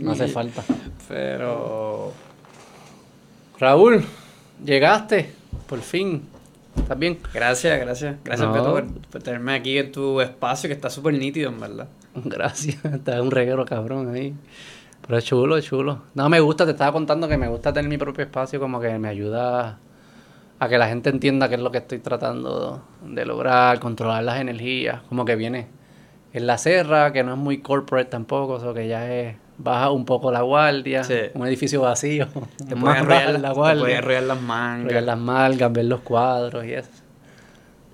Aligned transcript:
no 0.00 0.12
hace 0.12 0.28
falta. 0.28 0.62
Pero. 1.08 2.12
Raúl, 3.58 4.04
llegaste, 4.64 5.32
por 5.66 5.80
fin. 5.80 6.22
¿Estás 6.76 6.98
bien? 6.98 7.18
Gracias, 7.32 7.80
gracias. 7.80 8.16
Gracias, 8.22 8.48
por, 8.48 9.22
tenerme 9.22 9.54
aquí 9.54 9.78
en 9.78 9.90
tu 9.92 10.20
espacio, 10.20 10.68
que 10.68 10.74
está 10.74 10.90
súper 10.90 11.14
nítido, 11.14 11.50
en 11.50 11.60
verdad. 11.60 11.88
Gracias, 12.14 12.84
está 12.84 13.20
un 13.20 13.30
reguero 13.30 13.64
cabrón 13.64 14.14
ahí. 14.14 14.34
Pero 15.06 15.18
es 15.18 15.24
chulo, 15.24 15.56
es 15.56 15.64
chulo. 15.64 16.02
No, 16.14 16.28
me 16.28 16.40
gusta, 16.40 16.64
te 16.64 16.72
estaba 16.72 16.92
contando 16.92 17.28
que 17.28 17.36
me 17.36 17.48
gusta 17.48 17.72
tener 17.72 17.88
mi 17.88 17.98
propio 17.98 18.24
espacio, 18.24 18.58
como 18.58 18.80
que 18.80 18.98
me 18.98 19.08
ayuda 19.08 19.78
a 20.58 20.68
que 20.68 20.78
la 20.78 20.88
gente 20.88 21.10
entienda 21.10 21.48
qué 21.48 21.56
es 21.56 21.60
lo 21.60 21.70
que 21.70 21.78
estoy 21.78 21.98
tratando 21.98 22.82
de 23.04 23.26
lograr, 23.26 23.78
controlar 23.78 24.22
las 24.24 24.40
energías, 24.40 25.02
como 25.08 25.24
que 25.24 25.36
viene 25.36 25.66
en 26.32 26.46
la 26.46 26.58
serra, 26.58 27.12
que 27.12 27.22
no 27.22 27.32
es 27.32 27.38
muy 27.38 27.58
corporate 27.58 28.10
tampoco, 28.10 28.54
o 28.54 28.60
sea, 28.60 28.74
que 28.74 28.88
ya 28.88 29.10
es 29.10 29.36
baja 29.58 29.90
un 29.90 30.04
poco 30.04 30.30
la 30.30 30.42
guardia, 30.42 31.02
un 31.34 31.46
edificio 31.46 31.82
vacío, 31.82 32.28
te 32.68 32.76
puedes 32.76 32.98
enrollar 33.00 33.40
la 33.40 33.52
guardia, 33.52 34.00
te 34.00 34.20
las 34.20 34.40
mangas, 34.40 35.02
las 35.02 35.18
mangas, 35.18 35.72
ver 35.72 35.84
los 35.86 36.00
cuadros 36.00 36.64
y 36.64 36.72
eso. 36.72 36.90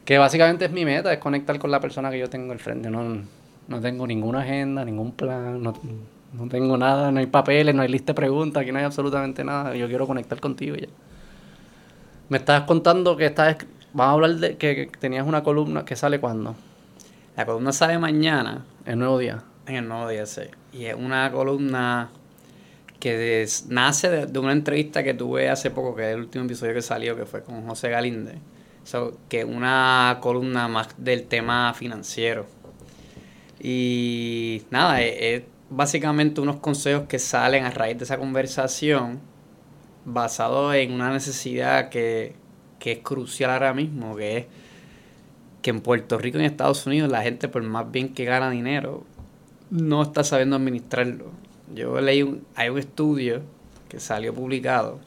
Que 0.05 0.19
básicamente 0.19 0.65
es 0.65 0.73
mi 0.73 0.85
meta, 0.85 1.13
es 1.13 1.19
conectar 1.19 1.59
con 1.59 1.71
la 1.71 1.81
persona 1.81 2.11
que 2.11 2.19
yo 2.19 2.29
tengo 2.29 2.53
al 2.53 2.59
frente, 2.59 2.91
no, 2.91 3.23
no 3.69 3.81
tengo 3.81 4.07
ninguna 4.07 4.41
agenda, 4.41 4.85
ningún 4.85 5.13
plan, 5.13 5.63
no, 5.63 5.73
no 6.33 6.49
tengo 6.49 6.77
nada, 6.77 7.13
no 7.13 7.21
hay 7.21 7.27
papeles, 7.27 7.75
no 7.75 7.83
hay 7.83 7.89
lista 7.89 8.13
de 8.13 8.15
preguntas, 8.15 8.63
aquí 8.63 8.73
no 8.73 8.79
hay 8.79 8.85
absolutamente 8.85 9.45
nada. 9.45 9.75
Yo 9.77 9.87
quiero 9.89 10.07
conectar 10.07 10.41
contigo 10.41 10.77
ya. 10.77 10.89
Me 12.29 12.39
estabas 12.39 12.63
contando 12.63 13.17
que 13.17 13.27
estás, 13.27 13.59
vamos 13.93 14.11
a 14.11 14.15
hablar 14.15 14.31
de 14.37 14.57
que, 14.57 14.91
tenías 14.99 15.27
una 15.27 15.43
columna 15.43 15.85
que 15.85 15.95
sale 15.95 16.19
cuando. 16.19 16.55
La 17.37 17.45
columna 17.45 17.73
sale 17.73 17.99
mañana. 17.99 18.65
El 18.87 18.99
nuevo 18.99 19.19
día. 19.19 19.43
En 19.67 19.77
el 19.77 19.89
nuevo 19.89 20.09
día. 20.09 20.25
Y 20.73 20.87
es 20.87 20.95
una 20.95 21.31
columna 21.31 22.11
que 22.99 23.47
nace 23.69 24.27
de, 24.27 24.39
una 24.39 24.53
entrevista 24.53 25.03
que 25.03 25.15
tuve 25.15 25.49
hace 25.49 25.71
poco, 25.71 25.95
que 25.95 26.09
es 26.09 26.15
el 26.15 26.21
último 26.21 26.45
episodio 26.45 26.75
que 26.75 26.83
salió, 26.83 27.17
que 27.17 27.27
fue 27.27 27.43
con 27.43 27.67
José 27.67 27.91
Galinde. 27.91 28.39
Que 29.29 29.41
es 29.41 29.45
una 29.45 30.19
columna 30.21 30.69
más 30.69 30.89
del 30.99 31.25
tema 31.25 31.73
financiero. 31.75 32.47
Y 33.61 34.63
nada, 34.71 35.01
es 35.03 35.43
básicamente 35.71 36.41
unos 36.41 36.57
consejos 36.57 37.07
que 37.09 37.19
salen 37.19 37.65
a 37.65 37.71
raíz 37.71 37.97
de 37.99 38.05
esa 38.05 38.19
conversación 38.19 39.21
basado 40.05 40.75
en 40.75 40.93
una 40.93 41.13
necesidad 41.13 41.89
que, 41.89 42.35
es 42.85 42.99
crucial 42.99 43.51
ahora 43.51 43.73
mismo, 43.73 44.17
que 44.17 44.39
es 44.39 44.47
que 45.63 45.71
en 45.71 45.81
Puerto 45.81 46.19
Rico 46.19 46.39
y 46.39 46.41
en 46.41 46.47
Estados 46.47 46.87
Unidos 46.87 47.11
la 47.11 47.23
gente 47.23 47.49
por 47.49 47.63
más 47.63 47.91
bien 47.91 48.13
que 48.13 48.25
gana 48.25 48.51
dinero 48.51 49.05
no 49.73 50.03
está 50.03 50.23
sabiendo 50.23 50.57
administrarlo. 50.57 51.31
Yo 51.75 51.99
leí 52.01 52.23
un, 52.23 52.45
hay 52.55 52.69
un 52.69 52.79
estudio 52.79 53.41
que 53.89 53.99
salió 54.01 54.35
publicado 54.35 55.01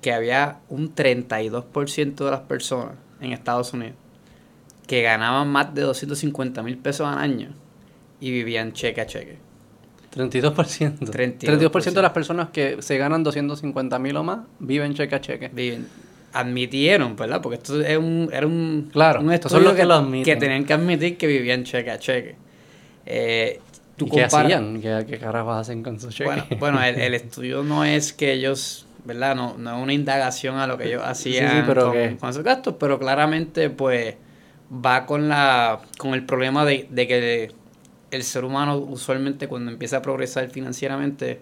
que 0.00 0.12
había 0.12 0.58
un 0.68 0.92
32% 0.92 2.24
de 2.24 2.30
las 2.30 2.40
personas 2.40 2.96
en 3.20 3.32
Estados 3.32 3.72
Unidos 3.72 3.94
que 4.88 5.00
ganaban 5.00 5.48
más 5.48 5.72
de 5.74 5.82
250 5.82 6.60
mil 6.64 6.76
pesos 6.76 7.06
al 7.06 7.18
año 7.18 7.50
y 8.20 8.32
vivían 8.32 8.72
cheque 8.72 9.00
a 9.00 9.06
cheque. 9.06 9.38
32%. 10.12 10.98
32%. 10.98 11.92
de 11.92 12.02
las 12.02 12.10
personas 12.10 12.50
que 12.50 12.82
se 12.82 12.98
ganan 12.98 13.22
250 13.22 13.98
mil 14.00 14.16
o 14.16 14.24
más 14.24 14.40
viven 14.58 14.92
cheque 14.94 15.14
a 15.14 15.20
cheque. 15.20 15.50
Viven. 15.52 15.86
Admitieron, 16.32 17.14
¿verdad? 17.14 17.40
Porque 17.40 17.56
esto 17.56 17.80
es 17.80 17.96
un, 17.96 18.28
era 18.32 18.46
un, 18.46 18.90
claro, 18.92 19.20
un 19.20 19.32
estudio 19.32 19.74
que, 19.74 20.22
que, 20.24 20.36
tenían 20.36 20.64
que 20.64 20.72
admitir 20.72 21.16
que 21.16 21.28
vivían 21.28 21.62
cheque 21.62 21.90
a 21.90 21.98
cheque. 21.98 22.41
Eh, 23.06 23.60
¿Y 23.98 24.10
qué 24.10 24.24
hacían? 24.24 24.80
¿Qué, 24.80 25.04
¿Qué, 25.08 25.18
carajos 25.18 25.56
hacen 25.56 25.82
con 25.82 26.00
sus 26.00 26.14
cheques? 26.14 26.58
Bueno, 26.58 26.82
el, 26.82 27.14
estudio 27.14 27.62
no 27.62 27.84
es 27.84 28.12
que 28.12 28.32
ellos, 28.32 28.86
¿verdad? 29.04 29.36
No, 29.36 29.56
no 29.58 29.76
es 29.76 29.82
una 29.82 29.92
indagación 29.92 30.56
a 30.56 30.66
lo 30.66 30.78
que 30.78 30.88
ellos 30.88 31.02
hacían 31.04 31.64
pero 31.66 31.92
con, 31.92 32.16
con, 32.16 32.30
esos 32.30 32.42
gastos, 32.42 32.76
pero 32.78 32.98
claramente, 32.98 33.70
pues, 33.70 34.16
va 34.72 35.06
con 35.06 35.28
la 35.28 35.80
con 35.98 36.14
el 36.14 36.24
problema 36.24 36.64
de, 36.64 36.86
de 36.90 37.06
que 37.06 37.52
el 38.12 38.22
ser 38.22 38.44
humano 38.44 38.76
usualmente 38.76 39.48
cuando 39.48 39.70
empieza 39.70 39.98
a 39.98 40.02
progresar 40.02 40.48
financieramente, 40.50 41.40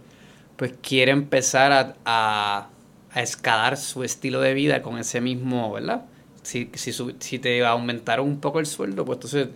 pues 0.56 0.72
quiere 0.80 1.12
empezar 1.12 1.96
a, 2.04 2.68
escalar 3.14 3.76
su 3.76 4.04
estilo 4.04 4.40
de 4.40 4.54
vida 4.54 4.82
con 4.82 4.96
ese 4.96 5.20
mismo, 5.20 5.72
¿verdad? 5.72 6.04
Si, 6.42 6.70
si, 6.74 6.92
si 6.92 7.38
te 7.40 7.64
aumentaron 7.66 8.28
un 8.28 8.38
poco 8.40 8.60
el 8.60 8.66
sueldo, 8.66 9.04
pues 9.04 9.16
entonces 9.16 9.48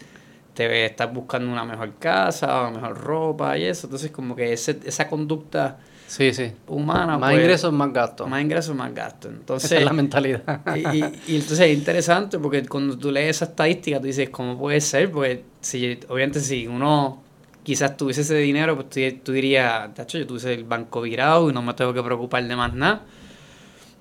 te 0.54 0.86
estás 0.86 1.12
buscando 1.12 1.50
una 1.50 1.64
mejor 1.64 1.94
casa, 1.98 2.62
una 2.62 2.80
mejor 2.80 2.98
ropa 2.98 3.58
y 3.58 3.64
eso. 3.64 3.86
Entonces 3.86 4.10
como 4.10 4.34
que 4.34 4.52
ese, 4.52 4.80
esa 4.84 5.08
conducta 5.08 5.78
sí, 6.06 6.32
sí. 6.32 6.52
humana... 6.68 7.18
Más 7.18 7.32
pues, 7.32 7.42
ingresos, 7.42 7.72
más 7.72 7.92
gastos. 7.92 8.28
Más 8.28 8.40
ingresos, 8.40 8.74
más 8.74 8.94
gastos. 8.94 9.32
Entonces, 9.32 9.70
esa 9.70 9.80
es 9.80 9.84
la 9.84 9.92
mentalidad. 9.92 10.60
y, 10.76 10.98
y, 11.32 11.36
entonces 11.36 11.60
es 11.60 11.76
interesante 11.76 12.38
porque 12.38 12.64
cuando 12.66 12.96
tú 12.96 13.10
lees 13.10 13.36
esa 13.36 13.46
estadística, 13.46 14.00
tú 14.00 14.06
dices, 14.06 14.30
¿cómo 14.30 14.58
puede 14.58 14.80
ser? 14.80 15.10
Porque 15.10 15.44
si, 15.60 15.98
obviamente 16.08 16.40
si 16.40 16.66
uno 16.66 17.24
quizás 17.64 17.96
tuviese 17.96 18.20
ese 18.20 18.36
dinero, 18.36 18.76
pues 18.76 19.22
tú, 19.24 19.32
dirías, 19.32 19.92
tacho, 19.94 20.18
yo 20.18 20.26
tuviese 20.26 20.54
el 20.54 20.64
banco 20.64 21.00
virado 21.00 21.50
y 21.50 21.52
no 21.52 21.62
me 21.62 21.74
tengo 21.74 21.92
que 21.92 22.02
preocupar 22.02 22.46
de 22.46 22.54
más 22.54 22.74
nada. 22.74 23.02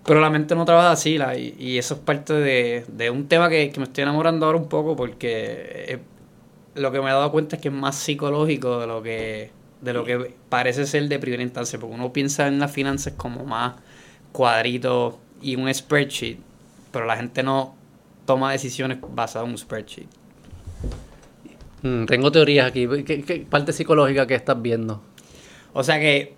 Pero 0.06 0.20
la 0.20 0.30
mente 0.30 0.54
no 0.54 0.66
trabaja 0.66 0.92
así, 0.92 1.18
la, 1.18 1.38
y, 1.38 1.78
eso 1.78 1.96
es 1.96 2.00
parte 2.02 2.34
de, 2.34 3.10
un 3.10 3.28
tema 3.30 3.50
que, 3.50 3.72
me 3.78 3.84
estoy 3.86 4.04
enamorando 4.04 4.46
ahora 4.46 4.58
un 4.58 4.68
poco 4.68 4.96
porque 4.98 6.00
lo 6.76 6.92
que 6.92 7.00
me 7.00 7.10
he 7.10 7.14
dado 7.14 7.32
cuenta 7.32 7.56
es 7.56 7.62
que 7.62 7.68
es 7.70 7.74
más 7.74 7.96
psicológico 7.96 8.80
de 8.80 8.88
lo 8.88 9.04
que, 9.04 9.52
de 9.82 9.94
lo 9.94 10.04
que 10.04 10.34
parece 10.50 10.86
ser 10.86 11.08
de 11.08 11.20
primera 11.20 11.44
instancia, 11.44 11.80
porque 11.80 11.96
uno 11.96 12.14
piensa 12.14 12.48
en 12.48 12.60
las 12.60 12.72
finanzas 12.72 13.14
como 13.16 13.46
más 13.46 13.76
cuadritos 14.32 15.16
y 15.42 15.56
un 15.56 15.72
spreadsheet, 15.74 16.38
pero 16.92 17.06
la 17.06 17.18
gente 17.18 17.44
no 17.44 17.76
toma 18.26 18.52
decisiones 18.52 18.98
basadas 19.14 19.46
en 19.46 19.52
un 19.52 19.58
spreadsheet. 19.58 20.08
Mm, 21.84 22.06
tengo 22.06 22.32
teorías 22.32 22.68
aquí. 22.68 22.88
¿Qué, 23.06 23.46
parte 23.50 23.74
psicológica 23.74 24.26
que 24.26 24.36
estás 24.36 24.62
viendo? 24.62 25.02
O 25.74 25.84
sea 25.84 26.00
que 26.00 26.34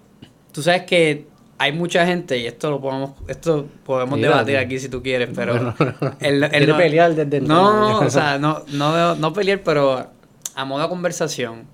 tú 0.52 0.62
sabes 0.62 0.84
que 0.84 1.28
hay 1.58 1.72
mucha 1.72 2.06
gente, 2.06 2.38
y 2.38 2.48
esto 2.48 2.70
lo 2.70 2.82
podemos, 2.82 3.12
esto 3.28 3.68
podemos 3.86 4.20
debatir 4.20 4.58
aquí 4.58 4.78
si 4.78 4.90
tú 4.90 5.02
quieres, 5.02 5.30
pero... 5.34 5.74
el, 6.20 6.68
no, 6.68 6.78
pelear 6.78 7.16
desde 7.16 7.40
No, 7.40 8.00
o 8.00 8.10
sea, 8.10 8.38
no, 8.38 8.64
no, 8.74 9.16
no 9.16 9.34
pelear, 9.34 9.62
pero 9.64 10.15
a 10.56 10.66
modo 10.66 10.82
de 10.82 10.90
conversación. 10.90 11.66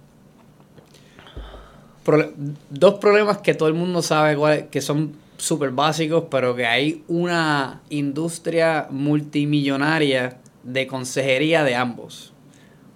dos 2.70 2.96
problemas 2.96 3.38
que 3.38 3.54
todo 3.54 3.70
el 3.70 3.76
mundo 3.76 4.02
sabe 4.02 4.68
que 4.70 4.82
son 4.82 5.16
súper 5.38 5.72
básicos, 5.72 6.26
pero 6.30 6.56
que 6.56 6.66
hay 6.66 7.04
una 7.08 7.82
industria 7.90 8.88
multimillonaria 8.90 10.38
de 10.64 10.88
consejería 10.88 11.64
de 11.64 11.76
ambos. 11.76 12.34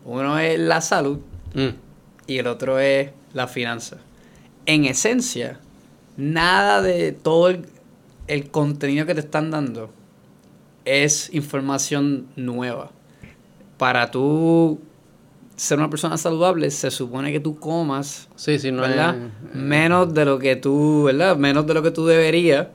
Uno 0.06 0.38
es 0.38 0.60
la 0.60 0.82
salud 0.82 1.20
mm. 1.56 1.70
y 2.28 2.38
el 2.38 2.48
otro 2.48 2.80
es 2.80 3.10
la 3.34 3.48
finanza. 3.48 3.98
En 4.68 4.86
esencia, 4.86 5.60
nada 6.18 6.82
de 6.82 7.12
todo 7.12 7.50
el, 7.50 8.50
contenido 8.52 9.06
que 9.06 9.16
te 9.16 9.20
están 9.22 9.50
dando 9.52 9.90
es 10.86 11.34
información 11.34 12.28
nueva. 12.36 12.92
Para 13.78 14.12
tú 14.12 14.80
ser 15.56 15.78
una 15.80 15.90
persona 15.90 16.18
saludable, 16.18 16.70
se 16.72 16.92
supone 16.92 17.32
que 17.32 17.40
tú 17.40 17.58
comas, 17.60 18.28
sí, 18.36 18.60
sí, 18.60 18.72
no 18.72 18.82
¿verdad? 18.82 19.16
menos 19.54 20.14
de 20.14 20.26
lo 20.26 20.38
que 20.38 20.56
tú, 20.56 21.04
¿verdad? 21.04 21.38
Menos 21.38 21.66
de 21.66 21.74
lo 21.74 21.82
que 21.82 21.92
tú 21.92 22.06
deberías, 22.06 22.68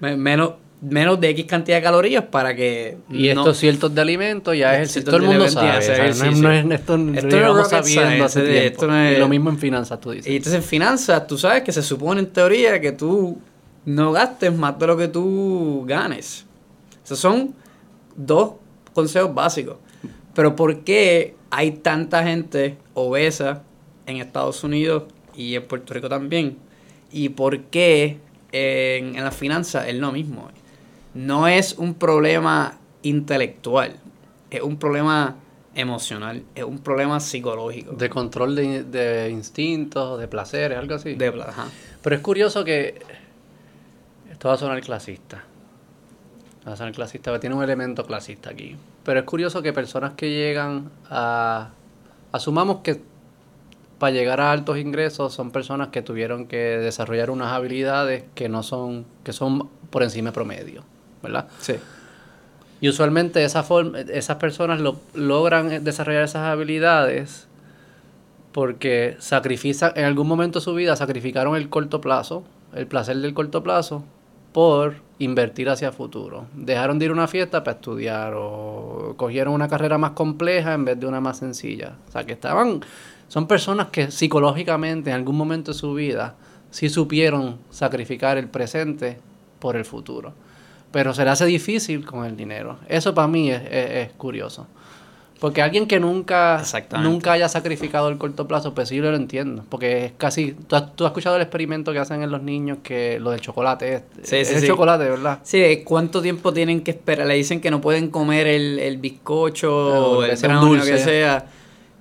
menos 0.00 0.54
menos 0.80 1.20
de 1.20 1.30
X 1.30 1.46
cantidad 1.46 1.78
de 1.78 1.82
calorías 1.82 2.24
para 2.24 2.54
que... 2.54 2.98
Y 3.10 3.28
estos 3.28 3.56
ciertos 3.56 3.94
de 3.94 4.00
alimentos 4.00 4.56
ya 4.56 4.80
es 4.80 4.96
el 4.96 5.04
todo 5.04 5.16
el 5.16 5.22
mundo 5.22 5.48
sabe. 5.48 5.68
no, 5.72 6.52
es, 6.52 6.70
esto, 6.70 6.98
no 6.98 7.60
es 7.60 7.68
sabiendo 7.68 8.24
hace 8.24 8.66
Esto 8.66 8.86
no 8.86 8.96
es, 8.96 9.16
y 9.16 9.20
lo 9.20 9.28
mismo 9.28 9.50
en 9.50 9.58
finanzas, 9.58 10.00
tú 10.00 10.10
dices. 10.10 10.30
Y 10.30 10.36
entonces 10.36 10.62
en 10.62 10.68
finanzas, 10.68 11.26
tú 11.26 11.38
sabes 11.38 11.62
que 11.62 11.72
se 11.72 11.82
supone 11.82 12.20
en 12.20 12.26
teoría 12.26 12.80
que 12.80 12.92
tú 12.92 13.38
no 13.86 14.12
gastes 14.12 14.52
más 14.52 14.78
de 14.78 14.86
lo 14.86 14.96
que 14.96 15.08
tú 15.08 15.84
ganes. 15.86 16.44
Esos 17.04 17.18
son 17.18 17.54
dos 18.14 18.54
consejos 18.92 19.34
básicos. 19.34 19.76
Pero 20.34 20.54
¿por 20.54 20.80
qué 20.80 21.35
hay 21.50 21.72
tanta 21.72 22.24
gente 22.24 22.76
obesa 22.94 23.62
en 24.06 24.18
Estados 24.18 24.62
Unidos 24.64 25.04
y 25.34 25.54
en 25.54 25.64
Puerto 25.64 25.94
Rico 25.94 26.08
también? 26.08 26.58
¿Y 27.12 27.30
por 27.30 27.60
qué 27.64 28.18
en, 28.52 29.16
en 29.16 29.24
las 29.24 29.36
finanzas 29.36 29.88
es 29.88 29.94
lo 29.94 30.12
mismo? 30.12 30.50
no 31.16 31.48
es 31.48 31.72
un 31.78 31.94
problema 31.94 32.78
intelectual, 33.02 33.96
es 34.50 34.60
un 34.60 34.76
problema 34.76 35.36
emocional, 35.74 36.42
es 36.54 36.62
un 36.62 36.78
problema 36.78 37.20
psicológico. 37.20 37.92
De 37.92 38.10
control 38.10 38.54
de, 38.54 39.30
instintos, 39.32 40.20
de 40.20 40.28
placeres, 40.28 40.76
algo 40.76 40.94
así. 40.94 41.14
De, 41.14 41.32
Pero 42.02 42.16
es 42.16 42.22
curioso 42.22 42.64
que 42.64 43.00
esto 44.30 44.48
va 44.48 44.54
a 44.54 44.58
sonar 44.58 44.80
clasista. 44.82 45.42
Va 46.68 46.72
a 46.72 46.76
sonar 46.76 46.92
clasista, 46.92 47.38
tiene 47.40 47.56
un 47.56 47.62
elemento 47.62 48.04
clasista 48.04 48.50
aquí. 48.50 48.76
Pero 49.06 49.20
es 49.20 49.24
curioso 49.24 49.62
que 49.62 49.72
personas 49.72 50.14
que 50.14 50.30
llegan 50.30 50.90
a... 51.08 51.70
Asumamos 52.32 52.78
que 52.82 53.00
para 54.00 54.10
llegar 54.10 54.40
a 54.40 54.50
altos 54.50 54.78
ingresos 54.78 55.32
son 55.32 55.52
personas 55.52 55.88
que 55.88 56.02
tuvieron 56.02 56.46
que 56.46 56.56
desarrollar 56.56 57.30
unas 57.30 57.52
habilidades 57.52 58.24
que 58.34 58.48
no 58.48 58.64
son, 58.64 59.06
que 59.22 59.32
son 59.32 59.68
por 59.90 60.02
encima 60.02 60.30
de 60.30 60.32
promedio, 60.34 60.82
¿verdad? 61.22 61.46
Sí. 61.60 61.76
Y 62.80 62.88
usualmente 62.88 63.44
esa 63.44 63.62
forma, 63.62 64.00
esas 64.00 64.38
personas 64.38 64.80
lo, 64.80 64.96
logran 65.14 65.84
desarrollar 65.84 66.24
esas 66.24 66.42
habilidades 66.42 67.46
porque 68.50 69.16
sacrifican, 69.20 69.92
en 69.94 70.04
algún 70.04 70.26
momento 70.26 70.58
de 70.58 70.64
su 70.64 70.74
vida 70.74 70.96
sacrificaron 70.96 71.54
el 71.54 71.68
corto 71.68 72.00
plazo, 72.00 72.42
el 72.74 72.88
placer 72.88 73.16
del 73.18 73.34
corto 73.34 73.62
plazo, 73.62 74.04
por 74.56 74.94
invertir 75.18 75.68
hacia 75.68 75.92
futuro. 75.92 76.46
Dejaron 76.54 76.98
de 76.98 77.04
ir 77.04 77.10
a 77.10 77.12
una 77.12 77.28
fiesta 77.28 77.62
para 77.62 77.74
estudiar 77.76 78.32
o 78.34 79.12
cogieron 79.18 79.52
una 79.52 79.68
carrera 79.68 79.98
más 79.98 80.12
compleja 80.12 80.72
en 80.72 80.86
vez 80.86 80.98
de 80.98 81.04
una 81.06 81.20
más 81.20 81.36
sencilla. 81.40 81.96
O 82.08 82.10
sea, 82.12 82.24
que 82.24 82.32
estaban, 82.32 82.80
son 83.28 83.46
personas 83.48 83.88
que 83.88 84.10
psicológicamente 84.10 85.10
en 85.10 85.16
algún 85.16 85.36
momento 85.36 85.72
de 85.72 85.78
su 85.78 85.92
vida 85.92 86.36
sí 86.70 86.88
supieron 86.88 87.58
sacrificar 87.68 88.38
el 88.38 88.48
presente 88.48 89.18
por 89.58 89.76
el 89.76 89.84
futuro. 89.84 90.32
Pero 90.90 91.12
se 91.12 91.24
le 91.24 91.30
hace 91.32 91.44
difícil 91.44 92.06
con 92.06 92.24
el 92.24 92.34
dinero. 92.34 92.78
Eso 92.88 93.12
para 93.14 93.28
mí 93.28 93.50
es, 93.50 93.60
es- 93.60 93.90
es 94.06 94.12
curioso. 94.12 94.68
Porque 95.40 95.60
alguien 95.60 95.86
que 95.86 96.00
nunca, 96.00 96.62
nunca 97.02 97.32
haya 97.32 97.48
sacrificado 97.48 98.08
el 98.08 98.16
corto 98.16 98.48
plazo, 98.48 98.74
pues 98.74 98.88
sí 98.88 98.96
yo 98.96 99.02
lo 99.02 99.16
entiendo. 99.16 99.64
Porque 99.68 100.06
es 100.06 100.12
casi. 100.16 100.52
¿tú 100.52 100.76
has, 100.76 100.96
tú 100.96 101.04
has 101.04 101.10
escuchado 101.10 101.36
el 101.36 101.42
experimento 101.42 101.92
que 101.92 101.98
hacen 101.98 102.22
en 102.22 102.30
los 102.30 102.42
niños, 102.42 102.78
que 102.82 103.20
lo 103.20 103.32
del 103.32 103.40
chocolate. 103.40 103.96
este? 103.96 104.22
Sí, 104.22 104.44
sí, 104.44 104.54
es 104.54 104.60
sí. 104.62 104.66
chocolate, 104.66 105.04
¿verdad? 105.10 105.40
Sí, 105.42 105.82
¿cuánto 105.84 106.22
tiempo 106.22 106.52
tienen 106.52 106.82
que 106.82 106.92
esperar? 106.92 107.26
Le 107.26 107.34
dicen 107.34 107.60
que 107.60 107.70
no 107.70 107.80
pueden 107.80 108.08
comer 108.08 108.46
el, 108.46 108.78
el 108.78 108.96
bizcocho 108.96 110.18
o 110.18 110.24
el 110.24 110.30
es 110.30 110.40
brownie, 110.42 110.60
lo 110.60 110.66
dulce. 110.68 110.92
que 110.92 110.98
sea. 110.98 111.46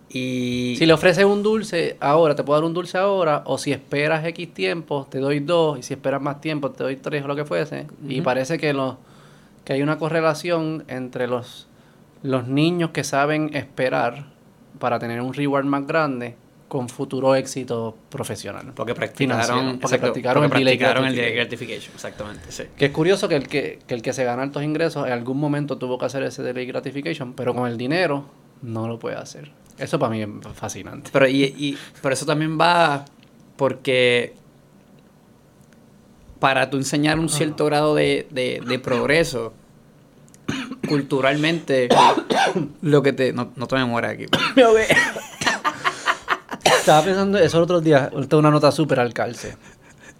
Y 0.09 0.75
Si 0.77 0.85
le 0.85 0.93
ofreces 0.93 1.25
un 1.25 1.43
dulce 1.43 1.97
ahora, 1.99 2.35
te 2.35 2.43
puedo 2.43 2.57
dar 2.57 2.65
un 2.65 2.73
dulce 2.73 2.97
ahora, 2.97 3.43
o 3.45 3.57
si 3.57 3.73
esperas 3.73 4.23
X 4.25 4.53
tiempo, 4.53 5.05
te 5.09 5.19
doy 5.19 5.41
dos, 5.41 5.77
y 5.77 5.83
si 5.83 5.93
esperas 5.93 6.21
más 6.21 6.39
tiempo, 6.39 6.71
te 6.71 6.85
doy 6.85 6.95
tres 6.95 7.25
o 7.25 7.27
lo 7.27 7.35
que 7.35 7.43
fuese. 7.43 7.87
Y 8.07 8.21
parece 8.21 8.57
que, 8.57 8.71
lo, 8.71 8.97
que 9.65 9.73
hay 9.73 9.81
una 9.81 9.97
correlación 9.97 10.85
entre 10.87 11.27
los, 11.27 11.67
los 12.25 12.47
niños 12.47 12.89
que 12.91 13.03
saben 13.03 13.55
esperar 13.55 14.25
para 14.79 14.99
tener 14.99 15.21
un 15.21 15.33
reward 15.33 15.65
más 15.65 15.85
grande 15.87 16.35
con 16.67 16.89
futuro 16.89 17.35
éxito 17.35 17.95
profesional. 18.09 18.73
porque 18.75 18.95
practicaron, 18.95 19.77
porque 19.79 19.85
exacto, 19.85 20.01
practicaron 20.01 20.43
porque 20.43 20.57
el 20.57 20.65
delay 20.65 20.77
practicaron 20.77 21.05
el 21.07 21.15
delay 21.15 21.35
gratification. 21.35 21.93
gratification. 21.93 21.95
Exactamente, 21.95 22.51
sí. 22.51 22.63
Que 22.75 22.85
es 22.85 22.91
curioso 22.91 23.29
que 23.29 23.35
el 23.35 23.47
que, 23.47 23.79
que 23.87 23.93
el 23.93 24.01
que 24.01 24.13
se 24.13 24.23
gana 24.23 24.41
altos 24.41 24.63
ingresos 24.63 25.05
en 25.05 25.13
algún 25.13 25.37
momento 25.37 25.77
tuvo 25.77 25.97
que 25.97 26.05
hacer 26.05 26.23
ese 26.23 26.41
delay 26.41 26.65
gratification, 26.65 27.33
pero 27.33 27.53
con 27.53 27.69
el 27.69 27.77
dinero 27.77 28.25
no 28.61 28.87
lo 28.87 28.97
puede 28.97 29.15
hacer. 29.15 29.51
Eso 29.77 29.99
para 29.99 30.11
mí 30.11 30.21
es 30.21 30.29
fascinante. 30.55 31.11
Pero, 31.13 31.27
y, 31.27 31.43
y, 31.43 31.77
pero 32.01 32.13
eso 32.13 32.25
también 32.25 32.59
va 32.59 33.05
porque 33.55 34.33
para 36.39 36.69
tú 36.69 36.77
enseñar 36.77 37.19
un 37.19 37.29
cierto 37.29 37.65
grado 37.65 37.95
de, 37.95 38.27
de, 38.31 38.61
de 38.65 38.79
progreso, 38.79 39.53
culturalmente, 40.85 41.89
lo 42.81 43.01
que 43.01 43.13
te... 43.13 43.33
No, 43.33 43.51
no 43.55 43.67
te 43.67 43.75
me 43.75 43.85
mueras 43.85 44.13
aquí. 44.13 44.25
Estaba 46.79 47.03
pensando 47.03 47.37
eso 47.37 47.57
el 47.57 47.63
otro 47.63 47.81
día, 47.81 48.11
ahorita 48.13 48.37
una 48.37 48.51
nota 48.51 48.71
súper 48.71 48.99
al 48.99 49.13
calce. 49.13 49.57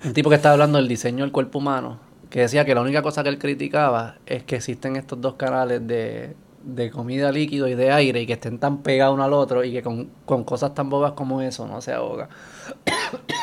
Un 0.03 0.13
tipo 0.13 0.29
que 0.29 0.35
estaba 0.35 0.53
hablando 0.53 0.77
del 0.77 0.88
diseño 0.88 1.23
del 1.23 1.31
cuerpo 1.31 1.59
humano, 1.59 2.00
que 2.29 2.41
decía 2.41 2.65
que 2.65 2.75
la 2.75 2.81
única 2.81 3.01
cosa 3.01 3.23
que 3.23 3.29
él 3.29 3.38
criticaba 3.38 4.15
es 4.25 4.44
que 4.44 4.56
existen 4.56 4.95
estos 4.95 5.21
dos 5.21 5.35
canales 5.35 5.85
de, 5.88 6.35
de 6.63 6.89
comida 6.89 7.31
líquido 7.31 7.67
y 7.67 7.75
de 7.75 7.91
aire 7.91 8.21
y 8.21 8.25
que 8.25 8.33
estén 8.33 8.57
tan 8.57 8.79
pegados 8.79 9.13
uno 9.13 9.23
al 9.23 9.33
otro 9.33 9.63
y 9.63 9.71
que 9.71 9.83
con, 9.83 10.09
con 10.25 10.44
cosas 10.44 10.73
tan 10.73 10.89
bobas 10.89 11.13
como 11.13 11.41
eso 11.41 11.67
no 11.67 11.81
se 11.81 11.94
ahoga. 11.94 12.29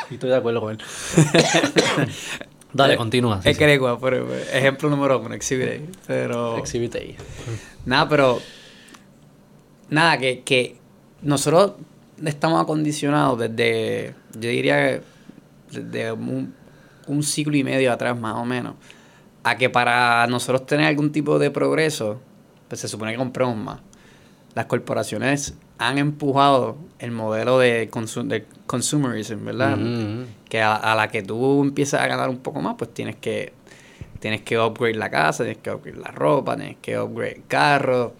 y 0.09 0.15
estoy 0.15 0.29
de 0.29 0.35
acuerdo 0.35 0.61
con 0.61 0.71
él. 0.71 0.79
Dale, 2.73 2.97
continúa. 2.97 3.41
sí, 3.41 3.49
Es 3.49 3.55
sí. 3.55 3.59
que 3.59 3.63
eres 3.65 3.79
guapo, 3.79 4.01
pero, 4.01 4.33
ejemplo 4.35 4.89
número 4.89 5.19
uno, 5.19 5.33
exhibit 5.35 5.69
ahí. 5.69 5.89
Pero... 6.07 6.57
Exhibit 6.57 6.95
ahí. 6.95 7.15
Nada, 7.85 8.09
pero. 8.09 8.39
Nada, 9.89 10.17
que, 10.17 10.41
que 10.41 10.77
nosotros 11.21 11.73
estamos 12.25 12.61
acondicionados 12.61 13.39
desde. 13.39 14.15
Yo 14.33 14.49
diría 14.49 14.77
que. 14.77 15.01
Desde 15.71 16.11
un, 16.11 16.53
un 17.07 17.23
siglo 17.23 17.55
y 17.57 17.63
medio 17.63 17.91
atrás, 17.91 18.19
más 18.19 18.35
o 18.35 18.45
menos. 18.45 18.75
A 19.43 19.57
que 19.57 19.69
para 19.69 20.25
nosotros 20.27 20.65
tener 20.65 20.85
algún 20.87 21.11
tipo 21.11 21.37
de 21.39 21.49
progreso, 21.51 22.21
pues 22.67 22.79
se 22.81 22.87
supone 22.87 23.11
que 23.11 23.17
compremos 23.17 23.57
más. 23.57 23.79
Las 24.55 24.67
corporaciones 24.67 25.55
han 25.79 25.97
empujado 25.97 26.77
el 26.99 27.11
modelo 27.11 27.57
de, 27.57 27.89
consu- 27.89 28.25
de 28.27 28.45
consumerism, 28.67 29.43
¿verdad? 29.45 29.73
Ujú. 29.79 30.25
Que 30.53 30.61
a, 30.61 30.75
a 30.75 30.93
la 30.95 31.07
que 31.07 31.23
tú 31.23 31.63
empiezas 31.63 31.99
a 31.99 32.05
ganar 32.07 32.29
un 32.29 32.37
poco 32.37 32.61
más, 32.61 32.75
pues 32.77 32.93
tienes 32.93 33.15
que 33.15 33.53
tienes 34.19 34.41
que 34.43 34.59
upgrade 34.59 34.93
la 34.93 35.09
casa, 35.09 35.43
tienes 35.43 35.63
que 35.63 35.71
upgrade 35.71 35.97
la 35.97 36.11
ropa, 36.11 36.55
tienes 36.55 36.77
que 36.79 36.95
upgrade 36.99 37.37
el 37.37 37.43
carro. 37.47 38.13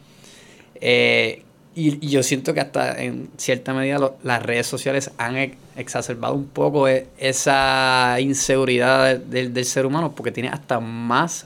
Eh, 0.82 1.44
y, 1.76 2.04
y 2.06 2.10
yo 2.10 2.24
siento 2.24 2.54
que 2.56 2.60
hasta 2.60 3.00
en 3.04 3.30
cierta 3.38 3.72
medida 3.76 4.00
lo- 4.00 4.16
las 4.24 4.42
redes 4.44 4.66
sociales 4.66 5.12
han 5.20 5.38
ex- 5.38 5.56
exacerbado 5.78 6.34
un 6.34 6.48
poco 6.48 6.88
e- 6.88 7.06
esa 7.20 8.18
inseguridad 8.20 9.06
de- 9.06 9.20
del, 9.20 9.54
del 9.54 9.66
ser 9.66 9.86
humano 9.86 10.12
porque 10.16 10.32
tienes 10.32 10.54
hasta 10.54 10.80
más... 10.80 11.46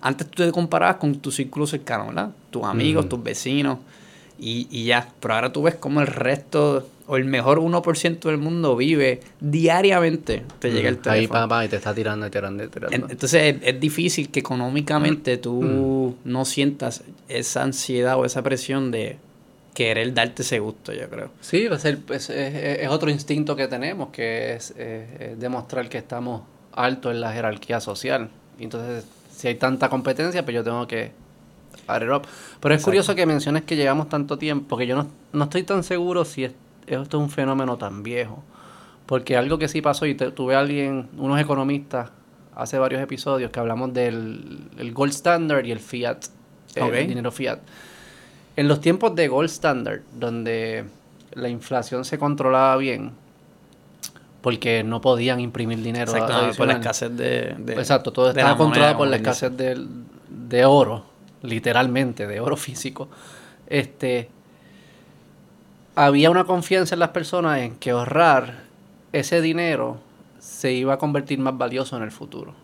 Antes 0.00 0.28
tú 0.28 0.44
te 0.44 0.52
comparabas 0.52 0.96
con 0.96 1.16
tu 1.16 1.30
círculo 1.32 1.66
cercano, 1.66 2.06
¿verdad? 2.06 2.30
Tus 2.50 2.64
amigos, 2.64 3.08
tus 3.08 3.20
vecinos 3.22 3.78
y, 4.38 4.66
y 4.70 4.84
ya. 4.84 5.06
Pero 5.20 5.34
ahora 5.34 5.52
tú 5.52 5.62
ves 5.62 5.74
cómo 5.74 6.00
el 6.00 6.06
resto 6.06 6.88
o 7.10 7.16
el 7.16 7.24
mejor 7.24 7.58
1% 7.58 8.20
del 8.28 8.38
mundo 8.38 8.76
vive 8.76 9.20
diariamente. 9.40 10.42
Te 10.60 10.70
llega 10.70 10.88
el 10.88 10.96
Mm, 10.96 11.08
Ahí, 11.08 11.14
teléfono. 11.26 11.40
papá, 11.40 11.64
y 11.64 11.68
te 11.68 11.76
está 11.76 11.92
tirando 11.94 12.26
y 12.26 12.30
tirando 12.30 12.62
y 12.64 12.68
tirando. 12.68 12.94
En- 12.96 13.10
Entonces 13.10 13.56
es, 13.56 13.74
es 13.74 13.80
difícil 13.80 14.30
que 14.30 14.40
económicamente 14.40 15.36
tú 15.38 16.16
no 16.24 16.44
sientas 16.44 17.02
esa 17.28 17.62
ansiedad 17.62 18.16
o 18.18 18.24
esa 18.24 18.42
presión 18.42 18.90
de 18.90 19.16
querer 19.74 20.12
darte 20.14 20.42
ese 20.42 20.58
gusto, 20.60 20.92
yo 20.92 21.08
creo. 21.08 21.30
Sí, 21.40 21.66
va 21.68 21.76
a 21.76 21.78
ser- 21.78 21.98
es, 22.10 22.30
es- 22.30 22.80
es 22.80 22.88
otro 22.88 23.10
instinto 23.10 23.56
que 23.56 23.66
tenemos, 23.68 24.10
que 24.10 24.54
es, 24.54 24.70
es 24.76 25.38
demostrar 25.40 25.88
que 25.88 25.98
estamos 25.98 26.42
altos 26.72 27.12
en 27.12 27.20
la 27.20 27.32
jerarquía 27.32 27.80
social. 27.80 28.30
Entonces, 28.58 29.04
si 29.34 29.48
hay 29.48 29.54
tanta 29.56 29.88
competencia, 29.88 30.44
pues 30.44 30.54
yo 30.54 30.62
tengo 30.62 30.86
que. 30.86 31.10
Pero 32.60 32.74
es 32.74 32.82
curioso 32.84 33.14
que 33.16 33.26
menciones 33.26 33.64
que 33.64 33.74
llevamos 33.74 34.08
tanto 34.08 34.38
tiempo, 34.38 34.66
porque 34.68 34.86
yo 34.86 34.94
no, 34.96 35.08
no 35.32 35.44
estoy 35.44 35.64
tan 35.64 35.82
seguro 35.82 36.24
si 36.24 36.44
es- 36.44 36.52
esto 36.94 37.18
es 37.18 37.22
un 37.22 37.30
fenómeno 37.30 37.76
tan 37.78 38.02
viejo. 38.02 38.42
Porque 39.06 39.36
algo 39.36 39.58
que 39.58 39.68
sí 39.68 39.82
pasó, 39.82 40.06
y 40.06 40.14
te- 40.14 40.30
tuve 40.30 40.54
a 40.54 40.60
alguien, 40.60 41.08
unos 41.18 41.40
economistas, 41.40 42.10
hace 42.54 42.78
varios 42.78 43.02
episodios, 43.02 43.50
que 43.50 43.58
hablamos 43.60 43.92
del 43.92 44.68
el 44.78 44.92
gold 44.92 45.12
standard 45.12 45.64
y 45.64 45.72
el 45.72 45.80
fiat, 45.80 46.24
eh, 46.76 46.80
el 47.02 47.08
dinero 47.08 47.32
fiat. 47.32 47.58
En 48.56 48.68
los 48.68 48.80
tiempos 48.80 49.14
de 49.14 49.28
gold 49.28 49.48
standard, 49.48 50.02
donde 50.18 50.84
la 51.32 51.48
inflación 51.48 52.04
se 52.04 52.18
controlaba 52.18 52.76
bien, 52.76 53.12
porque 54.40 54.82
no 54.84 55.00
podían 55.00 55.40
imprimir 55.40 55.82
dinero 55.82 56.12
Exacto, 56.12 56.56
por 56.56 56.66
la 56.66 56.74
escasez 56.74 57.14
de, 57.16 57.54
de- 57.58 57.72
Exacto, 57.74 58.12
todo 58.12 58.26
de 58.26 58.30
estaba 58.32 58.50
moneda, 58.50 58.64
controlado 58.64 58.98
por 58.98 59.08
la 59.08 59.16
escasez 59.16 59.56
del- 59.56 59.88
de, 60.28 60.64
oro, 60.64 61.04
literalmente, 61.42 62.26
de 62.26 62.40
oro 62.40 62.56
físico. 62.56 63.08
Este, 63.66 64.30
había 65.94 66.30
una 66.30 66.44
confianza 66.44 66.94
en 66.94 67.00
las 67.00 67.10
personas 67.10 67.58
en 67.60 67.76
que 67.76 67.90
ahorrar 67.90 68.64
ese 69.12 69.40
dinero 69.40 69.98
se 70.38 70.72
iba 70.72 70.94
a 70.94 70.98
convertir 70.98 71.38
más 71.38 71.56
valioso 71.58 71.96
en 71.96 72.02
el 72.02 72.10
futuro. 72.10 72.54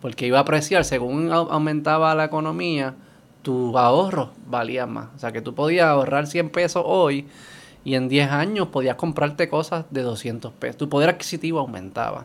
Porque 0.00 0.26
iba 0.26 0.38
a 0.38 0.42
apreciar, 0.42 0.84
según 0.84 1.30
au- 1.30 1.48
aumentaba 1.50 2.14
la 2.14 2.24
economía, 2.24 2.94
tus 3.42 3.74
ahorros 3.76 4.30
valían 4.46 4.92
más. 4.92 5.08
O 5.16 5.18
sea, 5.18 5.32
que 5.32 5.40
tú 5.40 5.54
podías 5.54 5.86
ahorrar 5.86 6.26
100 6.26 6.50
pesos 6.50 6.82
hoy 6.84 7.26
y 7.84 7.94
en 7.94 8.08
10 8.08 8.30
años 8.30 8.68
podías 8.68 8.96
comprarte 8.96 9.48
cosas 9.48 9.86
de 9.90 10.02
200 10.02 10.52
pesos. 10.52 10.76
Tu 10.76 10.88
poder 10.88 11.08
adquisitivo 11.10 11.60
aumentaba. 11.60 12.24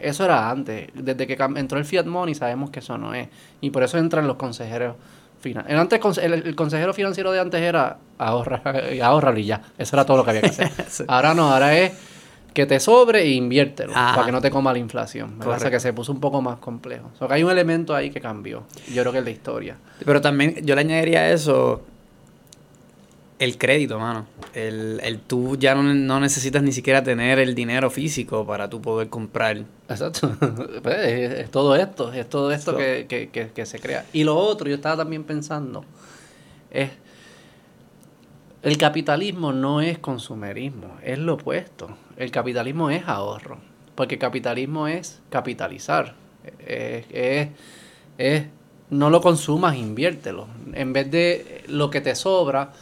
Eso 0.00 0.24
era 0.24 0.50
antes. 0.50 0.88
Desde 0.92 1.26
que 1.26 1.38
entró 1.56 1.78
el 1.78 1.84
Fiat 1.84 2.04
Money 2.06 2.34
sabemos 2.34 2.70
que 2.70 2.80
eso 2.80 2.98
no 2.98 3.14
es. 3.14 3.28
Y 3.60 3.70
por 3.70 3.82
eso 3.84 3.96
entran 3.96 4.26
los 4.26 4.36
consejeros 4.36 4.96
financieros. 5.40 5.80
Antes, 5.80 6.18
el, 6.18 6.32
el 6.34 6.54
consejero 6.56 6.92
financiero 6.94 7.32
de 7.32 7.40
antes 7.40 7.60
era 7.60 7.98
ahorrar, 8.18 8.84
ahorrar 9.02 9.38
y 9.38 9.44
ya. 9.44 9.62
Eso 9.76 9.96
era 9.96 10.04
todo 10.04 10.18
lo 10.18 10.24
que 10.24 10.30
había 10.30 10.42
que 10.42 10.48
hacer. 10.48 10.70
Sí. 10.88 11.04
Ahora 11.06 11.34
no, 11.34 11.52
ahora 11.52 11.76
es 11.76 11.92
que 12.54 12.66
te 12.66 12.80
sobre 12.80 13.22
e 13.22 13.30
inviértelo 13.30 13.92
Ajá. 13.94 14.14
para 14.14 14.26
que 14.26 14.32
no 14.32 14.40
te 14.40 14.50
coma 14.50 14.72
la 14.72 14.78
inflación. 14.78 15.38
O 15.44 15.58
sea, 15.58 15.70
que 15.70 15.80
se 15.80 15.92
puso 15.92 16.12
un 16.12 16.20
poco 16.20 16.42
más 16.42 16.58
complejo. 16.58 17.10
O 17.14 17.16
sea, 17.16 17.28
que 17.28 17.34
hay 17.34 17.44
un 17.44 17.50
elemento 17.50 17.94
ahí 17.94 18.10
que 18.10 18.20
cambió. 18.20 18.64
Yo 18.92 19.02
creo 19.02 19.12
que 19.12 19.18
es 19.18 19.24
la 19.24 19.30
historia. 19.30 19.76
Pero 20.04 20.20
también 20.20 20.56
yo 20.64 20.74
le 20.74 20.80
añadiría 20.80 21.20
a 21.20 21.30
eso 21.30 21.82
el 23.38 23.56
crédito, 23.58 23.98
mano. 23.98 24.26
El, 24.52 25.00
el 25.04 25.20
tú 25.20 25.56
ya 25.56 25.74
no, 25.74 25.82
no 25.82 26.18
necesitas 26.20 26.62
ni 26.62 26.72
siquiera 26.72 27.02
tener 27.02 27.38
el 27.38 27.54
dinero 27.54 27.90
físico 27.90 28.44
para 28.46 28.68
tú 28.68 28.80
poder 28.80 29.08
comprar. 29.08 29.58
Exacto. 29.88 30.30
Pues, 30.82 30.96
es, 30.98 31.32
es 31.40 31.50
todo 31.50 31.76
esto, 31.76 32.12
es 32.12 32.28
todo 32.28 32.50
esto 32.50 32.72
So- 32.72 32.76
que, 32.78 33.06
que, 33.08 33.28
que, 33.30 33.50
que 33.50 33.66
se 33.66 33.78
crea. 33.78 34.04
Y 34.12 34.24
lo 34.24 34.36
otro, 34.36 34.68
yo 34.68 34.74
estaba 34.74 34.96
también 34.98 35.24
pensando, 35.24 35.84
es 36.70 36.90
El 38.62 38.76
capitalismo 38.76 39.52
no 39.52 39.80
es 39.80 39.98
consumerismo, 39.98 40.96
es 41.04 41.18
lo 41.18 41.34
opuesto. 41.34 41.96
El 42.16 42.30
capitalismo 42.32 42.90
es 42.90 43.06
ahorro, 43.06 43.58
porque 43.94 44.18
capitalismo 44.18 44.88
es 44.88 45.20
capitalizar. 45.30 46.14
Es, 46.66 47.04
es- 47.12 47.48
es 48.18 48.46
no 48.90 49.10
lo 49.10 49.20
consumas, 49.20 49.76
inviértelo. 49.76 50.48
En 50.72 50.92
vez 50.92 51.10
de 51.10 51.62
lo 51.68 51.90
que 51.90 52.00
te 52.00 52.14
sobra, 52.16 52.72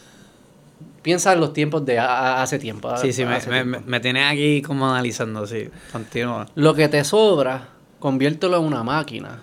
piensa 1.07 1.33
en 1.33 1.39
los 1.39 1.53
tiempos 1.53 1.87
de 1.87 2.01
hace 2.01 2.59
tiempo. 2.59 2.97
Sí, 2.97 3.13
sí, 3.13 3.25
me, 3.25 3.65
me, 3.65 3.79
me, 3.79 4.01
tienes 4.01 4.27
aquí 4.29 4.61
como 4.61 4.91
analizando, 4.91 5.47
sí. 5.47 5.69
Continúa. 5.93 6.49
Lo 6.57 6.75
que 6.75 6.89
te 6.89 7.05
sobra, 7.05 7.69
conviértelo 8.01 8.57
en 8.57 8.65
una 8.65 8.83
máquina. 8.83 9.39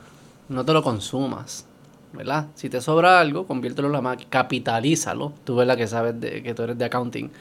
No 0.49 0.65
te 0.65 0.73
lo 0.73 0.83
consumas. 0.83 1.65
¿Verdad? 2.11 2.47
Si 2.55 2.69
te 2.69 2.81
sobra 2.81 3.21
algo, 3.21 3.47
conviértelo 3.47 3.87
en 3.87 3.93
la 3.93 4.01
máquina. 4.01 4.29
Capitalízalo. 4.29 5.31
Tú 5.45 5.55
ves 5.55 5.65
la 5.65 5.77
que 5.77 5.87
sabes 5.87 6.19
de, 6.19 6.43
que 6.43 6.53
tú 6.53 6.63
eres 6.63 6.77
de 6.77 6.83
accounting. 6.83 7.31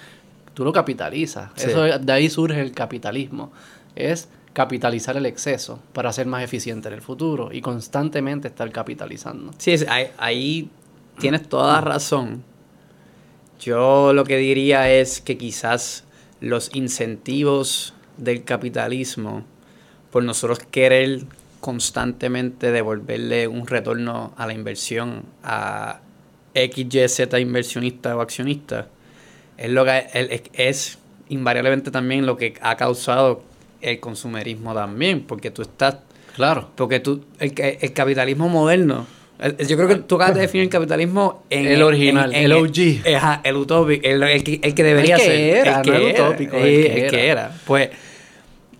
Tú 0.54 0.64
lo 0.64 0.72
capitalizas. 0.72 1.50
Sí. 1.56 1.70
Eso, 1.70 1.82
de 1.82 2.12
ahí 2.12 2.30
surge 2.30 2.60
el 2.60 2.70
capitalismo. 2.70 3.50
Es 3.96 4.28
capitalizar 4.52 5.16
el 5.16 5.26
exceso 5.26 5.80
para 5.92 6.12
ser 6.12 6.26
más 6.28 6.44
eficiente 6.44 6.86
en 6.86 6.94
el 6.94 7.02
futuro 7.02 7.48
y 7.52 7.60
constantemente 7.60 8.46
estar 8.46 8.70
capitalizando. 8.70 9.50
Sí, 9.58 9.74
ahí, 9.88 10.06
ahí 10.16 10.70
tienes 11.18 11.48
toda 11.48 11.72
la 11.72 11.80
razón. 11.80 12.51
Yo 13.62 14.12
lo 14.12 14.24
que 14.24 14.38
diría 14.38 14.90
es 14.90 15.20
que 15.20 15.38
quizás 15.38 16.04
los 16.40 16.74
incentivos 16.74 17.94
del 18.16 18.42
capitalismo, 18.42 19.44
por 20.10 20.24
nosotros 20.24 20.58
querer 20.58 21.20
constantemente 21.60 22.72
devolverle 22.72 23.46
un 23.46 23.68
retorno 23.68 24.34
a 24.36 24.48
la 24.48 24.52
inversión 24.52 25.22
a 25.44 26.00
X, 26.54 26.86
Y, 26.92 27.08
Z 27.08 27.38
inversionista 27.38 28.16
o 28.16 28.20
accionista, 28.20 28.88
es 29.56 29.70
lo 29.70 29.84
que 29.84 30.06
es, 30.12 30.42
es 30.54 30.98
invariablemente 31.28 31.92
también 31.92 32.26
lo 32.26 32.36
que 32.36 32.54
ha 32.62 32.76
causado 32.76 33.44
el 33.80 34.00
consumerismo 34.00 34.74
también, 34.74 35.22
porque 35.22 35.52
tú 35.52 35.62
estás 35.62 35.98
Claro. 36.34 36.70
porque 36.74 36.98
tú, 36.98 37.24
el, 37.38 37.52
el 37.56 37.92
capitalismo 37.92 38.48
moderno, 38.48 39.06
yo 39.66 39.76
creo 39.76 39.88
que 39.88 39.96
tú 39.96 40.16
acabas 40.16 40.34
de 40.34 40.42
definir 40.42 40.64
el 40.64 40.70
capitalismo 40.70 41.44
en 41.50 41.66
El 41.66 41.82
original, 41.82 42.32
el 42.34 42.52
OG. 42.52 43.06
ajá, 43.16 43.40
el 43.44 43.56
utópico, 43.56 44.06
el, 44.06 44.22
el 44.22 44.44
que, 44.44 44.60
el 44.62 44.74
que 44.74 44.82
debería 44.82 45.16
El 45.16 45.20
que 45.20 45.26
ser. 45.26 45.56
era, 45.66 45.82
no 45.82 45.94
el 45.94 46.12
utópico, 46.14 46.56
el 46.56 46.64
eh, 46.64 46.82
que 46.82 47.04
el 47.04 47.10
que 47.10 47.28
era. 47.28 47.58
Pues, 47.66 47.90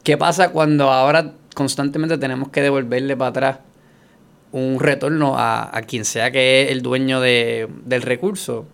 ¿qué 0.02 0.16
pasa 0.16 0.50
cuando 0.50 0.90
ahora 0.90 1.32
constantemente 1.54 2.16
tenemos 2.18 2.48
que 2.50 2.62
devolverle 2.62 3.16
para 3.16 3.28
atrás 3.30 3.58
un 4.52 4.78
retorno 4.80 5.36
a, 5.38 5.76
a 5.76 5.82
quien 5.82 6.04
sea 6.04 6.30
que 6.30 6.62
es 6.62 6.70
el 6.70 6.82
dueño 6.82 7.20
de, 7.20 7.68
del 7.84 8.02
recurso? 8.02 8.66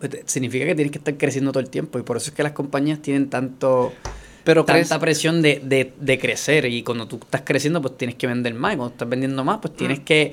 Pues, 0.00 0.10
significa 0.26 0.64
que 0.64 0.74
tienes 0.74 0.92
que 0.92 0.98
estar 0.98 1.16
creciendo 1.16 1.52
todo 1.52 1.60
el 1.60 1.70
tiempo 1.70 1.98
y 1.98 2.02
por 2.02 2.16
eso 2.16 2.30
es 2.30 2.36
que 2.36 2.42
las 2.42 2.52
compañías 2.52 3.02
tienen 3.02 3.28
tanto 3.30 3.92
Pero 4.44 4.64
tanta 4.64 4.98
presión 4.98 5.42
de, 5.42 5.60
de, 5.62 5.92
de 5.98 6.18
crecer 6.18 6.66
y 6.66 6.82
cuando 6.82 7.06
tú 7.06 7.18
estás 7.22 7.42
creciendo 7.44 7.82
pues 7.82 7.96
tienes 7.96 8.16
que 8.16 8.26
vender 8.26 8.54
más 8.54 8.74
y 8.74 8.76
cuando 8.76 8.92
estás 8.92 9.08
vendiendo 9.08 9.44
más 9.44 9.58
pues 9.58 9.74
tienes 9.74 10.00
que 10.00 10.32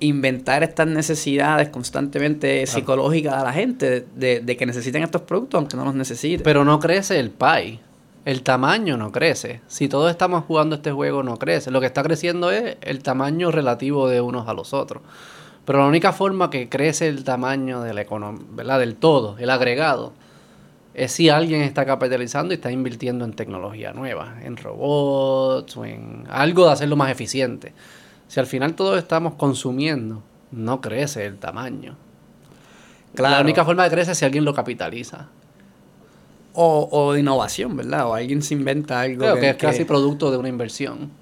inventar 0.00 0.62
estas 0.62 0.86
necesidades 0.86 1.68
constantemente 1.68 2.66
psicológicas 2.66 3.34
a 3.34 3.44
la 3.44 3.52
gente 3.52 4.06
de, 4.14 4.40
de 4.40 4.56
que 4.56 4.66
necesiten 4.66 5.02
estos 5.02 5.22
productos 5.22 5.58
aunque 5.58 5.76
no 5.76 5.84
los 5.84 5.94
necesiten. 5.94 6.42
Pero 6.42 6.64
no 6.64 6.80
crece 6.80 7.18
el 7.18 7.30
pie. 7.30 7.80
El 8.24 8.42
tamaño 8.42 8.96
no 8.96 9.12
crece. 9.12 9.60
Si 9.66 9.88
todos 9.88 10.10
estamos 10.10 10.44
jugando 10.44 10.76
este 10.76 10.90
juego, 10.90 11.22
no 11.22 11.36
crece. 11.36 11.70
Lo 11.70 11.80
que 11.80 11.86
está 11.86 12.02
creciendo 12.02 12.50
es 12.50 12.76
el 12.80 13.02
tamaño 13.02 13.50
relativo 13.50 14.08
de 14.08 14.22
unos 14.22 14.48
a 14.48 14.54
los 14.54 14.72
otros. 14.72 15.02
Pero 15.64 15.78
la 15.78 15.86
única 15.86 16.12
forma 16.12 16.50
que 16.50 16.68
crece 16.68 17.08
el 17.08 17.24
tamaño 17.24 17.82
de 17.82 17.94
la 17.94 18.02
economía, 18.02 18.44
¿verdad? 18.50 18.80
Del 18.80 18.96
todo, 18.96 19.36
el 19.38 19.50
agregado, 19.50 20.12
es 20.94 21.12
si 21.12 21.28
alguien 21.28 21.62
está 21.62 21.84
capitalizando 21.84 22.54
y 22.54 22.56
está 22.56 22.70
invirtiendo 22.70 23.24
en 23.24 23.32
tecnología 23.32 23.92
nueva, 23.92 24.36
en 24.42 24.56
robots 24.56 25.76
o 25.76 25.84
en 25.84 26.24
algo 26.30 26.66
de 26.66 26.72
hacerlo 26.72 26.96
más 26.96 27.10
eficiente. 27.10 27.72
Si 28.34 28.40
al 28.40 28.48
final 28.48 28.74
todos 28.74 28.98
estamos 28.98 29.34
consumiendo, 29.34 30.20
no 30.50 30.80
crece 30.80 31.24
el 31.24 31.38
tamaño. 31.38 31.94
La 33.14 33.40
única 33.40 33.64
forma 33.64 33.84
de 33.84 33.90
crecer 33.90 34.10
es 34.10 34.18
si 34.18 34.24
alguien 34.24 34.44
lo 34.44 34.52
capitaliza. 34.52 35.28
o, 36.52 36.88
o 36.90 37.12
de 37.12 37.20
innovación, 37.20 37.76
¿verdad? 37.76 38.08
O 38.08 38.14
alguien 38.14 38.42
se 38.42 38.54
inventa 38.54 39.02
algo. 39.02 39.20
Creo 39.20 39.36
que, 39.36 39.50
es 39.50 39.56
casi 39.56 39.84
producto 39.84 40.32
de 40.32 40.38
una 40.38 40.48
inversión 40.48 41.12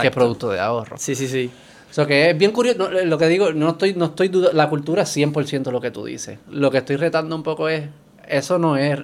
que 0.00 0.06
es 0.06 0.12
producto 0.12 0.48
de 0.50 0.60
ahorro. 0.60 0.96
Sí, 0.98 1.16
sí, 1.16 1.26
sí. 1.26 1.50
O 1.90 1.92
sea 1.92 2.06
que 2.06 2.30
es 2.30 2.38
bien 2.38 2.52
curioso, 2.52 2.78
no, 2.78 2.90
lo 2.90 3.18
que 3.18 3.26
digo, 3.26 3.52
no 3.52 3.70
estoy, 3.70 3.94
no 3.94 4.04
estoy 4.04 4.28
duda, 4.28 4.50
la 4.52 4.68
cultura 4.68 5.02
es 5.02 5.16
100% 5.16 5.72
lo 5.72 5.80
que 5.80 5.90
tú 5.90 6.04
dices. 6.04 6.38
Lo 6.48 6.70
que 6.70 6.78
estoy 6.78 6.94
retando 6.94 7.34
un 7.34 7.42
poco 7.42 7.68
es, 7.68 7.88
eso 8.28 8.60
no 8.60 8.76
es, 8.76 9.00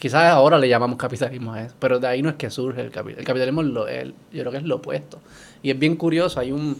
quizás 0.00 0.24
ahora 0.32 0.58
le 0.58 0.68
llamamos 0.68 0.98
capitalismo 0.98 1.52
a 1.52 1.62
eso, 1.62 1.74
pero 1.78 2.00
de 2.00 2.08
ahí 2.08 2.22
no 2.22 2.30
es 2.30 2.34
que 2.36 2.50
surge 2.50 2.80
el 2.80 2.90
capitalismo. 2.90 3.20
El 3.20 3.26
capitalismo 3.26 3.60
es 3.62 3.66
lo, 3.68 3.86
el- 3.88 4.14
yo 4.32 4.40
creo 4.40 4.50
que 4.50 4.58
es 4.58 4.64
lo 4.64 4.76
opuesto. 4.76 5.20
Y 5.62 5.70
es 5.70 5.78
bien 5.78 5.94
curioso, 5.96 6.40
hay 6.40 6.50
un, 6.52 6.76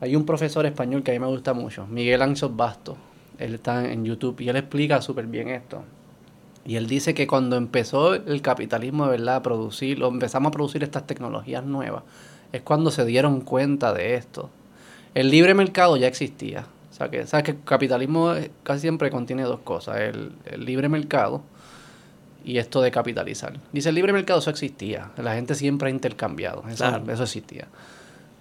hay 0.00 0.14
un 0.16 0.24
profesor 0.26 0.66
español 0.66 1.02
que 1.02 1.10
a 1.10 1.14
mí 1.14 1.20
me 1.20 1.26
gusta 1.26 1.54
mucho, 1.54 1.86
Miguel 1.86 2.22
Anxos 2.22 2.54
Basto, 2.56 2.96
él 3.38 3.54
está 3.54 3.90
en 3.90 4.04
YouTube 4.04 4.40
y 4.40 4.48
él 4.48 4.56
explica 4.56 5.00
súper 5.02 5.26
bien 5.26 5.48
esto. 5.48 5.82
Y 6.64 6.76
él 6.76 6.86
dice 6.86 7.14
que 7.14 7.26
cuando 7.26 7.56
empezó 7.56 8.14
el 8.14 8.42
capitalismo 8.42 9.04
de 9.06 9.12
verdad 9.12 9.36
a 9.36 9.42
producir, 9.42 10.02
o 10.02 10.08
empezamos 10.08 10.48
a 10.50 10.52
producir 10.52 10.82
estas 10.82 11.06
tecnologías 11.06 11.64
nuevas, 11.64 12.02
es 12.52 12.62
cuando 12.62 12.90
se 12.90 13.04
dieron 13.06 13.40
cuenta 13.40 13.94
de 13.94 14.14
esto. 14.16 14.50
El 15.14 15.30
libre 15.30 15.54
mercado 15.54 15.96
ya 15.96 16.06
existía. 16.08 16.66
O 16.90 16.94
sea 16.94 17.10
que, 17.10 17.26
¿sabes 17.26 17.44
que 17.44 17.50
el 17.52 17.62
capitalismo 17.64 18.34
casi 18.64 18.80
siempre 18.82 19.10
contiene 19.10 19.44
dos 19.44 19.60
cosas? 19.60 19.98
El, 20.00 20.32
el 20.46 20.64
libre 20.64 20.88
mercado 20.88 21.42
y 22.48 22.56
esto 22.56 22.80
de 22.80 22.90
capitalizar. 22.90 23.52
Dice, 23.72 23.90
el 23.90 23.94
libre 23.94 24.10
mercado 24.14 24.38
eso 24.38 24.48
existía. 24.48 25.10
La 25.18 25.34
gente 25.34 25.54
siempre 25.54 25.88
ha 25.88 25.90
intercambiado. 25.90 26.64
Eso, 26.66 26.76
Claro. 26.78 27.12
eso 27.12 27.24
existía. 27.24 27.66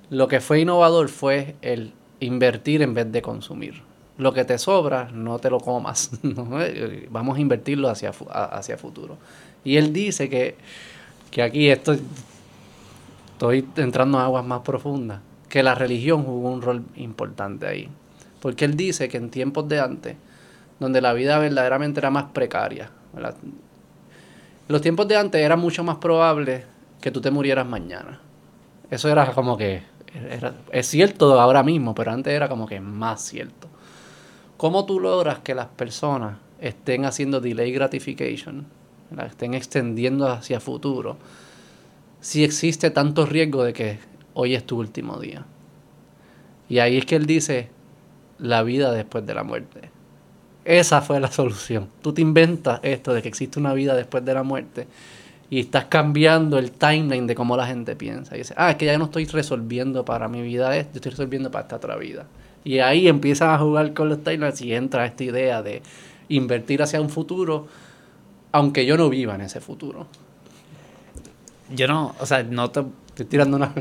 Lo 0.09 0.29
que 0.29 0.39
fue 0.39 0.61
innovador 0.61 1.09
fue 1.09 1.55
el 1.61 1.91
invertir 2.21 2.81
en 2.83 2.93
vez 2.93 3.11
de 3.11 3.21
consumir. 3.21 3.81
Lo 4.17 4.31
que 4.33 4.45
te 4.45 4.57
sobra, 4.59 5.09
no 5.11 5.39
te 5.39 5.49
lo 5.49 5.59
comas. 5.59 6.11
Vamos 7.09 7.37
a 7.37 7.41
invertirlo 7.41 7.89
hacia, 7.89 8.11
hacia 8.29 8.77
futuro. 8.77 9.17
Y 9.65 9.75
él 9.75 9.91
dice 9.91 10.29
que, 10.29 10.55
que 11.29 11.41
aquí 11.43 11.67
esto, 11.69 11.93
estoy 13.33 13.67
entrando 13.75 14.19
a 14.19 14.23
aguas 14.23 14.45
más 14.45 14.61
profundas, 14.61 15.19
que 15.49 15.63
la 15.63 15.75
religión 15.75 16.23
jugó 16.23 16.49
un 16.49 16.61
rol 16.61 16.83
importante 16.95 17.67
ahí. 17.67 17.89
Porque 18.39 18.63
él 18.63 18.77
dice 18.77 19.09
que 19.09 19.17
en 19.17 19.29
tiempos 19.31 19.67
de 19.67 19.81
antes, 19.81 20.15
donde 20.79 21.01
la 21.01 21.11
vida 21.11 21.37
verdaderamente 21.39 21.99
era 21.99 22.09
más 22.09 22.25
precaria, 22.31 22.89
¿verdad? 23.13 23.35
Los 24.67 24.81
tiempos 24.81 25.07
de 25.07 25.15
antes 25.17 25.41
era 25.41 25.55
mucho 25.55 25.83
más 25.83 25.97
probable 25.97 26.65
que 27.01 27.11
tú 27.11 27.21
te 27.21 27.31
murieras 27.31 27.67
mañana. 27.67 28.19
Eso 28.89 29.09
era 29.09 29.33
como 29.33 29.57
que, 29.57 29.83
era- 30.29 30.55
es 30.71 30.87
cierto 30.87 31.39
ahora 31.39 31.63
mismo, 31.63 31.93
pero 31.95 32.11
antes 32.11 32.33
era 32.33 32.49
como 32.49 32.67
que 32.67 32.79
más 32.79 33.21
cierto. 33.21 33.67
¿Cómo 34.57 34.85
tú 34.85 34.99
logras 34.99 35.39
que 35.39 35.55
las 35.55 35.67
personas 35.67 36.37
estén 36.59 37.05
haciendo 37.05 37.39
delay 37.41 37.71
gratification, 37.71 38.65
¿verdad? 39.09 39.27
estén 39.27 39.53
extendiendo 39.53 40.27
hacia 40.27 40.59
futuro, 40.59 41.17
si 42.19 42.43
existe 42.43 42.89
tanto 42.89 43.25
riesgo 43.25 43.63
de 43.63 43.73
que 43.73 43.99
hoy 44.33 44.55
es 44.55 44.65
tu 44.65 44.79
último 44.79 45.19
día? 45.19 45.45
Y 46.69 46.79
ahí 46.79 46.97
es 46.97 47.05
que 47.05 47.15
él 47.15 47.25
dice 47.25 47.69
la 48.39 48.63
vida 48.63 48.91
después 48.91 49.25
de 49.25 49.33
la 49.33 49.43
muerte. 49.43 49.89
Esa 50.67 51.01
fue 51.01 51.21
la 51.21 51.31
solución. 51.31 51.87
Tú 52.01 52.11
te 52.11 52.21
inventas 52.21 52.81
esto 52.83 53.13
de 53.13 53.21
que 53.21 53.29
existe 53.29 53.57
una 53.57 53.73
vida 53.73 53.95
después 53.95 54.25
de 54.25 54.33
la 54.33 54.43
muerte 54.43 54.85
y 55.49 55.61
estás 55.61 55.85
cambiando 55.85 56.57
el 56.57 56.71
timeline 56.71 57.25
de 57.25 57.35
cómo 57.35 57.55
la 57.55 57.65
gente 57.65 57.95
piensa. 57.95 58.35
Y 58.35 58.39
dice, 58.39 58.53
ah, 58.57 58.71
es 58.71 58.75
que 58.75 58.85
ya 58.85 58.97
no 58.97 59.05
estoy 59.05 59.25
resolviendo 59.27 60.03
para 60.03 60.27
mi 60.27 60.41
vida 60.41 60.75
esto, 60.75 60.95
yo 60.95 60.97
estoy 60.97 61.11
resolviendo 61.11 61.49
para 61.51 61.63
esta 61.63 61.77
otra 61.77 61.95
vida. 61.95 62.25
Y 62.65 62.79
ahí 62.79 63.07
empiezan 63.07 63.51
a 63.51 63.57
jugar 63.57 63.93
con 63.93 64.09
los 64.09 64.21
timelines 64.25 64.61
y 64.61 64.73
entra 64.73 65.05
esta 65.05 65.23
idea 65.23 65.61
de 65.61 65.81
invertir 66.27 66.81
hacia 66.81 66.99
un 66.99 67.09
futuro, 67.09 67.67
aunque 68.51 68.85
yo 68.85 68.97
no 68.97 69.07
viva 69.07 69.35
en 69.35 69.41
ese 69.41 69.61
futuro. 69.61 70.07
Yo 71.73 71.87
no, 71.87 72.13
o 72.19 72.25
sea, 72.25 72.43
no 72.43 72.71
te... 72.71 72.81
Estoy 73.07 73.25
tirando 73.25 73.55
una... 73.55 73.73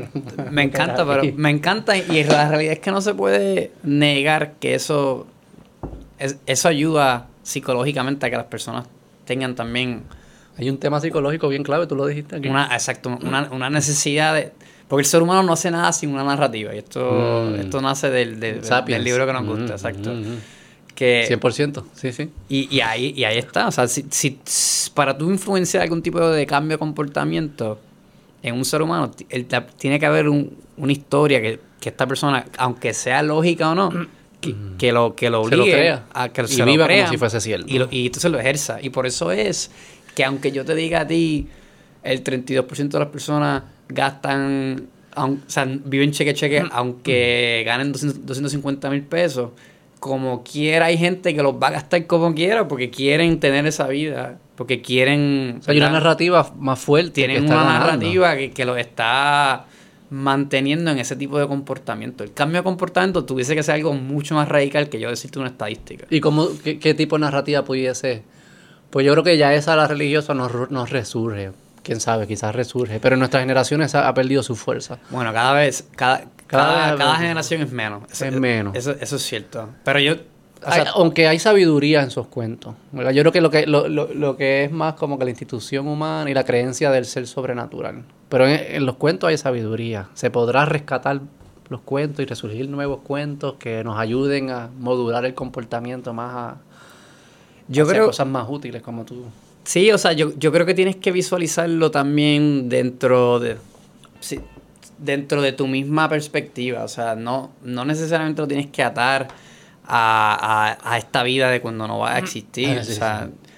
Me 0.51 0.63
encanta, 0.63 1.05
pero 1.05 1.21
me 1.35 1.49
encanta 1.49 1.97
y 1.97 2.23
la 2.23 2.47
realidad 2.47 2.73
es 2.73 2.79
que 2.79 2.91
no 2.91 3.01
se 3.01 3.13
puede 3.13 3.71
negar 3.83 4.53
que 4.53 4.73
eso, 4.73 5.27
es- 6.19 6.37
eso 6.45 6.67
ayuda 6.67 7.27
psicológicamente 7.43 8.25
a 8.25 8.29
que 8.29 8.37
las 8.37 8.45
personas 8.45 8.85
tengan 9.25 9.55
también 9.55 10.03
Hay 10.59 10.69
un 10.71 10.77
tema 10.79 10.99
psicológico 10.99 11.49
bien 11.49 11.61
clave, 11.63 11.85
tú 11.85 11.95
lo 11.95 12.07
dijiste 12.07 12.37
aquí. 12.37 12.49
una, 12.49 12.65
exacto, 12.73 13.15
una, 13.21 13.47
una 13.51 13.69
necesidad 13.69 14.33
de... 14.33 14.51
Porque 14.87 15.01
el 15.01 15.05
ser 15.05 15.21
humano 15.21 15.43
no 15.43 15.53
hace 15.53 15.69
nada 15.69 15.91
sin 15.93 16.09
una 16.11 16.23
narrativa 16.23 16.73
y 16.73 16.79
esto, 16.79 17.47
Mm. 17.51 17.59
esto 17.59 17.79
nace 17.81 18.09
del, 18.09 18.39
del- 18.39 18.61
libro 19.03 19.27
que 19.27 19.33
nos 19.33 19.45
gusta, 19.45 19.63
Mm, 19.73 19.75
exacto. 19.75 20.09
mm, 20.11 20.17
mm. 20.21 20.37
Que, 20.95 21.25
100%, 21.27 21.85
sí, 21.93 22.11
sí. 22.11 22.31
y, 22.49 22.75
y 22.75 22.81
ahí, 22.81 23.13
y 23.15 23.23
ahí 23.25 23.37
está. 23.37 23.67
O 23.67 23.71
sea, 23.71 23.87
si, 23.87 24.05
si- 24.09 24.39
para 24.95 25.15
tú 25.15 25.29
influenciar 25.29 25.83
algún 25.83 26.01
tipo 26.01 26.19
de 26.27 26.45
cambio 26.47 26.77
de 26.77 26.79
comportamiento 26.79 27.79
en 28.41 28.55
un 28.55 28.65
ser 28.65 28.81
humano, 28.81 29.11
la- 29.51 29.67
tiene 29.67 29.99
que 29.99 30.05
haber 30.07 30.27
un- 30.27 30.57
una 30.77 30.91
historia 30.91 31.39
que, 31.39 31.59
que 31.79 31.89
esta 31.89 32.07
persona, 32.07 32.45
aunque 32.57 32.95
sea 32.95 33.21
lógica 33.21 33.69
o 33.69 33.75
no, 33.75 33.91
que, 34.41 34.55
que 34.77 34.91
lo, 34.91 35.15
que 35.15 35.29
lo 35.29 35.43
Se 35.47 35.55
lo 35.55 35.63
obligue 35.63 35.77
crea. 35.77 36.05
a 36.13 36.29
que 36.29 36.41
Y 36.43 36.47
se 36.47 36.57
lo 36.59 36.65
viva 36.65 36.87
como 36.87 37.07
si 37.09 37.17
fuese 37.17 37.41
cierto. 37.41 37.65
Y, 37.69 37.79
lo, 37.79 37.87
y 37.91 38.05
entonces 38.07 38.31
lo 38.31 38.39
ejerza. 38.39 38.79
Y 38.81 38.89
por 38.89 39.05
eso 39.07 39.31
es 39.31 39.71
que 40.15 40.23
aunque 40.23 40.51
yo 40.51 40.63
te 40.65 40.75
diga 40.75 41.01
a 41.01 41.07
ti, 41.07 41.47
el 42.03 42.23
32% 42.23 42.89
de 42.89 42.99
las 42.99 43.07
personas 43.09 43.63
gastan, 43.89 44.87
aun- 45.15 45.41
o 45.45 45.49
sea, 45.49 45.65
viven 45.65 46.11
cheque 46.11 46.33
cheque, 46.33 46.63
aunque 46.71 47.63
ganen 47.65 47.91
200 47.91 48.25
250 48.25 48.89
mil 48.89 49.01
pesos, 49.03 49.51
como 49.99 50.43
quiera 50.43 50.85
hay 50.87 50.97
gente 50.97 51.33
que 51.35 51.41
los 51.41 51.55
va 51.55 51.67
a 51.67 51.71
gastar 51.71 52.05
como 52.05 52.33
quiera 52.35 52.67
porque 52.67 52.89
quieren 52.91 53.39
tener 53.39 53.65
esa 53.65 53.87
vida, 53.87 54.37
porque 54.55 54.81
quieren... 54.81 55.57
O 55.59 55.63
sea, 55.63 55.71
hay 55.71 55.79
una 55.79 55.89
narrativa 55.89 56.51
más 56.59 56.79
fuerte. 56.79 57.09
que 57.21 57.27
tienen 57.27 57.43
está 57.45 57.55
una 57.55 57.63
ganando. 57.63 57.85
narrativa 57.87 58.35
que, 58.37 58.51
que 58.51 58.65
los 58.65 58.77
está 58.77 59.65
manteniendo 60.09 60.91
en 60.91 60.99
ese 60.99 61.15
tipo 61.15 61.39
de 61.39 61.47
comportamiento. 61.47 62.23
El 62.23 62.33
cambio 62.33 62.61
de 62.61 62.63
comportamiento 62.63 63.25
tuviese 63.25 63.55
que 63.55 63.63
ser 63.63 63.75
algo 63.75 63.93
mucho 63.93 64.35
más 64.35 64.47
radical 64.47 64.89
que 64.89 64.99
yo 64.99 65.09
decirte 65.09 65.39
una 65.39 65.49
estadística. 65.49 66.05
¿Y 66.09 66.19
cómo, 66.19 66.49
qué, 66.63 66.79
qué 66.79 66.93
tipo 66.93 67.17
de 67.17 67.21
narrativa 67.21 67.63
pudiese? 67.63 68.23
Pues 68.89 69.05
yo 69.05 69.11
creo 69.13 69.23
que 69.23 69.37
ya 69.37 69.53
esa, 69.53 69.75
la 69.75 69.87
religiosa, 69.87 70.33
nos, 70.33 70.71
nos 70.71 70.89
resurge. 70.89 71.51
Quién 71.83 71.99
sabe, 71.99 72.27
quizás 72.27 72.53
resurge. 72.55 72.99
Pero 72.99 73.15
en 73.15 73.19
nuestras 73.19 73.41
generaciones 73.41 73.95
ha, 73.95 74.07
ha 74.07 74.13
perdido 74.13 74.43
su 74.43 74.55
fuerza. 74.55 74.99
Bueno, 75.09 75.31
cada 75.33 75.53
vez, 75.53 75.87
cada, 75.95 76.25
Cada 76.47 76.95
cada, 76.97 77.15
generación 77.15 77.61
es 77.61 77.71
menos. 77.71 78.03
Eso, 78.11 78.25
Es 78.25 78.33
menos. 78.33 78.75
Eso, 78.75 78.91
eso 78.99 79.15
es 79.17 79.21
cierto. 79.21 79.69
Pero 79.83 79.99
yo, 79.99 80.15
o 80.67 80.71
Hay- 80.71 80.81
sea, 80.81 80.91
aunque 80.95 81.27
hay 81.27 81.39
sabiduría 81.39 82.01
en 82.01 82.07
esos 82.09 82.27
cuentos. 82.27 82.75
¿verdad? 82.91 83.11
Yo 83.11 83.23
creo 83.23 83.31
que 83.31 83.41
lo, 83.41 83.49
que 83.49 83.65
lo, 83.65 83.87
lo- 83.87 84.13
lo 84.13 84.35
que 84.37 84.65
es 84.65 84.71
más 84.71 84.93
como 84.95 85.17
que 85.17 85.23
la 85.25 85.31
institución 85.31 85.87
humana 85.87 86.29
y 86.29 86.33
la 86.33 86.43
creencia 86.43 86.91
del 86.91 87.05
ser 87.05 87.25
sobrenatural. 87.27 88.03
Pero 88.29 88.47
en, 88.47 88.75
en 88.75 88.85
los 88.85 88.95
cuentos 88.97 89.29
hay 89.29 89.37
sabiduría. 89.37 90.09
Se 90.13 90.29
podrá 90.29 90.65
rescatar 90.65 91.21
los 91.69 91.81
cuentos 91.81 92.21
y 92.23 92.25
resurgir 92.25 92.69
nuevos 92.69 92.99
cuentos 93.03 93.55
que 93.59 93.83
nos 93.83 93.97
ayuden 93.99 94.51
a 94.51 94.69
modular 94.79 95.25
el 95.25 95.33
comportamiento 95.33 96.13
más 96.13 96.33
a 96.35 96.57
yo 97.67 97.83
hacia 97.83 97.93
creo, 97.95 98.05
cosas 98.07 98.27
más 98.27 98.47
útiles 98.49 98.81
como 98.81 99.03
tú. 99.03 99.25
sí, 99.65 99.91
o 99.91 99.97
sea, 99.97 100.13
yo, 100.13 100.31
yo 100.37 100.51
creo 100.53 100.65
que 100.65 100.73
tienes 100.73 100.95
que 100.95 101.11
visualizarlo 101.11 101.91
también 101.91 102.69
dentro 102.69 103.39
de, 103.39 103.57
sí, 104.21 104.39
dentro 104.97 105.41
de 105.41 105.51
tu 105.51 105.67
misma 105.67 106.07
perspectiva. 106.07 106.83
O 106.85 106.87
sea, 106.87 107.15
no, 107.15 107.51
no 107.63 107.83
necesariamente 107.83 108.41
lo 108.41 108.47
tienes 108.47 108.67
que 108.67 108.83
atar 108.83 109.27
a, 109.87 110.77
a- 110.83 110.93
a 110.93 110.97
esta 110.97 111.23
vida 111.23 111.49
de 111.49 111.61
cuando 111.61 111.87
no 111.87 111.99
va 111.99 112.15
a 112.15 112.19
existir. 112.19 112.77
Ah, 112.79 112.83
sí, 112.83 112.91
o 112.91 112.95
sea, 112.95 113.27
sí. 113.31 113.49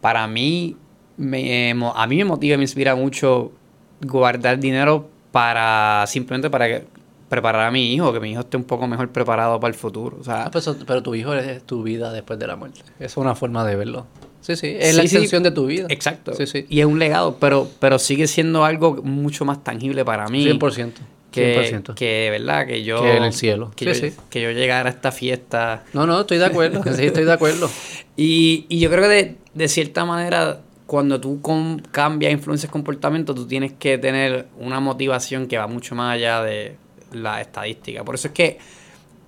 para 0.00 0.26
mí, 0.26 0.76
me, 1.16 1.70
a 1.94 2.06
mí 2.06 2.16
me 2.16 2.24
motiva 2.24 2.54
y 2.54 2.58
me 2.58 2.64
inspira 2.64 2.94
mucho 2.94 3.52
guardar 4.00 4.58
dinero 4.58 5.08
para 5.32 6.04
simplemente 6.06 6.50
para 6.50 6.66
que- 6.68 6.84
preparar 7.28 7.66
a 7.66 7.70
mi 7.72 7.92
hijo, 7.92 8.12
que 8.12 8.20
mi 8.20 8.30
hijo 8.30 8.40
esté 8.40 8.56
un 8.56 8.62
poco 8.64 8.86
mejor 8.86 9.10
preparado 9.10 9.58
para 9.58 9.72
el 9.72 9.78
futuro. 9.78 10.16
O 10.20 10.24
sea, 10.24 10.44
Ah, 10.44 10.50
pues, 10.50 10.68
pero 10.86 11.02
tu 11.02 11.14
hijo 11.14 11.34
es 11.34 11.62
tu 11.64 11.82
vida 11.82 12.12
después 12.12 12.38
de 12.38 12.46
la 12.46 12.54
muerte. 12.56 12.82
Es 13.00 13.16
una 13.16 13.34
forma 13.34 13.64
de 13.64 13.74
verlo. 13.74 14.06
Sí, 14.42 14.54
sí. 14.54 14.68
Es 14.78 14.90
Sí, 14.92 14.96
la 14.96 15.02
sí. 15.02 15.08
extensión 15.16 15.42
de 15.42 15.50
tu 15.50 15.66
vida. 15.66 15.86
Exacto. 15.90 16.32
Sí, 16.34 16.46
sí. 16.46 16.66
Y 16.68 16.78
es 16.78 16.86
un 16.86 17.00
legado, 17.00 17.36
pero, 17.40 17.68
pero 17.80 17.98
sigue 17.98 18.28
siendo 18.28 18.64
algo 18.64 19.02
mucho 19.02 19.44
más 19.44 19.64
tangible 19.64 20.04
para 20.04 20.28
mí. 20.28 20.44
100%. 20.46 20.92
Que, 21.36 21.72
100%. 21.72 21.94
que, 21.94 22.28
¿verdad? 22.30 22.66
Que 22.66 22.82
yo... 22.82 23.00
Que 23.02 23.16
en 23.16 23.22
el 23.24 23.32
cielo. 23.32 23.72
Que, 23.76 23.94
Sí, 23.94 24.00
yo, 24.02 24.08
sí. 24.10 24.16
que 24.30 24.40
yo 24.42 24.50
llegara 24.50 24.88
a 24.88 24.92
esta 24.92 25.12
fiesta. 25.12 25.84
No, 25.92 26.06
no, 26.06 26.20
estoy 26.22 26.38
de 26.38 26.46
acuerdo. 26.46 26.82
Sí, 26.94 27.06
estoy 27.06 27.24
de 27.24 27.32
acuerdo. 27.32 27.70
Y, 28.18 28.64
y 28.70 28.80
yo 28.80 28.88
creo 28.90 29.02
que 29.02 29.08
de, 29.08 29.36
de 29.52 29.68
cierta 29.68 30.06
manera, 30.06 30.62
cuando 30.86 31.20
tú 31.20 31.42
com- 31.42 31.78
cambias, 31.92 32.32
influencias 32.32 32.72
comportamiento, 32.72 33.34
tú 33.34 33.46
tienes 33.46 33.74
que 33.74 33.98
tener 33.98 34.46
una 34.58 34.80
motivación 34.80 35.46
que 35.48 35.58
va 35.58 35.66
mucho 35.66 35.94
más 35.94 36.14
allá 36.14 36.42
de 36.42 36.76
la 37.12 37.42
estadística. 37.42 38.02
Por 38.04 38.14
eso 38.14 38.28
es 38.28 38.32
que 38.34 38.58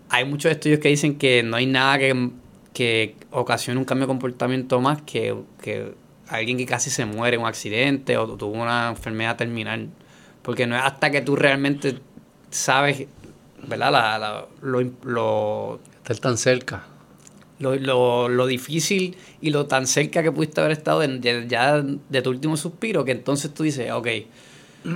hay 0.09 0.25
muchos 0.25 0.51
estudios 0.51 0.81
que 0.81 0.88
dicen 0.88 1.18
que 1.18 1.42
no 1.42 1.57
hay 1.59 1.66
nada 1.66 1.99
que, 1.99 2.31
que 2.73 3.14
ocasione 3.31 3.79
un 3.79 3.85
cambio 3.85 4.07
de 4.07 4.09
comportamiento 4.09 4.81
más 4.81 5.03
que, 5.03 5.35
que 5.62 5.92
alguien 6.29 6.57
que 6.57 6.64
casi 6.64 6.88
se 6.88 7.05
muere 7.05 7.35
en 7.37 7.42
un 7.42 7.49
accidente 7.49 8.16
o 8.16 8.27
tuvo 8.38 8.53
una 8.62 8.88
enfermedad 8.88 9.37
terminal. 9.37 9.88
Porque 10.42 10.66
no 10.66 10.77
es 10.77 10.83
hasta 10.83 11.11
que 11.11 11.20
tú 11.20 11.37
realmente 11.37 11.98
sabes, 12.51 13.07
¿verdad? 13.66 13.92
La, 13.92 14.18
la- 14.18 14.46
lo, 14.62 14.81
lo, 15.05 15.81
Estar 15.96 16.18
tan 16.18 16.38
cerca. 16.38 16.85
lo, 17.59 17.74
lo, 17.77 18.29
lo 18.29 18.46
difícil 18.46 19.16
y 19.40 19.51
lo 19.51 19.66
tan 19.66 19.87
cerca 19.87 20.22
que 20.22 20.33
pudiste 20.33 20.61
haber 20.61 20.72
estado 20.72 21.01
de, 21.01 21.18
de- 21.18 21.46
ya 21.48 21.83
de 21.83 22.22
tu 22.22 22.31
último 22.31 22.57
suspiro, 22.57 23.05
que 23.05 23.12
entonces 23.12 23.53
tú 23.53 23.62
dices, 23.64 23.90
ok, 23.90 24.09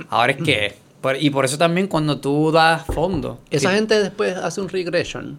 ahora 0.09 0.33
es 0.33 0.41
que 0.43 0.65
es. 0.67 0.73
Y 1.19 1.29
por 1.31 1.43
eso 1.43 1.57
también 1.57 1.87
cuando 1.87 2.19
tú 2.21 2.51
das 2.51 2.85
fondo. 2.85 3.39
Esa 3.49 3.69
que- 3.69 3.75
gente 3.75 3.99
después 4.01 4.35
hace 4.37 4.61
un 4.61 4.69
regression. 4.69 5.37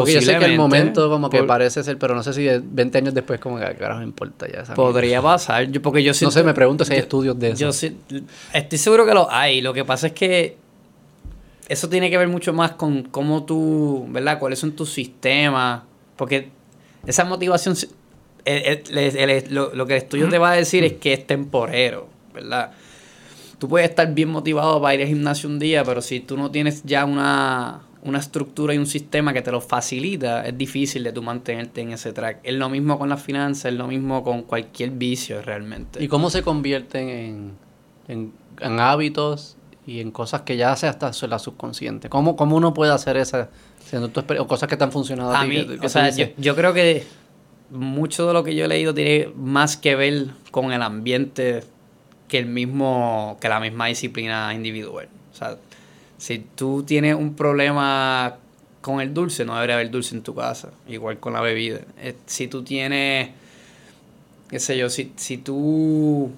Porque 0.00 0.12
yo 0.14 0.20
sé 0.20 0.38
que 0.38 0.44
el 0.44 0.56
momento 0.56 1.08
como 1.10 1.28
que 1.30 1.38
por- 1.38 1.46
parece 1.46 1.82
ser, 1.82 1.98
pero 1.98 2.14
no 2.14 2.22
sé 2.22 2.32
si 2.32 2.42
de 2.44 2.60
20 2.64 2.98
años 2.98 3.14
después 3.14 3.38
como 3.40 3.58
que 3.58 3.64
"Ah, 3.64 3.74
carajo 3.74 4.02
importa 4.02 4.46
ya. 4.52 4.60
esa 4.62 4.74
Podría 4.74 5.20
pasar, 5.22 5.70
yo, 5.70 5.82
porque 5.82 6.02
yo 6.02 6.12
No 6.20 6.30
sé, 6.30 6.42
me 6.42 6.54
pregunto 6.54 6.84
si 6.84 6.92
hay 6.92 6.98
yo- 6.98 7.02
estudios 7.02 7.38
de 7.38 7.48
eso. 7.50 7.60
Yo 7.60 7.72
sí- 7.72 7.96
estoy 8.52 8.78
seguro 8.78 9.04
que 9.06 9.14
lo 9.14 9.30
hay. 9.30 9.60
Lo 9.60 9.72
que 9.72 9.84
pasa 9.84 10.08
es 10.08 10.12
que 10.12 10.56
eso 11.68 11.88
tiene 11.88 12.10
que 12.10 12.18
ver 12.18 12.28
mucho 12.28 12.52
más 12.52 12.72
con 12.72 13.02
cómo 13.04 13.44
tú, 13.44 14.06
¿verdad? 14.10 14.38
¿Cuáles 14.38 14.58
son 14.58 14.72
tus 14.72 14.92
sistemas? 14.92 15.82
Porque 16.16 16.50
esa 17.06 17.24
motivación, 17.24 17.74
si- 17.76 17.88
el- 18.44 18.82
el- 18.90 18.98
el- 19.16 19.30
el- 19.30 19.54
lo, 19.54 19.74
lo 19.74 19.86
que 19.86 19.94
el 19.96 20.02
estudio 20.02 20.28
te 20.28 20.38
va 20.38 20.52
a 20.52 20.54
decir 20.56 20.84
es 20.84 20.92
que 20.94 21.12
es 21.12 21.26
temporero, 21.26 22.08
¿verdad? 22.32 22.70
Tú 23.58 23.68
puedes 23.68 23.88
estar 23.88 24.12
bien 24.14 24.28
motivado 24.28 24.80
para 24.80 24.94
ir 24.94 25.00
al 25.00 25.08
gimnasio 25.08 25.48
un 25.48 25.58
día, 25.58 25.82
pero 25.82 26.02
si 26.02 26.20
tú 26.20 26.36
no 26.36 26.50
tienes 26.50 26.82
ya 26.84 27.04
una, 27.06 27.80
una 28.06 28.18
estructura 28.18 28.72
y 28.74 28.78
un 28.78 28.86
sistema 28.86 29.32
que 29.32 29.42
te 29.42 29.50
lo 29.50 29.60
facilita, 29.60 30.46
es 30.46 30.56
difícil 30.56 31.02
de 31.04 31.12
tú 31.12 31.22
mantenerte 31.22 31.80
en 31.80 31.92
ese 31.92 32.12
track. 32.12 32.38
Es 32.42 32.54
lo 32.54 32.68
mismo 32.68 32.98
con 32.98 33.08
las 33.08 33.22
finanzas, 33.22 33.66
es 33.72 33.74
lo 33.78 33.86
mismo 33.86 34.22
con 34.22 34.42
cualquier 34.42 34.90
vicio 34.90 35.42
realmente. 35.42 36.02
¿Y 36.02 36.08
cómo 36.08 36.30
se 36.30 36.42
convierten 36.42 37.08
en, 37.08 37.52
en, 38.08 38.32
en 38.60 38.80
hábitos 38.80 39.56
y 39.86 40.00
en 40.00 40.10
cosas 40.10 40.42
que 40.42 40.56
ya 40.56 40.72
hace 40.72 40.86
hasta 40.86 41.10
la 41.26 41.38
subconsciente? 41.38 42.08
¿Cómo, 42.08 42.36
cómo 42.36 42.56
uno 42.56 42.72
puede 42.72 42.92
hacer 42.92 43.16
esas 43.16 43.48
o 44.38 44.46
cosas 44.46 44.68
que 44.68 44.76
te 44.76 44.84
han 44.84 44.92
funcionado 44.92 45.32
a, 45.32 45.40
A 45.40 45.42
ti? 45.42 45.48
mí, 45.48 45.66
que- 45.66 45.78
que 45.78 45.86
o 45.86 45.88
sea, 45.88 46.10
yo, 46.10 46.26
yo 46.38 46.54
creo 46.56 46.72
que 46.74 47.04
mucho 47.70 48.26
de 48.26 48.32
lo 48.32 48.44
que 48.44 48.54
yo 48.54 48.64
he 48.64 48.68
leído 48.68 48.94
tiene 48.94 49.30
más 49.36 49.76
que 49.76 49.96
ver 49.96 50.28
con 50.50 50.72
el 50.72 50.82
ambiente 50.82 51.64
que 52.28 52.38
el 52.38 52.46
mismo, 52.46 53.36
que 53.40 53.48
la 53.48 53.60
misma 53.60 53.86
disciplina 53.86 54.52
individual. 54.54 55.08
O 55.32 55.36
sea, 55.36 55.56
si 56.18 56.38
tú 56.54 56.82
tienes 56.84 57.14
un 57.14 57.34
problema 57.34 58.36
con 58.80 59.00
el 59.00 59.12
dulce, 59.12 59.44
no 59.44 59.54
debería 59.54 59.74
haber 59.76 59.90
dulce 59.90 60.14
en 60.14 60.22
tu 60.22 60.34
casa. 60.34 60.70
Igual 60.88 61.18
con 61.18 61.32
la 61.32 61.40
bebida. 61.40 61.80
Eh, 62.00 62.14
Si 62.26 62.46
tú 62.48 62.62
tienes, 62.62 63.30
qué 64.48 64.58
sé 64.60 64.78
yo, 64.78 64.88
si, 64.90 65.12
si 65.16 65.38
tú, 65.38 66.30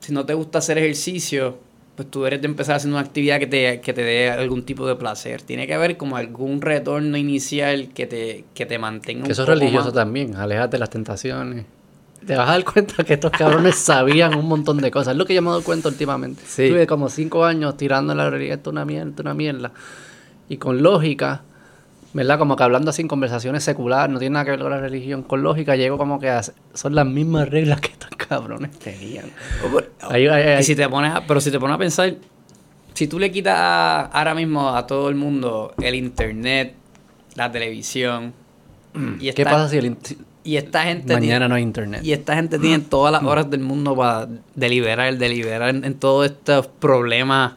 si 0.00 0.12
no 0.12 0.24
te 0.26 0.34
gusta 0.34 0.58
hacer 0.58 0.78
ejercicio, 0.78 1.58
pues 1.96 2.10
tú 2.10 2.26
eres 2.26 2.42
de 2.42 2.46
empezar 2.48 2.76
haciendo 2.76 2.98
una 2.98 3.06
actividad 3.06 3.38
que 3.38 3.46
te, 3.46 3.80
que 3.80 3.94
te 3.94 4.02
dé 4.02 4.30
algún 4.30 4.64
tipo 4.64 4.86
de 4.86 4.96
placer. 4.96 5.40
Tiene 5.40 5.66
que 5.66 5.72
haber 5.72 5.96
como 5.96 6.16
algún 6.18 6.60
retorno 6.60 7.16
inicial 7.16 7.88
que 7.94 8.06
te, 8.06 8.44
que 8.54 8.66
te 8.66 8.78
mantenga 8.78 9.22
que 9.22 9.28
un 9.28 9.32
eso 9.32 9.42
es 9.42 9.46
poco 9.48 9.58
religioso 9.58 9.86
más- 9.86 9.94
también, 9.94 10.36
alejate 10.36 10.72
de 10.72 10.78
las 10.80 10.90
tentaciones. 10.90 11.64
Te 12.26 12.36
vas 12.36 12.48
a 12.48 12.52
dar 12.52 12.64
cuenta 12.64 13.04
que 13.04 13.14
estos 13.14 13.30
cabrones 13.30 13.76
sabían 13.76 14.34
un 14.36 14.46
montón 14.46 14.78
de 14.78 14.90
cosas. 14.90 15.12
Es 15.12 15.18
lo 15.18 15.24
que 15.26 15.34
yo 15.34 15.42
me 15.42 15.48
he 15.48 15.50
dado 15.50 15.62
cuenta 15.62 15.88
últimamente. 15.88 16.42
Sí. 16.46 16.68
Tuve 16.70 16.86
como 16.86 17.08
cinco 17.08 17.44
años 17.44 17.76
tirando 17.76 18.14
la 18.14 18.28
realidad, 18.28 18.56
esto 18.56 18.70
es 18.70 18.72
una 18.72 18.84
mierda, 18.84 19.10
esto 19.10 19.22
una 19.22 19.34
mierda. 19.34 19.72
Y 20.48 20.56
con 20.56 20.82
lógica, 20.82 21.42
¿verdad? 22.12 22.38
Como 22.38 22.56
que 22.56 22.62
hablando 22.64 22.90
así 22.90 23.02
en 23.02 23.08
conversaciones 23.08 23.62
seculares, 23.62 24.12
no 24.12 24.18
tiene 24.18 24.34
nada 24.34 24.44
que 24.44 24.50
ver 24.52 24.60
con 24.60 24.70
la 24.70 24.80
religión. 24.80 25.22
Con 25.22 25.42
lógica 25.42 25.76
llego 25.76 25.98
como 25.98 26.18
que 26.18 26.30
a- 26.30 26.42
son 26.74 26.94
las 26.94 27.06
mismas 27.06 27.48
reglas 27.48 27.80
que 27.80 27.88
estos 27.92 28.10
cabrones 28.16 28.72
tenían. 28.78 29.26
Ahí- 30.00 30.26
ahí- 30.26 30.42
ahí- 30.48 30.60
Y 30.60 30.64
si 30.64 30.74
te 30.74 30.88
pones 30.88 31.12
a- 31.14 31.24
pero 31.26 31.40
si 31.40 31.50
te 31.50 31.60
pones 31.60 31.74
a 31.74 31.78
pensar, 31.78 32.14
si 32.94 33.06
tú 33.06 33.18
le 33.18 33.30
quitas 33.30 33.54
a- 33.56 34.00
ahora 34.06 34.34
mismo 34.34 34.74
a 34.74 34.86
todo 34.86 35.08
el 35.10 35.14
mundo 35.14 35.74
el 35.80 35.94
internet, 35.94 36.74
la 37.34 37.52
televisión, 37.52 38.32
y 39.20 39.30
¿Qué 39.32 39.44
pasa 39.44 39.68
si 39.68 39.76
el 39.76 39.84
in- 39.86 39.98
y 40.46 40.56
esta 40.56 40.84
gente 40.84 41.12
mañana 41.12 41.20
tiene, 41.38 41.48
no 41.48 41.54
hay 41.56 41.62
internet? 41.62 42.00
y 42.04 42.12
esta 42.12 42.34
gente 42.36 42.58
tiene 42.58 42.78
todas 42.80 43.12
las 43.12 43.22
horas 43.24 43.50
del 43.50 43.60
mundo 43.60 43.94
para 43.96 44.28
deliberar, 44.54 45.16
deliberar 45.18 45.70
en, 45.70 45.84
en 45.84 45.94
todos 45.94 46.26
estos 46.26 46.66
problemas 46.68 47.54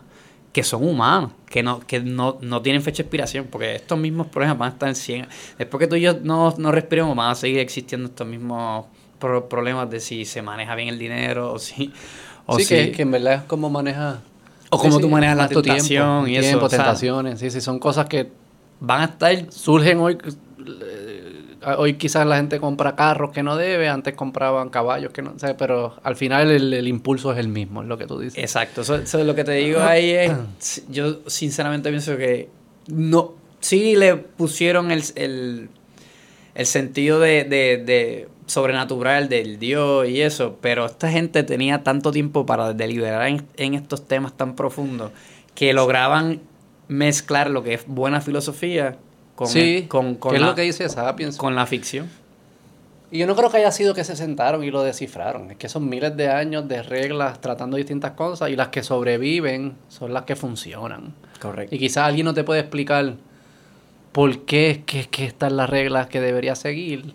que 0.51 0.63
son 0.63 0.83
humanos, 0.87 1.31
que 1.47 1.61
no, 1.63 1.79
que 1.81 1.99
no, 1.99 2.37
no 2.41 2.61
tienen 2.63 2.81
fecha 2.81 2.97
de 2.97 3.03
expiración, 3.03 3.47
porque 3.51 3.75
estos 3.75 3.97
mismos 3.99 4.27
problemas 4.27 4.57
van 4.57 4.69
a 4.69 4.73
estar 4.73 4.89
en 4.89 4.95
100. 4.95 5.27
Después 5.59 5.79
que 5.79 5.87
tú 5.87 5.95
y 5.95 6.01
yo 6.01 6.15
no, 6.23 6.53
no 6.57 6.71
respiremos, 6.71 7.15
van 7.15 7.31
a 7.31 7.35
seguir 7.35 7.59
existiendo 7.59 8.07
estos 8.09 8.25
mismos 8.27 8.85
pro- 9.19 9.47
problemas 9.47 9.89
de 9.91 9.99
si 9.99 10.25
se 10.25 10.41
maneja 10.41 10.73
bien 10.75 10.89
el 10.89 10.97
dinero 10.97 11.53
o 11.53 11.59
si... 11.59 11.93
O 12.47 12.57
sí, 12.57 12.63
si, 12.65 12.73
que, 12.75 12.91
que 12.93 13.01
en 13.03 13.11
verdad 13.11 13.33
es 13.35 13.41
como 13.43 13.69
manejas... 13.69 14.17
O 14.71 14.79
cómo 14.79 14.99
tú 14.99 15.07
manejas 15.09 15.37
la 15.37 15.47
tentación 15.47 16.27
y 16.27 16.35
eso, 16.37 16.47
Tiempo, 16.47 16.65
o 16.65 16.69
sea- 16.69 16.79
tentaciones, 16.79 17.39
sí, 17.39 17.51
sí, 17.51 17.61
son 17.61 17.77
cosas 17.77 18.07
que 18.07 18.31
van 18.79 19.01
a 19.01 19.05
estar 19.05 19.51
surgen 19.51 19.99
hoy. 19.99 20.17
Eh, 21.61 21.75
Hoy 21.77 21.93
quizás 21.95 22.25
la 22.25 22.37
gente 22.37 22.59
compra 22.59 22.95
carros 22.95 23.31
que 23.31 23.43
no 23.43 23.55
debe, 23.55 23.89
antes 23.89 24.15
compraban 24.15 24.69
caballos 24.69 25.11
que 25.11 25.21
no, 25.21 25.31
o 25.31 25.57
pero 25.57 25.95
al 26.03 26.15
final 26.15 26.51
el, 26.51 26.73
el 26.73 26.87
impulso 26.87 27.31
es 27.31 27.37
el 27.39 27.47
mismo, 27.47 27.81
es 27.81 27.87
lo 27.87 27.97
que 27.97 28.07
tú 28.07 28.19
dices. 28.19 28.37
Exacto, 28.37 28.81
eso 28.81 28.95
es 28.97 29.13
lo 29.13 29.35
que 29.35 29.43
te 29.43 29.53
digo 29.53 29.81
ahí 29.81 30.11
es, 30.11 30.83
yo 30.89 31.19
sinceramente 31.27 31.89
pienso 31.89 32.17
que 32.17 32.49
no, 32.87 33.33
sí 33.59 33.95
le 33.95 34.15
pusieron 34.15 34.91
el, 34.91 35.03
el, 35.15 35.69
el 36.55 36.65
sentido 36.65 37.19
de, 37.19 37.43
de, 37.43 37.83
de 37.85 38.27
sobrenatural 38.45 39.29
del 39.29 39.59
Dios 39.59 40.07
y 40.07 40.21
eso, 40.21 40.57
pero 40.61 40.85
esta 40.85 41.09
gente 41.09 41.43
tenía 41.43 41.83
tanto 41.83 42.11
tiempo 42.11 42.45
para 42.45 42.73
deliberar 42.73 43.27
en, 43.27 43.45
en 43.57 43.73
estos 43.73 44.07
temas 44.07 44.35
tan 44.35 44.55
profundos 44.55 45.11
que 45.55 45.73
lograban 45.73 46.41
mezclar 46.87 47.49
lo 47.49 47.63
que 47.63 47.75
es 47.75 47.85
buena 47.85 48.21
filosofía 48.21 48.97
con, 49.39 49.47
Sí, 49.47 49.85
con, 49.87 50.15
con 50.15 50.31
que 50.31 50.35
es 50.35 50.41
la, 50.41 50.49
lo 50.49 50.55
que 50.55 50.63
dice 50.63 50.89
Sapiens. 50.89 51.37
con 51.37 51.55
la 51.55 51.65
ficción. 51.65 52.09
Y 53.09 53.19
yo 53.19 53.25
no 53.25 53.37
creo 53.37 53.49
que 53.49 53.55
haya 53.55 53.71
sido 53.71 53.93
que 53.93 54.03
se 54.03 54.17
sentaron 54.17 54.65
y 54.65 54.69
lo 54.69 54.83
descifraron. 54.83 55.49
Es 55.51 55.55
que 55.55 55.69
son 55.69 55.87
miles 55.87 56.17
de 56.17 56.27
años 56.27 56.67
de 56.67 56.83
reglas 56.83 57.39
tratando 57.39 57.77
distintas 57.77 58.11
cosas 58.11 58.49
y 58.49 58.57
las 58.57 58.67
que 58.67 58.83
sobreviven 58.83 59.77
son 59.87 60.13
las 60.13 60.23
que 60.23 60.35
funcionan. 60.35 61.13
Correcto. 61.39 61.73
Y 61.73 61.79
quizás 61.79 62.03
alguien 62.09 62.25
no 62.25 62.33
te 62.33 62.43
puede 62.43 62.59
explicar 62.59 63.13
por 64.11 64.39
qué 64.41 64.71
es 64.71 64.77
que, 64.79 65.05
que 65.07 65.23
estas 65.23 65.53
las 65.53 65.69
reglas 65.69 66.07
que 66.07 66.19
debería 66.19 66.55
seguir. 66.55 67.13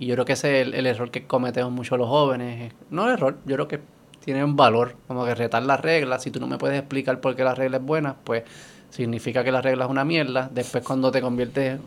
Y 0.00 0.06
yo 0.06 0.16
creo 0.16 0.24
que 0.24 0.32
ese 0.32 0.60
es 0.60 0.66
el, 0.66 0.74
el 0.74 0.86
error 0.86 1.12
que 1.12 1.24
cometemos 1.24 1.70
mucho 1.70 1.96
los 1.96 2.08
jóvenes. 2.08 2.72
No 2.90 3.06
el 3.06 3.12
error, 3.12 3.38
yo 3.46 3.54
creo 3.54 3.68
que 3.68 3.78
tiene 4.24 4.42
un 4.42 4.56
valor. 4.56 4.96
Como 5.06 5.24
que 5.24 5.36
retar 5.36 5.62
las 5.62 5.78
reglas. 5.80 6.24
Si 6.24 6.32
tú 6.32 6.40
no 6.40 6.48
me 6.48 6.58
puedes 6.58 6.76
explicar 6.80 7.20
por 7.20 7.36
qué 7.36 7.44
la 7.44 7.54
regla 7.54 7.76
es 7.76 7.82
buena, 7.84 8.16
pues 8.24 8.42
significa 8.90 9.42
que 9.44 9.52
la 9.52 9.62
regla 9.62 9.84
es 9.84 9.90
una 9.90 10.04
mierda. 10.04 10.48
Después 10.52 10.84
cuando 10.84 11.10
te 11.10 11.20
conviertes 11.20 11.78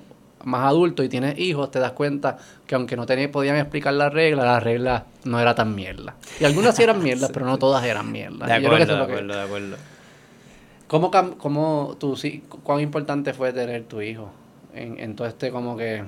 más 0.44 0.66
adulto 0.68 1.04
y 1.04 1.10
tienes 1.10 1.40
hijos, 1.40 1.72
te 1.72 1.80
das 1.80 1.94
cuenta 1.94 2.38
que 2.68 2.76
aunque 2.76 2.96
no 2.98 3.06
te 3.06 3.30
podían 3.30 3.56
explicar 3.58 3.94
la 3.94 4.10
regla, 4.10 4.44
la 4.44 4.60
regla 4.60 5.06
no 5.24 5.40
era 5.40 5.56
tan 5.56 5.74
mierda. 5.74 6.16
Y 6.40 6.44
algunas 6.44 6.76
sí 6.76 6.84
eran 6.84 7.02
mierdas, 7.02 7.32
pero 7.34 7.46
no 7.46 7.58
todas 7.58 7.84
eran 7.86 8.12
mierdas. 8.12 8.48
De 8.48 8.54
acuerdo, 8.54 8.78
de 8.80 8.86
que- 8.86 8.94
acuerdo, 9.04 9.36
de 9.36 9.42
acuerdo. 9.42 9.78
¿Cómo, 10.88 11.10
cómo 11.38 11.96
tú 12.00 12.16
sí, 12.16 12.44
cuán 12.62 12.80
importante 12.82 13.34
fue 13.34 13.52
tener 13.54 13.84
tu 13.86 14.02
hijo 14.02 14.30
en, 14.76 15.00
en 15.00 15.16
todo 15.16 15.28
este 15.28 15.50
como 15.50 15.76
que 15.78 16.04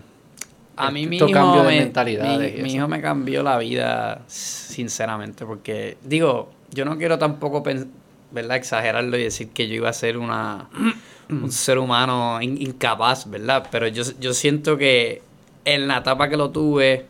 A 0.75 0.91
mí 0.91 1.07
mi 1.07 1.15
estos 1.15 1.31
hijo, 1.31 1.39
cambios 1.39 1.65
de 1.65 1.71
me, 1.71 1.79
mentalidades 1.79 2.55
mi- 2.57 2.61
mi 2.63 2.73
hijo 2.73 2.87
me 2.87 3.01
cambió 3.01 3.41
la 3.41 3.57
vida, 3.57 4.21
sinceramente, 4.27 5.45
porque 5.45 5.97
digo, 6.03 6.51
yo 6.71 6.85
no 6.85 6.97
quiero 6.97 7.17
tampoco 7.17 7.63
pen- 7.63 7.89
¿verdad? 8.35 8.57
exagerarlo 8.57 9.17
y 9.17 9.23
decir 9.23 9.49
que 9.49 9.67
yo 9.67 9.73
iba 9.73 9.89
a 9.89 9.93
ser 9.93 10.17
una, 10.19 10.69
un 11.29 11.51
ser 11.51 11.79
humano 11.79 12.39
in- 12.41 12.61
incapaz, 12.61 13.27
¿verdad? 13.29 13.67
Pero 13.71 13.87
yo, 13.87 14.03
yo 14.19 14.33
siento 14.35 14.77
que 14.77 15.23
en 15.63 15.87
la 15.87 15.97
etapa 15.97 16.29
que 16.29 16.37
lo 16.37 16.51
tuve 16.51 17.07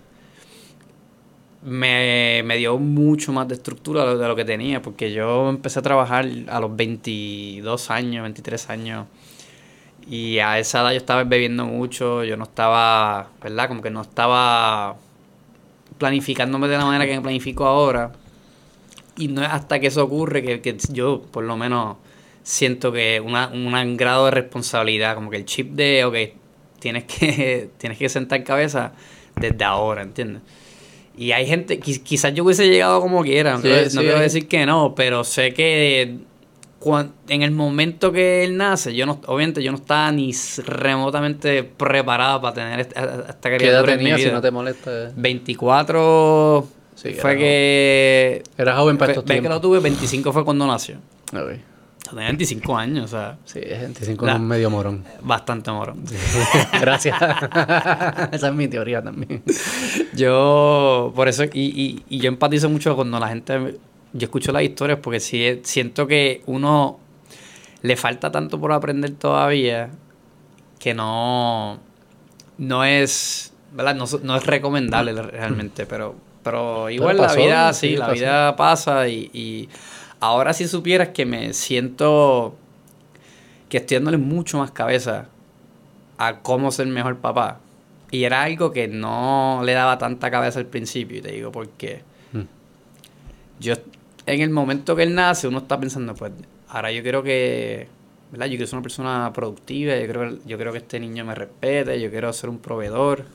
me, 1.64 2.44
me 2.46 2.58
dio 2.58 2.78
mucho 2.78 3.34
más 3.34 3.48
de 3.48 3.56
estructura 3.56 4.02
de 4.06 4.14
lo- 4.14 4.18
de 4.20 4.28
lo 4.28 4.36
que 4.36 4.46
tenía, 4.46 4.82
porque 4.82 5.12
yo 5.12 5.50
empecé 5.50 5.80
a 5.80 5.82
trabajar 5.82 6.28
a 6.48 6.60
los 6.60 6.76
22 6.76 7.90
años, 7.90 8.22
23 8.24 8.70
años. 8.70 9.08
Y 10.08 10.38
a 10.38 10.60
esa 10.60 10.82
edad 10.82 10.92
yo 10.92 10.98
estaba 10.98 11.24
bebiendo 11.24 11.66
mucho, 11.66 12.24
yo 12.24 12.38
no 12.38 12.44
estaba, 12.44 13.30
¿verdad? 13.42 13.68
Como 13.68 13.82
que 13.82 13.90
no 13.90 14.02
estaba 14.04 14.96
planificándome 15.98 16.68
de 16.68 16.78
la 16.78 16.86
manera 16.86 17.08
que 17.08 17.16
me 17.16 17.22
planifico 17.22 17.66
ahora. 17.66 18.12
Y 19.18 19.28
no 19.30 19.42
es 19.44 19.50
hasta 19.50 19.80
que 19.80 19.88
eso 19.88 20.04
ocurre 20.04 20.44
que, 20.44 20.62
que 20.62 20.76
yo, 20.90 21.22
por 21.32 21.44
lo 21.46 21.56
menos, 21.58 21.98
siento 22.44 22.92
que 22.92 23.22
una, 23.22 23.48
un 23.48 23.98
grado 23.98 24.26
de 24.26 24.32
responsabilidad, 24.32 25.16
como 25.16 25.30
que 25.30 25.38
el 25.38 25.46
chip 25.46 25.72
de, 25.72 26.04
ok, 26.06 26.16
tienes 26.80 27.06
que, 27.06 27.70
tienes 27.78 27.98
que 27.98 28.10
sentar 28.10 28.44
cabeza 28.44 28.92
desde 29.36 29.64
ahora, 29.64 30.02
¿entiendes? 30.04 30.42
Y 31.18 31.32
hay 31.32 31.48
gente, 31.48 31.80
qui- 31.80 32.04
quizás 32.04 32.34
yo 32.34 32.44
hubiese 32.44 32.68
llegado 32.68 33.00
como 33.00 33.24
quiera, 33.24 33.54
no, 33.54 33.62
Sí, 33.62 33.70
quiero, 33.70 33.90
sí, 33.90 34.22
decir 34.22 34.48
que 34.50 34.66
no, 34.66 34.94
pero 34.96 35.24
sé 35.24 35.54
que 35.54 36.18
cuan- 36.80 37.14
en 37.30 37.42
el 37.42 37.52
momento 37.52 38.12
que 38.12 38.44
él 38.44 38.58
nace, 38.58 38.94
yo 38.94 39.06
no, 39.06 39.22
obviamente 39.28 39.64
yo 39.64 39.72
no 39.72 39.78
estaba 39.78 40.12
ni 40.12 40.34
remotamente 40.66 41.64
preparado 41.64 42.42
para 42.42 42.54
tener 42.54 42.80
esta, 42.82 43.26
esta 43.30 43.50
¿Qué 43.50 43.56
edad 43.56 43.58
criatura 43.86 43.94
mi 43.94 43.98
tenías 44.00 44.22
si 44.22 44.30
no 44.30 44.42
te 44.42 44.52
molesta? 44.52 45.12
24 45.16 46.68
Sí, 47.14 47.14
fue 47.20 47.32
era 47.32 47.40
que... 47.40 48.44
Era 48.58 48.76
joven 48.78 48.98
para 48.98 49.12
estos 49.12 49.24
ve 49.26 49.36
que 49.36 49.42
tiempos. 49.42 49.56
lo 49.56 49.62
tuve, 49.62 49.80
25 49.80 50.34
fue 50.34 50.44
cuando 50.46 50.66
nació. 50.68 50.98
Tenía 51.32 52.26
25 52.28 52.78
años, 52.78 53.06
o 53.06 53.08
sea, 53.18 53.38
Sí, 53.46 53.60
es 53.64 53.80
25 53.82 54.26
La- 54.26 54.34
es 54.34 54.40
un 54.40 54.48
medio 54.48 54.70
morón. 54.70 55.04
bastante 55.22 55.72
morón. 55.72 56.04
Gracias. 56.80 57.16
Esa 58.32 58.48
es 58.50 58.54
mi 58.54 58.68
teoría 58.68 59.02
también. 59.04 59.42
Yo, 60.16 61.12
por 61.16 61.28
eso, 61.28 61.44
y, 61.46 61.50
y, 61.54 62.04
y 62.10 62.20
yo 62.20 62.28
empatizo 62.28 62.70
mucho 62.70 62.96
cuando 62.96 63.20
la 63.20 63.28
gente, 63.30 63.80
yo 64.14 64.26
escucho 64.26 64.52
las 64.52 64.64
historias 64.64 65.00
porque 65.02 65.20
sí, 65.20 65.62
siento 65.64 66.06
que 66.08 66.42
uno 66.46 67.00
le 67.82 67.96
falta 67.98 68.32
tanto 68.32 68.60
por 68.60 68.72
aprender 68.72 69.12
todavía 69.12 69.90
que 70.80 70.94
no, 70.94 71.80
no 72.60 72.84
es, 72.84 73.52
¿verdad? 73.74 73.96
No, 73.96 74.06
no 74.24 74.36
es 74.38 74.46
recomendable 74.46 75.14
realmente, 75.22 75.86
pero, 75.88 76.16
pero 76.46 76.90
igual 76.90 77.18
pasó, 77.18 77.36
la 77.40 77.46
vida, 77.46 77.74
sí, 77.74 77.90
sí, 77.90 77.96
la 77.98 78.06
pasó. 78.06 78.14
vida 78.14 78.56
pasa 78.56 79.08
y, 79.10 79.30
y 79.34 79.70
ahora 80.20 80.54
si 80.54 80.68
supieras 80.68 81.10
que 81.10 81.26
me 81.26 81.54
siento 81.54 82.56
que 83.68 83.78
estoy 83.78 83.96
dándole 83.96 84.18
mucho 84.18 84.60
más 84.60 84.72
cabeza 84.72 85.28
a 86.18 86.40
cómo 86.40 86.72
ser 86.72 86.88
mejor 86.88 87.18
papá. 87.18 87.60
Y 88.12 88.24
era 88.24 88.44
algo 88.44 88.72
que 88.72 88.88
no 88.88 89.62
le 89.64 89.74
daba 89.74 89.98
tanta 89.98 90.32
cabeza 90.32 90.60
al 90.60 90.68
principio. 90.68 91.18
Y 91.18 91.22
te 91.22 91.32
digo 91.32 91.52
por 91.52 91.68
qué. 91.70 92.04
Mm. 92.32 92.42
Yo, 93.60 93.74
en 94.26 94.42
el 94.42 94.50
momento 94.50 94.96
que 94.96 95.04
él 95.04 95.16
nace, 95.16 95.48
uno 95.48 95.60
está 95.60 95.80
pensando, 95.80 96.14
pues, 96.14 96.32
ahora 96.70 96.92
yo 96.92 97.02
quiero 97.02 97.24
que, 97.24 97.88
¿verdad? 98.32 98.46
Yo 98.46 98.52
quiero 98.52 98.68
ser 98.68 98.78
una 98.78 98.84
persona 98.84 99.34
productiva, 99.34 99.98
yo 99.98 100.08
creo, 100.08 100.38
yo 100.46 100.58
creo 100.58 100.72
que 100.72 100.78
este 100.78 101.00
niño 101.00 101.26
me 101.26 101.36
respete, 101.36 102.00
yo 102.00 102.10
quiero 102.10 102.32
ser 102.32 102.50
un 102.50 102.60
proveedor. 102.60 103.26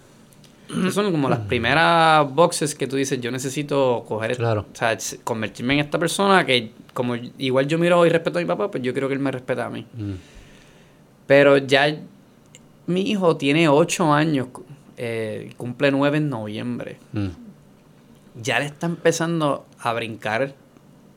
Son 0.92 1.11
como 1.11 1.28
las 1.28 1.40
primeras 1.40 2.33
boxes 2.33 2.74
que 2.74 2.87
tú 2.87 2.96
dices, 2.96 3.20
yo 3.20 3.30
necesito 3.30 4.04
coger, 4.06 4.37
Claro. 4.37 4.66
o 4.72 4.76
sea, 4.76 4.96
convertirme 5.24 5.74
en 5.74 5.80
esta 5.80 5.98
persona 5.98 6.44
que, 6.46 6.72
como 6.94 7.16
igual 7.38 7.66
yo 7.66 7.78
miro 7.78 8.04
y 8.06 8.09
respeto 8.09 8.38
a 8.38 8.42
mi 8.42 8.46
papá, 8.46 8.70
pues 8.70 8.83
yo 8.83 8.92
quiero 8.92 9.09
que 9.09 9.14
él 9.14 9.20
me 9.20 9.30
respete 9.30 9.62
a 9.62 9.68
mí. 9.70 9.87
Mm. 9.94 10.12
Pero 11.26 11.56
ya 11.59 11.96
mi 12.87 13.02
hijo 13.02 13.37
tiene 13.37 13.68
ocho 13.68 14.12
años, 14.12 14.48
eh, 14.96 15.52
cumple 15.56 15.90
nueve 15.90 16.18
en 16.18 16.28
noviembre. 16.28 16.98
Mm. 17.12 17.28
Ya 18.42 18.59
le 18.61 18.66
está 18.66 18.87
empezando 18.87 19.66
a 19.80 19.92
brincar 19.92 20.54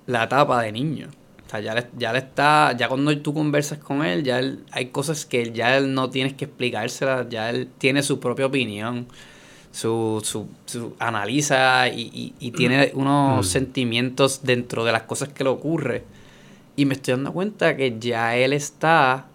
la 0.08 0.24
etapa 0.24 0.62
de 0.62 0.72
niño. 0.72 1.08
O 1.46 1.50
sea, 1.50 1.60
ya 1.60 1.76
le, 1.76 1.86
ya 1.98 2.12
le 2.12 2.20
está, 2.20 2.76
ya 2.76 2.88
cuando 2.88 3.16
tú 3.20 3.34
conversas 3.34 3.78
con 3.78 4.04
él, 4.04 4.24
ya 4.24 4.40
él- 4.40 4.64
hay 4.72 4.88
cosas 4.88 5.26
que 5.26 5.52
ya 5.52 5.78
él 5.78 5.94
no 5.94 6.10
tienes 6.10 6.34
que 6.34 6.46
explicárselas, 6.46 7.30
ya 7.30 7.50
él 7.52 7.70
tiene 7.78 8.02
su 8.02 8.20
propia 8.20 8.48
opinión, 8.48 9.06
su, 9.74 10.22
su, 10.24 10.48
su 10.66 10.96
analiza 11.00 11.90
y, 11.90 12.04
y- 12.14 12.34
y 12.40 12.52
tiene 12.52 12.92
unos 12.94 13.48
sentimientos 13.48 14.42
dentro 14.44 14.86
de 14.86 14.94
las 14.94 15.02
cosas 15.04 15.30
que 15.30 15.44
le 15.44 15.50
ocurre. 15.50 16.04
Y 16.78 16.86
me 16.86 16.94
estoy 16.94 17.16
dando 17.16 17.34
cuenta 17.34 17.76
que 17.76 17.98
ya 18.00 18.38
él 18.38 18.54
está 18.54 19.26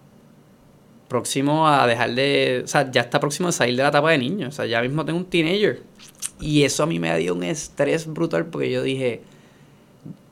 próximo 1.07 1.67
a 1.67 1.85
dejar 1.87 2.15
de. 2.15 2.61
O 2.63 2.67
sea, 2.67 2.89
ya 2.89 3.01
está 3.01 3.19
próximo 3.19 3.49
a 3.49 3.51
salir 3.51 3.75
de 3.75 3.83
la 3.83 3.89
etapa 3.89 4.11
de 4.11 4.17
niño. 4.17 4.47
O 4.47 4.51
sea, 4.51 4.65
ya 4.65 4.81
mismo 4.81 5.05
tengo 5.05 5.19
un 5.19 5.25
teenager. 5.25 5.81
Y 6.39 6.63
eso 6.63 6.83
a 6.83 6.85
mí 6.85 6.99
me 6.99 7.15
dio 7.17 7.35
un 7.35 7.43
estrés 7.43 8.07
brutal 8.07 8.45
porque 8.47 8.71
yo 8.71 8.81
dije. 8.81 9.21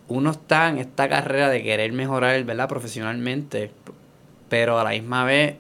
Uno 0.10 0.32
está 0.32 0.70
en 0.70 0.78
esta 0.78 1.10
carrera 1.10 1.50
de 1.50 1.62
querer 1.64 1.92
mejorar, 1.92 2.42
¿verdad? 2.46 2.70
Profesionalmente. 2.70 3.72
Pero 4.48 4.80
a 4.80 4.84
la 4.86 4.92
misma 4.92 5.26
vez 5.26 5.56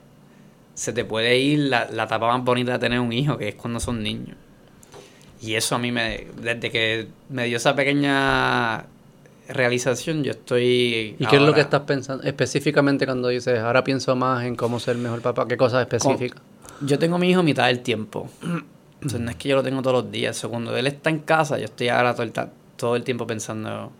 se 0.77 0.93
te 0.93 1.03
puede 1.03 1.39
ir 1.39 1.57
la, 1.69 1.89
la 1.91 2.03
etapa 2.03 2.27
más 2.37 2.45
bonita 2.45 2.73
de 2.73 2.77
tener 2.79 2.99
un 2.99 3.11
hijo, 3.11 3.35
que 3.35 3.47
es 3.49 3.55
cuando 3.55 3.79
son 3.79 4.03
niños. 4.03 4.37
Y 5.41 5.55
eso 5.55 5.73
a 5.75 5.79
mí 5.79 5.91
me. 5.91 6.27
Desde 6.39 6.69
que 6.69 7.07
me 7.29 7.45
dio 7.45 7.57
esa 7.57 7.75
pequeña 7.75 8.85
realización, 9.49 10.23
yo 10.23 10.31
estoy. 10.31 11.15
¿Y 11.17 11.25
qué 11.25 11.35
es 11.37 11.41
lo 11.41 11.53
que 11.55 11.61
estás 11.61 11.81
pensando 11.81 12.23
específicamente 12.23 13.05
cuando 13.05 13.27
dices, 13.29 13.59
ahora 13.59 13.83
pienso 13.83 14.15
más 14.15 14.45
en 14.45 14.55
cómo 14.55 14.79
ser 14.79 14.97
mejor 14.97 15.21
papá? 15.21 15.47
¿Qué 15.47 15.57
cosas 15.57 15.81
específicas? 15.81 16.41
Yo 16.81 16.99
tengo 16.99 17.15
a 17.15 17.19
mi 17.19 17.29
hijo 17.31 17.41
mitad 17.43 17.65
del 17.67 17.79
tiempo. 17.81 18.29
Entonces 19.01 19.19
no 19.19 19.29
es 19.31 19.35
que 19.37 19.49
yo 19.49 19.55
lo 19.55 19.63
tengo 19.63 19.81
todos 19.81 20.03
los 20.03 20.11
días. 20.11 20.37
So, 20.37 20.49
cuando 20.49 20.75
él 20.77 20.85
está 20.87 21.09
en 21.09 21.19
casa, 21.19 21.57
yo 21.57 21.65
estoy 21.65 21.89
ahora 21.89 22.13
todo 22.13 22.23
el, 22.23 22.33
todo 22.75 22.95
el 22.95 23.03
tiempo 23.03 23.25
pensando. 23.25 23.91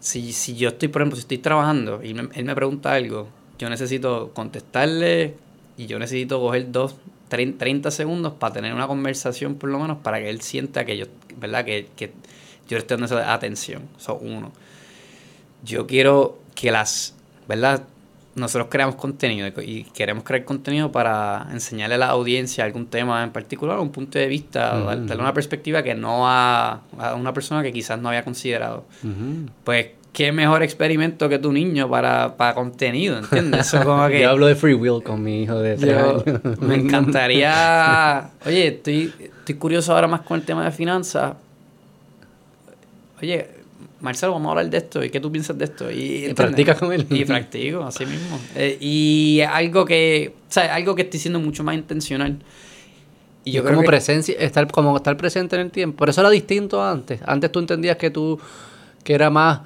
Si, 0.00 0.32
si 0.32 0.56
yo 0.56 0.70
estoy, 0.70 0.88
por 0.88 1.02
ejemplo, 1.02 1.16
si 1.16 1.20
estoy 1.22 1.38
trabajando 1.38 2.00
y 2.02 2.14
me- 2.14 2.28
él 2.34 2.44
me 2.44 2.54
pregunta 2.54 2.92
algo, 2.94 3.28
yo 3.60 3.68
necesito 3.68 4.30
contestarle 4.34 5.34
y 5.76 5.86
yo 5.86 5.98
necesito 5.98 6.40
coger 6.40 6.72
dos, 6.72 6.96
trein- 7.30 7.56
30 7.58 7.90
segundos 7.90 8.32
para 8.32 8.54
tener 8.54 8.72
una 8.74 8.86
conversación, 8.88 9.54
por 9.54 9.70
lo 9.70 9.78
menos, 9.78 9.98
para 9.98 10.18
que 10.18 10.30
él 10.30 10.40
sienta 10.40 10.84
que 10.84 10.96
yo, 10.96 11.06
¿verdad? 11.38 11.64
Que, 11.64 11.86
que 11.94 12.06
yo 12.68 12.76
le 12.76 12.78
estoy 12.78 12.96
dando 12.96 13.06
esa 13.06 13.32
atención. 13.32 13.82
Eso, 13.98 14.16
uno. 14.16 14.50
Yo 15.64 15.86
quiero 15.86 16.38
que 16.54 16.70
las, 16.70 17.14
¿verdad? 17.48 17.82
Nosotros 18.34 18.68
creamos 18.70 18.94
contenido 18.94 19.48
y 19.62 19.84
queremos 19.92 20.22
crear 20.24 20.44
contenido 20.44 20.90
para 20.92 21.48
enseñarle 21.52 21.96
a 21.96 21.98
la 21.98 22.06
audiencia 22.10 22.64
algún 22.64 22.86
tema 22.86 23.22
en 23.24 23.30
particular, 23.30 23.78
un 23.80 23.90
punto 23.90 24.18
de 24.18 24.26
vista, 24.28 24.78
darle 24.84 25.16
una 25.22 25.34
perspectiva 25.34 25.82
que 25.82 25.94
no 25.94 26.28
a, 26.28 26.80
a 26.98 27.14
una 27.16 27.34
persona 27.34 27.62
que 27.62 27.72
quizás 27.72 28.00
no 28.00 28.08
había 28.08 28.24
considerado. 28.24 28.84
Pues 29.64 29.88
qué 30.12 30.32
mejor 30.32 30.62
experimento 30.62 31.28
que 31.28 31.38
tu 31.38 31.52
niño 31.52 31.88
para, 31.88 32.36
para 32.36 32.54
contenido, 32.54 33.18
¿entiendes? 33.18 33.68
Eso 33.68 33.84
como 33.84 34.06
que... 34.08 34.20
Yo 34.22 34.30
hablo 34.30 34.46
de 34.46 34.54
free 34.56 34.74
will 34.74 35.02
con 35.02 35.22
mi 35.22 35.42
hijo 35.42 35.58
de 35.58 35.76
tres 35.76 35.90
Yo- 35.92 36.22
años. 36.26 36.58
me 36.60 36.74
encantaría. 36.76 38.30
Oye, 38.46 38.66
estoy, 38.68 39.12
estoy 39.20 39.54
curioso 39.56 39.94
ahora 39.94 40.08
más 40.08 40.22
con 40.22 40.40
el 40.40 40.44
tema 40.46 40.64
de 40.64 40.70
finanzas. 40.72 41.34
Oye, 43.22 43.46
Marcelo, 44.00 44.32
vamos 44.32 44.48
a 44.48 44.50
hablar 44.52 44.70
de 44.70 44.78
esto. 44.78 45.04
¿Y 45.04 45.10
qué 45.10 45.20
tú 45.20 45.30
piensas 45.30 45.56
de 45.58 45.64
esto? 45.66 45.90
Y, 45.90 46.24
¿entiendes? 46.26 46.34
practicas 46.34 46.78
con 46.78 46.92
él. 46.92 47.06
Y 47.10 47.24
practico, 47.24 47.82
así 47.84 48.06
mismo. 48.06 48.40
Eh, 48.56 48.78
y 48.80 49.40
algo 49.42 49.84
que, 49.84 50.34
o 50.48 50.52
sea, 50.52 50.74
algo 50.74 50.94
que 50.94 51.02
estoy 51.02 51.20
siendo 51.20 51.38
mucho 51.38 51.62
más 51.62 51.74
intencional. 51.74 52.38
Y 53.44 53.50
Y 53.50 53.52
yo 53.52 53.62
creo 53.62 53.74
como 53.74 53.82
que- 53.82 53.88
presencia, 53.88 54.34
estar, 54.38 54.70
como 54.70 54.96
estar 54.96 55.16
presente 55.16 55.56
en 55.56 55.62
el 55.62 55.70
tiempo. 55.70 55.98
Por 55.98 56.08
eso 56.08 56.20
era 56.22 56.30
distinto 56.30 56.82
antes. 56.82 57.20
Antes 57.26 57.52
tú 57.52 57.58
entendías 57.58 57.96
que 57.96 58.10
tú, 58.10 58.40
que 59.04 59.12
era 59.14 59.28
más, 59.28 59.60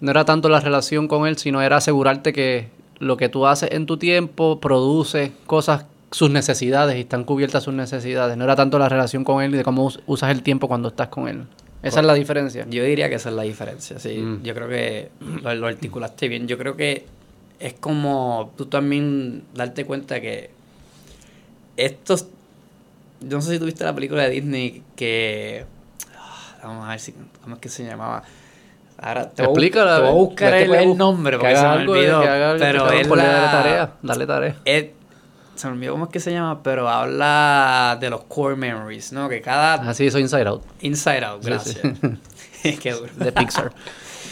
no 0.00 0.10
era 0.10 0.24
tanto 0.24 0.48
la 0.48 0.60
relación 0.60 1.08
con 1.08 1.26
él, 1.26 1.36
sino 1.38 1.60
era 1.62 1.76
asegurarte 1.78 2.32
que 2.32 2.68
lo 2.98 3.16
que 3.16 3.28
tú 3.28 3.46
haces 3.46 3.70
en 3.72 3.86
tu 3.86 3.96
tiempo 3.96 4.60
produce 4.60 5.32
cosas, 5.46 5.86
sus 6.10 6.30
necesidades 6.30 6.96
y 6.96 7.00
están 7.00 7.24
cubiertas 7.24 7.64
sus 7.64 7.74
necesidades. 7.74 8.36
No 8.36 8.44
era 8.44 8.56
tanto 8.56 8.78
la 8.78 8.88
relación 8.88 9.24
con 9.24 9.42
él 9.42 9.54
y 9.54 9.58
de 9.58 9.64
cómo 9.64 9.84
us- 9.84 10.00
usas 10.06 10.30
el 10.30 10.42
tiempo 10.42 10.68
cuando 10.68 10.88
estás 10.88 11.08
con 11.08 11.28
él. 11.28 11.44
Esa 11.82 12.00
es 12.00 12.06
la 12.06 12.14
diferencia. 12.14 12.66
Yo 12.68 12.82
diría 12.82 13.08
que 13.08 13.14
esa 13.16 13.28
es 13.28 13.34
la 13.36 13.42
diferencia, 13.42 13.98
sí. 14.00 14.18
Mm. 14.18 14.42
Yo 14.42 14.54
creo 14.54 14.68
que 14.68 15.10
lo, 15.42 15.54
lo 15.54 15.66
articulaste 15.68 16.26
bien. 16.28 16.48
Yo 16.48 16.58
creo 16.58 16.76
que 16.76 17.06
es 17.60 17.74
como 17.74 18.52
tú 18.56 18.66
también 18.66 19.44
darte 19.54 19.84
cuenta 19.84 20.20
que 20.20 20.50
estos... 21.76 22.26
Yo 23.20 23.36
no 23.36 23.42
sé 23.42 23.52
si 23.54 23.58
tuviste 23.58 23.84
la 23.84 23.94
película 23.94 24.22
de 24.24 24.30
Disney 24.30 24.82
que... 24.96 25.64
ah, 26.16 26.56
Vamos 26.64 26.86
a 26.86 26.90
ver 26.90 27.00
si... 27.00 27.14
¿Cómo 27.42 27.56
es 27.56 27.60
que 27.60 27.68
se 27.68 27.84
llamaba? 27.84 28.22
Ahora 29.00 29.30
te 29.30 29.42
Explícala. 29.44 29.96
te 29.96 30.00
voy 30.02 30.10
a 30.10 30.12
buscar 30.12 30.54
el, 30.54 30.96
nombre 30.96 31.36
que 31.36 31.40
porque 31.40 31.56
se 31.56 31.62
me 31.62 31.68
olvidó. 31.68 32.18
algo, 32.20 32.58
pero 32.58 33.08
ponle 33.08 33.24
la- 33.24 33.32
Dale 33.32 33.50
tarea, 33.50 33.90
dale 34.02 34.26
tarea. 34.26 34.56
es- 34.64 34.86
se 35.54 35.66
me 35.68 35.72
olvidó 35.74 35.92
cómo 35.92 36.04
es 36.06 36.10
que 36.10 36.20
se 36.20 36.30
llama, 36.32 36.62
pero 36.62 36.88
habla 36.88 37.96
de 38.00 38.10
los 38.10 38.22
core 38.24 38.54
memories, 38.56 39.12
¿no? 39.12 39.28
Que 39.28 39.40
cada... 39.40 39.74
Así, 39.74 40.06
eso 40.06 40.18
Inside 40.18 40.46
Out, 40.48 40.62
Inside 40.82 41.24
Out, 41.24 41.42
Sí, 41.42 41.48
gracias. 41.48 41.78
Qué 42.80 42.92
duro. 42.92 43.10
de 43.16 43.32
Pixar. 43.32 43.72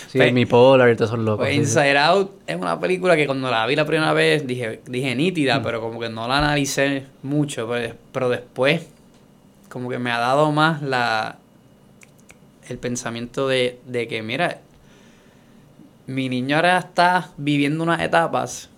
Sí, 0.09 0.19
Pues- 0.19 0.33
mi 0.33 0.47
Polar 0.47 0.89
y 0.89 0.95
todos 0.97 1.11
esos 1.11 1.19
locos. 1.25 1.39
Pues 1.47 1.51
sí. 1.51 1.57
Inside 1.61 1.99
Out 1.99 2.31
es 2.47 2.57
una 2.57 2.79
película 2.79 3.17
que 3.17 3.27
cuando 3.27 3.51
la 3.51 3.67
vi 3.67 3.75
la 3.77 3.85
primera 3.85 4.13
vez 4.13 4.47
dije, 4.47 4.81
dije 4.87 5.15
Mm. 5.15 5.19
nítida, 5.19 5.63
pero 5.63 5.81
como 5.81 5.99
que 5.99 6.09
no 6.09 6.27
la 6.29 6.39
analicé 6.39 7.07
mucho. 7.25 7.69
Pero, 7.69 7.95
pero 8.13 8.29
después, 8.29 8.87
como 9.69 9.91
que 9.91 9.99
me 9.99 10.13
ha 10.13 10.19
dado 10.19 10.53
más 10.53 10.81
la 10.81 11.37
el 12.69 12.79
pensamiento 12.79 13.49
de, 13.49 13.81
de 13.87 14.09
que, 14.09 14.23
mira, 14.23 14.61
mi 16.07 16.29
niño 16.29 16.57
ahora 16.57 16.79
está 16.79 17.31
viviendo 17.37 17.83
unas 17.83 18.01
etapas 18.01 18.71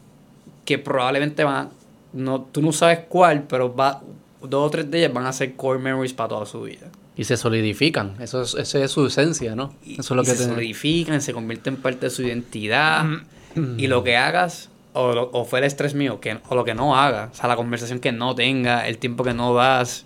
que 0.65 0.79
probablemente 0.79 1.45
van, 1.45 1.71
no, 2.13 2.41
tú 2.43 2.63
no 2.63 2.73
sabes 2.73 3.01
cuál, 3.09 3.43
pero 3.45 3.75
va, 3.75 4.03
dos 4.43 4.67
o 4.67 4.71
tres 4.71 4.91
de 4.91 4.99
ellas 4.99 5.13
van 5.13 5.27
a 5.27 5.33
ser 5.33 5.55
core 5.55 5.79
memories 5.79 6.13
para 6.15 6.29
toda 6.31 6.47
su 6.47 6.63
vida. 6.63 6.87
Y 7.17 7.25
se 7.25 7.37
solidifican. 7.37 8.15
Eso 8.21 8.43
es, 8.43 8.55
esa 8.55 8.79
es 8.85 8.91
su 8.93 9.07
esencia, 9.07 9.55
¿no? 9.57 9.75
Eso 9.85 10.01
es 10.01 10.11
lo 10.11 10.23
y 10.23 10.25
que 10.25 10.31
se 10.33 10.37
te- 10.39 10.45
solidifican, 10.45 11.21
se 11.21 11.33
convierten 11.33 11.75
en 11.75 11.83
parte 11.83 12.07
de 12.07 12.11
su 12.11 12.23
identidad. 12.23 13.05
y 13.77 13.89
lo 13.89 14.05
que 14.05 14.17
hagas, 14.17 14.71
o, 14.93 15.13
lo- 15.13 15.31
o 15.33 15.45
fue 15.45 15.59
el 15.59 15.65
estrés 15.65 15.95
mío, 15.95 16.21
que, 16.21 16.39
o 16.49 16.55
lo 16.55 16.65
que 16.65 16.75
no 16.75 16.97
hagas, 16.97 17.31
o 17.33 17.35
sea, 17.35 17.49
la 17.49 17.57
conversación 17.57 17.99
que 17.99 18.13
no 18.13 18.35
tenga, 18.35 18.87
el 18.87 18.99
tiempo 18.99 19.25
que 19.25 19.35
no 19.35 19.53
das, 19.55 20.05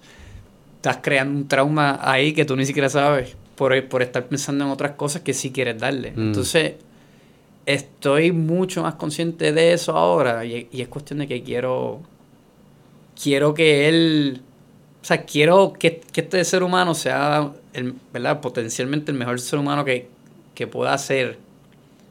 estás 0.76 0.98
creando 1.02 1.38
un 1.38 1.48
trauma 1.48 2.00
ahí 2.02 2.32
que 2.32 2.44
tú 2.44 2.56
ni 2.56 2.64
siquiera 2.66 2.88
sabes 2.88 3.36
por, 3.54 3.88
por 3.88 4.02
estar 4.02 4.26
pensando 4.26 4.64
en 4.64 4.70
otras 4.70 4.92
cosas 4.92 5.22
que 5.22 5.34
sí 5.34 5.52
quieres 5.52 5.78
darle. 5.78 6.12
Mm. 6.12 6.20
Entonces, 6.20 6.74
estoy 7.66 8.32
mucho 8.32 8.82
más 8.82 8.94
consciente 8.94 9.52
de 9.52 9.72
eso 9.72 9.96
ahora 9.96 10.44
y, 10.44 10.68
y 10.72 10.82
es 10.82 10.88
cuestión 10.88 11.20
de 11.20 11.28
que 11.28 11.42
quiero, 11.42 12.00
quiero 13.20 13.54
que 13.54 13.88
él, 13.88 14.40
o 15.00 15.04
sea, 15.04 15.24
quiero 15.24 15.72
que, 15.72 16.00
que 16.12 16.22
este 16.22 16.44
ser 16.44 16.62
humano 16.62 16.94
sea, 16.94 17.52
el, 17.72 17.94
¿verdad? 18.12 18.40
Potencialmente 18.40 19.12
el 19.12 19.18
mejor 19.18 19.40
ser 19.40 19.58
humano 19.58 19.84
que, 19.84 20.08
que 20.54 20.66
pueda 20.66 20.96
ser. 20.98 21.38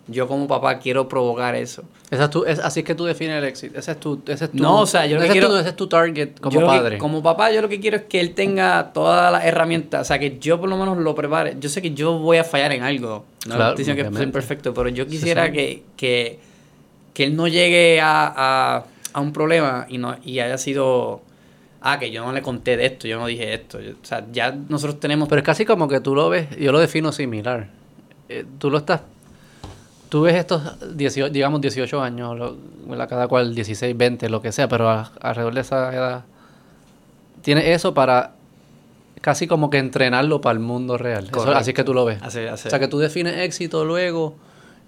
Yo 0.07 0.27
como 0.27 0.47
papá 0.47 0.79
quiero 0.79 1.07
provocar 1.07 1.55
eso. 1.55 1.83
Esa 2.09 2.23
es 2.25 2.29
tu- 2.31 2.43
es- 2.43 2.59
así 2.59 2.79
es 2.81 2.85
que 2.85 2.95
tú 2.95 3.05
defines 3.05 3.37
el 3.37 3.43
éxito. 3.45 3.77
Ese 3.79 3.91
es 3.91 3.99
tu, 3.99 4.21
ese 4.27 4.45
es 4.45 4.51
tu, 4.51 4.57
No, 4.57 4.81
o 4.81 4.85
sea, 4.87 5.05
yo 5.05 5.15
lo 5.15 5.21
que 5.21 5.27
es 5.27 5.33
tu- 5.33 5.39
quiero- 5.39 5.59
ese 5.59 5.69
es 5.69 5.75
tu 5.75 5.87
target 5.87 6.39
como 6.41 6.59
lo 6.59 6.67
que- 6.67 6.77
padre. 6.77 6.97
como 6.97 7.21
papá, 7.23 7.51
yo 7.51 7.61
lo 7.61 7.69
que 7.69 7.79
quiero 7.79 7.97
es 7.97 8.03
que 8.03 8.19
él 8.19 8.33
tenga 8.33 8.91
todas 8.93 9.31
las 9.31 9.45
herramientas. 9.45 10.01
O 10.01 10.05
sea, 10.05 10.19
que 10.19 10.37
yo 10.39 10.59
por 10.59 10.69
lo 10.69 10.75
menos 10.77 10.97
lo 10.97 11.15
prepare. 11.15 11.55
Yo 11.59 11.69
sé 11.69 11.81
que 11.81 11.91
yo 11.93 12.17
voy 12.19 12.37
a 12.37 12.43
fallar 12.43 12.71
en 12.73 12.83
algo. 12.83 13.25
No 13.47 13.55
Claro, 13.55 13.69
estoy 13.71 13.85
diciendo 13.85 14.11
que 14.11 14.17
soy 14.17 14.27
perfecto, 14.31 14.73
pero 14.73 14.89
yo 14.89 15.03
Sí, 15.05 15.11
quisiera 15.11 15.45
sí. 15.45 15.51
que, 15.53 15.83
que, 15.95 16.39
que 17.13 17.23
él 17.25 17.35
no 17.35 17.47
llegue 17.47 18.01
a, 18.01 18.33
a, 18.35 18.83
a 19.13 19.21
un 19.21 19.31
problema 19.33 19.85
y, 19.87 19.97
no, 19.97 20.17
y 20.25 20.39
haya 20.39 20.57
sido. 20.57 21.21
Ah, 21.83 21.97
que 21.99 22.11
yo 22.11 22.23
no 22.25 22.31
le 22.31 22.41
conté 22.41 22.75
de 22.77 22.85
esto, 22.85 23.07
yo 23.07 23.17
no 23.17 23.25
dije 23.27 23.53
esto. 23.53 23.79
Yo- 23.79 23.93
o 23.93 24.05
sea, 24.05 24.25
ya 24.31 24.51
nosotros 24.51 24.99
tenemos. 24.99 25.27
Pero 25.29 25.39
es 25.39 25.45
casi 25.45 25.63
como 25.65 25.87
que 25.87 25.99
tú 25.99 26.13
lo 26.15 26.29
ves, 26.29 26.47
yo 26.59 26.71
lo 26.71 26.79
defino 26.79 27.11
similar. 27.11 27.69
Eh, 28.29 28.45
tú 28.59 28.69
lo 28.69 28.77
estás, 28.79 29.01
tú 30.11 30.23
ves 30.23 30.35
estos 30.35 30.61
18, 30.97 31.29
digamos 31.31 31.61
18 31.61 32.01
años, 32.01 32.37
lo- 32.37 32.57
cada 33.07 33.29
cual 33.29 33.55
16, 33.55 33.95
20, 33.97 34.27
lo 34.27 34.41
que 34.41 34.51
sea, 34.51 34.67
pero 34.67 34.89
a- 34.89 35.09
alrededor 35.21 35.53
de 35.53 35.61
esa 35.61 35.95
edad, 35.95 36.25
tienes 37.41 37.65
eso 37.67 37.93
para 37.93 38.33
casi 39.21 39.47
como 39.47 39.69
que 39.69 39.77
entrenarlo 39.77 40.41
para 40.41 40.51
el 40.51 40.59
mundo 40.59 40.97
real. 40.97 41.29
Eso- 41.31 41.51
así 41.55 41.71
que 41.73 41.85
tú 41.85 41.93
lo 41.93 42.03
ves. 42.03 42.21
Así- 42.21 42.39
así. 42.45 42.67
O 42.67 42.71
sea, 42.71 42.79
que 42.79 42.89
tú 42.89 42.99
defines 42.99 43.37
éxito 43.37 43.85
luego 43.85 44.35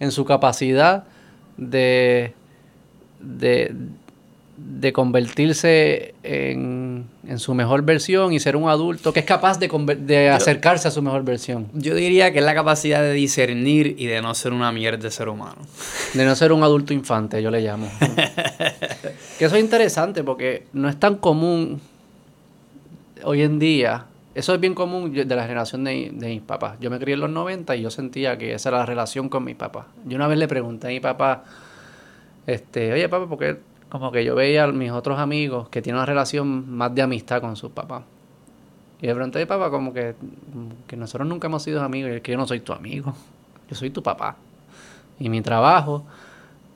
en 0.02 0.12
su 0.12 0.26
capacidad 0.26 1.06
de, 1.56 2.34
de, 3.22 3.74
de 4.56 4.94
convertirse 4.94 6.14
en, 6.22 7.06
en 7.28 7.40
su 7.40 7.56
mejor 7.56 7.82
versión 7.82 8.34
y 8.34 8.40
ser 8.40 8.56
un 8.56 8.70
adulto 8.70 9.12
que 9.12 9.22
es 9.22 9.26
capaz 9.26 9.58
de, 9.58 9.68
de 10.00 10.30
acercarse 10.30 10.88
a 10.88 10.92
su 10.92 11.02
mejor 11.02 11.24
versión. 11.24 11.70
Yo 11.74 11.96
diría 11.96 12.32
que 12.32 12.40
es 12.40 12.46
la 12.46 12.54
capacidad 12.54 13.02
de 13.02 13.14
discernir 13.14 13.96
y 13.98 14.06
de 14.06 14.22
no 14.22 14.34
ser 14.36 14.54
una 14.54 14.72
mierda 14.72 15.04
de 15.04 15.12
ser 15.12 15.30
humano. 15.30 15.58
De 16.14 16.24
no 16.24 16.36
ser 16.36 16.52
un 16.52 16.62
adulto 16.62 16.94
infante, 16.94 17.42
yo 17.42 17.50
le 17.50 17.62
llamo. 17.62 17.90
que 19.40 19.46
eso 19.46 19.56
es 19.56 19.64
interesante 19.64 20.24
porque 20.24 20.68
no 20.74 20.88
es 20.88 21.00
tan 21.00 21.16
común 21.16 21.82
hoy 23.24 23.42
en 23.42 23.58
día. 23.58 24.06
Eso 24.36 24.54
es 24.54 24.60
bien 24.60 24.76
común 24.76 25.14
de 25.14 25.26
la 25.26 25.44
generación 25.44 25.84
de, 25.84 26.12
de 26.14 26.28
mis 26.28 26.42
papás. 26.42 26.78
Yo 26.80 26.92
me 26.92 27.00
crié 27.00 27.16
en 27.16 27.22
los 27.22 27.30
90 27.30 27.76
y 27.76 27.82
yo 27.82 27.90
sentía 27.90 28.38
que 28.38 28.54
esa 28.54 28.70
era 28.70 28.80
la 28.80 28.86
relación 28.86 29.30
con 29.30 29.44
mis 29.44 29.56
papás. 29.56 29.88
Yo 30.06 30.16
una 30.16 30.28
vez 30.28 30.38
le 30.38 30.48
pregunté 30.48 30.88
a 30.88 30.90
mi 30.92 31.00
papá, 31.00 31.44
este, 32.46 32.94
oye 32.94 33.10
papá, 33.10 33.28
porque 33.28 33.73
como 33.94 34.12
que 34.12 34.26
yo 34.26 34.34
veía 34.34 34.64
a 34.64 34.72
mis 34.72 34.90
otros 34.90 35.20
amigos 35.20 35.70
que 35.70 35.80
tienen 35.80 35.98
una 35.98 36.08
relación 36.08 36.68
más 36.68 36.96
de 36.96 37.04
amistad 37.04 37.42
con 37.42 37.56
sus 37.56 37.70
papás. 37.70 38.02
Y 39.00 39.06
le 39.06 39.14
pregunté, 39.14 39.46
papá, 39.46 39.70
como 39.70 39.94
que, 39.94 40.16
que 40.88 40.98
nosotros 40.98 41.28
nunca 41.28 41.46
hemos 41.46 41.62
sido 41.62 41.80
amigos. 41.84 42.10
Y 42.12 42.16
es 42.16 42.22
que 42.24 42.32
yo 42.32 42.38
no 42.40 42.48
soy 42.48 42.62
tu 42.62 42.74
amigo, 42.74 43.14
yo 43.70 43.76
soy 43.76 43.92
tu 43.92 44.02
papá. 44.02 44.38
Y 45.20 45.30
mi 45.30 45.42
trabajo, 45.42 46.06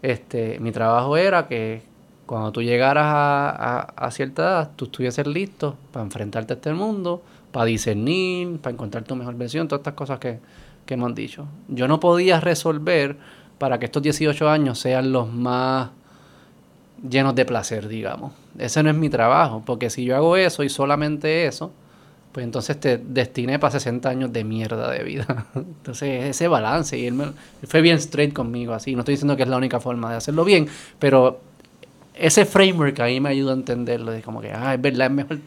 este, 0.04 0.60
mi 0.60 0.72
trabajo 0.72 1.18
era 1.18 1.48
que 1.48 1.82
cuando 2.28 2.52
tú 2.52 2.62
llegaras 2.62 3.06
a, 3.08 4.12
cierta 4.12 4.44
edad, 4.44 4.72
tú 4.76 4.86
estuvieses 4.86 5.26
listo 5.26 5.76
para 5.92 6.06
enfrentarte 6.06 6.54
a 6.54 6.58
este 6.58 6.72
mundo, 6.74 7.24
para 7.52 7.66
discernir, 7.66 8.60
para 8.60 8.76
encontrar 8.76 9.06
tu 9.06 9.16
mejor 9.16 9.34
versión, 9.34 9.68
todas 9.68 9.80
estas 9.80 9.96
cosas 9.96 10.20
que, 10.20 10.40
que 10.86 10.94
hemos 10.94 11.16
dicho. 11.16 11.48
Yo 11.68 11.88
no 11.88 12.00
podía 12.00 12.40
resolver 12.40 13.18
para 13.58 13.80
que 13.80 13.86
estos 13.86 14.04
18 14.04 14.48
años 14.48 14.78
sean 14.78 15.12
los 15.12 15.34
más 15.34 15.90
llenos 17.10 17.36
de 17.36 17.46
placer, 17.46 17.88
digamos. 17.88 18.34
Ese 18.58 18.82
no 18.84 18.90
es 18.90 18.96
mi 18.96 19.10
trabajo, 19.10 19.64
porque 19.66 19.90
si 19.90 20.06
yo 20.06 20.16
hago 20.16 20.36
eso 20.38 20.64
y 20.64 20.70
solamente 20.70 21.46
eso, 21.46 21.72
pues 22.32 22.44
entonces 22.44 22.80
te 22.80 22.98
destiné 22.98 23.58
para 23.60 23.72
60 23.72 24.10
años 24.10 24.32
de 24.34 24.44
mierda 24.44 24.92
de 24.92 25.04
vida. 25.04 25.48
Entonces, 25.56 26.26
ese 26.26 26.48
balance, 26.48 26.98
y 26.98 27.08
él, 27.08 27.14
me- 27.16 27.24
él 27.26 27.68
fue 27.68 27.82
bien 27.82 27.98
straight 27.98 28.34
conmigo, 28.34 28.74
así. 28.74 28.94
No 28.94 29.00
estoy 29.02 29.14
diciendo 29.14 29.36
que 29.36 29.44
es 29.44 29.50
la 29.50 29.58
única 29.58 29.80
forma 29.80 30.12
de 30.12 30.18
hacerlo 30.18 30.44
bien, 30.46 30.68
pero 31.00 31.40
ese 32.14 32.46
framework 32.46 33.00
ahí 33.00 33.20
me 33.20 33.30
ayuda 33.30 33.52
a 33.52 33.56
entenderlo. 33.56 34.12
De 34.12 34.22
como 34.22 34.42
que, 34.42 34.52
ah, 34.52 34.74
es 34.76 34.82
verdad, 34.82 35.08
es 35.08 35.14
mejor 35.14 35.40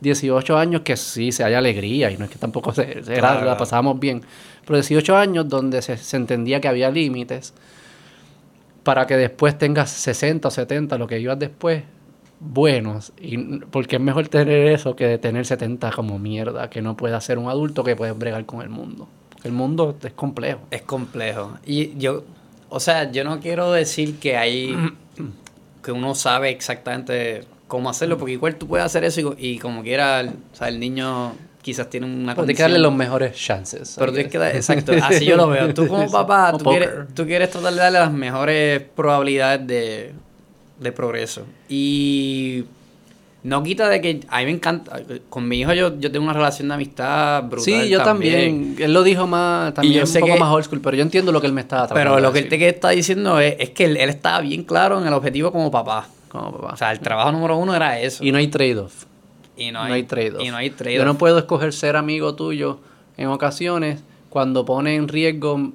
18 0.00 0.58
años 0.58 0.82
que 0.82 0.96
sí, 0.98 1.32
se 1.32 1.44
haya 1.44 1.58
alegría, 1.58 2.10
y 2.10 2.18
no 2.18 2.24
es 2.26 2.30
que 2.30 2.38
tampoco 2.38 2.72
se, 2.74 3.02
se- 3.04 3.14
Claro, 3.14 3.44
la 3.46 3.56
pasábamos 3.56 3.98
bien. 3.98 4.22
Pero 4.66 4.76
18 4.76 5.16
años 5.16 5.48
donde 5.48 5.80
se, 5.80 5.96
se 5.96 6.16
entendía 6.16 6.60
que 6.60 6.68
había 6.68 6.90
límites 6.90 7.54
para 8.84 9.06
que 9.06 9.16
después 9.16 9.58
tengas 9.58 9.90
60 9.90 10.46
o 10.46 10.50
70, 10.50 10.98
lo 10.98 11.06
que 11.06 11.18
ibas 11.18 11.38
después, 11.38 11.82
buenos. 12.38 13.12
Y, 13.18 13.58
porque 13.58 13.96
es 13.96 14.02
mejor 14.02 14.28
tener 14.28 14.68
eso 14.68 14.94
que 14.94 15.18
tener 15.18 15.46
70 15.46 15.90
como 15.92 16.18
mierda, 16.18 16.70
que 16.70 16.82
no 16.82 16.96
puedas 16.96 17.24
ser 17.24 17.38
un 17.38 17.48
adulto 17.48 17.82
que 17.82 17.96
puedes 17.96 18.16
bregar 18.16 18.44
con 18.46 18.62
el 18.62 18.68
mundo. 18.68 19.08
Porque 19.30 19.48
el 19.48 19.54
mundo 19.54 19.96
es 20.02 20.12
complejo. 20.12 20.60
Es 20.70 20.82
complejo. 20.82 21.58
Y 21.64 21.96
yo, 21.98 22.24
o 22.68 22.78
sea, 22.78 23.10
yo 23.10 23.24
no 23.24 23.40
quiero 23.40 23.72
decir 23.72 24.18
que 24.18 24.36
hay, 24.36 24.76
que 25.82 25.90
uno 25.90 26.14
sabe 26.14 26.50
exactamente 26.50 27.44
cómo 27.66 27.88
hacerlo, 27.88 28.18
porque 28.18 28.34
igual 28.34 28.56
tú 28.56 28.68
puedes 28.68 28.84
hacer 28.84 29.04
eso 29.04 29.34
y, 29.38 29.54
y 29.54 29.58
como 29.58 29.82
quiera, 29.82 30.22
o 30.52 30.56
sea, 30.56 30.68
el 30.68 30.78
niño 30.78 31.32
quizás 31.64 31.88
tienen 31.88 32.10
una 32.10 32.34
Pero 32.34 32.44
tienes 32.44 32.58
que 32.58 32.62
darle 32.62 32.78
los 32.78 32.94
mejores 32.94 33.34
chances. 33.34 33.96
Pero 33.98 34.12
tienes 34.12 34.30
que 34.30 34.36
dar, 34.38 34.54
exacto, 34.56 34.92
así 35.02 35.24
yo 35.24 35.36
lo 35.36 35.48
veo. 35.48 35.72
Tú 35.72 35.88
como 35.88 36.08
papá, 36.10 36.52
tú 36.56 36.64
quieres, 36.64 36.90
tú 37.14 37.24
quieres 37.26 37.50
tratar 37.50 37.72
de 37.72 37.78
darle 37.80 37.98
las 38.00 38.12
mejores 38.12 38.82
probabilidades 38.94 39.66
de, 39.66 40.12
de 40.78 40.92
progreso. 40.92 41.46
Y 41.70 42.64
no 43.42 43.62
quita 43.62 43.88
de 43.88 44.00
que 44.02 44.20
a 44.28 44.38
mí 44.40 44.44
me 44.44 44.50
encanta, 44.52 45.00
con 45.30 45.48
mi 45.48 45.60
hijo 45.60 45.72
yo, 45.72 45.98
yo 45.98 46.12
tengo 46.12 46.24
una 46.24 46.34
relación 46.34 46.68
de 46.68 46.74
amistad 46.74 47.42
brutal 47.44 47.64
Sí, 47.64 47.88
yo 47.88 48.02
también. 48.02 48.76
Él 48.78 48.92
lo 48.92 49.02
dijo 49.02 49.26
más, 49.26 49.72
también 49.72 49.94
yo 49.96 50.00
un 50.02 50.06
sé 50.06 50.20
poco 50.20 50.34
que- 50.34 50.38
más 50.40 50.50
old 50.52 50.64
school, 50.66 50.80
pero 50.82 50.96
yo 50.98 51.02
entiendo 51.02 51.32
lo 51.32 51.40
que 51.40 51.46
él 51.46 51.54
me 51.54 51.62
estaba 51.62 51.86
tratando 51.86 52.10
Pero 52.16 52.20
lo 52.26 52.30
que 52.32 52.40
él 52.40 52.48
te 52.50 52.68
está 52.68 52.90
diciendo 52.90 53.40
es, 53.40 53.56
es 53.58 53.70
que 53.70 53.86
él, 53.86 53.96
él 53.96 54.10
estaba 54.10 54.40
bien 54.42 54.64
claro 54.64 55.00
en 55.00 55.06
el 55.06 55.14
objetivo 55.14 55.50
como 55.50 55.70
papá. 55.70 56.08
Como 56.28 56.52
papá. 56.52 56.74
O 56.74 56.76
sea, 56.76 56.92
el 56.92 57.00
trabajo 57.00 57.32
número 57.32 57.56
uno 57.56 57.74
era 57.74 57.98
eso. 57.98 58.22
y 58.22 58.30
no 58.32 58.36
hay 58.38 58.48
trade-off. 58.48 59.04
Y 59.56 59.70
No 59.70 59.80
hay, 59.80 60.02
trade-off. 60.04 60.42
Y 60.42 60.50
no 60.50 60.56
hay 60.56 60.70
Yo 60.70 60.76
trade-off. 60.76 61.06
no 61.06 61.18
puedo 61.18 61.38
escoger 61.38 61.72
ser 61.72 61.96
amigo 61.96 62.34
tuyo 62.34 62.80
en 63.16 63.28
ocasiones 63.28 64.02
cuando 64.28 64.64
pone 64.64 64.96
en 64.96 65.08
riesgo 65.08 65.72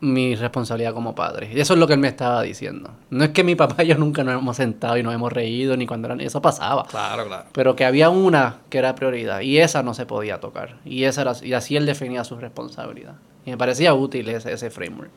mi 0.00 0.34
responsabilidad 0.34 0.92
como 0.92 1.14
padre. 1.14 1.48
Y 1.54 1.60
eso 1.60 1.74
es 1.74 1.78
lo 1.78 1.86
que 1.86 1.92
él 1.92 2.00
me 2.00 2.08
estaba 2.08 2.42
diciendo. 2.42 2.90
No 3.10 3.22
es 3.22 3.30
que 3.30 3.44
mi 3.44 3.54
papá 3.54 3.84
y 3.84 3.86
yo 3.86 3.94
nunca 3.96 4.24
nos 4.24 4.34
hemos 4.34 4.56
sentado 4.56 4.96
y 4.96 5.04
nos 5.04 5.14
hemos 5.14 5.32
reído, 5.32 5.76
ni 5.76 5.86
cuando 5.86 6.08
era... 6.08 6.20
Eso 6.20 6.42
pasaba. 6.42 6.84
Claro, 6.86 7.26
claro. 7.28 7.48
Pero 7.52 7.76
que 7.76 7.84
había 7.84 8.10
una 8.10 8.56
que 8.68 8.78
era 8.78 8.96
prioridad 8.96 9.42
y 9.42 9.58
esa 9.58 9.84
no 9.84 9.94
se 9.94 10.04
podía 10.04 10.40
tocar. 10.40 10.78
Y, 10.84 11.04
esa 11.04 11.22
era, 11.22 11.34
y 11.40 11.52
así 11.52 11.76
él 11.76 11.86
definía 11.86 12.24
su 12.24 12.36
responsabilidad. 12.36 13.14
Y 13.46 13.50
me 13.50 13.56
parecía 13.56 13.94
útil 13.94 14.28
ese, 14.28 14.52
ese 14.52 14.70
framework. 14.70 15.10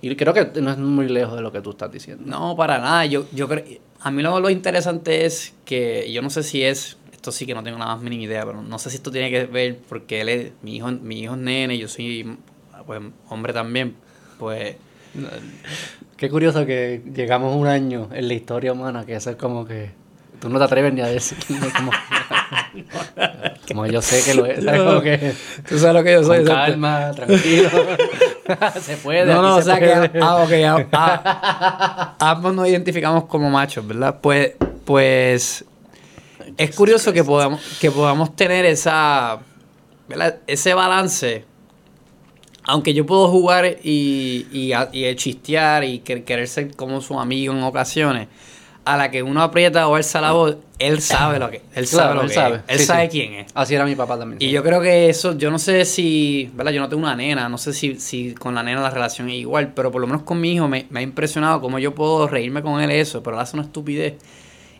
Y 0.00 0.14
creo 0.14 0.32
que 0.32 0.60
no 0.60 0.70
es 0.70 0.78
muy 0.78 1.08
lejos 1.08 1.36
de 1.36 1.42
lo 1.42 1.50
que 1.50 1.60
tú 1.60 1.70
estás 1.70 1.90
diciendo. 1.90 2.24
No, 2.24 2.56
para 2.56 2.78
nada. 2.78 3.04
Yo, 3.06 3.26
yo 3.32 3.48
creo, 3.48 3.64
a 4.00 4.10
mí 4.10 4.22
lo, 4.22 4.38
lo 4.38 4.48
interesante 4.48 5.26
es 5.26 5.54
que 5.64 6.10
yo 6.12 6.22
no 6.22 6.30
sé 6.30 6.44
si 6.44 6.62
es, 6.62 6.97
esto 7.28 7.38
sí 7.38 7.46
que 7.46 7.54
no 7.54 7.62
tengo 7.62 7.78
la 7.78 7.86
más 7.86 8.00
mínima 8.00 8.24
idea, 8.24 8.46
pero 8.46 8.62
no 8.62 8.78
sé 8.78 8.90
si 8.90 8.96
esto 8.96 9.10
tiene 9.10 9.30
que 9.30 9.44
ver 9.44 9.78
porque 9.88 10.22
él 10.22 10.28
es, 10.28 10.52
mi 10.62 10.76
hijo, 10.76 10.90
mi 10.90 11.20
hijo 11.20 11.34
es 11.34 11.40
nene, 11.40 11.76
yo 11.76 11.88
soy 11.88 12.38
pues, 12.86 13.00
hombre 13.28 13.52
también, 13.52 13.94
pues 14.38 14.76
Qué 16.16 16.30
curioso 16.30 16.64
que 16.64 17.02
llegamos 17.14 17.54
un 17.54 17.66
año 17.66 18.08
en 18.12 18.28
la 18.28 18.34
historia 18.34 18.72
humana 18.72 19.04
que 19.04 19.14
eso 19.14 19.30
es 19.30 19.36
como 19.36 19.66
que 19.66 19.90
tú 20.40 20.48
no 20.48 20.58
te 20.58 20.64
atreves 20.64 20.92
ni 20.94 21.00
a 21.00 21.06
decir 21.06 21.38
como, 21.76 21.90
como 23.68 23.86
yo 23.86 24.00
sé 24.00 24.22
que 24.24 24.34
lo 24.34 24.46
es 24.46 24.64
¿sabes? 24.64 24.80
Como 24.80 25.00
que 25.02 25.34
tú 25.68 25.78
sabes 25.78 25.94
lo 25.94 26.04
que 26.04 26.12
yo 26.12 26.24
soy. 26.24 26.38
con 26.38 26.46
calma 26.46 27.10
tranquilo 27.14 27.70
se 28.80 28.96
puede 28.96 29.26
No, 29.26 29.42
no, 29.42 29.56
o 29.56 29.58
se 29.58 29.64
sea 29.64 29.78
que 29.78 30.18
ah, 30.20 30.36
ok, 30.36 30.52
ah, 30.66 30.86
ah, 30.92 32.16
ambos 32.30 32.54
nos 32.54 32.68
identificamos 32.68 33.24
como 33.24 33.50
machos, 33.50 33.86
¿verdad? 33.86 34.18
Pues, 34.20 34.52
pues 34.84 35.64
es 36.58 36.74
curioso 36.74 37.12
que 37.12 37.24
podamos, 37.24 37.62
que 37.80 37.90
podamos 37.90 38.36
tener 38.36 38.66
esa, 38.66 39.38
¿verdad? 40.08 40.40
ese 40.46 40.74
balance. 40.74 41.44
Aunque 42.64 42.92
yo 42.92 43.06
puedo 43.06 43.28
jugar 43.28 43.64
y, 43.82 44.46
y, 44.52 44.72
y 44.92 45.14
chistear 45.16 45.84
y 45.84 46.00
que- 46.00 46.22
querer 46.24 46.46
ser 46.48 46.76
como 46.76 47.00
su 47.00 47.18
amigo 47.18 47.54
en 47.54 47.62
ocasiones, 47.62 48.28
a 48.84 48.96
la 48.96 49.10
que 49.10 49.22
uno 49.22 49.42
aprieta 49.42 49.86
o 49.88 49.94
alza 49.96 50.20
la 50.20 50.32
voz, 50.32 50.56
él 50.78 51.00
sabe 51.00 51.38
lo 51.38 51.50
que, 51.50 51.62
él 51.74 51.86
sabe 51.86 52.02
Claro, 52.02 52.14
lo 52.14 52.22
él 52.22 52.28
que 52.28 52.34
sabe. 52.34 52.54
es. 52.56 52.62
Él 52.68 52.78
Sí, 52.80 52.84
sabe 52.86 53.02
sí. 53.04 53.08
quién 53.10 53.32
es. 53.34 53.46
así 53.54 53.74
era 53.74 53.84
mi 53.86 53.94
papá 53.94 54.18
también 54.18 54.40
Y 54.42 54.50
yo 54.50 54.62
creo 54.62 54.80
que 54.82 55.08
eso, 55.08 55.36
yo 55.36 55.50
no 55.50 55.58
sé 55.58 55.84
si, 55.86 56.50
¿verdad? 56.54 56.72
Yo 56.72 56.80
no 56.80 56.88
tengo 56.90 57.02
una 57.02 57.14
nena, 57.16 57.48
no 57.48 57.56
sé 57.58 57.72
si, 57.72 57.98
si 58.00 58.34
con 58.34 58.54
la 58.54 58.62
nena 58.62 58.80
la 58.82 58.90
relación 58.90 59.28
es 59.30 59.36
igual, 59.36 59.72
pero 59.74 59.90
por 59.90 60.00
lo 60.00 60.06
menos 60.06 60.22
con 60.22 60.40
mi 60.40 60.52
hijo 60.52 60.68
me, 60.68 60.86
me 60.90 61.00
ha 61.00 61.02
impresionado 61.02 61.60
cómo 61.60 61.78
yo 61.78 61.94
puedo 61.94 62.26
reírme 62.28 62.62
con 62.62 62.80
él 62.82 62.90
eso, 62.90 63.22
pero 63.22 63.36
él 63.36 63.42
hace 63.42 63.56
una 63.56 63.64
estupidez. 63.66 64.14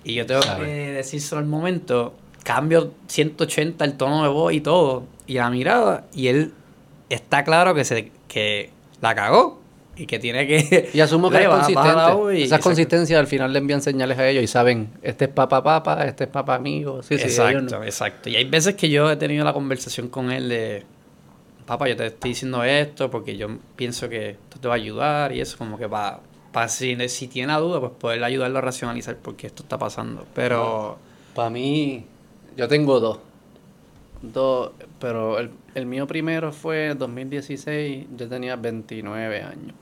Y 0.08 0.14
yo 0.14 0.24
tengo 0.24 0.42
Sabe. 0.42 0.64
que 0.64 0.92
decírselo 0.92 1.40
al 1.40 1.46
momento, 1.46 2.14
cambio 2.42 2.92
180 3.08 3.84
el 3.84 3.92
tono 3.98 4.22
de 4.22 4.30
voz 4.30 4.54
y 4.54 4.62
todo, 4.62 5.04
y 5.26 5.34
la 5.34 5.50
mirada, 5.50 6.06
y 6.14 6.28
él 6.28 6.52
está 7.10 7.44
claro 7.44 7.74
que 7.74 7.84
se 7.84 8.10
que 8.26 8.70
la 9.02 9.14
cagó 9.14 9.60
y 9.96 10.06
que 10.06 10.18
tiene 10.18 10.46
que... 10.46 10.90
y 10.94 11.00
asumo 11.00 11.28
que 11.30 11.38
es 11.42 11.48
consistente 11.48 12.42
esa 12.44 12.58
consistencia 12.58 13.18
al 13.18 13.26
final 13.26 13.52
le 13.52 13.58
envían 13.58 13.82
señales 13.82 14.18
a 14.18 14.28
ellos 14.28 14.42
y 14.42 14.46
saben 14.46 14.90
este 15.02 15.26
es 15.26 15.30
papá 15.30 15.62
papá 15.62 16.04
este 16.06 16.24
es 16.24 16.30
papá 16.30 16.54
amigo 16.54 17.02
sí, 17.02 17.18
sí, 17.18 17.24
exacto, 17.24 17.58
ellos 17.58 17.72
no- 17.72 17.84
exacto. 17.84 18.30
Y 18.30 18.36
hay 18.36 18.44
veces 18.44 18.76
que 18.76 18.88
yo 18.88 19.10
he 19.10 19.16
tenido 19.16 19.44
la 19.44 19.52
conversación 19.52 20.08
con 20.08 20.30
él 20.30 20.48
de, 20.48 20.84
papá, 21.66 21.88
yo 21.88 21.96
te 21.96 22.06
estoy 22.06 22.30
diciendo 22.30 22.62
esto 22.64 23.10
porque 23.10 23.36
yo 23.36 23.48
pienso 23.76 24.08
que 24.08 24.30
esto 24.30 24.58
te 24.60 24.68
va 24.68 24.74
a 24.74 24.76
ayudar 24.76 25.32
y 25.32 25.40
eso 25.40 25.58
como 25.58 25.76
que 25.78 25.88
para, 25.88 26.20
para 26.58 26.68
si, 26.68 27.08
si 27.08 27.28
tiene 27.28 27.52
la 27.52 27.60
duda, 27.60 27.78
pues 27.78 27.92
poder 27.92 28.24
ayudarlo 28.24 28.58
a 28.58 28.62
racionalizar 28.62 29.16
por 29.16 29.36
qué 29.36 29.46
esto 29.46 29.62
está 29.62 29.78
pasando. 29.78 30.26
Pero, 30.34 30.98
Para 31.32 31.50
mí, 31.50 32.04
yo 32.56 32.66
tengo 32.66 32.98
dos. 32.98 33.20
Dos, 34.22 34.72
pero 34.98 35.38
el, 35.38 35.52
el 35.76 35.86
mío 35.86 36.08
primero 36.08 36.50
fue 36.50 36.88
en 36.88 36.98
2016, 36.98 38.06
yo 38.16 38.28
tenía 38.28 38.56
29 38.56 39.40
años. 39.42 39.72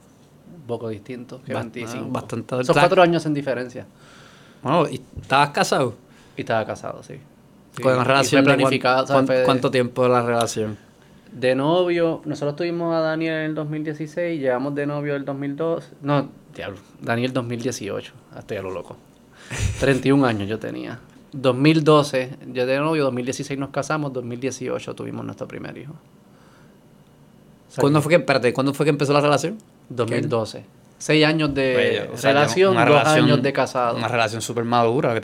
Un 0.55 0.61
poco 0.67 0.89
distinto 0.89 1.41
que 1.43 1.51
Bast- 1.55 1.71
25. 1.73 1.97
ah, 1.99 2.07
bastante 2.11 2.63
Son 2.63 2.75
cuatro 2.75 3.01
años 3.01 3.25
en 3.25 3.33
diferencia. 3.33 3.87
bueno, 4.61 4.87
¿y 4.87 5.01
¿estabas 5.19 5.49
casado? 5.49 5.95
Y 6.35 6.41
estaba 6.41 6.63
casado, 6.63 7.01
sí. 7.01 7.15
Sí, 7.75 7.81
con 7.81 8.05
relación 8.05 8.45
de- 8.45 9.43
¿Cuánto 9.45 9.71
tiempo 9.71 10.03
de 10.03 10.09
la 10.09 10.21
relación? 10.21 10.77
De 11.39 11.53
novio, 11.55 12.21
nosotros 12.25 12.55
tuvimos 12.55 12.95
a 12.95 12.99
Daniel 12.99 13.33
en 13.35 13.41
el 13.41 13.55
2016, 13.55 14.39
llevamos 14.41 14.73
de 14.75 14.87
novio 14.87 15.15
el 15.15 15.23
2002, 15.25 15.91
no, 16.01 16.29
diablo, 16.55 16.79
Daniel 17.01 17.31
2018, 17.33 18.13
ah, 18.33 18.39
estoy 18.39 18.57
a 18.57 18.61
lo 18.61 18.71
loco. 18.71 18.97
31 19.79 20.25
años 20.25 20.49
yo 20.49 20.57
tenía. 20.57 20.99
2012, 21.33 22.31
yo 22.53 22.65
de 22.65 22.77
novio, 22.79 23.03
2016 23.03 23.59
nos 23.59 23.69
casamos, 23.69 24.13
2018 24.13 24.95
tuvimos 24.95 25.23
nuestro 25.25 25.47
primer 25.47 25.77
hijo. 25.77 25.93
¿Cuándo 27.77 28.01
fue 28.01 28.09
que, 28.11 28.15
espérate, 28.15 28.53
¿cuándo 28.53 28.73
fue 28.73 28.85
que 28.85 28.89
empezó 28.89 29.13
la 29.13 29.21
relación? 29.21 29.57
2012. 29.89 30.63
Seis 30.97 31.23
años 31.25 31.53
de 31.53 32.07
Pues, 32.09 32.17
o 32.17 32.21
sea, 32.21 32.33
relación, 32.33 32.73
dos 32.73 32.83
relación- 32.85 33.25
años 33.25 33.43
de 33.43 33.53
casado. 33.53 33.97
Una 33.97 34.07
relación 34.07 34.41
súper 34.41 34.63
madura. 34.63 35.21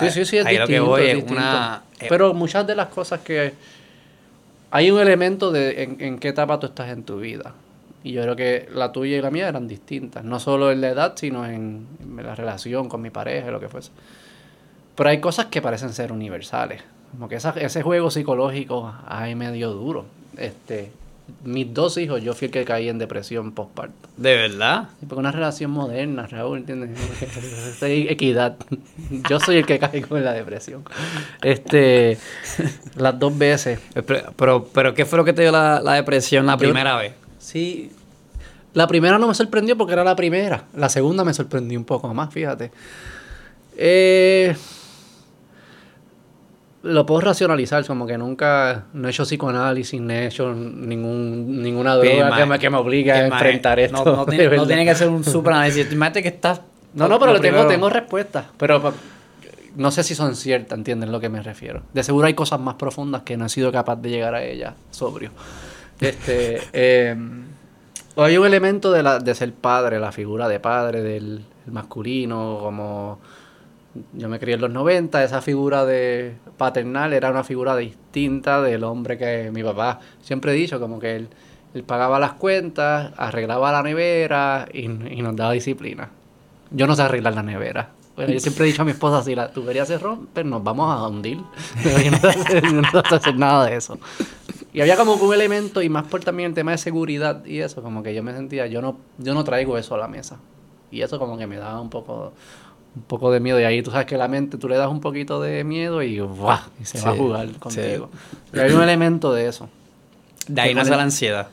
Sí, 0.00 0.10
sí, 0.10 0.24
sí, 0.24 0.38
es 0.38 0.46
ahí 0.46 0.56
lo 0.58 0.66
distinto, 0.66 0.66
que 0.66 0.80
voy 0.80 1.02
es 1.02 1.08
es 1.10 1.14
distinto. 1.16 1.40
una... 1.40 1.82
eh, 2.00 2.06
Pero 2.08 2.34
muchas 2.34 2.66
de 2.66 2.74
las 2.74 2.88
cosas 2.88 3.20
que... 3.20 3.54
Hay 4.74 4.90
un 4.90 4.98
elemento 4.98 5.52
de 5.52 5.84
en, 6.00 6.18
qué 6.18 6.26
etapa 6.26 6.58
tú 6.58 6.66
estás 6.66 6.88
en 6.88 7.04
tu 7.04 7.20
vida. 7.20 7.54
Y 8.02 8.10
yo 8.10 8.22
creo 8.22 8.34
que 8.34 8.68
la 8.74 8.90
tuya 8.90 9.16
y 9.16 9.20
la 9.20 9.30
mía 9.30 9.46
eran 9.46 9.68
distintas. 9.68 10.24
No 10.24 10.40
solo 10.40 10.72
en 10.72 10.80
la 10.80 10.88
edad, 10.88 11.12
sino 11.14 11.46
en, 11.46 11.86
la 12.16 12.34
relación 12.34 12.88
con 12.88 13.00
mi 13.00 13.10
pareja, 13.10 13.52
lo 13.52 13.60
que 13.60 13.68
fuese. 13.68 13.92
Pero 14.96 15.10
hay 15.10 15.20
cosas 15.20 15.46
que 15.46 15.62
parecen 15.62 15.92
ser 15.92 16.10
universales. 16.10 16.82
Como 17.12 17.28
que 17.28 17.36
ese 17.36 17.82
juego 17.82 18.10
psicológico 18.10 18.92
ahí 19.06 19.36
medio 19.36 19.70
duro. 19.70 20.06
Este, 20.36 20.90
mis 21.44 21.72
dos 21.72 21.96
hijos, 21.98 22.22
yo 22.22 22.34
fui 22.34 22.46
el 22.46 22.52
que 22.52 22.64
caí 22.64 22.88
en 22.88 22.98
depresión 22.98 23.52
postparto. 23.52 23.94
¿De 24.16 24.34
verdad? 24.36 24.88
Sí, 25.00 25.06
Porque 25.06 25.20
una 25.20 25.32
relación 25.32 25.70
moderna, 25.70 26.26
Raúl, 26.26 26.58
¿entiendes? 26.58 26.90
Equidad. 27.82 28.56
Yo 29.30 29.40
soy 29.40 29.56
el 29.56 29.66
que 29.66 29.78
caigo 29.78 30.16
en 30.18 30.24
la 30.24 30.32
depresión. 30.32 30.84
Este, 31.42 32.18
las 32.96 33.18
dos 33.18 33.36
veces. 33.36 33.80
Pero, 34.06 34.32
pero, 34.36 34.64
pero 34.72 34.94
¿qué 34.94 35.04
fue 35.06 35.16
lo 35.18 35.24
que 35.24 35.32
te 35.32 35.42
dio 35.42 35.52
la, 35.52 35.80
la 35.80 35.94
depresión 35.94 36.46
la 36.46 36.54
Yo- 36.54 36.58
primera 36.58 36.96
vez? 36.96 37.14
Sí. 37.38 37.90
La 38.74 38.86
primera 38.86 39.18
no 39.18 39.28
me 39.28 39.34
sorprendió 39.34 39.76
porque 39.78 39.92
era 39.92 40.02
la 40.04 40.16
primera. 40.16 40.64
La 40.76 40.88
segunda 40.88 41.24
me 41.24 41.32
sorprendió 41.32 41.78
un 41.78 41.84
poco 41.84 42.12
más, 42.12 42.32
fíjate. 42.32 42.70
Eh, 43.76 44.54
lo 46.84 47.06
puedo 47.06 47.22
racionalizar, 47.22 47.84
como 47.86 48.06
que 48.06 48.18
nunca 48.18 48.84
no 48.92 49.08
he 49.08 49.10
hecho 49.10 49.24
psicoanálisis, 49.24 50.00
ni 50.00 50.14
he 50.14 50.26
hecho 50.26 50.54
ningún, 50.54 51.62
ninguna 51.62 51.94
Sí, 52.00 52.08
droga 52.08 52.24
que 52.26 52.30
mae. 52.30 52.46
me, 52.46 52.58
que 52.58 52.70
me 52.70 52.76
obligue 52.76 53.10
a 53.10 53.14
Que, 53.14 53.26
enfrentar 53.26 53.80
esto. 53.80 54.04
No, 54.04 54.16
no 54.16 54.26
tiene, 54.26 54.54
no 54.54 54.66
que 54.66 54.94
ser 54.94 55.08
un 55.08 55.24
super 55.24 55.54
análisis. 55.54 55.90
Imagínate 55.90 56.22
que 56.22 56.28
estás... 56.28 56.60
No, 56.92 57.08
no, 57.08 57.18
pero 57.18 57.32
lo 57.32 57.40
tengo, 57.40 57.66
tengo 57.66 57.88
respuestas. 57.88 58.46
Pero 58.58 58.92
no 59.76 59.90
sé 59.90 60.04
si 60.04 60.14
son 60.14 60.36
ciertas, 60.36 60.78
¿entienden 60.78 61.10
lo 61.10 61.20
que 61.20 61.28
me 61.28 61.42
refiero? 61.42 61.82
De 61.92 62.02
seguro 62.04 62.26
hay 62.26 62.34
cosas 62.34 62.60
más 62.60 62.74
profundas 62.74 63.22
que 63.22 63.36
no 63.36 63.46
he 63.46 63.48
sido 63.48 63.72
capaz 63.72 63.96
de 63.96 64.10
llegar 64.10 64.34
a 64.34 64.44
ellas 64.44 64.74
sobrio. 64.90 65.30
Este, 66.00 66.60
eh, 66.72 67.16
hay 68.16 68.36
un 68.36 68.46
elemento 68.46 68.92
de, 68.92 69.02
la, 69.02 69.18
de 69.18 69.34
ser 69.34 69.52
padre, 69.54 69.98
la 69.98 70.12
figura 70.12 70.48
de 70.48 70.60
padre, 70.60 71.02
del 71.02 71.44
el 71.66 71.72
masculino, 71.72 72.58
como 72.60 73.18
yo 74.12 74.28
me 74.28 74.38
crié 74.38 74.54
en 74.54 74.60
los 74.60 74.70
90, 74.70 75.22
esa 75.22 75.40
figura 75.40 75.84
de 75.84 76.34
paternal 76.56 77.12
era 77.12 77.30
una 77.30 77.44
figura 77.44 77.76
distinta 77.76 78.60
del 78.62 78.84
hombre 78.84 79.18
que 79.18 79.50
mi 79.52 79.62
papá 79.62 80.00
siempre 80.20 80.52
he 80.52 80.54
dicho, 80.54 80.80
como 80.80 80.98
que 80.98 81.16
él, 81.16 81.28
pagaba 81.86 82.18
las 82.18 82.34
cuentas, 82.34 83.12
arreglaba 83.16 83.72
la 83.72 83.82
nevera 83.82 84.66
y, 84.72 84.84
y 84.84 85.22
nos 85.22 85.34
daba 85.34 85.52
disciplina. 85.52 86.10
Yo 86.70 86.86
no 86.86 86.94
sé 86.94 87.02
arreglar 87.02 87.34
la 87.34 87.42
nevera. 87.42 87.90
Bueno, 88.16 88.32
yo 88.32 88.38
siempre 88.38 88.64
he 88.64 88.68
dicho 88.68 88.82
a 88.82 88.84
mi 88.84 88.92
esposa, 88.92 89.22
si 89.24 89.34
la 89.34 89.50
tubería 89.50 89.84
se 89.84 89.98
rompe, 89.98 90.44
nos 90.44 90.62
vamos 90.62 90.88
a 90.88 91.08
hundir. 91.08 91.38
Yo 91.84 92.10
no 92.12 92.18
sé 92.18 92.28
hacer, 92.28 92.72
no 92.72 93.02
sé 93.08 93.14
hacer 93.14 93.36
nada 93.36 93.66
de 93.66 93.76
eso. 93.76 93.98
Y 94.72 94.80
había 94.80 94.96
como 94.96 95.14
un 95.14 95.34
elemento, 95.34 95.82
y 95.82 95.88
más 95.88 96.04
por 96.04 96.22
también 96.22 96.50
el 96.50 96.54
tema 96.54 96.70
de 96.70 96.78
seguridad 96.78 97.44
y 97.44 97.58
eso, 97.58 97.82
como 97.82 98.02
que 98.02 98.14
yo 98.14 98.22
me 98.22 98.32
sentía, 98.32 98.66
yo 98.66 98.82
no, 98.82 98.98
yo 99.18 99.34
no 99.34 99.44
traigo 99.44 99.78
eso 99.78 99.94
a 99.94 99.98
la 99.98 100.08
mesa. 100.08 100.38
Y 100.90 101.02
eso 101.02 101.18
como 101.18 101.36
que 101.36 101.46
me 101.46 101.56
daba 101.56 101.80
un 101.80 101.90
poco, 101.90 102.32
un 102.94 103.02
poco 103.02 103.30
de 103.30 103.40
miedo. 103.40 103.60
Y 103.60 103.64
ahí 103.64 103.82
tú 103.82 103.90
sabes 103.90 104.06
que 104.06 104.16
la 104.16 104.28
mente, 104.28 104.58
tú 104.58 104.68
le 104.68 104.76
das 104.76 104.88
un 104.88 105.00
poquito 105.00 105.40
de 105.40 105.64
miedo 105.64 106.02
y 106.02 106.20
¡buah! 106.20 106.60
Y 106.80 106.84
se 106.84 107.00
va 107.00 107.12
a 107.12 107.16
jugar 107.16 107.48
sí. 107.48 107.54
contigo. 107.54 108.10
Y 108.52 108.58
hay 108.58 108.72
un 108.72 108.82
elemento 108.82 109.32
de 109.32 109.48
eso. 109.48 109.68
De 110.46 110.60
ahí 110.60 110.74
nace 110.74 110.90
la 110.90 111.02
ansiedad. 111.02 111.48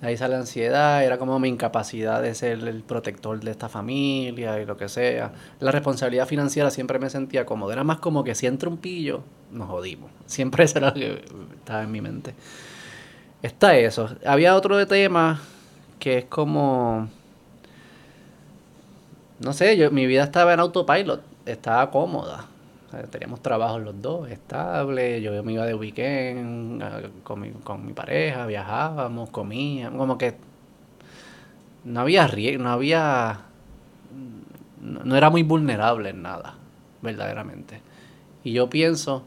De 0.00 0.08
ahí 0.08 0.16
sale 0.16 0.32
la 0.32 0.40
ansiedad, 0.40 1.04
era 1.04 1.18
como 1.18 1.38
mi 1.38 1.48
incapacidad 1.48 2.22
de 2.22 2.34
ser 2.34 2.66
el 2.66 2.82
protector 2.82 3.38
de 3.38 3.50
esta 3.50 3.68
familia 3.68 4.58
y 4.58 4.64
lo 4.64 4.78
que 4.78 4.88
sea. 4.88 5.32
La 5.58 5.70
responsabilidad 5.72 6.26
financiera 6.26 6.70
siempre 6.70 6.98
me 6.98 7.10
sentía 7.10 7.44
cómodo. 7.44 7.70
Era 7.70 7.84
más 7.84 7.98
como 7.98 8.24
que 8.24 8.34
si 8.34 8.46
entra 8.46 8.70
un 8.70 8.78
pillo, 8.78 9.22
nos 9.50 9.68
jodimos. 9.68 10.10
Siempre 10.26 10.64
eso 10.64 10.78
era 10.78 10.88
lo 10.88 10.94
que 10.94 11.22
estaba 11.54 11.82
en 11.82 11.92
mi 11.92 12.00
mente. 12.00 12.34
Está 13.42 13.76
eso. 13.76 14.08
Había 14.24 14.56
otro 14.56 14.76
de 14.76 14.86
tema 14.86 15.40
que 15.98 16.18
es 16.18 16.24
como... 16.24 17.08
No 19.40 19.52
sé, 19.52 19.76
yo, 19.76 19.90
mi 19.90 20.06
vida 20.06 20.24
estaba 20.24 20.52
en 20.54 20.60
autopilot, 20.60 21.22
estaba 21.46 21.90
cómoda. 21.90 22.46
Teníamos 23.10 23.40
trabajos 23.40 23.80
los 23.82 24.00
dos, 24.02 24.28
estable. 24.30 25.22
Yo 25.22 25.42
me 25.44 25.52
iba 25.52 25.64
de 25.64 25.74
weekend 25.74 26.82
con 27.22 27.40
mi, 27.40 27.50
con 27.52 27.86
mi 27.86 27.92
pareja, 27.92 28.46
viajábamos, 28.46 29.30
comíamos, 29.30 29.98
como 29.98 30.18
que 30.18 30.34
no 31.84 32.00
había 32.00 32.26
riesgo, 32.26 32.62
no 32.64 32.70
había. 32.70 33.40
No, 34.80 35.16
era 35.16 35.30
muy 35.30 35.42
vulnerable 35.42 36.10
en 36.10 36.22
nada, 36.22 36.54
verdaderamente. 37.02 37.80
Y 38.44 38.52
yo 38.52 38.70
pienso 38.70 39.24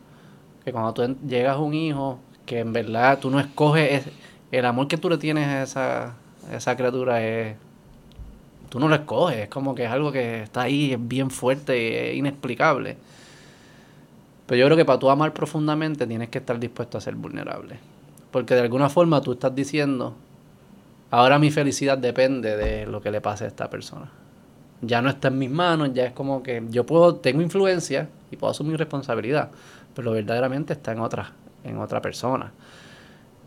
que 0.66 0.72
cuando 0.74 0.94
tú 0.94 1.18
llegas 1.28 1.58
a 1.58 1.60
un 1.60 1.74
hijo, 1.74 2.20
que 2.46 2.60
en 2.60 2.74
verdad 2.74 3.20
tú 3.20 3.30
no 3.30 3.40
escoges, 3.40 4.08
es- 4.08 4.14
el 4.52 4.66
amor 4.66 4.88
que 4.88 4.98
tú 4.98 5.10
le 5.10 5.18
tienes 5.18 5.48
a 5.48 5.64
esa, 5.64 6.06
a 6.52 6.56
esa 6.56 6.76
criatura 6.78 7.24
es. 7.24 7.58
Tú 8.74 8.80
no 8.80 8.90
lo 8.90 8.96
escoges, 8.96 9.38
es 9.38 9.50
como 9.50 9.76
que 9.76 9.86
es 9.86 9.92
algo 9.92 10.12
que 10.12 10.42
está 10.42 10.64
ahí, 10.64 10.94
es 10.94 10.98
bien 11.00 11.30
fuerte 11.30 12.10
es 12.10 12.18
inexplicable. 12.18 12.98
Pero 14.48 14.60
yo 14.60 14.66
creo 14.66 14.76
que 14.76 14.84
para 14.84 14.98
tú 14.98 15.12
amar 15.12 15.32
profundamente 15.32 16.08
tienes 16.08 16.30
que 16.30 16.40
estar 16.40 16.60
dispuesto 16.60 16.98
a 16.98 17.02
ser 17.02 17.14
vulnerable. 17.14 17.78
Porque 18.32 18.56
de 18.56 18.62
alguna 18.62 18.90
forma 18.90 19.22
tú 19.22 19.34
estás 19.34 19.54
diciendo, 19.54 20.16
ahora 21.12 21.38
mi 21.38 21.52
felicidad 21.52 22.00
depende 22.00 22.58
de 22.58 22.88
lo 22.88 23.00
que 23.00 23.12
le 23.12 23.22
pase 23.22 23.44
a 23.44 23.48
esta 23.48 23.70
persona. 23.70 24.10
Ya 24.82 25.04
no 25.04 25.10
está 25.12 25.28
en 25.28 25.38
mis 25.38 25.52
manos, 25.52 25.92
ya 25.94 26.06
es 26.06 26.14
como 26.14 26.42
que 26.42 26.64
yo 26.72 26.84
puedo, 26.84 27.18
tengo 27.18 27.44
influencia 27.44 28.10
y 28.32 28.38
puedo 28.38 28.50
asumir 28.50 28.80
responsabilidad, 28.80 29.52
pero 29.94 30.14
verdaderamente 30.14 30.74
está 30.74 30.94
en 30.94 31.02
otra, 31.02 31.32
en 31.64 31.78
otra 31.78 32.02
persona. 32.02 32.52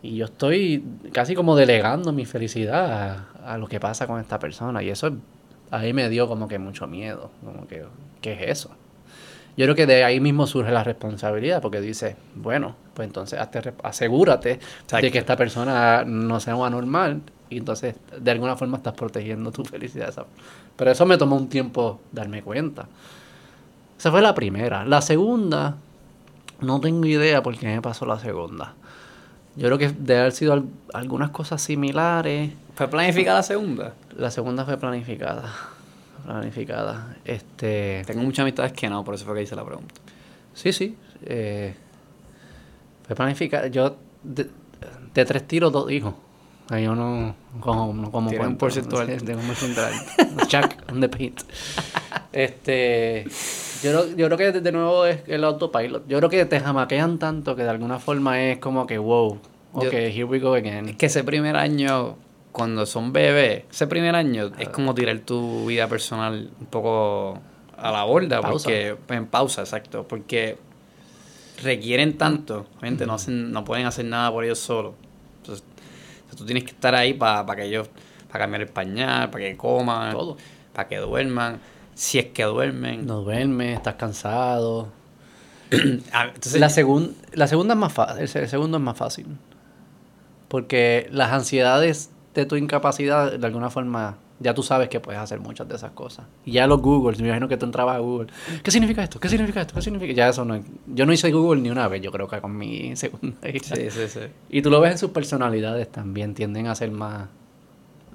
Y 0.01 0.17
yo 0.17 0.25
estoy 0.25 0.83
casi 1.11 1.35
como 1.35 1.55
delegando 1.55 2.13
mi 2.13 2.25
felicidad 2.25 3.27
a, 3.43 3.53
a 3.53 3.57
lo 3.57 3.67
que 3.67 3.79
pasa 3.79 4.07
con 4.07 4.19
esta 4.19 4.39
persona. 4.39 4.83
Y 4.83 4.89
eso 4.89 5.11
ahí 5.71 5.93
me 5.93 6.09
dio 6.09 6.27
como 6.27 6.47
que 6.47 6.59
mucho 6.59 6.87
miedo. 6.87 7.31
Como 7.43 7.67
que, 7.67 7.85
¿qué 8.21 8.33
es 8.33 8.59
eso? 8.59 8.71
Yo 9.57 9.65
creo 9.65 9.75
que 9.75 9.87
de 9.87 10.03
ahí 10.03 10.19
mismo 10.19 10.45
surge 10.45 10.71
la 10.71 10.83
responsabilidad, 10.83 11.63
porque 11.63 11.81
dice, 11.81 12.15
bueno, 12.35 12.75
pues 12.93 13.07
entonces 13.07 13.39
hazte 13.39 13.73
asegúrate 13.81 14.59
de 15.01 15.11
que 15.11 15.17
esta 15.17 15.35
persona 15.35 16.03
no 16.05 16.39
sea 16.39 16.55
un 16.55 16.67
anormal 16.67 17.21
y 17.49 17.57
entonces 17.57 17.95
de 18.19 18.31
alguna 18.31 18.55
forma 18.55 18.77
estás 18.77 18.93
protegiendo 18.93 19.51
tu 19.51 19.65
felicidad. 19.65 20.13
Pero 20.75 20.91
eso 20.91 21.07
me 21.07 21.17
tomó 21.17 21.35
un 21.35 21.49
tiempo 21.49 21.99
darme 22.11 22.43
cuenta. 22.43 22.87
Esa 23.97 24.11
fue 24.11 24.21
la 24.21 24.35
primera. 24.35 24.85
La 24.85 25.01
segunda, 25.01 25.77
no 26.61 26.79
tengo 26.79 27.07
idea 27.07 27.41
por 27.41 27.57
qué 27.57 27.65
me 27.65 27.81
pasó 27.81 28.05
la 28.05 28.19
segunda. 28.19 28.75
Yo 29.57 29.65
creo 29.67 29.77
que 29.77 29.89
debe 29.89 30.19
haber 30.21 30.31
sido 30.33 30.53
al- 30.53 30.65
algunas 30.93 31.31
cosas 31.31 31.61
similares. 31.61 32.51
¿Fue 32.75 32.87
planificada 32.87 33.37
la 33.39 33.43
segunda? 33.43 33.93
La 34.15 34.29
segunda 34.31 34.63
fue 34.65 34.77
planificada. 34.77 35.51
Planificada. 36.25 37.15
Este. 37.25 38.03
Tengo 38.05 38.21
muchas 38.21 38.43
amistades 38.43 38.73
que 38.73 38.89
no, 38.89 39.03
por 39.03 39.15
eso 39.15 39.25
fue 39.25 39.35
que 39.35 39.41
hice 39.43 39.55
la 39.55 39.65
pregunta. 39.65 39.95
Sí, 40.53 40.71
sí. 40.73 40.95
eh, 41.23 41.73
fue 43.05 43.15
planificada. 43.15 43.67
Yo, 43.67 43.95
de, 44.23 44.49
de 45.13 45.25
tres 45.25 45.47
tiros, 45.47 45.71
dos 45.71 45.91
hijos. 45.91 46.13
Ahí 46.69 46.83
yo 46.83 46.95
no 46.95 47.33
como, 47.61 47.93
no 47.93 48.11
como 48.11 48.29
Tiene 48.29 48.45
un 48.45 48.51
alto. 48.51 48.67
tengo 48.67 49.39
un 49.39 49.47
porcentaje 49.47 49.93
alto. 49.93 50.45
Chuck 50.47 50.91
on 50.91 50.99
the 50.99 51.07
paint. 51.09 51.41
Este, 52.33 53.25
yo, 53.83 53.91
creo- 53.91 54.15
yo 54.15 54.25
creo 54.29 54.37
que 54.53 54.59
de 54.59 54.71
nuevo 54.71 55.05
es 55.05 55.19
el 55.27 55.43
autopilot. 55.43 56.07
Yo 56.07 56.17
creo 56.17 56.29
que 56.29 56.45
te 56.45 56.59
jamaquean 56.59 57.17
tanto 57.19 57.55
que 57.55 57.63
de 57.63 57.69
alguna 57.69 57.99
forma 57.99 58.41
es 58.41 58.57
como 58.59 58.85
que, 58.87 58.97
wow, 58.97 59.39
ok, 59.73 59.83
Yo- 59.83 59.91
here 59.91 60.23
we 60.25 60.39
go 60.39 60.53
again. 60.53 60.89
Es 60.89 60.95
que 60.95 61.05
ese 61.07 61.23
primer 61.23 61.55
año, 61.55 62.15
cuando 62.51 62.85
son 62.85 63.13
bebés, 63.13 63.63
ese 63.71 63.87
primer 63.87 64.15
año 64.15 64.51
es 64.57 64.69
como 64.69 64.93
tirar 64.95 65.19
tu 65.19 65.65
vida 65.67 65.87
personal 65.87 66.49
un 66.59 66.65
poco 66.67 67.39
a 67.77 67.91
la 67.91 68.03
borda, 68.03 68.41
Pausa. 68.41 68.65
porque 68.65 68.95
en 69.09 69.27
pausa, 69.27 69.61
exacto, 69.61 70.07
porque 70.07 70.57
requieren 71.63 72.17
tanto, 72.17 72.65
gente, 72.81 73.05
no 73.05 73.13
hacen, 73.13 73.51
no 73.51 73.63
pueden 73.63 73.85
hacer 73.85 74.05
nada 74.05 74.31
por 74.31 74.43
ellos 74.43 74.59
solos. 74.59 74.93
Entonces, 75.41 75.63
tú 76.37 76.45
tienes 76.45 76.63
que 76.63 76.71
estar 76.71 76.93
ahí 76.95 77.13
para 77.13 77.45
que 77.55 77.65
ellos, 77.65 77.89
para 78.31 78.43
cambiar 78.45 78.61
el 78.61 78.67
pañal, 78.67 79.29
para 79.29 79.43
que 79.45 79.57
coman, 79.57 80.11
Todo. 80.13 80.37
para 80.73 80.87
que 80.87 80.97
duerman, 80.97 81.59
si 81.97 82.19
es 82.19 82.25
que 82.27 82.43
duermen. 82.43 83.05
No 83.05 83.21
duermes, 83.21 83.77
estás 83.77 83.95
cansado. 83.95 84.89
Ah, 86.13 86.27
Entonces, 86.33 86.61
la, 86.61 86.69
segun- 86.69 87.13
la 87.33 87.47
segunda 87.47 87.73
es 87.73 87.79
más 87.79 87.91
fácil, 87.91 88.21
el, 88.21 88.27
se- 88.29 88.39
el 88.39 88.47
segundo 88.49 88.77
es 88.77 88.83
más 88.83 88.95
fácil. 88.97 89.25
Porque 90.47 91.07
las 91.11 91.31
ansiedades 91.33 92.11
de 92.33 92.45
tu 92.45 92.55
incapacidad, 92.55 93.33
de 93.37 93.45
alguna 93.45 93.69
forma, 93.69 94.17
ya 94.39 94.53
tú 94.53 94.63
sabes 94.63 94.87
que 94.87 94.99
puedes 94.99 95.19
hacer 95.19 95.39
muchas 95.39 95.67
de 95.67 95.75
esas 95.75 95.91
cosas. 95.91 96.25
Y 96.45 96.51
ya 96.53 96.67
los 96.67 96.81
Google, 96.81 97.17
me 97.17 97.25
imagino 97.27 97.47
que 97.49 97.57
tú 97.57 97.65
entrabas 97.65 97.97
a 97.97 97.99
Google. 97.99 98.27
¿Qué 98.63 98.71
significa 98.71 99.03
esto? 99.03 99.19
¿Qué 99.19 99.27
significa 99.27 99.61
esto? 99.61 99.73
¿Qué 99.75 99.81
significa? 99.81 100.13
Ya 100.13 100.29
eso 100.29 100.45
no. 100.45 100.63
Yo 100.87 101.05
no 101.05 101.11
hice 101.11 101.31
Google 101.31 101.61
ni 101.61 101.69
una 101.69 101.87
vez, 101.89 102.01
yo 102.01 102.11
creo 102.11 102.27
que 102.29 102.39
con 102.39 102.55
mi 102.57 102.95
segunda 102.95 103.49
hija. 103.49 103.75
sí, 103.75 103.89
sí, 103.89 104.07
sí. 104.07 104.19
Y 104.49 104.61
tú 104.61 104.69
lo 104.69 104.79
ves 104.79 104.93
en 104.93 104.97
sus 104.99 105.11
personalidades 105.11 105.91
también, 105.91 106.33
tienden 106.33 106.67
a 106.67 106.75
ser 106.75 106.91
más, 106.91 107.27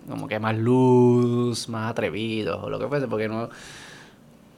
como 0.09 0.27
que 0.29 0.39
más 0.39 0.57
luz, 0.57 1.69
más 1.69 1.91
atrevidos 1.91 2.63
o 2.63 2.71
lo 2.71 2.79
que 2.79 2.87
fuese, 2.89 3.07
porque 3.09 3.29
no... 3.29 3.49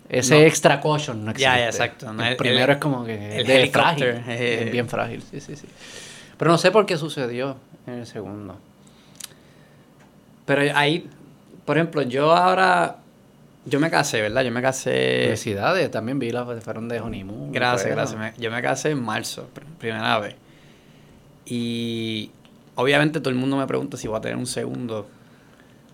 Ese 0.09 0.35
No. 0.39 0.41
extra 0.43 0.81
caution 0.81 1.25
no 1.25 1.31
existe. 1.31 1.51
Ya, 1.51 1.67
exacto. 1.67 2.13
No, 2.13 2.23
el 2.23 2.33
el- 2.33 2.37
primero 2.37 2.65
el- 2.67 2.71
es 2.73 2.77
como 2.79 3.05
que 3.05 3.39
el 3.39 3.47
de 3.47 3.71
frágil, 3.71 4.05
eh. 4.29 4.65
es 4.67 4.71
bien 4.73 4.89
frágil, 4.89 5.23
sí, 5.23 5.41
sí, 5.41 5.57
sí. 5.57 5.67
Pero 6.37 6.51
no 6.51 6.59
sé 6.59 6.71
por 6.71 6.85
qué 6.85 6.97
sucedió 6.99 7.57
en 7.87 7.95
el 8.01 8.07
segundo. 8.07 8.57
Pero 10.45 10.63
ahí, 10.77 11.09
por 11.65 11.79
ejemplo, 11.79 12.03
yo 12.03 12.33
ahora, 12.35 12.99
yo 13.65 13.81
me 13.81 13.91
casé, 13.91 14.21
¿verdad? 14.21 14.43
Yo 14.43 14.51
me 14.51 14.61
casé... 14.61 15.23
Felicidades, 15.25 15.91
también 15.91 16.19
vi 16.19 16.31
las 16.33 16.63
fueron 16.63 16.89
de 16.89 17.01
honeymoon. 17.01 17.51
Gracias, 17.53 17.83
creo. 17.85 17.97
gracias. 17.97 18.19
Me- 18.21 18.35
yo 18.43 18.51
me 18.51 18.61
casé 18.61 18.91
en 18.91 19.03
marzo, 19.03 19.49
pr- 19.55 19.63
primera 19.79 20.19
vez. 20.19 20.35
Y 21.47 22.31
obviamente 22.75 23.21
todo 23.21 23.31
el 23.31 23.37
mundo 23.37 23.57
me 23.57 23.67
pregunta 23.67 23.97
si 23.97 24.07
voy 24.07 24.19
a 24.19 24.21
tener 24.21 24.37
un 24.37 24.47
segundo. 24.47 25.09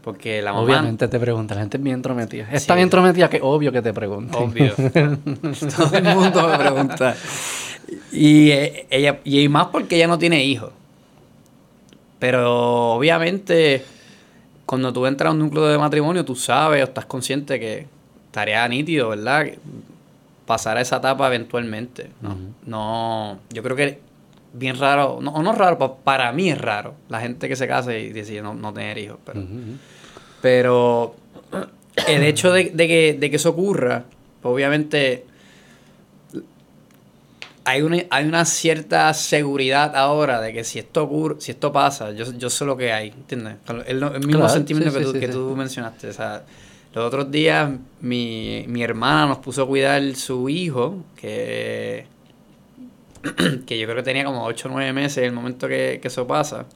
Porque 0.02 0.40
la 0.40 0.52
mamá... 0.52 0.64
Obviamente 0.64 1.08
te 1.08 1.20
pregunta, 1.20 1.54
la 1.54 1.60
gente 1.62 1.76
es 1.76 1.82
bien 1.82 1.96
entrometida. 1.96 2.48
Es 2.50 2.62
Sí. 2.62 2.68
tan 2.68 2.78
entrometida 2.78 3.28
que 3.28 3.40
obvio 3.42 3.70
que 3.70 3.82
te 3.82 3.92
pregunta. 3.92 4.38
Obvio. 4.38 4.74
todo 4.74 5.96
el 5.96 6.04
mundo 6.04 6.48
me 6.48 6.58
pregunta. 6.58 7.14
Y 8.12 8.50
eh, 8.50 8.86
ella, 8.90 9.20
y 9.24 9.48
más 9.48 9.66
porque 9.66 9.96
ella 9.96 10.06
no 10.06 10.18
tiene 10.18 10.42
hijos. 10.44 10.70
Pero 12.18 12.92
obviamente, 12.92 13.84
cuando 14.66 14.92
tú 14.92 15.06
entras 15.06 15.28
a 15.28 15.32
un 15.32 15.38
núcleo 15.38 15.66
de 15.66 15.78
matrimonio, 15.78 16.24
tú 16.24 16.34
sabes 16.36 16.82
o 16.82 16.84
estás 16.84 17.06
consciente 17.06 17.58
que 17.58 17.86
estaría 18.26 18.66
nítido, 18.68 19.10
¿verdad? 19.10 19.46
Pasar 20.46 20.76
a 20.76 20.80
esa 20.80 20.96
etapa 20.96 21.26
eventualmente. 21.28 22.10
No, 22.20 22.36
no 22.66 23.38
yo 23.50 23.62
creo 23.62 23.76
que 23.76 24.00
bien 24.52 24.76
raro, 24.78 25.18
no, 25.20 25.32
o 25.32 25.42
no 25.42 25.52
raro, 25.52 25.78
pa- 25.78 25.96
para 25.96 26.32
mí 26.32 26.50
es 26.50 26.58
raro 26.60 26.94
la 27.08 27.20
gente 27.20 27.48
que 27.48 27.56
se 27.56 27.66
casa 27.68 27.96
y 27.96 28.10
decide 28.10 28.42
no, 28.42 28.54
no 28.54 28.72
tener 28.72 28.98
hijos. 28.98 29.18
Pero, 29.24 29.42
pero 30.40 31.14
el 32.08 32.22
hecho 32.24 32.52
de, 32.52 32.70
de 32.74 32.88
que, 32.88 33.16
de 33.18 33.30
que 33.30 33.36
eso 33.36 33.50
ocurra, 33.50 34.04
pues, 34.42 34.52
obviamente 34.54 35.24
hay 37.64 37.82
una, 37.82 37.98
hay 38.10 38.24
una 38.26 38.44
cierta 38.46 39.12
seguridad 39.14 39.94
ahora 39.94 40.40
de 40.40 40.52
que 40.52 40.64
si 40.64 40.78
esto 40.78 41.04
ocurre, 41.04 41.36
si 41.40 41.52
esto 41.52 41.72
pasa, 41.72 42.10
yo, 42.12 42.24
yo 42.32 42.48
sé 42.50 42.64
lo 42.64 42.76
que 42.76 42.92
hay, 42.92 43.08
¿entiendes? 43.08 43.56
El, 43.86 44.02
el 44.02 44.10
mismo 44.20 44.30
Claro, 44.38 44.48
sentimiento 44.48 44.90
sí, 44.90 44.98
que, 44.98 45.04
sí, 45.04 45.12
tú, 45.12 45.12
sí, 45.12 45.20
que 45.20 45.28
tú 45.28 45.54
mencionaste. 45.56 46.08
O 46.08 46.12
sea, 46.12 46.42
los 46.94 47.04
otros 47.06 47.30
días 47.30 47.70
mi, 48.00 48.64
mi 48.66 48.82
hermana 48.82 49.26
nos 49.26 49.38
puso 49.38 49.62
a 49.62 49.66
cuidar 49.66 50.02
su 50.16 50.48
hijo, 50.48 51.04
que, 51.20 52.06
que 53.66 53.78
yo 53.78 53.86
creo 53.86 53.96
que 53.96 54.02
tenía 54.02 54.24
como 54.24 54.44
8 54.44 54.68
o 54.68 54.72
9 54.72 54.92
meses 54.92 55.18
en 55.18 55.24
el 55.24 55.32
momento 55.32 55.68
que, 55.68 55.98
que 56.00 56.08
eso 56.08 56.26
pasa. 56.26 56.66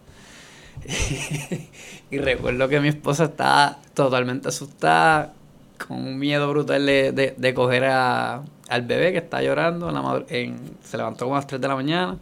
y 2.11 2.19
recuerdo 2.19 2.69
que 2.69 2.81
mi 2.81 2.89
esposa 2.89 3.25
estaba 3.25 3.79
totalmente 3.95 4.49
asustada, 4.49 5.35
con 5.87 5.99
un 5.99 6.19
miedo 6.19 6.49
brutal 6.51 6.85
de, 6.87 7.13
de, 7.13 7.35
de 7.37 7.55
coger 7.55 7.85
a, 7.85 8.43
al 8.69 8.83
bebé 8.83 9.13
que 9.13 9.19
está 9.19 9.43
llorando. 9.43 9.89
En 9.89 9.95
la 9.95 10.25
en, 10.29 10.57
se 10.83 10.97
levantó 10.97 11.25
como 11.25 11.37
a 11.37 11.39
las 11.39 11.47
3 11.47 11.61
de 11.61 11.69
la 11.69 11.75
mañana. 11.75 12.19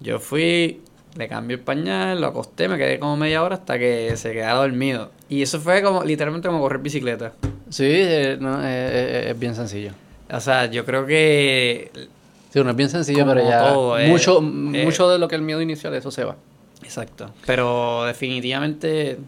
Yo 0.00 0.18
fui, 0.18 0.80
le 1.16 1.28
cambié 1.28 1.56
el 1.56 1.62
pañal, 1.62 2.20
lo 2.20 2.28
acosté, 2.28 2.68
me 2.68 2.76
quedé 2.76 2.98
como 2.98 3.16
media 3.16 3.42
hora 3.42 3.56
hasta 3.56 3.78
que 3.78 4.16
se 4.16 4.32
quedara 4.32 4.54
dormido. 4.54 5.10
Y 5.28 5.42
eso 5.42 5.60
fue 5.60 5.82
como 5.82 6.02
literalmente 6.02 6.48
como 6.48 6.60
correr 6.60 6.80
bicicleta. 6.80 7.32
Sí, 7.70 7.86
eh, 7.86 8.36
no, 8.40 8.62
eh, 8.62 8.66
eh, 8.66 9.26
es 9.30 9.38
bien 9.38 9.54
sencillo. 9.54 9.92
O 10.30 10.40
sea, 10.40 10.66
yo 10.66 10.84
creo 10.84 11.06
que 11.06 11.90
Sí, 12.52 12.58
uno 12.58 12.70
es 12.70 12.76
bien 12.76 12.90
sencillo, 12.90 13.20
Como 13.20 13.32
pero 13.34 13.48
ya 13.48 13.58
todo, 13.72 13.98
eh, 13.98 14.08
mucho, 14.08 14.38
eh. 14.38 14.42
mucho 14.84 15.08
de 15.08 15.18
lo 15.18 15.26
que 15.28 15.36
el 15.36 15.42
miedo 15.42 15.62
inicial, 15.62 15.94
eso 15.94 16.10
se 16.10 16.24
va. 16.24 16.36
Exacto. 16.82 17.32
Pero 17.46 18.04
definitivamente, 18.04 19.18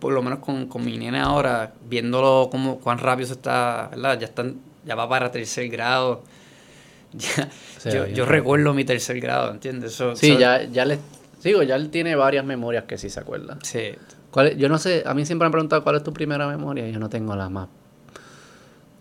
por 0.00 0.12
lo 0.12 0.22
menos 0.22 0.40
con, 0.40 0.66
con 0.66 0.84
mi 0.84 0.98
nene 0.98 1.20
ahora, 1.20 1.72
viéndolo 1.88 2.48
como 2.50 2.80
cuán 2.80 2.98
rápido 2.98 3.28
se 3.28 3.34
está, 3.34 3.88
¿verdad? 3.92 4.18
Ya 4.18 4.26
están, 4.26 4.56
ya 4.84 4.94
va 4.96 5.08
para 5.08 5.30
tercer 5.30 5.68
grado. 5.68 6.22
Ya, 7.14 7.48
Sí, 7.78 7.88
yo, 8.14 8.26
recuerdo 8.26 8.74
mi 8.74 8.84
tercer 8.84 9.18
grado, 9.18 9.50
¿entiendes? 9.50 9.94
Eso- 9.94 10.14
Sí, 10.14 10.36
ya, 10.36 10.64
ya 10.64 10.84
le 10.84 10.98
digo, 11.42 11.62
ya 11.62 11.76
él 11.76 11.88
tiene 11.88 12.14
varias 12.16 12.44
memorias 12.44 12.84
que 12.84 12.98
sí 12.98 13.08
se 13.08 13.18
acuerda. 13.20 13.56
Sí. 13.62 13.92
¿Cuál 14.30 14.58
yo 14.58 14.68
no 14.68 14.76
sé, 14.76 15.04
a 15.06 15.14
mí 15.14 15.24
siempre 15.24 15.44
me 15.44 15.46
han 15.46 15.52
preguntado 15.52 15.82
cuál 15.82 15.96
es 15.96 16.02
tu 16.02 16.12
primera 16.12 16.46
memoria 16.46 16.86
y 16.86 16.92
yo 16.92 16.98
no 16.98 17.08
tengo 17.08 17.34
la 17.34 17.48
más 17.48 17.68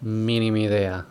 mínima 0.01 0.59
idea. 0.59 1.05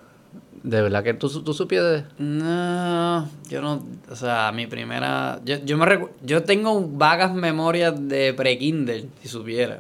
De 0.67 0.83
verdad 0.83 1.05
que 1.05 1.15
tú, 1.15 1.29
tú 1.45 1.55
supieras. 1.55 2.03
No, 2.19 3.29
yo 3.49 3.63
no, 3.63 3.85
o 4.11 4.17
sea, 4.17 4.51
mi 4.51 4.67
primera, 4.67 5.39
yo, 5.45 5.59
yo 5.65 5.79
me 5.79 5.87
recu- 5.87 6.09
yo 6.25 6.43
tengo 6.43 6.81
vagas 6.89 7.33
memorias 7.33 7.95
de 8.09 8.35
pre-Kindle, 8.35 9.07
si 9.23 9.29
supiera. 9.29 9.79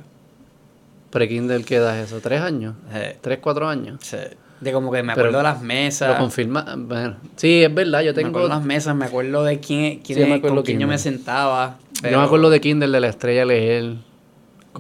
Pre-Kindle, 1.11 1.64
¿qué 1.64 1.76
edad 1.76 1.99
es 1.99 2.07
eso? 2.07 2.20
¿Tres 2.20 2.41
años? 2.41 2.76
Eh, 2.95 3.16
¿Tres, 3.20 3.41
cuatro 3.43 3.68
años? 3.68 3.99
sí. 4.03 4.16
De 4.61 4.72
como 4.72 4.91
que 4.91 5.03
me 5.03 5.12
Pero- 5.14 5.26
acuerdo 5.28 5.39
de 5.39 5.43
las 5.45 5.61
mesas. 5.61 6.09
Lo 6.09 6.16
confirma. 6.18 6.64
Bueno, 6.78 7.16
sí, 7.37 7.62
es 7.64 7.74
verdad, 7.74 8.01
yo 8.01 8.12
Me 8.12 8.14
tengo. 8.14 8.28
acuerdo 8.30 8.49
de 8.49 8.55
las 8.55 8.64
mesas, 8.64 8.95
me 8.97 9.05
acuerdo 9.05 9.45
de 9.45 9.61
quién, 9.61 9.99
quién 9.99 10.16
Sí, 10.16 10.20
yo 10.24 10.26
me 10.28 10.37
acuerdo 10.37 10.57
con 10.57 10.64
quién 10.64 10.78
yo 10.78 10.87
me 10.87 10.97
sentaba. 10.99 11.76
Yo 11.97 12.01
pero 12.01 12.18
me 12.20 12.24
acuerdo 12.24 12.49
de 12.49 12.61
Kindle, 12.62 12.89
de 12.91 13.01
la 13.01 13.09
estrella 13.09 13.45
leer. 13.45 13.97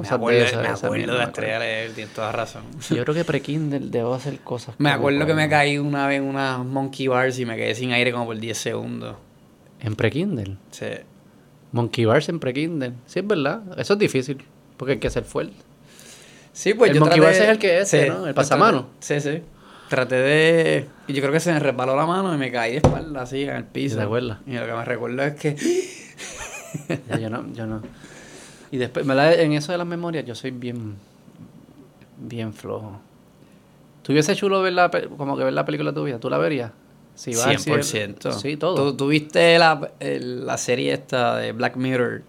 Me 0.02 0.08
Cosas 0.08 0.12
acuerdo, 0.18 0.40
de 0.40 0.46
esas. 0.46 0.62
me 0.62 0.64
esa 0.74 0.86
acuerdo 0.86 1.12
de 1.12 1.18
la 1.18 1.26
me 1.58 1.88
tienes 1.94 2.14
toda 2.14 2.32
razón. 2.32 2.62
Yo 2.90 3.02
creo 3.04 3.14
que 3.14 3.24
pre-Kindle 3.24 3.80
debo 3.90 4.14
hacer 4.14 4.38
cosas. 4.40 4.74
Me 4.78 4.90
como 4.90 4.96
acuerdo 4.98 5.26
que 5.26 5.34
me 5.34 5.48
caí 5.48 5.78
una 5.78 6.06
vez 6.06 6.18
en 6.18 6.24
una 6.24 6.58
Monkey 6.58 7.06
Bars 7.08 7.38
y 7.38 7.46
me 7.46 7.56
quedé 7.56 7.74
sin 7.74 7.92
aire 7.92 8.12
como 8.12 8.26
por 8.26 8.38
10 8.38 8.56
segundos. 8.58 9.16
En 9.80 9.94
pre-Kindle. 9.96 10.56
Sí. 10.70 10.86
Monkey 11.72 12.04
Bars 12.04 12.28
en 12.28 12.40
pre-Kindle. 12.40 12.92
Sí, 13.06 13.18
es 13.20 13.26
verdad. 13.26 13.62
Eso 13.78 13.92
es 13.94 13.98
difícil. 13.98 14.42
Porque 14.76 14.92
hay 14.92 14.98
que 14.98 15.10
ser 15.10 15.24
fuerte. 15.24 15.54
Sí, 16.52 16.74
pues 16.74 16.90
El 16.90 16.96
yo 16.96 17.00
Monkey 17.00 17.18
traté- 17.20 17.26
Bars 17.32 17.44
es 17.44 17.48
el 17.50 17.58
que 17.58 17.78
es 17.80 17.92
¿no? 18.08 18.26
El 18.26 18.34
pues 18.34 18.48
pasamano. 18.48 18.86
traté- 18.98 19.20
Sí, 19.20 19.30
sí. 19.36 19.42
Traté 19.88 20.14
de... 20.16 20.86
Y 21.06 21.12
yo 21.12 21.20
creo 21.20 21.32
que 21.32 21.38
se 21.40 21.52
me 21.52 21.60
resbaló 21.60 21.94
la 21.94 22.06
mano 22.06 22.34
y 22.34 22.38
me 22.38 22.50
caí 22.50 22.72
de 22.72 22.76
espalda 22.78 23.22
así 23.22 23.42
en 23.44 23.50
el 23.56 23.64
piso. 23.64 23.96
¿Te 23.96 24.02
acuerdas? 24.02 24.38
Y 24.46 24.54
lo 24.54 24.66
que 24.66 24.72
me 24.72 24.84
recuerdo 24.84 25.22
es 25.22 25.34
que... 25.34 25.56
Yo 27.20 27.30
no, 27.30 27.46
yo 27.52 27.66
no. 27.66 27.82
Y 28.70 28.78
después, 28.78 29.06
¿verdad? 29.06 29.38
En 29.40 29.52
eso 29.52 29.72
de 29.72 29.78
las 29.78 29.86
memorias, 29.86 30.24
yo 30.24 30.34
soy 30.34 30.50
bien. 30.50 30.96
Bien 32.18 32.52
flojo. 32.52 32.98
¿Tuviese 34.02 34.34
chulo 34.36 34.62
ver 34.62 34.72
la, 34.72 34.90
como 35.16 35.36
que 35.36 35.44
ver 35.44 35.52
la 35.52 35.64
película 35.64 35.90
de 35.90 35.94
tu 35.94 36.04
vida? 36.04 36.18
¿Tú 36.18 36.30
la 36.30 36.38
verías? 36.38 36.72
Si 37.14 37.32
cielo. 37.32 37.58
100%. 37.58 38.32
Sí, 38.32 38.56
todo. 38.56 38.94
¿Tú, 38.94 39.08
viste 39.08 39.58
la, 39.58 39.90
la 40.00 40.58
serie 40.58 40.92
esta 40.92 41.36
de 41.36 41.52
Black 41.52 41.76
Mirror? 41.76 42.22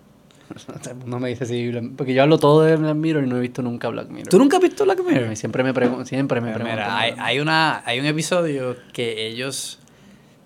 No 1.05 1.19
me 1.19 1.29
dice 1.29 1.45
si. 1.45 1.71
Porque 1.95 2.13
yo 2.13 2.23
hablo 2.23 2.37
todo 2.37 2.61
de 2.63 2.75
Black 2.77 2.95
Mirror 2.95 3.23
y 3.23 3.27
no 3.27 3.37
he 3.37 3.41
visto 3.41 3.61
nunca 3.61 3.89
Black 3.89 4.09
Mirror. 4.09 4.29
¿Tú 4.29 4.39
nunca 4.39 4.57
has 4.57 4.63
visto 4.63 4.85
Black 4.85 5.03
Mirror? 5.03 5.35
Siempre 5.35 5.63
me 5.63 5.73
pregunto. 5.73 6.05
Siempre 6.05 6.39
me 6.41 6.47
Mira, 6.47 6.63
preguntan. 6.63 6.89
hay, 6.89 7.13
hay 7.17 7.39
una, 7.39 7.83
hay 7.85 7.99
un 7.99 8.05
episodio 8.05 8.75
que 8.93 9.27
ellos... 9.27 9.79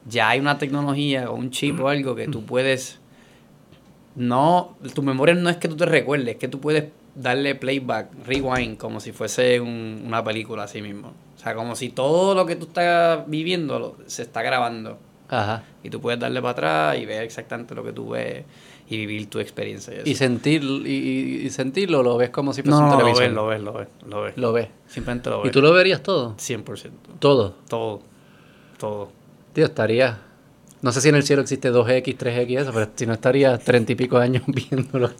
Ya 0.07 0.29
hay 0.29 0.39
una 0.39 0.57
tecnología 0.57 1.29
o 1.29 1.35
un 1.35 1.51
chip 1.51 1.79
o 1.79 1.87
algo 1.87 2.15
que 2.15 2.27
tú 2.27 2.43
puedes... 2.43 2.99
No... 4.15 4.75
Tu 4.93 5.01
memoria 5.01 5.35
no 5.35 5.49
es 5.49 5.57
que 5.57 5.67
tú 5.67 5.75
te 5.77 5.85
recuerdes, 5.85 6.27
es 6.29 6.35
que 6.37 6.47
tú 6.47 6.59
puedes 6.59 6.85
darle 7.15 7.55
playback, 7.55 8.09
rewind, 8.25 8.77
como 8.77 8.99
si 8.99 9.11
fuese 9.11 9.59
un- 9.59 10.03
una 10.05 10.23
película 10.23 10.63
así 10.63 10.81
mismo. 10.81 11.13
O 11.37 11.39
sea, 11.41 11.55
como 11.55 11.75
si 11.75 11.89
todo 11.89 12.35
lo 12.35 12.45
que 12.45 12.55
tú 12.55 12.65
estás 12.67 13.23
viviendo 13.27 13.79
lo- 13.79 13.95
se 14.07 14.21
está 14.23 14.41
grabando. 14.41 14.97
Ajá. 15.29 15.63
Y 15.83 15.89
tú 15.89 15.99
puedes 16.01 16.19
darle 16.19 16.41
para 16.41 16.51
atrás 16.51 16.97
y 16.99 17.05
ver 17.05 17.23
exactamente 17.23 17.73
lo 17.73 17.83
que 17.83 17.93
tú 17.93 18.09
ves 18.09 18.43
y 18.89 18.97
vivir 18.97 19.29
tu 19.29 19.39
experiencia. 19.39 19.93
eso. 19.93 20.03
Y 20.09 20.15
sentir 20.15 20.61
y, 20.63 20.89
y- 20.89 21.45
y 21.45 21.49
sentirlo 21.49 22.03
lo 22.03 22.17
ves 22.17 22.29
como 22.29 22.51
si 22.53 22.61
fuese 22.61 22.77
no, 22.77 22.83
un 22.83 22.89
no, 22.89 22.91
lo 22.91 22.97
televisor. 22.99 23.23
ves, 23.23 23.33
lo 23.33 23.47
ves, 23.47 23.61
lo 23.61 23.73
ves, 23.73 23.87
lo 24.07 24.21
ves. 24.21 24.37
Lo 24.37 24.51
ves. 24.53 24.67
Simplemente 24.87 25.29
lo 25.29 25.39
¿Y 25.39 25.43
ves. 25.43 25.51
tú 25.53 25.61
lo 25.61 25.71
verías 25.73 26.03
todo? 26.03 26.35
100%. 26.37 26.91
Todo. 27.19 27.55
Todo. 27.69 28.01
Todo. 28.77 29.09
Tío, 29.53 29.65
estaría. 29.65 30.19
No 30.81 30.91
sé 30.91 31.01
si 31.01 31.09
en 31.09 31.15
el 31.15 31.23
cielo 31.23 31.43
existe 31.43 31.71
2X, 31.71 32.17
3X, 32.17 32.59
eso, 32.59 32.73
pero 32.73 32.89
si 32.95 33.05
no 33.05 33.13
estaría 33.13 33.57
treinta 33.59 33.91
y 33.91 33.95
pico 33.95 34.17
de 34.17 34.25
años 34.25 34.43
viéndolo. 34.47 35.11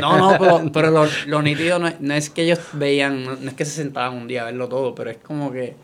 No, 0.00 0.18
no, 0.18 0.38
pero, 0.38 0.72
pero 0.72 0.90
lo, 0.90 1.06
lo 1.26 1.42
nítido 1.42 1.78
no 1.78 1.88
es, 1.88 2.00
no 2.00 2.14
es 2.14 2.30
que 2.30 2.42
ellos 2.42 2.60
veían, 2.72 3.24
no, 3.24 3.50
es 3.50 3.54
que 3.54 3.64
se 3.64 3.72
sentaban 3.72 4.14
un 4.14 4.26
día 4.26 4.42
a 4.42 4.44
verlo 4.46 4.68
todo, 4.68 4.94
pero 4.94 5.10
es 5.10 5.18
como 5.18 5.52
que, 5.52 5.74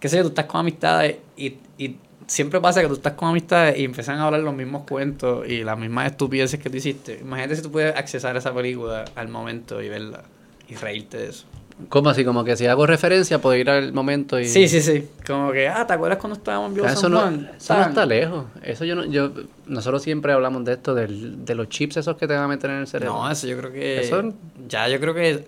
qué 0.00 0.08
sé 0.08 0.16
yo, 0.16 0.22
tú 0.22 0.28
estás 0.30 0.46
con 0.46 0.60
amistades 0.60 1.16
y, 1.36 1.56
y 1.76 1.96
siempre 2.26 2.60
pasa 2.60 2.80
que 2.80 2.88
tú 2.88 2.94
estás 2.94 3.12
con 3.12 3.28
amistades 3.28 3.78
y 3.78 3.84
empiezan 3.84 4.18
a 4.18 4.24
hablar 4.24 4.40
los 4.40 4.54
mismos 4.54 4.84
cuentos 4.86 5.46
y 5.48 5.62
las 5.62 5.78
mismas 5.78 6.10
estupideces 6.10 6.58
que 6.58 6.70
tú 6.70 6.76
hiciste. 6.76 7.18
Imagínate 7.20 7.56
si 7.56 7.62
tú 7.62 7.70
puedes 7.70 7.94
accesar 7.94 8.36
a 8.36 8.38
esa 8.38 8.54
película 8.54 9.04
al 9.14 9.28
momento 9.28 9.82
y 9.82 9.88
verla 9.88 10.24
y 10.68 10.74
reírte 10.74 11.18
de 11.18 11.28
eso. 11.28 11.46
¿Cómo 11.90 12.08
así? 12.08 12.24
Como 12.24 12.42
que 12.42 12.56
si 12.56 12.66
hago 12.66 12.86
referencia, 12.86 13.38
puedo 13.40 13.54
ir 13.54 13.68
al 13.68 13.92
momento 13.92 14.40
y. 14.40 14.46
Sí, 14.46 14.66
sí, 14.66 14.80
sí. 14.80 15.06
Como 15.26 15.52
que, 15.52 15.68
ah, 15.68 15.86
¿te 15.86 15.92
acuerdas 15.92 16.18
cuando 16.18 16.38
estábamos 16.38 16.68
en 16.68 16.74
Viejo 16.74 16.88
Ah, 16.88 16.92
Eso 16.92 17.00
San 17.02 17.10
no, 17.12 17.20
Juan? 17.20 17.50
eso 17.56 17.74
no 17.74 17.82
está 17.82 18.06
lejos. 18.06 18.44
Eso 18.62 18.84
yo 18.86 18.94
no, 18.94 19.04
yo, 19.04 19.30
nosotros 19.66 20.02
siempre 20.02 20.32
hablamos 20.32 20.64
de 20.64 20.72
esto, 20.72 20.94
del, 20.94 21.44
de 21.44 21.54
los 21.54 21.68
chips 21.68 21.98
esos 21.98 22.16
que 22.16 22.26
te 22.26 22.34
van 22.34 22.44
a 22.44 22.48
meter 22.48 22.70
en 22.70 22.76
el 22.78 22.86
cerebro. 22.86 23.14
No, 23.16 23.30
eso 23.30 23.46
yo 23.46 23.58
creo 23.58 23.72
que... 23.72 24.00
Eso- 24.00 24.32
Ya, 24.68 24.88
yo 24.88 24.98
creo 25.00 25.12
que 25.14 25.46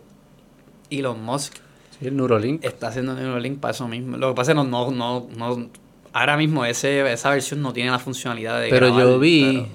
Elon 0.91 1.23
Musk 1.25 1.55
Sí, 1.99 2.07
el 2.09 2.17
Neuralink. 2.17 2.63
está 2.65 2.89
haciendo 2.89 3.15
Neuralink 3.15 3.59
para 3.59 3.73
eso 3.73 3.89
mismo. 3.89 4.19
Lo 4.19 4.29
que 4.29 4.35
pasa 4.37 4.53
es 4.53 4.59
que 4.59 4.63
no, 4.65 4.91
no, 4.91 4.91
no, 4.91 5.29
no- 5.37 5.69
ahora 6.13 6.37
mismo 6.37 6.65
ese, 6.67 7.11
esa 7.11 7.31
versión 7.31 7.63
no 7.63 7.73
tiene 7.73 7.91
la 7.91 7.99
funcionalidad 7.99 8.61
de 8.61 8.69
Pero 8.69 8.89
grabar, 8.89 9.03
yo 9.05 9.19
vi, 9.19 9.67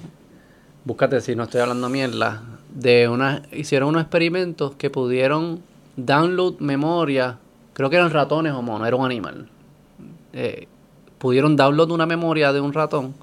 búscate 0.86 1.20
si 1.22 1.36
no 1.36 1.44
estoy 1.44 1.62
hablando 1.62 1.90
mierda, 1.90 2.44
de 2.74 3.08
una, 3.10 3.42
hicieron 3.52 3.90
unos 3.90 4.04
experimentos 4.04 4.76
que 4.76 4.90
pudieron 4.90 5.62
download 5.96 6.60
memoria, 6.60 7.38
creo 7.74 7.90
que 7.90 7.96
eran 7.98 8.12
ratones 8.12 8.54
o 8.54 8.62
monos, 8.62 8.88
era 8.88 8.96
un 8.96 9.06
animal. 9.06 9.50
Eh, 10.34 10.68
pudieron 11.18 11.56
download 11.56 11.92
una 11.92 12.06
memoria 12.06 12.52
de 12.54 12.60
un 12.62 12.74
ratón 12.74 13.14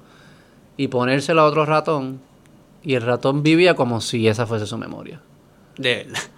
y 0.77 0.87
ponérsela 0.87 1.41
a 1.41 1.45
otro 1.45 1.65
ratón 1.65 2.19
y 2.83 2.95
el 2.95 3.01
ratón 3.03 3.43
vivía 3.43 3.75
como 3.75 4.01
si 4.01 4.27
esa 4.27 4.45
fuese 4.47 4.65
su 4.65 4.77
memoria. 4.77 5.21
De 5.77 5.95
verdad. 6.05 6.19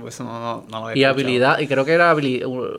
Pues 0.00 0.16
eso 0.16 0.24
no, 0.24 0.38
no, 0.38 0.64
no 0.70 0.80
lo 0.80 0.88
había 0.88 1.00
Y 1.00 1.04
habilidad, 1.04 1.60
y 1.60 1.66
creo 1.66 1.86
que 1.86 1.92
era 1.92 2.14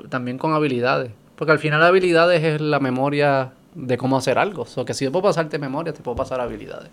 también 0.10 0.38
con 0.38 0.54
habilidades. 0.54 1.12
Porque 1.36 1.52
al 1.52 1.58
final 1.58 1.82
habilidades 1.82 2.44
es 2.44 2.62
la 2.62 2.80
memoria 2.80 3.52
de 3.74 3.98
cómo 3.98 4.16
hacer 4.16 4.38
algo. 4.38 4.62
O 4.62 4.66
sea, 4.68 4.86
que 4.86 4.94
si 4.94 5.06
yo 5.06 5.12
puedo 5.12 5.24
pasarte 5.24 5.58
memoria, 5.58 5.92
te 5.92 6.02
puedo 6.04 6.16
pasar 6.16 6.40
habilidades. 6.40 6.90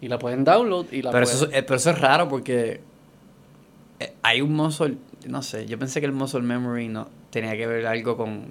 Y 0.00 0.08
la 0.08 0.18
pueden 0.18 0.42
download 0.42 0.86
y 0.90 1.00
la 1.02 1.12
Pero 1.12 1.26
pueden- 1.26 1.36
eso, 1.36 1.48
es- 1.52 1.62
pero 1.62 1.76
eso 1.76 1.90
es 1.90 2.00
raro 2.00 2.28
porque 2.28 2.70
eh, 2.72 2.80
hay 4.22 4.40
un 4.40 4.52
muscle, 4.54 4.96
no 5.26 5.42
sé, 5.42 5.66
yo 5.66 5.78
pensé 5.78 6.00
que 6.00 6.06
el 6.06 6.12
muscle 6.12 6.42
memory 6.42 6.88
no 6.88 7.08
tenía 7.30 7.56
que 7.56 7.66
ver 7.66 7.86
algo 7.86 8.16
con, 8.16 8.46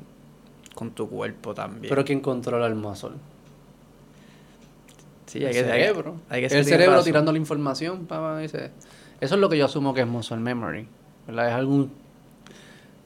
con 0.74 0.92
tu 0.92 1.08
cuerpo 1.10 1.54
también. 1.54 1.90
Pero 1.90 2.04
¿quién 2.06 2.20
controla 2.22 2.66
el 2.68 2.76
muscle? 2.76 3.12
sí, 5.26 5.40
el 5.40 5.48
hay 5.48 5.54
que, 5.54 5.60
cerebro. 5.64 6.16
hay 6.30 6.48
que 6.48 6.56
el 6.58 6.66
cerebro 6.66 7.04
tirando 7.04 7.32
la 7.32 7.38
información. 7.38 8.06
pa- 8.06 8.38
dice- 8.40 8.72
Eso 9.22 9.36
es 9.36 9.42
lo 9.42 9.50
que 9.50 9.58
yo 9.58 9.66
asumo 9.66 9.94
que 9.94 10.02
es 10.02 10.08
muscle 10.08 10.38
memory. 10.38 10.88
¿verdad? 11.28 11.48
Es 11.50 11.54
algún... 11.56 11.92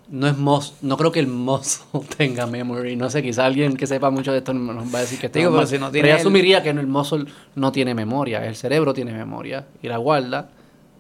No 0.09 0.27
es. 0.27 0.35
No 0.81 0.97
creo 0.97 1.11
que 1.11 1.19
el 1.19 1.27
muscle 1.27 2.01
tenga 2.17 2.47
memory. 2.47 2.95
No 2.95 3.09
sé, 3.09 3.21
quizá 3.21 3.45
alguien 3.45 3.77
que 3.77 3.85
sepa 3.87 4.09
mucho 4.09 4.31
de 4.31 4.39
esto 4.39 4.53
nos 4.53 4.93
va 4.93 4.97
a 4.99 5.01
decir 5.01 5.19
que 5.19 5.27
está 5.27 5.37
Digo, 5.39 5.51
pero 5.51 5.67
si 5.67 5.75
no 5.77 5.81
Pero 5.81 5.91
tiene 5.91 6.07
yo 6.09 6.13
el- 6.15 6.19
asumiría 6.21 6.63
que 6.63 6.69
el 6.71 6.87
muscle 6.87 7.25
no 7.55 7.71
tiene 7.71 7.93
memoria. 7.93 8.45
El 8.45 8.55
cerebro 8.55 8.93
tiene 8.93 9.13
memoria. 9.13 9.67
Y 9.83 9.87
la 9.87 9.97
guarda 9.97 10.49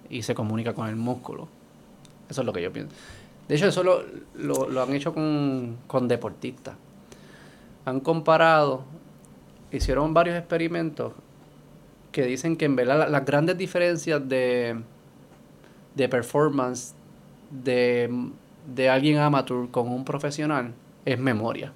y 0.09 0.21
se 0.23 0.33
comunica 0.35 0.73
con 0.73 0.87
el 0.87 0.95
músculo. 0.95 1.47
Eso 2.29 2.41
es 2.41 2.45
lo 2.45 2.53
que 2.53 2.61
yo 2.61 2.71
pienso. 2.71 2.95
De 3.47 3.55
hecho, 3.55 3.67
eso 3.67 3.83
lo, 3.83 4.03
lo- 4.35 4.81
han 4.83 4.93
hecho 4.93 5.13
con, 5.13 5.77
con 5.87 6.07
deportistas. 6.07 6.75
Han 7.85 7.99
comparado, 7.99 8.83
hicieron 9.71 10.13
varios 10.13 10.37
experimentos 10.37 11.13
que 12.11 12.23
dicen 12.25 12.55
que 12.57 12.65
en 12.65 12.75
verdad 12.75 12.99
la- 12.99 13.09
las 13.09 13.25
grandes 13.25 13.57
diferencias 13.57 14.27
de, 14.27 14.79
de 15.95 16.09
performance 16.09 16.93
de, 17.49 18.29
de 18.75 18.89
alguien 18.89 19.17
amateur 19.17 19.69
con 19.71 19.89
un 19.89 20.05
profesional 20.05 20.73
es 21.05 21.17
memoria. 21.17 21.73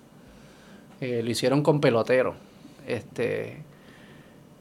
Eh, 1.02 1.22
lo 1.24 1.32
hicieron 1.32 1.64
con 1.64 1.82
peloteros. 1.82 2.36
Este, 2.88 3.64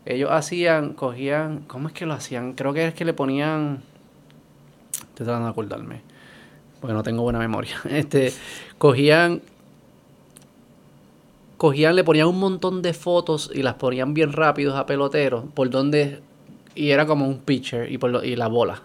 ellos 0.06 0.30
hacían, 0.32 0.94
cogían, 0.94 1.60
¿cómo 1.66 1.88
es 1.88 1.94
que 1.94 2.06
lo 2.06 2.14
hacían? 2.14 2.54
Creo 2.54 2.72
que 2.72 2.88
es 2.88 2.94
que 2.94 3.04
le 3.04 3.12
ponían, 3.14 3.82
estoy 4.92 5.24
tratando 5.26 5.46
de 5.46 5.50
acordarme, 5.52 6.00
porque 6.80 6.94
no 6.94 7.02
tengo 7.02 7.22
buena 7.22 7.38
memoria. 7.38 7.76
Este, 7.88 8.32
cogían, 8.78 9.40
cogían, 11.56 11.94
le 11.96 12.04
ponían 12.04 12.26
un 12.28 12.38
montón 12.38 12.82
de 12.82 12.92
fotos 12.92 13.50
y 13.54 13.62
las 13.62 13.74
ponían 13.74 14.14
bien 14.14 14.32
rápidos 14.32 14.74
a 14.76 14.86
peloteros, 14.86 15.44
por 15.54 15.70
donde, 15.70 16.20
y 16.74 16.90
era 16.90 17.06
como 17.06 17.26
un 17.28 17.38
pitcher 17.38 17.90
y, 17.90 17.98
por 17.98 18.10
lo- 18.10 18.24
y 18.24 18.36
la 18.36 18.48
bola. 18.48 18.82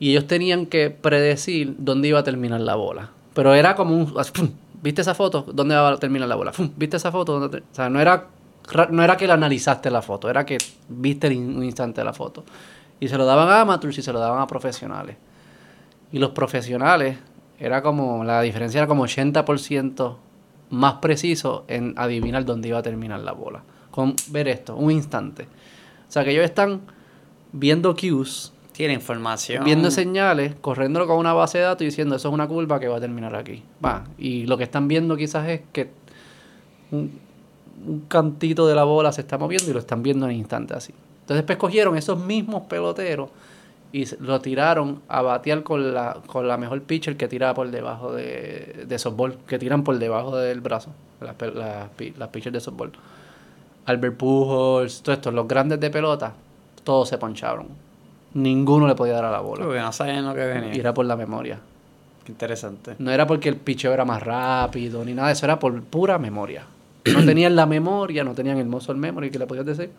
Y 0.00 0.10
ellos 0.12 0.26
tenían 0.26 0.66
que 0.66 0.90
predecir 0.90 1.74
dónde 1.78 2.08
iba 2.08 2.20
a 2.20 2.22
terminar 2.22 2.60
la 2.60 2.76
bola. 2.76 3.10
Pero 3.34 3.52
era 3.54 3.74
como 3.74 3.96
un... 3.96 4.14
¿Viste 4.82 5.00
esa 5.00 5.14
foto? 5.14 5.44
¿Dónde 5.52 5.74
va 5.74 5.88
a 5.90 5.96
terminar 5.96 6.28
la 6.28 6.36
bola? 6.36 6.52
¿Viste 6.76 6.96
esa 6.96 7.10
foto? 7.10 7.36
O 7.36 7.50
sea, 7.72 7.90
no 7.90 8.00
era, 8.00 8.14
ra- 8.16 8.26
no 8.90 9.02
era 9.02 9.16
que 9.16 9.26
la 9.26 9.34
analizaste 9.34 9.90
la 9.90 10.02
foto, 10.02 10.28
era 10.30 10.44
que 10.44 10.58
viste 10.88 11.26
el 11.28 11.34
in- 11.34 11.56
un 11.56 11.64
instante 11.64 12.00
de 12.00 12.04
la 12.04 12.12
foto. 12.12 12.44
Y 13.00 13.08
se 13.08 13.16
lo 13.16 13.24
daban 13.24 13.48
a 13.48 13.60
amateurs 13.60 13.96
y 13.98 14.02
se 14.02 14.12
lo 14.12 14.18
daban 14.18 14.40
a 14.40 14.46
profesionales. 14.46 15.16
Y 16.12 16.18
los 16.18 16.30
profesionales, 16.30 17.16
era 17.58 17.82
como, 17.82 18.24
la 18.24 18.40
diferencia 18.42 18.78
era 18.78 18.86
como 18.86 19.04
80% 19.04 20.16
más 20.70 20.94
preciso 20.94 21.64
en 21.68 21.94
adivinar 21.96 22.44
dónde 22.44 22.68
iba 22.68 22.78
a 22.78 22.82
terminar 22.82 23.20
la 23.20 23.32
bola. 23.32 23.62
Con 23.90 24.14
ver 24.28 24.48
esto, 24.48 24.76
un 24.76 24.90
instante. 24.90 25.44
O 26.08 26.10
sea 26.12 26.24
que 26.24 26.30
ellos 26.30 26.44
están 26.44 26.82
viendo 27.52 27.94
cues, 27.96 28.52
Tiene 28.72 28.94
información. 28.94 29.64
viendo 29.64 29.90
señales, 29.90 30.54
corriéndolo 30.60 31.06
con 31.06 31.16
una 31.18 31.32
base 31.32 31.58
de 31.58 31.64
datos 31.64 31.82
y 31.82 31.86
diciendo 31.86 32.16
eso 32.16 32.28
es 32.28 32.34
una 32.34 32.46
curva 32.48 32.78
que 32.80 32.88
va 32.88 32.98
a 32.98 33.00
terminar 33.00 33.34
aquí. 33.34 33.62
Va. 33.84 34.04
Y 34.18 34.46
lo 34.46 34.56
que 34.56 34.64
están 34.64 34.88
viendo 34.88 35.16
quizás 35.16 35.48
es 35.48 35.62
que 35.72 35.90
un, 36.90 37.18
un 37.86 38.00
cantito 38.08 38.66
de 38.66 38.74
la 38.74 38.84
bola 38.84 39.12
se 39.12 39.20
está 39.20 39.38
moviendo 39.38 39.70
y 39.70 39.72
lo 39.72 39.78
están 39.78 40.02
viendo 40.02 40.26
en 40.28 40.32
instante 40.36 40.74
así. 40.74 40.92
Entonces 41.20 41.36
después 41.38 41.58
cogieron 41.58 41.96
esos 41.96 42.18
mismos 42.18 42.62
peloteros 42.62 43.28
y 43.92 44.04
lo 44.20 44.40
tiraron 44.40 45.00
a 45.08 45.22
batear 45.22 45.62
con 45.62 45.94
la, 45.94 46.18
con 46.26 46.46
la 46.48 46.56
mejor 46.58 46.82
pitcher 46.82 47.16
que 47.16 47.28
tira 47.28 47.54
por 47.54 47.70
debajo 47.70 48.12
de, 48.12 48.84
de 48.86 48.98
softball, 48.98 49.36
que 49.46 49.58
tiran 49.58 49.82
por 49.84 49.98
debajo 49.98 50.36
del 50.36 50.60
brazo, 50.60 50.90
las, 51.20 51.34
las, 51.54 51.88
pi- 51.90 52.14
las 52.18 52.28
pitchers 52.28 52.52
de 52.52 52.60
softball. 52.60 52.92
Albert 53.86 54.16
Pujols, 54.16 55.02
todos 55.02 55.16
estos, 55.18 55.32
los 55.32 55.48
grandes 55.48 55.80
de 55.80 55.90
pelota, 55.90 56.34
todos 56.84 57.08
se 57.08 57.16
poncharon. 57.16 57.66
Ninguno 58.34 58.86
le 58.86 58.94
podía 58.94 59.14
dar 59.14 59.24
a 59.24 59.30
la 59.30 59.40
bola. 59.40 59.64
Porque 59.64 59.80
no 59.80 59.92
sabían 59.92 60.26
lo 60.26 60.34
que 60.34 60.44
venía. 60.44 60.74
Y 60.74 60.78
era 60.80 60.92
por 60.92 61.06
la 61.06 61.16
memoria. 61.16 61.58
Qué 62.24 62.32
interesante. 62.32 62.94
No 62.98 63.10
era 63.10 63.26
porque 63.26 63.48
el 63.48 63.56
picheo 63.56 63.92
era 63.94 64.04
más 64.04 64.22
rápido 64.22 65.02
ni 65.02 65.14
nada 65.14 65.28
de 65.28 65.32
eso, 65.32 65.46
era 65.46 65.58
por 65.58 65.82
pura 65.82 66.18
memoria. 66.18 66.64
No 67.12 67.24
tenían 67.24 67.56
la 67.56 67.66
memoria, 67.66 68.24
no 68.24 68.34
tenían 68.34 68.58
el 68.58 68.66
muscle 68.66 68.94
memory 68.94 69.30
que 69.30 69.38
le 69.38 69.46
podías 69.46 69.66
decir 69.66 69.90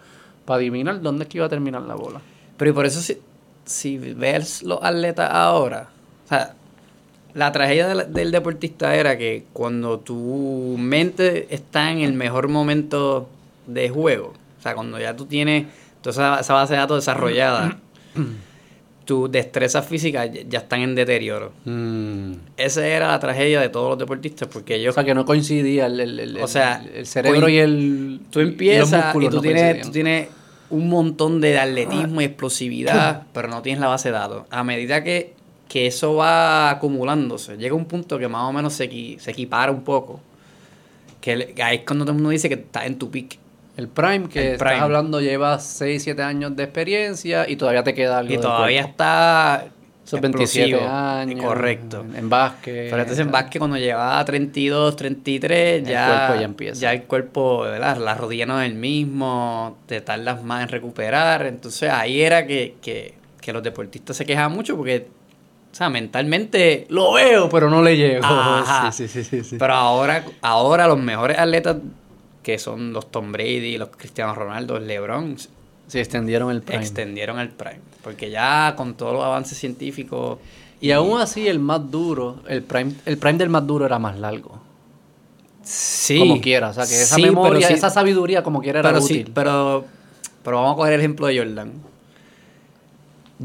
para 0.45 0.57
adivinar 0.57 1.01
dónde 1.01 1.26
es 1.26 1.30
que 1.30 1.38
iba 1.38 1.45
a 1.45 1.49
terminar 1.49 1.84
la 1.84 1.95
bola. 1.95 2.22
Pero 2.57 2.72
y 2.72 2.74
por 2.74 2.86
eso 2.86 3.01
si, 3.01 3.18
si 3.66 3.97
ves 3.97 4.64
los 4.64 4.80
atletas 4.82 5.30
ahora, 5.32 5.89
o 6.26 6.28
sea, 6.28 6.55
la 7.34 7.51
tragedia 7.51 7.88
del, 7.88 8.12
del 8.12 8.32
deportista 8.32 8.95
era 8.95 9.18
que 9.18 9.45
cuando 9.53 9.99
tu 9.99 10.76
mente 10.80 11.53
está 11.53 11.91
en 11.91 11.99
el 11.99 12.14
mejor 12.14 12.47
momento 12.47 13.30
de 13.68 13.89
juego, 13.89 14.34
o 14.60 14.62
sea, 14.62 14.74
cuando 14.74 14.99
ya 14.99 15.16
tú 15.16 15.26
tienes 15.26 15.68
toda 16.01 16.12
esa, 16.12 16.39
esa 16.39 16.53
base 16.53 16.74
de 16.74 16.80
datos 16.80 16.97
desarrollada, 16.97 17.78
tus 19.10 19.32
destrezas 19.32 19.88
físicas 19.88 20.30
ya, 20.47 20.60
están 20.60 20.82
en 20.82 20.93
deterioro. 20.93 21.51
Esa 22.57 22.86
era 22.88 23.07
la 23.07 23.20
tragedia 23.20 23.60
de 23.60 23.70
todos 23.70 23.89
los 23.89 23.97
deportistas, 23.97 24.47
porque 24.47 24.76
O 24.76 24.78
ellos 24.78 24.93
sea 24.93 25.03
que 25.03 25.16
no 25.16 25.26
coincidía 25.26 25.88
el, 25.88 25.99
el- 25.99 26.20
el- 26.20 26.38
O 26.38 26.47
sea, 26.47 26.86
el 26.93 27.07
cerebro 27.07 27.49
y 27.49 27.57
el. 27.57 28.20
Tú 28.30 28.39
empiezas 28.39 29.16
y, 29.16 29.20
tú, 29.30 29.36
no 29.38 29.41
tienes, 29.41 29.82
tú 29.82 29.89
tienes 29.89 30.28
un 30.70 30.88
montón 30.89 31.41
de 31.41 31.57
atletismo 31.57 32.22
y 32.22 32.26
explosividad, 32.26 33.24
pero 33.34 33.47
no 33.47 33.64
tienes 33.64 33.82
la 33.82 33.88
base 33.88 34.10
de 34.10 34.14
datos. 34.14 34.43
A 34.51 34.64
medida 34.64 35.03
que, 35.03 35.34
que 35.68 35.88
eso 35.88 36.14
va 36.14 36.70
acumulándose, 36.70 37.57
llega 37.57 37.74
un 37.74 37.86
punto 37.86 38.20
que 38.20 38.28
más 38.28 38.43
o 38.43 38.53
menos 38.53 38.74
se, 38.74 39.18
se 39.20 39.32
equipara 39.32 39.72
un 39.72 39.82
poco. 39.84 40.20
Que 41.20 41.55
ahí 41.64 41.78
es 41.78 41.82
cuando 41.84 42.05
todo 42.05 42.12
el 42.12 42.18
mundo 42.18 42.30
dice 42.30 42.47
que 42.47 42.55
estás 42.55 42.86
en 42.86 42.99
tu 42.99 43.10
peak. 43.10 43.39
El 43.80 43.88
Prime, 43.88 44.28
que 44.30 44.40
El 44.50 44.54
estás 44.54 44.68
Prime. 44.70 44.82
hablando, 44.84 45.22
lleva 45.22 45.60
6, 45.60 46.04
7 46.04 46.22
años 46.22 46.56
de 46.56 46.64
experiencia 46.64 47.48
y 47.50 47.56
todavía 47.56 47.84
te 47.84 47.94
queda 47.94 48.20
algo. 48.20 48.34
Y 48.34 48.38
todavía 48.38 48.82
cuerpo. 48.84 48.90
está 48.92 49.66
Esos 50.06 50.20
27 50.22 50.76
explosivo. 50.76 50.90
años. 50.90 51.46
Correcto. 51.46 52.02
En, 52.02 52.16
en 52.16 52.30
básquet. 52.30 52.90
Pero 52.90 53.02
entonces 53.02 53.20
en 53.20 53.30
o 53.30 53.32
sea, 53.32 53.42
básquet 53.42 53.60
cuando 53.60 53.78
llevaba 53.78 54.24
32, 54.26 54.96
33, 54.96 55.84
El 55.84 55.86
ya, 55.86 56.08
cuerpo 56.08 56.36
ya 56.36 56.46
empieza. 56.46 56.82
ya 56.82 56.94
el 56.94 57.04
cuerpo, 57.04 57.62
¿verdad? 57.62 57.98
La 57.98 58.16
rodilla 58.16 58.46
no 58.46 58.62
es 58.62 58.70
el 58.70 58.76
mismo, 58.76 59.78
te 59.86 60.02
tardas 60.02 60.44
más 60.44 60.64
en 60.64 60.70
recuperar. 60.70 61.46
Entonces 61.46 61.90
ahí 61.92 62.22
era 62.22 62.46
que, 62.48 62.76
que, 62.82 63.14
que 63.42 63.54
los 63.54 63.64
deportistas 63.64 64.18
se 64.18 64.26
quejaban 64.26 64.52
mucho 64.52 64.76
porque, 64.76 65.08
o 65.72 65.76
sea, 65.76 65.90
mentalmente 65.90 66.86
Lo 66.90 67.14
veo, 67.14 67.48
pero 67.50 67.70
no 67.70 67.82
le 67.84 67.96
llego. 67.96 68.26
Ajá. 68.26 68.92
Sí, 68.92 69.08
sí, 69.08 69.24
sí, 69.24 69.44
sí. 69.44 69.56
Pero 69.60 69.74
ahora, 69.76 70.26
ahora 70.42 70.88
los 70.88 70.98
mejores 71.00 71.38
atletas 71.38 71.78
que 72.52 72.60
son 72.60 72.93
los 72.93 73.12
Tom 73.12 73.32
Brady, 73.32 73.78
los 73.78 73.89
Cristiano 73.89 74.34
Ronaldo, 74.36 74.80
LeBron, 74.80 75.38
Sí, 75.88 76.00
extendieron 76.00 76.52
el 76.52 76.62
Prime. 76.62 76.82
extendieron 76.82 77.39
el 77.39 77.50
prime. 77.50 77.80
Porque 78.04 78.30
ya 78.30 78.74
con 78.78 78.93
todos 78.95 79.14
los 79.14 79.24
avances 79.24 79.58
científicos... 79.58 80.38
Y 80.82 80.91
aún 80.91 81.20
así, 81.20 81.47
el 81.47 81.60
más 81.60 81.89
duro, 81.91 82.38
el 82.47 82.62
Prime, 82.64 82.93
el 83.06 83.18
Prime 83.18 83.38
del 83.39 83.50
más 83.50 83.66
duro 83.68 83.86
era 83.86 84.00
más 84.00 84.18
largo. 84.20 84.60
Sí. 85.64 86.18
Como 86.20 86.39
quiera. 86.39 86.70
O 86.70 86.74
sea, 86.74 86.86
que 86.86 86.93
esa 87.02 87.16
Sí, 87.16 87.22
memoria, 87.24 87.68
sí- 87.68 87.74
esa 87.74 87.89
sabiduría, 87.89 88.43
como 88.43 88.62
quiera, 88.62 88.80
era 88.80 88.89
pero 88.89 89.04
útil. 89.04 89.26
sí, 89.26 89.32
pero, 89.34 89.84
pero 90.43 90.58
vamos 90.58 90.74
a 90.74 90.76
coger 90.78 90.93
el 90.93 91.00
ejemplo 91.02 91.28
de 91.28 91.38
Jordan. 91.39 91.74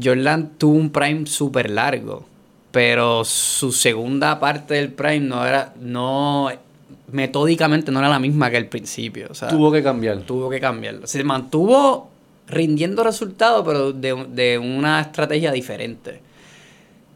Jordan 0.01 0.51
tuvo 0.57 0.75
un 0.75 0.89
prime 0.91 1.25
súper 1.25 1.69
largo, 1.69 2.25
pero 2.71 3.23
su 3.25 3.71
segunda 3.71 4.39
parte 4.39 4.73
del 4.75 4.91
prime 4.91 5.21
no 5.21 5.45
era, 5.45 5.73
no, 5.79 6.49
metódicamente 7.11 7.91
no 7.91 7.99
era 7.99 8.09
la 8.09 8.19
misma 8.19 8.49
que 8.49 8.57
el 8.57 8.67
principio. 8.67 9.27
O 9.29 9.33
sea, 9.33 9.49
Tuvo 9.49 9.71
que 9.71 9.83
cambiar. 9.83 10.19
tuvo 10.19 10.49
que 10.49 10.59
cambiarlo. 10.59 11.07
Se 11.07 11.23
mantuvo 11.23 12.09
rindiendo 12.47 13.03
resultados, 13.03 13.63
pero 13.65 13.91
de, 13.91 14.25
de 14.29 14.57
una 14.57 15.01
estrategia 15.01 15.51
diferente. 15.51 16.21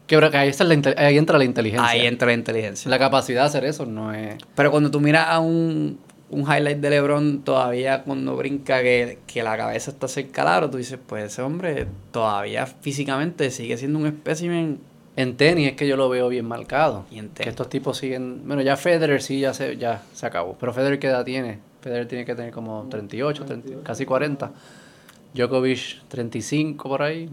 Que, 0.06 0.18
que 0.18 0.36
ahí, 0.36 0.48
está 0.48 0.64
la 0.64 0.74
ahí 0.96 1.16
entra 1.18 1.38
la 1.38 1.44
inteligencia. 1.44 1.88
Ahí 1.88 2.06
entra 2.06 2.26
la 2.26 2.34
inteligencia. 2.34 2.90
La 2.90 2.98
capacidad 2.98 3.42
de 3.42 3.46
hacer 3.46 3.64
eso 3.64 3.86
no 3.86 4.12
es... 4.12 4.36
Pero 4.56 4.72
cuando 4.72 4.90
tú 4.90 5.00
miras 5.00 5.28
a 5.28 5.38
un, 5.38 6.00
un 6.30 6.40
highlight 6.40 6.78
de 6.78 6.90
LeBron, 6.90 7.42
todavía 7.42 8.02
cuando 8.02 8.36
brinca 8.36 8.82
que, 8.82 9.18
que 9.28 9.44
la 9.44 9.56
cabeza 9.56 9.92
está 9.92 10.08
cerca 10.08 10.42
al 10.42 10.48
aro, 10.48 10.70
tú 10.70 10.78
dices, 10.78 10.98
pues 11.06 11.24
ese 11.32 11.42
hombre 11.42 11.86
todavía 12.10 12.66
físicamente 12.66 13.50
sigue 13.52 13.76
siendo 13.76 14.00
un 14.00 14.06
espécimen. 14.06 14.80
En 15.16 15.36
tenis 15.36 15.70
es 15.70 15.76
que 15.76 15.86
yo 15.86 15.96
lo 15.96 16.08
veo 16.08 16.28
bien 16.28 16.46
marcado. 16.46 17.04
Y 17.10 17.18
en 17.18 17.28
Que 17.28 17.34
tenis. 17.34 17.50
estos 17.50 17.68
tipos 17.68 17.96
siguen... 17.98 18.42
Bueno, 18.46 18.62
ya 18.62 18.76
Federer 18.76 19.20
sí, 19.22 19.40
ya 19.40 19.52
se, 19.52 19.76
ya 19.76 20.02
se 20.14 20.24
acabó. 20.26 20.56
Pero 20.58 20.72
Federer, 20.72 20.98
¿qué 20.98 21.08
edad 21.08 21.24
tiene? 21.24 21.58
Federer 21.80 22.06
tiene 22.06 22.24
que 22.24 22.34
tener 22.34 22.52
como 22.52 22.86
38, 22.88 23.44
30, 23.44 23.82
casi 23.82 24.06
40. 24.06 24.52
Djokovic, 25.34 26.02
35 26.08 26.88
por 26.88 27.02
ahí. 27.02 27.28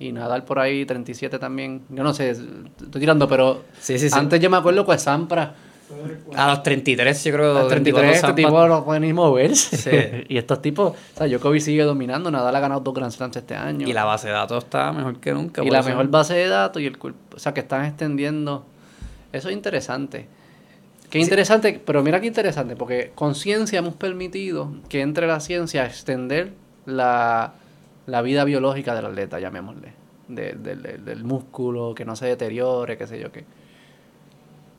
Y 0.00 0.12
Nadal 0.12 0.44
por 0.44 0.58
ahí, 0.60 0.86
37 0.86 1.38
también. 1.38 1.82
Yo 1.88 2.04
no 2.04 2.14
sé, 2.14 2.30
estoy 2.30 3.00
tirando, 3.00 3.28
pero... 3.28 3.64
Sí, 3.80 3.98
sí, 3.98 4.08
sí. 4.08 4.16
Antes 4.18 4.40
yo 4.40 4.48
me 4.50 4.56
acuerdo 4.56 4.86
que 4.86 4.96
Sampra... 4.98 5.54
A 6.36 6.48
los 6.48 6.62
33, 6.62 7.24
yo 7.24 7.32
creo 7.32 7.56
A 7.56 7.60
los 7.60 7.68
33 7.68 8.16
este 8.16 8.32
tipo 8.34 8.66
no 8.68 8.84
puede 8.84 9.00
ni 9.00 9.12
moverse. 9.12 9.76
Sí. 9.76 10.24
y 10.28 10.36
estos 10.38 10.60
tipos... 10.62 10.92
O 10.92 11.16
sea, 11.18 11.26
Djokovic 11.26 11.60
sigue 11.62 11.82
dominando. 11.82 12.30
Nadal 12.30 12.54
ha 12.54 12.60
ganado 12.60 12.80
dos 12.80 12.94
Grand 12.94 13.12
Slams 13.12 13.36
este 13.36 13.54
año. 13.54 13.86
Y 13.88 13.92
la 13.92 14.04
base 14.04 14.28
de 14.28 14.34
datos 14.34 14.64
está 14.64 14.92
mejor 14.92 15.18
que 15.20 15.32
nunca. 15.32 15.64
Y 15.64 15.70
la 15.70 15.80
eso- 15.80 15.88
mejor 15.88 16.08
base 16.08 16.34
de 16.34 16.48
datos 16.48 16.82
y 16.82 16.86
el 16.86 16.98
cuerpo. 16.98 17.36
O 17.36 17.38
sea, 17.38 17.54
que 17.54 17.60
están 17.60 17.84
extendiendo. 17.84 18.64
Eso 19.32 19.48
es 19.48 19.54
interesante. 19.54 20.26
Qué 21.10 21.18
interesante, 21.20 21.80
pero 21.84 22.02
mira 22.02 22.20
qué 22.20 22.26
interesante, 22.26 22.76
porque 22.76 23.12
con 23.14 23.34
ciencia 23.34 23.78
hemos 23.78 23.94
permitido 23.94 24.70
que 24.90 25.00
entre 25.00 25.26
la 25.26 25.40
ciencia 25.40 25.84
a 25.84 25.86
extender 25.86 26.52
la, 26.84 27.54
la 28.06 28.20
vida 28.20 28.44
biológica 28.44 28.94
del 28.94 29.06
atleta, 29.06 29.40
llamémosle. 29.40 29.92
De- 30.28 30.52
del- 30.52 30.82
del- 30.82 31.04
del 31.06 31.24
músculo, 31.24 31.94
que 31.94 32.04
no 32.04 32.14
se 32.14 32.26
deteriore, 32.26 32.98
qué 32.98 33.06
sé 33.06 33.18
yo 33.18 33.32
qué. 33.32 33.46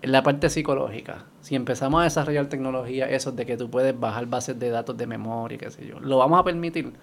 En 0.01 0.11
la 0.13 0.23
parte 0.23 0.49
psicológica, 0.49 1.25
si 1.41 1.55
empezamos 1.55 2.01
a 2.01 2.03
desarrollar 2.05 2.45
tecnología, 2.45 3.09
eso 3.09 3.33
de 3.33 3.45
que 3.45 3.57
tú 3.57 3.69
puedes 3.69 3.99
bajar 3.99 4.27
bases 4.27 4.57
de 4.57 4.69
datos 4.69 4.97
de 4.97 5.07
memoria, 5.07 5.57
qué 5.57 5.69
sé 5.71 5.85
yo, 5.85 5.99
lo 5.99 6.17
vamos 6.17 6.39
a 6.39 6.43
permitir. 6.43 6.93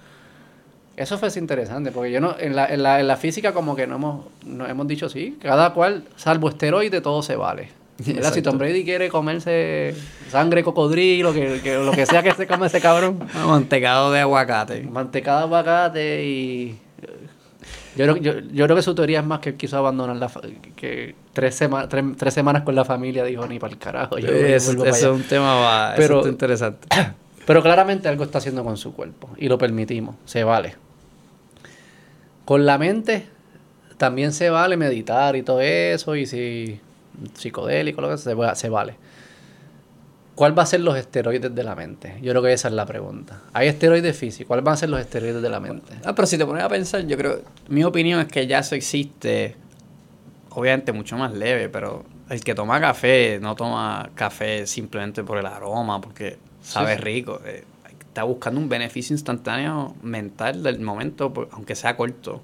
Eso 0.97 1.19
fue 1.19 1.29
interesante, 1.37 1.93
porque 1.93 2.11
yo 2.11 2.21
no, 2.23 2.35
en 2.39 2.57
la, 2.57 2.67
en 2.67 2.83
la, 2.83 3.01
en 3.01 3.07
la 3.07 3.17
física 3.19 3.53
como 3.53 3.77
que 3.77 3.87
no 3.87 3.97
hemos, 3.97 4.25
no 4.47 4.67
hemos 4.67 4.87
dicho 4.89 5.11
sí, 5.11 5.37
cada 5.43 5.75
cual, 5.75 6.05
salvo 6.17 6.49
esteroide, 6.49 7.03
todo 7.03 7.23
se 7.23 7.37
vale. 7.37 7.69
Si. 8.03 8.43
Tom 8.43 8.59
Brady 8.59 8.85
quiere 8.85 9.09
comerse 9.09 9.95
sangre 10.31 10.63
cocodrilo, 10.63 11.33
que, 11.33 11.61
que 11.63 11.77
lo 11.79 11.93
que 11.93 12.05
sea 12.05 12.23
que 12.23 12.33
se 12.33 12.47
come 12.47 12.67
ese 12.67 12.81
cabrón, 12.81 13.19
Mantecado 13.47 14.13
de 14.13 14.21
aguacate. 14.21 14.83
mantecada 14.83 15.39
de 15.39 15.45
aguacate 15.45 16.25
y... 16.25 16.79
Yo 17.97 18.05
creo, 18.05 18.17
yo, 18.17 18.33
yo 18.53 18.65
creo 18.67 18.77
que 18.77 18.83
su 18.83 18.95
teoría 18.95 19.21
es 19.21 19.27
más 19.27 19.41
que 19.41 19.55
quiso 19.57 19.77
abandonar 19.79 20.17
la... 20.17 20.29
fa- 20.29 20.43
que 20.77 21.15
tres, 21.33 21.55
sema- 21.61 21.89
tres, 21.89 22.05
tres 22.19 22.35
semanas 22.35 22.63
con 22.63 22.75
la 22.75 22.85
familia 22.85 23.25
dijo, 23.25 23.47
ni 23.47 23.59
para 23.59 23.73
el 23.73 23.79
carajo, 23.79 24.19
yo 24.19 24.27
para 24.29 24.47
eso 24.55 24.71
allá". 24.83 24.91
es 24.91 25.05
un 25.05 25.23
tema 25.23 25.55
va- 25.55 25.95
Pero- 25.97 26.27
interesante. 26.29 26.87
Pero 27.47 27.63
claramente 27.63 28.09
algo 28.09 28.25
está 28.25 28.39
haciendo 28.39 28.65
con 28.65 28.77
su 28.77 28.93
cuerpo 28.93 29.31
y 29.39 29.49
lo 29.49 29.57
permitimos, 29.57 30.17
se 30.25 30.43
vale. 30.45 30.75
Con 32.45 32.67
la 32.67 32.77
mente 32.79 33.27
también 33.97 34.33
se 34.33 34.51
vale 34.51 34.77
meditar 34.77 35.37
y 35.37 35.43
todo 35.43 35.61
eso 35.61 36.17
y 36.17 36.27
si 36.27 36.81
psicodélico, 37.35 38.01
lo 38.01 38.11
que 38.11 38.19
sea, 38.19 38.35
se, 38.55 38.61
se 38.61 38.69
vale. 38.69 38.97
¿Cuál 40.37 40.57
va 40.57 40.62
a 40.62 40.66
ser 40.66 40.80
los 40.80 40.97
esteroides 40.97 41.53
de 41.53 41.64
la 41.64 41.74
mente? 41.74 42.18
Yo 42.22 42.30
creo 42.30 42.43
que 42.43 42.53
esa 42.53 42.68
es 42.68 42.74
la 42.74 42.87
pregunta. 42.87 43.43
Hay 43.53 43.66
esteroides 43.66 44.16
físicos, 44.16 44.47
¿cuáles 44.47 44.64
van 44.64 44.74
a 44.74 44.76
ser 44.76 44.91
los 44.91 45.01
esteroides 45.01 45.43
de 45.43 45.49
la 45.49 45.59
mente? 45.59 45.95
Ah, 46.05 46.14
pero 46.14 46.26
si 46.26 46.39
te 46.39 46.47
pones 46.47 46.62
a 46.62 46.68
pensar, 46.68 47.05
yo 47.07 47.16
creo, 47.16 47.41
mi 47.68 47.82
opinión 47.82 48.20
es 48.20 48.28
que 48.28 48.47
ya 48.47 48.61
eso 48.61 48.76
existe, 48.76 49.57
obviamente 50.51 50.93
mucho 50.93 51.16
más 51.16 51.32
leve, 51.32 51.68
pero 51.68 52.05
el 52.28 52.45
que 52.45 52.55
toma 52.55 52.80
café 52.80 53.39
no 53.41 53.57
toma 53.57 54.11
café 54.14 54.66
simplemente 54.66 55.24
por 55.24 55.39
el 55.39 55.47
aroma, 55.47 56.01
porque 56.01 56.39
sabe 56.62 56.97
rico. 56.97 57.41
Eh, 57.45 57.64
está 58.16 58.22
buscando 58.24 58.61
un 58.61 58.68
beneficio 58.68 59.14
instantáneo 59.14 59.95
mental 60.03 60.62
del 60.62 60.80
momento, 60.80 61.32
aunque 61.53 61.74
sea 61.74 61.97
corto. 61.97 62.43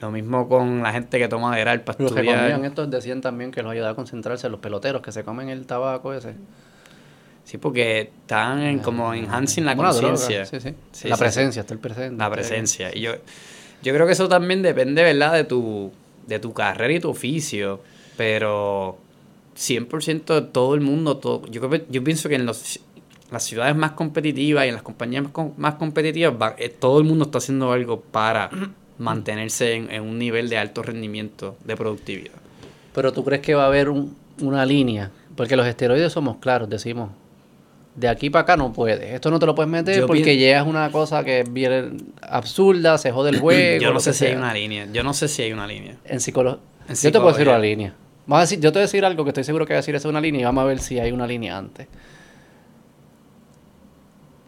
Lo 0.00 0.10
mismo 0.10 0.48
con 0.48 0.82
la 0.82 0.92
gente 0.92 1.18
que 1.18 1.26
toma 1.26 1.54
Geral 1.54 1.82
para 1.82 2.02
Los 2.02 2.12
que 2.12 2.24
comían 2.24 2.64
estos 2.64 2.90
decían 2.90 3.20
también 3.20 3.50
que 3.50 3.62
los 3.62 3.72
ayudaba 3.72 3.92
a 3.92 3.94
concentrarse, 3.94 4.48
los 4.48 4.60
peloteros 4.60 5.00
que 5.00 5.10
se 5.10 5.24
comen 5.24 5.48
el 5.48 5.66
tabaco 5.66 6.12
ese. 6.12 6.34
Sí, 7.44 7.58
porque 7.58 8.00
están 8.00 8.60
en, 8.60 8.80
como 8.80 9.10
ah, 9.10 9.16
enhancing 9.16 9.64
la 9.64 9.76
conciencia. 9.76 10.44
Sí, 10.44 10.58
sí. 10.60 11.08
la 11.08 11.16
presencia, 11.16 11.60
está 11.60 11.74
el 11.74 11.80
presente. 11.80 12.16
La 12.16 12.30
presencia. 12.30 12.90
Y 12.94 13.00
yo, 13.00 13.12
yo 13.82 13.94
creo 13.94 14.04
que 14.04 14.12
eso 14.12 14.28
también 14.28 14.62
depende, 14.62 15.02
¿verdad? 15.02 15.32
De 15.32 15.44
tu, 15.44 15.92
de 16.26 16.40
tu 16.40 16.52
carrera 16.52 16.92
y 16.92 17.00
tu 17.00 17.08
oficio. 17.08 17.80
Pero 18.16 18.98
100% 19.56 20.50
todo 20.50 20.74
el 20.74 20.80
mundo, 20.80 21.18
todo, 21.18 21.46
yo, 21.46 21.70
yo 21.88 22.04
pienso 22.04 22.28
que 22.28 22.34
en 22.34 22.46
los, 22.46 22.80
las 23.30 23.44
ciudades 23.44 23.76
más 23.76 23.92
competitivas 23.92 24.64
y 24.64 24.68
en 24.68 24.74
las 24.74 24.82
compañías 24.82 25.24
más, 25.56 25.74
competitivas, 25.74 26.54
eh, 26.58 26.68
todo 26.68 26.98
el 26.98 27.04
mundo 27.04 27.26
está 27.26 27.38
haciendo 27.38 27.72
algo 27.72 28.00
para 28.00 28.50
mantenerse 28.98 29.74
en, 29.74 30.02
un 30.02 30.18
nivel 30.18 30.48
de 30.48 30.58
alto 30.58 30.82
rendimiento 30.82 31.56
de 31.64 31.76
productividad. 31.76 32.36
Pero 32.94 33.12
tú 33.12 33.24
crees 33.24 33.42
que 33.42 33.54
va 33.54 33.64
a 33.64 33.66
haber 33.66 33.92
una 34.40 34.64
línea, 34.64 35.10
porque 35.36 35.56
los 35.56 35.66
esteroides 35.66 36.12
somos 36.12 36.38
claros, 36.38 36.68
decimos, 36.68 37.10
de 37.96 38.08
aquí 38.08 38.30
para 38.30 38.42
acá 38.42 38.56
no 38.56 38.72
puedes. 38.72 39.12
Esto 39.12 39.30
no 39.30 39.38
te 39.38 39.46
lo 39.46 39.54
puedes 39.54 39.70
meter 39.70 40.06
porque 40.06 40.36
llegas 40.36 40.66
una 40.66 40.90
cosa 40.92 41.24
que 41.24 41.44
viene 41.48 41.96
absurda, 42.22 42.98
se 42.98 43.10
jode 43.10 43.30
el 43.30 43.40
juego. 43.40 43.82
yo 43.82 43.92
no 43.92 44.00
sé 44.00 44.12
si 44.12 44.26
hay 44.26 44.34
una 44.34 44.52
línea. 44.52 44.86
Yo 44.92 45.02
no 45.02 45.14
sé 45.14 45.28
si 45.28 45.42
hay 45.42 45.52
una 45.52 45.66
línea. 45.66 45.96
En, 46.04 46.20
psicología. 46.20 46.60
Yo 46.88 47.12
te 47.12 47.18
puedo 47.18 47.32
decir 47.32 47.48
una 47.48 47.58
línea. 47.58 47.94
Vamos 48.26 48.38
a 48.38 48.40
decir, 48.42 48.60
yo 48.60 48.70
te 48.72 48.78
voy 48.78 48.82
a 48.82 48.86
decir 48.86 49.04
algo 49.04 49.24
que 49.24 49.30
estoy 49.30 49.44
seguro 49.44 49.66
que 49.66 49.72
va 49.72 49.78
a 49.78 49.82
decir 49.82 49.94
es 49.94 50.04
una 50.04 50.20
línea 50.20 50.42
y 50.42 50.44
vamos 50.44 50.62
a 50.62 50.66
ver 50.66 50.78
si 50.78 50.98
hay 50.98 51.12
una 51.12 51.26
línea 51.26 51.56
antes. 51.56 51.86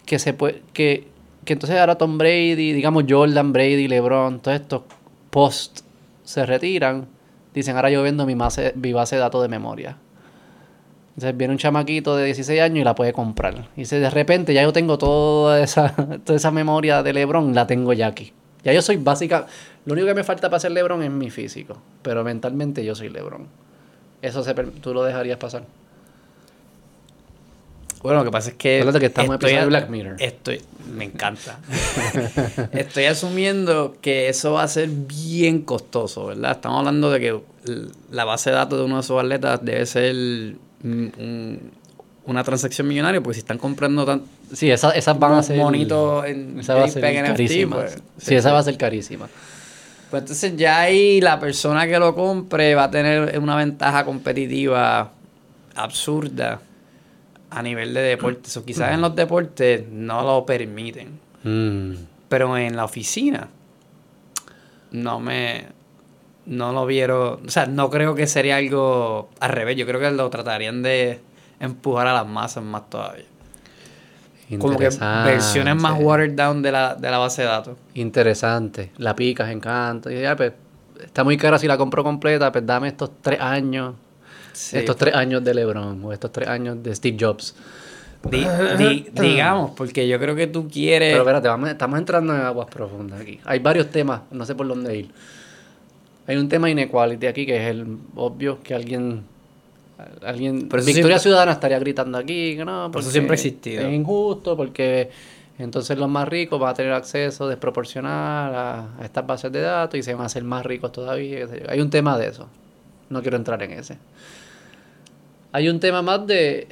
Que 0.04 0.18
se 0.18 0.32
puede. 0.34 0.62
Que 0.72 1.06
que 1.44 1.54
entonces 1.54 1.78
ahora 1.78 1.96
Tom 1.96 2.18
Brady, 2.18 2.72
digamos 2.72 3.04
Jordan, 3.08 3.52
Brady, 3.52 3.88
LeBron, 3.88 4.40
todos 4.40 4.60
estos 4.60 4.82
post 5.30 5.80
se 6.24 6.44
retiran, 6.44 7.06
dicen 7.54 7.76
ahora 7.76 7.90
yo 7.90 8.02
vendo 8.02 8.26
mi, 8.26 8.34
base, 8.34 8.72
mi 8.76 8.92
base 8.92 9.16
de 9.16 9.20
datos 9.20 9.42
de 9.42 9.48
memoria. 9.48 9.96
Entonces 11.10 11.36
viene 11.36 11.52
un 11.52 11.58
chamaquito 11.58 12.16
de 12.16 12.26
16 12.26 12.60
años 12.60 12.78
y 12.78 12.84
la 12.84 12.94
puede 12.94 13.12
comprar. 13.12 13.68
Y 13.76 13.80
dice, 13.80 13.98
de 13.98 14.08
repente 14.08 14.54
ya 14.54 14.62
yo 14.62 14.72
tengo 14.72 14.98
toda 14.98 15.60
esa, 15.60 15.94
toda 16.24 16.36
esa 16.36 16.50
memoria 16.50 17.02
de 17.02 17.12
LeBron, 17.12 17.54
la 17.54 17.66
tengo 17.66 17.92
ya 17.92 18.06
aquí. 18.06 18.32
Ya 18.62 18.72
yo 18.72 18.82
soy 18.82 18.98
básica. 18.98 19.46
Lo 19.84 19.94
único 19.94 20.06
que 20.06 20.14
me 20.14 20.24
falta 20.24 20.48
para 20.50 20.60
ser 20.60 20.72
LeBron 20.72 21.02
es 21.02 21.10
mi 21.10 21.30
físico. 21.30 21.78
Pero 22.02 22.22
mentalmente 22.22 22.84
yo 22.84 22.94
soy 22.94 23.08
LeBron. 23.08 23.48
Eso 24.22 24.42
se, 24.44 24.54
tú 24.54 24.94
lo 24.94 25.02
dejarías 25.02 25.38
pasar. 25.38 25.64
Bueno, 28.02 28.20
lo 28.20 28.24
que 28.24 28.30
pasa 28.30 28.50
es 28.50 28.56
que. 28.56 28.84
que 28.98 29.06
estamos 29.06 29.34
estoy, 29.34 29.54
Black 29.66 29.88
Mirror. 29.88 30.16
Estoy, 30.18 30.62
me 30.94 31.04
encanta. 31.04 31.58
estoy 32.72 33.04
asumiendo 33.04 33.96
que 34.00 34.28
eso 34.28 34.52
va 34.52 34.62
a 34.62 34.68
ser 34.68 34.88
bien 34.88 35.62
costoso, 35.62 36.26
¿verdad? 36.26 36.52
Estamos 36.52 36.78
hablando 36.78 37.10
de 37.10 37.20
que 37.20 37.40
la 38.10 38.24
base 38.24 38.50
de 38.50 38.56
datos 38.56 38.78
de 38.78 38.84
uno 38.84 38.96
de 38.96 39.00
esos 39.00 39.18
atletas 39.18 39.64
debe 39.64 39.84
ser 39.84 40.14
una 42.24 42.44
transacción 42.44 42.86
millonaria, 42.86 43.20
porque 43.20 43.34
si 43.34 43.40
están 43.40 43.58
comprando 43.58 44.06
tan. 44.06 44.22
Sí, 44.52 44.70
esas, 44.70 44.94
esas 44.94 45.18
van 45.18 45.32
a 45.32 45.42
ser. 45.42 45.58
Bonito 45.58 46.24
en 46.24 46.60
esa 46.60 46.74
va 46.74 46.84
a 46.84 46.88
ser 46.88 47.02
carísima. 47.02 47.76
Pues, 47.76 47.98
sí, 48.18 48.34
esa 48.36 48.52
va 48.52 48.60
a 48.60 48.62
ser 48.62 48.76
carísima. 48.76 49.28
Pues 50.10 50.22
entonces 50.22 50.56
ya 50.56 50.80
ahí 50.80 51.20
la 51.20 51.38
persona 51.38 51.86
que 51.86 51.98
lo 51.98 52.14
compre 52.14 52.74
va 52.74 52.84
a 52.84 52.90
tener 52.90 53.38
una 53.38 53.56
ventaja 53.56 54.06
competitiva 54.06 55.10
absurda 55.74 56.60
a 57.50 57.62
nivel 57.62 57.94
de 57.94 58.00
deportes. 58.00 58.56
O 58.56 58.64
quizás 58.64 58.92
en 58.92 59.00
los 59.00 59.14
deportes 59.14 59.88
no 59.88 60.22
lo 60.22 60.46
permiten. 60.46 61.18
Mm. 61.44 61.94
Pero 62.28 62.56
en 62.56 62.76
la 62.76 62.84
oficina 62.84 63.48
no 64.90 65.20
me... 65.20 65.66
No 66.46 66.72
lo 66.72 66.86
vieron... 66.86 67.46
O 67.46 67.50
sea, 67.50 67.66
no 67.66 67.90
creo 67.90 68.14
que 68.14 68.26
sería 68.26 68.56
algo 68.56 69.28
al 69.40 69.50
revés. 69.50 69.76
Yo 69.76 69.86
creo 69.86 70.00
que 70.00 70.10
lo 70.10 70.30
tratarían 70.30 70.82
de 70.82 71.20
empujar 71.60 72.06
a 72.06 72.14
las 72.14 72.26
masas 72.26 72.64
más 72.64 72.88
todavía. 72.88 73.26
Como 74.58 74.78
que 74.78 74.88
versiones 74.88 75.76
más 75.76 76.00
watered 76.00 76.32
down 76.32 76.62
de 76.62 76.72
la, 76.72 76.94
de 76.94 77.10
la 77.10 77.18
base 77.18 77.42
de 77.42 77.48
datos. 77.48 77.76
Interesante. 77.92 78.92
La 78.96 79.14
picas, 79.14 79.50
encanta. 79.50 80.10
Y 80.10 80.22
ya, 80.22 80.34
pues, 80.36 80.54
está 81.04 81.22
muy 81.22 81.36
cara 81.36 81.58
si 81.58 81.66
la 81.66 81.76
compro 81.76 82.02
completa, 82.02 82.50
pues 82.50 82.64
dame 82.64 82.88
estos 82.88 83.10
tres 83.20 83.40
años 83.40 83.94
estos 84.72 84.96
tres 84.96 85.14
años 85.14 85.44
de 85.44 85.54
LeBron 85.54 86.04
o 86.04 86.12
estos 86.12 86.32
tres 86.32 86.48
años 86.48 86.82
de 86.82 86.94
Steve 86.94 87.16
Jobs. 87.18 87.54
digamos, 89.20 89.72
porque 89.76 90.08
yo 90.08 90.18
creo 90.18 90.34
que 90.34 90.46
tú 90.46 90.68
quieres. 90.68 91.12
Pero 91.12 91.22
espérate, 91.22 91.70
estamos 91.70 91.98
entrando 91.98 92.34
en 92.34 92.40
aguas 92.40 92.68
profundas 92.68 93.20
aquí. 93.20 93.38
Hay 93.44 93.60
varios 93.60 93.88
temas, 93.88 94.22
no 94.30 94.44
sé 94.44 94.54
por 94.54 94.66
dónde 94.66 94.96
ir. 94.96 95.10
Hay 96.26 96.36
un 96.36 96.48
tema 96.48 96.68
inequality 96.68 97.26
aquí 97.26 97.46
que 97.46 97.56
es 97.56 97.70
el 97.70 97.86
obvio 98.16 98.62
que 98.62 98.74
alguien. 98.74 99.22
alguien 100.22 100.68
Victoria 100.68 101.18
Ciudadana 101.18 101.52
estaría 101.52 101.78
gritando 101.78 102.18
aquí 102.18 102.56
que 102.56 102.64
no. 102.64 102.90
Por 102.90 103.02
eso 103.02 103.10
siempre 103.10 103.32
ha 103.32 103.34
existido. 103.34 103.86
Es 103.86 103.92
injusto 103.92 104.56
porque 104.56 105.10
entonces 105.58 105.96
los 105.96 106.08
más 106.08 106.28
ricos 106.28 106.60
van 106.60 106.70
a 106.70 106.74
tener 106.74 106.92
acceso 106.92 107.48
desproporcional 107.48 108.54
a, 108.54 108.88
a 109.00 109.04
estas 109.04 109.26
bases 109.26 109.50
de 109.52 109.60
datos 109.60 109.98
y 109.98 110.02
se 110.02 110.12
van 110.12 110.24
a 110.24 110.26
hacer 110.26 110.44
más 110.44 110.66
ricos 110.66 110.92
todavía. 110.92 111.46
Hay 111.68 111.80
un 111.80 111.90
tema 111.90 112.18
de 112.18 112.28
eso. 112.28 112.48
No 113.08 113.22
quiero 113.22 113.36
entrar 113.36 113.62
en 113.62 113.72
ese. 113.72 113.96
Hay 115.52 115.68
un 115.68 115.80
tema 115.80 116.02
más 116.02 116.26
de... 116.26 116.68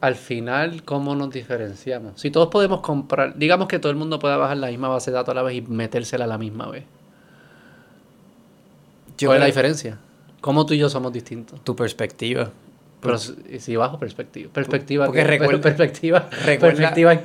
Al 0.00 0.14
final, 0.14 0.84
¿cómo 0.84 1.16
nos 1.16 1.30
diferenciamos? 1.30 2.20
Si 2.20 2.30
todos 2.30 2.48
podemos 2.48 2.80
comprar, 2.80 3.36
digamos 3.36 3.66
que 3.66 3.78
todo 3.78 3.90
el 3.90 3.96
mundo 3.96 4.18
pueda 4.18 4.36
bajar 4.36 4.58
la 4.58 4.68
misma 4.68 4.88
base 4.88 5.10
de 5.10 5.16
datos 5.16 5.32
a 5.32 5.34
la 5.34 5.42
vez 5.42 5.56
y 5.56 5.62
metérsela 5.62 6.24
a 6.24 6.28
la 6.28 6.38
misma 6.38 6.68
vez. 6.68 6.84
¿Cuál 9.18 9.36
es 9.36 9.40
la 9.40 9.46
diferencia? 9.46 9.98
¿Cómo 10.40 10.66
tú 10.66 10.74
y 10.74 10.78
yo 10.78 10.88
somos 10.88 11.12
distintos? 11.12 11.64
Tu 11.64 11.74
perspectiva. 11.74 12.50
Pero 13.00 13.18
si 13.18 13.76
bajo 13.76 13.98
perspectiva. 13.98 14.52
Perspectiva. 14.52 15.06
Porque 15.06 15.24
recuerda, 15.24 15.60
perspectiva, 15.60 16.28
perspectiva. 16.28 17.20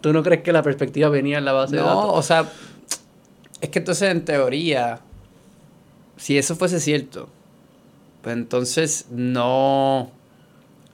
¿Tú 0.00 0.12
no 0.12 0.22
crees 0.22 0.42
que 0.42 0.52
la 0.52 0.62
perspectiva 0.62 1.08
venía 1.08 1.38
en 1.38 1.44
la 1.44 1.52
base 1.52 1.76
de 1.76 1.82
datos? 1.82 1.94
No, 1.94 2.12
o 2.12 2.22
sea, 2.22 2.48
es 3.60 3.68
que 3.68 3.80
entonces 3.80 4.10
en 4.10 4.24
teoría 4.24 5.00
si 6.24 6.38
eso 6.38 6.56
fuese 6.56 6.80
cierto, 6.80 7.28
pues 8.22 8.34
entonces 8.34 9.08
no, 9.10 10.10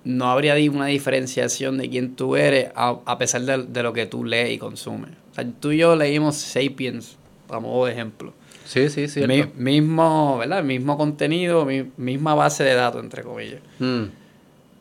no 0.02 0.28
habría 0.28 0.56
una 0.72 0.86
diferenciación 0.86 1.78
de 1.78 1.88
quién 1.88 2.16
tú 2.16 2.34
eres 2.34 2.70
a, 2.74 3.16
pesar 3.16 3.42
de, 3.42 3.82
lo 3.84 3.92
que 3.92 4.06
tú 4.06 4.24
lees 4.24 4.50
y 4.50 4.58
consumes. 4.58 5.12
O 5.30 5.34
sea, 5.36 5.46
tú 5.60 5.70
y 5.70 5.76
yo 5.76 5.94
leímos 5.94 6.34
Sapiens, 6.34 7.16
a 7.48 7.60
modo 7.60 7.86
de 7.86 7.92
ejemplo. 7.92 8.32
Sí, 8.64 8.88
sí, 8.88 9.06
sí. 9.06 9.22
mismo, 9.54 10.38
¿verdad? 10.38 10.64
Mismo 10.64 10.98
contenido, 10.98 11.64
misma 11.96 12.34
base 12.34 12.64
de 12.64 12.74
datos, 12.74 13.00
entre 13.00 13.22
comillas. 13.22 13.60
Hmm. 13.78 14.06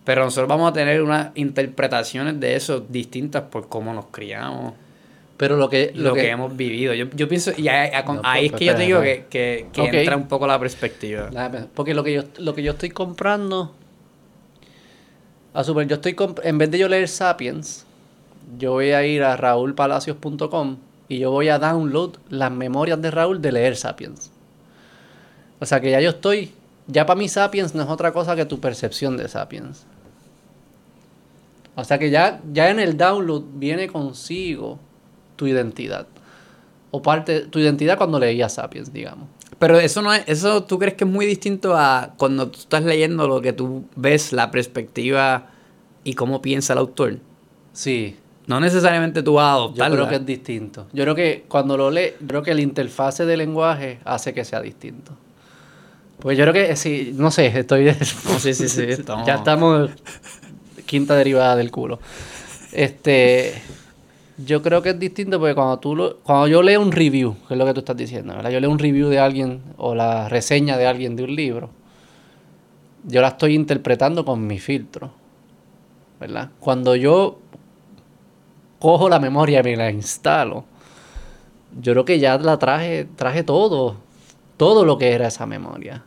Pero 0.03 0.23
nosotros 0.23 0.49
vamos 0.49 0.71
a 0.71 0.73
tener 0.73 1.03
unas 1.03 1.29
interpretaciones 1.35 2.39
de 2.39 2.55
eso 2.55 2.79
distintas 2.79 3.43
por 3.43 3.69
cómo 3.69 3.93
nos 3.93 4.07
criamos, 4.07 4.73
pero 5.39 5.55
lo 5.55 5.69
que, 5.69 5.93
lo, 5.95 6.15
que, 6.15 6.29
hemos 6.29 6.57
vivido. 6.57 6.93
Yo, 6.93 7.05
yo 7.11 7.29
pienso, 7.29 7.53
y 7.55 7.69
ahí, 7.69 7.91
es 8.47 8.51
que 8.51 8.65
yo 8.65 8.75
te 8.75 8.83
digo 8.83 8.99
que, 8.99 9.25
que, 9.29 9.69
entra 9.73 10.17
un 10.17 10.27
poco 10.27 10.45
la 10.45 10.59
perspectiva. 10.59 11.29
Porque 11.73 11.93
lo 11.93 12.03
que 12.03 12.11
yo, 12.11 12.23
lo 12.39 12.53
que 12.53 12.61
yo 12.61 12.73
estoy 12.73 12.89
comprando, 12.89 13.73
a 15.53 15.63
super, 15.63 15.87
yo 15.87 15.95
estoy 15.95 16.17
en 16.43 16.57
vez 16.57 16.69
de 16.71 16.79
yo 16.79 16.89
leer 16.89 17.07
Sapiens, 17.07 17.85
yo 18.57 18.73
voy 18.73 18.91
a 18.91 19.05
ir 19.05 19.23
a 19.23 19.37
raulpalacios.com 19.37 20.75
y 21.07 21.19
yo 21.19 21.31
voy 21.31 21.47
a 21.47 21.57
download 21.57 22.17
las 22.27 22.51
memorias 22.51 23.01
de 23.01 23.09
Raúl 23.09 23.41
de 23.41 23.53
leer 23.53 23.77
Sapiens. 23.77 24.31
O 25.61 25.65
sea 25.65 25.79
que 25.79 25.89
ya 25.89 26.01
yo 26.01 26.09
estoy, 26.09 26.51
ya 26.87 27.05
para 27.05 27.17
mí 27.17 27.29
Sapiens 27.29 27.73
no 27.73 27.83
es 27.83 27.87
otra 27.87 28.11
cosa 28.11 28.35
que 28.35 28.43
tu 28.43 28.59
percepción 28.59 29.15
de 29.15 29.29
Sapiens. 29.29 29.85
O 31.75 31.83
sea 31.85 31.97
que 31.97 32.09
ya, 32.09 32.41
ya 32.51 32.69
en 32.69 32.81
el 32.81 32.97
download 32.97 33.43
viene 33.53 33.87
consigo 33.87 34.79
tu 35.39 35.47
identidad. 35.47 36.05
O 36.91 37.01
parte, 37.01 37.41
tu 37.41 37.59
identidad 37.59 37.97
cuando 37.97 38.19
leías 38.19 38.53
Sapiens, 38.55 38.91
digamos. 38.91 39.29
Pero 39.57 39.79
eso 39.79 40.01
no 40.01 40.13
es, 40.13 40.23
eso 40.27 40.63
tú 40.65 40.77
crees 40.77 40.95
que 40.95 41.05
es 41.05 41.09
muy 41.09 41.25
distinto 41.25 41.75
a 41.77 42.13
cuando 42.17 42.49
tú 42.49 42.59
estás 42.59 42.83
leyendo 42.83 43.25
lo 43.27 43.41
que 43.41 43.53
tú 43.53 43.85
ves, 43.95 44.33
la 44.33 44.51
perspectiva 44.51 45.47
y 46.03 46.13
cómo 46.15 46.41
piensa 46.41 46.73
el 46.73 46.79
autor. 46.79 47.17
Sí. 47.71 48.17
No 48.47 48.59
necesariamente 48.59 49.23
tú 49.23 49.35
vas 49.35 49.45
a 49.45 49.53
adoptarlo. 49.53 49.95
Yo 49.95 50.01
creo 50.01 50.09
que 50.09 50.15
es 50.15 50.25
distinto. 50.25 50.87
Yo 50.91 51.03
creo 51.03 51.15
que 51.15 51.45
cuando 51.47 51.77
lo 51.77 51.89
lees, 51.91 52.15
creo 52.27 52.41
que 52.43 52.51
el 52.51 52.59
interfase 52.59 53.25
de 53.25 53.37
lenguaje 53.37 53.99
hace 54.05 54.33
que 54.33 54.43
sea 54.43 54.59
distinto. 54.61 55.13
Pues 56.19 56.37
yo 56.37 56.43
creo 56.45 56.53
que 56.53 56.75
sí, 56.75 57.13
no 57.15 57.31
sé, 57.31 57.47
estoy... 57.47 57.85
No, 57.85 58.39
sí, 58.39 58.53
sí, 58.53 58.67
sí, 58.67 58.83
estamos- 58.89 59.25
ya 59.27 59.35
estamos 59.35 59.91
quinta 60.85 61.15
derivada 61.15 61.55
del 61.55 61.69
culo. 61.71 61.99
Este, 62.71 63.61
yo 64.45 64.61
creo 64.61 64.81
que 64.81 64.89
es 64.91 64.99
distinto 64.99 65.39
porque 65.39 65.55
cuando 65.55 65.79
tú 65.79 65.95
lo, 65.95 66.17
cuando 66.19 66.47
yo 66.47 66.61
leo 66.61 66.81
un 66.81 66.91
review, 66.91 67.35
que 67.47 67.53
es 67.53 67.57
lo 67.57 67.65
que 67.65 67.73
tú 67.73 67.79
estás 67.79 67.97
diciendo, 67.97 68.33
¿verdad? 68.35 68.51
Yo 68.51 68.59
leo 68.59 68.69
un 68.71 68.79
review 68.79 69.09
de 69.09 69.19
alguien 69.19 69.61
o 69.77 69.95
la 69.95 70.29
reseña 70.29 70.77
de 70.77 70.87
alguien 70.87 71.15
de 71.15 71.23
un 71.23 71.35
libro, 71.35 71.69
yo 73.03 73.21
la 73.21 73.29
estoy 73.29 73.55
interpretando 73.55 74.25
con 74.25 74.45
mi 74.45 74.59
filtro, 74.59 75.11
¿verdad? 76.19 76.49
Cuando 76.59 76.95
yo 76.95 77.39
cojo 78.79 79.09
la 79.09 79.19
memoria 79.19 79.59
y 79.59 79.63
me 79.63 79.75
la 79.75 79.91
instalo, 79.91 80.65
yo 81.81 81.93
creo 81.93 82.05
que 82.05 82.19
ya 82.19 82.37
la 82.37 82.57
traje, 82.57 83.07
traje 83.15 83.43
todo, 83.43 83.97
todo 84.57 84.85
lo 84.85 84.97
que 84.97 85.11
era 85.11 85.27
esa 85.27 85.45
memoria. 85.45 86.03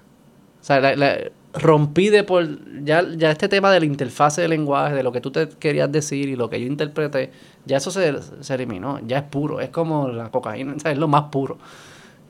O 0.60 0.64
sea, 0.64 0.80
la- 0.80 0.96
la- 0.96 1.18
rompí 1.54 2.08
de 2.10 2.24
por. 2.24 2.46
Ya, 2.84 3.04
ya 3.16 3.30
este 3.30 3.48
tema 3.48 3.70
de 3.72 3.80
la 3.80 3.86
interfase 3.86 4.40
de 4.42 4.48
lenguaje, 4.48 4.94
de 4.94 5.02
lo 5.02 5.12
que 5.12 5.20
tú 5.20 5.30
te 5.30 5.48
querías 5.48 5.90
decir 5.92 6.28
y 6.28 6.36
lo 6.36 6.48
que 6.50 6.60
yo 6.60 6.66
interpreté, 6.66 7.30
ya 7.66 7.76
eso 7.78 7.90
se, 7.90 8.14
se 8.40 8.54
eliminó. 8.54 9.00
Ya 9.06 9.18
es 9.18 9.24
puro. 9.24 9.60
Es 9.60 9.70
como 9.70 10.08
la 10.08 10.30
cocaína, 10.30 10.74
es 10.84 10.98
lo 10.98 11.08
más 11.08 11.24
puro. 11.24 11.58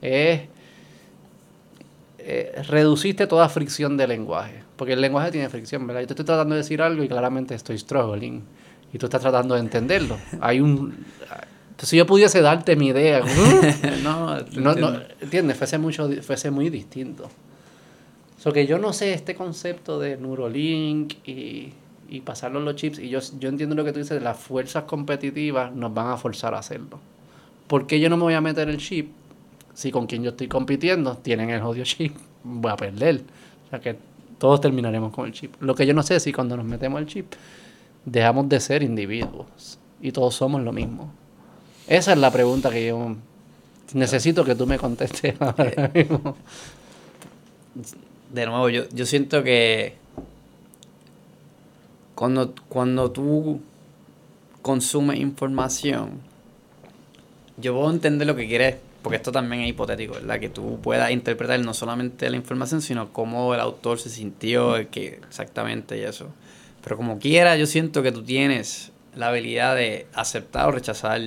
Es. 0.01 0.41
eh, 2.19 2.61
reduciste 2.67 3.27
toda 3.27 3.49
fricción 3.49 3.97
de 3.97 4.07
lenguaje. 4.07 4.63
Porque 4.75 4.93
el 4.93 5.01
lenguaje 5.01 5.31
tiene 5.31 5.49
fricción, 5.49 5.85
¿verdad? 5.87 6.01
Yo 6.01 6.07
te 6.07 6.13
estoy 6.13 6.25
tratando 6.25 6.55
de 6.55 6.61
decir 6.61 6.81
algo 6.81 7.03
y 7.03 7.07
claramente 7.07 7.53
estoy 7.55 7.77
struggling. 7.77 8.43
Y 8.93 8.97
tú 8.97 9.05
estás 9.07 9.21
tratando 9.21 9.55
de 9.55 9.61
entenderlo. 9.61 10.17
Hay 10.39 10.59
un. 10.61 11.05
Si 11.77 11.97
yo 11.97 12.05
pudiese 12.05 12.41
darte 12.41 12.75
mi 12.75 12.87
idea. 12.87 13.21
no, 14.03 14.43
te 14.43 14.59
No, 14.59 14.73
no, 14.75 14.89
entiendo. 14.89 15.01
¿entiendes? 15.21 15.57
Fuese, 15.57 15.77
mucho, 15.77 16.09
fuese 16.21 16.51
muy 16.51 16.69
distinto. 16.69 17.29
So 18.43 18.51
que 18.51 18.67
yo 18.67 18.77
no 18.77 18.91
sé 18.91 19.13
este 19.13 19.35
concepto 19.35 20.01
de 20.01 20.17
Neurolink 20.17 21.13
y, 21.25 21.71
y 22.09 22.19
pasarlo 22.25 22.59
en 22.59 22.65
los 22.65 22.75
chips. 22.75 22.99
Y 22.99 23.07
yo, 23.07 23.19
yo 23.39 23.47
entiendo 23.47 23.73
lo 23.73 23.85
que 23.85 23.93
tú 23.93 23.99
dices, 23.99 24.21
las 24.21 24.37
fuerzas 24.37 24.83
competitivas 24.83 25.73
nos 25.73 25.93
van 25.93 26.09
a 26.09 26.17
forzar 26.17 26.53
a 26.53 26.59
hacerlo. 26.59 26.99
¿Por 27.67 27.87
qué 27.87 28.01
yo 28.01 28.09
no 28.09 28.17
me 28.17 28.23
voy 28.23 28.33
a 28.33 28.41
meter 28.41 28.67
el 28.67 28.79
chip 28.79 29.11
si 29.73 29.91
con 29.91 30.07
quien 30.07 30.23
yo 30.23 30.31
estoy 30.31 30.49
compitiendo 30.49 31.15
tienen 31.15 31.51
el 31.51 31.61
jodido 31.61 31.85
chip? 31.85 32.17
Voy 32.43 32.69
a 32.69 32.75
perder. 32.75 33.21
O 33.67 33.69
sea 33.69 33.79
que 33.79 33.95
todos 34.39 34.59
terminaremos 34.59 35.13
con 35.13 35.25
el 35.25 35.31
chip. 35.31 35.53
Lo 35.61 35.73
que 35.73 35.85
yo 35.85 35.93
no 35.93 36.03
sé 36.03 36.17
es 36.17 36.23
si 36.23 36.33
cuando 36.33 36.57
nos 36.57 36.65
metemos 36.65 36.99
el 36.99 37.07
chip 37.07 37.31
dejamos 38.03 38.49
de 38.49 38.59
ser 38.59 38.83
individuos 38.83 39.79
y 40.01 40.11
todos 40.11 40.35
somos 40.35 40.61
lo 40.61 40.73
mismo. 40.73 41.13
Esa 41.87 42.11
es 42.11 42.17
la 42.17 42.29
pregunta 42.29 42.69
que 42.69 42.87
yo 42.87 43.15
necesito 43.93 44.43
que 44.43 44.53
tú 44.53 44.67
me 44.67 44.77
contestes 44.77 45.33
ahora 45.39 45.89
mismo. 45.93 46.35
de 48.33 48.47
nuevo, 48.47 48.67
yo, 48.69 48.89
yo 48.91 49.05
siento 49.05 49.43
que 49.43 49.93
cuando, 52.15 52.55
cuando 52.67 53.11
tú 53.11 53.61
consumes 54.63 55.19
información, 55.19 56.19
yo 57.57 57.75
puedo 57.75 57.91
entender 57.91 58.25
lo 58.25 58.35
que 58.35 58.47
quieres, 58.47 58.77
porque 59.03 59.17
esto 59.17 59.31
también 59.31 59.61
es 59.61 59.69
hipotético, 59.69 60.15
¿verdad? 60.15 60.39
Que 60.39 60.49
tú 60.49 60.79
puedas 60.81 61.11
interpretar 61.11 61.59
no 61.59 61.75
solamente 61.75 62.27
la 62.27 62.35
información, 62.35 62.81
sino 62.81 63.13
cómo 63.13 63.53
el 63.53 63.59
autor 63.59 63.99
se 63.99 64.09
sintió, 64.09 64.77
el 64.77 64.87
exactamente 65.27 65.99
y 65.99 66.01
eso. 66.01 66.29
Pero 66.83 66.97
como 66.97 67.19
quiera, 67.19 67.55
yo 67.55 67.67
siento 67.67 68.01
que 68.01 68.11
tú 68.11 68.23
tienes 68.23 68.91
la 69.15 69.27
habilidad 69.27 69.75
de 69.75 70.07
aceptar 70.15 70.69
o 70.69 70.71
rechazar 70.71 71.21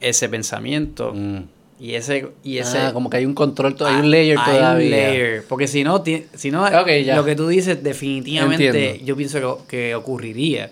ese 0.00 0.28
pensamiento 0.28 1.12
Mm. 1.12 1.53
Y 1.80 1.94
ese 1.94 2.28
y 2.44 2.58
ese 2.58 2.78
Ah, 2.78 2.92
como 2.92 3.10
que 3.10 3.16
hay 3.18 3.26
un 3.26 3.34
control, 3.34 3.76
hay 3.80 3.96
un 3.96 4.10
layer 4.10 4.38
hay 4.38 4.52
un 4.52 4.58
todavía. 4.58 4.90
layer. 5.08 5.44
Porque 5.48 5.66
si 5.66 5.82
no, 5.84 6.02
ti- 6.02 6.24
si 6.34 6.50
no 6.50 6.68
lo 6.70 7.24
que 7.24 7.34
tú 7.36 7.48
dices 7.48 7.82
definitivamente 7.82 8.66
Entiendo. 8.68 9.04
yo 9.04 9.16
pienso 9.16 9.38
que, 9.66 9.76
que 9.88 9.94
ocurriría. 9.94 10.70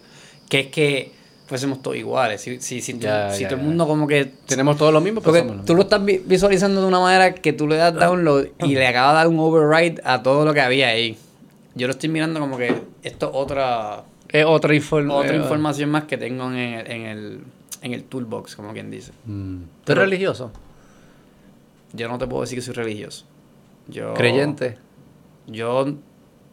Que 0.48 0.60
es 0.60 0.66
que 0.68 1.12
fuésemos 1.46 1.82
todos 1.82 1.96
iguales. 1.96 2.40
Si, 2.40 2.60
si, 2.60 2.80
si, 2.80 2.94
tú- 2.94 3.00
Ya, 3.00 3.30
si 3.32 3.42
ya, 3.42 3.48
todo 3.48 3.56
el 3.56 3.62
ya. 3.62 3.68
mundo 3.68 3.86
como 3.86 4.06
que... 4.06 4.30
Tenemos 4.46 4.76
todos 4.76 4.92
lo 4.92 5.00
mismo, 5.00 5.20
pero 5.20 5.32
Porque 5.32 5.40
somos 5.40 5.56
lo 5.56 5.64
tú 5.64 5.74
lo 5.74 5.82
estás 5.82 6.04
vi- 6.04 6.22
visualizando 6.24 6.80
de 6.80 6.86
una 6.86 7.00
manera 7.00 7.34
que 7.34 7.52
tú 7.52 7.66
le 7.66 7.76
das 7.76 7.94
download 7.94 8.46
y 8.64 8.74
le 8.74 8.86
acabas 8.86 9.12
de 9.12 9.16
dar 9.16 9.28
un 9.28 9.38
override 9.40 10.00
a 10.04 10.22
todo 10.22 10.44
lo 10.44 10.54
que 10.54 10.60
había 10.60 10.88
ahí. 10.88 11.16
Yo 11.74 11.86
lo 11.88 11.92
estoy 11.94 12.08
mirando 12.10 12.38
como 12.38 12.56
que 12.58 12.74
esto 13.02 13.26
es 13.26 13.32
otra, 13.34 14.04
Es 14.28 14.44
otra, 14.44 14.74
inform- 14.74 15.10
otra 15.12 15.32
eh, 15.34 15.38
información 15.38 15.90
más 15.90 16.04
que 16.04 16.16
tengo 16.18 16.48
en 16.50 16.56
el, 16.56 16.90
en 16.90 17.02
el, 17.06 17.38
en 17.82 17.92
el 17.94 18.04
toolbox, 18.04 18.54
como 18.56 18.72
quien 18.72 18.90
dice. 18.90 19.12
Mm. 19.26 19.56
¿Tú 19.84 19.92
eres 19.92 20.04
religioso? 20.04 20.52
Yo 21.92 22.08
no 22.08 22.18
te 22.18 22.26
puedo 22.26 22.42
decir 22.42 22.58
que 22.58 22.62
soy 22.62 22.74
religioso. 22.74 23.24
Yo, 23.88 24.14
¿Creyente? 24.14 24.78
Yo 25.46 25.86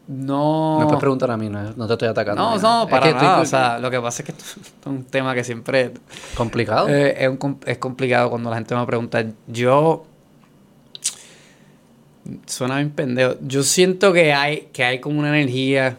no. 0.08 0.78
Me 0.80 0.84
puedes 0.86 1.00
preguntar 1.00 1.30
a 1.30 1.36
mí, 1.36 1.48
no, 1.48 1.72
no 1.76 1.86
te 1.86 1.92
estoy 1.92 2.08
atacando. 2.08 2.42
No, 2.42 2.58
no, 2.58 2.82
Es 2.84 2.90
para 2.90 3.02
que 3.04 3.08
estoy 3.10 3.26
nada. 3.26 3.40
O 3.40 3.46
sea, 3.46 3.78
lo 3.78 3.90
que 3.90 4.00
pasa 4.00 4.22
es 4.22 4.26
que 4.26 4.32
esto 4.32 4.44
es 4.80 4.86
un 4.86 5.04
tema 5.04 5.34
que 5.34 5.44
siempre 5.44 5.92
complicado. 6.34 6.88
eh, 6.88 7.14
es, 7.24 7.28
un 7.28 7.58
es 7.64 7.78
complicado 7.78 8.28
cuando 8.30 8.50
la 8.50 8.56
gente 8.56 8.74
me 8.74 8.84
pregunta. 8.86 9.24
Yo. 9.46 10.04
Suena 12.46 12.76
bien 12.76 12.90
pendejo. 12.90 13.34
Yo 13.40 13.62
siento 13.62 14.12
que 14.12 14.32
hay, 14.32 14.68
que 14.72 14.84
hay 14.84 15.00
como 15.00 15.18
una 15.18 15.28
energía 15.30 15.98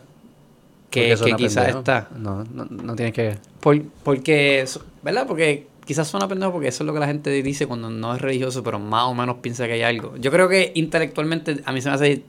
que, 0.89 1.16
que 1.16 1.36
quizás 1.36 1.70
está. 1.70 2.10
No, 2.16 2.44
no, 2.44 2.66
no 2.66 2.96
tienes 2.96 3.14
que. 3.14 3.38
Por- 3.60 3.82
porque, 4.04 4.66
¿verdad? 5.02 5.26
Porque 5.28 5.68
quizás 5.86 6.07
suena 6.07 6.27
pendejo 6.27 6.51
porque 6.53 6.67
eso 6.67 6.84
es 6.84 6.88
lo 6.88 6.93
que 6.93 6.99
la 6.99 7.07
gente 7.07 7.29
dice 7.43 7.65
cuando 7.67 7.89
no 7.89 8.15
es 8.15 8.21
religioso, 8.21 8.63
pero 8.63 8.79
más 8.79 9.03
o 9.05 9.13
menos 9.13 9.38
piensa 9.41 9.65
que 9.67 9.73
hay 9.73 9.82
algo. 9.84 10.15
Yo 10.17 10.32
creo 10.32 10.47
que 10.47 10.71
intelectualmente 10.75 11.61
a 11.65 11.71
mí 11.71 11.82
se 11.82 11.89
me 11.89 11.95
hace, 11.95 12.23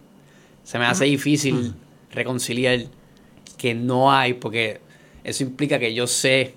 se 0.64 0.78
me 0.78 0.86
hace 0.86 1.05
difícil 1.05 1.74
reconciliar 2.12 2.80
que 3.59 3.74
no 3.74 4.12
hay, 4.12 4.34
porque 4.34 4.80
eso 5.24 5.42
implica 5.44 5.78
que 5.78 5.94
yo 5.94 6.07
sé 6.07 6.55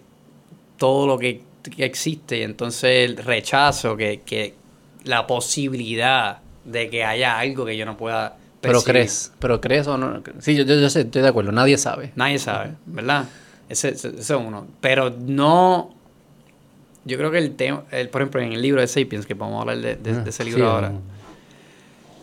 todo 0.78 1.06
lo 1.08 1.18
que, 1.20 1.42
que 1.64 1.86
existe 1.86 2.40
y 2.40 2.42
entonces 2.42 3.10
el 3.10 3.18
rechazo 3.18 3.96
que, 3.96 4.22
que 4.26 4.56
la 5.04 5.28
posibilidad 5.28 6.40
de 6.64 6.90
que 6.90 7.04
haya 7.04 7.38
algo 7.38 7.66
que 7.66 7.78
yo 7.78 7.86
no 7.86 7.96
pueda 7.96 8.38
Pero 8.62 8.82
percibir. 8.82 8.94
crees, 8.94 9.32
pero 9.40 9.62
crees 9.62 9.88
o 9.88 9.98
no. 9.98 10.22
Sí, 10.40 10.56
yo, 10.56 10.64
yo, 10.64 10.76
yo 10.80 10.90
sé, 10.90 11.02
estoy 11.02 11.22
de 11.22 11.28
acuerdo, 11.28 11.52
nadie 11.52 11.78
sabe. 11.78 12.12
Nadie 12.16 12.40
sabe, 12.40 12.72
¿verdad? 12.88 13.26
Ese, 13.70 13.90
ese, 13.90 14.10
ese 14.10 14.20
es 14.20 14.30
uno. 14.32 14.68
Pero 14.82 15.12
no. 15.12 15.95
Yo 17.06 17.18
creo 17.18 17.32
que 17.32 17.38
el 17.38 17.56
tema, 17.56 17.84
el, 17.92 18.10
por 18.10 18.22
ejemplo, 18.22 18.42
en 18.42 18.54
el 18.54 18.62
libro 18.62 18.82
de 18.82 18.88
Sapiens, 18.88 19.26
que 19.26 19.36
podemos 19.36 19.62
hablar 19.62 19.78
de, 19.78 19.96
de- 19.96 20.24
de 20.24 20.30
ese 20.30 20.44
Ah, 20.44 20.46
libro 20.46 20.60
sí, 20.62 20.66
ahora, 20.68 20.92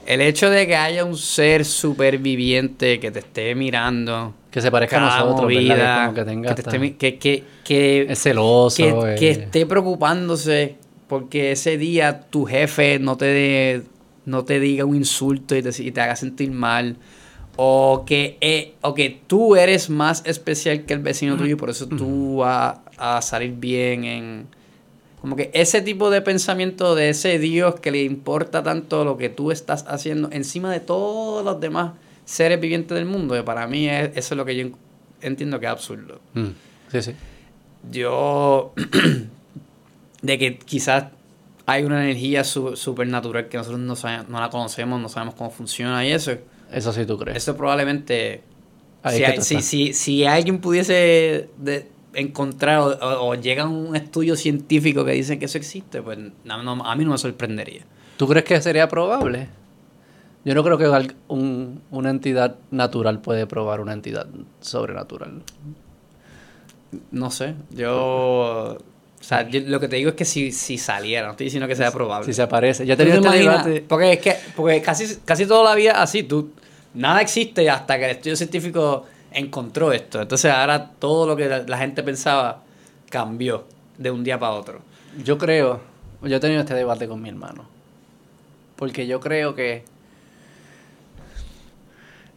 el 0.06 0.20
hecho 0.20 0.50
de 0.50 0.66
que 0.66 0.74
haya 0.76 1.04
un 1.04 1.16
ser 1.16 1.64
superviviente 1.64 2.98
que 2.98 3.10
te 3.12 3.20
esté 3.20 3.54
mirando 3.54 4.34
Que 4.50 4.60
se 4.60 4.70
parezca 4.70 4.96
a 4.96 5.00
nosotros, 5.00 5.36
como 5.36 6.14
que 6.14 6.24
tenga 6.24 6.48
que, 6.48 6.54
te 6.54 6.60
esté 6.62 6.96
que, 6.96 7.18
que, 7.18 7.44
que, 7.64 8.06
Es 8.12 8.18
celoso. 8.22 8.76
que, 8.82 9.12
eh. 9.12 9.16
que 9.16 9.30
esté 9.30 9.64
preocupándose 9.66 10.76
porque 11.06 11.52
ese 11.52 11.76
día 11.78 12.22
tu 12.30 12.44
jefe 12.46 12.98
no 12.98 13.16
te, 13.16 13.82
no 14.24 14.44
te 14.44 14.58
diga 14.60 14.84
un 14.84 14.96
insulto 14.96 15.54
y 15.54 15.62
te, 15.62 15.70
y 15.82 15.92
te 15.92 16.00
haga 16.00 16.16
sentir 16.16 16.50
mal. 16.50 16.96
O 17.56 18.04
que, 18.06 18.38
eh, 18.40 18.72
o 18.80 18.94
que 18.94 19.20
tú 19.26 19.54
eres 19.56 19.90
más 19.90 20.22
especial 20.24 20.84
que 20.86 20.94
el 20.94 21.00
vecino 21.00 21.36
tuyo 21.36 21.52
y 21.52 21.54
por 21.56 21.68
eso 21.70 21.86
tú 21.86 22.36
vas 22.38 22.78
a 22.96 23.20
salir 23.22 23.52
bien 23.52 24.04
en... 24.04 24.46
Como 25.22 25.36
que 25.36 25.50
ese 25.54 25.80
tipo 25.80 26.10
de 26.10 26.20
pensamiento 26.20 26.94
de 26.94 27.08
ese 27.10 27.38
Dios 27.38 27.80
que 27.80 27.90
le 27.90 28.02
importa 28.02 28.62
tanto 28.62 29.04
lo 29.04 29.16
que 29.16 29.28
tú 29.30 29.50
estás 29.52 29.84
haciendo 29.88 30.28
encima 30.32 30.70
de 30.70 30.80
todos 30.80 31.42
los 31.44 31.58
demás 31.60 31.92
seres 32.26 32.60
vivientes 32.60 32.94
del 32.94 33.06
mundo, 33.06 33.34
que 33.34 33.42
para 33.42 33.66
mí 33.66 33.88
es, 33.88 34.10
eso 34.16 34.34
es 34.34 34.36
lo 34.36 34.44
que 34.44 34.56
yo 34.56 34.66
entiendo 35.20 35.58
que 35.60 35.66
es 35.66 35.72
absurdo 35.72 36.20
Mm, 36.34 36.48
Sí, 36.90 37.02
sí. 37.02 37.12
yo 37.90 38.72
de 40.22 40.38
que 40.38 40.58
quizás 40.58 41.06
hay 41.66 41.84
una 41.84 42.02
energía 42.02 42.44
su- 42.44 42.76
supernatural 42.76 43.48
que 43.48 43.56
nosotros 43.56 43.80
no, 43.80 43.94
sabe- 43.96 44.24
no 44.28 44.40
la 44.40 44.50
conocemos, 44.50 45.00
no 45.00 45.08
sabemos 45.08 45.34
cómo 45.36 45.50
funciona 45.50 46.04
y 46.04 46.12
eso. 46.12 46.32
Eso 46.72 46.92
sí 46.92 47.06
tú 47.06 47.16
crees. 47.18 47.36
Eso 47.36 47.56
probablemente... 47.56 48.42
Ahí 49.04 49.18
si, 49.18 49.24
hay- 49.24 49.40
si, 49.42 49.62
si, 49.62 49.92
si 49.94 50.24
alguien 50.24 50.58
pudiese 50.60 51.48
de- 51.58 51.88
encontrar 52.14 52.78
o, 52.80 52.86
o- 52.88 53.28
o 53.30 53.34
llega 53.34 53.66
un 53.66 53.96
estudio 53.96 54.36
científico 54.36 55.04
que 55.04 55.12
dice 55.12 55.38
que 55.38 55.46
eso 55.46 55.58
existe, 55.58 56.02
pues 56.02 56.18
no- 56.44 56.62
no- 56.62 56.84
a 56.84 56.94
mí 56.96 57.04
no 57.04 57.12
me 57.12 57.18
sorprendería. 57.18 57.82
¿Tú 58.16 58.28
crees 58.28 58.44
que 58.44 58.60
sería 58.60 58.88
probable? 58.88 59.48
Yo 60.44 60.54
no 60.54 60.62
creo 60.64 60.76
que 60.78 61.14
un- 61.28 61.82
una 61.90 62.10
entidad 62.10 62.56
natural 62.70 63.20
puede 63.20 63.46
probar 63.46 63.80
una 63.80 63.92
entidad 63.92 64.26
sobrenatural. 64.60 65.42
No 67.10 67.30
sé, 67.30 67.54
yo... 67.70 68.76
O 69.20 69.24
sea, 69.24 69.48
yo- 69.48 69.60
lo 69.64 69.78
que 69.78 69.86
te 69.88 69.96
digo 69.96 70.10
es 70.10 70.16
que 70.16 70.24
si, 70.24 70.50
si 70.50 70.76
saliera, 70.78 71.26
no 71.26 71.30
estoy 71.32 71.44
diciendo 71.44 71.68
que 71.68 71.76
sea 71.76 71.92
probable. 71.92 72.26
Si 72.26 72.32
se 72.32 72.42
aparece. 72.42 72.84
Ya 72.84 72.96
¿Tú 72.96 73.04
tenía 73.04 73.20
te 73.20 73.28
este 73.28 73.42
imaginas? 73.44 73.82
Porque 73.88 74.12
es 74.14 74.18
que 74.18 74.34
porque 74.56 74.82
casi, 74.82 75.16
casi 75.24 75.46
toda 75.46 75.62
la 75.70 75.76
vida 75.76 76.02
así, 76.02 76.24
tú 76.24 76.50
nada 76.92 77.20
existe 77.22 77.70
hasta 77.70 77.98
que 77.98 78.04
el 78.06 78.10
estudio 78.10 78.34
científico 78.34 79.06
encontró 79.34 79.92
esto. 79.92 80.20
Entonces 80.20 80.50
ahora 80.50 80.90
todo 80.98 81.26
lo 81.26 81.36
que 81.36 81.48
la, 81.48 81.78
gente 81.78 82.02
pensaba 82.02 82.62
cambió 83.10 83.64
de 83.98 84.10
un 84.10 84.24
día 84.24 84.38
para 84.38 84.52
otro. 84.52 84.80
Yo 85.22 85.38
creo, 85.38 85.80
yo 86.22 86.36
he 86.36 86.40
tenido 86.40 86.60
este 86.60 86.74
debate 86.74 87.08
con 87.08 87.20
mi 87.20 87.28
hermano. 87.28 87.64
Porque 88.76 89.06
yo 89.06 89.20
creo 89.20 89.54
que 89.54 89.84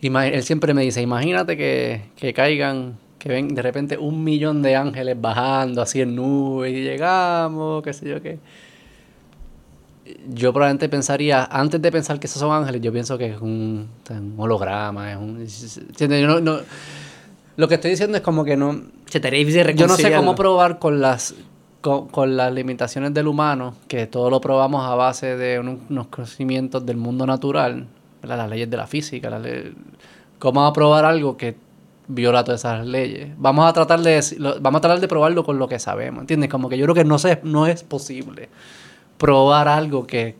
él 0.01 0.43
siempre 0.43 0.73
me 0.73 0.83
dice, 0.83 1.01
imagínate 1.01 1.57
que, 1.57 2.01
que 2.15 2.33
caigan, 2.33 2.97
que 3.17 3.29
ven 3.29 3.55
de 3.55 3.61
repente 3.61 3.97
un 3.97 4.23
millón 4.23 4.61
de 4.61 4.75
ángeles 4.75 5.19
bajando 5.19 5.81
así 5.81 6.01
en 6.01 6.15
nubes 6.15 6.73
y 6.73 6.83
llegamos, 6.83 7.81
qué 7.83 7.93
sé 7.93 8.09
yo 8.09 8.21
qué. 8.21 8.37
Yo 10.29 10.53
probablemente 10.53 10.87
pensaría, 10.87 11.45
antes 11.45 11.81
de 11.81 11.91
pensar 11.91 12.19
que 12.19 12.27
esos 12.27 12.39
son 12.39 12.51
ángeles, 12.51 12.81
yo 12.81 12.91
pienso 12.91 13.17
que 13.17 13.31
es 13.33 13.41
un, 13.41 13.87
un 14.09 14.33
holograma, 14.37 15.11
es 15.11 15.17
un... 15.17 15.41
¿entiendes? 15.89 16.21
Yo 16.21 16.27
no- 16.27 16.39
no- 16.41 16.59
lo 17.57 17.67
que 17.67 17.75
estoy 17.75 17.91
diciendo 17.91 18.17
es 18.17 18.23
como 18.23 18.43
que 18.43 18.55
no... 18.55 18.81
Se 19.09 19.19
Yo 19.81 19.87
no 19.87 19.95
sé 19.95 20.09
cómo 20.17 20.35
probar 20.35 20.79
con 20.79 21.01
las 21.01 21.33
con, 21.81 22.07
con 22.07 22.35
las 22.35 22.51
limitaciones 22.51 23.13
del 23.13 23.27
humano, 23.27 23.75
que 23.87 24.07
todo 24.07 24.29
lo 24.31 24.41
probamos 24.41 24.83
a 24.85 24.95
base 24.95 25.37
de 25.37 25.59
un- 25.59 25.81
unos 25.89 26.07
conocimientos 26.07 26.83
del 26.85 26.97
mundo 26.97 27.25
natural, 27.27 27.85
¿verdad? 28.21 28.37
las 28.37 28.49
leyes 28.49 28.69
de 28.69 28.77
la 28.77 28.87
física, 28.87 29.29
las 29.29 29.41
leyes- 29.41 29.73
¿cómo 30.39 30.59
vamos 30.61 30.71
a 30.71 30.73
probar 30.73 31.05
algo 31.05 31.37
que 31.37 31.55
viola 32.07 32.43
todas 32.43 32.61
esas 32.61 32.85
leyes? 32.85 33.29
Vamos 33.37 33.67
a 33.67 33.73
tratar 33.73 34.01
de 34.01 34.19
vamos 34.61 34.79
a 34.79 34.81
tratar 34.81 34.99
de 34.99 35.07
probarlo 35.07 35.43
con 35.43 35.57
lo 35.59 35.67
que 35.67 35.77
sabemos, 35.79 36.21
¿entiendes? 36.21 36.49
Como 36.49 36.69
que 36.69 36.77
yo 36.77 36.85
creo 36.85 36.95
que 36.95 37.05
no 37.05 37.17
sé, 37.19 37.39
no 37.43 37.65
es 37.67 37.83
posible 37.83 38.49
probar 39.17 39.67
algo 39.67 40.05
que 40.07 40.35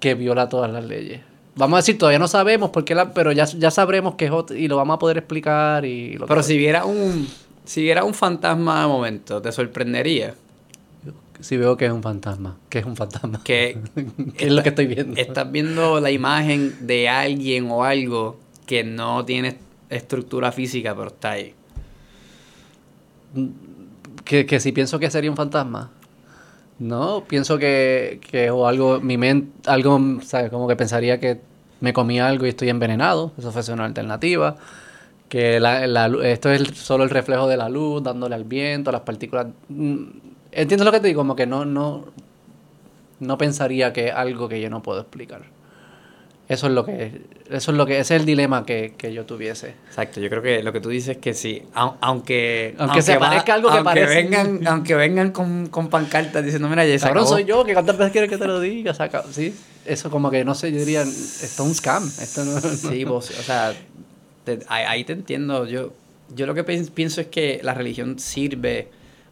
que 0.00 0.14
viola 0.14 0.48
todas 0.48 0.70
las 0.70 0.84
leyes. 0.84 1.22
Vamos 1.56 1.78
a 1.78 1.80
decir, 1.80 1.96
todavía 1.96 2.18
no 2.18 2.28
sabemos 2.28 2.68
por 2.70 2.84
qué 2.84 2.94
la, 2.94 3.14
pero 3.14 3.32
ya, 3.32 3.46
ya 3.46 3.70
sabremos 3.70 4.14
que 4.16 4.26
es 4.26 4.30
ot- 4.30 4.54
y 4.58 4.68
lo 4.68 4.76
vamos 4.76 4.96
a 4.96 4.98
poder 4.98 5.16
explicar 5.16 5.84
y 5.86 6.12
lo 6.18 6.26
Pero 6.26 6.40
que- 6.42 6.46
si 6.46 6.58
viera 6.58 6.84
un 6.84 7.26
si 7.64 7.80
viera 7.82 8.04
un 8.04 8.12
fantasma 8.14 8.82
de 8.82 8.86
momento, 8.88 9.40
te 9.42 9.50
sorprendería. 9.52 10.34
Si 11.40 11.56
veo 11.56 11.76
que 11.76 11.86
es 11.86 11.92
un 11.92 12.02
fantasma, 12.02 12.56
que 12.68 12.78
es 12.78 12.84
un 12.86 12.94
fantasma. 12.96 13.40
Que 13.42 13.78
¿Qué 14.36 14.46
es 14.46 14.52
lo 14.52 14.62
que 14.62 14.68
estoy 14.68 14.86
viendo? 14.86 15.16
estás 15.20 15.50
viendo 15.50 15.98
la 16.00 16.10
imagen 16.10 16.86
de 16.86 17.08
alguien 17.08 17.70
o 17.70 17.82
algo 17.84 18.38
que 18.66 18.84
no 18.84 19.24
tiene 19.24 19.56
estructura 19.90 20.52
física, 20.52 20.94
pero 20.94 21.08
está 21.08 21.32
ahí. 21.32 21.54
Que, 24.24 24.46
que 24.46 24.60
si 24.60 24.72
pienso 24.72 24.98
que 24.98 25.10
sería 25.10 25.30
un 25.30 25.36
fantasma. 25.36 25.90
No, 26.78 27.24
pienso 27.26 27.58
que, 27.58 28.20
que 28.30 28.50
o 28.50 28.66
algo, 28.66 29.00
mi 29.00 29.16
mente, 29.16 29.68
algo, 29.70 29.98
¿sabes? 30.22 30.50
Como 30.50 30.68
que 30.68 30.76
pensaría 30.76 31.18
que 31.18 31.40
me 31.80 31.92
comí 31.92 32.20
algo 32.20 32.46
y 32.46 32.50
estoy 32.50 32.68
envenenado. 32.68 33.32
Eso 33.38 33.52
fuese 33.52 33.72
una 33.72 33.84
alternativa. 33.86 34.56
Que 35.28 35.58
la, 35.60 35.86
la 35.86 36.06
esto 36.24 36.50
es 36.50 36.68
solo 36.78 37.04
el 37.04 37.10
reflejo 37.10 37.48
de 37.48 37.56
la 37.56 37.68
luz, 37.68 38.02
dándole 38.02 38.34
al 38.34 38.44
viento, 38.44 38.92
las 38.92 39.00
partículas. 39.02 39.48
Mm, 39.68 40.04
¿Entiendes 40.52 40.84
lo 40.84 40.92
que 40.92 41.00
te 41.00 41.08
digo? 41.08 41.20
Como 41.20 41.36
que 41.36 41.46
no, 41.46 41.64
no, 41.64 42.04
no 43.20 43.38
pensaría 43.38 43.92
que 43.92 44.10
algo 44.12 44.48
que 44.48 44.60
yo 44.60 44.70
no 44.70 44.82
puedo 44.82 45.00
explicar. 45.00 45.42
Eso 46.48 46.68
es 46.68 46.72
lo 46.74 46.84
que, 46.84 47.22
eso 47.50 47.70
es 47.72 47.76
lo 47.76 47.86
que, 47.86 47.98
ese 47.98 48.14
es 48.14 48.20
el 48.20 48.26
dilema 48.26 48.64
que, 48.64 48.94
que 48.96 49.12
yo 49.12 49.26
tuviese. 49.26 49.74
Exacto, 49.88 50.20
yo 50.20 50.28
creo 50.30 50.42
que 50.42 50.62
lo 50.62 50.72
que 50.72 50.80
tú 50.80 50.90
dices 50.90 51.16
es 51.16 51.18
que 51.18 51.34
sí, 51.34 51.64
au- 51.74 51.96
aunque... 52.00 52.76
Aunque 52.78 53.02
se 53.02 53.16
parezca 53.16 53.54
algo 53.54 53.68
que 53.68 53.78
aunque 53.78 53.84
parece. 53.84 54.14
Vengan, 54.22 54.60
aunque 54.66 54.94
vengan 54.94 55.32
con, 55.32 55.66
con 55.66 55.88
pancartas 55.88 56.44
diciendo, 56.44 56.68
mira, 56.68 56.86
ya 56.86 56.98
Cabrón, 56.98 57.24
acabó". 57.24 57.28
soy 57.36 57.44
yo, 57.46 57.64
que 57.64 57.72
cuántas 57.72 57.98
veces 57.98 58.12
quieres 58.12 58.30
que 58.30 58.38
te 58.38 58.46
lo 58.46 58.60
diga, 58.60 58.94
saca, 58.94 59.24
sí. 59.32 59.52
Eso 59.84 60.08
como 60.08 60.30
que 60.30 60.44
no 60.44 60.54
sé, 60.54 60.70
yo 60.70 60.78
diría, 60.78 61.02
esto 61.02 61.24
es 61.44 61.60
un 61.60 61.74
scam, 61.74 62.06
esto 62.06 62.44
no, 62.44 62.60
Sí, 62.60 63.04
vos, 63.04 63.28
o 63.30 63.42
sea, 63.42 63.74
te- 64.44 64.60
ahí, 64.68 65.02
te 65.02 65.14
entiendo. 65.14 65.66
Yo, 65.66 65.92
yo 66.32 66.46
lo 66.46 66.54
que 66.54 66.62
pi- 66.62 66.90
pienso 66.94 67.20
es 67.20 67.26
que 67.26 67.58
la 67.64 67.74
religión 67.74 68.20
sirve 68.20 68.88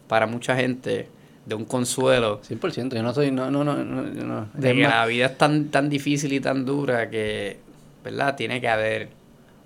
para 0.09 0.27
mucha 0.27 0.55
gente 0.57 1.07
de 1.45 1.55
un 1.55 1.65
consuelo. 1.65 2.41
100%, 2.47 2.95
yo 2.95 3.03
no 3.03 3.13
soy, 3.13 3.31
no, 3.31 3.51
no, 3.51 3.63
no, 3.63 3.75
no, 3.83 4.13
yo 4.13 4.23
no. 4.23 4.47
De 4.53 4.73
que 4.73 4.81
la 4.81 5.05
vida 5.05 5.27
es 5.27 5.37
tan, 5.37 5.69
tan 5.69 5.89
difícil 5.89 6.33
y 6.33 6.39
tan 6.39 6.65
dura 6.65 7.09
que, 7.09 7.59
¿verdad? 8.03 8.35
Tiene 8.35 8.59
que 8.59 8.67
haber 8.67 9.09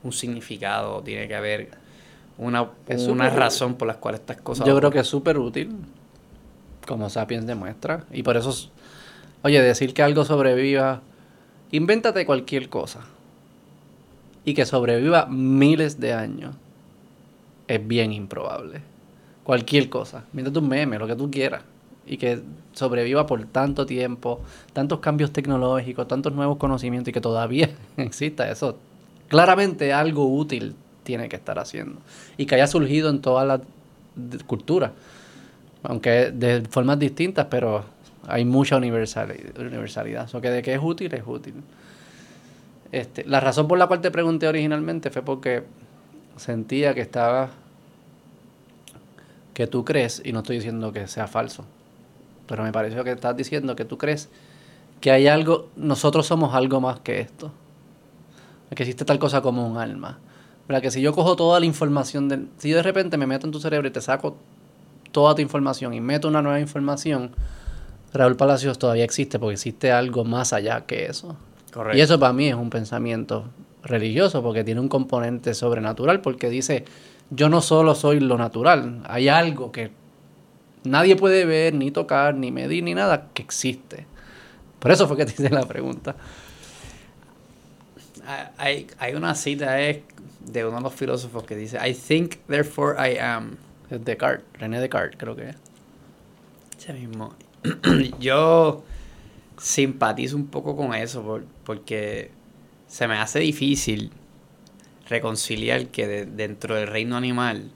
un 0.04 0.12
significado, 0.12 1.02
tiene 1.02 1.28
que 1.28 1.36
haber 1.36 1.70
una, 2.38 2.68
Es 2.88 3.08
una 3.08 3.30
razón 3.30 3.76
por 3.76 3.88
las 3.88 3.98
cuales 3.98 4.22
estas 4.22 4.38
cosas... 4.38 4.66
yo 4.66 4.76
creo 4.78 4.92
que 4.92 5.00
es 5.00 5.08
súper 5.08 5.38
útil, 5.38 5.72
como 6.88 7.10
Sapiens 7.10 7.46
demuestra, 7.46 8.06
y 8.12 8.24
por 8.24 8.36
eso, 8.38 8.50
es- 8.50 8.70
oye, 9.44 9.62
decir 9.62 9.94
que 9.94 10.02
algo 10.04 10.26
sobreviva, 10.26 11.02
invéntate 11.72 12.26
cualquier 12.26 12.70
cosa, 12.70 13.02
y 14.46 14.54
que 14.54 14.66
sobreviva 14.66 15.28
miles 15.28 16.00
de 16.00 16.14
años, 16.14 16.56
es 17.68 17.86
bien 17.88 18.12
improbable. 18.14 18.82
Cualquier 19.50 19.90
cosa, 19.90 20.26
invéntate 20.32 20.60
un 20.60 20.70
meme, 20.70 21.00
lo 21.00 21.08
que 21.08 21.16
tú 21.16 21.32
quieras, 21.32 21.64
y 22.06 22.18
que 22.18 22.40
sobreviva 22.74 23.26
por 23.26 23.44
tanto 23.46 23.84
tiempo, 23.88 24.42
tantos 24.74 25.00
cambios 25.00 25.34
tecnológicos, 25.34 26.08
tantos 26.08 26.34
nuevos 26.34 26.58
conocimientos, 26.58 27.10
y 27.10 27.14
que 27.14 27.20
todavía 27.20 27.68
exista 27.98 28.48
eso. 28.52 28.78
Claramente 29.28 29.92
algo 29.92 30.32
útil 30.32 30.76
tiene 31.02 31.30
que 31.30 31.36
estar 31.36 31.58
haciendo, 31.58 32.00
y 32.38 32.46
que 32.46 32.54
haya 32.54 32.68
surgido 32.68 33.10
en 33.10 33.22
todas 33.22 33.48
las 33.48 33.62
culturas 34.46 34.92
aunque 35.82 36.30
de 36.30 36.62
formas 36.70 37.00
distintas, 37.00 37.48
pero 37.50 37.86
hay 38.28 38.46
mucha 38.46 38.78
universali- 38.78 39.58
universalidad. 39.58 40.30
O 40.36 40.42
que 40.42 40.52
de 40.52 40.62
que 40.62 40.76
es 40.76 40.80
útil, 40.80 41.12
es 41.12 41.24
útil. 41.26 41.56
Este, 42.92 43.26
la 43.26 43.40
razón 43.40 43.68
por 43.68 43.80
la 43.80 43.88
cual 43.88 44.00
te 44.00 44.12
pregunté 44.12 44.48
originalmente 44.48 45.10
fue 45.10 45.24
porque 45.24 45.64
sentía 46.38 46.94
que 46.94 47.02
estaba 47.02 47.50
que 49.60 49.68
tú 49.68 49.84
crees, 49.84 50.22
y 50.24 50.32
no 50.32 50.40
estoy 50.40 50.56
diciendo 50.56 50.94
que 50.94 51.06
sea 51.10 51.28
falso, 51.28 51.66
pero 52.48 52.64
me 52.64 52.72
pareció 52.72 53.04
que 53.04 53.12
estás 53.12 53.36
diciendo 53.36 53.76
que 53.76 53.84
tú 53.84 53.98
crees 53.98 54.30
que 55.02 55.12
hay 55.12 55.28
algo, 55.28 55.68
nosotros 55.76 56.28
somos 56.28 56.56
algo 56.56 56.80
más 56.80 57.02
que 57.02 57.20
esto. 57.20 57.52
Que 58.74 58.84
existe 58.84 59.04
tal 59.04 59.20
cosa 59.20 59.42
como 59.42 59.68
un 59.68 59.76
alma. 59.78 60.18
¿Verdad? 60.66 60.82
Que 60.82 60.92
si 60.92 61.02
yo 61.02 61.12
cojo 61.12 61.36
toda 61.36 61.60
la 61.60 61.66
información, 61.66 62.30
del, 62.30 62.48
si 62.58 62.70
yo 62.70 62.78
de 62.78 62.84
repente 62.84 63.18
me 63.18 63.28
meto 63.28 63.48
en 63.48 63.52
tu 63.52 63.60
cerebro 63.60 63.86
y 63.90 63.92
te 63.92 64.00
saco 64.00 64.38
toda 65.12 65.36
tu 65.36 65.42
información 65.42 65.94
y 65.94 66.00
meto 66.00 66.30
una 66.30 66.42
nueva 66.42 66.62
información, 66.62 67.32
Raúl 68.14 68.38
Palacios 68.38 68.80
todavía 68.80 69.04
existe 69.04 69.40
porque 69.40 69.56
existe 69.56 69.92
algo 69.92 70.24
más 70.24 70.54
allá 70.54 70.86
que 70.86 71.08
eso. 71.08 71.36
Correcto. 71.74 71.98
Y 71.98 72.02
eso 72.02 72.18
para 72.18 72.32
mí 72.32 72.48
es 72.48 72.56
un 72.56 72.70
pensamiento 72.70 73.44
religioso 73.84 74.42
porque 74.42 74.64
tiene 74.64 74.80
un 74.80 74.88
componente 74.88 75.54
sobrenatural 75.54 76.22
porque 76.22 76.50
dice, 76.50 76.86
yo 77.32 77.50
no 77.50 77.62
solo 77.62 77.96
soy 77.96 78.20
lo 78.20 78.38
natural, 78.38 79.02
hay 79.08 79.28
algo 79.30 79.72
que 79.72 79.92
nadie 80.84 81.16
puede 81.16 81.46
ver, 81.46 81.74
ni 81.74 81.92
tocar, 81.92 82.36
ni 82.36 82.52
medir, 82.52 82.84
ni 82.84 82.94
nada, 82.94 83.28
que 83.34 83.42
existe. 83.44 84.06
Por 84.80 84.92
eso 84.92 85.08
fue 85.08 85.18
que 85.18 85.26
te 85.26 85.32
hice 85.34 85.50
la 85.50 85.66
pregunta. 85.68 86.16
Hay, 88.58 88.88
hay 89.00 89.16
una 89.16 89.34
cita 89.34 89.82
eh, 89.82 90.04
de 90.46 90.66
uno 90.66 90.78
de 90.78 90.84
los 90.84 90.94
filósofos 90.94 91.44
que 91.44 91.56
dice, 91.56 91.78
I 91.86 91.94
think, 91.94 92.36
therefore 92.48 92.96
I 92.98 93.18
am. 93.18 93.58
Es 93.90 94.04
Descartes, 94.06 94.46
René 94.54 94.80
Descartes 94.80 95.18
creo 95.18 95.36
que 95.36 95.50
es. 95.50 95.56
Ese 96.78 96.94
mismo. 96.94 97.34
Yo 98.20 98.84
simpatizo 99.58 100.36
un 100.36 100.48
poco 100.48 100.76
con 100.78 100.94
eso 100.94 101.24
por- 101.24 101.44
porque 101.66 102.32
se 102.88 103.08
me 103.08 103.18
hace 103.18 103.40
difícil 103.40 104.12
reconciliar 105.10 105.88
que 105.88 106.08
de- 106.08 106.26
dentro 106.26 106.76
del 106.76 106.88
reino 106.88 107.18
animal 107.18 107.70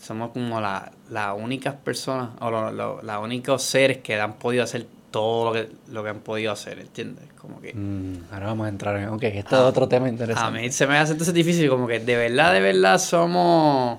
somos 0.00 0.30
como 0.32 0.60
la- 0.60 0.92
las 1.10 1.36
únicas 1.38 1.74
personas 1.74 2.30
o 2.40 2.50
lo- 2.50 2.70
lo- 2.72 3.02
los 3.02 3.22
únicos 3.22 3.62
seres 3.62 3.98
que 3.98 4.18
han 4.20 4.34
podido 4.34 4.64
hacer 4.64 4.86
todo 5.10 5.44
lo 5.46 5.52
que, 5.52 5.68
lo 5.92 6.02
que 6.02 6.08
han 6.10 6.20
podido 6.20 6.52
hacer, 6.52 6.78
¿entiendes? 6.78 7.24
Como 7.38 7.60
que 7.60 7.74
Mm, 7.74 8.32
ahora 8.32 8.46
vamos 8.46 8.66
a 8.66 8.68
entrar 8.70 8.96
en... 8.96 9.08
Ok, 9.10 9.22
este 9.24 9.54
Ah, 9.54 9.58
es 9.58 9.64
otro 9.64 9.86
tema 9.88 10.06
a 10.06 10.08
interesante. 10.08 10.60
mí 10.60 10.70
se 10.72 10.86
me 10.86 10.96
hace 10.96 11.12
entonces 11.12 11.34
difícil 11.34 11.68
como 11.68 11.86
que 11.86 11.98
de 12.00 12.16
verdad, 12.16 12.52
de 12.54 12.60
verdad 12.60 12.98
somos 12.98 13.98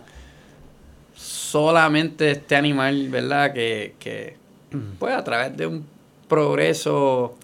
solamente 1.15 2.31
este 2.31 2.55
animal, 2.55 3.09
¿verdad? 3.09 3.53
Que, 3.53 3.95
que 3.99 4.37
pues 4.97 5.13
a 5.13 5.23
través 5.23 5.55
de 5.55 5.67
un 5.67 5.85
progreso 6.27 7.35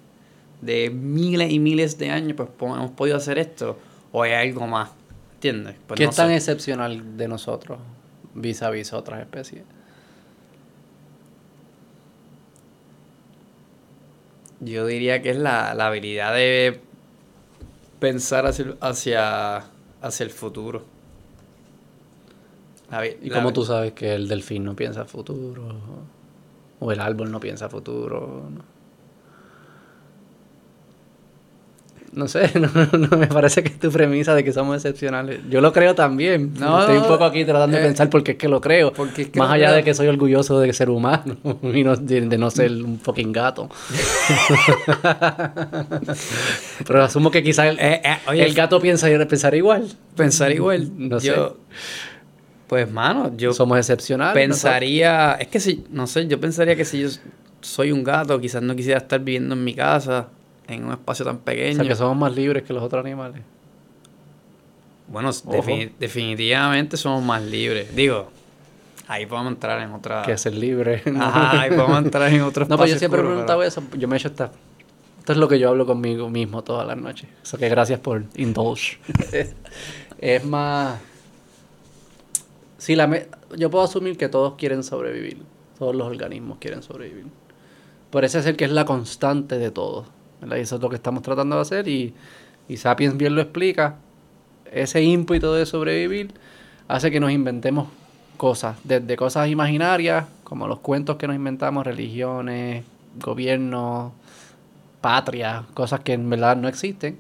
de 0.62 0.90
miles 0.90 1.52
y 1.52 1.60
miles 1.60 1.98
de 1.98 2.10
años, 2.10 2.34
pues 2.36 2.50
hemos 2.60 2.92
podido 2.92 3.18
hacer 3.18 3.38
esto. 3.38 3.78
O 4.12 4.24
hay 4.24 4.34
algo 4.34 4.68
más, 4.68 4.92
¿entiendes? 5.36 5.76
Pues 5.88 5.98
¿Qué 5.98 6.06
no 6.06 6.10
es 6.10 6.16
tan 6.16 6.30
sé. 6.30 6.36
excepcional 6.36 7.18
de 7.18 7.28
nosotros 7.28 7.80
vis 8.34 8.62
a 8.64 8.70
vis 8.70 8.94
otras 8.94 9.22
especies? 9.22 9.64
Yo 14.62 14.86
diría 14.86 15.22
que 15.22 15.30
es 15.30 15.38
la, 15.38 15.74
la 15.74 15.88
habilidad 15.88 16.34
de 16.34 16.82
pensar 18.00 18.46
hacia, 18.46 18.76
hacia, 18.82 19.58
hacia 20.02 20.24
el 20.24 20.30
futuro. 20.32 20.84
La 22.92 23.06
¿Y 23.06 23.30
la 23.30 23.36
cómo 23.36 23.54
tú 23.54 23.64
sabes 23.64 23.94
que 23.94 24.16
el 24.16 24.28
delfín 24.28 24.66
no 24.66 24.76
piensa 24.76 25.06
futuro? 25.06 25.64
O 26.80 26.92
el 26.92 27.00
árbol 27.00 27.32
no 27.32 27.40
piensa 27.40 27.70
futuro. 27.70 28.50
¿no? 28.50 28.79
No 32.14 32.28
sé, 32.28 32.52
no, 32.60 32.70
no, 32.98 33.18
me 33.18 33.28
parece 33.28 33.64
que 33.64 33.70
es 33.70 33.80
tu 33.80 33.92
premisa 33.92 34.36
de 34.36 34.44
que 34.44 34.54
somos 34.54 34.76
excepcionales. 34.76 35.40
Yo 35.50 35.62
lo 35.62 35.72
creo 35.74 35.96
también. 35.96 36.54
No, 36.60 36.80
Estoy 36.82 36.98
un 36.98 37.08
poco 37.08 37.26
aquí 37.26 37.46
tratando 37.46 37.78
de 37.78 37.84
eh, 37.84 37.88
pensar 37.88 38.10
por 38.10 38.24
qué 38.24 38.32
es 38.32 38.38
que 38.38 38.48
lo 38.48 38.62
creo. 38.62 38.94
porque 38.94 39.24
es 39.24 39.30
que 39.30 39.40
Más 39.40 39.52
allá 39.52 39.68
creo. 39.68 39.76
de 39.78 39.84
que 39.84 39.94
soy 39.94 40.08
orgulloso 40.08 40.60
de 40.60 40.72
ser 40.74 40.90
humano 40.90 41.38
y 41.74 41.84
no- 41.84 41.96
de, 41.96 42.22
de 42.22 42.38
no 42.38 42.50
ser 42.52 42.72
un 42.72 43.00
fucking 43.00 43.32
gato. 43.32 43.70
Pero 46.88 47.04
asumo 47.04 47.32
que 47.32 47.44
quizás 47.44 47.68
el, 47.68 47.80
Eh, 47.80 48.02
eh, 48.04 48.18
oye, 48.28 48.46
el 48.46 48.54
gato 48.54 48.80
piensa 48.80 49.08
pensar 49.28 49.54
igual. 49.56 49.88
pensar 50.16 50.52
igual. 50.52 50.90
No 50.98 51.20
sé. 51.20 51.34
Pues, 52.68 52.90
mano, 52.92 53.32
yo 53.36 53.52
somos 53.54 53.78
excepcionales. 53.80 54.34
pensaría, 54.36 55.34
es 55.40 55.48
que 55.48 55.60
si, 55.60 55.86
no 55.90 56.06
sé, 56.06 56.28
yo 56.28 56.40
pensaría 56.40 56.76
que 56.76 56.86
si 56.86 57.02
yo 57.02 57.10
soy 57.62 57.92
un 57.92 58.04
gato, 58.04 58.40
quizás 58.40 58.62
no 58.62 58.76
quisiera 58.76 59.00
estar 59.00 59.20
viviendo 59.20 59.56
en 59.56 59.64
mi 59.64 59.74
casa, 59.74 60.28
en 60.70 60.86
un 60.86 60.92
espacio 60.94 61.26
tan 61.26 61.40
pequeño. 61.40 61.74
O 61.82 61.84
sea, 61.84 61.88
que 61.90 61.96
somos 61.96 62.18
más 62.18 62.34
libres 62.36 62.64
que 62.64 62.74
los 62.74 62.84
otros 62.84 63.04
animales. 63.04 63.42
Bueno, 65.08 65.30
defini- 65.32 65.92
definitivamente 66.00 66.96
somos 66.98 67.24
más 67.24 67.42
libres. 67.42 67.96
Digo, 67.96 68.30
ahí 69.08 69.26
podemos 69.26 69.54
entrar 69.54 69.82
en 69.82 69.92
otra... 69.92 70.22
Que 70.22 70.38
ser 70.38 70.54
libre. 70.54 71.02
¿no? 71.12 71.24
Ajá, 71.24 71.62
ahí 71.62 71.70
podemos 71.72 71.98
entrar 71.98 72.32
en 72.32 72.42
otro 72.42 72.66
No, 72.68 72.78
pues 72.78 72.92
yo 72.92 73.00
siempre 73.00 73.20
he 73.20 73.24
preguntado 73.24 73.60
pero- 73.60 73.68
eso. 73.68 73.84
Yo 73.98 74.08
me 74.08 74.16
he 74.16 74.20
hecho 74.20 74.28
esta. 74.28 74.52
Esto 75.20 75.34
es 75.34 75.38
lo 75.40 75.48
que 75.48 75.60
yo 75.60 75.70
hablo 75.70 75.86
conmigo 75.86 76.30
mismo 76.30 76.64
todas 76.64 76.86
las 76.88 76.98
noches. 76.98 77.28
Eso 77.44 77.58
que 77.58 77.70
gracias 77.70 78.00
por 78.00 78.24
indulge. 78.36 78.98
es 80.20 80.46
más. 80.46 81.00
Sí, 82.78 82.96
la 82.96 83.08
me- 83.08 83.28
yo 83.58 83.70
puedo 83.72 83.84
asumir 83.86 84.18
que 84.18 84.30
todos 84.30 84.56
quieren 84.56 84.84
sobrevivir. 84.84 85.42
Todos 85.78 85.96
los 85.96 86.08
organismos 86.08 86.58
quieren 86.60 86.84
sobrevivir. 86.84 87.26
Parece 88.12 88.42
ser 88.44 88.56
que 88.56 88.66
es 88.66 88.72
la 88.72 88.86
constante 88.86 89.58
de 89.58 89.72
todo. 89.72 90.06
Eso 90.56 90.76
es 90.76 90.82
lo 90.82 90.90
que 90.90 90.96
estamos 90.96 91.24
tratando 91.24 91.56
de 91.56 91.62
hacer. 91.62 91.88
Y, 91.88 92.14
y 92.68 92.78
Sapiens 92.78 93.18
bien 93.18 93.36
lo 93.36 93.42
explica. 93.42 93.98
Ese 94.72 95.02
ímpetu 95.02 95.52
de 95.54 95.66
sobrevivir 95.66 96.34
hace 96.88 97.12
que 97.12 97.20
nos 97.20 97.32
inventemos 97.32 97.88
cosas. 98.38 98.78
Desde 98.84 99.16
cosas 99.16 99.50
imaginarias, 99.50 100.26
como 100.44 100.68
los 100.68 100.80
cuentos 100.80 101.18
que 101.18 101.28
nos 101.28 101.36
inventamos, 101.36 101.86
religiones, 101.86 102.84
gobiernos, 103.20 104.14
patria, 105.02 105.66
cosas 105.74 106.02
que 106.02 106.14
en 106.14 106.30
verdad 106.30 106.58
no 106.58 106.68
existen. 106.68 107.20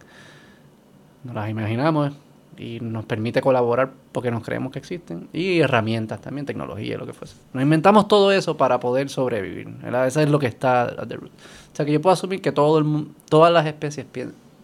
Nos 1.23 1.35
las 1.35 1.49
imaginamos 1.49 2.13
y 2.57 2.79
nos 2.81 3.05
permite 3.05 3.41
colaborar 3.41 3.91
porque 4.11 4.31
nos 4.31 4.43
creemos 4.43 4.71
que 4.71 4.79
existen. 4.79 5.29
Y 5.31 5.59
herramientas 5.59 6.19
también, 6.21 6.45
tecnología, 6.45 6.97
lo 6.97 7.05
que 7.05 7.13
fuese. 7.13 7.35
Nos 7.53 7.63
inventamos 7.63 8.07
todo 8.07 8.31
eso 8.31 8.57
para 8.57 8.79
poder 8.79 9.09
sobrevivir. 9.09 9.69
Eso 10.07 10.21
es 10.21 10.29
lo 10.29 10.39
que 10.39 10.47
está 10.47 10.83
at 10.83 11.07
the 11.07 11.15
root. 11.15 11.31
O 11.79 11.81
sea 11.81 11.85
que 11.85 11.93
yo 11.93 12.01
puedo 12.01 12.13
asumir 12.13 12.41
que 12.41 12.51
todo 12.51 12.79
el, 12.79 13.07
todas 13.29 13.53
las 13.53 13.65
especies 13.65 14.05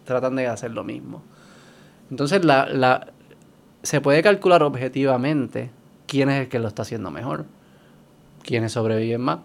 tratan 0.04 0.36
de 0.36 0.48
hacer 0.48 0.72
lo 0.72 0.84
mismo. 0.84 1.22
Entonces 2.10 2.44
la, 2.44 2.66
la, 2.66 3.06
se 3.82 4.02
puede 4.02 4.22
calcular 4.22 4.62
objetivamente 4.62 5.70
quién 6.06 6.28
es 6.28 6.42
el 6.42 6.48
que 6.48 6.58
lo 6.58 6.68
está 6.68 6.82
haciendo 6.82 7.10
mejor. 7.10 7.46
Quiénes 8.42 8.72
sobreviven 8.72 9.22
más, 9.22 9.38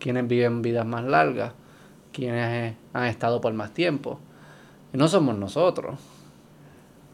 quiénes 0.00 0.26
viven 0.26 0.62
vidas 0.62 0.84
más 0.84 1.04
largas, 1.04 1.52
quiénes 2.12 2.72
eh, 2.72 2.76
han 2.92 3.04
estado 3.04 3.40
por 3.40 3.54
más 3.54 3.72
tiempo. 3.72 4.18
No 4.92 5.06
somos 5.06 5.38
nosotros. 5.38 6.00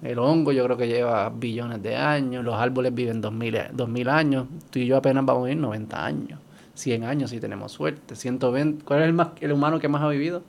El 0.00 0.18
hongo 0.20 0.52
yo 0.52 0.64
creo 0.64 0.78
que 0.78 0.88
lleva 0.88 1.28
billones 1.28 1.82
de 1.82 1.96
años, 1.96 2.42
los 2.42 2.54
árboles 2.54 2.94
viven 2.94 3.20
2000, 3.20 3.59
2000 3.72 4.09
años, 4.09 4.46
tú 4.70 4.78
y 4.78 4.86
yo 4.86 4.96
apenas 4.96 5.26
vamos 5.26 5.42
a 5.42 5.44
vivir 5.48 5.61
90 5.61 6.02
años, 6.02 6.40
100 6.79 7.05
años 7.05 7.31
si 7.31 7.41
tenemos 7.41 7.72
suerte, 7.72 8.14
120, 8.14 8.85
¿cuál 8.85 9.01
es 9.01 9.07
el, 9.07 9.12
más, 9.12 9.29
el 9.41 9.53
humano 9.53 9.79
que 9.81 9.89
más 9.89 10.01
ha 10.03 10.09
vivido? 10.09 10.43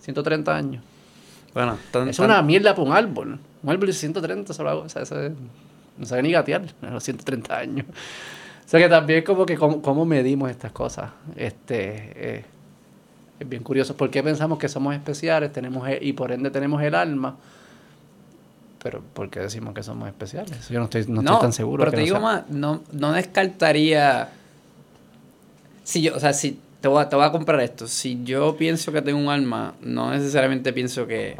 130 0.00 0.54
años. 0.56 0.82
Bueno, 1.52 1.76
tan- 1.90 2.08
Es 2.08 2.16
tan- 2.16 2.26
una 2.26 2.40
mierda 2.42 2.74
para 2.74 2.88
un 2.88 2.92
árbol. 2.96 3.38
Un 3.62 3.70
árbol 3.70 3.86
de 3.86 3.92
130 3.92 4.52
solo 4.54 4.70
hago, 4.70 4.80
o 4.82 4.88
sea, 4.88 5.02
eso 5.02 5.20
es- 5.22 5.32
no 5.98 6.06
sabe 6.06 6.22
ni 6.22 6.32
gatear 6.32 6.62
a 6.82 6.90
los 6.90 7.04
130 7.04 7.56
años. 7.58 7.86
O 7.88 8.68
sea 8.68 8.80
que 8.80 8.88
también 8.88 9.22
como 9.24 9.44
que 9.44 9.56
cómo, 9.56 9.82
cómo 9.82 10.04
medimos 10.06 10.50
estas 10.50 10.72
cosas. 10.72 11.10
Este 11.36 12.12
eh, 12.38 12.44
es 13.38 13.48
bien 13.48 13.62
curioso. 13.62 13.94
¿Por 13.94 14.10
qué 14.10 14.22
pensamos 14.22 14.58
que 14.58 14.68
somos 14.70 14.94
especiales? 14.94 15.52
Tenemos 15.52 15.86
e- 15.86 15.98
y 16.00 16.14
por 16.14 16.32
ende 16.32 16.50
tenemos 16.50 16.82
el 16.82 16.94
alma. 16.94 17.36
Pero 18.82 19.02
¿por 19.14 19.28
qué 19.30 19.40
decimos 19.40 19.74
que 19.74 19.82
somos 19.82 20.08
especiales? 20.08 20.68
Yo 20.70 20.78
no 20.78 20.84
estoy, 20.86 21.04
no 21.08 21.20
estoy 21.20 21.38
tan 21.40 21.52
seguro. 21.52 21.80
Pero 21.82 21.90
que 21.90 21.96
te 21.98 22.00
no 22.02 22.04
digo 22.06 22.16
sea. 22.16 22.22
más, 22.24 22.50
no, 22.50 22.82
no 22.92 23.12
descartaría. 23.12 24.30
Si 25.84 26.02
yo, 26.02 26.16
o 26.16 26.20
sea, 26.20 26.32
si 26.32 26.58
te 26.80 26.88
voy, 26.88 27.02
a, 27.02 27.08
te 27.08 27.14
voy 27.16 27.24
a 27.24 27.30
comprar 27.30 27.60
esto. 27.60 27.86
Si 27.86 28.24
yo 28.24 28.56
pienso 28.56 28.90
que 28.92 29.00
tengo 29.02 29.18
un 29.18 29.28
alma, 29.28 29.74
no 29.82 30.10
necesariamente 30.10 30.72
pienso 30.72 31.06
que, 31.06 31.36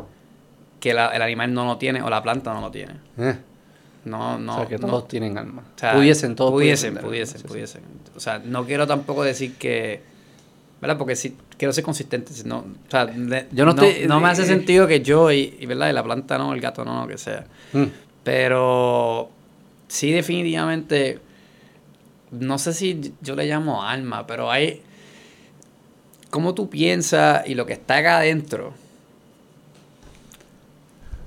que 0.81 0.95
la- 0.95 1.09
el 1.09 1.21
animal 1.23 1.53
no 1.53 1.65
lo 1.65 1.77
tiene 1.79 2.01
o 2.03 2.09
la 2.11 2.23
planta 2.23 2.55
no 2.55 2.61
lo 2.61 2.71
tiene. 2.71 2.95
Eh, 3.19 3.37
No, 4.05 4.39
no. 4.39 4.53
o 4.55 4.57
sea 4.59 4.67
que 4.69 4.79
no. 4.79 4.87
todos 4.87 5.09
tienen 5.09 5.37
alma. 5.39 5.63
O 5.75 5.79
sea, 5.79 5.95
pudiesen, 5.95 6.37
todos 6.37 6.53
pudiesen, 6.53 6.95
pudiesen, 6.97 7.41
pudiesen. 7.43 7.83
O 8.15 8.21
sea, 8.21 8.39
no 8.39 8.65
quiero 8.65 8.87
tampoco 8.87 9.25
decir 9.25 9.55
que. 9.57 10.03
¿Verdad? 10.81 10.99
Porque 10.99 11.17
si 11.17 11.35
quiero 11.57 11.73
ser 11.73 11.83
consistente. 11.85 12.33
si 12.35 12.45
no, 12.47 12.59
o 12.59 12.91
sea, 12.91 13.07
de- 13.07 13.47
Yo 13.53 13.65
no 13.65 13.73
no, 13.73 13.83
estoy- 13.83 14.07
no 14.07 14.21
me 14.21 14.29
hace 14.29 14.43
eh, 14.43 14.47
sentido 14.47 14.87
que 14.87 15.01
yo 15.01 15.33
y, 15.33 15.57
y, 15.59 15.65
¿verdad? 15.65 15.89
Y 15.89 15.93
la 15.95 16.03
planta 16.05 16.37
no, 16.37 16.53
el 16.53 16.61
gato 16.61 16.85
no, 16.85 17.03
lo 17.03 17.09
que 17.09 17.17
sea. 17.17 17.47
Mm. 17.73 17.85
Pero 18.23 19.31
sí, 19.89 20.11
definitivamente. 20.13 21.21
No 22.41 22.59
sé 22.59 22.73
si 22.75 23.13
yo 23.21 23.35
le 23.37 23.47
llamo 23.47 23.83
alma, 23.85 24.27
pero 24.27 24.51
hay. 24.51 24.83
Cómo 26.31 26.55
tú 26.55 26.69
piensas 26.69 27.47
y 27.49 27.55
lo 27.55 27.65
que 27.67 27.75
está 27.75 27.99
acá 27.99 28.19
adentro 28.19 28.75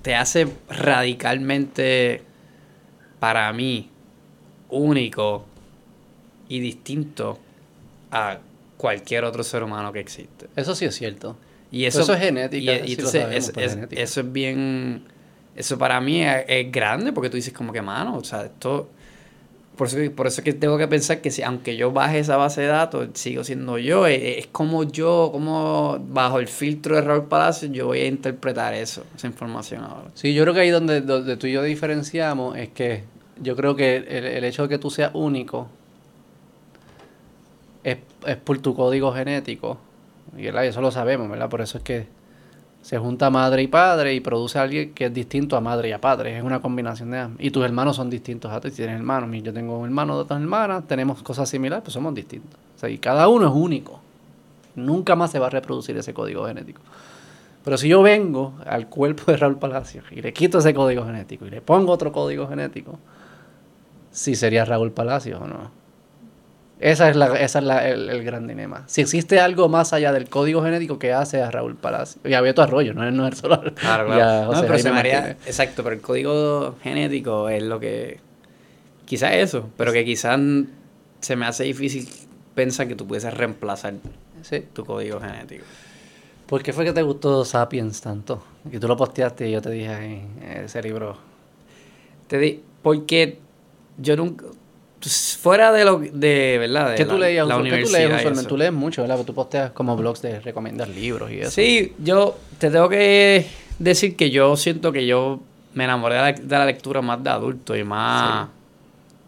te 0.02 0.16
hace 0.16 0.48
radicalmente, 0.70 2.22
para 3.20 3.52
mí, 3.54 3.90
único 4.70 5.46
y 6.50 6.60
distinto 6.60 7.40
a 8.12 8.38
cualquier 8.78 9.24
otro 9.26 9.44
ser 9.44 9.64
humano 9.64 9.92
que 9.92 10.00
existe. 10.00 10.48
Eso 10.56 10.76
sí 10.76 10.86
es 10.86 10.96
cierto. 10.96 11.38
Y 11.72 11.80
Pero 11.80 11.90
eso, 11.90 12.02
eso 12.04 12.14
es 12.14 12.20
genética, 12.20 12.74
y- 12.86 12.92
y 12.94 12.96
sabemos 12.96 13.36
es- 13.36 13.52
por 13.52 13.64
es- 13.64 13.74
genética. 13.74 14.02
eso 14.02 14.22
es 14.22 14.32
bien. 14.32 15.04
Eso 15.56 15.78
para 15.78 16.00
mí 16.00 16.22
es, 16.24 16.46
es 16.48 16.72
grande 16.72 17.12
porque 17.12 17.30
tú 17.30 17.36
dices, 17.36 17.52
como 17.54 17.74
que, 17.74 17.82
mano, 17.82 18.16
o 18.18 18.24
sea, 18.24 18.46
esto. 18.46 18.90
Por 19.78 19.88
eso, 19.88 19.98
por 20.16 20.28
eso 20.28 20.42
es 20.42 20.46
que 20.46 20.54
tengo 20.54 20.78
que 20.78 20.88
pensar 20.88 21.22
que 21.22 21.30
si, 21.30 21.44
aunque 21.44 21.78
yo 21.78 21.92
baje 21.92 22.20
esa 22.20 22.36
base 22.36 22.62
de 22.62 22.68
datos, 22.68 23.10
sigo 23.14 23.44
siendo 23.44 23.78
yo. 23.78 24.08
Es, 24.08 24.40
es 24.40 24.48
como 24.48 24.84
yo, 24.84 25.30
como 25.32 26.00
bajo 26.10 26.40
el 26.40 26.48
filtro 26.48 26.96
de 26.96 27.02
Raúl 27.02 27.26
Palacio, 27.26 27.70
yo 27.70 27.86
voy 27.86 28.00
a 28.00 28.08
interpretar 28.08 28.74
eso, 28.74 29.04
esa 29.16 29.28
información 29.28 29.84
ahora. 29.84 30.10
Sí, 30.16 30.34
yo 30.34 30.44
creo 30.44 30.54
que 30.56 30.62
ahí 30.62 30.70
donde, 30.72 31.02
donde 31.02 31.38
tú 31.38 31.48
y 31.48 31.52
yo 31.52 31.62
diferenciamos 31.62 32.58
es 32.58 32.70
que 32.70 33.04
yo 33.40 33.56
creo 33.56 33.76
que 33.76 33.98
el, 33.98 34.26
el 34.26 34.44
hecho 34.44 34.64
de 34.64 34.70
que 34.70 34.80
tú 34.80 34.90
seas 34.90 35.12
único 35.14 35.68
es, 37.84 37.98
es 38.26 38.38
por 38.38 38.58
tu 38.60 38.76
código 38.76 39.14
genético. 39.14 39.78
Y 40.36 40.48
eso 40.48 40.82
lo 40.82 40.92
sabemos, 40.92 41.30
¿verdad? 41.30 41.50
Por 41.50 41.62
eso 41.62 41.78
es 41.78 41.84
que 41.84 42.17
se 42.82 42.98
junta 42.98 43.30
madre 43.30 43.64
y 43.64 43.68
padre 43.68 44.14
y 44.14 44.20
produce 44.20 44.60
a 44.60 44.62
alguien 44.62 44.94
que 44.94 45.06
es 45.06 45.14
distinto 45.14 45.58
a 45.58 45.62
madre 45.62 45.90
y 45.90 45.92
a 45.92 46.00
padre. 46.00 46.38
Es 46.38 46.44
una 46.44 46.62
combinación 46.62 47.12
de 47.12 47.20
ambos. 47.20 47.44
Y 47.44 47.52
tus 47.52 47.66
hermanos 47.66 47.98
son 47.98 48.10
distintos 48.10 48.52
a 48.52 48.62
ti. 48.62 48.70
Si 48.70 48.78
tienes 48.78 48.96
hermanos, 48.96 49.30
yo 49.44 49.54
tengo 49.54 49.78
un 49.80 49.86
hermano 49.86 50.16
de 50.16 50.22
otras 50.22 50.40
hermanas, 50.40 50.88
tenemos 50.88 51.22
cosas 51.22 51.50
similares, 51.50 51.84
pues 51.84 51.94
somos 51.94 52.14
distintos. 52.16 52.60
O 52.76 52.80
sea, 52.80 52.90
y 52.90 52.98
cada 52.98 53.28
uno 53.28 53.48
es 53.48 53.54
único. 53.54 54.00
Nunca 54.76 55.16
más 55.16 55.32
se 55.32 55.40
va 55.40 55.48
a 55.48 55.50
reproducir 55.50 55.98
ese 55.98 56.14
código 56.14 56.46
genético. 56.46 56.82
Pero 57.64 57.78
si 57.78 57.90
yo 57.90 58.02
vengo 58.02 58.54
al 58.66 58.88
cuerpo 58.88 59.32
de 59.32 59.38
Raúl 59.38 59.58
Palacios 59.58 60.06
y 60.12 60.22
le 60.22 60.32
quito 60.32 60.60
ese 60.60 60.74
código 60.74 61.04
genético 61.04 61.46
y 61.46 61.50
le 61.50 61.62
pongo 61.62 61.92
otro 61.92 62.14
código 62.14 62.48
genético, 62.48 62.98
sí 64.12 64.36
sería 64.36 64.64
Raúl 64.64 64.92
Palacios 64.92 65.42
o 65.42 65.48
no. 65.48 65.77
Esa 66.80 67.10
es, 67.10 67.16
la, 67.16 67.36
esa 67.40 67.60
es 67.60 67.66
la- 67.66 67.88
el, 67.90 68.10
el 68.10 68.24
gran 68.24 68.46
dilema. 68.48 68.84
Si 68.88 69.02
existe 69.02 69.40
algo 69.40 69.68
más 69.68 69.94
allá 69.94 70.12
del 70.12 70.30
código 70.30 70.62
genético 70.64 71.00
que 71.00 71.12
hace 71.12 71.42
a 71.42 71.50
Raúl 71.50 71.76
Palacios. 71.76 72.24
Y 72.24 72.34
a 72.36 72.42
Beto 72.42 72.62
Arroyo, 72.62 72.94
no 72.94 73.08
es, 73.08 73.14
no 73.14 73.28
es 73.28 73.38
solo 73.40 73.62
Claro, 73.74 74.10
y 74.10 74.12
a 74.14 74.16
claro. 74.16 74.52
No, 74.54 74.62
pero 74.62 74.78
se 74.78 74.90
exacto, 75.48 75.84
pero 75.84 75.96
el 75.96 76.02
código 76.02 76.76
genético 76.84 77.50
es 77.50 77.64
lo 77.64 77.80
que. 77.80 78.20
Quizás 79.06 79.34
eso, 79.34 79.70
pero 79.78 79.92
que 79.92 80.06
quizás 80.06 80.40
se 81.22 81.36
me 81.36 81.46
hace 81.48 81.64
difícil 81.64 82.08
pensar 82.54 82.88
que 82.88 82.96
tú 82.96 83.08
puedes 83.08 83.24
reemplazar 83.34 83.96
Sí. 84.44 84.64
tu 84.74 84.86
código 84.86 85.20
genético. 85.20 85.64
¿Por 86.46 86.62
qué 86.62 86.74
fue 86.74 86.86
que 86.86 86.94
te 86.94 87.02
gustó 87.02 87.44
Sapiens 87.44 88.00
tanto? 88.02 88.44
Que 88.70 88.80
tú 88.80 88.88
lo 88.88 88.96
posteaste 88.96 89.50
y 89.50 89.52
yo 89.52 89.62
te 89.62 89.70
dije, 89.72 89.90
"Ay, 89.90 90.22
ese 90.64 90.82
libro... 90.82 91.18
Te 92.28 92.38
di, 92.38 92.62
porque 92.84 93.40
yo 93.98 94.16
nunca. 94.16 94.46
Pues, 95.00 95.38
Fuera 95.42 95.72
de 95.72 95.86
lo 95.86 96.00
de, 96.00 96.58
¿verdad? 96.60 96.92
De 96.92 96.96
¿Qué 96.98 97.06
la, 97.06 97.12
tú 97.14 97.18
leías? 97.20 97.48
la 97.48 97.56
¿Qué 97.58 97.62
tú 97.84 97.90
lees 97.92 98.16
usualmente? 98.16 98.50
Tú 98.50 98.58
lees 98.58 98.74
mucho, 98.74 99.02
¿verdad? 99.02 99.16
Porque 99.16 99.28
tú 99.28 99.34
posteas 99.34 99.72
como 99.72 99.96
blogs 99.96 100.22
de 100.22 100.40
recomendar 100.40 100.88
libros 100.88 101.32
y 101.32 101.40
eso. 101.40 101.52
Sí, 101.52 101.94
yo 102.00 102.38
te 102.58 102.70
tengo 102.70 102.90
que 102.90 103.46
decir 103.80 104.16
que 104.16 104.30
yo 104.32 104.56
siento 104.58 104.92
que 104.92 105.06
yo 105.06 105.42
me 105.74 105.84
enamoré 105.84 106.16
de 106.16 106.22
la, 106.22 106.32
de 106.34 106.58
la 106.58 106.66
lectura 106.66 107.02
más 107.02 107.24
de 107.24 107.30
adulto 107.30 107.76
y 107.76 107.84
más 107.84 108.50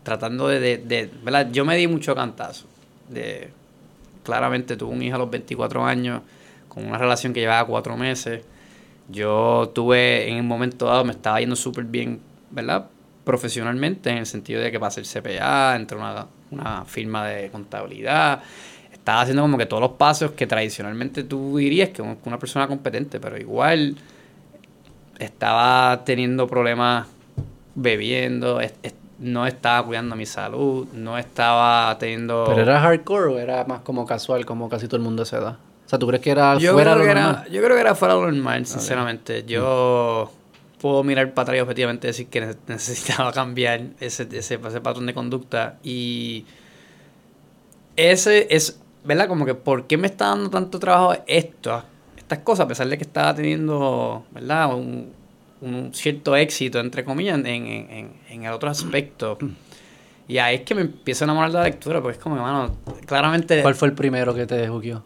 tratando 0.03 0.47
de, 0.47 0.59
de, 0.59 0.77
de- 0.77 1.09
¿verdad? 1.23 1.49
Yo 1.51 1.65
me 1.65 1.75
di 1.77 1.87
mucho 1.87 2.15
cantazo. 2.15 2.65
De, 3.07 3.49
claramente 4.23 4.75
tuve 4.77 4.93
un 4.93 5.01
hijo 5.01 5.15
a 5.15 5.19
los 5.19 5.29
24 5.29 5.83
años 5.85 6.21
con 6.67 6.85
una 6.85 6.97
relación 6.97 7.33
que 7.33 7.39
llevaba 7.39 7.65
cuatro 7.65 7.97
meses 7.97 8.43
Yo 9.07 9.71
tuve, 9.73 10.29
en 10.29 10.37
un 10.39 10.47
momento 10.47 10.85
dado, 10.85 11.03
me 11.03 11.11
estaba 11.11 11.39
yendo 11.39 11.55
súper 11.55 11.83
bien, 11.85 12.19
¿verdad? 12.51 12.85
Profesionalmente, 13.30 14.10
en 14.10 14.18
el 14.18 14.26
sentido 14.26 14.60
de 14.60 14.72
que 14.72 14.80
para 14.80 14.89
ser 14.89 15.06
CPA, 15.06 15.76
entre 15.76 15.99
una, 15.99 16.26
una 16.49 16.84
firma 16.85 17.27
de 17.27 17.51
contabilidad, 17.51 18.41
estaba 18.91 19.22
haciendo 19.22 19.43
como 19.43 19.56
que 19.56 19.68
todos 19.68 19.81
los 19.81 19.91
pasos 19.91 20.31
que 20.31 20.47
tradicionalmente 20.47 21.23
tú 21.23 21.57
dirías 21.57 21.89
que 21.89 22.01
una 22.01 22.39
persona 22.39 22.68
competente, 22.68 23.19
pero 23.19 23.38
igual 23.38 23.95
estaba 25.19 26.03
teniendo 26.06 26.47
problemas 26.47 27.06
bebiendo, 27.76 28.60
no 29.19 29.45
estaba 29.45 29.85
cuidando 29.85 30.15
mi 30.15 30.26
salud, 30.26 30.88
no 30.93 31.19
estaba 31.19 31.95
teniendo... 31.99 32.45
¿Pero 32.47 32.64
era 32.64 32.80
hardcore 32.80 33.26
o 33.26 33.38
era 33.38 33.64
más 33.64 33.81
como 33.81 34.07
casual, 34.07 34.43
como 34.43 34.69
casi 34.69 34.88
todo 34.88 34.97
el 34.97 35.03
mundo 35.03 35.23
se 35.23 35.39
da? 35.39 35.60
O 35.85 35.89
sea, 35.89 35.99
¿tú 35.99 36.07
crees 36.07 36.23
que 36.23 36.31
era 36.31 36.57
yo 36.57 36.73
fuera 36.73 36.93
creo 36.93 37.06
lo 37.06 37.14
que 37.14 37.19
normal? 37.19 37.43
Era, 37.45 37.53
yo 37.53 37.61
creo 37.61 37.76
que 37.76 37.81
era 37.81 37.93
fuera 37.93 38.15
lo 38.15 38.31
normal, 38.31 38.65
sinceramente. 38.65 39.43
Yo 39.45 40.31
puedo 40.81 41.03
mirar 41.03 41.34
para 41.34 41.43
atrás 41.43 41.57
y 41.57 41.61
objetivamente 41.61 42.07
decir 42.07 42.27
que 42.27 42.56
necesitaba 42.68 43.31
cambiar 43.34 43.81
ese, 43.99 44.27
ese, 44.31 44.56
ese 44.56 44.81
patrón 44.81 45.06
de 45.06 45.14
conducta 45.14 45.77
y 45.84 46.45
ese 47.95 48.47
es, 48.49 48.80
¿verdad? 49.03 49.27
Como 49.27 49.45
que, 49.45 49.56
¿por 49.56 49.85
qué 49.88 49.97
me 49.97 50.07
está 50.07 50.27
dando 50.27 50.49
tanto 50.49 50.80
trabajo 50.80 51.22
esto? 51.27 51.84
Estas 52.18 52.39
cosas, 52.39 52.65
a 52.65 52.68
pesar 52.68 52.88
de 52.88 52.97
que 52.97 53.03
estaba 53.03 53.35
teniendo, 53.35 54.26
¿verdad? 54.31 54.73
Un, 54.73 55.11
un 55.61 55.93
cierto 55.93 56.35
éxito, 56.35 56.80
entre 56.80 57.03
comillas, 57.03 57.38
en, 57.39 57.45
en, 57.45 58.14
en 58.30 58.43
el 58.43 58.53
otro 58.53 58.69
aspecto. 58.69 59.38
Y 60.30 60.38
ahí 60.38 60.57
es 60.57 60.61
que 60.61 60.76
me 60.76 60.81
empiezo 60.81 61.23
a 61.23 61.26
enamorar 61.26 61.51
de 61.51 61.57
la 61.57 61.64
lectura, 61.64 62.01
porque 62.01 62.18
es 62.18 62.23
como, 62.23 62.35
hermano, 62.35 62.77
claramente... 63.06 63.61
¿Cuál 63.61 63.76
fue 63.76 63.88
el 63.88 63.95
primero 63.95 64.34
que 64.34 64.45
te 64.45 64.68
jugueó? 64.68 65.03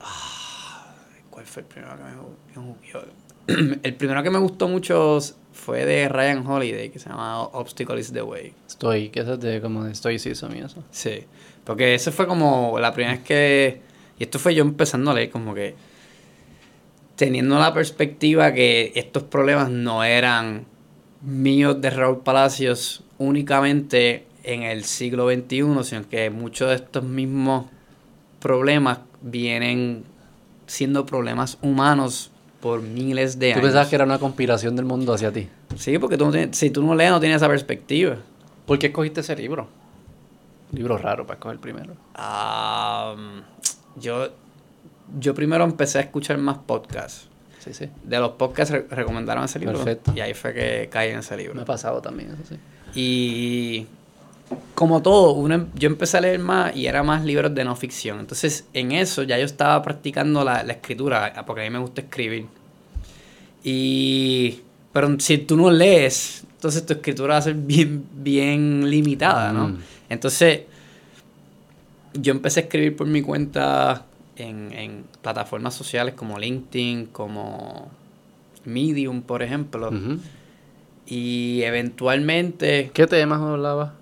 Ah, 0.00 0.94
¿Cuál 1.28 1.44
fue 1.44 1.62
el 1.62 1.68
primero 1.68 1.96
que 1.96 2.04
me 2.04 2.66
jugueó? 2.66 3.02
el 3.82 3.94
primero 3.94 4.22
que 4.22 4.30
me 4.30 4.38
gustó 4.38 4.68
mucho 4.68 5.18
fue 5.52 5.84
de 5.84 6.08
Ryan 6.08 6.46
Holiday, 6.46 6.90
que 6.90 6.98
se 6.98 7.08
llama 7.08 7.42
Obstacle 7.42 8.00
is 8.00 8.12
the 8.12 8.22
Way. 8.22 8.52
Estoy, 8.66 9.08
que 9.10 9.20
eso 9.20 9.34
es 9.34 9.40
de 9.40 9.60
como 9.60 9.84
de 9.84 9.94
stoicism 9.94 10.54
y 10.54 10.58
eso. 10.60 10.82
Sí, 10.90 11.24
porque 11.64 11.94
ese 11.94 12.10
fue 12.10 12.26
como 12.26 12.78
la 12.78 12.92
primera 12.92 13.16
vez 13.16 13.24
que... 13.24 13.80
Y 14.18 14.24
esto 14.24 14.38
fue 14.38 14.54
yo 14.54 14.62
empezando 14.62 15.10
a 15.10 15.14
leer 15.14 15.30
como 15.30 15.54
que 15.54 15.74
teniendo 17.16 17.58
la 17.58 17.72
perspectiva 17.72 18.52
que 18.52 18.92
estos 18.96 19.22
problemas 19.22 19.70
no 19.70 20.02
eran 20.02 20.64
míos 21.20 21.80
de 21.80 21.90
Raúl 21.90 22.22
Palacios 22.22 23.04
únicamente 23.18 24.26
en 24.42 24.62
el 24.64 24.84
siglo 24.84 25.30
XXI, 25.30 25.84
sino 25.84 26.08
que 26.08 26.30
muchos 26.30 26.70
de 26.70 26.74
estos 26.76 27.04
mismos 27.04 27.66
problemas 28.40 28.98
vienen 29.20 30.04
siendo 30.66 31.06
problemas 31.06 31.58
humanos 31.62 32.31
por 32.62 32.80
miles 32.80 33.38
de 33.38 33.48
años. 33.48 33.60
¿Tú 33.60 33.66
pensabas 33.66 33.88
que 33.88 33.96
era 33.96 34.04
una 34.04 34.18
conspiración 34.18 34.76
del 34.76 34.84
mundo 34.86 35.12
hacia 35.12 35.32
ti? 35.32 35.48
Sí, 35.76 35.98
porque 35.98 36.16
tú 36.16 36.32
si 36.52 36.70
tú 36.70 36.82
no 36.82 36.94
lees 36.94 37.10
no 37.10 37.20
tienes 37.20 37.36
esa 37.36 37.48
perspectiva. 37.48 38.16
¿Por 38.64 38.78
qué 38.78 38.86
escogiste 38.86 39.20
ese 39.20 39.36
libro? 39.36 39.68
libro 40.72 40.96
raro 40.96 41.26
para 41.26 41.38
escoger 41.38 41.58
primero. 41.58 41.94
Ah, 42.14 43.14
yo 43.96 44.28
yo 45.18 45.34
primero 45.34 45.64
empecé 45.64 45.98
a 45.98 46.02
escuchar 46.02 46.38
más 46.38 46.58
podcasts. 46.58 47.28
Sí, 47.58 47.74
sí. 47.74 47.88
De 48.02 48.18
los 48.18 48.32
podcasts 48.32 48.74
recomendaron 48.90 49.44
ese 49.44 49.58
libro. 49.58 49.74
Perfecto. 49.74 50.12
Y 50.14 50.20
ahí 50.20 50.32
fue 50.32 50.54
que 50.54 50.88
caí 50.90 51.10
en 51.10 51.18
ese 51.18 51.36
libro. 51.36 51.54
Me 51.54 51.62
ha 51.62 51.66
pasado 51.66 52.00
también, 52.00 52.30
eso 52.30 52.42
sí. 52.48 52.56
Y 52.94 53.86
como 54.74 55.02
todo, 55.02 55.32
uno, 55.32 55.66
yo 55.74 55.88
empecé 55.88 56.18
a 56.18 56.20
leer 56.20 56.38
más 56.38 56.74
y 56.76 56.86
era 56.86 57.02
más 57.02 57.24
libros 57.24 57.54
de 57.54 57.64
no 57.64 57.76
ficción. 57.76 58.20
Entonces, 58.20 58.66
en 58.72 58.92
eso 58.92 59.22
ya 59.22 59.38
yo 59.38 59.44
estaba 59.44 59.82
practicando 59.82 60.44
la, 60.44 60.62
la 60.62 60.74
escritura, 60.74 61.32
porque 61.46 61.62
a 61.62 61.64
mí 61.64 61.70
me 61.70 61.78
gusta 61.78 62.02
escribir. 62.02 62.46
Y... 63.64 64.60
Pero 64.92 65.18
si 65.20 65.38
tú 65.38 65.56
no 65.56 65.70
lees, 65.70 66.44
entonces 66.54 66.84
tu 66.84 66.92
escritura 66.92 67.34
va 67.34 67.38
a 67.38 67.42
ser 67.42 67.54
bien, 67.54 68.04
bien 68.12 68.90
limitada, 68.90 69.52
¿no? 69.52 69.68
Mm. 69.68 69.78
Entonces, 70.10 70.60
yo 72.12 72.32
empecé 72.32 72.60
a 72.60 72.62
escribir 72.64 72.94
por 72.94 73.06
mi 73.06 73.22
cuenta 73.22 74.04
en, 74.36 75.04
plataformas 75.22 75.74
sociales 75.74 76.14
como 76.14 76.38
LinkedIn, 76.38 77.06
como 77.06 77.90
Medium, 78.64 79.22
por 79.22 79.42
ejemplo. 79.42 79.90
Y 81.06 81.62
eventualmente... 81.62 82.90
¿Qué 82.92 83.06
temas 83.06 83.40
hablaba? 83.40 83.94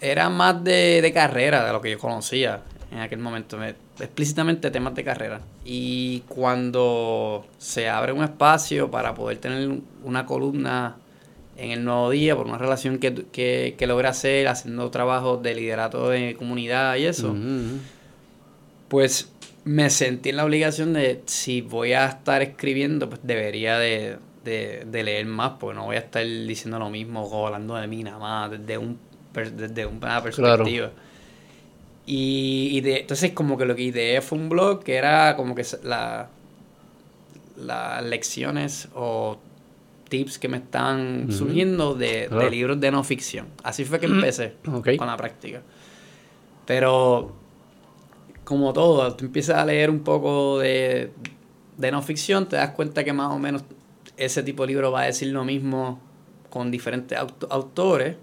Era 0.00 0.28
más 0.28 0.62
de, 0.62 1.10
carrera, 1.14 1.64
de 1.64 1.72
lo 1.72 1.80
que 1.80 1.90
yo 1.90 1.98
conocía 1.98 2.62
en 2.90 3.00
aquel 3.00 3.18
momento. 3.18 3.58
explícitamente 3.98 4.70
temas 4.70 4.94
de 4.94 5.04
carrera. 5.04 5.40
Y 5.64 6.20
cuando 6.28 7.46
se 7.58 7.88
abre 7.88 8.12
un 8.12 8.22
espacio 8.22 8.90
para 8.90 9.14
poder 9.14 9.38
tener 9.38 9.80
una 10.04 10.26
columna 10.26 10.96
en 11.56 11.72
el 11.72 11.84
nuevo 11.84 12.10
día 12.10 12.36
por 12.36 12.46
una 12.46 12.58
relación 12.58 12.98
que, 12.98 13.26
que, 13.32 13.74
que 13.76 13.86
logré 13.86 14.08
hacer 14.08 14.46
haciendo 14.46 14.90
trabajos 14.90 15.42
de 15.42 15.54
liderato 15.54 16.08
de 16.08 16.36
comunidad 16.36 16.96
y 16.96 17.06
eso, 17.06 17.34
pues 18.86 19.32
me 19.64 19.90
sentí 19.90 20.30
en 20.30 20.36
la 20.36 20.44
obligación 20.44 20.94
de, 20.94 21.22
si 21.26 21.60
voy 21.60 21.92
a 21.92 22.06
estar 22.06 22.40
escribiendo, 22.40 23.08
pues 23.08 23.20
debería 23.22 23.78
de, 23.78 24.18
leer 24.44 25.26
más, 25.26 25.52
porque 25.60 25.76
no 25.76 25.84
voy 25.84 25.96
a 25.96 25.98
estar 25.98 26.24
diciendo 26.24 26.78
lo 26.78 26.88
mismo 26.88 27.24
o 27.24 27.46
hablando 27.46 27.74
de 27.74 27.86
mí 27.86 28.02
nada 28.02 28.18
más, 28.18 28.50
desde, 28.50 28.78
un, 28.78 28.98
desde 29.44 29.86
una 29.86 30.22
perspectiva. 30.22 30.90
Y, 32.10 32.80
de, 32.80 33.00
entonces 33.00 33.32
como 33.32 33.58
que 33.58 33.66
lo 33.66 33.76
que 33.76 33.82
ideé 33.82 34.22
fue 34.22 34.38
un 34.38 34.48
blog 34.48 34.82
que 34.82 34.94
era 34.94 35.36
como 35.36 35.54
que 35.54 35.64
la, 35.82 36.30
las 37.58 38.02
lecciones 38.02 38.88
o 38.94 39.38
tips 40.08 40.38
que 40.38 40.48
me 40.48 40.56
están 40.56 41.30
surgiendo 41.30 41.94
de, 41.94 42.28
libros 42.50 42.80
de 42.80 42.90
no 42.90 43.04
ficción. 43.04 43.48
Así 43.62 43.84
fue 43.84 44.00
que 44.00 44.06
empecé 44.06 44.54
con 44.64 45.06
la 45.06 45.16
práctica. 45.16 45.60
Pero 46.66 47.32
como 48.44 48.72
todo, 48.72 49.14
tú 49.14 49.26
empiezas 49.26 49.56
a 49.56 49.64
leer 49.64 49.90
un 49.90 50.00
poco 50.00 50.58
de, 50.58 51.10
no 51.76 52.02
ficción, 52.02 52.48
te 52.48 52.56
das 52.56 52.70
cuenta 52.70 53.04
que 53.04 53.12
más 53.12 53.30
o 53.32 53.38
menos 53.38 53.62
ese 54.16 54.42
tipo 54.42 54.62
de 54.62 54.68
libro 54.68 54.90
va 54.90 55.02
a 55.02 55.04
decir 55.04 55.28
lo 55.28 55.44
mismo 55.44 56.00
con 56.48 56.70
diferentes 56.70 57.18
autores. 57.50 58.16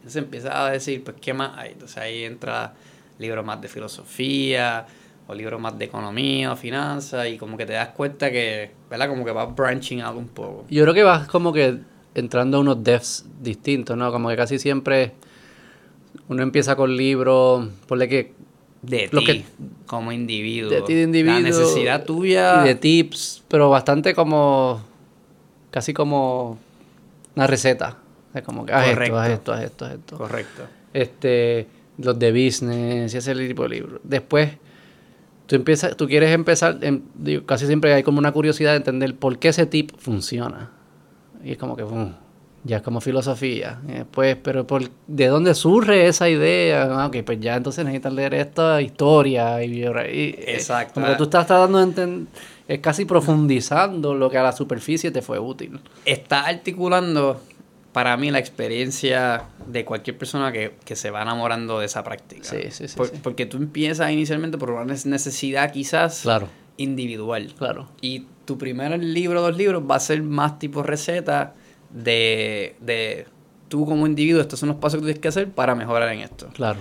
Entonces 0.00 0.22
empiezas 0.22 0.54
a 0.54 0.70
decir, 0.70 1.04
pues, 1.04 1.16
¿qué 1.20 1.34
más 1.34 1.56
hay? 1.58 1.72
Entonces 1.72 1.98
ahí 1.98 2.24
entra 2.24 2.72
libros 3.18 3.44
más 3.44 3.60
de 3.60 3.68
filosofía, 3.68 4.86
o 5.26 5.34
libros 5.34 5.60
más 5.60 5.78
de 5.78 5.84
economía 5.84 6.52
o 6.52 6.56
finanzas, 6.56 7.28
y 7.28 7.36
como 7.36 7.56
que 7.56 7.66
te 7.66 7.74
das 7.74 7.90
cuenta 7.90 8.30
que, 8.32 8.72
¿verdad? 8.90 9.08
Como 9.08 9.24
que 9.24 9.30
vas 9.30 9.54
branching 9.54 10.00
out 10.00 10.16
un 10.16 10.28
poco. 10.28 10.64
Yo 10.68 10.82
creo 10.82 10.94
que 10.94 11.02
vas 11.02 11.28
como 11.28 11.52
que 11.52 11.78
entrando 12.14 12.56
a 12.56 12.60
unos 12.60 12.82
devs 12.82 13.24
distintos, 13.40 13.96
¿no? 13.96 14.10
Como 14.10 14.28
que 14.28 14.36
casi 14.36 14.58
siempre 14.58 15.12
uno 16.28 16.42
empieza 16.42 16.74
con 16.74 16.96
libros, 16.96 17.68
ponle 17.86 18.08
que 18.08 18.32
de 18.82 19.08
ti 19.08 19.44
como 19.86 20.10
individuo. 20.10 20.70
De 20.70 20.82
ti 20.82 20.94
de 20.94 21.02
individuo. 21.02 21.38
La 21.38 21.48
necesidad 21.48 22.04
tuya. 22.04 22.62
Y 22.62 22.68
de 22.68 22.74
tips, 22.74 23.44
pero 23.46 23.70
bastante 23.70 24.14
como. 24.14 24.82
casi 25.70 25.92
como 25.92 26.58
una 27.36 27.46
receta. 27.46 27.98
Es 28.34 28.42
como 28.42 28.64
que 28.64 28.72
haz 28.72 28.88
esto, 28.88 29.18
haz 29.18 29.30
esto, 29.30 29.52
haz 29.52 29.62
esto, 29.64 29.84
haz 29.84 29.92
esto. 29.92 30.16
Correcto. 30.16 30.62
Este, 30.92 31.66
los 31.98 32.18
de 32.18 32.30
business 32.30 33.14
y 33.14 33.16
ese 33.16 33.34
tipo 33.34 33.64
de 33.64 33.68
libros. 33.68 34.00
Después, 34.04 34.50
tú 35.46 35.56
empiezas, 35.56 35.96
tú 35.96 36.06
quieres 36.06 36.30
empezar, 36.30 36.78
casi 37.46 37.66
siempre 37.66 37.92
hay 37.92 38.02
como 38.02 38.18
una 38.18 38.32
curiosidad 38.32 38.72
de 38.72 38.78
entender 38.78 39.14
por 39.16 39.38
qué 39.38 39.48
ese 39.48 39.66
tip 39.66 39.92
funciona. 39.98 40.70
Y 41.42 41.52
es 41.52 41.58
como 41.58 41.76
que, 41.76 41.84
ya 42.64 42.76
es 42.76 42.82
como 42.82 43.00
filosofía. 43.00 43.80
pues 44.10 44.36
pero 44.36 44.66
por, 44.66 44.82
¿de 45.06 45.26
dónde 45.26 45.54
surge 45.54 46.06
esa 46.06 46.28
idea? 46.28 46.84
Ah, 46.90 47.06
ok, 47.06 47.18
pues 47.24 47.40
ya 47.40 47.56
entonces 47.56 47.84
necesitas 47.84 48.12
leer 48.12 48.34
esta 48.34 48.80
historia 48.82 49.62
y, 49.64 49.82
y 49.82 50.34
Exacto. 50.46 50.94
Como 50.94 51.06
que 51.06 51.14
tú 51.16 51.24
estás 51.24 51.46
tratando 51.46 51.78
de 51.78 51.84
entender, 51.84 52.32
es 52.68 52.78
casi 52.80 53.04
profundizando 53.04 54.14
lo 54.14 54.30
que 54.30 54.38
a 54.38 54.42
la 54.42 54.52
superficie 54.52 55.10
te 55.10 55.22
fue 55.22 55.38
útil. 55.38 55.80
Está 56.04 56.46
articulando 56.46 57.40
para 57.92 58.16
mí 58.16 58.30
la 58.30 58.38
experiencia 58.38 59.44
de 59.66 59.84
cualquier 59.84 60.16
persona 60.16 60.52
que, 60.52 60.72
se 60.94 61.10
va 61.10 61.22
enamorando 61.22 61.80
de 61.80 61.86
esa 61.86 62.04
práctica. 62.04 62.44
Sí, 62.44 62.70
sí, 62.70 62.88
sí, 62.88 62.96
Porque 63.22 63.46
tú 63.46 63.56
empiezas 63.56 64.10
inicialmente 64.10 64.58
por 64.58 64.70
una 64.70 64.84
necesidad 64.84 65.72
quizás 65.72 66.22
claro. 66.22 66.48
individual. 66.76 67.52
Claro. 67.58 67.88
Y 68.00 68.26
tu 68.44 68.58
primer 68.58 69.02
libro, 69.02 69.42
dos 69.42 69.56
libros, 69.56 69.82
va 69.88 69.96
a 69.96 70.00
ser 70.00 70.22
más 70.22 70.58
tipo 70.58 70.82
receta 70.82 71.54
de, 71.90 72.76
de 72.80 73.26
tú 73.68 73.86
como 73.86 74.06
individuo, 74.06 74.40
estos 74.40 74.60
son 74.60 74.68
los 74.68 74.78
pasos 74.78 75.00
que 75.00 75.06
tienes 75.06 75.20
que 75.20 75.28
hacer 75.28 75.48
para 75.50 75.74
mejorar 75.74 76.12
en 76.12 76.20
esto. 76.20 76.48
Claro. 76.52 76.78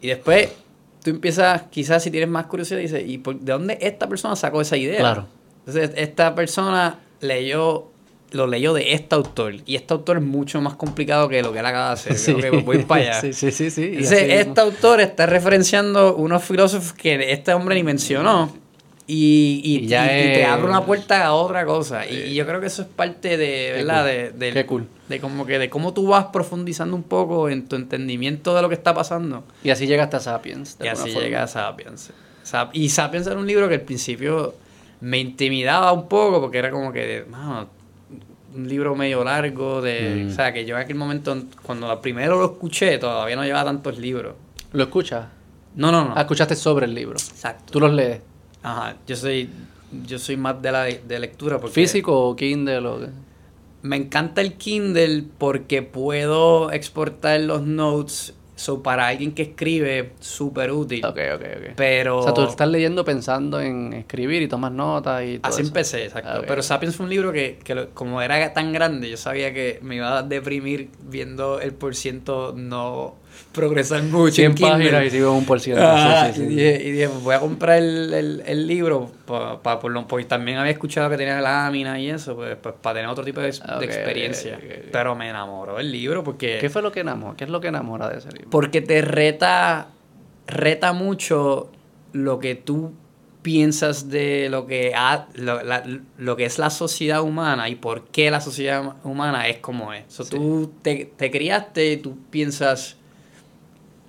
Y 0.00 0.08
después 0.08 0.50
tú 1.02 1.10
empiezas, 1.10 1.62
quizás 1.70 2.02
si 2.02 2.10
tienes 2.10 2.28
más 2.28 2.46
curiosidad, 2.46 2.80
dices, 2.80 3.04
¿y 3.06 3.16
de 3.18 3.52
dónde 3.52 3.78
esta 3.80 4.08
persona 4.08 4.36
sacó 4.36 4.60
esa 4.60 4.76
idea? 4.76 4.98
Claro. 4.98 5.26
Entonces, 5.64 5.92
esta 5.96 6.34
persona 6.34 6.98
leyó, 7.20 7.90
lo 8.32 8.46
leyó 8.46 8.72
de 8.74 8.92
este 8.92 9.14
autor. 9.14 9.54
Y 9.66 9.76
este 9.76 9.94
autor 9.94 10.16
es 10.18 10.22
mucho 10.22 10.60
más 10.60 10.74
complicado 10.74 11.28
que 11.28 11.42
lo 11.42 11.52
que 11.52 11.60
él 11.60 11.66
acaba 11.66 11.88
de 11.88 11.92
hacer. 11.94 12.16
Sí. 12.18 12.34
que 12.34 12.50
voy 12.50 12.78
para 12.84 13.02
allá. 13.02 13.20
Sí, 13.20 13.32
sí, 13.32 13.50
sí. 13.52 13.70
sí. 13.70 13.82
Entonces, 13.94 14.22
este 14.46 14.60
autor 14.60 15.00
está 15.00 15.26
referenciando 15.26 16.16
unos 16.16 16.42
filósofos 16.44 16.92
que 16.92 17.32
este 17.32 17.52
hombre 17.54 17.74
ni 17.76 17.82
mencionó. 17.82 18.52
Y, 19.08 19.60
y, 19.64 19.84
Y 19.84 19.86
ya 19.86 20.06
y- 20.18 20.20
y 20.20 20.34
te 20.34 20.44
abre 20.44 20.64
una 20.68 20.84
puerta 20.84 21.24
a 21.24 21.32
otra 21.34 21.64
cosa. 21.64 22.04
Y, 22.06 22.16
y 22.16 22.34
yo 22.34 22.44
creo 22.44 22.60
que 22.60 22.66
eso 22.66 22.82
es 22.82 22.88
parte 22.88 23.36
de, 23.36 23.72
¿verdad? 23.76 24.04
cool. 24.04 24.38
De, 24.40 24.52
Qué 24.52 24.66
cool. 24.66 24.88
de 25.08 25.20
como 25.20 25.46
que 25.46 25.58
de 25.60 25.70
cómo 25.70 25.94
tú 25.94 26.08
vas 26.08 26.24
profundizando 26.32 26.96
un 26.96 27.04
poco 27.04 27.48
en 27.48 27.68
tu 27.68 27.76
entendimiento 27.76 28.52
de 28.56 28.62
lo 28.62 28.68
que 28.68 28.74
está 28.74 28.92
pasando. 28.94 29.44
Y 29.62 29.70
así 29.70 29.86
llega 29.86 30.02
hasta 30.04 30.18
Sapiens. 30.18 30.76
de 30.78 30.86
Y 30.86 30.88
así 30.88 31.10
forma. 31.12 31.20
llega 31.20 31.44
a 31.44 31.46
Sapiens. 31.46 32.10
Sap- 32.42 32.70
y 32.74 32.88
Sapiens 32.88 33.28
era 33.28 33.36
un 33.38 33.46
libro 33.46 33.68
que 33.68 33.74
al 33.76 33.82
principio 33.82 34.54
me 35.00 35.18
intimidaba 35.18 35.92
un 35.92 36.08
poco 36.08 36.40
porque 36.40 36.58
era 36.58 36.72
como 36.72 36.92
que, 36.92 37.24
mano, 37.30 37.68
un 38.54 38.68
libro 38.68 38.94
medio 38.94 39.24
largo 39.24 39.82
de... 39.82 40.24
Mm. 40.24 40.28
O 40.28 40.34
sea, 40.34 40.52
que 40.52 40.64
yo 40.64 40.76
en 40.76 40.82
aquel 40.82 40.96
momento, 40.96 41.36
cuando 41.62 42.00
primero 42.00 42.38
lo 42.38 42.52
escuché, 42.52 42.98
todavía 42.98 43.36
no 43.36 43.44
llevaba 43.44 43.64
tantos 43.64 43.98
libros. 43.98 44.34
¿Lo 44.72 44.84
escuchas? 44.84 45.26
No, 45.74 45.92
no, 45.92 46.04
no. 46.04 46.14
Ah, 46.16 46.22
escuchaste 46.22 46.56
sobre 46.56 46.86
el 46.86 46.94
libro. 46.94 47.14
Exacto. 47.14 47.72
¿Tú 47.72 47.80
los 47.80 47.92
lees? 47.92 48.20
Ajá, 48.62 48.96
yo 49.06 49.16
soy, 49.16 49.50
yo 50.06 50.18
soy 50.18 50.36
más 50.36 50.60
de 50.60 50.72
la 50.72 50.84
de 50.84 51.18
lectura 51.18 51.58
porque... 51.58 51.74
¿Físico 51.74 52.28
o 52.28 52.34
Kindle? 52.34 52.86
O... 52.86 53.00
qué? 53.00 53.08
Me 53.82 53.96
encanta 53.96 54.40
el 54.40 54.54
Kindle 54.54 55.24
porque 55.38 55.82
puedo 55.82 56.72
exportar 56.72 57.40
los 57.40 57.62
notes. 57.62 58.34
So, 58.56 58.82
para 58.82 59.06
alguien 59.06 59.32
que 59.32 59.42
escribe, 59.42 60.12
súper 60.18 60.72
útil. 60.72 61.04
Ok, 61.04 61.18
ok, 61.34 61.42
ok. 61.58 61.72
Pero... 61.76 62.18
O 62.20 62.22
sea, 62.22 62.32
tú 62.32 62.42
estás 62.44 62.66
leyendo 62.68 63.04
pensando 63.04 63.60
en 63.60 63.92
escribir 63.92 64.40
y 64.40 64.48
tomas 64.48 64.72
notas 64.72 65.24
y 65.24 65.38
todo 65.38 65.52
Así 65.52 65.60
eso. 65.60 65.68
empecé, 65.68 66.04
exacto. 66.06 66.30
Ah. 66.32 66.42
Pero 66.48 66.62
Sapiens 66.62 66.96
fue 66.96 67.04
un 67.04 67.10
libro 67.10 67.32
que, 67.32 67.58
que 67.62 67.74
lo- 67.74 67.90
como 67.90 68.22
era 68.22 68.52
tan 68.54 68.72
grande, 68.72 69.10
yo 69.10 69.18
sabía 69.18 69.52
que 69.52 69.78
me 69.82 69.96
iba 69.96 70.16
a 70.18 70.22
deprimir 70.22 70.88
viendo 71.02 71.60
el 71.60 71.74
por 71.74 71.94
ciento 71.94 72.54
no 72.56 73.16
progresar 73.52 74.02
mucho. 74.02 74.34
100 74.34 74.52
en 74.52 74.54
páginas 74.58 75.04
y 75.04 75.10
sigo 75.10 75.32
un 75.32 75.44
por 75.44 75.60
ciento. 75.60 75.82
Ah, 75.84 76.30
Sí, 76.32 76.40
sí, 76.40 76.46
sí. 76.46 76.52
Y, 76.52 76.56
dije, 76.56 76.82
y 76.84 76.90
dije, 76.92 77.08
pues 77.08 77.22
voy 77.22 77.34
a 77.34 77.40
comprar 77.40 77.78
el, 77.78 78.12
el, 78.14 78.42
el 78.46 78.66
libro, 78.66 79.10
pa, 79.26 79.62
pa- 79.62 79.78
por 79.80 79.92
lo- 79.92 80.06
porque 80.06 80.24
también 80.26 80.58
había 80.58 80.72
escuchado 80.72 81.08
que 81.10 81.16
tenía 81.16 81.40
láminas 81.40 81.98
y 81.98 82.10
eso, 82.10 82.36
pues, 82.36 82.56
pues 82.62 82.74
para 82.80 82.94
tener 82.94 83.08
otro 83.10 83.24
tipo 83.24 83.40
de, 83.40 83.48
experiencia. 83.48 84.58
Pero 84.92 85.14
me 85.14 85.28
enamoró 85.28 85.78
el 85.78 85.90
libro 85.90 86.22
porque, 86.24 86.58
¿Qué 86.60 86.70
fue 86.70 86.82
lo 86.82 86.92
que 86.92 87.00
enamora? 87.00 87.36
¿Qué 87.36 87.44
es 87.44 87.50
lo 87.50 87.60
que 87.60 87.68
enamora 87.68 88.08
de 88.08 88.18
ese 88.18 88.30
libro? 88.32 88.50
porque 88.50 88.80
te 88.80 89.00
reta, 89.02 89.88
reta 90.46 90.92
mucho 90.92 91.70
lo 92.12 92.38
que 92.38 92.54
tú 92.54 92.92
piensas 93.42 94.08
de 94.08 94.48
lo 94.50 94.66
que, 94.66 94.92
ha- 94.96 95.28
lo, 95.34 95.62
la- 95.62 95.84
lo 96.18 96.36
que 96.36 96.44
es 96.46 96.58
la 96.58 96.68
sociedad 96.70 97.22
humana 97.22 97.68
y 97.68 97.76
por 97.76 98.06
qué 98.08 98.28
la 98.30 98.40
sociedad 98.40 98.96
humana 99.04 99.46
es 99.46 99.58
como 99.58 99.92
es. 99.92 100.02
So, 100.08 100.24
Sí. 100.24 100.30
Tú 100.36 100.72
te, 100.82 101.12
te 101.16 101.30
criaste 101.30 101.92
y 101.92 101.96
tú 101.98 102.18
piensas 102.30 102.96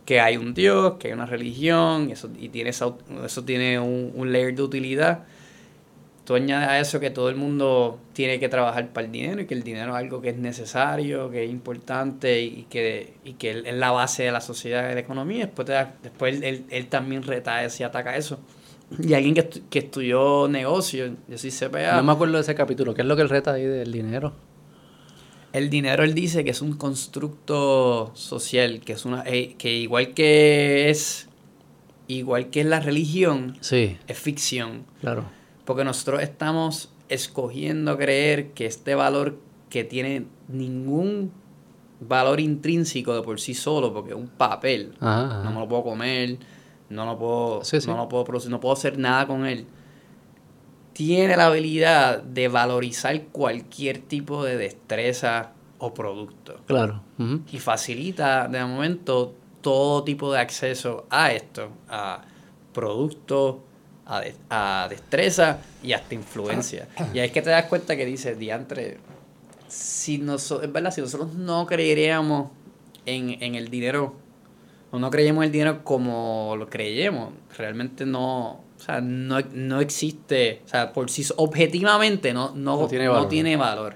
que 0.07 0.19
hay 0.21 0.37
un 0.37 0.53
Dios, 0.55 0.93
que 0.99 1.09
hay 1.09 1.13
una 1.13 1.25
religión, 1.27 2.09
eso, 2.09 2.29
y 2.39 2.47
tiene 2.49 2.69
eso 2.71 2.97
tiene 3.45 3.77
un, 3.79 4.13
un 4.15 4.31
layer 4.31 4.55
de 4.55 4.63
utilidad. 4.63 5.25
Tú 6.23 6.35
añades 6.35 6.67
a 6.69 6.79
eso 6.79 6.99
que 7.01 7.09
todo 7.09 7.29
el 7.29 7.35
mundo 7.35 7.99
tiene 8.13 8.39
que 8.39 8.49
trabajar 8.49 8.87
para 8.89 9.05
el 9.05 9.11
dinero 9.11 9.41
y 9.41 9.45
que 9.45 9.53
el 9.53 9.63
dinero 9.63 9.91
es 9.91 9.97
algo 9.97 10.21
que 10.21 10.29
es 10.29 10.37
necesario, 10.37 11.29
que 11.29 11.43
es 11.43 11.49
importante 11.51 12.41
y 12.41 12.65
que, 12.69 13.15
y 13.25 13.33
que 13.33 13.51
es 13.65 13.73
la 13.75 13.91
base 13.91 14.23
de 14.23 14.31
la 14.31 14.41
sociedad 14.41 14.85
y 14.85 14.87
de 14.89 14.93
la 14.95 14.99
economía. 15.01 15.45
Después, 15.45 15.65
te 15.65 15.73
da- 15.73 15.93
después 16.01 16.41
él, 16.41 16.65
él- 16.69 16.87
también 16.87 17.23
reta 17.23 17.59
y 17.65 17.83
ataca 17.83 18.15
eso. 18.17 18.39
Y 19.01 19.13
alguien 19.13 19.35
que, 19.35 19.49
que 19.69 19.79
estudió 19.79 20.47
negocio, 20.49 21.13
yo 21.27 21.37
soy 21.37 21.51
CPA, 21.51 21.97
No 21.97 22.03
me 22.03 22.11
acuerdo 22.13 22.35
de 22.35 22.41
ese 22.41 22.55
capítulo. 22.55 22.93
¿Qué 22.93 23.01
es 23.01 23.07
lo 23.07 23.15
que 23.17 23.23
él 23.23 23.29
reta 23.29 23.51
ahí 23.53 23.65
del 23.65 23.91
dinero? 23.91 24.33
El 25.57 25.69
dinero 25.69 26.03
él 26.03 26.13
dice 26.13 26.43
que 26.43 26.51
es 26.51 26.61
un 26.61 26.73
constructo 26.73 28.11
social, 28.15 28.81
que 28.81 28.93
es 28.93 29.05
una 29.05 29.23
eh, 29.25 29.55
que 29.57 29.73
igual 29.75 30.13
que 30.13 30.89
es 30.89 31.27
igual 32.07 32.49
que 32.49 32.61
es 32.61 32.65
la 32.65 32.79
religión, 32.79 33.57
Sí, 33.61 33.97
es 34.07 34.17
ficción. 34.17 34.85
claro. 35.01 35.25
Porque 35.65 35.83
nosotros 35.83 36.21
estamos 36.21 36.89
escogiendo 37.09 37.97
creer 37.97 38.51
que 38.51 38.65
este 38.65 38.95
valor 38.95 39.37
que 39.69 39.83
tiene 39.83 40.25
ningún 40.47 41.31
valor 41.99 42.39
intrínseco 42.39 43.13
de 43.15 43.21
por 43.23 43.39
sí 43.41 43.53
solo, 43.53 43.91
porque 43.93 44.11
es 44.11 44.15
un 44.15 44.27
papel, 44.29 44.93
Ajá, 45.01 45.25
ajá. 45.39 45.43
no 45.43 45.51
me 45.51 45.59
lo 45.59 45.67
puedo 45.67 45.83
comer, 45.83 46.37
no 46.89 47.05
lo 47.05 47.17
puedo, 47.17 47.63
Sí, 47.65 47.81
sí. 47.81 47.87
no 47.87 47.97
lo 47.97 48.07
puedo 48.07 48.23
producir, 48.23 48.49
no 48.51 48.59
puedo 48.61 48.73
hacer 48.73 48.97
nada 48.97 49.27
con 49.27 49.45
él. 49.45 49.65
Tiene 50.97 51.37
la 51.37 51.45
habilidad 51.45 52.23
de 52.23 52.47
valorizar 52.47 53.21
cualquier 53.25 53.99
tipo 53.99 54.43
de 54.43 54.57
destreza 54.57 55.51
o 55.77 55.93
producto. 55.93 56.59
Claro. 56.65 57.03
Y 57.51 57.59
facilita 57.59 58.47
de 58.47 58.65
momento 58.65 59.35
todo 59.61 60.03
tipo 60.03 60.33
de 60.33 60.39
acceso 60.39 61.05
a 61.11 61.31
esto, 61.31 61.69
a 61.87 62.23
productos, 62.73 63.57
a, 64.07 64.21
de- 64.21 64.33
a 64.49 64.87
destreza 64.89 65.59
y 65.83 65.93
hasta 65.93 66.15
influencia. 66.15 66.87
Y 67.13 67.19
ahí 67.19 67.27
es 67.27 67.31
que 67.31 67.43
te 67.43 67.51
das 67.51 67.65
cuenta 67.65 67.95
que 67.95 68.05
dice, 68.05 68.33
diantre, 68.35 68.97
si 69.67 70.17
nosotros, 70.17 70.65
es 70.67 70.73
verdad, 70.73 70.91
si 70.91 71.01
nosotros 71.01 71.33
no 71.35 71.67
creeríamos 71.67 72.49
en, 73.05 73.37
en 73.43 73.53
el 73.53 73.69
dinero, 73.69 74.15
o 74.89 74.97
no 74.97 75.11
creyemos 75.11 75.43
en 75.43 75.47
el 75.47 75.51
dinero 75.51 75.83
como 75.83 76.55
lo 76.57 76.69
creyemos, 76.69 77.33
realmente 77.55 78.05
no, 78.05 78.61
o 78.87 78.89
sea, 78.89 79.01
no, 79.01 79.39
no 79.53 79.81
existe, 79.81 80.61
o 80.65 80.69
sea, 80.69 80.93
por 80.93 81.09
sí, 81.09 81.25
objetivamente 81.35 82.33
no, 82.33 82.55
no, 82.55 82.79
No 82.79 82.87
tiene 82.87 83.05
no 83.05 83.11
valor. 83.13 83.27
tiene 83.29 83.57
valor. 83.57 83.95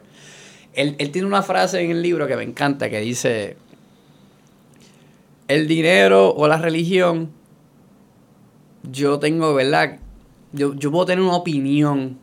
Él, 0.73 0.95
él 0.99 1.11
tiene 1.11 1.27
una 1.27 1.41
frase 1.43 1.80
en 1.81 1.91
el 1.91 2.01
libro 2.01 2.27
que 2.27 2.35
me 2.35 2.43
encanta 2.43 2.89
que 2.89 2.99
dice, 2.99 3.55
el 5.47 5.68
dinero 5.68 6.34
o 6.35 6.45
la 6.47 6.57
religión, 6.57 7.30
yo 8.84 9.18
tengo, 9.18 9.53
¿verdad? 9.53 9.99
Yo, 10.51 10.73
yo 10.73 10.91
puedo 10.91 11.05
tener 11.05 11.23
una 11.23 11.35
opinión 11.38 12.18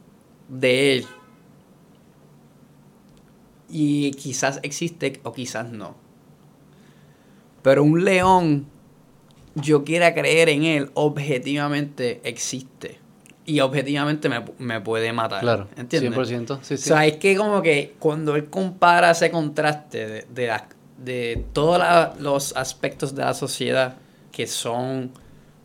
de 0.48 0.92
él. 0.96 1.06
Y 3.70 4.10
quizás 4.12 4.60
existe 4.62 5.20
o 5.22 5.32
quizás 5.32 5.70
no. 5.70 5.94
Pero 7.62 7.82
un 7.82 8.04
león, 8.04 8.66
yo 9.60 9.85
quiera 9.85 10.14
creer 10.14 10.48
en 10.48 10.64
él, 10.64 10.90
objetivamente 10.94 12.20
existe. 12.24 12.98
Y 13.47 13.60
objetivamente 13.60 14.28
me, 14.28 14.44
me 14.59 14.80
puede 14.80 15.12
matar. 15.12 15.40
Claro. 15.40 15.68
¿Entiendes? 15.76 16.12
100%. 16.14 16.59
Sí, 16.62 16.74
O 16.74 16.76
sea, 16.76 17.06
es 17.06 17.16
que 17.16 17.35
como 17.36 17.62
que 17.62 17.94
cuando 17.98 18.36
él 18.36 18.47
compara 18.51 19.10
ese 19.12 19.30
contraste 19.30 20.06
de, 20.06 20.26
de, 20.28 20.47
la- 20.48 20.68
de 20.98 21.44
todos 21.55 21.78
la- 21.78 22.14
los 22.20 22.55
aspectos 22.56 23.14
de 23.14 23.22
la 23.24 23.32
sociedad 23.35 23.97
que 24.32 24.47
son 24.47 25.12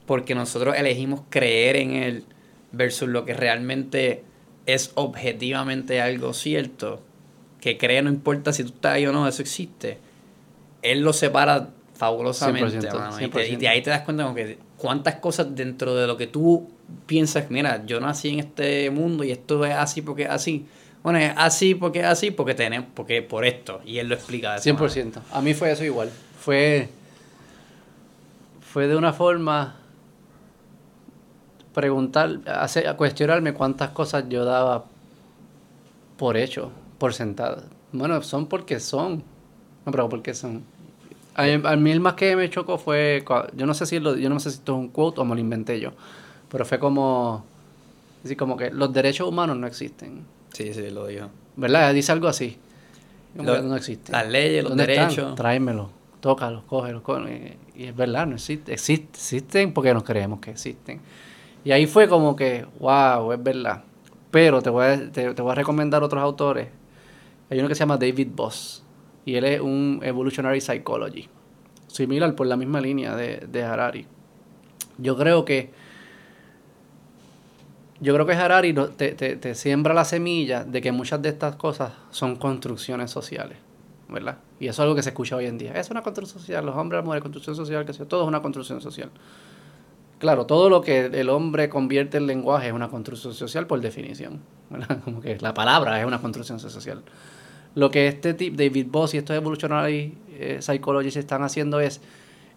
porque 0.05 0.33
nosotros 0.33 0.75
elegimos 0.77 1.21
creer 1.29 1.75
en 1.75 1.91
él 1.93 2.23
versus 2.71 3.09
lo 3.09 3.25
que 3.25 3.33
realmente 3.33 4.23
es 4.65 4.91
objetivamente 4.95 5.99
algo 6.01 6.33
cierto, 6.33 7.01
que 7.59 7.77
cree 7.77 8.01
no 8.01 8.09
importa 8.09 8.53
si 8.53 8.63
tú 8.63 8.69
estás 8.69 8.93
ahí 8.93 9.05
o 9.05 9.11
no, 9.11 9.27
eso 9.27 9.41
existe. 9.41 9.97
Él 10.81 11.01
lo 11.01 11.11
separa 11.13 11.69
fabulosamente, 12.03 12.79
100%, 12.89 12.93
mano, 12.99 13.21
y, 13.21 13.29
te- 13.29 13.47
y 13.47 13.51
100%. 13.55 13.57
de 13.59 13.67
ahí 13.67 13.81
te 13.81 13.89
das 13.89 14.01
cuenta 14.01 14.23
como 14.23 14.35
que 14.35 14.57
cuántas 14.77 15.15
cosas 15.15 15.55
dentro 15.55 15.95
de 15.95 16.05
lo 16.07 16.17
que 16.17 16.27
tú 16.27 16.69
piensas, 17.05 17.49
mira, 17.49 17.85
yo 17.85 17.99
nací 17.99 18.29
en 18.29 18.39
este 18.39 18.89
mundo 18.89 19.23
y 19.23 19.31
esto 19.31 19.63
es 19.65 19.73
así 19.73 20.01
porque 20.01 20.23
es 20.23 20.29
así. 20.29 20.65
Bueno, 21.01 21.19
es 21.19 21.33
así 21.35 21.75
porque 21.75 21.99
es 21.99 22.05
así 22.05 22.31
porque 22.31 22.53
tenemos, 22.55 22.87
porque 22.93 23.21
por 23.21 23.45
esto. 23.45 23.81
Y 23.85 23.97
él 23.99 24.07
lo 24.07 24.15
explica 24.15 24.51
de 24.53 24.57
esa 24.59 24.73
manera. 24.73 24.93
100%. 24.93 25.21
A 25.31 25.41
mí 25.41 25.53
fue 25.53 25.71
eso 25.71 25.83
igual. 25.83 26.09
Fue, 26.39 26.89
fue 28.61 28.87
de 28.87 28.95
una 28.95 29.11
forma 29.13 29.75
preguntar, 31.73 32.39
hacer, 32.45 32.95
cuestionarme 32.95 33.53
cuántas 33.53 33.89
cosas 33.89 34.25
yo 34.29 34.45
daba 34.45 34.85
por 36.17 36.37
hecho, 36.37 36.71
por 36.99 37.13
sentado. 37.13 37.63
Bueno, 37.91 38.21
son 38.21 38.47
porque 38.47 38.79
son. 38.79 39.23
No, 39.85 39.91
pero 39.91 40.07
porque 40.09 40.33
son. 40.33 40.63
A 41.35 41.43
mí, 41.43 41.61
a 41.63 41.75
mí 41.75 41.91
el 41.91 41.99
más 41.99 42.13
que 42.13 42.35
me 42.35 42.49
chocó 42.49 42.77
fue, 42.77 43.23
yo 43.55 43.65
no 43.65 43.73
sé 43.73 43.85
si 43.85 43.99
lo, 43.99 44.15
yo 44.15 44.29
no 44.29 44.39
sé 44.39 44.51
si 44.51 44.57
esto 44.57 44.73
es 44.73 44.77
un 44.79 44.89
quote 44.89 45.21
o 45.21 45.25
me 45.25 45.33
lo 45.35 45.41
inventé 45.41 45.79
yo, 45.79 45.91
pero 46.49 46.63
fue 46.65 46.77
como, 46.79 47.43
así 48.23 48.35
como 48.35 48.55
que 48.55 48.69
los 48.71 48.93
derechos 48.93 49.27
humanos 49.27 49.57
no 49.57 49.65
existen, 49.67 50.21
Sí, 50.53 50.71
sí, 50.73 50.89
lo 50.91 51.07
dijo. 51.07 51.29
¿verdad? 51.55 51.91
Dice 51.93 52.11
algo 52.11 52.27
así. 52.27 52.57
Lo- 53.35 53.63
no 53.63 53.75
existen. 53.75 54.13
Las 54.13 54.27
leyes, 54.29 54.63
los 54.63 54.69
¿Dónde 54.77 54.83
están? 54.93 55.07
derechos. 55.09 55.35
Tráemelos, 55.35 55.87
tócalos, 56.19 56.63
cógelos, 56.65 57.01
cógelos. 57.01 57.31
Y, 57.31 57.81
y 57.81 57.85
es 57.85 57.95
verdad, 57.95 58.27
no 58.27 58.35
existe, 58.35 58.71
existe, 58.71 59.17
existen 59.17 59.73
porque 59.73 59.91
nos 59.95 60.03
creemos 60.03 60.39
que 60.39 60.51
existen. 60.51 61.01
Y 61.65 61.71
ahí 61.71 61.87
fue 61.87 62.07
como 62.07 62.35
que, 62.35 62.67
wow, 62.79 63.31
es 63.33 63.41
verdad. 63.41 63.81
Pero 64.29 64.61
te 64.61 64.69
voy 64.69 64.85
a, 64.85 65.11
te, 65.11 65.33
te 65.33 65.41
voy 65.41 65.51
a 65.51 65.55
recomendar 65.55 66.03
otros 66.03 66.21
autores. 66.21 66.67
Hay 67.49 67.57
uno 67.57 67.67
que 67.67 67.73
se 67.73 67.79
llama 67.79 67.97
David 67.97 68.27
Boss. 68.35 68.82
Y 69.25 69.35
él 69.35 69.45
es 69.45 69.61
un 69.61 69.99
evolutionary 70.03 70.61
psychology. 70.61 71.29
Similar 71.87 72.35
por 72.35 72.47
la 72.47 72.57
misma 72.57 72.81
línea 72.81 73.15
de, 73.15 73.63
Harari. 73.63 74.07
Yo 74.97 75.17
creo 75.17 75.45
que 75.45 75.71
yo 78.01 78.13
creo 78.13 78.25
que 78.25 78.33
Harari 78.33 78.73
te, 78.73 79.13
te, 79.13 79.37
te 79.37 79.55
siembra 79.55 79.93
la 79.93 80.03
semilla 80.03 80.65
de 80.65 80.81
que 80.81 80.91
muchas 80.91 81.21
de 81.21 81.29
estas 81.29 81.55
cosas 81.55 81.93
son 82.09 82.35
construcciones 82.35 83.11
sociales, 83.11 83.57
¿verdad? 84.09 84.39
Y 84.63 84.67
eso 84.67 84.81
es 84.81 84.85
algo 84.85 84.95
que 84.95 85.03
se 85.03 85.09
escucha 85.09 85.35
hoy 85.35 85.45
en 85.45 85.57
día. 85.57 85.73
Es 85.73 85.89
una 85.89 86.01
construcción 86.01 86.39
social, 86.39 86.65
los 86.65 86.75
hombres, 86.77 86.99
las 86.99 87.05
mujeres, 87.05 87.21
construcción 87.21 87.53
social, 87.53 87.85
que 87.85 87.91
sea, 87.91 88.05
todo 88.05 88.21
es 88.23 88.27
una 88.29 88.41
construcción 88.41 88.79
social. 88.79 89.09
claro, 90.19 90.45
todo 90.45 90.69
lo 90.69 90.79
que 90.81 91.07
el 91.07 91.29
hombre 91.29 91.67
convierte 91.67 92.15
en 92.17 92.27
lenguaje 92.27 92.67
es 92.67 92.73
una 92.73 92.87
construcción 92.87 93.33
social 93.33 93.67
por 93.67 93.81
definición. 93.81 94.41
Como 95.03 95.19
que 95.19 95.37
la 95.39 95.53
palabra 95.53 95.99
es 95.99 96.05
una 96.05 96.21
construcción 96.21 96.61
social. 96.61 97.03
Lo 97.75 97.89
que 97.89 98.07
este 98.07 98.33
tipo, 98.33 98.57
David 98.57 98.87
Boss 98.89 99.13
y 99.13 99.17
estos 99.17 99.35
evolutionary 99.35 100.17
eh, 100.37 100.57
psychologists 100.61 101.17
están 101.17 101.43
haciendo 101.43 101.79
es 101.79 102.01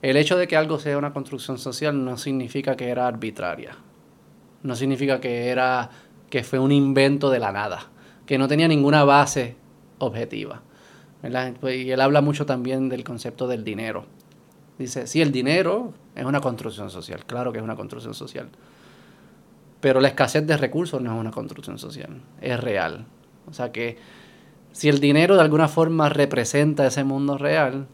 el 0.03 0.17
hecho 0.17 0.37
de 0.37 0.47
que 0.47 0.57
algo 0.57 0.79
sea 0.79 0.99
una 0.99 1.13
construcción 1.13 1.59
social 1.59 2.05
no 2.05 2.17
significa 2.19 2.77
que 2.77 2.89
era 2.89 3.07
arbitraria. 3.07 3.77
No 4.63 4.77
significa 4.77 5.21
que 5.21 5.49
era 5.49 5.91
que 6.31 6.43
fue 6.43 6.59
un 6.59 6.73
invento 6.73 7.31
de 7.31 7.39
la 7.39 7.53
nada, 7.53 7.89
que 8.27 8.37
no 8.37 8.49
tenía 8.49 8.69
ninguna 8.69 9.05
base 9.05 9.57
objetiva. 9.99 10.63
Pues, 11.61 11.77
Y 11.77 11.91
él 11.91 12.01
habla 12.01 12.21
mucho 12.21 12.47
también 12.47 12.89
del 12.89 13.05
concepto 13.05 13.47
del 13.47 13.65
dinero. 13.65 14.07
Dice, 14.79 15.07
sí, 15.07 15.23
el 15.23 15.33
dinero 15.33 15.95
es 16.15 16.25
una 16.25 16.41
construcción 16.41 16.91
social, 16.91 17.25
claro 17.25 17.53
que 17.53 17.59
es 17.59 17.65
una 17.65 17.77
construcción 17.77 18.15
social. 18.15 18.49
Pero 19.81 20.01
la 20.01 20.09
escasez 20.09 20.47
de 20.47 20.57
recursos 20.57 21.01
no 21.01 21.15
es 21.15 21.21
una 21.21 21.31
construcción 21.31 21.79
social, 21.79 22.21
es 22.41 22.61
real. 22.61 23.07
O 23.49 23.53
sea 23.53 23.73
que 23.73 23.97
si 24.77 24.91
el 24.91 25.01
dinero 25.01 25.37
de 25.37 25.41
alguna 25.41 25.69
forma 25.69 26.11
representa 26.11 26.87
ese 26.87 27.03
mundo 27.03 27.39
real, 27.39 27.87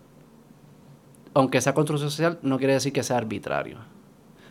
aunque 1.32 1.60
sea 1.60 1.74
construcción 1.74 2.10
social, 2.10 2.38
no 2.42 2.58
quiere 2.58 2.72
decir 2.74 2.92
que 2.92 3.04
sea 3.04 3.18
arbitrario. 3.18 3.78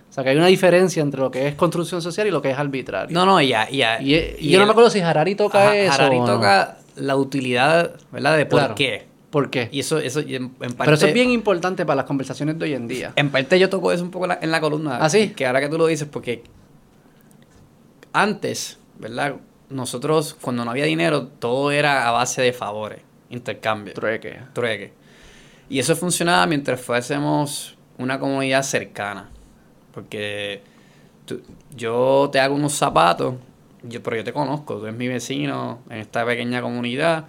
O 0.09 0.13
sea 0.13 0.23
que 0.23 0.29
hay 0.29 0.37
una 0.37 0.47
diferencia 0.47 1.01
entre 1.03 1.19
lo 1.19 1.29
que 1.29 1.45
es 1.49 1.55
construcción 1.55 2.01
social 2.01 2.27
y 2.27 2.31
lo 2.31 2.41
que 2.41 2.51
es 2.51 2.57
arbitrario. 2.57 3.13
No, 3.13 3.25
no, 3.25 3.41
ya, 3.41 3.69
ya. 3.69 4.01
y, 4.01 4.15
y 4.39 4.49
yo 4.49 4.59
no 4.59 4.65
me 4.65 4.71
acuerdo 4.71 4.89
si 4.89 5.01
Harari 5.01 5.35
toca 5.35 5.61
Ajá, 5.61 5.75
eso. 5.75 5.93
Harari 5.93 6.17
o 6.17 6.19
no. 6.21 6.25
toca 6.25 6.77
la 6.95 7.17
utilidad, 7.17 7.95
¿verdad? 8.13 8.37
De 8.37 8.45
por 8.45 8.59
Claro. 8.59 8.75
qué. 8.75 9.07
¿Por 9.29 9.49
qué? 9.49 9.67
Y 9.73 9.81
eso, 9.81 9.97
eso 9.99 10.21
y 10.21 10.35
en, 10.35 10.43
en 10.43 10.51
parte... 10.73 10.75
Pero 10.77 10.93
eso 10.93 11.07
es 11.07 11.13
bien 11.13 11.31
importante 11.31 11.85
para 11.85 11.97
las 11.97 12.05
conversaciones 12.05 12.57
de 12.59 12.63
hoy 12.65 12.73
en 12.75 12.87
día. 12.87 13.11
En 13.17 13.29
parte 13.29 13.59
yo 13.59 13.69
toco 13.69 13.91
eso 13.91 14.03
un 14.03 14.11
poco 14.11 14.23
en 14.25 14.29
la, 14.29 14.39
en 14.41 14.51
la 14.51 14.59
columna. 14.61 14.97
¿Ah, 15.01 15.09
sí? 15.09 15.29
Que 15.29 15.45
ahora 15.45 15.59
que 15.61 15.67
tú 15.69 15.77
lo 15.77 15.87
dices, 15.87 16.07
porque 16.09 16.43
antes, 18.13 18.77
¿verdad? 18.99 19.35
Nosotros, 19.71 20.35
cuando 20.39 20.65
no 20.65 20.71
había 20.71 20.85
dinero, 20.85 21.27
todo 21.27 21.71
era 21.71 22.07
a 22.07 22.11
base 22.11 22.41
de 22.41 22.53
favores, 22.53 22.99
intercambio, 23.29 23.93
Trueque. 23.93 24.39
trueque. 24.53 24.93
Y 25.69 25.79
eso 25.79 25.95
funcionaba 25.95 26.45
mientras 26.47 26.81
fuésemos 26.81 27.77
una 27.97 28.19
comunidad 28.19 28.63
cercana. 28.63 29.29
Porque 29.93 30.61
tú- 31.25 31.41
yo 31.75 32.29
te 32.31 32.39
hago 32.39 32.55
unos 32.55 32.73
zapatos, 32.73 33.35
yo, 33.83 34.01
pero 34.03 34.17
yo 34.17 34.23
te 34.23 34.33
conozco, 34.33 34.75
tú 34.77 34.85
eres 34.85 34.97
mi 34.97 35.07
vecino 35.07 35.79
en 35.89 35.97
esta 35.99 36.25
pequeña 36.25 36.61
comunidad. 36.61 37.25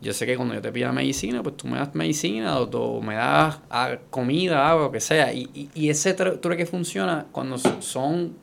Yo 0.00 0.12
sé 0.12 0.26
que 0.26 0.36
cuando 0.36 0.54
yo 0.54 0.60
te 0.62 0.70
pida 0.70 0.92
medicina, 0.92 1.42
pues 1.42 1.56
tú 1.56 1.66
me 1.66 1.78
das 1.78 1.92
medicina 1.94 2.58
o 2.58 2.68
tú 2.68 3.02
me 3.02 3.14
das 3.16 3.58
ah, 3.70 3.96
comida, 4.10 4.68
agua, 4.70 4.84
lo 4.84 4.92
que 4.92 5.00
sea. 5.00 5.32
Y, 5.32 5.50
y, 5.54 5.70
y 5.74 5.88
ese 5.90 6.16
tru- 6.16 6.40
trueque 6.40 6.66
funciona 6.66 7.26
cuando 7.32 7.58
son 7.58 8.34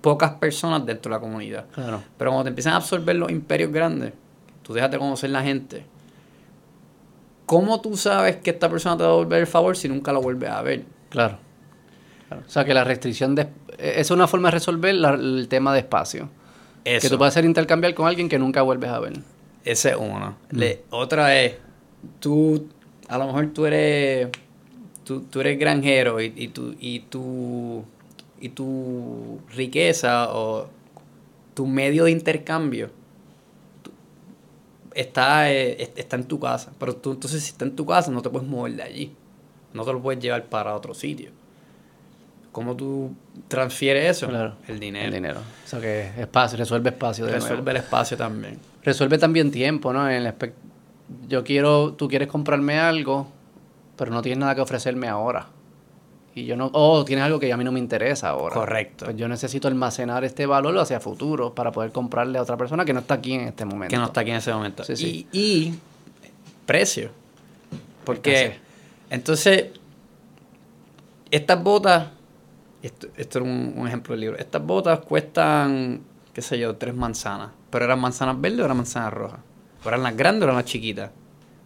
pocas 0.00 0.32
personas 0.32 0.84
dentro 0.86 1.10
de 1.10 1.16
la 1.16 1.20
comunidad. 1.20 1.66
Claro. 1.72 2.02
Pero 2.16 2.30
cuando 2.30 2.44
te 2.44 2.48
empiezan 2.50 2.74
a 2.74 2.76
absorber 2.76 3.16
los 3.16 3.30
imperios 3.30 3.72
grandes, 3.72 4.12
tú 4.62 4.72
dejas 4.74 4.90
de 4.90 4.98
conocer 4.98 5.30
la 5.30 5.42
gente. 5.42 5.84
¿Cómo 7.46 7.80
tú 7.80 7.96
sabes 7.96 8.36
que 8.36 8.50
esta 8.50 8.68
persona 8.68 8.96
te 8.96 9.02
va 9.04 9.08
a 9.08 9.12
devolver 9.12 9.40
el 9.40 9.46
favor 9.46 9.76
si 9.76 9.88
nunca 9.88 10.12
lo 10.12 10.20
vuelves 10.20 10.50
a 10.50 10.60
ver? 10.62 10.84
Claro. 11.08 11.38
Claro. 12.28 12.42
O 12.46 12.50
sea 12.50 12.64
que 12.64 12.74
la 12.74 12.84
restricción 12.84 13.34
de... 13.34 13.48
Es 13.78 14.10
una 14.10 14.26
forma 14.28 14.48
de 14.48 14.52
resolver 14.52 14.94
la- 14.94 15.14
el 15.14 15.46
tema 15.48 15.72
de 15.72 15.80
espacio. 15.80 16.28
Eso. 16.84 17.00
Que 17.02 17.08
tú 17.10 17.16
puedes 17.16 17.32
hacer 17.32 17.44
intercambiar 17.46 17.94
con 17.94 18.06
alguien 18.06 18.28
que 18.28 18.38
nunca 18.38 18.60
vuelves 18.62 18.90
a 18.90 18.98
ver. 19.00 19.14
Esa 19.64 19.90
es 19.90 19.96
una. 19.96 20.36
Le- 20.50 20.82
otra 20.90 21.34
es, 21.40 21.54
tú, 22.20 22.68
a 23.08 23.16
lo 23.18 23.26
mejor 23.26 23.46
tú 23.54 23.64
eres, 23.66 24.28
tú, 25.04 25.22
tú 25.22 25.40
eres 25.40 25.58
granjero 25.58 26.20
y, 26.20 26.32
y, 26.36 26.48
tu, 26.48 26.74
y, 26.78 27.00
tu, 27.00 27.82
y 28.40 28.50
tu 28.50 29.40
riqueza 29.54 30.28
o 30.34 30.68
tu 31.54 31.66
medio 31.66 32.04
de 32.04 32.10
intercambio 32.12 32.90
está, 34.94 35.50
eh, 35.52 35.82
es- 35.82 35.90
está 35.96 36.16
en 36.16 36.24
tu 36.24 36.38
casa. 36.40 36.72
Pero 36.78 36.96
tú 36.96 37.12
entonces 37.12 37.42
si 37.42 37.50
está 37.50 37.64
en 37.64 37.76
tu 37.76 37.86
casa 37.86 38.10
no 38.10 38.22
te 38.22 38.30
puedes 38.30 38.48
mover 38.48 38.74
de 38.74 38.82
allí. 38.82 39.14
No 39.74 39.84
te 39.84 39.92
lo 39.92 40.00
puedes 40.00 40.22
llevar 40.22 40.44
para 40.46 40.74
otro 40.74 40.94
sitio. 40.94 41.30
¿Cómo 42.52 42.74
tú 42.74 43.12
transfieres 43.46 44.16
eso? 44.16 44.26
Claro. 44.28 44.54
El 44.66 44.80
dinero. 44.80 45.06
El 45.06 45.12
dinero. 45.12 45.40
O 45.64 45.68
sea 45.68 45.80
que 45.80 46.08
espacio, 46.18 46.56
resuelve 46.58 46.90
espacio. 46.90 47.26
De 47.26 47.32
Resuelve 47.32 47.56
nuevo. 47.56 47.70
el 47.70 47.76
espacio 47.76 48.16
también. 48.16 48.58
Resuelve 48.82 49.18
también 49.18 49.50
tiempo, 49.50 49.92
¿no? 49.92 50.08
En 50.08 50.26
el 50.26 50.34
Yo 51.28 51.44
quiero, 51.44 51.92
tú 51.94 52.08
quieres 52.08 52.28
comprarme 52.28 52.78
algo, 52.78 53.28
pero 53.96 54.10
no 54.10 54.22
tienes 54.22 54.38
nada 54.38 54.54
que 54.54 54.60
ofrecerme 54.62 55.06
ahora. 55.08 55.46
Y 56.34 56.44
yo 56.44 56.56
no, 56.56 56.70
oh, 56.72 57.04
tienes 57.04 57.24
algo 57.24 57.40
que 57.40 57.52
a 57.52 57.56
mí 57.56 57.64
no 57.64 57.72
me 57.72 57.80
interesa 57.80 58.28
ahora. 58.28 58.54
Correcto. 58.54 59.06
Pues 59.06 59.16
yo 59.16 59.26
necesito 59.28 59.66
almacenar 59.66 60.24
este 60.24 60.46
valor 60.46 60.78
hacia 60.78 61.00
futuro 61.00 61.52
para 61.54 61.72
poder 61.72 61.90
comprarle 61.90 62.38
a 62.38 62.42
otra 62.42 62.56
persona 62.56 62.84
que 62.84 62.92
no 62.92 63.00
está 63.00 63.14
aquí 63.14 63.32
en 63.34 63.40
este 63.48 63.64
momento. 63.64 63.90
que 63.92 63.98
no 63.98 64.04
está 64.06 64.20
aquí 64.20 64.30
en 64.30 64.36
ese 64.36 64.52
momento. 64.52 64.84
Sí, 64.84 64.96
sí. 64.96 65.26
Y, 65.32 65.38
y 65.38 65.78
precio. 66.64 67.10
Porque 68.04 68.56
entonces, 69.10 69.66
estas 71.30 71.62
botas, 71.62 72.08
esto, 72.82 73.08
esto 73.16 73.38
era 73.38 73.48
un, 73.48 73.74
un 73.76 73.86
ejemplo 73.86 74.12
del 74.12 74.20
libro, 74.20 74.38
estas 74.38 74.64
botas 74.64 75.00
cuestan, 75.00 76.00
qué 76.32 76.42
sé 76.42 76.58
yo, 76.58 76.76
tres 76.76 76.94
manzanas. 76.94 77.50
Pero 77.70 77.84
eran 77.84 78.00
manzanas 78.00 78.40
verdes 78.40 78.60
o 78.60 78.64
eran 78.64 78.76
manzanas 78.76 79.12
rojas. 79.12 79.40
O 79.84 79.88
eran 79.88 80.02
las 80.02 80.16
grandes 80.16 80.42
o 80.42 80.44
eran 80.44 80.56
las 80.56 80.64
chiquitas. 80.64 81.10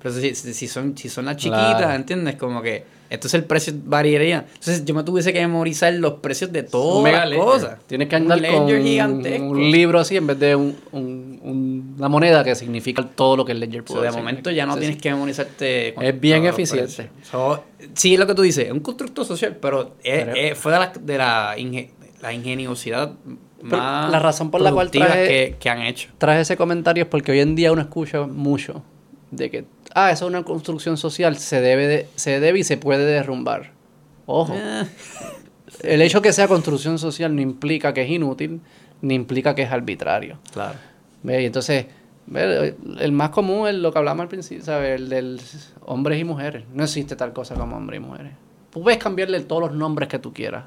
Pero 0.02 0.14
si, 0.14 0.34
si, 0.34 0.52
si 0.54 0.66
son, 0.66 0.96
si 0.96 1.08
son 1.08 1.26
las 1.26 1.36
chiquitas, 1.36 1.76
Claro. 1.78 1.94
¿entiendes? 1.94 2.36
Como 2.36 2.60
que 2.60 2.84
entonces 3.14 3.34
el 3.34 3.44
precio 3.44 3.72
variaría. 3.84 4.46
Entonces 4.48 4.84
yo 4.84 4.94
me 4.94 5.02
tuviese 5.04 5.32
que 5.32 5.40
memorizar 5.40 5.92
los 5.94 6.14
precios 6.14 6.50
de 6.52 6.62
todas 6.62 7.12
las 7.12 7.28
ledger. 7.28 7.44
cosas. 7.44 7.78
Tienes 7.86 8.08
que 8.08 8.16
Un 8.16 8.22
andar 8.32 8.50
con 8.52 8.68
gigantesco. 8.68 9.44
un 9.44 9.70
libro 9.70 9.98
así 9.98 10.16
en 10.16 10.26
vez 10.26 10.38
de 10.38 10.56
un, 10.56 10.76
un- 10.92 11.40
un- 11.42 11.94
una 11.98 12.08
moneda 12.08 12.42
que 12.44 12.54
significa 12.54 13.06
todo 13.14 13.36
lo 13.36 13.44
que 13.44 13.52
el 13.52 13.60
ledger 13.60 13.84
puede 13.84 14.00
de 14.00 14.06
decir. 14.06 14.20
momento 14.20 14.50
ya 14.50 14.66
no 14.66 14.76
tienes 14.76 14.96
que 14.96 15.10
memorizarte. 15.10 15.94
Es 16.08 16.20
bien 16.20 16.44
eficiente. 16.46 17.10
So, 17.30 17.64
sí, 17.94 18.14
es 18.14 18.18
lo 18.20 18.26
que 18.26 18.34
tú 18.34 18.42
dices, 18.42 18.66
es 18.66 18.72
un 18.72 18.80
constructo 18.80 19.24
social, 19.24 19.56
pero, 19.60 19.94
es- 20.02 20.24
Pero- 20.24 20.32
es- 20.34 20.58
fue 20.58 20.72
de 20.72 20.78
la, 20.78 20.92
de 21.00 21.18
la, 21.18 21.56
la 22.22 22.32
ingeniosidad 22.32 23.12
más 23.62 24.10
la 24.10 24.18
razón 24.18 24.50
por 24.50 24.60
la 24.60 24.72
cual 24.72 24.90
traje- 24.90 25.28
que, 25.28 25.56
que 25.60 25.70
han 25.70 25.82
hecho. 25.82 26.08
Traje 26.18 26.40
ese 26.40 26.56
comentario 26.56 27.04
es 27.04 27.08
porque 27.08 27.30
hoy 27.32 27.40
en 27.40 27.54
día 27.54 27.70
uno 27.70 27.82
escucha 27.82 28.22
mucho 28.26 28.82
de 29.30 29.50
que, 29.50 29.64
ah, 29.94 30.10
eso 30.10 30.24
es 30.26 30.28
una 30.30 30.42
construcción 30.42 30.96
social, 30.96 31.36
se 31.36 31.60
debe, 31.60 31.86
de- 31.86 32.08
se 32.16 32.40
debe 32.40 32.58
y 32.60 32.64
se 32.64 32.76
puede 32.76 33.04
derrumbar. 33.04 33.70
Ojo, 34.26 34.54
Eh, 34.56 34.84
el 35.82 36.02
hecho 36.02 36.22
que 36.22 36.32
sea 36.32 36.48
construcción 36.48 36.98
social 36.98 37.34
no 37.34 37.40
implica 37.40 37.92
que 37.94 38.02
es 38.02 38.10
inútil, 38.10 38.60
ni 39.00 39.14
implica 39.14 39.54
que 39.54 39.62
es 39.62 39.70
arbitrario. 39.72 40.38
claro. 40.52 40.74
¿Ve? 41.24 41.42
Y 41.42 41.46
entonces, 41.46 41.86
ve, 42.26 42.74
el 42.98 43.12
más 43.12 43.30
común 43.30 43.68
es 43.68 43.74
lo 43.76 43.92
que 43.92 43.98
hablamos 43.98 44.22
al 44.24 44.28
principio, 44.28 44.64
¿sabes? 44.64 45.00
El 45.00 45.08
del 45.08 45.40
hombres 45.86 46.20
y 46.20 46.24
mujeres. 46.24 46.64
No 46.74 46.82
existe 46.82 47.14
tal 47.14 47.32
cosa 47.32 47.54
como 47.54 47.76
hombres 47.76 47.98
y 48.00 48.04
mujeres. 48.04 48.32
Tú 48.72 48.82
puedes 48.82 48.98
cambiarle 48.98 49.40
todos 49.40 49.62
los 49.62 49.72
nombres 49.72 50.08
que 50.08 50.18
tú 50.18 50.32
quieras. 50.32 50.64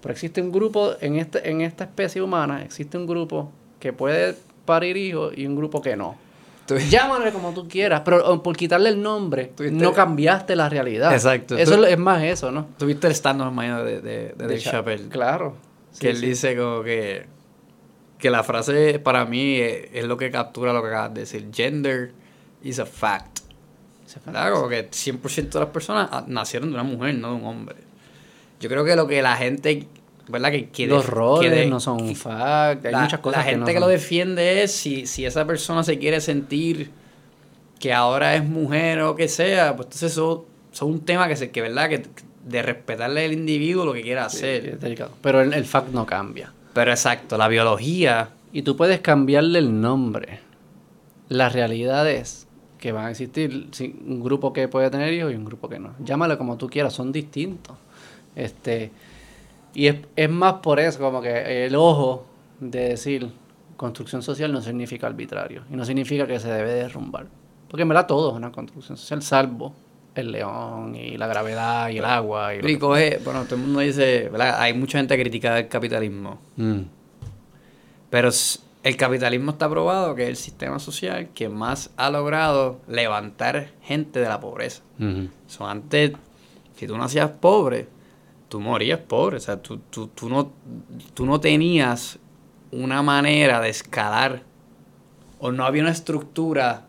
Pero 0.00 0.12
existe 0.12 0.40
un 0.40 0.52
grupo, 0.52 0.92
en, 1.02 1.16
este, 1.16 1.50
en 1.50 1.60
esta 1.60 1.84
especie 1.84 2.22
humana, 2.22 2.62
existe 2.64 2.96
un 2.96 3.06
grupo 3.06 3.52
que 3.78 3.92
puede 3.92 4.34
parir 4.64 4.96
hijos 4.96 5.36
y 5.36 5.44
un 5.46 5.54
grupo 5.56 5.82
que 5.82 5.96
no. 5.96 6.16
Llámale 6.90 7.32
como 7.32 7.52
tú 7.52 7.68
quieras, 7.68 8.02
pero 8.04 8.42
por 8.42 8.56
quitarle 8.56 8.90
el 8.90 9.02
nombre, 9.02 9.52
Tuviste- 9.56 9.72
no 9.72 9.92
cambiaste 9.92 10.54
la 10.56 10.68
realidad. 10.68 11.12
Exacto. 11.12 11.56
Eso 11.56 11.76
Tú- 11.76 11.84
es, 11.84 11.98
más 11.98 12.22
eso, 12.22 12.52
¿no? 12.52 12.68
Tuviste 12.78 13.06
el 13.08 13.14
stand-up 13.14 13.52
de, 13.60 14.00
de, 14.00 14.34
de, 14.36 14.46
De 14.46 14.58
Chappelle. 14.58 15.08
Claro. 15.08 15.56
que 15.98 16.10
él 16.10 16.18
sí. 16.18 16.26
dice 16.26 16.56
como 16.56 16.82
que, 16.82 17.26
que 18.18 18.30
la 18.30 18.44
frase 18.44 18.98
para 19.00 19.24
mí 19.24 19.56
es, 19.56 19.88
es 19.92 20.04
lo 20.04 20.16
que 20.16 20.30
captura 20.30 20.72
lo 20.72 20.82
que 20.82 20.88
acabas 20.88 21.14
de 21.14 21.20
decir. 21.22 21.48
Gender 21.52 22.12
is 22.62 22.78
a 22.78 22.86
fact. 22.86 23.40
¿Verdad? 24.26 24.52
Como 24.52 24.68
que 24.68 24.90
100% 24.90 25.50
de 25.50 25.60
las 25.60 25.68
personas 25.68 26.08
ah, 26.10 26.24
nacieron 26.26 26.70
de 26.70 26.74
una 26.74 26.82
mujer, 26.82 27.14
no 27.14 27.28
de 27.30 27.34
un 27.36 27.44
hombre. 27.46 27.76
Yo 28.60 28.68
creo 28.68 28.84
que 28.84 28.96
lo 28.96 29.06
que 29.06 29.22
la 29.22 29.36
gente, 29.36 29.86
¿verdad? 30.30 30.50
Que, 30.50 30.68
que 30.68 30.86
Los 30.86 31.06
roles 31.06 31.50
que 31.50 31.56
de- 31.60 31.66
no 31.66 31.80
son 31.80 32.00
un 32.02 32.16
fact. 32.16 32.86
Hay 32.86 32.92
la, 32.92 33.02
muchas 33.02 33.20
cosas 33.20 33.44
la 33.44 33.50
gente 33.50 33.66
que, 33.72 33.74
no 33.74 33.86
lo 33.86 33.88
defiende 33.88 34.62
es 34.62 34.72
si, 34.72 35.06
si 35.06 35.24
esa 35.26 35.46
persona 35.46 35.82
se 35.84 35.98
quiere 35.98 36.20
sentir 36.20 36.90
que 37.78 37.92
ahora 37.92 38.34
es 38.34 38.44
mujer 38.44 39.00
o 39.02 39.14
que 39.16 39.28
sea, 39.28 39.74
pues 39.76 39.86
entonces 39.86 40.12
eso, 40.12 40.46
eso 40.72 40.84
es 40.86 40.90
un 40.92 41.00
tema 41.00 41.28
que 41.28 41.36
se 41.36 41.50
que 41.50 41.60
verdad 41.62 41.88
que 41.88 42.02
de 42.44 42.62
respetarle 42.62 43.24
al 43.24 43.32
individuo 43.32 43.84
lo 43.84 43.92
que 43.92 44.02
quiera 44.02 44.28
Sí, 44.28 44.38
hacer. 44.38 44.66
es 44.66 44.80
delicado. 44.80 45.12
Pero 45.22 45.40
el, 45.40 45.52
el 45.54 45.64
fact 45.64 45.88
no 45.92 46.04
cambia. 46.06 46.52
Pero 46.74 46.90
exacto, 46.90 47.36
la 47.38 47.48
biología 47.48 48.30
Y 48.52 48.62
tú 48.62 48.76
puedes 48.76 49.00
cambiarle 49.00 49.58
el 49.60 49.80
nombre. 49.80 50.40
La 51.28 51.48
realidad 51.48 52.08
es 52.10 52.46
que 52.78 52.92
van 52.92 53.06
a 53.06 53.10
existir 53.10 53.68
un 54.06 54.22
grupo 54.22 54.52
que 54.52 54.66
puede 54.68 54.90
tener 54.90 55.12
hijos 55.12 55.32
y 55.32 55.36
un 55.36 55.44
grupo 55.44 55.68
que 55.68 55.78
no. 55.78 55.94
Llámalo 56.02 56.36
como 56.38 56.56
tú 56.56 56.68
quieras, 56.68 56.92
son 56.94 57.12
distintos. 57.12 57.76
Este, 58.34 58.90
y 59.74 59.86
es, 59.86 59.96
es 60.16 60.30
más 60.30 60.54
por 60.54 60.80
eso, 60.80 60.98
como 60.98 61.20
que 61.22 61.66
el 61.66 61.74
ojo 61.76 62.26
de 62.60 62.90
decir 62.90 63.30
construcción 63.76 64.22
social 64.22 64.52
no 64.52 64.60
significa 64.60 65.06
arbitrario. 65.06 65.62
Y 65.70 65.74
no 65.76 65.84
significa 65.84 66.26
que 66.26 66.38
se 66.38 66.50
debe 66.50 66.72
derrumbar. 66.72 67.26
Porque 67.68 67.82
en 67.82 67.88
verdad 67.88 68.06
todo 68.06 68.30
es 68.30 68.36
una 68.36 68.52
construcción 68.52 68.96
social, 68.98 69.22
salvo 69.22 69.72
el 70.14 70.32
león 70.32 70.94
y 70.96 71.16
la 71.16 71.26
gravedad 71.28 71.88
y 71.88 71.98
el 71.98 72.04
agua. 72.04 72.54
Y 72.54 72.60
que- 72.60 72.78
coge, 72.78 73.20
bueno, 73.24 73.44
todo 73.44 73.54
el 73.54 73.62
mundo 73.62 73.80
dice, 73.80 74.28
¿verdad? 74.28 74.56
Hay 74.60 74.74
mucha 74.74 74.98
gente 74.98 75.16
que 75.16 75.22
critica 75.22 75.58
el 75.58 75.68
capitalismo. 75.68 76.40
Mm, 76.56 76.80
Pero 78.10 78.28
el 78.82 78.96
capitalismo 78.96 79.52
está 79.52 79.68
probado 79.68 80.14
que 80.14 80.24
es 80.24 80.28
el 80.30 80.36
sistema 80.36 80.78
social 80.78 81.28
que 81.34 81.48
más 81.48 81.90
ha 81.96 82.10
logrado 82.10 82.80
levantar 82.88 83.68
gente 83.82 84.18
de 84.20 84.28
la 84.28 84.40
pobreza. 84.40 84.82
So, 85.46 85.66
antes, 85.66 86.12
si 86.76 86.86
tú 86.86 86.98
nacías 86.98 87.30
pobre, 87.30 87.88
tú 88.50 88.60
morías 88.60 88.98
pobre. 89.00 89.38
O 89.38 89.40
sea, 89.40 89.62
tú, 89.62 89.78
tú, 89.88 90.08
tú, 90.08 90.28
no, 90.28 90.52
tú 91.14 91.24
no 91.24 91.40
tenías 91.40 92.18
una 92.70 93.00
manera 93.02 93.60
de 93.62 93.70
escalar 93.70 94.42
o 95.38 95.50
no 95.52 95.64
había 95.64 95.80
una 95.82 95.90
estructura 95.92 96.86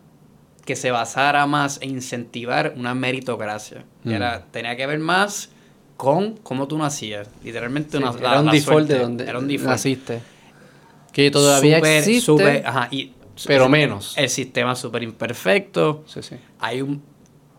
que 0.66 0.76
se 0.76 0.90
basara 0.90 1.46
más 1.46 1.78
en 1.80 1.90
incentivar 1.90 2.74
una 2.76 2.94
meritocracia. 2.94 3.84
Mm. 4.04 4.10
Era, 4.10 4.44
tenía 4.50 4.76
que 4.76 4.86
ver 4.86 4.98
más 4.98 5.48
con 5.96 6.36
cómo 6.42 6.68
tú 6.68 6.76
nacías. 6.78 7.28
Literalmente 7.42 7.96
Sí, 7.96 8.02
una, 8.02 8.10
era 8.12 8.20
la- 8.34 8.40
un 8.40 8.46
la 8.46 8.52
default 8.52 8.76
suerte. 8.86 8.92
de 8.94 8.98
donde 9.00 9.24
Era 9.24 9.38
un 9.38 9.48
default. 9.48 9.70
naciste. 9.70 10.20
Que 11.12 11.30
todavía 11.30 11.76
Súper, 11.78 11.98
existe, 11.98 12.20
súper, 12.26 12.66
ajá, 12.66 12.88
y- 12.90 13.12
pero 13.46 13.64
el- 13.64 13.70
menos. 13.70 14.16
El 14.18 14.28
sistema 14.28 14.74
súper 14.76 15.02
imperfecto. 15.02 16.04
Sí, 16.06 16.22
sí. 16.22 16.36
Hay 16.58 16.82
un. 16.82 17.02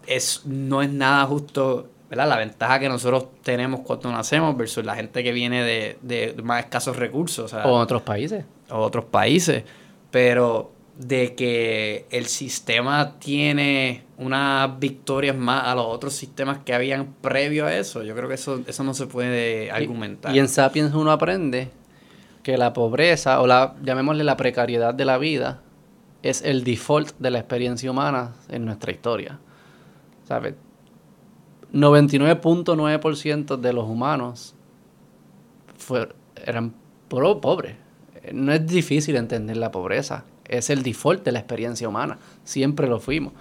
Es, 0.07 0.41
no 0.45 0.81
es 0.81 0.89
nada 0.91 1.25
justo. 1.25 1.89
¿Verdad? 2.14 2.30
La 2.30 2.38
ventaja 2.38 2.80
que 2.80 2.88
nosotros 2.90 3.26
tenemos 3.41 3.80
cuando 3.81 4.11
nacemos 4.11 4.56
versus 4.56 4.85
la 4.85 4.95
gente 4.95 5.23
que 5.23 5.31
viene 5.31 5.64
de, 5.64 5.98
de 6.03 6.35
más 6.44 6.64
escasos 6.64 6.95
recursos. 6.98 7.45
O 7.45 7.48
sea, 7.48 7.65
O 7.65 7.73
otros 7.80 8.03
países. 8.03 8.45
o 8.69 8.77
otros 8.77 9.06
países, 9.06 9.64
pero 10.11 10.72
de 10.95 11.34
que 11.34 12.06
el 12.11 12.27
sistema 12.27 13.18
tiene 13.18 14.03
unas 14.19 14.77
victorias 14.80 15.35
más 15.35 15.64
a 15.65 15.73
los 15.73 15.88
otros 15.88 16.14
sistemas 16.14 16.60
que 16.64 16.76
habían 16.76 17.15
previo 17.19 17.65
a 17.65 17.76
eso, 17.76 18.03
yo 18.03 18.15
creo 18.15 18.30
que 18.30 18.35
eso, 18.35 18.61
eso 18.68 18.84
no 18.84 18.94
se 18.94 19.07
puede 19.07 19.72
argumentar. 19.72 20.31
Y, 20.31 20.35
y 20.35 20.40
en 20.40 20.48
Sapiens 20.48 20.94
uno 20.94 21.11
aprende 21.11 21.69
que 22.44 22.57
la 22.60 22.73
pobreza, 22.73 23.41
o 23.41 23.48
la 23.48 23.73
llamémosle 23.81 24.23
la 24.23 24.38
precariedad 24.38 24.94
de 24.94 25.06
la 25.06 25.18
vida, 25.18 25.61
es 26.22 26.44
el 26.44 26.64
default 26.64 27.18
de 27.18 27.31
la 27.31 27.40
experiencia 27.40 27.90
humana 27.90 28.34
en 28.49 28.64
nuestra 28.65 28.91
historia. 28.91 29.40
¿Sabes? 30.27 30.53
99.9% 31.73 33.57
de 33.57 33.73
los 33.73 33.85
humanos 33.87 34.53
fue- 35.77 36.09
eran 36.45 36.73
pro- 37.09 37.41
pobres. 37.41 37.75
No 38.31 38.53
es 38.53 38.65
difícil 38.65 39.15
entender 39.15 39.57
la 39.57 39.71
pobreza. 39.71 40.23
Es 40.47 40.69
el 40.69 40.83
default 40.83 41.23
de 41.25 41.31
la 41.31 41.39
experiencia 41.39 41.87
humana. 41.89 42.17
Siempre 42.43 42.87
lo 42.87 42.99
fuimos. 42.99 43.33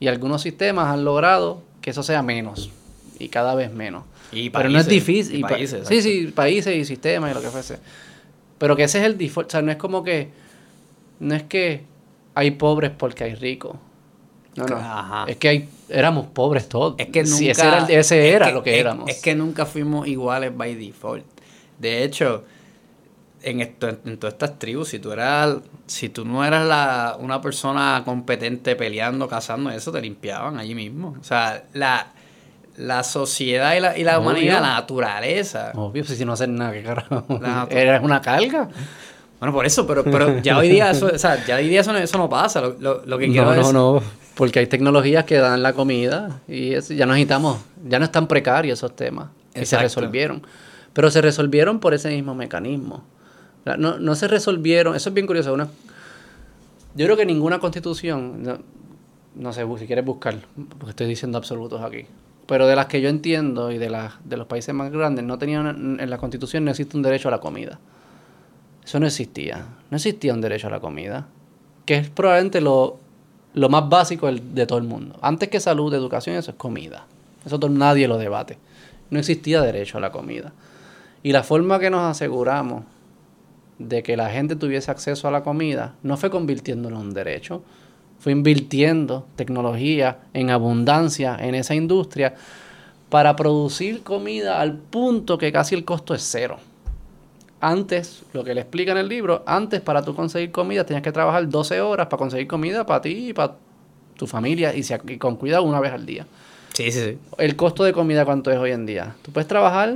Y 0.00 0.06
algunos 0.08 0.42
sistemas 0.42 0.86
han 0.88 1.04
logrado 1.04 1.62
que 1.80 1.90
eso 1.90 2.02
sea 2.02 2.22
menos. 2.22 2.70
Y 3.18 3.28
cada 3.28 3.54
vez 3.54 3.72
menos. 3.72 4.04
Y 4.30 4.50
Pero 4.50 4.68
no 4.68 4.78
es 4.78 4.86
países, 4.86 5.06
difícil. 5.06 5.34
y 5.36 5.38
y 5.38 5.42
pa- 5.42 5.48
países, 5.48 5.88
sí, 5.88 6.02
sí, 6.02 6.26
países 6.34 6.76
y 6.76 6.84
sistemas 6.84 7.30
y 7.32 7.34
lo 7.34 7.40
que 7.40 7.48
fuese. 7.48 7.78
Pero 8.58 8.76
que 8.76 8.84
ese 8.84 8.98
es 8.98 9.04
el 9.04 9.16
default. 9.18 9.48
O 9.48 9.50
sea, 9.50 9.62
no 9.62 9.70
es 9.72 9.76
como 9.78 10.02
que. 10.04 10.28
No 11.20 11.34
es 11.34 11.42
que 11.44 11.82
hay 12.34 12.52
pobres 12.52 12.92
porque 12.96 13.24
hay 13.24 13.34
ricos. 13.34 13.76
No, 14.58 14.66
no. 14.66 14.76
Ajá. 14.76 15.24
Es 15.28 15.36
que 15.36 15.48
hay, 15.48 15.68
éramos 15.88 16.26
pobres 16.26 16.68
todos. 16.68 16.94
Es 16.98 17.06
que 17.08 17.22
nunca... 17.22 17.36
Sí, 17.36 17.50
ese 17.50 17.66
era, 17.66 17.78
el- 17.78 17.90
ese 17.90 18.28
es 18.28 18.34
era 18.34 18.46
que- 18.46 18.52
lo 18.52 18.62
que 18.62 18.74
es- 18.74 18.80
éramos. 18.80 19.08
Es 19.10 19.20
que 19.22 19.34
nunca 19.34 19.66
fuimos 19.66 20.06
iguales 20.08 20.56
by 20.56 20.74
default. 20.74 21.24
De 21.78 22.02
hecho, 22.04 22.44
en, 23.42 23.60
esto, 23.60 23.88
en 24.04 24.18
todas 24.18 24.34
estas 24.34 24.58
tribus, 24.58 24.88
si 24.88 24.98
tú 24.98 25.12
eras, 25.12 25.56
si 25.86 26.08
tú 26.08 26.24
no 26.24 26.44
eras 26.44 26.66
la, 26.66 27.16
una 27.20 27.40
persona 27.40 28.02
competente 28.04 28.74
peleando, 28.76 29.28
cazando, 29.28 29.70
eso 29.70 29.92
te 29.92 30.00
limpiaban 30.00 30.58
allí 30.58 30.74
mismo. 30.74 31.14
O 31.20 31.24
sea, 31.24 31.62
la, 31.72 32.08
la 32.76 33.04
sociedad 33.04 33.74
y 33.76 33.80
la, 33.80 33.96
y 33.96 34.02
la 34.04 34.18
Obvio. 34.18 34.30
humanidad, 34.30 34.60
la 34.60 34.70
naturaleza. 34.74 35.72
Obvio, 35.76 36.04
si 36.04 36.24
no 36.24 36.32
hacer 36.32 36.48
nada, 36.48 36.72
qué 36.72 36.82
carajo. 36.82 37.24
Era 37.70 38.00
una 38.00 38.20
carga. 38.20 38.68
Bueno, 39.38 39.54
por 39.54 39.64
eso, 39.66 39.86
pero, 39.86 40.02
pero 40.02 40.40
ya 40.40 40.58
hoy 40.58 40.68
día 40.68 40.90
eso, 40.90 41.06
o 41.14 41.16
sea, 41.18 41.44
ya 41.46 41.54
hoy 41.56 41.68
día 41.68 41.82
eso 41.82 41.92
no, 41.92 41.98
eso 42.00 42.18
no 42.18 42.28
pasa. 42.28 42.60
Lo, 42.60 42.70
lo, 42.80 43.06
lo 43.06 43.18
que 43.18 43.28
quiero 43.30 43.54
No, 43.54 43.72
no, 43.72 43.72
no. 43.72 44.02
Porque 44.38 44.60
hay 44.60 44.68
tecnologías 44.68 45.24
que 45.24 45.34
dan 45.38 45.64
la 45.64 45.72
comida 45.72 46.42
y 46.46 46.78
ya 46.80 47.06
no 47.06 47.14
necesitamos, 47.14 47.58
ya 47.88 47.98
no 47.98 48.04
están 48.04 48.28
precarios 48.28 48.78
esos 48.78 48.94
temas. 48.94 49.30
Y 49.52 49.66
se 49.66 49.76
resolvieron. 49.76 50.46
Pero 50.92 51.10
se 51.10 51.20
resolvieron 51.20 51.80
por 51.80 51.92
ese 51.92 52.10
mismo 52.10 52.36
mecanismo. 52.36 53.02
No, 53.64 53.98
no 53.98 54.14
se 54.14 54.28
resolvieron, 54.28 54.94
eso 54.94 55.08
es 55.08 55.14
bien 55.16 55.26
curioso. 55.26 55.52
Una, 55.52 55.66
yo 56.94 57.06
creo 57.06 57.16
que 57.16 57.26
ninguna 57.26 57.58
constitución, 57.58 58.44
no, 58.44 58.58
no 59.34 59.52
sé 59.52 59.66
si 59.76 59.86
quieres 59.88 60.04
buscar, 60.04 60.36
porque 60.54 60.90
estoy 60.90 61.08
diciendo 61.08 61.36
absolutos 61.36 61.82
aquí. 61.82 62.06
Pero 62.46 62.68
de 62.68 62.76
las 62.76 62.86
que 62.86 63.00
yo 63.00 63.08
entiendo 63.08 63.72
y 63.72 63.78
de, 63.78 63.90
las 63.90 64.14
de 64.22 64.36
los 64.36 64.46
países 64.46 64.72
más 64.72 64.92
grandes, 64.92 65.24
no 65.24 65.36
tenían 65.36 65.98
en 65.98 66.10
la 66.10 66.18
constitución 66.18 66.64
no 66.64 66.70
existe 66.70 66.96
un 66.96 67.02
derecho 67.02 67.26
a 67.26 67.32
la 67.32 67.40
comida. 67.40 67.80
Eso 68.84 69.00
no 69.00 69.06
existía. 69.06 69.66
No 69.90 69.96
existía 69.96 70.32
un 70.32 70.40
derecho 70.40 70.68
a 70.68 70.70
la 70.70 70.78
comida. 70.78 71.26
Que 71.86 71.96
es 71.96 72.08
probablemente 72.08 72.60
lo, 72.60 73.00
lo 73.58 73.68
más 73.68 73.88
básico 73.88 74.30
de 74.30 74.66
todo 74.66 74.78
el 74.78 74.84
mundo. 74.84 75.18
Antes 75.20 75.48
que 75.48 75.60
salud, 75.60 75.92
educación, 75.92 76.36
eso 76.36 76.52
es 76.52 76.56
comida. 76.56 77.06
Eso 77.44 77.58
nadie 77.68 78.08
lo 78.08 78.18
debate. 78.18 78.58
No 79.10 79.18
existía 79.18 79.60
derecho 79.62 79.98
a 79.98 80.00
la 80.00 80.12
comida. 80.12 80.52
Y 81.22 81.32
la 81.32 81.42
forma 81.42 81.78
que 81.78 81.90
nos 81.90 82.02
aseguramos 82.02 82.84
de 83.78 84.02
que 84.02 84.16
la 84.16 84.30
gente 84.30 84.56
tuviese 84.56 84.90
acceso 84.90 85.28
a 85.28 85.30
la 85.30 85.42
comida 85.42 85.94
no 86.02 86.16
fue 86.16 86.30
convirtiéndolo 86.30 86.96
en 86.96 87.08
un 87.08 87.14
derecho, 87.14 87.62
fue 88.18 88.32
invirtiendo 88.32 89.26
tecnología 89.36 90.18
en 90.34 90.50
abundancia 90.50 91.36
en 91.40 91.54
esa 91.54 91.74
industria 91.74 92.34
para 93.08 93.36
producir 93.36 94.02
comida 94.02 94.60
al 94.60 94.74
punto 94.74 95.38
que 95.38 95.52
casi 95.52 95.74
el 95.74 95.84
costo 95.84 96.14
es 96.14 96.22
cero. 96.22 96.58
Antes, 97.60 98.22
lo 98.32 98.44
que 98.44 98.54
le 98.54 98.60
explica 98.60 98.92
en 98.92 98.98
el 98.98 99.08
libro, 99.08 99.42
antes 99.46 99.80
para 99.80 100.02
tú 100.02 100.14
conseguir 100.14 100.52
comida 100.52 100.84
tenías 100.86 101.02
que 101.02 101.10
trabajar 101.12 101.48
12 101.48 101.80
horas 101.80 102.06
para 102.06 102.18
conseguir 102.18 102.46
comida 102.46 102.86
para 102.86 103.00
ti 103.00 103.30
y 103.30 103.32
para 103.32 103.56
tu 104.16 104.26
familia 104.26 104.74
y, 104.74 104.82
si- 104.84 104.94
y 105.08 105.18
con 105.18 105.36
cuidado 105.36 105.64
una 105.64 105.80
vez 105.80 105.92
al 105.92 106.06
día. 106.06 106.26
Sí, 106.72 106.92
sí, 106.92 107.00
sí. 107.00 107.18
El 107.38 107.56
costo 107.56 107.82
de 107.82 107.92
comida, 107.92 108.24
¿cuánto 108.24 108.52
es 108.52 108.58
hoy 108.58 108.70
en 108.70 108.86
día? 108.86 109.16
Tú 109.22 109.32
puedes 109.32 109.48
trabajar 109.48 109.94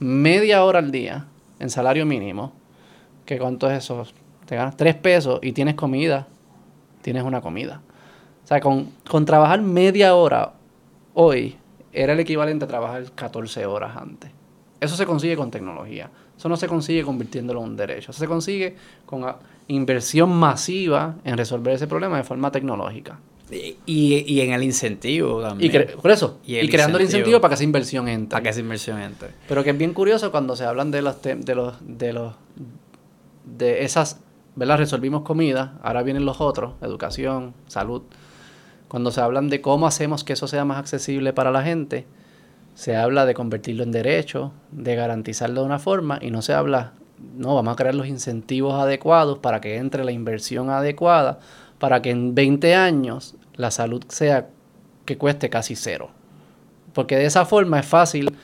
media 0.00 0.64
hora 0.64 0.80
al 0.80 0.90
día 0.90 1.26
en 1.60 1.70
salario 1.70 2.04
mínimo. 2.04 2.52
¿Qué 3.26 3.38
cuánto 3.38 3.70
es 3.70 3.84
eso? 3.84 4.04
Te 4.46 4.56
ganas 4.56 4.76
3 4.76 4.96
pesos 4.96 5.38
y 5.42 5.52
tienes 5.52 5.74
comida. 5.76 6.26
Tienes 7.02 7.22
una 7.22 7.40
comida. 7.40 7.80
O 8.42 8.46
sea, 8.46 8.60
con, 8.60 8.90
con 9.08 9.24
trabajar 9.24 9.62
media 9.62 10.14
hora 10.16 10.52
hoy 11.14 11.56
era 11.92 12.12
el 12.12 12.20
equivalente 12.20 12.64
a 12.64 12.68
trabajar 12.68 13.04
14 13.14 13.64
horas 13.66 13.96
antes. 13.96 14.30
Eso 14.80 14.96
se 14.96 15.06
consigue 15.06 15.36
con 15.36 15.50
tecnología. 15.50 16.10
Eso 16.44 16.50
no 16.50 16.58
se 16.58 16.68
consigue 16.68 17.02
convirtiéndolo 17.04 17.60
en 17.62 17.68
un 17.70 17.74
derecho. 17.78 18.10
Eso 18.10 18.20
se 18.20 18.26
consigue 18.26 18.76
con 19.06 19.24
inversión 19.68 20.28
masiva 20.28 21.14
en 21.24 21.38
resolver 21.38 21.72
ese 21.72 21.86
problema 21.86 22.18
de 22.18 22.22
forma 22.22 22.52
tecnológica. 22.52 23.18
Y, 23.86 24.40
en 24.40 24.52
el 24.52 24.62
incentivo 24.62 25.40
Y 25.40 25.42
también. 25.42 25.72
cre- 25.72 25.96
por 25.96 26.10
eso, 26.10 26.40
Y 26.44 26.68
creando 26.68 26.98
el 26.98 27.04
incentivo. 27.04 27.40
para 27.40 27.48
que 27.52 27.54
esa 27.54 27.64
inversión 27.64 28.08
entre. 28.08 28.28
para 28.28 28.42
que 28.42 28.48
esa 28.50 28.60
inversión 28.60 29.00
entre. 29.00 29.30
Pero 29.48 29.64
que 29.64 29.70
es 29.70 29.78
bien 29.78 29.94
curioso 29.94 30.30
cuando 30.30 30.54
se 30.54 30.64
hablan 30.66 30.90
de 30.90 31.00
los 31.00 31.22
de 31.22 31.54
los 31.54 31.76
de 31.80 32.12
los 32.12 32.34
de 33.46 33.84
esas, 33.84 34.20
¿verdad? 34.54 34.76
Resolvimos 34.76 35.22
comida, 35.22 35.78
ahora 35.82 36.02
vienen 36.02 36.26
los 36.26 36.42
otros, 36.42 36.74
educación, 36.82 37.54
salud. 37.68 38.02
Cuando 38.88 39.10
se 39.10 39.22
hablan 39.22 39.48
de 39.48 39.62
cómo 39.62 39.86
hacemos 39.86 40.24
que 40.24 40.34
eso 40.34 40.46
sea 40.46 40.66
más 40.66 40.76
accesible 40.76 41.32
para 41.32 41.50
la 41.50 41.62
gente, 41.62 42.04
se 42.74 42.96
habla 42.96 43.24
de 43.24 43.34
convertirlo 43.34 43.82
en 43.82 43.92
derecho, 43.92 44.52
de 44.72 44.96
garantizarlo 44.96 45.60
de 45.60 45.66
una 45.66 45.78
forma 45.78 46.18
y 46.20 46.30
no 46.30 46.42
se 46.42 46.52
habla, 46.52 46.92
no, 47.36 47.54
vamos 47.54 47.72
a 47.72 47.76
crear 47.76 47.94
los 47.94 48.06
incentivos 48.06 48.74
adecuados 48.74 49.38
para 49.38 49.60
que 49.60 49.76
entre 49.76 50.04
la 50.04 50.12
inversión 50.12 50.70
adecuada, 50.70 51.38
para 51.78 52.02
que 52.02 52.10
en 52.10 52.34
20 52.34 52.74
años 52.74 53.36
la 53.54 53.70
salud 53.70 54.02
sea 54.08 54.48
que 55.04 55.16
cueste 55.16 55.50
casi 55.50 55.76
cero. 55.76 56.10
Porque 56.92 57.16
de 57.16 57.26
esa 57.26 57.44
forma 57.44 57.78
es 57.80 57.86
fácil, 57.86 58.34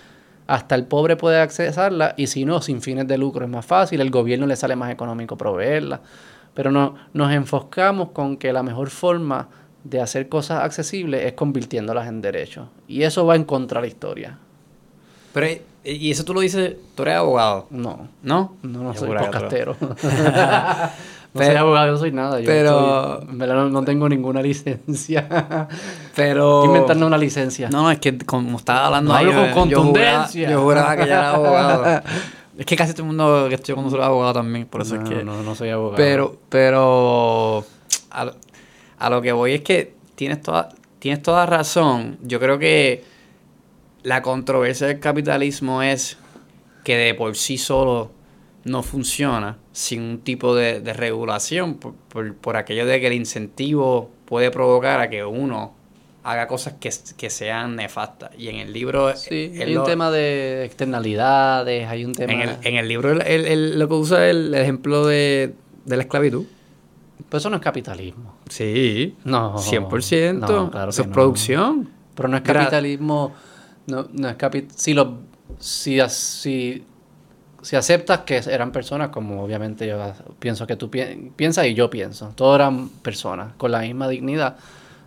hasta 0.46 0.74
el 0.74 0.84
pobre 0.84 1.16
puede 1.16 1.40
accesarla 1.40 2.14
y 2.16 2.26
si 2.28 2.44
no, 2.44 2.60
sin 2.60 2.82
fines 2.82 3.06
de 3.06 3.18
lucro 3.18 3.44
es 3.44 3.50
más 3.50 3.66
fácil, 3.66 4.00
el 4.00 4.10
gobierno 4.10 4.46
le 4.46 4.56
sale 4.56 4.76
más 4.76 4.90
económico 4.90 5.36
proveerla. 5.36 6.00
Pero 6.54 6.70
no, 6.70 6.96
nos 7.12 7.32
enfocamos 7.32 8.10
con 8.10 8.36
que 8.36 8.52
la 8.52 8.62
mejor 8.62 8.90
forma 8.90 9.48
de 9.84 10.00
hacer 10.00 10.28
cosas 10.28 10.62
accesibles 10.62 11.24
es 11.24 11.32
convirtiéndolas 11.34 12.06
en 12.08 12.20
derechos. 12.20 12.68
Y 12.88 13.02
eso 13.02 13.24
va 13.26 13.36
en 13.36 13.44
contra 13.44 13.80
de 13.80 13.86
la 13.86 13.92
historia. 13.92 14.38
Pero, 15.32 15.46
y 15.84 16.10
eso 16.10 16.24
tú 16.24 16.34
lo 16.34 16.40
dices, 16.40 16.76
tú 16.94 17.02
eres 17.02 17.14
abogado, 17.16 17.66
No, 17.70 18.08
¿no? 18.22 18.56
no, 18.62 18.82
no 18.82 18.94
soy 18.94 19.08
podcastero. 19.08 19.76
no 19.80 19.94
Pero- 21.32 21.46
soy 21.46 21.56
abogado, 21.56 21.92
no 21.92 21.98
soy 21.98 22.12
nada. 22.12 22.40
Yo 22.40 22.46
pero- 22.46 23.20
estoy- 23.22 23.36
no, 23.48 23.68
no 23.70 23.84
tengo 23.84 24.08
ninguna 24.08 24.42
licencia. 24.42 25.68
Pero... 26.16 26.64
Inventando 26.64 27.06
una 27.06 27.16
licencia. 27.16 27.70
No, 27.70 27.82
no, 27.84 27.90
es 27.90 28.00
que 28.00 28.18
como 28.18 28.58
estaba 28.58 28.86
hablando 28.86 29.12
No 29.12 29.18
hablo 29.18 29.30
ahí, 29.40 29.52
con 29.54 29.68
yo- 29.68 29.76
yo 29.78 29.82
juraba- 29.84 29.84
contundencia. 29.84 30.50
Yo 30.50 30.62
juraba 30.62 30.96
que 30.96 31.06
ya 31.06 31.18
era 31.18 31.30
abogado. 31.34 32.02
es 32.58 32.66
que 32.66 32.76
casi 32.76 32.92
todo 32.92 33.02
el 33.04 33.06
mundo 33.08 33.46
que 33.48 33.54
estoy 33.54 33.74
con 33.76 33.84
nosotros 33.84 34.04
es 34.04 34.08
abogado 34.08 34.32
también, 34.34 34.66
por 34.66 34.82
eso 34.82 34.96
no, 34.96 35.04
es 35.04 35.08
que... 35.08 35.24
no, 35.24 35.42
no 35.42 35.54
soy 35.54 35.70
abogado. 35.70 35.96
Pero, 35.96 36.36
pero 36.50 37.64
a 39.00 39.10
lo 39.10 39.20
que 39.22 39.32
voy 39.32 39.54
es 39.54 39.60
que 39.62 39.94
tienes 40.14 40.40
toda, 40.40 40.68
tienes 41.00 41.22
toda 41.22 41.46
razón. 41.46 42.18
Yo 42.22 42.38
creo 42.38 42.58
que 42.58 43.02
la 44.02 44.22
controversia 44.22 44.86
del 44.86 45.00
capitalismo 45.00 45.82
es 45.82 46.16
que 46.84 46.96
de 46.96 47.14
por 47.14 47.36
sí 47.36 47.58
solo 47.58 48.12
no 48.64 48.82
funciona 48.82 49.58
sin 49.72 50.02
un 50.02 50.20
tipo 50.20 50.54
de, 50.54 50.80
de 50.80 50.92
regulación, 50.92 51.74
por, 51.74 51.94
por, 51.94 52.34
por 52.36 52.56
aquello 52.56 52.86
de 52.86 53.00
que 53.00 53.06
el 53.08 53.14
incentivo 53.14 54.10
puede 54.26 54.50
provocar 54.50 55.00
a 55.00 55.08
que 55.10 55.24
uno 55.24 55.74
haga 56.22 56.46
cosas 56.46 56.74
que, 56.78 56.90
que 57.16 57.30
sean 57.30 57.76
nefastas. 57.76 58.30
Y 58.38 58.48
en 58.48 58.56
el 58.56 58.72
libro... 58.72 59.16
Sí, 59.16 59.52
hay 59.58 59.72
lo- 59.72 59.80
un 59.80 59.86
tema 59.86 60.10
de 60.10 60.64
externalidades, 60.66 61.88
hay 61.88 62.04
un 62.04 62.12
tema... 62.12 62.32
en, 62.34 62.40
el, 62.42 62.56
en 62.62 62.74
el 62.76 62.88
libro 62.88 63.10
él- 63.12 63.22
él- 63.26 63.46
él 63.46 63.78
lo 63.78 63.88
que 63.88 63.94
usa 63.94 64.26
es 64.28 64.30
el 64.36 64.54
ejemplo 64.54 65.06
de, 65.06 65.54
de 65.86 65.96
la 65.96 66.02
esclavitud. 66.02 66.44
Pero 67.30 67.38
eso 67.38 67.48
no 67.48 67.56
es 67.56 67.62
capitalismo. 67.62 68.34
Sí, 68.48 69.16
No. 69.24 69.56
100%. 69.56 70.40
No, 70.40 70.70
claro 70.70 70.90
Eso 70.90 71.02
es 71.02 71.08
no. 71.08 71.14
producción. 71.14 71.88
Pero 72.14 72.28
no 72.28 72.36
es 72.36 72.42
capitalismo. 72.42 73.32
No, 73.86 74.06
no 74.12 74.28
es 74.28 74.36
capi- 74.36 74.68
si, 74.74 74.92
lo, 74.92 75.20
si, 75.58 75.98
si, 76.08 76.84
si 77.62 77.76
aceptas 77.76 78.20
que 78.20 78.36
eran 78.46 78.72
personas, 78.72 79.08
como 79.08 79.42
obviamente 79.42 79.86
yo 79.86 79.96
pienso 80.38 80.66
que 80.66 80.76
tú 80.76 80.90
pi- 80.90 81.30
piensas 81.36 81.66
y 81.66 81.74
yo 81.74 81.88
pienso, 81.88 82.32
todos 82.34 82.56
eran 82.56 82.88
personas 82.88 83.54
con 83.56 83.70
la 83.70 83.80
misma 83.80 84.08
dignidad, 84.08 84.56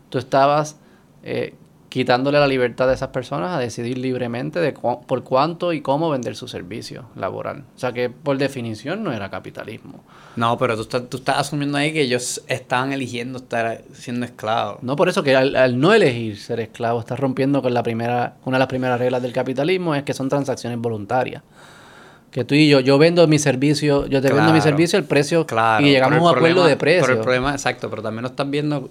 tú 0.10 0.18
estabas 0.18 0.78
eh, 1.24 1.56
quitándole 1.94 2.40
la 2.40 2.48
libertad 2.48 2.88
de 2.88 2.96
esas 2.96 3.10
personas 3.10 3.52
a 3.52 3.60
decidir 3.60 4.00
libremente 4.00 4.60
de 4.60 4.74
cu- 4.74 5.02
por 5.06 5.24
cuánto 5.24 5.74
y 5.74 5.82
cómo 5.82 6.10
vender 6.10 6.36
su 6.36 6.48
servicio 6.48 7.06
laboral. 7.16 7.66
O 7.76 7.80
sea 7.80 7.92
que 7.92 8.10
por 8.10 8.40
definición 8.40 9.04
no 9.04 9.12
era 9.14 9.30
capitalismo. 9.30 10.04
No, 10.36 10.58
pero 10.58 10.76
tú 10.76 10.82
estás, 10.82 11.08
tú 11.08 11.18
estás 11.18 11.38
asumiendo 11.38 11.78
ahí 11.78 11.94
que 11.94 12.02
ellos 12.02 12.42
estaban 12.48 12.94
eligiendo 12.94 13.38
estar 13.38 13.84
siendo 13.94 14.26
esclavos. 14.26 14.82
No 14.82 14.96
por 14.96 15.08
eso 15.08 15.22
que 15.22 15.36
al, 15.36 15.56
al 15.56 15.80
no 15.80 15.94
elegir 15.94 16.40
ser 16.40 16.62
esclavo 16.62 17.00
estás 17.00 17.20
rompiendo 17.20 17.62
con 17.62 17.76
la 17.76 17.84
primera, 17.84 18.38
una 18.44 18.58
de 18.58 18.62
las 18.62 18.70
primeras 18.70 18.98
reglas 19.00 19.22
del 19.22 19.32
capitalismo 19.32 19.94
es 19.94 20.02
que 20.02 20.16
son 20.16 20.30
transacciones 20.30 20.80
voluntarias. 20.80 21.44
Que 22.32 22.44
tú 22.44 22.56
y 22.56 22.68
yo, 22.68 22.80
yo 22.80 22.98
vendo 22.98 23.28
mi 23.28 23.38
servicio, 23.38 24.08
yo 24.08 24.20
te 24.20 24.34
vendo 24.34 24.52
mi 24.52 24.62
servicio, 24.62 24.98
el 24.98 25.06
precio 25.06 25.46
Claro. 25.46 25.86
y 25.86 25.92
llegamos 25.92 26.18
a 26.18 26.22
un 26.24 26.28
acuerdo 26.30 26.40
problema- 26.64 26.68
de 26.70 26.78
precio. 26.78 27.04
Pero 27.06 27.18
el 27.20 27.22
problema, 27.24 27.52
exacto, 27.52 27.88
pero 27.92 28.02
también 28.02 28.24
lo 28.24 28.30
estás 28.30 28.50
viendo 28.50 28.90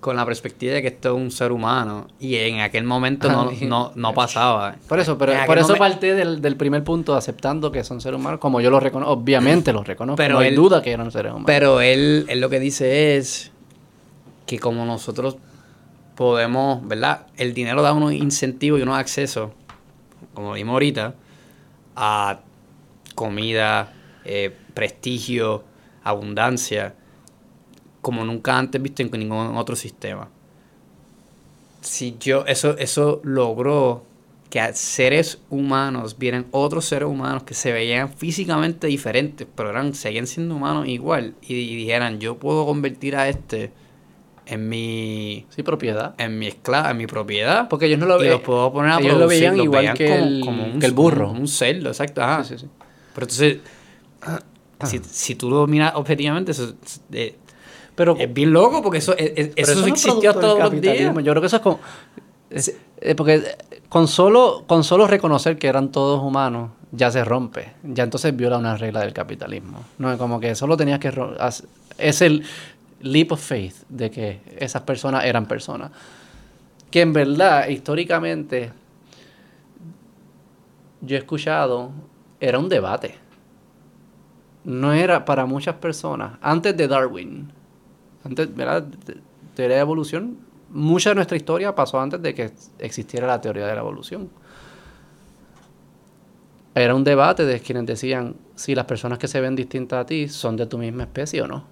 con 0.00 0.16
la 0.16 0.24
perspectiva 0.24 0.72
de 0.74 0.82
que 0.82 0.88
esto 0.88 1.10
es 1.10 1.14
un 1.14 1.30
ser 1.30 1.52
humano. 1.52 2.06
Y 2.18 2.36
en 2.36 2.60
aquel 2.60 2.84
momento 2.84 3.30
no, 3.30 3.50
no, 3.62 3.92
no 3.94 4.14
pasaba. 4.14 4.76
Por 4.88 4.98
eso, 4.98 5.18
pero 5.18 5.32
por 5.46 5.58
eso 5.58 5.76
parte 5.76 6.14
del, 6.14 6.40
del 6.40 6.56
primer 6.56 6.82
punto 6.82 7.14
aceptando 7.14 7.70
que 7.70 7.84
son 7.84 8.00
seres 8.00 8.18
humanos, 8.18 8.40
como 8.40 8.60
yo 8.62 8.70
los 8.70 8.82
reconozco, 8.82 9.12
obviamente 9.12 9.72
los 9.74 9.86
reconozco, 9.86 10.16
Pero 10.16 10.34
no 10.34 10.40
hay 10.40 10.48
él- 10.48 10.54
duda 10.56 10.80
que 10.82 10.92
eran 10.92 11.10
seres 11.12 11.30
humanos. 11.32 11.46
Pero 11.46 11.80
él, 11.82 12.24
él 12.28 12.40
lo 12.40 12.48
que 12.48 12.58
dice 12.60 13.16
es 13.18 13.52
que 14.46 14.58
como 14.58 14.84
nosotros 14.86 15.36
podemos, 16.16 16.86
¿verdad? 16.86 17.26
El 17.36 17.54
dinero 17.54 17.82
da 17.82 17.92
unos 17.92 18.12
incentivos 18.12 18.80
y 18.80 18.82
unos 18.82 18.96
accesos, 18.98 19.50
como 20.34 20.52
vimos 20.54 20.72
ahorita, 20.74 21.14
a 21.96 22.40
comida, 23.14 23.92
eh, 24.24 24.54
prestigio, 24.74 25.64
abundancia, 26.02 26.94
como 28.00 28.24
nunca 28.24 28.56
antes 28.58 28.80
visto 28.82 29.02
en 29.02 29.10
ningún 29.12 29.56
otro 29.56 29.76
sistema. 29.76 30.28
Si 31.82 32.16
yo, 32.20 32.44
eso, 32.46 32.76
eso 32.78 33.20
logró 33.24 34.04
que 34.50 34.60
a 34.60 34.74
seres 34.74 35.38
humanos 35.48 36.18
vieran 36.18 36.46
otros 36.50 36.84
seres 36.84 37.08
humanos 37.08 37.44
que 37.44 37.54
se 37.54 37.72
veían 37.72 38.12
físicamente 38.12 38.86
diferentes, 38.88 39.46
pero 39.54 39.70
eran, 39.70 39.94
seguían 39.94 40.26
siendo 40.26 40.56
humanos 40.56 40.88
igual, 40.88 41.34
y, 41.40 41.54
y 41.54 41.76
dijeran, 41.76 42.18
yo 42.18 42.36
puedo 42.36 42.66
convertir 42.66 43.16
a 43.16 43.28
este 43.28 43.70
en 44.46 44.68
mi 44.68 45.46
sí, 45.50 45.62
propiedad. 45.62 46.14
en 46.18 46.36
mi 46.38 46.48
esclava, 46.48 46.90
en 46.90 46.96
mi 46.96 47.06
propiedad. 47.06 47.68
Porque 47.68 47.86
ellos 47.86 48.00
no 48.00 48.06
lo 48.06 48.16
y 48.16 48.22
veían. 48.22 48.32
los 48.34 48.42
puedo 48.42 48.72
poner 48.72 48.90
a 48.90 48.98
ellos 48.98 49.12
lo 49.12 49.18
producir, 49.18 49.38
veían 49.40 49.56
los 49.56 49.64
igual 49.64 49.80
veían 49.82 49.96
que, 49.96 50.06
como- 50.08 50.18
el, 50.26 50.40
como 50.44 50.64
un- 50.66 50.80
que 50.80 50.86
el 50.86 50.92
burro. 50.92 51.28
Como 51.28 51.40
un 51.40 51.48
cerdo, 51.48 51.88
exacto. 51.88 52.20
ajá. 52.20 52.42
Sí, 52.44 52.58
sí. 52.58 52.66
Pero 53.14 53.24
entonces, 53.26 53.58
si, 54.84 54.98
si 55.04 55.34
tú 55.36 55.50
lo 55.50 55.66
miras 55.68 55.92
objetivamente, 55.94 56.50
eso 56.50 56.74
es, 56.84 57.00
eh, 57.12 57.36
Pero, 58.00 58.16
es 58.18 58.32
bien 58.32 58.50
loco 58.50 58.80
porque 58.82 58.96
eso, 58.96 59.14
es- 59.14 59.32
es- 59.36 59.52
eso, 59.56 59.86
existió 59.86 60.32
todos 60.32 60.58
los 60.58 60.80
días. 60.80 61.14
Yo 61.22 61.32
creo 61.32 61.40
que 61.42 61.46
eso 61.48 61.56
es 61.56 61.62
como... 61.62 61.80
es- 62.48 62.74
eh, 63.02 63.14
porque 63.14 63.42
con 63.90 64.08
solo, 64.08 64.64
con 64.66 64.84
solo 64.84 65.06
reconocer 65.06 65.58
que 65.58 65.66
eran 65.68 65.92
todos 65.92 66.22
humanos, 66.22 66.70
ya 66.92 67.10
se 67.10 67.22
rompe. 67.24 67.72
Ya 67.84 68.02
entonces 68.04 68.34
viola 68.34 68.56
una 68.56 68.74
regla 68.78 69.00
del 69.00 69.12
capitalismo. 69.12 69.84
No 69.98 70.10
es 70.10 70.16
como 70.16 70.40
que 70.40 70.54
solo 70.54 70.78
tenías 70.78 70.98
que... 70.98 71.12
Es 71.98 72.22
el 72.22 72.42
leap 73.02 73.32
of 73.32 73.40
faith 73.42 73.74
de 73.90 74.10
que 74.10 74.40
esas 74.58 74.80
personas 74.80 75.26
eran 75.26 75.44
personas. 75.44 75.90
Que 76.90 77.02
en 77.02 77.12
verdad, 77.12 77.68
históricamente, 77.68 78.72
yo 81.02 81.16
he 81.16 81.18
escuchado, 81.18 81.90
era 82.40 82.58
un 82.58 82.70
debate. 82.70 83.16
No 84.64 84.94
era 84.94 85.24
para 85.26 85.44
muchas 85.44 85.74
personas. 85.74 86.32
Antes 86.40 86.74
de 86.78 86.88
Darwin, 86.88 87.52
antes, 88.24 88.54
¿verdad? 88.54 88.84
Te- 89.04 89.16
Teoría 89.54 89.76
de 89.76 89.82
evolución, 89.82 90.38
mucha 90.70 91.10
de 91.10 91.16
nuestra 91.16 91.36
historia 91.36 91.74
pasó 91.74 92.00
antes 92.00 92.22
de 92.22 92.34
que 92.34 92.52
existiera 92.78 93.26
la 93.26 93.40
teoría 93.40 93.66
de 93.66 93.74
la 93.74 93.80
evolución. 93.80 94.30
Era 96.74 96.94
un 96.94 97.02
debate 97.04 97.44
de 97.44 97.60
quienes 97.60 97.84
decían 97.86 98.36
si 98.54 98.74
las 98.74 98.84
personas 98.86 99.18
que 99.18 99.26
se 99.28 99.40
ven 99.40 99.56
distintas 99.56 100.00
a 100.02 100.06
ti 100.06 100.28
son 100.28 100.56
de 100.56 100.66
tu 100.66 100.78
misma 100.78 101.02
especie 101.02 101.42
o 101.42 101.48
no. 101.48 101.64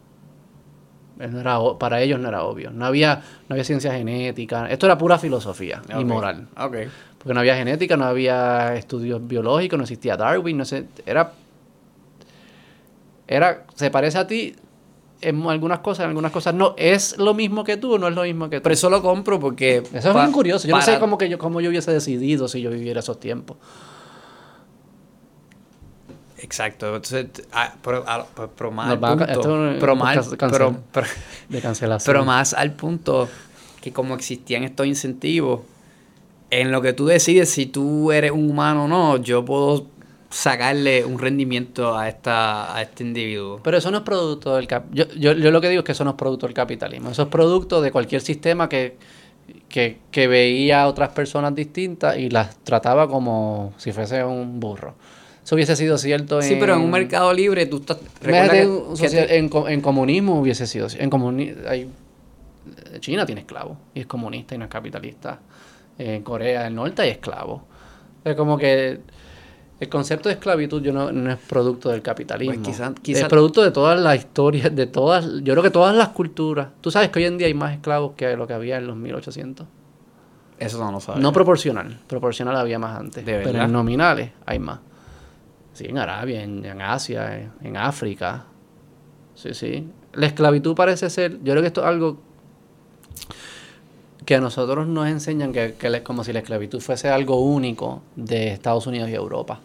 No 1.18 1.40
era 1.40 1.58
para 1.78 2.00
ellos 2.00 2.18
no 2.20 2.28
era 2.28 2.42
obvio. 2.44 2.70
No 2.70 2.84
había, 2.84 3.16
no 3.48 3.54
había 3.54 3.64
ciencia 3.64 3.92
genética. 3.92 4.68
Esto 4.68 4.86
era 4.86 4.98
pura 4.98 5.18
filosofía 5.18 5.82
y 6.00 6.04
moral. 6.14 6.48
Porque 7.18 7.34
no 7.34 7.40
había 7.40 7.56
genética, 7.56 7.96
no 7.96 8.04
había 8.04 8.74
estudios 8.76 9.26
biológicos, 9.26 9.76
no 9.78 9.84
existía 9.84 10.16
Darwin, 10.16 10.56
no 10.58 10.64
sé, 10.64 10.86
era 11.06 11.32
era 13.26 13.64
se 13.74 13.90
parece 13.90 14.18
a 14.18 14.26
ti 14.26 14.54
en 15.20 15.42
algunas 15.46 15.80
cosas, 15.80 16.04
en 16.04 16.10
algunas 16.10 16.32
cosas 16.32 16.54
no, 16.54 16.74
es 16.76 17.18
lo 17.18 17.34
mismo 17.34 17.64
que 17.64 17.76
tú 17.76 17.94
o 17.94 17.98
no 17.98 18.08
es 18.08 18.14
lo 18.14 18.22
mismo 18.22 18.48
que 18.48 18.58
tú. 18.58 18.62
Pero 18.62 18.72
eso 18.72 18.90
lo 18.90 19.02
compro 19.02 19.40
porque... 19.40 19.82
Eso 19.92 20.10
es 20.10 20.14
bien 20.14 20.32
curioso. 20.32 20.68
Yo 20.68 20.76
no 20.76 20.82
sé 20.82 20.98
cómo 20.98 21.18
que 21.18 21.28
yo 21.28 21.38
cómo 21.38 21.60
yo 21.60 21.70
hubiese 21.70 21.92
decidido 21.92 22.48
si 22.48 22.60
yo 22.60 22.70
viviera 22.70 23.00
esos 23.00 23.18
tiempos. 23.18 23.56
Exacto. 26.38 26.86
Entonces, 26.86 27.26
ah, 27.52 27.74
pero, 27.82 28.04
ah, 28.06 28.26
más 28.70 28.90
al 28.90 29.04
a 29.04 29.08
punto... 29.10 29.24
esto 29.24 29.70
es 29.70 29.80
pero, 29.80 29.92
un 29.92 29.98
más, 29.98 30.16
cancel- 30.16 30.78
pero, 30.92 31.06
de 31.48 31.60
cancelación. 31.60 32.12
pero 32.14 32.24
más 32.24 32.54
al 32.54 32.72
punto 32.72 33.28
que 33.80 33.92
como 33.92 34.14
existían 34.14 34.62
estos 34.64 34.86
incentivos, 34.86 35.60
en 36.50 36.70
lo 36.70 36.80
que 36.80 36.92
tú 36.92 37.06
decides 37.06 37.50
si 37.50 37.66
tú 37.66 38.12
eres 38.12 38.30
un 38.30 38.50
humano 38.50 38.84
o 38.84 38.88
no, 38.88 39.16
yo 39.18 39.44
puedo 39.44 39.86
sacarle 40.30 41.04
un 41.04 41.18
rendimiento 41.18 41.96
a 41.96 42.08
esta 42.08 42.74
a 42.76 42.82
este 42.82 43.02
individuo. 43.02 43.60
Pero 43.62 43.78
eso 43.78 43.90
no 43.90 43.98
es 43.98 44.02
producto 44.04 44.54
del 44.56 44.66
cap 44.66 44.84
yo, 44.92 45.06
yo, 45.16 45.32
yo 45.32 45.50
lo 45.50 45.60
que 45.60 45.68
digo 45.68 45.80
es 45.80 45.84
que 45.86 45.92
eso 45.92 46.04
no 46.04 46.10
es 46.10 46.16
producto 46.16 46.46
del 46.46 46.54
capitalismo. 46.54 47.10
Eso 47.10 47.22
es 47.22 47.28
producto 47.28 47.80
de 47.80 47.90
cualquier 47.90 48.20
sistema 48.20 48.68
que, 48.68 48.96
que, 49.68 49.98
que 50.10 50.26
veía 50.28 50.82
a 50.82 50.88
otras 50.88 51.10
personas 51.10 51.54
distintas 51.54 52.18
y 52.18 52.28
las 52.28 52.56
trataba 52.58 53.08
como 53.08 53.72
si 53.78 53.92
fuese 53.92 54.22
un 54.22 54.60
burro. 54.60 54.94
Eso 55.42 55.54
hubiese 55.54 55.76
sido 55.76 55.96
cierto 55.96 56.42
en... 56.42 56.46
Sí, 56.46 56.56
pero 56.60 56.74
en 56.74 56.80
un 56.82 56.90
mercado 56.90 57.32
libre 57.32 57.64
tú 57.64 57.78
estás... 57.78 57.96
que- 58.20 58.66
un 58.66 58.90
que 58.98 59.08
social- 59.08 59.26
te- 59.28 59.38
en, 59.38 59.48
co- 59.48 59.66
en 59.66 59.80
comunismo 59.80 60.38
hubiese 60.40 60.66
sido. 60.66 60.88
En 60.98 61.08
comuni 61.08 61.54
hay, 61.66 61.88
China 63.00 63.24
tiene 63.24 63.40
esclavos 63.40 63.78
y 63.94 64.00
es 64.00 64.06
comunista 64.06 64.54
y 64.54 64.58
no 64.58 64.64
es 64.66 64.70
capitalista. 64.70 65.38
En 65.96 66.22
Corea 66.22 66.64
del 66.64 66.74
Norte 66.74 67.00
hay 67.00 67.08
esclavos. 67.08 67.62
Es 68.24 68.36
como 68.36 68.58
que 68.58 69.00
el 69.80 69.88
concepto 69.88 70.28
de 70.28 70.34
esclavitud 70.34 70.82
yo 70.82 70.92
no, 70.92 71.12
no 71.12 71.30
es 71.30 71.38
producto 71.38 71.88
del 71.90 72.02
capitalismo. 72.02 72.54
Pues 72.64 72.76
quizá- 72.76 72.94
quizá- 73.00 73.20
Es 73.20 73.28
producto 73.28 73.62
de 73.62 73.70
todas 73.70 74.00
las 74.00 74.16
historias, 74.16 74.74
de 74.74 74.86
todas, 74.86 75.24
yo 75.42 75.52
creo 75.54 75.62
que 75.62 75.70
todas 75.70 75.94
las 75.94 76.08
culturas. 76.08 76.68
Tú 76.80 76.90
sabes 76.90 77.10
que 77.10 77.20
hoy 77.20 77.26
en 77.26 77.38
día 77.38 77.46
hay 77.46 77.54
más 77.54 77.72
esclavos 77.74 78.12
que 78.16 78.36
lo 78.36 78.46
que 78.46 78.54
había 78.54 78.78
en 78.78 78.86
los 78.86 78.96
1800. 78.96 79.66
Eso 80.58 80.78
no 80.84 80.90
lo 80.90 80.98
sabes. 81.00 81.22
No 81.22 81.32
proporcional, 81.32 82.00
proporcional 82.08 82.56
había 82.56 82.80
más 82.80 82.98
antes. 82.98 83.24
¿De 83.24 83.40
pero 83.44 83.62
en 83.62 83.72
nominales 83.72 84.32
hay 84.44 84.58
más. 84.58 84.80
Sí, 85.72 85.84
en 85.86 85.98
Arabia, 85.98 86.42
en, 86.42 86.64
en 86.64 86.82
Asia, 86.82 87.38
en, 87.38 87.52
en 87.62 87.76
África. 87.76 88.46
Sí, 89.36 89.54
sí. 89.54 89.86
La 90.14 90.26
esclavitud 90.26 90.74
parece 90.74 91.08
ser, 91.10 91.34
yo 91.44 91.52
creo 91.52 91.60
que 91.60 91.68
esto 91.68 91.82
es 91.82 91.86
algo 91.86 92.18
que 94.24 94.34
a 94.34 94.40
nosotros 94.40 94.86
nos 94.88 95.06
enseñan 95.06 95.52
que, 95.52 95.74
que 95.78 96.02
como 96.02 96.24
si 96.24 96.32
la 96.32 96.40
esclavitud 96.40 96.80
fuese 96.80 97.08
algo 97.08 97.40
único 97.40 98.02
de 98.16 98.48
Estados 98.52 98.86
Unidos 98.88 99.08
y 99.10 99.14
Europa. 99.14 99.60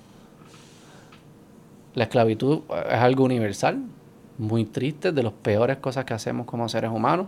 La 1.95 2.05
esclavitud 2.05 2.61
es 2.89 2.95
algo 2.95 3.23
universal, 3.23 3.83
muy 4.37 4.65
triste, 4.65 5.11
de 5.11 5.23
las 5.23 5.33
peores 5.33 5.77
cosas 5.77 6.05
que 6.05 6.13
hacemos 6.13 6.45
como 6.45 6.67
seres 6.67 6.89
humanos, 6.91 7.27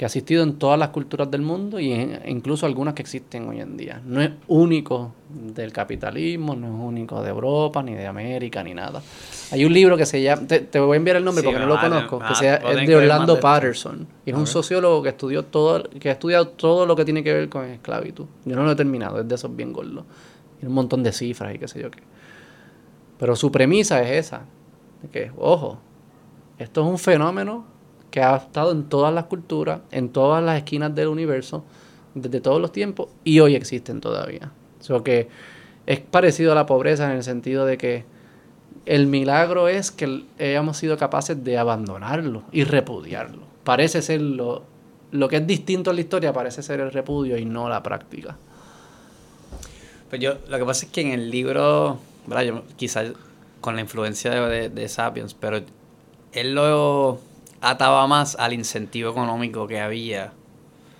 que 0.00 0.06
ha 0.06 0.08
existido 0.08 0.42
en 0.42 0.54
todas 0.54 0.78
las 0.78 0.88
culturas 0.88 1.30
del 1.30 1.42
mundo 1.42 1.78
y 1.78 1.92
incluso 2.24 2.64
algunas 2.64 2.94
que 2.94 3.02
existen 3.02 3.46
hoy 3.46 3.60
en 3.60 3.76
día. 3.76 4.00
No 4.06 4.22
es 4.22 4.30
único 4.48 5.12
del 5.28 5.74
capitalismo, 5.74 6.56
no 6.56 6.68
es 6.68 6.72
único 6.72 7.22
de 7.22 7.28
Europa, 7.28 7.82
ni 7.82 7.92
de 7.92 8.06
América, 8.06 8.62
ni 8.64 8.72
nada. 8.72 9.02
Hay 9.50 9.62
un 9.66 9.74
libro 9.74 9.98
que 9.98 10.06
se 10.06 10.22
llama, 10.22 10.46
te, 10.46 10.80
voy 10.80 10.94
a 10.94 10.96
enviar 10.96 11.16
el 11.16 11.24
nombre 11.26 11.44
porque 11.44 11.58
no 11.58 11.66
lo 11.66 11.78
conozco, 11.78 12.18
que 12.18 12.34
sea, 12.34 12.54
es 12.54 12.86
de 12.88 12.96
Orlando 12.96 13.38
Patterson. 13.38 14.06
Y 14.24 14.30
es 14.30 14.36
un 14.38 14.46
sociólogo 14.46 15.02
que 15.02 15.10
estudió 15.10 15.44
todo, 15.44 15.82
que 15.82 16.08
ha 16.08 16.12
estudiado 16.12 16.48
todo 16.48 16.86
lo 16.86 16.96
que 16.96 17.04
tiene 17.04 17.22
que 17.22 17.34
ver 17.34 17.50
con 17.50 17.66
esclavitud. 17.66 18.24
Yo 18.46 18.56
no 18.56 18.64
lo 18.64 18.72
he 18.72 18.76
terminado, 18.76 19.20
es 19.20 19.28
de 19.28 19.34
esos 19.34 19.54
bien 19.54 19.74
gordos. 19.74 20.06
Tiene 20.58 20.70
un 20.70 20.76
montón 20.76 21.02
de 21.02 21.12
cifras 21.12 21.54
y 21.54 21.58
qué 21.58 21.68
sé 21.68 21.82
yo 21.82 21.90
qué. 21.90 22.00
Pero 23.20 23.36
su 23.36 23.52
premisa 23.52 24.02
es 24.02 24.26
esa, 24.26 24.44
que, 25.12 25.30
ojo, 25.36 25.78
esto 26.58 26.80
es 26.80 26.86
un 26.86 26.98
fenómeno 26.98 27.66
que 28.10 28.22
ha 28.22 28.34
estado 28.36 28.72
en 28.72 28.88
todas 28.88 29.12
las 29.12 29.24
culturas, 29.24 29.82
en 29.90 30.08
todas 30.08 30.42
las 30.42 30.56
esquinas 30.56 30.94
del 30.94 31.08
universo, 31.08 31.62
desde 32.14 32.40
todos 32.40 32.60
los 32.60 32.72
tiempos, 32.72 33.08
y 33.22 33.40
hoy 33.40 33.54
existen 33.54 34.00
todavía. 34.00 34.50
O 34.80 34.82
sea 34.82 35.00
que 35.00 35.28
es 35.84 36.00
parecido 36.00 36.52
a 36.52 36.54
la 36.54 36.64
pobreza 36.64 37.10
en 37.10 37.18
el 37.18 37.22
sentido 37.22 37.66
de 37.66 37.76
que 37.76 38.04
el 38.86 39.06
milagro 39.06 39.68
es 39.68 39.90
que 39.90 40.24
hayamos 40.38 40.78
sido 40.78 40.96
capaces 40.96 41.44
de 41.44 41.58
abandonarlo 41.58 42.44
y 42.52 42.64
repudiarlo. 42.64 43.42
Parece 43.64 44.00
ser 44.00 44.22
lo, 44.22 44.62
lo 45.10 45.28
que 45.28 45.36
es 45.36 45.46
distinto 45.46 45.90
en 45.90 45.96
la 45.96 46.00
historia, 46.00 46.32
parece 46.32 46.62
ser 46.62 46.80
el 46.80 46.90
repudio 46.90 47.36
y 47.36 47.44
no 47.44 47.68
la 47.68 47.82
práctica. 47.82 48.38
Pues 50.08 50.20
yo, 50.20 50.38
lo 50.48 50.58
que 50.58 50.64
pasa 50.64 50.86
es 50.86 50.92
que 50.92 51.02
en 51.02 51.12
el 51.12 51.30
libro, 51.30 51.98
¿verdad? 52.26 52.62
quizás 52.76 53.12
con 53.60 53.74
la 53.74 53.82
influencia 53.82 54.30
de, 54.30 54.68
de 54.68 54.88
Sapiens, 54.88 55.34
pero 55.34 55.60
él 56.32 56.54
lo 56.54 57.20
ataba 57.60 58.06
más 58.06 58.36
al 58.36 58.52
incentivo 58.52 59.10
económico 59.10 59.66
que 59.66 59.80
había. 59.80 60.32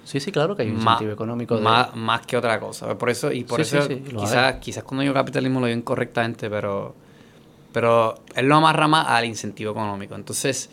Sí, 0.04 0.18
sí, 0.20 0.32
claro 0.32 0.56
que 0.56 0.62
hay 0.62 0.70
un 0.70 0.76
incentivo 0.76 1.12
económico. 1.12 1.58
Más, 1.60 1.94
más 1.94 2.26
que 2.26 2.36
otra 2.36 2.58
cosa. 2.58 2.96
Por 2.98 3.10
eso, 3.10 3.32
y 3.32 3.44
por 3.44 3.60
eso 3.60 3.86
quizás, 3.88 4.56
quizás 4.56 4.82
cuando 4.84 5.02
digo 5.02 5.14
capitalismo 5.14 5.60
lo 5.60 5.66
digo 5.66 5.78
incorrectamente, 5.78 6.50
pero, 6.50 6.94
pero 7.72 8.16
él 8.34 8.46
lo 8.46 8.56
amarra 8.56 8.88
más 8.88 9.06
al 9.06 9.24
incentivo 9.24 9.70
económico. 9.70 10.14
Entonces, 10.14 10.70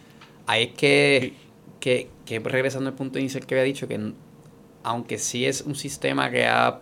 ahí 0.48 0.64
es 0.64 0.74
que, 0.74 1.34
que, 1.80 2.10
que 2.26 2.40
regresando 2.40 2.90
al 2.90 2.96
punto 2.96 3.20
inicial 3.20 3.46
que 3.46 3.56
había 3.56 3.66
dicho, 3.66 3.88
que 3.88 4.14
aunque 4.84 5.20
sí 5.20 5.46
es 5.46 5.62
un 5.62 5.76
sistema 5.76 6.32
que 6.32 6.48
ha 6.48 6.80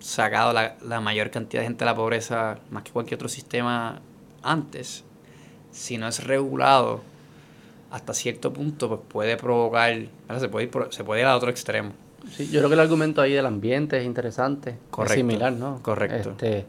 sacado 0.00 0.52
la, 0.52 0.76
la 0.82 1.00
mayor 1.00 1.30
cantidad 1.30 1.62
de 1.62 1.68
gente 1.68 1.84
de 1.84 1.90
la 1.90 1.94
pobreza, 1.94 2.58
más 2.70 2.82
que 2.82 2.90
cualquier 2.90 3.16
otro 3.16 3.28
sistema 3.28 4.00
antes, 4.42 5.04
si 5.70 5.98
no 5.98 6.08
es 6.08 6.24
regulado, 6.24 7.02
hasta 7.90 8.14
cierto 8.14 8.52
punto 8.52 8.88
pues 8.88 9.00
puede 9.08 9.36
provocar, 9.36 9.94
se 10.38 10.48
puede, 10.48 10.66
ir 10.66 10.70
se 10.90 11.04
puede 11.04 11.22
ir 11.22 11.26
a 11.26 11.36
otro 11.36 11.50
extremo. 11.50 11.92
Sí, 12.30 12.48
yo 12.50 12.60
creo 12.60 12.68
que 12.68 12.74
el 12.74 12.80
argumento 12.80 13.20
ahí 13.20 13.32
del 13.32 13.46
ambiente 13.46 13.98
es 13.98 14.04
interesante, 14.04 14.76
Correcto. 14.90 15.14
similar, 15.14 15.52
¿no? 15.52 15.80
Correcto. 15.82 16.30
Este, 16.30 16.66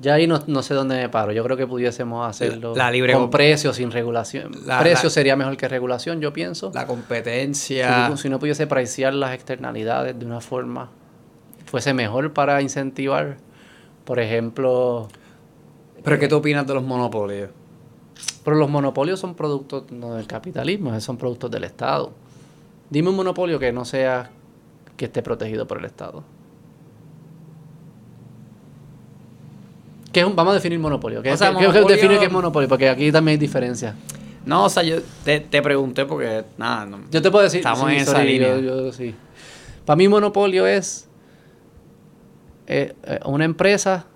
ya 0.00 0.14
ahí 0.14 0.26
no, 0.26 0.62
sé 0.62 0.74
dónde 0.74 0.96
me 0.96 1.08
paro. 1.08 1.32
Yo 1.32 1.42
creo 1.42 1.56
que 1.56 1.66
pudiésemos 1.66 2.28
hacerlo 2.28 2.74
la 2.76 2.90
libre 2.90 3.14
con 3.14 3.30
precio, 3.30 3.72
sin 3.72 3.90
regulación. 3.90 4.52
precio 4.80 5.10
sería 5.10 5.34
mejor 5.34 5.56
que 5.56 5.66
regulación, 5.66 6.20
yo 6.20 6.32
pienso. 6.32 6.70
La 6.74 6.86
competencia. 6.86 8.14
Si, 8.16 8.28
no 8.28 8.38
pudiese 8.38 8.66
pricear 8.66 9.14
las 9.14 9.34
externalidades 9.34 10.18
de 10.18 10.24
una 10.24 10.40
forma, 10.40 10.90
fuese 11.68 11.94
mejor 11.94 12.32
para 12.32 12.62
incentivar, 12.62 13.36
por 14.04 14.18
ejemplo... 14.18 15.08
¿Pero 16.02 16.18
qué 16.18 16.28
tú 16.28 16.36
opinas 16.36 16.66
de 16.66 16.74
los 16.74 16.82
monopolios? 16.82 17.50
Pero 18.44 18.56
los 18.56 18.70
monopolios 18.70 19.20
son 19.20 19.34
productos 19.34 19.90
no 19.90 20.14
del 20.14 20.26
capitalismo, 20.26 20.98
son 21.00 21.16
productos 21.16 21.50
del 21.50 21.64
Estado. 21.64 22.12
Dime 22.88 23.10
un 23.10 23.16
monopolio 23.16 23.58
que 23.58 23.72
no 23.72 23.84
sea 23.84 24.30
que 24.96 25.06
esté 25.06 25.22
protegido 25.22 25.66
por 25.66 25.78
el 25.78 25.84
Estado. 25.84 26.24
¿Qué 30.12 30.20
es 30.20 30.34
vamos 30.34 30.52
a 30.52 30.54
definir 30.54 30.78
monopolio. 30.78 31.20
¿Qué, 31.22 31.30
define 31.30 32.18
qué 32.18 32.24
es 32.24 32.32
monopolio? 32.32 32.68
Porque 32.68 32.88
aquí 32.88 33.12
también 33.12 33.34
hay 33.34 33.38
diferencia. 33.38 33.94
No, 34.46 34.64
o 34.64 34.68
sea, 34.70 34.82
yo 34.82 34.96
te, 35.24 35.40
pregunté 35.40 36.06
porque, 36.06 36.44
nada, 36.56 36.86
no, 36.86 37.00
Yo 37.10 37.20
te 37.20 37.30
puedo 37.30 37.44
decir... 37.44 37.58
Estamos 37.58 37.90
en 37.90 37.98
esa 37.98 38.24
línea. 38.24 38.56
sí. 38.92 39.14
Para 39.84 39.96
mí 39.96 40.08
monopolio 40.08 40.66
es 40.66 41.07
eh, 42.68 42.94
eh, 43.04 43.18
una 43.24 43.46
empresa 43.46 44.06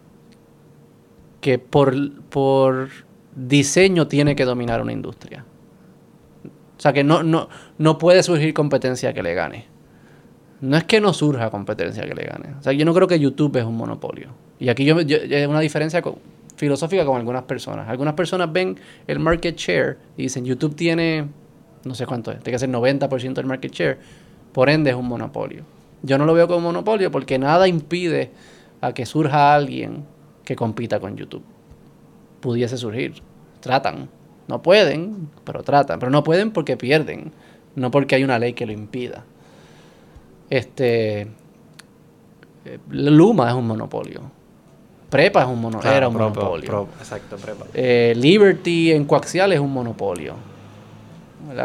que 1.40 1.58
por, 1.58 1.94
por 2.28 2.90
diseño 3.34 4.08
tiene 4.08 4.36
que 4.36 4.44
dominar 4.44 4.82
una 4.82 4.92
industria. 4.92 5.44
O 6.76 6.80
sea 6.82 6.92
que 6.92 7.02
no, 7.02 7.22
no, 7.22 7.48
no 7.78 7.96
puede 7.96 8.22
surgir 8.22 8.52
competencia 8.52 9.14
que 9.14 9.22
le 9.22 9.34
gane. 9.34 9.66
No 10.60 10.76
es 10.76 10.84
que 10.84 11.00
no 11.00 11.14
surja 11.14 11.50
competencia 11.50 12.04
que 12.04 12.14
le 12.14 12.24
gane. 12.24 12.54
O 12.60 12.62
sea, 12.62 12.72
yo 12.72 12.84
no 12.84 12.92
creo 12.92 13.08
que 13.08 13.18
YouTube 13.18 13.56
es 13.56 13.64
un 13.64 13.76
monopolio. 13.76 14.28
Y 14.60 14.68
aquí 14.68 14.84
yo, 14.84 14.98
hay 14.98 15.44
una 15.46 15.60
diferencia 15.60 16.02
filosófica 16.56 17.06
con 17.06 17.16
algunas 17.16 17.44
personas. 17.44 17.88
Algunas 17.88 18.14
personas 18.14 18.52
ven 18.52 18.78
el 19.06 19.18
market 19.18 19.56
share 19.56 19.98
y 20.16 20.24
dicen 20.24 20.44
YouTube 20.44 20.76
tiene, 20.76 21.26
no 21.84 21.94
sé 21.94 22.04
cuánto 22.04 22.30
es, 22.30 22.38
tiene 22.40 22.54
que 22.54 22.58
ser 22.58 22.68
90% 22.68 23.32
del 23.32 23.46
market 23.46 23.72
share. 23.72 23.98
Por 24.52 24.68
ende 24.68 24.90
es 24.90 24.96
un 24.96 25.08
monopolio. 25.08 25.64
Yo 26.02 26.18
no 26.18 26.26
lo 26.26 26.34
veo 26.34 26.48
como 26.48 26.60
monopolio 26.60 27.10
porque 27.10 27.38
nada 27.38 27.68
impide 27.68 28.30
a 28.80 28.92
que 28.92 29.06
surja 29.06 29.54
alguien 29.54 30.04
que 30.44 30.56
compita 30.56 30.98
con 30.98 31.16
YouTube 31.16 31.44
pudiese 32.42 32.76
surgir. 32.76 33.14
Tratan. 33.60 34.10
No 34.48 34.60
pueden, 34.60 35.30
pero 35.44 35.62
tratan. 35.62 35.98
Pero 35.98 36.10
no 36.10 36.22
pueden 36.22 36.50
porque 36.50 36.76
pierden, 36.76 37.32
no 37.74 37.90
porque 37.90 38.16
hay 38.16 38.24
una 38.24 38.38
ley 38.38 38.52
que 38.52 38.66
lo 38.66 38.72
impida. 38.72 39.24
Este. 40.50 41.22
Eh, 42.64 42.78
Luma 42.90 43.48
es 43.48 43.54
un 43.54 43.66
monopolio. 43.66 44.20
Prepa 45.08 45.42
es 45.42 45.48
un 45.48 45.60
monopolio. 45.60 45.96
era 45.96 46.08
un 46.08 46.14
monopolio. 46.14 46.88
exacto, 46.98 47.36
Prepa. 47.36 47.66
Eh, 47.72 48.12
Liberty 48.16 48.92
en 48.92 49.06
coaxial 49.06 49.52
es 49.52 49.60
un 49.60 49.72
monopolio. 49.72 50.34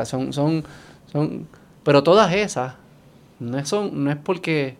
Son, 0.05 0.33
son, 0.33 0.63
son, 1.11 1.47
pero 1.83 2.03
todas 2.03 2.33
esas 2.33 2.73
no 3.39 3.57
es, 3.57 3.69
son, 3.69 4.03
no 4.03 4.11
es 4.11 4.17
porque 4.17 4.77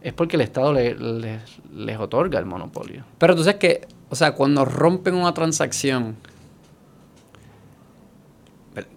es 0.00 0.12
porque 0.12 0.36
el 0.36 0.42
Estado 0.42 0.72
les 0.72 1.98
otorga 1.98 2.38
el 2.38 2.46
monopolio. 2.46 3.04
Pero 3.18 3.36
tú 3.36 3.44
sabes 3.44 3.60
que 3.60 3.86
o 4.12 4.14
sea, 4.14 4.32
cuando 4.32 4.66
rompen 4.66 5.14
una 5.14 5.32
transacción, 5.32 6.16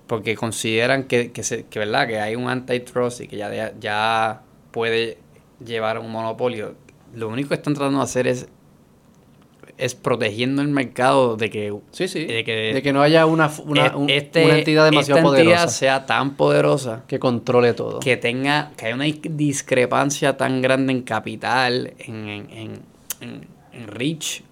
porque 0.07 0.35
consideran 0.35 1.06
que, 1.06 1.31
que, 1.31 1.80
¿verdad? 1.80 2.06
que 2.06 2.19
hay 2.19 2.35
un 2.35 2.49
antitrust 2.49 3.22
y 3.22 3.30
que 3.30 3.38
ya, 3.38 3.73
ya 3.80 4.41
puede 4.72 5.18
llevar 5.65 5.95
a 5.95 5.99
un 6.02 6.11
monopolio, 6.11 6.76
lo 7.14 7.30
único 7.30 7.47
que 7.47 7.56
están 7.56 7.76
tratando 7.76 7.99
de 7.99 8.03
hacer 8.03 8.27
es 8.27 8.49
es 9.77 9.95
protegiendo 9.95 10.61
el 10.61 10.69
mercado 10.69 11.35
de 11.35 11.49
que 11.49 11.76
sí 11.91 12.07
sí 12.07 12.26
de 12.26 12.43
que, 12.43 12.93
no 12.93 13.02
haya 13.02 13.26
una, 13.26 13.52
una, 13.65 13.93
este, 14.07 14.60
entidad 14.60 14.85
demasiado 14.85 15.19
esta 15.19 15.39
entidad 15.39 15.68
sea 15.68 16.06
tan 16.06 16.35
poderosa 16.35 17.03
que 17.07 17.19
controle 17.19 17.73
todo 17.73 17.99
que 17.99 18.15
tenga 18.15 18.72
que 18.77 18.85
haya 18.85 18.95
una 18.95 19.06
discrepancia 19.06 20.38
tan 20.38 20.61
grande 20.61 20.93
en 20.93 21.02
capital 21.02 21.93
en, 21.99 22.27
en, 22.30 22.81
en, 23.19 23.47
en 23.73 23.88
reach 23.88 24.43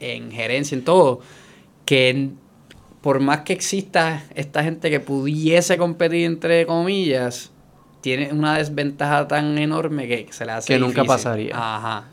en 0.00 0.32
gerencia, 0.32 0.76
en 0.76 0.84
todo, 0.84 1.20
que 1.84 2.30
por 3.00 3.20
más 3.20 3.42
que 3.42 3.52
exista 3.52 4.24
esta 4.34 4.64
gente 4.64 4.90
que 4.90 5.00
pudiese 5.00 5.76
competir 5.78 6.24
entre 6.26 6.66
comillas, 6.66 7.50
tiene 8.00 8.32
una 8.32 8.58
desventaja 8.58 9.28
tan 9.28 9.56
enorme 9.58 10.08
que 10.08 10.26
se 10.30 10.44
le 10.46 10.52
hace 10.52 10.72
Que 10.72 10.78
nunca 10.78 11.04
pasaría. 11.04 11.54
Ajá. 11.54 12.08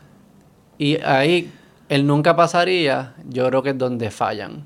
Y 0.76 0.96
ahí, 1.02 1.50
el 1.88 2.06
nunca 2.06 2.36
pasaría, 2.36 3.14
yo 3.28 3.46
creo 3.48 3.62
que 3.62 3.70
es 3.70 3.78
donde 3.78 4.10
fallan. 4.10 4.64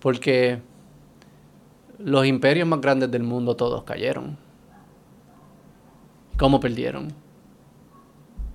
Porque 0.00 0.60
los 1.98 2.26
imperios 2.26 2.68
más 2.68 2.80
grandes 2.80 3.10
del 3.10 3.22
mundo 3.22 3.56
todos 3.56 3.84
cayeron. 3.84 4.36
¿Cómo 6.36 6.60
perdieron? 6.60 7.12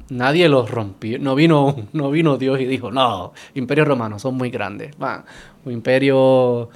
Nadie 0.09 0.47
los 0.49 0.69
rompió. 0.69 1.19
No 1.19 1.35
vino, 1.35 1.75
no 1.93 2.11
vino 2.11 2.37
Dios 2.37 2.59
y 2.59 2.65
dijo, 2.65 2.91
no, 2.91 3.33
imperios 3.55 3.87
romanos 3.87 4.21
son 4.21 4.35
muy 4.35 4.49
grandes. 4.49 4.91
O 5.65 5.71
imperio, 5.71 6.69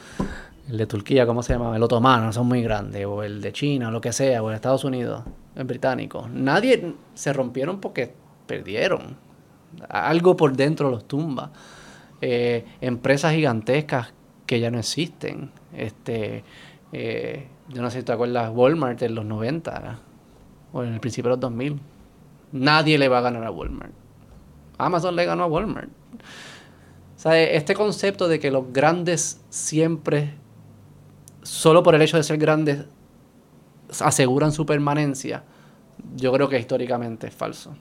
el 0.69 0.77
de 0.77 0.85
Turquía, 0.85 1.25
¿cómo 1.25 1.43
se 1.43 1.53
llama? 1.53 1.75
El 1.75 1.83
otomano, 1.83 2.31
son 2.33 2.47
muy 2.47 2.61
grandes. 2.61 3.05
O 3.05 3.23
el 3.23 3.41
de 3.41 3.51
China, 3.51 3.91
lo 3.91 4.01
que 4.01 4.11
sea, 4.11 4.41
o 4.41 4.47
el 4.47 4.53
de 4.53 4.55
Estados 4.55 4.83
Unidos, 4.83 5.23
el 5.55 5.65
británico. 5.65 6.27
Nadie 6.31 6.93
se 7.13 7.33
rompieron 7.33 7.79
porque 7.79 8.13
perdieron. 8.47 9.30
Algo 9.89 10.35
por 10.37 10.55
dentro 10.55 10.89
los 10.89 11.07
tumba. 11.07 11.51
Eh, 12.21 12.65
empresas 12.81 13.33
gigantescas 13.33 14.13
que 14.45 14.59
ya 14.59 14.69
no 14.69 14.79
existen. 14.79 15.51
Este, 15.75 16.43
eh, 16.91 17.47
yo 17.69 17.81
no 17.81 17.89
sé 17.89 17.99
si 17.99 18.05
te 18.05 18.11
acuerdas, 18.11 18.51
Walmart 18.53 19.01
en 19.01 19.15
los 19.15 19.25
90 19.25 19.99
o 20.73 20.83
en 20.83 20.93
el 20.93 20.99
principio 20.99 21.29
de 21.29 21.35
los 21.35 21.39
2000 21.39 21.79
Nadie 22.51 22.97
le 22.97 23.07
va 23.07 23.19
a 23.19 23.21
ganar 23.21 23.43
a 23.45 23.51
Walmart. 23.51 23.93
Amazon 24.77 25.15
le 25.15 25.25
ganó 25.25 25.43
a 25.43 25.47
Walmart. 25.47 25.89
Este 27.23 27.75
concepto 27.75 28.27
de 28.27 28.39
que 28.39 28.51
los 28.51 28.73
grandes 28.73 29.41
siempre, 29.49 30.33
solo 31.43 31.83
por 31.83 31.95
el 31.95 32.01
hecho 32.01 32.17
de 32.17 32.23
ser 32.23 32.37
grandes, 32.37 32.85
aseguran 33.99 34.51
su 34.51 34.65
permanencia, 34.65 35.43
yo 36.15 36.33
creo 36.33 36.49
que 36.49 36.59
históricamente 36.59 37.27
es 37.27 37.35
falso. 37.35 37.75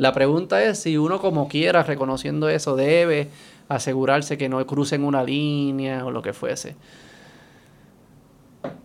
La 0.00 0.14
pregunta 0.14 0.64
es 0.64 0.78
si 0.78 0.96
uno 0.96 1.20
como 1.20 1.46
quiera, 1.46 1.82
reconociendo 1.82 2.48
eso, 2.48 2.74
debe 2.74 3.28
asegurarse 3.68 4.38
que 4.38 4.48
no 4.48 4.66
crucen 4.66 5.04
una 5.04 5.22
línea 5.22 6.06
o 6.06 6.10
lo 6.10 6.22
que 6.22 6.32
fuese. 6.32 6.74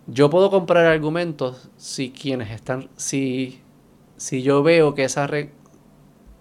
Yo 0.06 0.28
puedo 0.28 0.50
comprar 0.50 0.84
argumentos 0.84 1.70
si 1.78 2.10
quienes 2.10 2.50
están, 2.50 2.90
si, 2.96 3.62
si 4.18 4.42
yo 4.42 4.62
veo 4.62 4.94
que 4.94 5.04
esa 5.04 5.26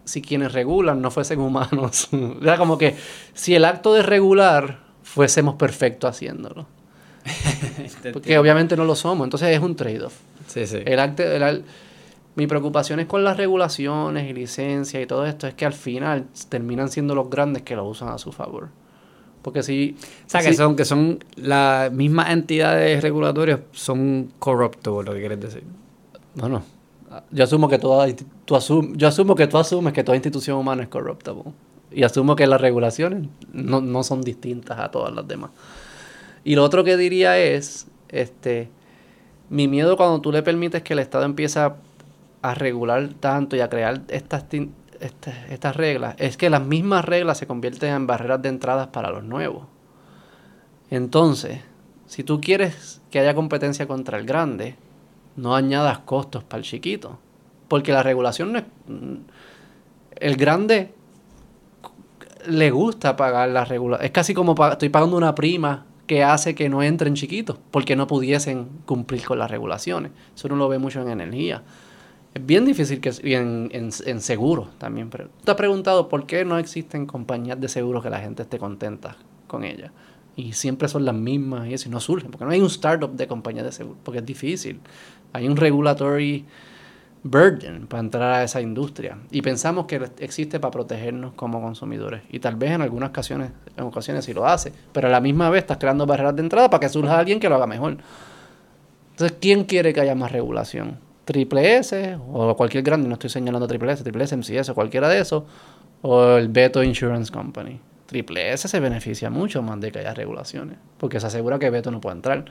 si 0.04 0.22
quienes 0.22 0.52
regulan 0.52 1.02
no 1.02 1.10
fuesen 1.10 1.40
humanos. 1.40 2.10
Era 2.42 2.58
como 2.58 2.78
que 2.78 2.98
si 3.34 3.56
el 3.56 3.64
acto 3.64 3.94
de 3.94 4.04
regular 4.04 4.80
fuésemos 5.04 5.56
perfectos 5.56 6.10
haciéndolo. 6.10 6.68
Porque 8.12 8.38
obviamente 8.38 8.76
no 8.76 8.84
lo 8.84 8.96
somos, 8.96 9.26
entonces 9.26 9.56
es 9.56 9.60
un 9.62 9.78
trade-off. 9.78 10.16
Sí, 10.48 10.68
sí. 10.68 10.80
El 10.84 11.00
acto, 11.00 11.24
mi 12.36 12.48
preocupación 12.48 13.00
es 13.00 13.08
con 13.08 13.24
las 13.24 13.38
regulaciones 13.38 14.30
y 14.30 14.34
licencias 14.34 15.02
y 15.02 15.06
todo 15.06 15.26
esto, 15.26 15.48
es 15.48 15.54
que 15.54 15.66
al 15.66 15.74
final 15.74 16.28
terminan 16.50 16.90
siendo 16.90 17.16
los 17.16 17.30
grandes 17.30 17.64
que 17.64 17.76
lo 17.76 17.86
usan 17.86 18.10
a 18.10 18.18
su 18.18 18.32
favor. 18.32 18.70
Porque 19.42 19.64
si... 19.64 19.96
O 20.26 20.30
sea, 20.30 20.42
que, 20.42 20.54
son, 20.54 20.76
que 20.76 20.86
son 20.86 21.24
las 21.36 21.92
mismas 21.92 22.32
entidades 22.32 23.02
regulatorias, 23.02 23.60
son 23.72 24.32
corruptos, 24.40 25.06
lo 25.06 25.14
que 25.14 25.20
quieres 25.20 25.40
decir. 25.40 25.64
No, 26.34 26.50
no. 26.50 26.64
Yo 27.32 27.44
asumo 27.46 27.70
que 27.70 27.78
toda, 27.78 28.08
tú 28.46 28.60
yo 28.96 29.08
asumo 29.08 29.36
que 29.36 29.48
tú 29.48 29.58
asumes 29.58 29.94
que 29.94 30.04
toda 30.04 30.18
institución 30.18 30.58
humana 30.58 30.84
es 30.84 30.90
corrupta. 30.90 31.32
Y 31.92 32.04
asumo 32.04 32.36
que 32.36 32.48
las 32.48 32.60
regulaciones 32.60 33.30
no, 33.54 33.80
no 33.80 34.04
son 34.04 34.22
distintas 34.22 34.80
a 34.80 34.92
todas 34.92 35.14
las 35.14 35.26
demás. 35.28 35.52
Y 36.44 36.56
lo 36.56 36.64
otro 36.64 36.84
que 36.84 36.98
diría 36.98 37.38
es, 37.38 37.88
este, 38.10 38.70
mi 39.50 39.68
miedo 39.68 39.96
cuando 39.96 40.20
tú 40.22 40.32
le 40.32 40.44
permites 40.44 40.82
que 40.84 40.94
el 40.94 41.00
Estado 41.00 41.24
empiece 41.24 41.60
a, 41.60 41.76
regular 42.54 43.10
tanto 43.20 43.56
y 43.56 43.62
a 43.62 43.70
crear 43.70 44.02
estas, 44.10 44.46
estas, 45.00 45.34
estas 45.50 45.76
reglas, 45.76 46.16
es 46.20 46.38
que 46.38 46.50
las 46.50 46.64
mismas 46.64 47.06
reglas 47.06 47.38
se 47.38 47.48
convierten 47.48 47.94
en 47.94 48.08
barreras 48.08 48.42
de 48.42 48.50
entradas 48.50 48.88
para 48.88 49.10
los 49.10 49.24
nuevos. 49.24 49.66
Entonces, 50.90 51.62
si 52.06 52.24
tú 52.24 52.40
quieres 52.40 53.02
que 53.10 53.20
haya 53.20 53.34
competencia 53.34 53.88
contra 53.88 54.18
el 54.18 54.26
grande, 54.26 54.76
no 55.36 55.56
añadas 55.56 56.00
costos 56.00 56.44
para 56.44 56.60
el 56.60 56.66
chiquito. 56.66 57.20
Porque 57.68 57.92
la 57.92 58.04
regulación 58.04 58.54
no 58.54 58.60
es... 58.60 58.66
El 60.16 60.38
grande 60.38 60.94
le 62.48 62.72
gusta 62.72 63.18
pagar 63.18 63.50
la 63.50 63.66
regulación. 63.66 64.06
Es 64.06 64.12
casi 64.12 64.34
como 64.34 64.56
estoy 64.68 64.90
pagando 64.90 65.18
una 65.18 65.36
prima 65.36 65.86
que 66.08 66.24
hace 66.24 66.56
que 66.56 66.70
no 66.70 66.84
entren 66.84 67.16
chiquitos, 67.16 67.58
porque 67.72 67.96
no 67.96 68.08
pudiesen 68.08 68.68
cumplir 68.86 69.26
con 69.26 69.40
las 69.40 69.50
regulaciones. 69.50 70.12
Eso 70.36 70.48
uno 70.48 70.56
lo 70.56 70.70
ve 70.70 70.78
mucho 70.78 71.02
en 71.02 71.10
energía. 71.10 71.64
Es 72.36 72.46
bien 72.46 72.66
difícil 72.66 73.00
que 73.00 73.14
y 73.24 73.34
en, 73.34 73.70
en, 73.72 74.20
también. 74.78 75.10
Pero, 75.10 75.30
¿Te 75.46 75.52
has 75.52 75.58
preguntado 75.58 76.10
por 76.10 76.28
qué 76.28 76.44
no 76.44 76.58
existen 76.58 77.06
compañías 77.06 77.60
de 77.62 77.70
seguros 77.70 78.04
que 78.04 78.10
la 78.10 78.20
gente 78.20 78.44
esté 78.44 78.60
contenta 78.60 79.16
con 79.48 79.64
ellas? 79.64 79.92
Y 80.36 80.52
siempre 80.52 80.90
son 80.90 81.06
las 81.06 81.16
mismas 81.16 81.70
y 81.70 81.74
eso, 81.74 81.90
no 81.90 82.02
surgen, 82.02 82.32
porque 82.32 82.44
no 82.44 82.52
hay 82.52 82.60
un 82.60 82.68
startup 82.68 83.10
de 83.10 83.26
compañías 83.26 83.64
de 83.64 83.72
seguro, 83.72 83.98
porque 84.04 84.20
es 84.20 84.26
difícil. 84.26 84.82
Hay 85.32 85.48
un 85.48 85.56
regulatory 85.56 86.46
burden 87.24 87.88
para 87.88 88.02
entrar 88.02 88.34
a 88.34 88.44
esa 88.44 88.60
industria. 88.60 89.18
Y 89.32 89.42
pensamos 89.42 89.86
que 89.86 90.02
existe 90.20 90.60
para 90.60 90.72
protegernos 90.72 91.36
como 91.36 91.62
consumidores. 91.62 92.22
Y 92.30 92.40
tal 92.40 92.58
vez 92.58 92.72
en 92.72 92.82
algunas 92.82 93.12
ocasiones, 93.12 93.52
en 93.78 93.86
ocasiones 93.86 94.26
sí 94.26 94.34
lo 94.34 94.46
hace. 94.46 94.74
Pero 94.92 95.08
a 95.08 95.12
la 95.12 95.22
misma 95.22 95.50
vez 95.50 95.62
estás 95.62 95.78
creando 95.78 96.06
barreras 96.06 96.36
de 96.36 96.42
entrada 96.42 96.70
para 96.70 96.82
que 96.82 96.90
surja 96.90 97.18
alguien 97.18 97.40
que 97.40 97.48
lo 97.48 97.56
haga 97.56 97.66
mejor. 97.66 97.96
Entonces, 99.12 99.38
¿quién 99.40 99.64
quiere 99.64 99.94
que 99.94 100.02
haya 100.02 100.16
más 100.16 100.34
regulación? 100.34 101.05
¿Triple 101.26 101.78
S 101.78 102.18
o 102.32 102.56
cualquier 102.56 102.84
grande? 102.84 103.08
No 103.08 103.14
estoy 103.14 103.30
señalando 103.30 103.68
Triple 103.68 103.92
S, 103.92 104.04
Triple 104.04 104.24
S, 104.24 104.38
MCS 104.38 104.70
o 104.70 104.76
cualquiera 104.76 105.10
de 105.10 105.20
esos. 105.20 105.44
O 106.02 106.36
el 106.38 106.50
Beto 106.50 106.84
Insurance 106.84 107.32
Company. 107.32 107.80
Triple 108.06 108.54
S 108.54 108.68
se 108.68 108.80
beneficia 108.80 109.30
mucho 109.30 109.62
más 109.64 109.80
de 109.82 109.92
que 109.92 110.00
haya 110.00 110.14
regulaciones. 110.14 110.78
Porque 110.98 111.20
se 111.20 111.28
asegura 111.28 111.58
que 111.58 111.70
Beto 111.70 111.90
no 111.90 112.00
puede 112.00 112.18
entrar. 112.18 112.46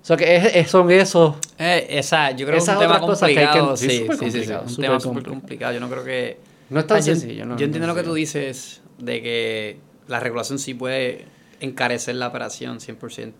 O 0.00 0.04
sea, 0.04 0.16
que 0.16 0.36
es, 0.36 0.70
son 0.70 0.90
esos. 0.90 1.36
Eh, 1.58 1.86
esa, 1.90 2.30
yo 2.30 2.46
creo 2.46 2.58
que 2.58 2.62
es 2.62 2.68
un 2.68 2.78
tema 2.78 3.00
complicado. 3.00 3.76
sí, 3.76 4.06
sí, 4.18 4.30
sí, 4.30 4.44
sí, 4.44 4.52
un 4.52 4.76
tema 4.76 5.00
súper 5.00 5.24
complicado. 5.24 5.72
Yo 5.72 5.80
no 5.80 5.88
creo 5.88 6.04
que. 6.04 6.38
No 6.70 6.80
es 6.80 6.86
tan 6.86 7.02
sencillo. 7.02 7.44
Yo, 7.56 7.64
entiendo 7.64 7.86
lo 7.86 7.94
que 7.94 8.02
tú 8.02 8.14
dices 8.14 8.82
de 8.98 9.22
que 9.22 9.78
la 10.06 10.20
regulación 10.20 10.58
sí 10.58 10.74
puede 10.74 11.26
encarecer 11.60 12.14
la 12.14 12.28
operación 12.28 12.78
100%. 12.78 13.32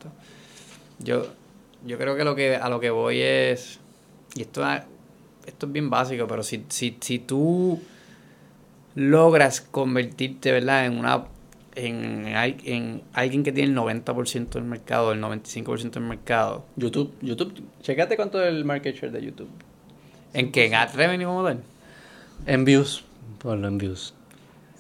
Yo, 0.99 1.27
yo 1.85 1.99
creo 1.99 2.17
que, 2.17 2.25
lo 2.25 2.35
que 2.35 2.57
a 2.57 2.69
lo 2.69 2.81
que 2.81 2.91
voy 2.91 3.21
es. 3.21 3.81
Y 4.35 4.43
esto, 4.43 4.65
esto 5.47 5.67
es 5.67 5.73
bien 5.73 5.91
básico, 5.91 6.27
pero 6.27 6.43
si, 6.43 6.65
si, 6.69 6.97
si 7.01 7.19
tú 7.19 7.81
logras 8.95 9.61
convertirte, 9.61 10.53
¿verdad?, 10.53 10.87
en 10.87 10.99
una 10.99 11.25
en, 11.75 12.27
en 12.27 13.03
alguien 13.13 13.45
que 13.45 13.53
tiene 13.53 13.71
el 13.71 13.77
90% 13.77 14.49
del 14.49 14.65
mercado, 14.65 15.13
el 15.13 15.23
95% 15.23 15.91
del 15.93 16.03
mercado. 16.03 16.65
YouTube, 16.77 17.15
YouTube, 17.23 17.63
checate 17.83 18.17
cuánto 18.17 18.43
es 18.43 18.49
el 18.49 18.65
market 18.65 18.97
share 18.97 19.13
de 19.13 19.25
YouTube. 19.25 19.49
¿En 20.35 20.51
qué? 20.51 20.67
¿En 20.67 20.75
ad 20.75 20.95
revenue 20.95 21.27
model? 21.27 21.59
En 22.47 22.65
views, 22.65 23.05
ponlo 23.39 23.69
en 23.69 23.79
views. 23.79 24.15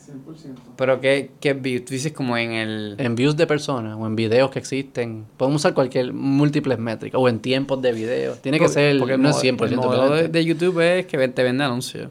100%. 0.09 0.55
¿Pero 0.77 1.01
qué, 1.01 1.31
qué 1.41 1.53
views? 1.53 1.85
Tú 1.85 1.93
dices 1.93 2.13
como 2.13 2.37
en 2.37 2.53
el... 2.53 2.95
En 2.99 3.15
views 3.15 3.37
de 3.37 3.47
personas 3.47 3.97
o 3.99 4.07
en 4.07 4.17
videos 4.17 4.51
que 4.51 4.59
existen. 4.59 5.27
Podemos 5.37 5.63
usar 5.63 5.75
cualquier 5.75 6.13
múltiples 6.13 6.79
métricas 6.79 7.21
o 7.21 7.29
en 7.29 7.41
tiempos 7.41 7.83
de 7.83 7.93
videos. 7.93 8.41
Tiene 8.41 8.59
que 8.59 8.69
ser, 8.69 8.99
porque 8.99 9.19
no 9.19 9.31
es 9.31 9.37
100%. 9.37 9.69
El 9.69 9.77
modelo 9.77 10.11
de, 10.11 10.29
de, 10.29 10.45
YouTube 10.45 10.81
es 10.81 11.07
que 11.07 11.29
te 11.29 11.43
vende 11.43 11.65
anuncios. 11.65 12.11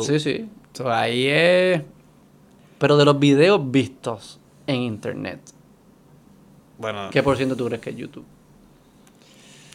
sí, 0.00 0.20
sí. 0.20 0.48
So 0.72 0.92
ahí 0.92 1.26
es 1.26 1.82
pero 2.78 2.96
de 2.96 3.04
los 3.04 3.18
videos 3.18 3.70
vistos 3.70 4.38
en 4.66 4.82
internet. 4.82 5.40
Bueno. 6.78 7.08
¿Qué 7.10 7.22
por 7.22 7.36
ciento 7.36 7.56
tú 7.56 7.66
crees 7.66 7.80
que 7.80 7.90
es 7.90 7.96
YouTube? 7.96 8.26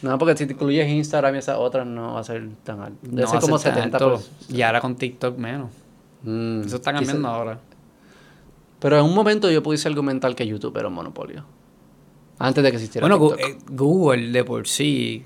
No, 0.02 0.18
porque 0.18 0.36
si 0.36 0.46
te 0.46 0.52
incluyes 0.52 0.88
Instagram 0.88 1.34
y 1.34 1.38
esas 1.38 1.56
otras 1.58 1.86
no 1.86 2.14
va 2.14 2.20
a 2.20 2.24
ser 2.24 2.48
tan 2.64 2.80
alto. 2.80 2.98
Debe 3.02 3.26
ser 3.26 3.40
como 3.40 3.58
70%. 3.58 4.20
Y 4.48 4.62
ahora 4.62 4.80
con 4.80 4.96
TikTok 4.96 5.36
menos. 5.38 5.70
Mm, 6.22 6.62
Eso 6.62 6.76
está 6.76 6.92
cambiando 6.92 7.28
ahora. 7.28 7.60
Pero 8.78 8.98
en 8.98 9.04
un 9.04 9.14
momento 9.14 9.50
yo 9.50 9.62
pudiese 9.62 9.88
argumentar 9.88 10.34
que 10.34 10.46
YouTube 10.46 10.76
era 10.76 10.88
un 10.88 10.94
monopolio. 10.94 11.44
Antes 12.38 12.64
de 12.64 12.70
que 12.70 12.76
existiera 12.76 13.06
Bueno, 13.06 13.36
TikTok. 13.36 13.48
Eh, 13.48 13.58
Google 13.70 14.32
de 14.32 14.44
por 14.44 14.66
sí. 14.66 15.24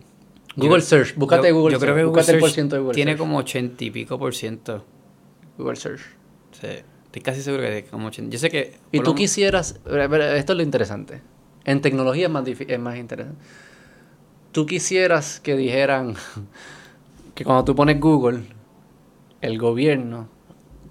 Google 0.56 0.82
Search. 0.82 1.14
Búscate 1.16 1.52
Google 1.52 1.72
Yo 1.72 1.80
creo 1.80 1.94
que 1.94 2.04
Google 2.04 2.22
Search 2.22 2.92
tiene 2.92 3.16
como 3.16 3.38
80 3.38 3.84
y 3.84 3.90
pico 3.90 4.18
por 4.18 4.34
ciento. 4.34 4.84
Google 5.56 5.76
Search. 5.76 6.00
Sí. 6.52 6.66
Estoy 7.06 7.22
casi 7.22 7.40
seguro 7.40 7.62
que 7.62 7.86
como 7.90 8.08
80. 8.08 8.30
Yo 8.30 8.38
sé 8.38 8.50
que... 8.50 8.76
Y 8.92 9.00
tú 9.00 9.14
quisieras... 9.14 9.80
Esto 9.86 10.52
es 10.52 10.56
lo 10.56 10.62
interesante. 10.62 11.22
En 11.64 11.80
tecnología 11.80 12.26
es 12.26 12.32
más, 12.32 12.46
es 12.46 12.78
más 12.78 12.96
interesante. 12.98 13.40
Tú 14.52 14.66
quisieras 14.66 15.40
que 15.40 15.56
dijeran 15.56 16.14
que 17.34 17.44
cuando 17.44 17.64
tú 17.64 17.74
pones 17.74 17.98
Google, 17.98 18.42
el 19.40 19.58
gobierno 19.58 20.28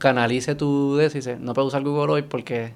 canalice 0.06 0.53
tu 0.53 0.99
dice 0.99 1.38
no 1.40 1.56
puedes 1.56 1.69
usar 1.69 1.82
Google 1.84 2.14
hoy 2.14 2.22
porque 2.22 2.73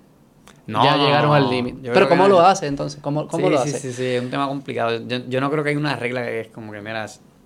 ya 0.66 0.98
llegaron 0.98 1.36
al 1.36 1.48
límite. 1.48 1.92
Pero 1.94 2.10
¿cómo 2.10 2.28
lo 2.28 2.40
hace 2.40 2.66
entonces? 2.66 3.00
¿Cómo, 3.02 3.28
cómo 3.28 3.52
lo 3.52 3.60
hace? 3.60 3.78
Sí, 3.78 3.90
sí, 3.90 3.94
sí, 3.94 4.06
es 4.06 4.24
un 4.24 4.32
tema 4.32 4.48
complicado. 4.48 5.00
Yo, 5.08 5.20
yo 5.28 5.40
no 5.40 5.52
creo 5.52 5.64
que 5.64 5.70
hay 5.70 5.76
una 5.76 5.96
regla 5.96 6.24
que 6.24 6.42
es 6.42 6.48
como 6.48 6.72
que, 6.72 6.82
mira, 6.82 7.06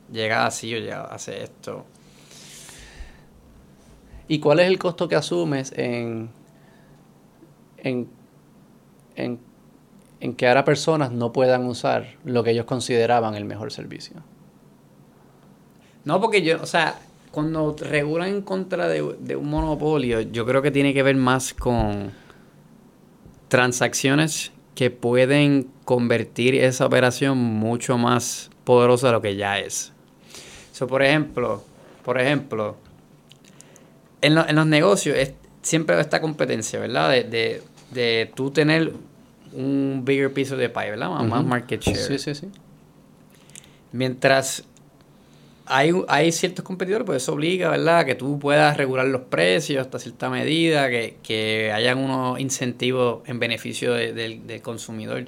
llega 0.09 0.45
así 0.45 0.73
o 0.73 0.77
ya 0.77 1.01
hace 1.01 1.43
esto. 1.43 1.85
¿Y 4.29 4.39
cuál 4.39 4.61
es 4.61 4.67
el 4.67 4.79
costo 4.79 5.09
que 5.09 5.15
asumes 5.15 5.73
en, 5.75 6.29
en, 7.77 8.07
en, 9.15 10.35
que 10.35 10.47
ahora 10.47 10.63
personas 10.63 11.11
no 11.11 11.33
puedan 11.33 11.65
usar 11.65 12.15
lo 12.23 12.41
que 12.43 12.51
ellos 12.51 12.65
consideraban 12.65 13.35
el 13.35 13.43
mejor 13.43 13.73
servicio? 13.73 14.23
No, 16.05 16.21
porque 16.21 16.41
yo, 16.41 16.61
o 16.61 16.65
sea, 16.65 16.95
cuando 17.33 17.75
regulan 17.79 18.29
en 18.29 18.41
contra 18.43 18.87
de, 18.87 19.15
de, 19.19 19.35
un 19.35 19.49
monopolio, 19.49 20.21
yo 20.21 20.45
creo 20.45 20.61
que 20.61 20.69
tiene 20.69 20.93
que 20.93 21.01
ver 21.01 21.15
más 21.15 21.55
con 21.55 22.11
transacciones 23.47 24.51
que 24.75 24.91
pueden 24.91 25.67
convertir 25.83 26.53
esa 26.53 26.85
operación 26.85 27.39
mucho 27.39 27.97
más 27.97 28.51
poderosa 28.65 29.07
de 29.07 29.13
lo 29.13 29.21
que 29.23 29.35
ya 29.35 29.57
es. 29.57 29.93
So, 30.73 30.85
por 30.85 31.01
ejemplo, 31.01 31.63
por 32.05 32.21
ejemplo, 32.21 32.77
en, 34.21 34.35
los 34.35 34.67
negocios 34.67 35.17
es, 35.17 35.33
siempre 35.63 35.99
esta 35.99 36.21
competencia, 36.21 36.79
¿verdad? 36.79 37.09
De, 37.09 37.23
de, 37.23 37.63
de 37.89 38.31
tú 38.35 38.51
tener 38.51 38.93
un 39.53 40.03
bigger 40.05 40.31
piece 40.31 40.55
de 40.55 40.69
pie, 40.69 40.91
¿verdad? 40.91 41.09
Más, 41.09 41.43
market 41.43 41.81
share. 41.81 41.97
Sí, 41.97 42.19
sí, 42.19 42.35
sí. 42.35 42.47
Mientras 43.91 44.65
hay, 45.65 45.91
hay 46.07 46.31
ciertos 46.31 46.65
competidores, 46.65 47.05
pues 47.05 47.23
eso 47.23 47.33
obliga, 47.33 47.69
¿verdad? 47.69 48.05
Que 48.05 48.15
tú 48.15 48.39
puedas 48.39 48.75
regular 48.77 49.07
los 49.07 49.21
precios 49.21 49.81
hasta 49.81 49.99
cierta 49.99 50.29
medida, 50.29 50.89
que, 50.89 51.17
que 51.23 51.71
hayan 51.71 51.99
unos 51.99 52.39
incentivos 52.39 53.27
en 53.27 53.39
beneficio 53.39 53.93
del 53.93 54.61
consumidor. 54.61 55.25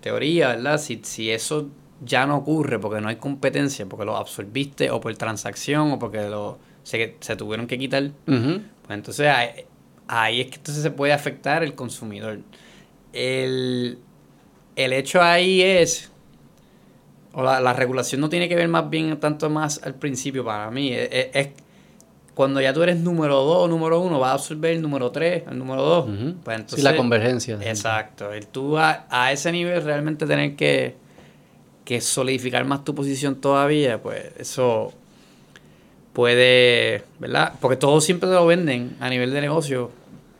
Teoría, 0.00 0.48
¿verdad? 0.48 0.78
Si, 0.78 1.00
si 1.02 1.30
eso 1.30 1.68
ya 2.02 2.26
no 2.26 2.38
ocurre 2.38 2.78
porque 2.78 3.00
no 3.00 3.08
hay 3.08 3.16
competencia, 3.16 3.86
porque 3.86 4.06
lo 4.06 4.16
absorbiste 4.16 4.90
o 4.90 5.00
por 5.00 5.14
transacción 5.16 5.92
o 5.92 5.98
porque 5.98 6.22
lo, 6.22 6.58
se, 6.82 7.16
se 7.20 7.36
tuvieron 7.36 7.66
que 7.66 7.78
quitar, 7.78 8.10
pues 8.24 8.62
entonces 8.88 9.26
ahí, 9.28 9.66
ahí 10.08 10.40
es 10.40 10.46
que 10.48 10.56
entonces 10.56 10.82
se 10.82 10.90
puede 10.90 11.12
afectar 11.12 11.62
el 11.62 11.74
consumidor. 11.74 12.40
El, 13.12 13.98
el 14.76 14.92
hecho 14.92 15.20
ahí 15.20 15.60
es, 15.60 16.09
o 17.32 17.42
la, 17.42 17.60
la 17.60 17.72
regulación 17.72 18.20
no 18.20 18.28
tiene 18.28 18.48
que 18.48 18.56
ver 18.56 18.68
más 18.68 18.88
bien 18.90 19.18
tanto 19.20 19.48
más 19.50 19.80
al 19.84 19.94
principio 19.94 20.44
para 20.44 20.70
mí, 20.70 20.92
es, 20.92 21.08
es- 21.12 21.28
es 21.34 21.48
cuando 22.34 22.60
ya 22.60 22.72
tú 22.72 22.82
eres 22.82 22.96
número 22.98 23.36
2 23.44 23.64
o 23.64 23.68
número 23.68 24.00
1, 24.00 24.18
vas 24.18 24.30
a 24.30 24.34
absorber 24.34 24.72
el 24.72 24.80
número 24.80 25.10
3, 25.10 25.42
el 25.50 25.58
número 25.58 25.82
2. 25.82 26.04
Ujú. 26.08 26.34
Pues 26.42 26.56
sí, 26.56 26.60
entonces, 26.62 26.84
la 26.84 26.96
convergencia. 26.96 27.58
Exacto, 27.62 28.32
el 28.32 28.46
tú 28.46 28.78
a, 28.78 29.06
a 29.10 29.30
ese 29.32 29.52
nivel 29.52 29.82
realmente 29.84 30.24
tener 30.26 30.56
que, 30.56 30.94
que 31.84 32.00
solidificar 32.00 32.64
más 32.64 32.82
tu 32.84 32.94
posición 32.94 33.34
todavía, 33.36 34.00
pues 34.00 34.24
eso 34.38 34.92
puede, 36.12 37.02
¿verdad? 37.18 37.52
Porque 37.60 37.76
todos 37.76 38.04
siempre 38.04 38.28
te 38.28 38.34
lo 38.34 38.46
venden 38.46 38.96
a 39.00 39.08
nivel 39.08 39.32
de 39.32 39.40
negocio 39.40 39.90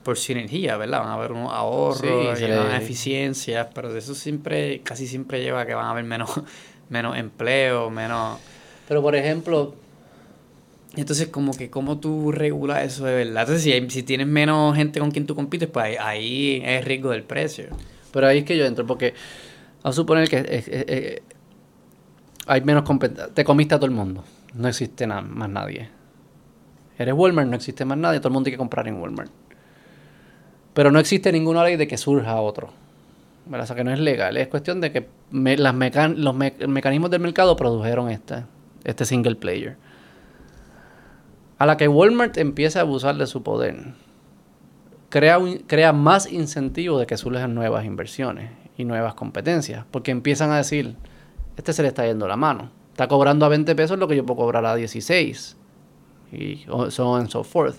por 0.03 0.17
sinergia, 0.17 0.77
¿verdad? 0.77 1.01
Van 1.01 1.09
a 1.09 1.15
haber 1.15 1.33
unos 1.33 1.53
ahorros 1.53 2.01
Sí, 2.39 2.47
le- 2.47 2.77
eficiencias, 2.77 3.69
pero 3.75 3.95
eso 3.95 4.15
siempre, 4.15 4.81
casi 4.83 5.07
siempre 5.07 5.43
lleva 5.43 5.61
a 5.63 5.67
que 5.67 5.75
van 5.75 5.87
a 5.87 5.91
haber 5.91 6.05
menos, 6.05 6.31
menos 6.91 7.17
empleo, 7.19 7.91
menos... 7.91 8.41
Pero 8.89 9.03
por 9.03 9.17
ejemplo, 9.17 9.77
Entonces, 10.97 11.29
como 11.29 11.57
que, 11.57 11.71
¿cómo 11.71 11.99
tú 12.01 12.33
regulas 12.33 12.83
eso 12.85 13.05
de 13.05 13.15
verdad? 13.15 13.43
Entonces, 13.43 13.63
si, 13.63 13.73
hay- 13.73 13.89
si 13.91 14.03
tienes 14.03 14.27
menos 14.27 14.75
gente 14.77 14.99
con 15.01 15.11
quien 15.13 15.27
tú 15.27 15.35
compites, 15.37 15.69
pues 15.69 15.99
ahí, 16.01 16.61
es 16.65 16.85
riesgo 16.85 17.11
del 17.11 17.23
precio. 17.23 17.67
pero 18.13 18.27
ahí 18.27 18.39
es 18.39 18.45
que 18.45 18.57
yo 18.57 18.65
entro, 18.67 18.87
porque 18.87 19.15
a 19.85 19.93
suponer 19.93 20.29
que 20.29 20.39
eh, 20.39 20.47
eh, 20.49 20.85
eh, 20.89 21.23
hay 22.47 22.61
menos 22.63 22.83
competencia. 22.85 23.33
Te 23.33 23.45
comiste 23.45 23.75
a 23.75 23.79
todo 23.79 23.87
el 23.87 23.93
mundo. 23.93 24.25
No 24.55 24.69
existe 24.69 25.07
más 25.07 25.49
nadie. 25.49 25.89
Eres 26.99 27.15
Walmart, 27.15 27.49
no 27.49 27.57
existe 27.57 27.85
más 27.85 27.99
nadie. 27.99 28.21
Todo 28.21 28.29
el 28.29 28.35
mundo 28.35 28.45
tiene 28.45 28.55
que 28.57 28.59
comprar 28.59 28.87
en 28.89 29.01
Walmart. 29.01 29.31
Pero 30.75 30.91
no 30.91 30.99
existe 31.01 31.33
ninguna 31.33 31.65
ley 31.65 31.77
de 31.77 31.87
que 31.89 31.97
surja 31.99 32.41
otro. 32.41 32.71
O 33.53 33.67
sea, 33.67 33.75
que 33.77 33.85
no 33.85 33.93
es 33.93 33.99
legal. 33.99 34.37
Es 34.37 34.49
cuestión 34.49 34.81
de 34.81 34.93
que 34.93 35.09
las 35.33 35.75
los 36.17 36.35
me- 36.35 36.55
mecanismos 36.69 37.11
del 37.11 37.21
mercado 37.21 37.57
produjeron 37.57 38.09
este, 38.11 38.45
este 38.85 39.05
single 39.05 39.35
player. 39.37 39.77
A 41.59 41.67
la 41.67 41.77
que 41.77 41.89
Walmart 41.89 42.37
empieza 42.39 42.79
a 42.79 42.83
abusar 42.83 43.17
de 43.17 43.27
su 43.27 43.43
poder, 43.43 43.77
crea, 45.11 45.93
más 45.93 46.31
incentivo 46.33 46.99
de 46.99 47.07
que 47.07 47.17
surjan 47.17 47.55
nuevas 47.55 47.85
inversiones 47.85 48.51
y 48.79 48.85
nuevas 48.85 49.15
competencias. 49.15 49.85
Porque 49.91 50.11
empiezan 50.11 50.51
a 50.53 50.57
decir, 50.57 50.97
este 51.57 51.73
se 51.73 51.83
le 51.83 51.89
está 51.89 52.07
yendo 52.07 52.29
la 52.29 52.37
mano. 52.37 52.71
Está 52.91 53.09
cobrando 53.09 53.45
a 53.47 53.49
20 53.49 53.75
pesos 53.75 53.99
lo 53.99 54.09
que 54.09 54.17
yo 54.17 54.25
puedo 54.25 54.41
cobrar 54.41 54.65
a 54.65 54.75
16. 54.75 55.57
Y 56.33 56.65
so 56.91 57.11
on 57.11 57.23
and 57.23 57.31
so 57.31 57.43
forth. 57.45 57.77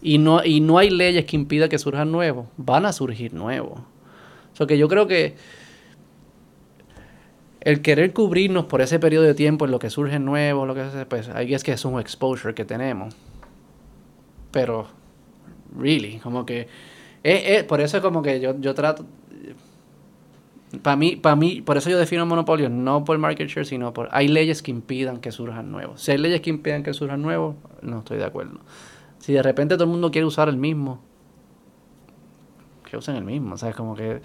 Y 0.00 0.18
no, 0.18 0.38
hay 0.78 0.90
leyes 0.90 1.24
que 1.26 1.36
impidan 1.36 1.68
que 1.68 1.78
surjan 1.78 2.10
nuevos. 2.10 2.46
Van 2.56 2.86
a 2.86 2.92
surgir 2.92 3.32
nuevos. 3.34 3.80
O 4.54 4.56
sea 4.56 4.66
que 4.66 4.78
yo 4.78 4.88
creo 4.88 5.06
que 5.06 5.34
el 7.60 7.80
querer 7.82 8.12
cubrirnos 8.12 8.66
por 8.66 8.80
ese 8.82 8.98
periodo 8.98 9.24
de 9.24 9.34
tiempo 9.34 9.64
en 9.64 9.70
lo 9.70 9.78
que 9.78 9.90
surgen 9.90 10.24
nuevos, 10.24 10.66
lo 10.66 10.74
que 10.74 10.88
sea, 10.90 11.08
pues 11.08 11.28
ahí 11.30 11.54
es 11.54 11.64
que 11.64 11.72
es 11.72 11.84
un 11.84 11.98
exposure 11.98 12.54
que 12.54 12.64
tenemos. 12.64 13.14
Pero, 14.50 14.86
really, 15.78 16.18
como 16.18 16.44
que... 16.44 16.68
es- 17.22 17.42
es- 17.46 17.64
por 17.64 17.80
eso 17.80 17.96
es 17.96 18.02
como 18.02 18.22
que 18.22 18.40
yo, 18.40 18.58
yo 18.60 18.74
trato... 18.74 19.06
Para 20.82 20.96
mí, 20.96 21.14
para 21.16 21.36
mí, 21.36 21.62
por 21.62 21.76
eso 21.76 21.88
yo 21.88 21.98
defino 21.98 22.26
monopolio, 22.26 22.68
no 22.68 23.04
por 23.04 23.16
market 23.18 23.48
share, 23.48 23.64
sino 23.64 23.94
por... 23.94 24.08
Hay 24.10 24.26
leyes 24.28 24.60
que 24.60 24.72
impidan 24.72 25.18
que 25.20 25.30
surjan 25.30 25.70
nuevos. 25.70 26.02
Si 26.02 26.10
hay 26.10 26.18
leyes 26.18 26.40
que 26.40 26.50
impidan 26.50 26.82
que 26.82 26.92
surjan 26.92 27.22
nuevos, 27.22 27.54
no 27.80 28.00
estoy 28.00 28.18
de 28.18 28.24
acuerdo. 28.24 28.58
Si 29.20 29.32
de 29.32 29.42
repente 29.42 29.76
todo 29.76 29.84
el 29.84 29.90
mundo 29.90 30.10
quiere 30.10 30.26
usar 30.26 30.48
el 30.48 30.56
mismo, 30.56 31.00
que 32.94 32.98
usen 32.98 33.16
el 33.16 33.24
mismo, 33.24 33.56
¿sabes? 33.58 33.74
Como 33.76 33.94
que... 33.94 34.20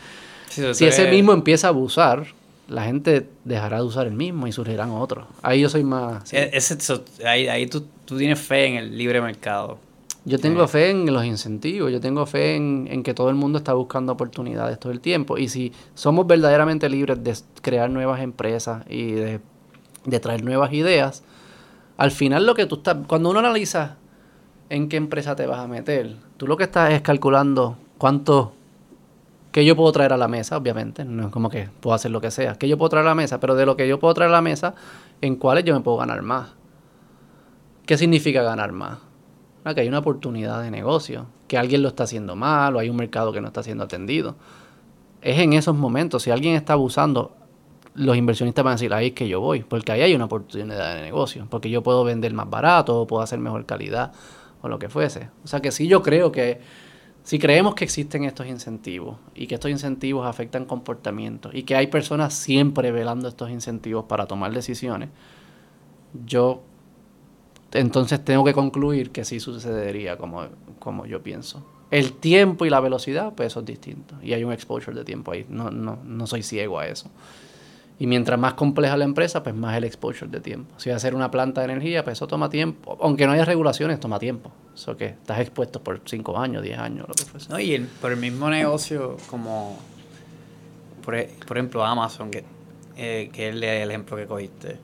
Sí, 0.47 0.63
Si 0.73 0.85
ese 0.85 1.09
mismo 1.11 1.33
empieza 1.33 1.67
a 1.67 1.69
abusar, 1.71 2.25
la 2.67 2.83
gente 2.83 3.27
dejará 3.45 3.77
de 3.77 3.83
usar 3.83 4.07
el 4.07 4.13
mismo 4.13 4.47
y 4.47 4.51
surgirán 4.51 4.91
otros. 4.91 5.25
Ahí 5.41 5.61
yo 5.61 5.69
soy 5.69 5.83
más... 5.83 6.27
sí. 6.29 6.37
Ese- 6.37 6.75
eso- 6.75 7.03
ahí 7.25 7.47
ahí 7.47 7.65
tú, 7.67 7.85
tú 8.05 8.17
tienes 8.17 8.39
fe 8.39 8.65
en 8.67 8.75
el 8.75 8.97
libre 8.97 9.21
mercado. 9.21 9.77
Yo 10.25 10.37
tengo 10.37 10.63
Eh. 10.63 10.67
fe 10.67 10.89
en 10.91 11.11
los 11.11 11.23
incentivos, 11.25 11.91
yo 11.91 11.99
tengo 11.99 12.25
fe 12.25 12.55
en, 12.55 12.87
en 12.91 13.03
que 13.03 13.13
todo 13.13 13.29
el 13.29 13.35
mundo 13.35 13.57
está 13.57 13.73
buscando 13.73 14.11
oportunidades 14.13 14.79
todo 14.79 14.91
el 14.91 14.99
tiempo. 15.01 15.37
Y 15.37 15.49
si 15.49 15.71
somos 15.95 16.27
verdaderamente 16.27 16.89
libres 16.89 17.23
de 17.23 17.35
crear 17.61 17.89
nuevas 17.89 18.21
empresas 18.21 18.83
y 18.89 19.11
de, 19.11 19.39
de 20.05 20.19
traer 20.19 20.43
nuevas 20.43 20.73
ideas, 20.73 21.23
al 21.97 22.11
final 22.11 22.45
lo 22.45 22.53
que 22.53 22.65
tú 22.65 22.75
estás, 22.75 22.97
cuando 23.07 23.29
uno 23.29 23.39
analiza 23.39 23.97
en 24.69 24.89
qué 24.89 24.97
empresa 24.97 25.35
te 25.35 25.45
vas 25.47 25.59
a 25.59 25.67
meter, 25.67 26.15
tú 26.37 26.45
lo 26.47 26.57
que 26.57 26.65
estás 26.65 26.91
es 26.93 27.01
calculando 27.01 27.77
cuánto, 27.97 28.53
que 29.51 29.65
yo 29.65 29.75
puedo 29.75 29.91
traer 29.91 30.13
a 30.13 30.17
la 30.17 30.27
mesa, 30.27 30.57
obviamente, 30.57 31.03
no 31.05 31.27
es 31.27 31.31
como 31.31 31.49
que 31.49 31.69
puedo 31.79 31.95
hacer 31.95 32.11
lo 32.11 32.21
que 32.21 32.31
sea, 32.31 32.55
que 32.55 32.67
yo 32.67 32.77
puedo 32.77 32.89
traer 32.89 33.05
a 33.05 33.09
la 33.09 33.15
mesa, 33.15 33.39
pero 33.39 33.55
de 33.55 33.65
lo 33.65 33.75
que 33.75 33.87
yo 33.87 33.99
puedo 33.99 34.13
traer 34.13 34.29
a 34.29 34.33
la 34.33 34.41
mesa, 34.41 34.75
en 35.21 35.35
cuáles 35.35 35.63
yo 35.63 35.73
me 35.73 35.81
puedo 35.81 35.97
ganar 35.97 36.21
más. 36.21 36.49
¿Qué 37.85 37.97
significa 37.97 38.43
ganar 38.43 38.71
más? 38.71 38.99
Ah, 39.63 39.73
que 39.73 39.81
hay 39.81 39.87
una 39.87 39.99
oportunidad 39.99 40.61
de 40.61 40.71
negocio, 40.71 41.25
que 41.47 41.57
alguien 41.57 41.81
lo 41.81 41.89
está 41.89 42.03
haciendo 42.03 42.35
mal 42.35 42.75
o 42.75 42.79
hay 42.79 42.89
un 42.89 42.95
mercado 42.95 43.31
que 43.33 43.41
no 43.41 43.47
está 43.47 43.63
siendo 43.63 43.83
atendido. 43.83 44.35
Es 45.21 45.39
en 45.39 45.53
esos 45.53 45.75
momentos, 45.75 46.23
si 46.23 46.31
alguien 46.31 46.55
está 46.55 46.73
abusando, 46.73 47.35
los 47.95 48.15
inversionistas 48.15 48.63
van 48.63 48.73
a 48.73 48.75
decir, 48.75 48.93
ahí 48.93 49.07
es 49.07 49.13
que 49.13 49.27
yo 49.27 49.41
voy, 49.41 49.63
porque 49.63 49.91
ahí 49.91 50.01
hay 50.01 50.15
una 50.15 50.25
oportunidad 50.25 50.95
de 50.95 51.01
negocio, 51.01 51.47
porque 51.49 51.69
yo 51.69 51.81
puedo 51.81 52.03
vender 52.03 52.33
más 52.33 52.49
barato 52.49 53.01
o 53.01 53.07
puedo 53.07 53.23
hacer 53.23 53.39
mejor 53.39 53.65
calidad 53.65 54.13
o 54.61 54.69
lo 54.69 54.79
que 54.79 54.87
fuese. 54.87 55.29
O 55.43 55.47
sea 55.47 55.59
que 55.59 55.71
sí 55.71 55.87
yo 55.87 56.03
creo 56.03 56.31
que 56.31 56.61
si 57.29 57.37
creemos 57.37 57.75
que 57.75 57.83
existen 57.83 58.23
estos 58.23 58.47
incentivos 58.47 59.17
y 59.35 59.45
que 59.45 59.53
estos 59.53 59.69
incentivos 59.69 60.25
afectan 60.25 60.65
comportamientos 60.65 61.53
y 61.53 61.61
que 61.61 61.75
hay 61.75 61.85
personas 61.85 62.33
siempre 62.33 62.91
velando 62.91 63.27
estos 63.27 63.51
incentivos 63.51 64.05
para 64.05 64.25
tomar 64.25 64.51
decisiones, 64.51 65.09
yo 66.25 66.63
entonces 67.71 68.25
tengo 68.25 68.43
que 68.43 68.53
concluir 68.53 69.11
que 69.11 69.25
sí 69.25 69.39
sucedería 69.39 70.17
como, 70.17 70.47
como 70.79 71.05
yo 71.05 71.21
pienso. 71.21 71.63
El 71.91 72.13
tiempo 72.13 72.65
y 72.65 72.71
la 72.71 72.79
velocidad, 72.79 73.31
pues 73.35 73.49
eso 73.49 73.59
es 73.59 73.67
distinto. 73.67 74.15
Y 74.23 74.33
hay 74.33 74.43
un 74.43 74.51
exposure 74.51 74.97
de 74.97 75.05
tiempo 75.05 75.31
ahí. 75.31 75.45
No, 75.49 75.69
no, 75.69 75.99
no 76.03 76.25
soy 76.25 76.41
ciego 76.41 76.79
a 76.79 76.87
eso. 76.87 77.11
Y 78.01 78.07
mientras 78.07 78.39
más 78.39 78.53
compleja 78.53 78.95
la 78.95 79.03
empresa, 79.03 79.43
pues 79.43 79.53
más 79.53 79.75
el 79.75 79.83
exposure 79.83 80.31
de 80.31 80.39
tiempo. 80.39 80.73
Si 80.77 80.89
va 80.89 80.95
a 80.95 80.99
ser 80.99 81.13
una 81.15 81.29
planta 81.29 81.59
de 81.61 81.65
energía, 81.65 82.03
pues 82.05 82.17
eso 82.17 82.27
toma 82.27 82.49
tiempo. 82.49 82.97
Aunque 83.01 83.25
no 83.27 83.33
haya 83.33 83.43
regulaciones, 83.43 83.99
toma 83.99 84.19
tiempo. 84.19 84.51
Eso 84.73 84.95
que 84.95 85.07
estás 85.07 85.39
expuesto 85.41 85.83
por 85.83 86.01
5 86.05 86.37
años, 86.39 86.63
10 86.63 86.79
años, 86.79 87.05
lo 87.09 87.13
que 87.13 87.25
fuese. 87.25 87.49
No, 87.49 87.59
y 87.59 87.73
el, 87.73 87.83
por 87.87 88.11
el 88.13 88.17
mismo 88.17 88.49
negocio, 88.49 89.17
como 89.29 89.77
por, 91.03 91.15
e- 91.15 91.29
por 91.45 91.57
ejemplo 91.57 91.83
Amazon, 91.83 92.31
que, 92.31 92.45
eh, 92.95 93.29
que 93.33 93.49
es 93.49 93.55
el, 93.55 93.63
el 93.65 93.89
ejemplo 93.89 94.15
que 94.15 94.25
cogiste. 94.27 94.77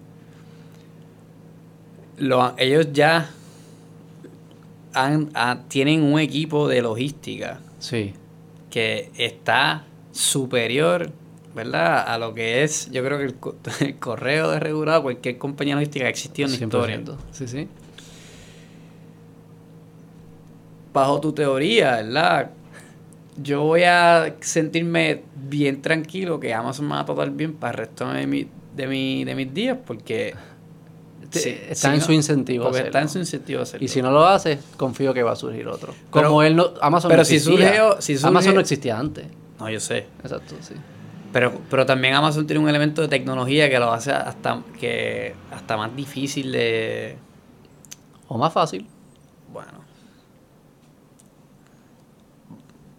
Lo, 2.17 2.53
ellos 2.57 2.91
ya 2.93 3.29
han- 4.93 5.29
ah, 5.35 5.59
tienen 5.67 6.03
un 6.03 6.19
equipo 6.19 6.67
de 6.67 6.81
logística 6.81 7.59
Sí. 7.79 8.13
que 8.69 9.11
está 9.17 9.83
superior, 10.11 11.11
¿verdad? 11.55 12.03
A 12.07 12.17
lo 12.17 12.33
que 12.33 12.63
es, 12.63 12.91
yo 12.91 13.03
creo 13.03 13.17
que 13.17 13.23
el, 13.25 13.35
co- 13.35 13.55
el 13.79 13.95
correo 13.99 14.51
de 14.51 14.59
regulado, 14.59 15.01
cualquier 15.03 15.37
compañía 15.37 15.75
logística 15.75 16.03
que 16.03 16.07
ha 16.07 16.09
existido 16.09 16.47
en 16.47 16.51
la 16.59 16.63
historia. 16.65 16.97
100%. 17.01 17.15
Sí, 17.31 17.47
sí. 17.47 17.67
bajo 20.93 21.19
tu 21.19 21.33
teoría, 21.33 21.97
¿verdad? 21.97 22.51
Yo 23.41 23.63
voy 23.63 23.83
a 23.83 24.35
sentirme 24.39 25.23
bien 25.35 25.81
tranquilo 25.81 26.39
que 26.39 26.53
Amazon 26.53 26.85
me 26.87 26.93
va 26.95 27.01
a 27.01 27.05
tratar 27.05 27.31
bien 27.31 27.53
para 27.53 27.71
el 27.71 27.77
resto 27.79 28.09
de, 28.13 28.25
mi, 28.27 28.47
de, 28.75 28.87
mi, 28.87 29.25
de 29.25 29.35
mis 29.35 29.53
días 29.53 29.77
porque 29.85 30.33
Sí, 31.31 31.57
está 31.69 31.91
en 31.93 31.99
no, 31.99 32.05
su 32.05 32.13
incentivo. 32.13 32.63
porque 32.65 32.79
está 32.81 33.01
en 33.01 33.09
su 33.09 33.17
incentivo 33.19 33.61
hacerlo. 33.61 33.83
Y 33.83 33.89
si 33.89 34.01
no 34.01 34.09
lo 34.11 34.23
hace, 34.25 34.57
confío 34.77 35.13
que 35.13 35.21
va 35.21 35.33
a 35.33 35.35
surgir 35.35 35.67
otro. 35.67 35.93
Pero- 36.13 36.27
Como 36.29 36.43
él 36.43 36.55
no, 36.55 36.69
Amazon 36.81 37.09
pero 37.09 37.21
no 37.23 37.25
si 37.25 37.35
existía. 37.35 37.95
si 37.99 38.13
surge- 38.13 38.27
Amazon 38.27 38.53
no 38.55 38.61
existía 38.61 38.97
antes. 38.97 39.25
No, 39.59 39.69
yo 39.69 39.79
sé. 39.81 40.05
Exacto, 40.23 40.55
sí. 40.61 40.75
Pero, 41.35 41.51
pero 41.69 41.85
también 41.85 42.13
Amazon 42.13 42.47
tiene 42.47 42.63
un 42.63 42.69
elemento 42.69 43.01
de 43.01 43.09
tecnología 43.09 43.69
que 43.69 43.77
lo 43.77 43.91
hace 43.91 44.09
hasta, 44.13 44.61
que, 44.79 45.35
hasta 45.51 45.75
más 45.75 45.93
difícil 45.93 46.49
de... 46.53 47.17
O 48.29 48.37
más 48.37 48.53
fácil. 48.53 48.87
Bueno. 49.51 49.73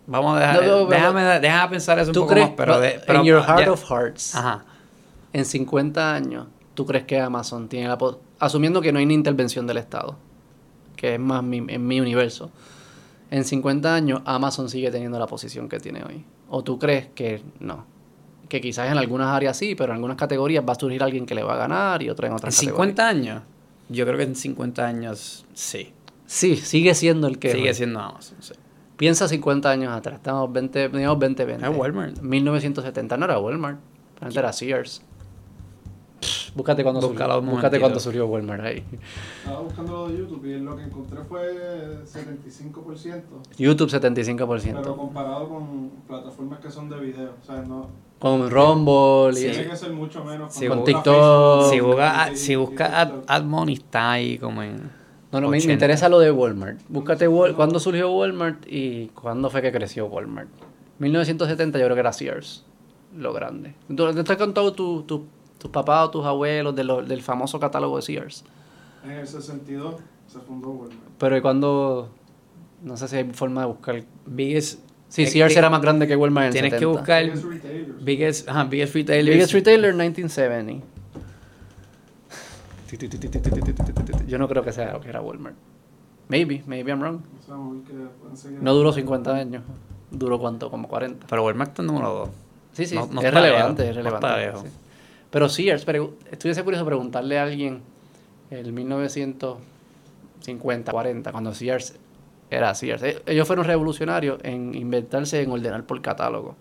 Vamos 0.06 0.36
a 0.36 0.40
dejar... 0.40 0.66
No, 0.66 0.80
no, 0.82 0.86
déjame, 0.86 1.22
déjame 1.40 1.70
pensar 1.70 1.98
eso 1.98 2.10
un 2.10 2.12
¿Tú 2.12 2.20
poco 2.20 2.32
crees, 2.34 2.48
más, 2.48 2.56
pero... 2.58 2.78
de- 2.78 3.00
pero 3.06 3.20
en 3.20 3.24
your 3.24 3.42
heart 3.42 3.68
of 3.68 3.90
hearts, 3.90 4.34
Ajá. 4.34 4.66
en 5.32 5.46
50 5.46 6.14
años, 6.14 6.46
¿tú 6.74 6.84
crees 6.84 7.04
que 7.04 7.18
Amazon 7.18 7.70
tiene 7.70 7.88
la... 7.88 7.96
Asumiendo 8.38 8.82
que 8.82 8.92
no 8.92 8.98
hay 8.98 9.06
ni 9.06 9.14
intervención 9.14 9.66
del 9.66 9.78
Estado, 9.78 10.14
que 10.94 11.14
es 11.14 11.18
más 11.20 11.42
mi, 11.42 11.64
en 11.68 11.86
mi 11.86 12.02
universo, 12.02 12.50
en 13.30 13.46
50 13.46 13.94
años 13.94 14.20
Amazon 14.26 14.68
sigue 14.68 14.90
teniendo 14.90 15.18
la 15.18 15.26
posición 15.26 15.70
que 15.70 15.80
tiene 15.80 16.04
hoy. 16.04 16.22
¿O 16.50 16.62
tú 16.62 16.78
crees 16.78 17.06
que 17.14 17.40
no? 17.60 17.95
Que 18.48 18.60
quizás 18.60 18.90
en 18.90 18.98
algunas 18.98 19.28
áreas 19.28 19.56
sí, 19.56 19.74
pero 19.74 19.92
en 19.92 19.96
algunas 19.96 20.16
categorías 20.16 20.64
va 20.66 20.72
a 20.72 20.76
surgir 20.76 21.02
alguien 21.02 21.26
que 21.26 21.34
le 21.34 21.42
va 21.42 21.54
a 21.54 21.56
ganar 21.56 22.02
y 22.02 22.10
otro 22.10 22.26
en 22.26 22.32
¿En 22.32 22.36
otras 22.36 22.54
50 22.54 23.08
años? 23.08 23.42
Yo 23.88 24.04
creo 24.04 24.16
que 24.18 24.24
en 24.24 24.34
50 24.34 24.86
años 24.86 25.44
sí. 25.54 25.92
Sí, 26.26 26.56
sigue 26.56 26.94
siendo 26.94 27.28
el 27.28 27.38
que 27.38 27.52
Sigue 27.52 27.70
es. 27.70 27.76
siendo 27.76 28.00
Amazon, 28.00 28.38
sí. 28.40 28.54
Piensa 28.96 29.28
50 29.28 29.70
años 29.70 29.92
atrás, 29.92 30.16
estamos 30.16 30.50
20, 30.52 30.88
digamos 30.88 31.18
2020. 31.20 31.66
Es 31.66 31.76
Walmart. 31.76 32.18
1970 32.20 33.16
no 33.16 33.24
era 33.26 33.38
Walmart, 33.38 33.78
antes 34.20 34.36
era 34.36 34.52
Sears. 34.52 35.02
Pff, 36.20 36.54
Búscate 36.56 36.82
cuando 36.82 37.02
surgió, 37.02 37.42
búscate 37.42 37.78
cuando 37.78 38.00
surgió 38.00 38.26
Walmart 38.26 38.64
ahí. 38.64 38.82
Estaba 39.44 39.60
buscando 39.60 39.92
lo 39.92 40.08
de 40.08 40.18
YouTube 40.18 40.46
y 40.46 40.58
lo 40.58 40.74
que 40.74 40.84
encontré 40.84 41.22
fue 41.24 42.02
75%, 42.04 43.22
YouTube 43.58 43.90
pero 43.90 44.14
75%. 44.14 44.96
comparado 44.96 45.48
con 45.48 45.90
plataformas 46.08 46.60
que 46.60 46.70
son 46.70 46.88
de 46.88 46.98
video. 46.98 47.34
O 47.42 47.44
sea, 47.44 47.62
no. 47.62 47.88
Con 48.18 48.50
Rumble 48.50 49.32
y 49.38 49.42
Sí. 49.42 49.50
Tiene 49.50 49.68
que 49.68 49.76
ser 49.76 49.92
mucho 49.92 50.24
menos. 50.24 50.52
Sí, 50.52 50.66
cuando 50.66 50.84
con 50.84 50.94
TikTok. 50.94 51.60
Facebook 51.62 51.70
Si 51.70 51.80
buscas 51.80 52.32
y- 52.32 52.36
si 52.36 52.52
y 52.52 52.56
busca 52.56 53.00
Ad. 53.00 53.12
AdMoney 53.26 53.74
está 53.74 54.12
ahí 54.12 54.38
como 54.38 54.62
en... 54.62 54.76
No, 55.32 55.40
no, 55.40 55.48
me, 55.48 55.52
me 55.52 55.56
80. 55.58 55.72
interesa 55.74 56.08
lo 56.08 56.18
de 56.20 56.30
Walmart. 56.30 56.78
Búscate 56.88 57.28
Wal- 57.28 57.54
cuándo 57.54 57.78
surgió 57.78 58.10
Walmart 58.12 58.64
y 58.66 59.08
cuándo 59.08 59.50
fue 59.50 59.60
que 59.60 59.70
creció 59.72 60.06
Walmart. 60.06 60.48
1970 60.98 61.78
yo 61.78 61.84
creo 61.84 61.94
que 61.94 62.00
era 62.00 62.12
Sears, 62.12 62.64
lo 63.16 63.32
grande. 63.34 63.74
¿Tú 63.94 64.12
te 64.14 64.32
has 64.32 64.38
contado 64.38 64.72
tu- 64.72 65.02
tu- 65.02 65.26
tus 65.58 65.70
papás 65.70 66.06
o 66.06 66.10
tus 66.10 66.24
abuelos 66.24 66.74
de 66.74 66.84
lo- 66.84 67.02
del 67.02 67.22
famoso 67.22 67.60
catálogo 67.60 67.96
de 67.96 68.02
Sears? 68.02 68.44
En 69.04 69.10
el 69.10 69.26
62 69.26 69.96
se 70.26 70.38
fundó 70.40 70.70
Walmart. 70.70 71.00
Pero 71.18 71.36
¿y 71.36 71.40
cuándo? 71.42 72.08
No 72.82 72.96
sé 72.96 73.08
si 73.08 73.16
hay 73.16 73.24
forma 73.32 73.60
de 73.62 73.66
buscar. 73.66 74.02
Biggest... 74.24 74.80
Sí, 75.08 75.22
eh, 75.22 75.26
Sears 75.28 75.54
eh, 75.54 75.58
era 75.58 75.70
más 75.70 75.80
grande 75.82 76.08
que 76.08 76.16
Walmart 76.16 76.46
en 76.46 76.48
el 76.48 76.52
Tienes 76.52 76.70
70. 76.72 76.78
que 76.80 76.86
buscar 76.86 77.22
Biggest 77.24 77.44
retailers. 77.44 78.04
biggest, 78.04 78.48
ajá, 78.48 78.64
biggest 78.64 78.94
retailers. 78.94 79.36
Biggest 79.36 79.52
Retailer 79.52 79.94
1970. 79.94 80.84
Yo 84.26 84.38
no 84.38 84.48
creo 84.48 84.62
que 84.62 84.72
sea 84.72 84.98
que 85.00 85.08
era 85.08 85.20
Walmart. 85.20 85.56
Maybe, 86.28 86.62
maybe 86.66 86.90
I'm 86.90 87.00
wrong. 87.00 87.20
No 88.60 88.74
duró 88.74 88.92
50 88.92 89.34
años. 89.34 89.62
¿Duró 90.10 90.38
cuánto? 90.38 90.70
Como 90.70 90.86
40. 90.88 91.26
Pero 91.28 91.44
Walmart 91.44 91.70
está 91.70 91.82
en 91.82 91.86
número 91.86 92.12
2. 92.12 92.28
Sí, 92.72 92.86
sí, 92.86 92.94
No- 92.94 93.08
no 93.10 93.20
es 93.22 93.32
relevante, 93.34 93.82
es 93.84 93.88
no 93.90 93.96
relevante. 94.02 94.26
está 94.26 94.38
lejos. 94.38 94.60
sí. 94.62 94.68
Pero 95.30 95.48
Sears, 95.48 95.86
pregu- 95.86 96.12
estuviese 96.30 96.62
curioso 96.62 96.84
preguntarle 96.84 97.38
a 97.38 97.44
alguien 97.44 97.80
el 98.50 98.72
1950, 98.72 100.92
40, 100.92 101.32
cuando 101.32 101.54
Sears 101.54 101.94
era 102.50 102.74
Sears. 102.74 103.02
Ellos 103.26 103.46
fueron 103.46 103.64
revolucionarios 103.64 104.38
en 104.42 104.74
inventarse 104.74 105.42
en 105.42 105.50
ordenar 105.50 105.84
por 105.84 106.00
catálogo. 106.00 106.54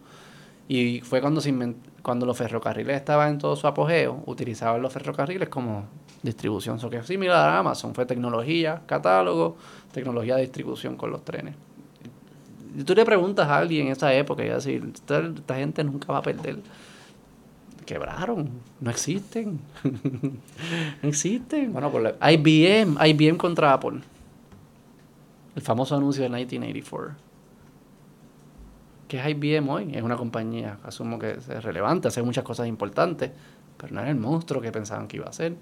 Y 0.67 1.01
fue 1.01 1.21
cuando, 1.21 1.41
se 1.41 1.53
inven- 1.53 1.75
cuando 2.01 2.25
los 2.25 2.35
ferrocarriles 2.37 2.95
estaban 2.97 3.33
en 3.33 3.37
todo 3.37 3.55
su 3.55 3.67
apogeo, 3.67 4.23
utilizaban 4.25 4.81
los 4.81 4.91
ferrocarriles 4.91 5.49
como 5.49 5.85
distribución. 6.23 6.79
So 6.79 6.89
que 6.89 6.97
es 6.97 7.05
similar 7.05 7.49
a 7.49 7.59
Amazon, 7.59 7.93
fue 7.93 8.05
tecnología, 8.07 8.81
catálogo, 8.87 9.57
tecnología 9.91 10.35
de 10.37 10.41
distribución 10.41 10.95
con 10.97 11.11
los 11.11 11.23
trenes. 11.23 11.53
Y 12.77 12.83
tú 12.83 12.95
le 12.95 13.05
preguntas 13.05 13.47
a 13.47 13.57
alguien 13.59 13.85
en 13.87 13.91
esa 13.93 14.11
época 14.13 14.43
y 14.43 14.47
va 14.47 14.53
a 14.53 14.57
decir, 14.57 14.83
esta, 14.93 15.19
esta 15.19 15.55
gente 15.55 15.83
nunca 15.83 16.11
va 16.11 16.17
a 16.17 16.21
perder. 16.23 16.57
Quebraron, 17.85 18.49
no 18.81 18.89
existen. 18.89 19.59
no 21.03 21.07
existen. 21.09 21.71
Bueno, 21.71 21.91
por 21.91 22.01
la- 22.01 22.15
IBM, 22.31 22.97
IBM 23.07 23.37
contra 23.37 23.73
Apple. 23.73 23.99
El 25.55 25.61
famoso 25.61 25.95
anuncio 25.95 26.23
de 26.23 26.29
1984. 26.29 27.15
¿Qué 29.07 29.19
es 29.19 29.29
IBM 29.29 29.69
hoy? 29.69 29.95
Es 29.95 30.01
una 30.01 30.17
compañía, 30.17 30.79
asumo 30.83 31.19
que 31.19 31.31
es 31.31 31.47
relevante, 31.63 32.07
hace 32.07 32.21
muchas 32.23 32.43
cosas 32.43 32.67
importantes, 32.67 33.31
pero 33.77 33.93
no 33.93 34.01
era 34.01 34.09
el 34.09 34.17
monstruo 34.17 34.61
que 34.61 34.71
pensaban 34.71 35.07
que 35.07 35.17
iba 35.17 35.27
a 35.27 35.33
ser. 35.33 35.55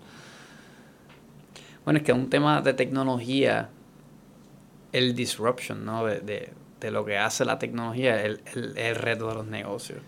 Bueno, 1.83 1.97
es 1.97 2.05
que 2.05 2.13
un 2.13 2.29
tema 2.29 2.61
de 2.61 2.73
tecnología, 2.73 3.69
el 4.93 5.13
disruption, 5.15 5.85
¿no? 5.85 6.05
De, 6.05 6.21
de, 6.21 6.53
de 6.79 6.91
lo 6.91 7.03
que 7.03 7.17
hace 7.17 7.43
la 7.43 7.59
tecnología, 7.59 8.23
el, 8.23 8.41
el, 8.53 8.77
el 8.77 8.95
reto 8.95 9.27
de 9.27 9.35
los 9.35 9.45
negocios. 9.45 9.99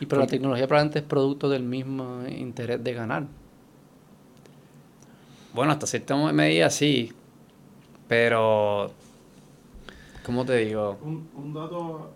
Y 0.00 0.06
pero 0.06 0.20
la 0.20 0.26
tecnología 0.26 0.66
probablemente 0.66 0.98
es 0.98 1.04
producto 1.04 1.48
del 1.48 1.62
mismo 1.62 2.24
interés 2.26 2.82
de 2.82 2.92
ganar. 2.92 3.26
Bueno, 5.54 5.70
hasta 5.70 5.86
cierta 5.86 6.16
medida 6.32 6.70
sí, 6.70 7.12
pero, 8.08 8.92
¿cómo 10.24 10.44
te 10.44 10.56
digo? 10.56 10.98
Un, 11.02 11.28
un 11.36 11.54
dato: 11.54 12.10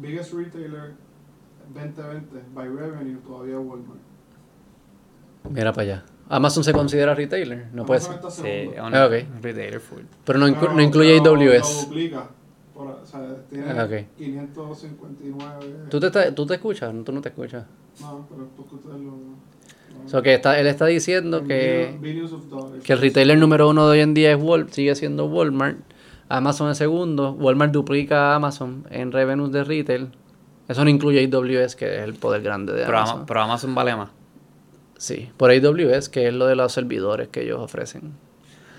biggest 0.00 0.32
retailer 0.32 0.92
2020 1.74 2.40
by 2.54 2.68
revenue 2.68 3.18
todavía 3.26 3.58
Walmart. 3.58 4.00
Mira 5.50 5.72
para 5.72 5.82
allá. 5.82 6.04
Amazon 6.30 6.62
se 6.62 6.72
considera 6.74 7.14
retailer, 7.14 7.68
no 7.72 7.86
puede 7.86 8.00
Amazon 8.06 8.30
ser. 8.30 8.54
está 8.56 8.74
Sí, 8.74 8.78
Ah, 8.78 9.06
ok. 9.06 9.42
retailer 9.42 9.80
full. 9.80 10.02
Pero 10.24 10.38
no, 10.38 10.46
inclu- 10.46 10.60
Pero- 10.60 10.74
no 10.74 10.82
incluye 10.82 11.18
pero 11.22 11.34
Lo 11.36 11.40
AWS. 11.42 11.86
duplica. 11.86 12.28
Por- 12.74 12.86
o 12.88 13.06
sea, 13.06 13.34
tiene 13.48 13.70
Ah, 13.70 13.84
ok. 13.84 14.06
559. 14.18 15.74
¿Tú 15.88 16.00
te, 16.00 16.06
estás- 16.08 16.34
¿Tú 16.34 16.46
te 16.46 16.54
escuchas? 16.54 16.92
¿Tú 17.04 17.12
no 17.12 17.20
te 17.22 17.30
escuchas? 17.30 17.64
No, 18.00 18.26
pero 18.28 18.42
es 18.44 18.48
porque 18.56 18.74
ustedes 18.74 18.96
lo. 19.00 19.10
lo- 19.12 20.04
O 20.04 20.08
sea, 20.08 20.22
que 20.22 20.34
está, 20.34 20.58
él 20.60 20.66
está 20.66 20.86
diciendo 20.86 21.44
que, 21.44 21.98
que 22.84 22.92
el 22.92 22.98
retailer 23.00 23.36
número 23.38 23.68
uno 23.68 23.86
de 23.86 23.92
hoy 23.92 24.00
en 24.00 24.14
día 24.14 24.32
es 24.32 24.42
Wal 24.42 24.70
sigue 24.72 24.94
siendo 24.94 25.26
Walmart. 25.26 25.78
Amazon 26.28 26.70
es 26.70 26.78
segundo. 26.78 27.32
Walmart 27.32 27.72
duplica 27.72 28.32
a 28.32 28.36
Amazon 28.36 28.84
en 28.90 29.12
revenues 29.12 29.50
de 29.52 29.64
retail. 29.64 30.08
Eso 30.68 30.84
no 30.84 30.90
incluye 30.90 31.26
AWS, 31.32 31.76
que 31.76 31.96
es 31.96 32.02
el 32.02 32.14
poder 32.14 32.42
grande 32.42 32.72
de 32.74 32.84
Pero, 32.84 32.98
Amazon. 32.98 33.16
Ama- 33.18 33.26
pero 33.26 33.40
Amazon 33.42 33.74
vale 33.74 33.96
más. 33.96 34.10
Sí, 34.98 35.30
por 35.36 35.50
AWS, 35.50 36.08
que 36.10 36.28
es 36.28 36.34
lo 36.34 36.46
de 36.46 36.56
los 36.56 36.72
servidores 36.72 37.28
que 37.28 37.42
ellos 37.42 37.58
ofrecen. 37.60 38.12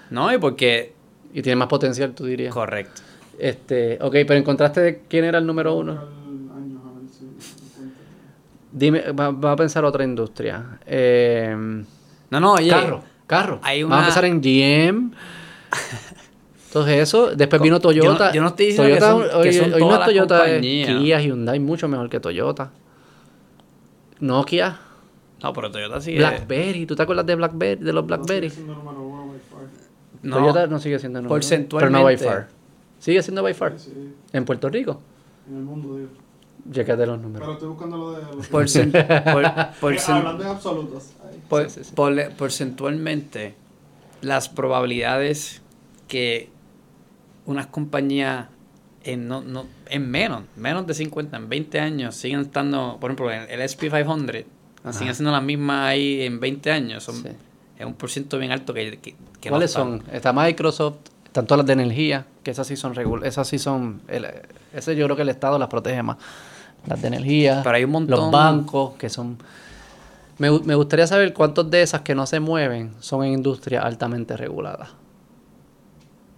No, 0.09 0.31
y 0.34 0.38
porque... 0.38 0.93
Y 1.34 1.41
tiene 1.41 1.55
más 1.55 1.67
potencial, 1.67 2.13
tú 2.13 2.26
dirías. 2.26 2.53
Correcto. 2.53 3.01
Este, 3.38 3.97
ok, 4.01 4.11
pero 4.27 4.34
encontraste 4.35 5.03
quién 5.07 5.23
era 5.26 5.38
el 5.39 5.45
número 5.47 5.76
uno. 5.76 6.19
Dime, 8.71 9.11
va, 9.13 9.31
va 9.31 9.51
a 9.53 9.55
pensar 9.55 9.84
otra 9.85 10.03
industria. 10.03 10.80
Eh, 10.85 11.55
No, 12.30 12.39
no, 12.39 12.53
oye. 12.53 12.69
carro, 12.69 13.03
carro. 13.26 13.59
hay 13.63 13.81
Vamos 13.84 13.97
a 13.97 14.01
empezar 14.01 14.26
en 14.26 14.41
GM. 14.41 15.11
Entonces 16.70 16.98
eso, 17.02 17.32
después 17.36 17.62
vino 17.62 17.78
Yo 17.80 17.80
no- 17.80 17.82
Toyota. 17.82 18.32
yo 18.32 18.41
no 18.41 18.48
estoy 18.50 18.68
diciendo 18.68 18.94
que 18.94 19.00
Toyota, 19.00 19.12
son- 19.32 19.41
que 19.41 19.48
hoy, 19.50 19.54
son 19.54 19.74
hoy 19.74 19.80
no 19.82 20.00
es 20.00 20.06
Toyota, 20.06 20.36
es 20.36 20.41
compañías. 20.54 20.88
Kia, 21.00 21.20
Hyundai, 21.22 21.60
mucho 21.60 21.88
mejor 21.88 22.10
que 22.10 22.20
Toyota. 22.20 22.72
Nokia, 24.20 24.80
No, 25.41 25.54
pero 25.54 25.72
Toyota 25.72 26.02
sigue... 26.02 26.18
BlackBerry, 26.18 26.86
¿tú 26.86 26.96
te 26.96 27.02
acuerdas 27.04 27.26
de 27.26 27.36
BlackBerry, 27.36 27.84
de 27.84 27.94
los 27.94 28.06
BlackBerry? 28.06 28.52
No 30.22 30.38
Toyota 30.38 30.68
no 30.68 30.80
sigue 30.80 31.00
siendo 31.00 31.22
número 31.22 31.36
uno, 31.36 31.68
Pero 31.70 31.90
no 31.90 32.04
by 32.04 32.16
Porcentualmente. 32.18 32.26
far. 32.26 32.48
Sigue 33.00 33.24
siendo 33.24 33.41
by 33.44 33.54
far. 33.54 33.80
Sí, 33.80 33.91
sí, 33.94 34.14
En 34.34 34.44
Puerto 34.46 34.68
Rico. 34.70 35.00
en 35.50 35.56
el 35.58 35.64
mundo, 35.64 35.96
digo. 35.96 36.10
Chécate 36.72 37.06
los 37.06 37.20
números. 37.22 37.40
Pero 37.40 37.54
estoy 37.54 37.70
buscando 37.70 37.98
lo 37.98 38.12
de 38.12 38.36
los. 38.36 38.48
por- 38.48 38.66
Eh, 39.94 39.98
Hablando 40.10 40.44
en 40.44 40.50
absolutos. 40.50 41.12
por- 41.48 41.70
Sí, 41.70 41.80
sí, 41.80 41.84
sí. 41.86 41.96
por- 41.96 42.30
porcentualmente, 42.34 43.56
las 44.22 44.50
probabilidades 44.50 45.62
que 46.10 46.50
unas 47.49 47.67
compañías 47.67 48.47
en, 49.03 49.27
no, 49.27 49.41
no, 49.41 49.65
en 49.89 50.09
menos, 50.09 50.43
menos 50.55 50.85
de 50.85 50.93
50, 50.93 51.38
en 51.38 51.49
20 51.49 51.80
años, 51.80 52.15
siguen 52.15 52.41
estando, 52.41 52.97
por 52.99 53.09
ejemplo, 53.11 53.31
en 53.31 53.49
el 53.49 53.61
SP500, 53.61 54.45
Ajá. 54.84 54.93
siguen 54.93 55.15
siendo 55.15 55.31
las 55.31 55.43
mismas 55.43 55.88
ahí 55.89 56.21
en 56.21 56.39
20 56.39 56.71
años. 56.71 57.03
Son, 57.03 57.15
Sí. 57.15 57.30
Es 57.77 57.85
un 57.85 57.93
por 57.93 58.09
ciento 58.09 58.38
bien 58.38 58.51
alto 58.51 58.73
que, 58.73 58.97
que, 58.99 59.15
que 59.39 59.49
no 59.49 59.53
¿Cuáles 59.53 59.71
son? 59.71 60.03
Está 60.11 60.34
Microsoft, 60.34 60.97
están 61.26 61.47
todas 61.47 61.59
las 61.59 61.67
de 61.67 61.73
energía, 61.73 62.26
que 62.43 62.51
esas 62.51 62.67
sí 62.67 62.76
son 62.76 62.93
esas 63.23 63.47
sí 63.47 63.57
son, 63.57 64.01
el- 64.09 64.27
ese 64.73 64.97
yo 64.97 65.05
creo 65.05 65.15
que 65.15 65.21
el 65.21 65.30
Estado 65.30 65.57
las 65.57 65.69
protege 65.69 66.03
más. 66.03 66.17
Las 66.85 67.01
de 67.01 67.07
energía, 67.07 67.61
Pero 67.63 67.76
hay 67.77 67.84
un 67.85 67.91
montón- 67.91 68.19
los 68.19 68.31
bancos, 68.31 68.95
que 68.97 69.09
son... 69.09 69.38
Me, 70.39 70.49
me 70.59 70.76
gustaría 70.76 71.07
saber 71.07 71.34
cuántos 71.34 71.69
de 71.71 71.81
esas 71.81 72.01
que 72.01 72.15
no 72.15 72.26
se 72.26 72.39
mueven 72.41 72.91
son 72.99 73.23
en 73.26 73.34
industrias 73.34 73.84
altamente 73.85 74.35
reguladas. 74.38 74.89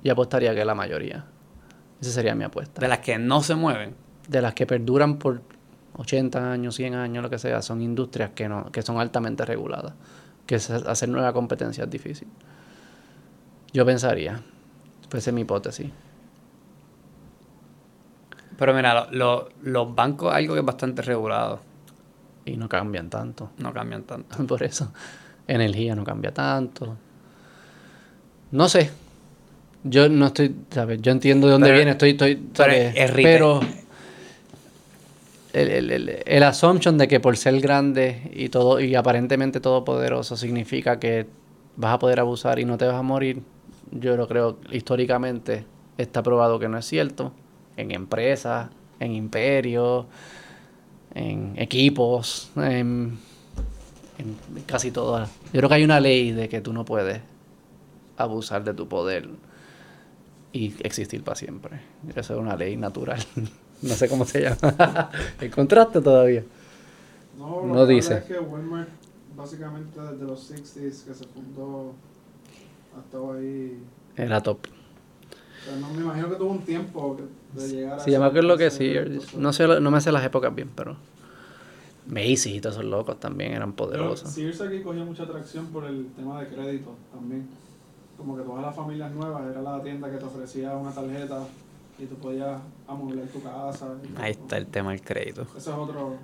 Y 0.03 0.09
apostaría 0.09 0.53
que 0.55 0.65
la 0.65 0.75
mayoría. 0.75 1.25
Esa 2.01 2.11
sería 2.11 2.33
mi 2.35 2.43
apuesta. 2.43 2.81
De 2.81 2.87
las 2.87 2.99
que 2.99 3.17
no 3.19 3.41
se 3.43 3.55
mueven. 3.55 3.95
De 4.27 4.41
las 4.41 4.53
que 4.53 4.65
perduran 4.65 5.17
por 5.19 5.41
80 5.97 6.51
años, 6.51 6.75
100 6.75 6.95
años, 6.95 7.21
lo 7.23 7.29
que 7.29 7.37
sea, 7.37 7.61
son 7.61 7.81
industrias 7.81 8.31
que, 8.31 8.47
no, 8.49 8.71
que 8.71 8.81
son 8.81 8.99
altamente 8.99 9.45
reguladas. 9.45 9.93
Que 10.45 10.55
hacer 10.55 11.09
nueva 11.09 11.33
competencia 11.33 11.83
es 11.83 11.89
difícil. 11.89 12.27
Yo 13.73 13.85
pensaría, 13.85 14.41
fuese 15.09 15.31
mi 15.31 15.41
hipótesis. 15.41 15.89
Pero 18.57 18.73
mira, 18.73 18.93
lo- 18.93 19.11
lo- 19.11 19.49
los 19.63 19.95
bancos 19.95 20.33
algo 20.33 20.53
que 20.53 20.59
es 20.59 20.65
bastante 20.65 21.01
regulado. 21.01 21.59
Y 22.45 22.57
no 22.57 22.67
cambian 22.67 23.09
tanto. 23.09 23.51
No 23.59 23.73
cambian 23.73 24.03
tanto. 24.03 24.35
Por 24.47 24.63
eso. 24.63 24.91
Energía 25.47 25.95
no 25.95 26.03
cambia 26.03 26.33
tanto. 26.33 26.95
No 28.51 28.67
sé. 28.69 28.91
Yo 29.83 30.09
no 30.09 30.27
estoy, 30.27 30.55
¿sabes? 30.69 31.01
Yo 31.01 31.11
entiendo 31.11 31.47
de 31.47 31.53
dónde 31.53 31.67
Pero- 31.67 31.77
viene, 31.77 31.91
estoy, 31.91 32.11
estoy, 32.11 32.35
pero 32.35 32.71
¿sabes? 32.71 32.93
es. 32.95 33.11
Pero 33.11 33.59
el, 35.53 35.67
el, 35.69 35.91
el, 35.91 36.09
el 36.25 36.43
assumption 36.43 36.97
de 36.97 37.07
que 37.07 37.19
por 37.19 37.35
ser 37.35 37.59
grande 37.59 38.31
y 38.33 38.49
todo 38.49 38.79
y 38.79 38.95
aparentemente 38.95 39.59
todopoderoso 39.59 40.37
significa 40.37 40.99
que 40.99 41.25
vas 41.75 41.93
a 41.95 41.99
poder 41.99 42.19
abusar 42.19 42.59
y 42.59 42.65
no 42.65 42.77
te 42.77 42.85
vas 42.85 42.95
a 42.95 43.01
morir, 43.01 43.41
yo 43.91 44.15
lo 44.15 44.27
creo 44.27 44.59
históricamente 44.71 45.65
está 45.97 46.23
probado 46.23 46.59
que 46.59 46.67
no 46.69 46.77
es 46.77 46.85
cierto. 46.85 47.33
En 47.77 47.91
empresas, 47.91 48.69
en 48.99 49.13
imperios, 49.13 50.05
en 51.15 51.53
equipos, 51.57 52.51
en, 52.55 53.17
en 54.19 54.35
casi 54.67 54.91
todas. 54.91 55.29
Yo 55.45 55.59
creo 55.59 55.69
que 55.69 55.75
hay 55.75 55.83
una 55.83 55.99
ley 55.99 56.31
de 56.31 56.47
que 56.49 56.61
tú 56.61 56.71
no 56.73 56.85
puedes 56.85 57.21
abusar 58.17 58.63
de 58.63 58.73
tu 58.73 58.87
poder 58.87 59.27
y 60.53 60.73
existir 60.83 61.23
para 61.23 61.35
siempre. 61.35 61.81
Eso 62.15 62.33
es 62.33 62.39
una 62.39 62.55
ley 62.55 62.77
natural. 62.77 63.19
no 63.81 63.93
sé 63.93 64.07
cómo 64.09 64.25
se 64.25 64.41
llama. 64.41 65.09
¿Encontraste 65.41 66.01
todavía? 66.01 66.43
No, 67.37 67.65
lo 67.65 67.73
No 67.73 67.85
dice. 67.85 68.17
Es 68.17 68.23
que 68.25 68.39
Walmart, 68.39 68.89
básicamente 69.35 69.99
desde 69.99 70.25
los 70.25 70.51
60s 70.51 71.05
que 71.05 71.13
se 71.13 71.25
fundó, 71.25 71.93
ha 72.95 72.99
estado 72.99 73.33
ahí. 73.33 73.81
Era 74.15 74.41
top. 74.41 74.59
O 74.65 75.63
sea, 75.63 75.75
no 75.79 75.93
me 75.93 76.01
imagino 76.01 76.29
que 76.29 76.35
tuvo 76.35 76.51
un 76.51 76.61
tiempo 76.61 77.17
de 77.53 77.67
llegar 77.67 77.99
a. 77.99 78.03
Sí, 78.03 78.11
yo 78.11 78.19
me 78.19 78.25
acuerdo 78.25 78.57
que 78.57 78.69
sí. 78.71 78.93
No, 79.37 79.53
sé, 79.53 79.67
no 79.67 79.91
me 79.91 80.01
sé 80.01 80.11
las 80.11 80.25
épocas 80.25 80.53
bien, 80.53 80.69
pero... 80.75 80.97
Macy's 82.07 82.47
y 82.47 82.61
todos 82.61 82.75
esos 82.77 82.85
locos 82.85 83.19
también 83.19 83.53
eran 83.53 83.73
poderosos. 83.73 84.29
Sears 84.31 84.59
aquí 84.61 84.81
cogía 84.81 85.03
mucha 85.03 85.23
atracción 85.23 85.67
por 85.67 85.85
el 85.85 86.07
tema 86.15 86.41
de 86.41 86.47
crédito 86.47 86.95
también. 87.13 87.47
Como 88.21 88.37
que 88.37 88.43
todas 88.43 88.61
las 88.61 88.75
familias 88.75 89.11
nuevas 89.11 89.41
era 89.49 89.61
la 89.61 89.81
tienda 89.81 90.09
que 90.11 90.17
te 90.17 90.25
ofrecía 90.25 90.73
una 90.75 90.91
tarjeta 90.91 91.39
y 91.97 92.05
tú 92.05 92.15
podías 92.15 92.59
amueblar 92.87 93.25
tu 93.27 93.41
casa. 93.41 93.87
y 94.03 94.21
Ahí 94.21 94.33
todo. 94.33 94.43
está 94.43 94.57
el 94.57 94.67
tema 94.67 94.91
del 94.91 95.01
crédito. 95.01 95.41
Eso 95.57 95.57
es 95.57 95.67
otro. 95.77 96.17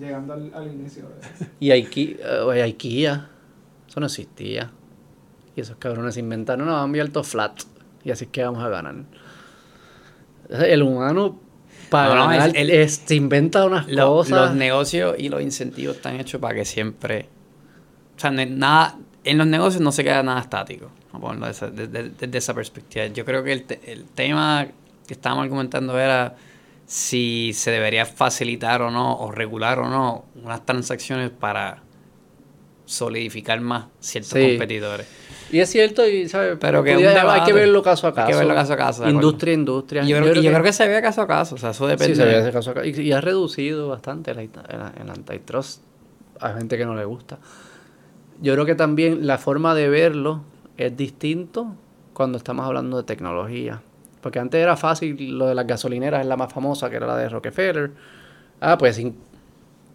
Llegando 0.00 0.32
al, 0.32 0.50
al 0.54 0.72
inicio 0.72 1.04
de. 1.04 1.46
Y 1.60 1.70
Ikea, 1.70 2.64
Ikea, 2.64 3.28
eso 3.88 4.00
no 4.00 4.06
existía. 4.06 4.70
Y 5.54 5.60
esos 5.60 5.76
cabrones 5.76 6.14
se 6.14 6.20
inventaron, 6.20 6.66
no, 6.66 6.72
vamos 6.72 6.84
a 6.84 6.86
enviar 6.86 7.08
todo 7.10 7.22
flat. 7.24 7.60
Y 8.02 8.10
así 8.10 8.24
es 8.24 8.30
que 8.30 8.42
vamos 8.42 8.62
a 8.64 8.68
ganar. 8.70 8.94
El 10.50 10.82
humano, 10.82 11.38
para 11.90 12.08
No, 12.08 12.14
no, 12.24 12.28
ganar, 12.30 12.48
es- 12.48 12.54
el- 12.56 12.70
es- 12.70 13.02
se 13.06 13.14
inventa 13.14 13.64
unas 13.64 13.86
Lo- 13.88 14.06
cosas. 14.08 14.48
Los 14.48 14.54
negocios 14.56 15.14
y 15.18 15.28
los 15.28 15.40
incentivos 15.42 15.96
están 15.96 16.18
hechos 16.18 16.40
para 16.40 16.54
que 16.54 16.64
siempre. 16.64 17.28
O 18.16 18.20
sea, 18.20 18.30
no 18.30 18.44
nada, 18.46 18.98
en 19.24 19.38
los 19.38 19.46
negocios 19.46 19.80
no 19.82 19.92
se 19.92 20.02
queda 20.04 20.22
nada 20.22 20.40
estático. 20.40 20.90
Vamos 21.14 21.18
a 21.18 21.20
ponerlo 21.20 21.46
desde, 21.46 21.88
desde- 21.88 22.10
desde 22.18 22.38
esa 22.38 22.54
perspectiva. 22.54 23.06
Yo 23.06 23.24
creo 23.24 23.42
que 23.44 23.52
el, 23.52 23.64
te- 23.64 23.80
el 23.92 24.04
tema 24.04 24.66
que 25.06 25.14
estábamos 25.14 25.44
argumentando 25.44 25.98
era 25.98 26.36
si 26.86 27.52
se 27.54 27.70
debería 27.70 28.04
facilitar 28.06 28.82
o 28.82 28.90
no, 28.90 29.16
o 29.16 29.30
regular 29.30 29.78
o 29.78 29.88
no, 29.88 30.26
unas 30.42 30.64
transacciones 30.66 31.30
para 31.30 31.82
solidificar 32.84 33.60
más 33.60 33.86
ciertos 34.00 34.32
Sí. 34.32 34.50
competidores. 34.50 35.06
Y 35.50 35.60
es 35.60 35.70
cierto, 35.70 36.06
y 36.06 36.28
¿sabes? 36.28 36.56
Pero 36.60 36.82
que 36.82 36.94
hay 36.94 37.44
que 37.46 37.52
verlo 37.52 37.82
caso 37.82 38.06
a 38.06 38.10
Hay 38.10 38.16
caso. 38.16 38.28
que 38.28 38.34
verlo 38.36 38.54
caso 38.54 38.72
a 38.72 38.76
caso. 38.76 39.08
Industria 39.08 39.52
a 39.52 39.54
industria. 39.56 40.02
Yo, 40.04 40.18
creo, 40.20 40.62
que 40.62 40.72
se 40.72 40.86
ve 40.88 41.00
caso 41.00 41.22
a 41.22 41.26
caso, 41.26 41.54
o 41.54 41.58
sea, 41.58 41.70
eso 41.70 41.86
depende. 41.86 42.14
Sí, 42.14 42.20
se 42.20 42.26
ve 42.26 42.52
caso 42.52 42.70
a 42.72 42.74
caso. 42.74 42.86
Y, 42.86 43.00
y 43.00 43.12
ha 43.12 43.20
reducido 43.20 43.88
bastante 43.88 44.32
el, 44.32 44.38
el- 44.40 44.50
el 45.00 45.10
antitrust. 45.10 45.80
Hay 46.40 46.54
gente 46.54 46.76
que 46.76 46.84
no 46.84 46.94
le 46.94 47.04
gusta. 47.04 47.38
Yo 48.42 48.52
creo 48.54 48.66
que 48.66 48.74
también 48.74 49.26
la 49.26 49.38
forma 49.38 49.74
de 49.74 49.88
verlo 49.88 50.42
es 50.76 50.96
distinto 50.96 51.74
cuando 52.12 52.38
estamos 52.38 52.66
hablando 52.66 52.96
de 52.96 53.02
tecnología. 53.02 53.82
Porque 54.20 54.38
antes 54.38 54.60
era 54.60 54.76
fácil, 54.76 55.38
lo 55.38 55.46
de 55.46 55.54
las 55.54 55.66
gasolineras 55.66 56.22
es 56.22 56.26
la 56.26 56.36
más 56.36 56.52
famosa, 56.52 56.88
que 56.88 56.96
era 56.96 57.06
la 57.06 57.16
de 57.16 57.28
Rockefeller. 57.28 57.92
Ah, 58.60 58.78
pues 58.78 59.00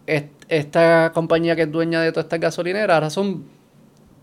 esta 0.06 1.10
compañía 1.12 1.56
que 1.56 1.62
es 1.62 1.72
dueña 1.72 2.00
de 2.00 2.12
todas 2.12 2.26
estas 2.26 2.40
gasolineras, 2.40 2.94
ahora 2.94 3.10
son 3.10 3.44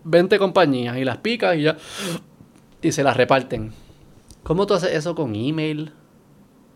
20 0.04 0.38
compañías 0.38 0.96
y 0.96 1.04
las 1.04 1.18
picas 1.18 1.56
y 1.56 1.62
ya. 1.62 1.76
Y 2.80 2.92
se 2.92 3.02
las 3.02 3.16
reparten. 3.16 3.72
¿Cómo 4.42 4.66
tú 4.66 4.74
haces 4.74 4.94
eso 4.94 5.14
con 5.14 5.34
email? 5.34 5.92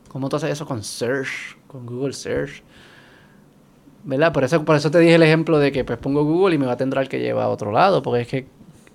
¿Cómo 0.09 0.29
tú 0.29 0.37
haces 0.37 0.51
eso 0.51 0.67
con 0.67 0.83
search? 0.83 1.57
Con 1.69 1.87
Google 1.87 2.13
Search. 2.13 2.63
¿Verdad? 4.05 4.33
Por 4.33 4.45
eso, 4.45 4.65
por 4.65 4.77
eso 4.77 4.91
te 4.91 4.99
dije 4.99 5.15
el 5.15 5.23
ejemplo 5.23 5.59
de 5.59 5.73
que 5.73 5.85
pues 5.85 5.99
pongo 5.99 6.25
Google 6.25 6.57
y 6.57 6.59
me 6.59 6.67
va 6.67 6.73
a 6.73 6.77
tendrá 6.77 7.07
que 7.07 7.21
llevar 7.21 7.45
a 7.45 7.49
otro 7.49 7.73
lado. 7.73 8.03
Porque 8.03 8.21
es 8.21 8.29
que, 8.29 8.47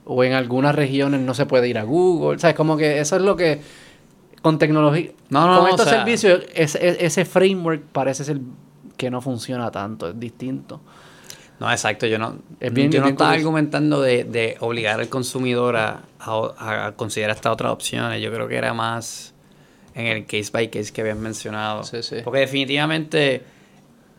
o 0.09 0.23
en 0.23 0.33
algunas 0.33 0.73
regiones 0.73 1.19
no 1.21 1.33
se 1.33 1.45
puede 1.45 1.67
ir 1.67 1.77
a 1.77 1.83
Google. 1.83 2.39
¿Sabes? 2.39 2.55
Como 2.55 2.77
que 2.77 2.99
eso 2.99 3.17
es 3.17 3.21
lo 3.21 3.35
que, 3.35 3.59
con 4.41 4.57
tecnología, 4.57 5.11
No, 5.29 5.47
no, 5.47 5.55
con 5.59 5.63
no, 5.65 5.69
estos 5.69 5.87
o 5.87 5.89
sea- 5.89 5.99
servicios, 5.99 6.43
ese, 6.55 7.05
ese 7.05 7.25
framework 7.25 7.81
parece 7.91 8.23
ser 8.23 8.39
que 8.95 9.11
no 9.11 9.21
funciona 9.21 9.69
tanto, 9.71 10.09
es 10.09 10.19
distinto. 10.19 10.81
No, 11.59 11.71
exacto, 11.71 12.05
yo 12.05 12.19
no, 12.19 12.37
Es 12.59 12.71
bien- 12.71 12.91
yo 12.91 13.01
no 13.01 13.07
estaba 13.07 13.31
curioso. 13.31 13.47
argumentando 13.47 14.01
de, 14.01 14.23
de 14.23 14.57
obligar 14.59 14.99
al 14.99 15.09
consumidor 15.09 15.75
a, 15.75 16.01
a- 16.19 16.85
a 16.87 16.91
considerar 16.95 17.35
estas 17.35 17.51
otras 17.51 17.71
opciones. 17.71 18.21
Yo 18.21 18.31
creo 18.31 18.47
que 18.47 18.55
era 18.55 18.73
más 18.73 19.33
en 19.95 20.05
el 20.05 20.25
case 20.25 20.49
by 20.53 20.69
case 20.69 20.93
que 20.93 21.01
habían 21.01 21.19
mencionado. 21.19 21.83
Sí, 21.83 22.03
sí. 22.03 22.17
Porque 22.23 22.41
definitivamente, 22.41 23.41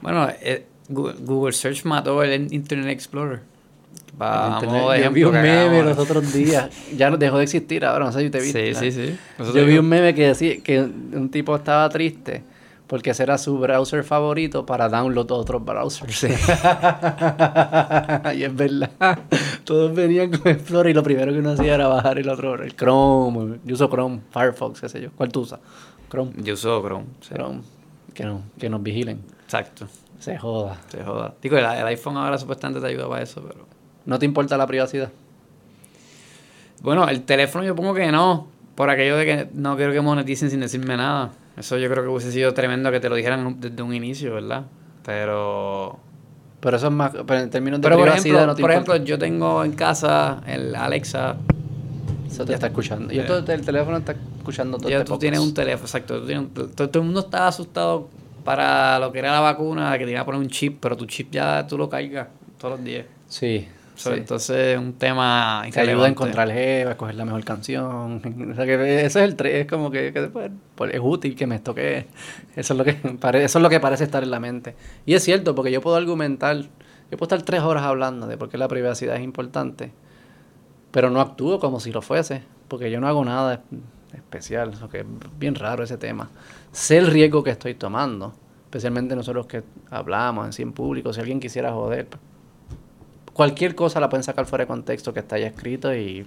bueno, 0.01 0.29
eh, 0.43 0.67
Google 0.89 1.53
Search 1.53 1.85
mató 1.85 2.23
el 2.25 2.53
Internet 2.53 2.89
Explorer. 2.91 3.41
El 4.19 4.23
Va, 4.23 4.47
a 4.47 4.55
internet- 4.55 4.81
modo 4.83 4.91
de 4.93 5.03
yo 5.05 5.11
vi 5.13 5.25
un 5.25 5.33
meme 5.33 5.83
los 5.85 5.99
otros 5.99 6.33
días. 6.33 6.69
Ya 6.97 7.09
no 7.11 7.17
dejó 7.17 7.39
de 7.39 7.45
existir 7.45 7.85
ahora, 7.85 8.05
no 8.07 8.13
sé 8.13 8.21
si 8.21 8.31
te 8.31 8.41
viste. 8.41 8.75
Sí, 8.75 8.91
sí, 8.91 9.09
sí. 9.09 9.19
Yo 9.55 9.65
vi 9.65 9.79
un 9.79 9.89
meme 9.89 10.13
que 10.15 10.27
decía 10.29 10.61
que 10.63 10.81
un 10.81 11.29
tipo 11.31 11.55
estaba 11.55 11.89
triste 11.89 12.43
porque 12.89 13.11
ese 13.11 13.23
era 13.23 13.39
su 13.39 13.59
browser 13.59 14.03
favorito 14.03 14.65
para 14.67 14.89
download 14.89 15.31
otros 15.31 15.65
browsers. 15.65 16.25
y 18.35 18.43
es 18.45 18.55
verdad. 18.57 19.19
Todos 19.65 19.95
venían 19.95 20.31
con 20.31 20.51
Explorer 20.53 20.91
y 20.91 20.95
lo 20.95 21.03
primero 21.03 21.33
que 21.33 21.39
uno 21.39 21.51
hacía 21.51 21.75
era 21.75 21.87
bajar 21.87 22.19
el 22.19 22.29
otro, 22.29 22.55
el 22.63 22.75
Chrome. 22.75 23.59
Yo 23.65 23.75
uso 23.75 23.89
Chrome, 23.89 24.21
Firefox, 24.31 24.81
qué 24.81 24.89
sé 24.89 25.01
yo. 25.03 25.11
¿Cuál 25.15 25.31
tú 25.31 25.41
usas? 25.41 25.61
Chrome. 26.11 26.33
Yo 26.39 26.55
uso 26.55 26.81
Chrome. 26.83 27.07
sí. 27.21 27.35
Chrome. 27.35 27.61
Que, 28.15 28.25
no, 28.25 28.43
que 28.59 28.69
nos 28.69 28.83
vigilen. 28.83 29.21
Exacto. 29.45 29.87
Se 30.19 30.37
joda. 30.39 30.77
Se 30.89 31.05
joda. 31.05 31.35
Digo, 31.41 31.57
el, 31.59 31.65
el 31.65 31.87
iPhone 31.87 32.17
ahora 32.17 32.37
supuestamente 32.39 32.81
te 32.81 32.87
ayuda 32.89 33.09
para 33.09 33.23
eso, 33.23 33.43
pero... 33.47 33.68
¿No 34.09 34.19
te 34.19 34.25
importa 34.25 34.57
la 34.57 34.67
privacidad? 34.67 35.11
Bueno, 36.81 37.07
el 37.09 37.23
teléfono 37.23 37.63
yo 37.65 37.75
pongo 37.77 37.93
que 37.93 38.11
no, 38.11 38.49
por 38.75 38.89
aquello 38.89 39.17
de 39.19 39.27
que 39.27 39.49
no 39.53 39.77
quiero 39.77 39.93
que 39.93 40.01
moneticen 40.01 40.49
sin 40.51 40.61
decirme 40.61 40.97
nada. 40.97 41.31
Eso 41.59 41.77
yo 41.77 41.91
creo 41.91 42.05
que 42.05 42.09
hubiese 42.09 42.33
sido 42.33 42.55
tremendo 42.55 42.91
que 42.91 43.01
te 43.01 43.11
lo 43.11 43.17
dijeran 43.17 43.61
desde 43.61 43.83
un 43.83 43.93
inicio, 43.95 44.33
¿verdad? 44.35 44.65
Pero... 45.05 45.99
Pero 46.61 46.77
eso 46.79 46.87
es 46.87 46.93
más. 46.93 47.13
Pero 47.27 47.39
en 47.41 47.51
términos 47.51 47.81
de 47.81 47.83
Pero 47.85 47.97
por 47.97 48.05
privacidad 48.07 48.35
ejemplo, 48.37 48.47
no 48.47 48.55
te 48.57 48.63
por 48.63 48.71
importa. 48.71 48.93
ejemplo, 48.95 49.07
yo 49.09 49.19
tengo 49.19 49.63
en 49.65 49.73
casa 49.73 50.41
el 50.47 50.75
Alexa. 50.75 51.37
Eso 52.31 52.45
te 52.47 52.55
está 52.55 52.69
escuchando. 52.69 53.13
Y 53.13 53.17
Sí. 53.17 53.21
entonces 53.21 53.55
el 53.61 53.65
teléfono 53.65 53.99
está 53.99 54.13
escuchando 54.39 54.79
todo 54.79 54.89
Ya 54.89 54.97
este 54.97 55.05
tú 55.05 55.09
podcast. 55.11 55.21
tienes 55.21 55.41
un 55.41 55.53
teléfono, 55.55 55.85
exacto. 55.87 56.15
un- 56.21 56.49
todo, 56.49 56.89
todo 56.89 56.99
el 57.01 57.05
mundo 57.05 57.21
estaba 57.21 57.49
asustado 57.49 58.09
para 58.45 58.99
lo 58.99 59.13
que 59.13 59.19
era 59.19 59.33
la 59.33 59.41
vacuna, 59.41 59.97
que 59.99 60.05
te 60.07 60.11
iba 60.13 60.21
a 60.21 60.25
poner 60.25 60.41
un 60.41 60.49
chip, 60.49 60.79
pero 60.81 60.97
tu 60.97 61.05
chip 61.07 61.31
ya 61.31 61.67
tú 61.67 61.77
lo 61.79 61.89
cargas 61.91 62.29
todos 62.59 62.77
los 62.79 62.85
días. 62.85 63.05
Sí. 63.29 63.69
So, 63.99 64.13
sí. 64.15 64.19
Entonces 64.21 64.57
es 64.75 64.79
un 64.79 64.93
tema 64.93 65.63
Te 65.73 65.81
ayuda 65.81 66.07
a 66.07 66.09
encontrar 66.09 66.51
jeva, 66.53 66.91
a 66.91 66.93
escoger 66.93 67.15
la 67.17 67.25
mejor 67.25 67.45
canción. 67.45 68.23
O 68.53 68.55
sea 68.55 68.65
que 68.65 68.75
ese 69.05 69.07
es 69.07 69.17
el 69.17 69.37
tre- 69.37 69.53
es 69.61 69.67
como 69.67 69.91
que, 69.91 70.13
que 70.13 70.23
pues, 70.29 70.51
pues, 70.77 70.95
es 70.95 71.01
útil 71.03 71.35
que 71.35 71.47
me 71.47 71.57
esto 71.57 71.75
que 71.75 72.07
eso 72.57 72.75
es 72.75 72.79
lo 72.79 72.85
que 72.85 72.93
pare- 73.21 73.43
eso 73.45 73.59
es 73.59 73.63
lo 73.63 73.69
que 73.69 73.81
parece 73.81 74.05
estar 74.05 74.23
en 74.23 74.31
la 74.31 74.39
mente. 74.41 74.77
Y 75.05 75.15
es 75.15 75.25
cierto, 75.25 75.55
porque 75.55 75.73
yo 75.73 75.81
puedo 75.81 75.97
argumentar, 75.97 76.57
yo 76.57 76.69
puedo 77.19 77.25
estar 77.25 77.43
tres 77.43 77.63
horas 77.63 77.83
hablando 77.83 78.27
de 78.29 78.37
por 78.37 78.49
qué 78.49 78.57
la 78.57 78.69
privacidad 78.69 79.17
es 79.17 79.23
importante, 79.23 79.91
pero 80.91 81.11
no 81.11 81.21
actúo 81.21 81.59
como 81.61 81.81
si 81.81 81.93
lo 81.93 82.03
fuese, 82.03 82.43
porque 82.69 82.91
yo 82.91 83.01
no 83.01 83.09
hago 83.09 83.25
nada 83.25 83.55
es- 83.55 83.61
especial, 84.19 84.73
o 84.83 84.89
que 84.89 85.01
es 85.01 85.07
bien 85.39 85.55
raro 85.55 85.83
ese 85.85 85.99
tema. 85.99 86.31
Sé 86.73 86.99
el 86.99 87.09
riesgo 87.09 87.43
que 87.43 87.51
estoy 87.51 87.75
tomando, 87.75 88.33
especialmente 88.65 89.15
nosotros 89.17 89.47
que 89.47 89.63
hablamos 89.91 90.47
en 90.47 90.53
público, 90.73 91.13
si 91.13 91.21
alguien 91.21 91.41
quisiera 91.41 91.73
joder, 91.73 92.07
cualquier 93.39 93.77
cosa 93.77 94.01
la 94.01 94.09
pueden 94.09 94.25
sacar 94.25 94.47
fuera 94.47 94.65
de 94.65 94.67
contexto 94.67 95.15
que 95.15 95.21
está 95.21 95.39
ya 95.39 95.47
escrito 95.47 95.95
y 95.95 96.27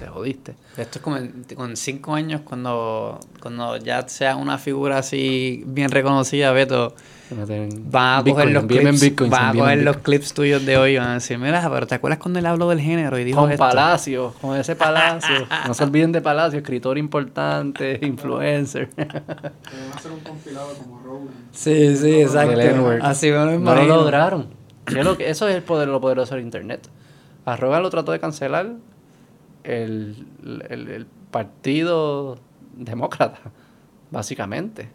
te 0.00 0.06
jodiste. 0.08 0.56
Esto 0.76 0.98
es 0.98 1.02
como 1.02 1.16
en- 1.16 1.44
con 1.54 1.76
cinco 1.76 2.12
años, 2.12 2.40
cuando, 2.44 3.20
cuando 3.40 3.76
ya 3.76 4.08
sea 4.08 4.34
una 4.34 4.58
figura 4.58 4.98
así 4.98 5.62
bien 5.64 5.92
reconocida, 5.92 6.50
Beto, 6.50 6.92
van 7.30 8.18
a 8.18 8.24
coger 8.24 8.50
los 8.50 8.64
clips, 8.64 9.16
van 9.30 9.56
a 9.56 9.60
coger 9.60 9.82
los 9.84 9.96
clips 9.98 10.34
tuyos 10.34 10.66
de 10.66 10.76
hoy 10.76 10.94
y 10.94 10.98
van 10.98 11.06
a 11.10 11.14
decir, 11.14 11.38
mira, 11.38 11.70
pero 11.72 11.86
¿te 11.86 11.94
acuerdas 11.94 12.18
cuando 12.18 12.40
él 12.40 12.46
habló 12.46 12.68
del 12.68 12.80
género 12.80 13.16
y 13.16 13.22
dijo 13.22 13.42
con 13.42 13.52
esto? 13.52 13.62
Palacio, 13.64 14.34
con 14.40 14.56
ese 14.56 14.74
Palacio. 14.74 15.46
no 15.68 15.72
se 15.74 15.84
olviden 15.84 16.10
de 16.10 16.20
Palacio, 16.20 16.58
escritor 16.58 16.98
importante, 16.98 17.96
influencer. 18.02 18.88
Que 18.88 19.04
van 19.04 19.22
a 19.22 19.96
hacer 19.96 20.10
un 20.10 20.18
compilado 20.20 20.74
como 20.74 21.00
Rogan. 21.04 21.28
Sí, 21.52 21.96
sí, 21.96 22.22
exacto. 22.22 22.58
Así 23.02 23.26
me 23.30 23.32
lo 23.36 23.44
no 23.44 23.50
lo 23.52 23.54
imagino. 23.54 23.96
lograron. 23.98 24.59
Lo 24.86 25.16
que- 25.16 25.28
eso 25.30 25.48
es 25.48 25.54
el 25.56 25.62
poder, 25.62 25.88
lo 25.88 26.00
poderoso 26.00 26.34
del 26.34 26.44
internet. 26.44 26.88
A 27.44 27.56
Rogan 27.56 27.82
lo 27.82 27.90
trató 27.90 28.12
de 28.12 28.20
cancelar 28.20 28.72
el, 29.64 30.26
el- 30.68 30.88
el 30.88 31.06
partido 31.30 32.38
demócrata, 32.74 33.38
básicamente. 34.10 34.88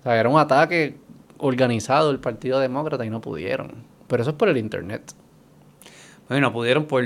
O 0.00 0.02
sea, 0.02 0.18
era 0.18 0.28
un 0.28 0.38
ataque 0.38 0.96
organizado 1.38 2.10
el 2.10 2.18
Partido 2.20 2.58
Demócrata 2.60 3.04
y 3.04 3.10
no 3.10 3.20
pudieron. 3.20 3.84
Pero 4.08 4.22
eso 4.22 4.30
es 4.30 4.36
por 4.36 4.48
el 4.48 4.56
Internet. 4.56 5.12
Bueno, 6.28 6.52
pudieron 6.52 6.86
por, 6.86 7.04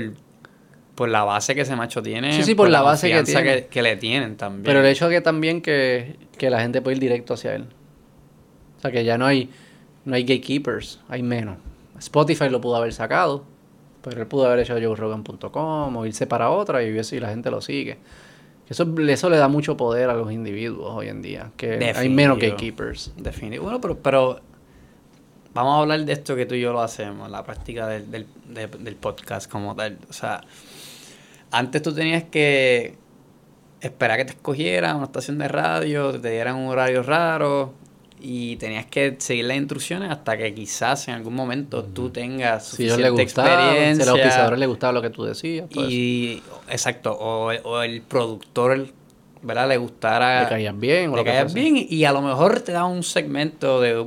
por 0.95 1.09
la 1.09 1.23
base 1.23 1.53
que 1.55 1.61
ese 1.61 1.75
macho 1.75 2.01
tiene. 2.01 2.33
Sí, 2.33 2.43
sí, 2.43 2.55
por 2.55 2.69
la 2.69 2.81
base 2.81 3.09
que 3.11 3.23
tiene. 3.23 3.67
que, 3.67 3.81
le 3.81 3.95
tienen 3.97 4.37
también. 4.37 4.63
Pero 4.63 4.79
el 4.79 4.85
hecho 4.85 5.09
de 5.09 5.15
que 5.15 5.21
también 5.21 5.61
que, 5.61 6.15
que 6.37 6.49
la 6.49 6.61
gente 6.61 6.81
puede 6.81 6.95
ir 6.97 7.01
directo 7.01 7.33
hacia 7.33 7.55
él. 7.55 7.65
O 8.77 8.81
sea, 8.81 8.91
que 8.91 9.03
ya 9.03 9.17
no 9.17 9.25
hay, 9.25 9.49
no 10.05 10.15
hay 10.15 10.23
gatekeepers, 10.23 10.99
hay 11.09 11.21
menos. 11.23 11.57
Spotify 12.01 12.49
lo 12.49 12.59
pudo 12.59 12.75
haber 12.75 12.91
sacado, 12.93 13.43
pero 14.01 14.19
él 14.21 14.27
pudo 14.27 14.47
haber 14.47 14.59
hecho 14.59 14.73
joerogan.com 14.73 15.95
o 15.95 16.05
irse 16.05 16.25
para 16.27 16.49
otra 16.49 16.83
y, 16.83 16.87
y 16.89 17.19
la 17.19 17.29
gente 17.29 17.51
lo 17.51 17.61
sigue. 17.61 17.99
Eso, 18.67 18.87
eso 19.07 19.29
le 19.29 19.37
da 19.37 19.47
mucho 19.47 19.77
poder 19.77 20.09
a 20.09 20.13
los 20.13 20.31
individuos 20.31 20.89
hoy 20.93 21.09
en 21.09 21.21
día, 21.21 21.51
que 21.57 21.77
hay 21.99 22.09
menos 22.09 22.37
gatekeepers. 22.39 23.11
Definitivo. 23.17 23.63
Bueno, 23.65 23.79
pero, 23.81 23.97
pero 23.99 24.39
vamos 25.53 25.75
a 25.77 25.81
hablar 25.81 26.03
de 26.05 26.13
esto 26.13 26.35
que 26.35 26.45
tú 26.45 26.55
y 26.55 26.61
yo 26.61 26.71
lo 26.73 26.81
hacemos, 26.81 27.29
la 27.29 27.43
práctica 27.43 27.87
del, 27.87 28.09
del, 28.09 28.25
de- 28.47 28.67
del 28.67 28.95
podcast 28.95 29.51
como 29.51 29.75
tal. 29.75 29.99
O 30.09 30.13
sea, 30.13 30.41
antes 31.51 31.81
tú 31.81 31.93
tenías 31.93 32.23
que 32.23 32.95
esperar 33.81 34.17
que 34.17 34.25
te 34.25 34.31
escogieran 34.31 34.95
una 34.95 35.05
estación 35.05 35.37
de 35.37 35.47
radio, 35.49 36.19
te 36.19 36.29
dieran 36.31 36.55
un 36.55 36.69
horario 36.69 37.03
raro 37.03 37.73
y 38.21 38.55
tenías 38.57 38.85
que 38.85 39.15
seguir 39.19 39.45
las 39.45 39.57
instrucciones 39.57 40.11
hasta 40.11 40.37
que 40.37 40.53
quizás 40.53 41.07
en 41.07 41.15
algún 41.15 41.33
momento 41.33 41.83
tú 41.83 42.09
tengas 42.09 42.65
Si 42.65 42.71
suficiente 42.87 43.03
les 43.03 43.11
gustaba, 43.11 43.47
si 43.47 43.53
a 43.53 43.57
los 43.57 43.69
experiencia. 43.71 44.11
auspiciadores 44.11 44.59
les 44.59 44.69
gustaba 44.69 44.93
lo 44.93 45.01
que 45.01 45.09
tú 45.09 45.23
decías, 45.23 45.69
todo 45.69 45.83
eso. 45.83 45.91
Y, 45.91 46.43
exacto, 46.69 47.11
o, 47.13 47.51
o 47.51 47.81
el 47.81 48.01
productor, 48.01 48.87
¿verdad? 49.41 49.67
Le 49.67 49.77
gustara... 49.77 50.43
le 50.43 50.49
caías 50.49 50.79
bien 50.79 51.09
o 51.09 51.11
le 51.13 51.17
lo 51.17 51.25
caías 51.25 51.53
bien 51.53 51.85
y 51.89 52.05
a 52.05 52.11
lo 52.11 52.21
mejor 52.21 52.59
te 52.61 52.71
da 52.71 52.85
un 52.85 53.03
segmento 53.03 53.81
de 53.81 54.05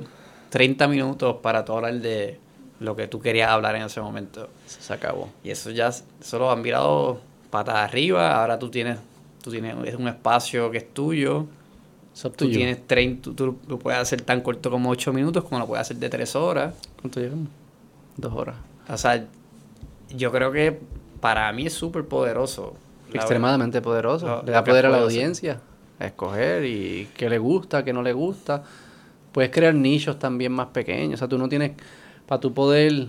30 0.51 0.86
minutos 0.86 1.36
para 1.43 1.65
tú 1.65 1.73
hablar 1.73 1.95
de 1.95 2.39
lo 2.81 2.95
que 2.95 3.09
tú 3.09 3.20
querías 3.20 3.51
hablar 3.51 3.74
en 3.77 3.82
ese 3.82 4.01
momento. 4.01 4.49
Se 4.66 4.93
acabó. 4.93 5.31
Y 5.43 5.51
eso 5.51 5.70
ya, 5.70 5.89
eso 5.89 6.39
lo 6.39 6.51
han 6.51 6.62
virado 6.62 7.20
patas 7.51 7.77
arriba, 7.77 8.41
ahora 8.41 8.59
tú 8.59 8.69
tienes, 8.70 8.99
tú 9.43 9.51
tienes 9.51 9.77
es 9.85 9.95
un 9.95 10.09
espacio 10.09 10.70
que 10.70 10.78
es 10.78 10.93
tuyo, 10.93 11.47
tú 12.36 12.47
you. 12.47 12.53
tienes 12.53 12.86
30, 12.86 13.32
tú, 13.35 13.57
lo 13.69 13.78
puedes 13.78 14.01
hacer 14.01 14.23
tan 14.23 14.41
corto 14.41 14.70
como 14.70 14.91
8 14.91 15.12
minutos 15.12 15.45
como 15.45 15.59
lo 15.59 15.66
puedes 15.66 15.82
hacer 15.82 15.97
de 15.99 16.09
3 16.09 16.36
horas. 16.36 16.74
¿Cuánto 17.01 17.20
llevamos? 17.20 17.49
Dos 18.16 18.32
horas. 18.32 18.57
O 18.89 18.97
sea, 18.97 19.27
yo 20.16 20.31
creo 20.31 20.53
que 20.53 20.78
para 21.20 21.51
mí 21.53 21.66
es 21.66 21.73
súper 21.73 22.05
poderoso. 22.07 22.74
Extremadamente 23.12 23.81
poderoso. 23.81 24.27
Lo- 24.27 24.43
le 24.43 24.53
da 24.53 24.62
poder 24.65 24.86
a 24.86 24.91
la 24.91 24.99
audiencia 25.03 25.61
a 25.99 26.07
escoger 26.07 26.65
y 26.65 27.09
qué 27.16 27.28
le 27.28 27.39
gusta, 27.39 27.85
qué 27.85 27.93
no 27.93 28.03
le 28.03 28.12
gusta. 28.12 28.62
Puedes 29.32 29.51
crear 29.51 29.74
nichos 29.74 30.19
también 30.19 30.53
más 30.53 30.69
pequeños. 30.69 31.15
O 31.15 31.19
sea, 31.19 31.28
tú 31.28 31.39
no 31.39 31.49
tienes, 31.49 31.73
para 32.27 32.41
tú 32.41 32.53
poder 32.55 33.09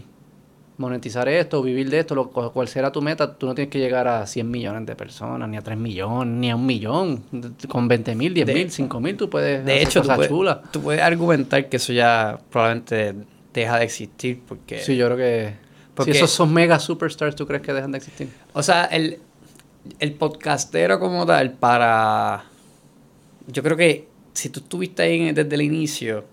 monetizar 0.78 1.28
esto, 1.30 1.62
vivir 1.62 1.90
de 1.90 2.00
esto, 2.00 2.16
lo, 2.16 2.30
cual 2.30 2.68
será 2.68 2.92
tu 2.92 3.02
meta, 3.02 3.36
tú 3.38 3.46
no 3.46 3.56
tienes 3.56 3.72
que 3.72 3.80
llegar 3.80 4.08
a 4.08 4.28
100 4.28 4.50
millones 4.50 4.86
de 4.86 4.96
personas, 4.96 5.48
ni 5.48 5.58
a 5.58 5.62
3 5.62 5.78
millones, 5.78 6.34
ni 6.38 6.52
a 6.52 6.56
un 6.56 6.66
millón. 6.66 7.24
Con 7.68 7.88
20 7.88 8.16
mil, 8.16 8.34
10 8.34 8.48
mil, 8.48 8.72
5 8.72 9.00
mil, 9.00 9.16
tú 9.18 9.30
puedes 9.30 9.66
De 9.66 9.74
hacer 9.74 9.88
hecho, 9.88 10.02
tú 10.02 10.08
cosas 10.08 10.16
puedes, 10.18 10.32
chulas. 10.32 10.58
tú 10.72 10.82
puedes 10.82 11.02
argumentar 11.02 11.70
que 11.70 11.78
eso 11.78 11.94
ya 11.94 12.38
probablemente 12.52 13.16
deja 13.54 13.78
de 13.80 13.86
existir 13.86 14.42
porque... 14.48 14.80
Sí, 14.80 14.96
yo 14.98 15.06
creo 15.06 15.18
que... 15.18 15.54
Porque- 15.94 16.12
si 16.12 16.18
esos 16.18 16.32
son 16.32 16.54
mega 16.54 16.78
superstars, 16.80 17.36
¿tú 17.36 17.48
crees 17.48 17.62
que 17.62 17.72
dejan 17.74 17.92
de 17.94 18.00
existir? 18.00 18.28
O 18.54 18.62
sea, 18.62 18.86
el, 18.86 19.20
el 20.00 20.14
podcastero 20.14 21.00
como 21.00 21.26
tal, 21.26 21.54
para... 21.54 22.44
Yo 23.48 23.64
creo 23.64 23.78
que 23.78 24.08
si 24.34 24.50
tú 24.50 24.60
estuviste 24.60 25.04
ahí 25.04 25.32
desde 25.32 25.56
el 25.56 25.62
inicio 25.62 26.26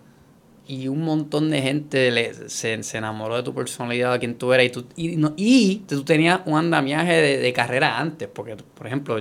y 0.66 0.89
un 0.89 1.02
montón 1.02 1.51
de 1.51 1.60
gente 1.62 2.10
le- 2.10 2.48
se, 2.48 2.82
se 2.82 2.98
enamoró 2.98 3.36
de 3.36 3.43
tu 3.43 3.55
personalidad, 3.55 4.12
de 4.12 4.18
quién 4.20 4.36
tú 4.36 4.52
eras, 4.52 4.66
y 4.66 4.70
tú, 4.70 4.84
y, 4.97 5.16
no- 5.16 5.34
y 5.36 5.76
tú 5.89 6.05
tenías 6.05 6.40
un 6.47 6.56
andamiaje 6.59 7.12
de, 7.14 7.39
de 7.39 7.52
carrera 7.52 7.98
antes, 7.98 8.28
porque, 8.32 8.56
por 8.56 8.86
ejemplo, 8.86 9.16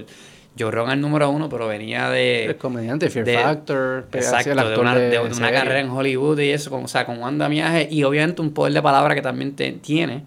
yo 0.55 0.69
Rogan 0.69 0.93
el 0.93 1.01
número 1.01 1.30
uno, 1.30 1.47
pero 1.49 1.68
venía 1.68 2.09
de... 2.09 2.45
el 2.45 2.57
comediante, 2.57 3.09
Fear 3.09 3.26
de- 3.26 3.34
Factor, 3.38 4.07
Exacto, 4.13 4.51
el 4.51 4.57
de 4.69 4.80
una, 4.80 4.95
de 4.95 5.19
carrera 5.59 5.80
en 5.80 5.89
Hollywood 5.89 6.39
y 6.39 6.49
eso, 6.49 6.69
con, 6.69 6.84
o 6.85 6.88
sea, 6.88 7.05
con 7.05 7.18
un 7.18 7.23
andamiaje 7.23 7.88
y 7.89 8.03
obviamente 8.03 8.41
un 8.41 8.51
poder 8.53 8.73
de 8.73 8.81
palabra 8.81 9.15
que 9.15 9.22
también 9.22 9.55
te- 9.55 9.72
tiene. 9.73 10.23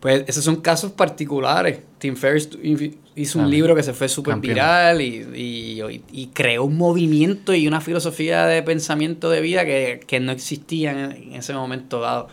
Pues 0.00 0.24
esos 0.26 0.44
son 0.44 0.56
casos 0.56 0.92
particulares. 0.92 1.78
Tim 2.04 2.16
Ferriss 2.16 2.50
hizo 3.16 3.38
un 3.38 3.46
Ah, 3.46 3.48
libro 3.48 3.74
que 3.74 3.82
se 3.82 3.94
fue 3.94 4.10
súper 4.10 4.36
viral 4.36 5.00
y, 5.00 5.24
y- 5.34 6.02
y 6.12 6.26
creó 6.34 6.64
un 6.64 6.76
movimiento 6.76 7.54
y 7.54 7.66
una 7.66 7.80
filosofía 7.80 8.44
de 8.44 8.62
pensamiento 8.62 9.30
de 9.30 9.40
vida 9.40 9.64
que, 9.64 10.00
que 10.06 10.20
no 10.20 10.30
existían 10.30 10.98
en, 10.98 11.12
en 11.12 11.32
ese 11.32 11.54
momento 11.54 12.00
dado. 12.00 12.24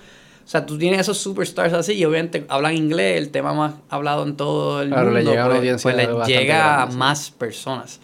O 0.44 0.48
sea, 0.52 0.66
tú 0.66 0.78
tienes 0.78 1.00
esos 1.00 1.20
superstars 1.20 1.72
así 1.72 1.94
y 1.94 2.04
obviamente 2.04 2.46
hablan 2.50 2.76
inglés, 2.76 3.18
el 3.18 3.30
tema 3.30 3.54
más 3.54 3.76
hablado 3.88 4.24
en 4.28 4.36
todo 4.36 4.82
el 4.82 4.90
Claro, 4.90 5.12
le 5.12 5.20
mundo. 5.20 5.32
llega 5.32 5.44
a 5.44 5.46
una 5.46 5.54
pues- 5.54 5.60
audiencia 5.60 5.84
pues 5.84 5.96
le 6.28 6.36
llega 6.38 6.84
a 6.84 6.92
sí. 6.92 6.98
más 6.98 7.32
personas. 7.32 8.00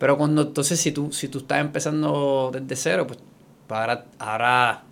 Pero 0.00 0.18
cuando 0.18 0.42
entonces 0.42 0.80
si 0.80 0.90
tú, 0.90 1.12
si 1.12 1.28
tú 1.28 1.38
estás 1.38 1.60
empezando 1.60 2.50
desde 2.52 2.74
cero, 2.74 3.06
pues 3.06 3.20
ahora, 3.68 4.06
ahora 4.18 4.82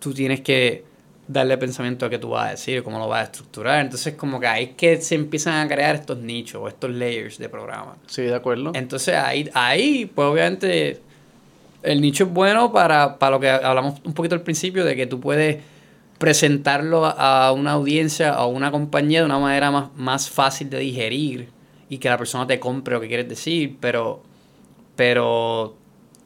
tú 0.00 0.12
tienes 0.12 0.40
que 0.40 0.84
darle 1.32 1.56
pensamiento 1.58 2.06
a 2.06 2.10
qué 2.10 2.18
tú 2.18 2.30
vas 2.30 2.46
a 2.46 2.50
decir, 2.50 2.82
cómo 2.82 2.98
lo 2.98 3.08
vas 3.08 3.20
a 3.20 3.24
estructurar. 3.24 3.80
Entonces 3.80 4.14
como 4.14 4.38
que 4.38 4.46
ahí 4.46 4.64
es 4.64 4.70
que 4.70 5.00
se 5.00 5.14
empiezan 5.14 5.66
a 5.66 5.68
crear 5.68 5.94
estos 5.94 6.18
nichos 6.18 6.60
o 6.62 6.68
estos 6.68 6.90
layers 6.90 7.38
de 7.38 7.48
programa. 7.48 7.96
Sí, 8.06 8.22
de 8.22 8.34
acuerdo. 8.34 8.72
Entonces 8.74 9.14
ahí, 9.14 9.50
ahí 9.54 10.06
pues 10.06 10.26
obviamente 10.28 11.00
el 11.82 12.00
nicho 12.00 12.24
es 12.24 12.30
bueno 12.30 12.72
para, 12.72 13.18
para 13.18 13.30
lo 13.32 13.40
que 13.40 13.50
hablamos 13.50 14.00
un 14.04 14.12
poquito 14.12 14.34
al 14.34 14.42
principio, 14.42 14.84
de 14.84 14.94
que 14.94 15.06
tú 15.06 15.20
puedes 15.20 15.58
presentarlo 16.18 17.04
a 17.06 17.50
una 17.52 17.72
audiencia 17.72 18.38
o 18.38 18.42
a 18.42 18.46
una 18.46 18.70
compañía 18.70 19.20
de 19.20 19.26
una 19.26 19.38
manera 19.38 19.70
más, 19.70 19.88
más 19.96 20.30
fácil 20.30 20.70
de 20.70 20.78
digerir 20.78 21.48
y 21.88 21.98
que 21.98 22.08
la 22.08 22.16
persona 22.16 22.46
te 22.46 22.60
compre 22.60 22.94
lo 22.94 23.00
que 23.00 23.08
quieres 23.08 23.28
decir, 23.28 23.76
pero, 23.80 24.22
pero 24.94 25.76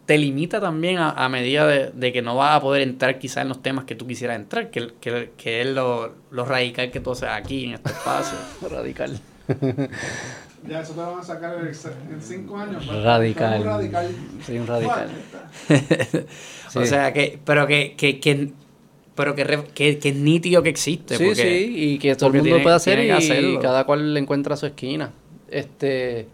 te 0.06 0.16
limita 0.18 0.60
también 0.60 0.98
a, 0.98 1.10
a 1.10 1.28
medida 1.28 1.66
de, 1.66 1.90
de 1.90 2.12
que 2.12 2.22
no 2.22 2.36
vas 2.36 2.56
a 2.56 2.60
poder 2.60 2.82
entrar 2.82 3.18
quizás 3.18 3.42
en 3.42 3.48
los 3.48 3.60
temas 3.62 3.84
que 3.84 3.94
tú 3.96 4.06
quisieras 4.06 4.36
entrar, 4.36 4.70
que, 4.70 4.92
que, 5.00 5.32
que 5.36 5.60
es 5.62 5.66
lo, 5.66 6.14
lo 6.30 6.44
radical 6.44 6.90
que 6.92 7.00
tú 7.00 7.10
haces 7.12 7.28
aquí 7.28 7.64
en 7.66 7.74
este 7.74 7.90
espacio. 7.90 8.38
Radical. 8.70 9.18
Ya, 10.68 10.80
eso 10.80 10.94
te 10.94 11.00
lo 11.00 11.12
van 11.12 11.20
a 11.20 11.22
sacar 11.22 11.54
en, 11.60 12.20
cinco 12.20 12.56
años. 12.58 12.84
Radical. 12.88 13.60
Un 13.60 13.66
radical. 13.66 14.08
Soy 14.44 14.58
un 14.58 14.66
radical. 14.66 15.08
O 16.74 16.84
sea, 16.84 17.12
que, 17.12 17.38
pero 17.44 17.66
que, 17.68 17.94
que, 17.96 18.18
que, 18.20 18.50
pero 19.14 19.34
que, 19.36 19.44
re- 19.44 19.64
que, 19.74 19.98
que 19.98 20.08
es 20.08 20.16
nítido 20.16 20.62
que 20.64 20.68
existe. 20.70 21.16
Sí, 21.16 21.24
porque- 21.24 21.42
sí, 21.42 21.74
y 21.76 21.98
que 21.98 22.16
todo 22.16 22.26
el 22.30 22.32
mundo 22.34 22.44
tiene- 22.48 22.62
puede 22.62 22.74
hacer 22.76 22.98
y 23.04 23.10
hacerlo. 23.10 23.60
cada 23.60 23.84
cual 23.84 24.12
le 24.12 24.18
encuentra 24.20 24.56
su 24.56 24.66
esquina. 24.66 25.12
Este, 25.48 26.26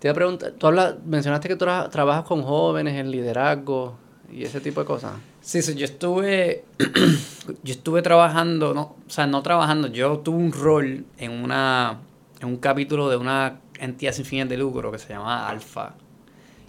te 0.00 0.08
iba 0.08 0.12
a 0.12 0.14
preguntar, 0.14 0.52
tú 0.58 0.66
hablas, 0.66 0.96
mencionaste 1.06 1.46
que 1.48 1.54
tú 1.56 1.64
tra- 1.66 1.88
trabajas 1.90 2.24
con 2.24 2.42
jóvenes 2.42 2.94
en 2.96 3.10
liderazgo 3.12 3.96
y 4.32 4.42
ese 4.44 4.60
tipo 4.60 4.80
de 4.80 4.86
cosas. 4.86 5.12
Sí, 5.40 5.62
sí, 5.62 5.74
yo 5.74 5.84
estuve, 5.84 6.64
yo 7.62 7.72
estuve 7.72 8.02
trabajando, 8.02 8.74
no, 8.74 8.82
o 9.06 9.10
sea, 9.10 9.26
no 9.26 9.42
trabajando, 9.42 9.88
yo 9.88 10.18
tuve 10.18 10.36
un 10.36 10.52
rol 10.52 11.04
en 11.18 11.30
una, 11.32 11.98
en 12.40 12.48
un 12.48 12.56
capítulo 12.56 13.08
de 13.08 13.16
una 13.16 13.60
entidad 13.78 14.12
sin 14.12 14.24
fines 14.24 14.48
de 14.48 14.56
lucro 14.56 14.90
que 14.92 14.98
se 14.98 15.08
llama 15.12 15.48
Alfa. 15.48 15.94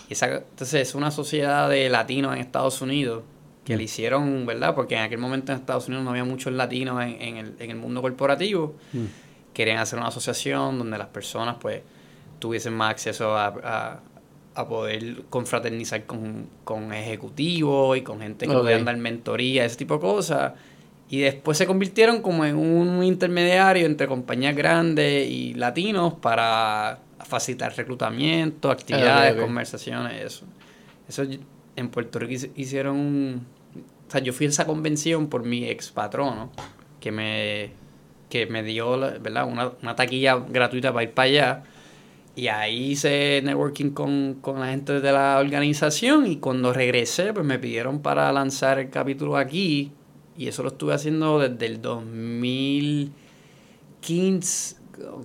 Y 0.10 0.14
esa, 0.14 0.28
entonces 0.38 0.90
es 0.90 0.96
una 0.96 1.12
sociedad 1.12 1.70
de 1.70 1.90
latinos 1.90 2.34
en 2.36 2.40
Estados 2.42 2.82
Unidos 2.82 3.24
que 3.66 3.78
le 3.78 3.84
hicieron, 3.84 4.46
¿verdad? 4.46 4.74
Porque 4.76 4.96
en 4.96 5.02
aquel 5.04 5.20
momento 5.20 5.52
en 5.52 5.60
Estados 5.60 5.88
Unidos 5.88 6.04
no 6.04 6.10
había 6.12 6.24
muchos 6.26 6.52
latinos 6.54 7.02
en, 7.04 7.22
en 7.22 7.38
el, 7.38 7.56
en 7.60 7.70
el 7.72 7.78
mundo 7.78 8.02
corporativo. 8.02 8.76
Querían 9.54 9.78
hacer 9.78 10.00
una 10.00 10.08
asociación 10.08 10.78
donde 10.80 10.98
las 10.98 11.08
personas, 11.10 11.58
pues, 11.62 11.82
tuviesen 12.42 12.74
más 12.74 12.92
acceso 12.92 13.38
a, 13.38 13.48
a, 13.48 14.00
a 14.56 14.68
poder 14.68 15.24
confraternizar 15.30 16.06
con, 16.06 16.48
con 16.66 16.92
ejecutivos 16.94 17.98
y 17.98 18.02
con 18.02 18.20
gente 18.20 18.48
que 18.48 18.52
Ok. 18.54 18.62
pudieran 18.64 18.84
dar 18.84 18.98
mentoría, 18.98 19.64
ese 19.64 19.78
tipo 19.78 19.94
de 19.94 20.00
cosas. 20.02 20.54
Y 21.08 21.20
después 21.20 21.58
se 21.58 21.68
convirtieron 21.68 22.22
como 22.22 22.44
en 22.46 22.56
un 22.58 23.04
intermediario 23.04 23.86
entre 23.86 24.08
compañías 24.08 24.56
grandes 24.56 25.30
y 25.30 25.54
latinos 25.54 26.16
para 26.16 27.00
facilitar 27.26 27.76
reclutamiento, 27.78 28.72
actividades, 28.72 29.36
conversaciones, 29.36 30.22
eso. 30.26 30.46
Eso 31.08 31.24
en 31.76 31.90
Puerto 31.90 32.18
Rico 32.20 32.48
hicieron 32.56 32.98
un... 32.98 33.46
O 34.08 34.12
sea, 34.12 34.22
yo 34.22 34.34
fui 34.34 34.46
a 34.48 34.50
esa 34.50 34.66
convención 34.66 35.28
por 35.28 35.44
mi 35.44 35.66
ex 35.66 35.92
patrono, 35.92 36.52
que 37.00 37.12
me, 37.12 37.72
que 38.30 38.46
me 38.48 38.64
dio, 38.64 38.98
¿verdad? 39.00 39.46
Una, 39.48 39.72
una 39.82 39.96
taquilla 39.96 40.36
gratuita 40.38 40.92
para 40.92 41.04
ir 41.04 41.12
para 41.12 41.26
allá. 41.28 41.64
Y 42.36 42.48
ahí 42.48 42.92
hice 42.92 43.42
networking 43.44 43.92
con, 43.92 44.38
con 44.42 44.60
la 44.60 44.68
gente 44.68 45.02
de 45.02 45.12
la 45.12 45.40
organización 45.40 46.28
y 46.28 46.38
cuando 46.38 46.72
regresé, 46.72 47.34
pues 47.34 47.46
me 47.46 47.60
pidieron 47.60 48.02
para 48.02 48.32
lanzar 48.32 48.80
el 48.80 48.90
capítulo 48.90 49.36
aquí. 49.36 49.92
Y 50.38 50.48
eso 50.48 50.64
lo 50.64 50.70
estuve 50.70 50.94
haciendo 50.94 51.40
desde 51.40 51.66
el 51.66 51.82
2015, 51.82 54.78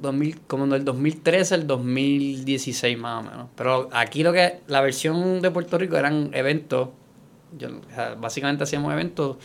2000, 0.03 0.41
como 0.49 0.67
del 0.67 0.85
2013 0.85 1.55
al 1.55 1.69
2016 1.69 2.99
más 2.99 3.25
o 3.25 3.31
menos. 3.31 3.47
Pero 3.55 3.89
aquí 3.93 4.25
lo 4.25 4.33
que, 4.33 4.59
la 4.67 4.81
versión 4.81 5.41
de 5.41 5.53
Puerto 5.53 5.79
Rico 5.79 5.97
eran 5.97 6.31
eventos 6.33 6.89
Yo, 7.57 7.69
básicamente 8.19 8.65
hacíamos 8.65 8.93
eventos 8.93 9.37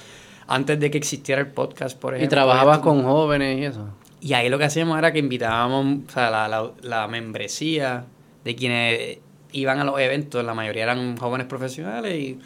antes 0.47 0.79
de 0.79 0.89
que 0.89 0.97
existiera 0.97 1.41
el 1.41 1.47
podcast, 1.47 1.95
por 1.97 2.15
ejemplo. 2.15 2.25
Y 2.25 2.29
trabajabas 2.29 2.79
con 2.79 3.03
jóvenes 3.03 3.59
y 3.59 3.65
eso. 3.65 3.87
Y 4.21 4.33
ahí 4.33 4.49
lo 4.49 4.57
que 4.59 4.65
hacíamos 4.65 4.97
era 4.97 5.11
que 5.11 5.19
invitábamos, 5.19 5.99
o 6.07 6.11
sea, 6.11 6.29
la, 6.29 6.47
la, 6.47 6.71
la 6.83 7.07
membresía 7.07 8.05
de 8.45 8.55
quienes 8.55 9.17
iban 9.51 9.79
a 9.79 9.83
los 9.83 9.99
eventos, 9.99 10.45
la 10.45 10.53
mayoría 10.53 10.83
eran 10.83 11.17
jóvenes 11.17 11.47
profesionales 11.47 12.13
y 12.15 12.39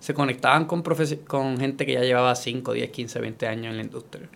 se 0.00 0.12
conectaban 0.12 0.64
con, 0.64 0.82
con 1.26 1.58
gente 1.58 1.86
que 1.86 1.92
ya 1.94 2.00
llevaba 2.00 2.34
5, 2.34 2.72
10, 2.72 2.90
15, 2.90 3.20
20 3.20 3.46
años 3.46 3.66
en 3.70 3.76
la 3.76 3.82
industria. 3.82 4.28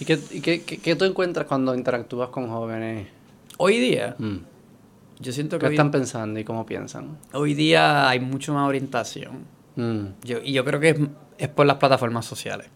¿Y 0.00 0.04
qué, 0.04 0.18
y 0.30 0.40
qué, 0.40 0.62
qué- 0.62 0.78
qué 0.78 0.96
tú 0.96 1.04
encuentras 1.04 1.46
cuando 1.46 1.74
interactúas 1.74 2.30
con 2.30 2.48
jóvenes? 2.48 3.08
Hoy 3.58 3.78
día, 3.78 4.14
Mm. 4.18 4.36
yo 5.20 5.32
siento 5.32 5.56
que 5.58 5.64
¿Qué 5.64 5.68
hoy, 5.68 5.74
están 5.74 5.90
pensando 5.90 6.38
y 6.40 6.44
cómo 6.44 6.64
piensan? 6.64 7.18
hoy 7.32 7.54
día 7.54 8.08
hay 8.08 8.20
mucho 8.20 8.54
más 8.54 8.66
orientación. 8.68 9.44
Mm. 9.76 10.04
Yo, 10.24 10.38
y 10.42 10.52
yo 10.52 10.64
creo 10.64 10.80
que 10.80 10.90
es, 10.90 10.96
es 11.38 11.48
por 11.48 11.66
las 11.66 11.76
plataformas 11.76 12.24
sociales. 12.24 12.68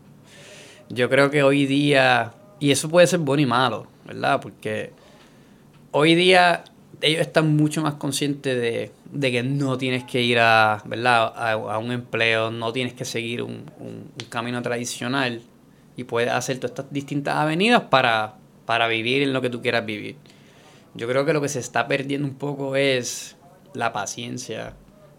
Yo 0.89 1.09
creo 1.09 1.31
que 1.31 1.43
hoy 1.43 1.65
día, 1.66 2.32
y 2.62 2.70
eso 2.70 2.89
puede 2.89 3.06
ser 3.06 3.18
bueno 3.20 3.43
y 3.43 3.47
malo, 3.47 3.86
¿verdad? 4.06 4.40
Porque 4.40 4.93
hoy 5.90 6.14
día 6.14 6.64
ellos 7.01 7.20
están 7.20 7.56
mucho 7.56 7.82
más 7.82 7.94
conscientes 7.94 8.55
de, 8.60 8.90
de 9.10 9.32
que 9.32 9.43
no 9.43 9.76
tienes 9.78 10.05
que 10.05 10.22
ir 10.22 10.39
a, 10.39 10.82
¿verdad? 10.84 11.32
A, 11.36 11.52
a 11.52 11.78
un 11.78 11.90
empleo, 11.90 12.51
no 12.51 12.72
tienes 12.72 12.94
que 12.94 13.05
seguir 13.05 13.43
un, 13.43 13.64
un- 13.80 14.10
un 14.20 14.28
camino 14.28 14.62
tradicional 14.62 15.43
y 15.97 16.05
puedes 16.05 16.30
hacer 16.30 16.59
todas 16.59 16.70
estas 16.72 16.93
distintas 16.93 17.34
avenidas 17.36 17.82
para, 17.90 18.34
para 18.64 18.86
vivir 18.89 19.22
en 19.22 19.32
lo 19.32 19.43
que 19.43 19.51
tú 19.51 19.60
quieras 19.60 19.84
vivir. 19.84 20.16
Yo 20.94 21.09
creo 21.09 21.24
que 21.24 21.32
lo 21.32 21.40
que 21.40 21.48
se 21.48 21.59
está 21.59 21.89
perdiendo 21.89 22.28
un 22.28 22.34
poco 22.34 22.76
es 22.76 23.36
la 23.74 23.93
paciencia 23.93 24.74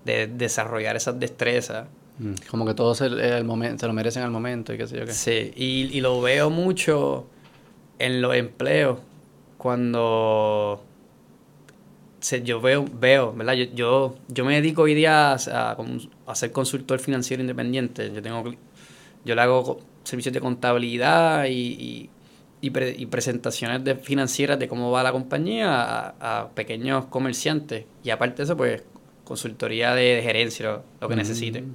de 0.05 0.27
desarrollar 0.27 0.95
esas 0.95 1.19
destrezas. 1.19 1.87
Mm. 2.19 2.33
Como 2.49 2.65
que 2.65 2.73
todos 2.75 3.01
el, 3.01 3.19
el 3.19 3.43
momen- 3.45 3.77
se 3.77 3.87
lo 3.87 3.93
merecen 3.93 4.23
al 4.23 4.31
momento 4.31 4.73
y 4.73 4.77
qué 4.77 4.87
sé 4.87 4.99
yo 4.99 5.05
qué. 5.05 5.13
Sí, 5.13 5.51
y, 5.55 5.89
y 5.97 6.01
lo 6.01 6.21
veo 6.21 6.49
mucho 6.49 7.27
en 8.05 8.21
los 8.21 8.35
empleos 8.35 8.99
cuando 9.57 10.83
se- 12.19 12.43
yo 12.43 12.61
veo, 12.61 12.85
veo, 12.99 13.33
¿verdad? 13.33 13.53
Yo, 13.53 13.65
yo, 13.73 14.15
yo 14.27 14.45
me 14.45 14.55
dedico 14.55 14.83
hoy 14.83 14.93
día 14.93 15.33
a, 15.33 15.77
a 16.27 16.35
ser 16.35 16.51
consultor 16.51 16.99
financiero 16.99 17.41
independiente. 17.41 18.11
Yo 18.13 18.21
tengo 18.21 18.43
yo 19.25 19.35
le 19.35 19.41
hago 19.41 19.79
servicios 20.03 20.33
de 20.33 20.41
contabilidad 20.41 21.45
y, 21.45 21.51
y, 21.51 22.09
y 22.61 22.69
pre- 22.71 22.95
y 22.97 23.05
presentaciones 23.05 23.83
de 23.83 23.95
financieras 23.95 24.59
de 24.59 24.67
cómo 24.67 24.91
va 24.91 25.03
la 25.03 25.11
compañía 25.11 25.69
a, 26.19 26.41
a 26.41 26.49
pequeños 26.49 27.05
comerciantes. 27.05 27.85
Y 28.03 28.09
aparte 28.09 28.37
de 28.37 28.43
eso, 28.43 28.57
pues, 28.57 28.83
consultoría 29.23 29.95
de, 29.95 30.15
de 30.15 30.21
gerencia, 30.21 30.65
lo, 30.65 30.83
lo 31.01 31.07
que 31.07 31.15
Mm. 31.15 31.17
necesiten. 31.17 31.71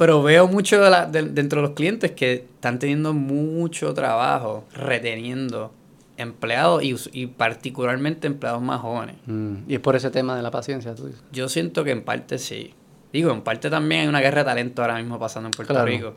Pero 0.00 0.22
veo 0.22 0.48
mucho 0.48 0.80
de 0.82 0.88
la- 0.88 1.04
de- 1.04 1.24
dentro 1.28 1.60
de 1.60 1.68
los 1.68 1.76
clientes 1.76 2.12
que 2.12 2.32
están 2.32 2.78
teniendo 2.78 3.12
mucho 3.12 3.92
trabajo 3.92 4.64
reteniendo 4.72 5.74
empleados 6.16 6.82
y, 6.82 6.96
y 7.12 7.26
particularmente 7.26 8.26
empleados 8.26 8.62
más 8.62 8.80
jóvenes. 8.80 9.16
Mm. 9.26 9.56
Y 9.68 9.74
es 9.74 9.80
por 9.80 9.96
ese 9.96 10.10
tema 10.10 10.34
de 10.34 10.42
la 10.42 10.50
paciencia, 10.50 10.94
tú 10.94 11.04
dices. 11.06 11.22
Yo 11.32 11.50
siento 11.50 11.84
que 11.84 11.90
en 11.90 12.02
parte 12.02 12.38
sí. 12.38 12.72
Digo, 13.12 13.30
en 13.30 13.42
parte 13.42 13.68
también 13.68 14.00
hay 14.02 14.08
una 14.08 14.20
guerra 14.20 14.38
de 14.38 14.44
talento 14.46 14.80
ahora 14.80 14.96
mismo 14.96 15.18
pasando 15.18 15.48
en 15.48 15.50
Puerto 15.50 15.74
Claro. 15.74 15.86
Rico. 15.86 16.14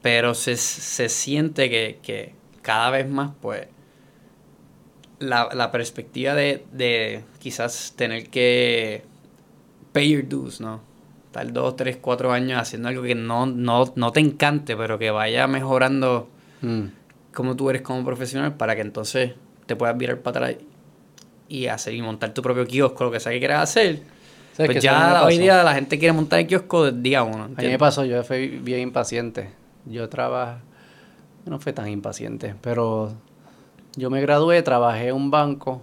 Pero 0.00 0.34
se, 0.34 0.56
se 0.56 1.08
siente 1.08 1.68
que, 1.68 1.98
que 2.00 2.32
cada 2.62 2.90
vez 2.90 3.08
más, 3.10 3.32
pues, 3.42 3.66
la, 5.18 5.48
la 5.52 5.72
perspectiva 5.72 6.34
de, 6.34 6.64
de 6.72 7.24
quizás 7.40 7.94
tener 7.96 8.28
que 8.30 9.02
pay 9.92 10.10
your 10.10 10.28
dues, 10.28 10.60
¿no? 10.60 10.80
Estar 11.28 11.52
dos, 11.52 11.76
tres, 11.76 11.98
cuatro 12.00 12.32
años 12.32 12.60
haciendo 12.60 12.88
algo 12.88 13.02
que 13.02 13.14
no, 13.14 13.46
no, 13.46 13.92
no 13.96 14.12
te 14.12 14.20
encante, 14.20 14.76
pero 14.76 14.98
que 14.98 15.10
vaya 15.10 15.46
mejorando 15.46 16.28
Mm. 16.60 16.86
cómo 17.32 17.54
tú 17.54 17.70
eres 17.70 17.82
como 17.82 18.04
profesional 18.04 18.54
para 18.56 18.74
que 18.74 18.80
entonces 18.80 19.34
te 19.66 19.76
puedas 19.76 19.96
virar 19.96 20.18
para 20.20 20.46
atrás 20.48 20.56
y 21.48 21.66
hacer 21.66 21.94
y 21.94 22.02
montar 22.02 22.34
tu 22.34 22.42
propio 22.42 22.66
kiosco, 22.66 23.04
lo 23.04 23.10
que 23.12 23.20
sea 23.20 23.30
que 23.30 23.38
quieras 23.38 23.62
hacer. 23.62 24.00
¿Sabes 24.54 24.72
Pues 24.72 24.82
ya 24.82 25.22
hoy 25.24 25.38
día 25.38 25.62
la 25.62 25.74
gente 25.74 25.98
quiere 26.00 26.12
montar 26.12 26.40
el 26.40 26.46
kiosco 26.48 26.86
del 26.86 27.00
día 27.02 27.22
uno. 27.22 27.34
A 27.34 27.38
mí 27.38 27.44
me 27.44 27.52
¿entiendes? 27.52 27.78
pasó, 27.78 28.04
yo 28.04 28.24
fui 28.24 28.48
bien 28.48 28.80
impaciente. 28.80 29.50
Yo 29.84 30.08
trabajo, 30.08 30.58
no 31.46 31.60
fue 31.60 31.72
tan 31.72 31.88
impaciente, 31.88 32.54
pero 32.60 33.12
yo 33.96 34.10
me 34.10 34.20
gradué, 34.20 34.62
trabajé 34.62 35.08
en 35.08 35.14
un 35.14 35.30
banco 35.30 35.80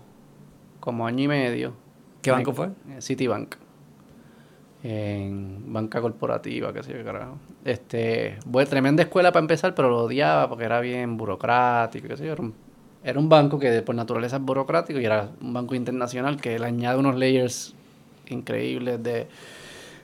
como 0.82 1.08
año 1.08 1.24
y 1.24 1.28
medio. 1.30 1.74
¿Qué 2.22 2.32
banco 2.32 2.52
fue? 2.52 2.70
Citibank. 3.00 3.56
En 4.88 5.74
banca 5.74 6.00
corporativa, 6.00 6.72
qué 6.72 6.84
sé 6.84 6.96
yo, 6.96 7.04
carajo. 7.04 7.40
Este, 7.64 8.38
bueno, 8.46 8.70
tremenda 8.70 9.02
escuela 9.02 9.32
para 9.32 9.42
empezar, 9.42 9.74
pero 9.74 9.90
lo 9.90 10.04
odiaba 10.04 10.48
porque 10.48 10.66
era 10.66 10.80
bien 10.80 11.18
burocrático, 11.18 12.08
qué 12.08 12.16
sé 12.16 12.28
yo. 12.28 12.36
Era 13.04 13.20
un, 13.20 13.28
banco 13.28 13.58
que 13.58 13.82
por 13.82 13.96
naturaleza 13.96 14.36
es 14.36 14.44
burocrático 14.44 15.00
y 15.00 15.06
era 15.06 15.32
un 15.42 15.54
banco 15.54 15.74
internacional 15.74 16.40
que 16.40 16.60
le 16.60 16.68
añade 16.68 17.00
unos 17.00 17.16
layers 17.16 17.74
increíbles 18.28 19.02
de, 19.02 19.28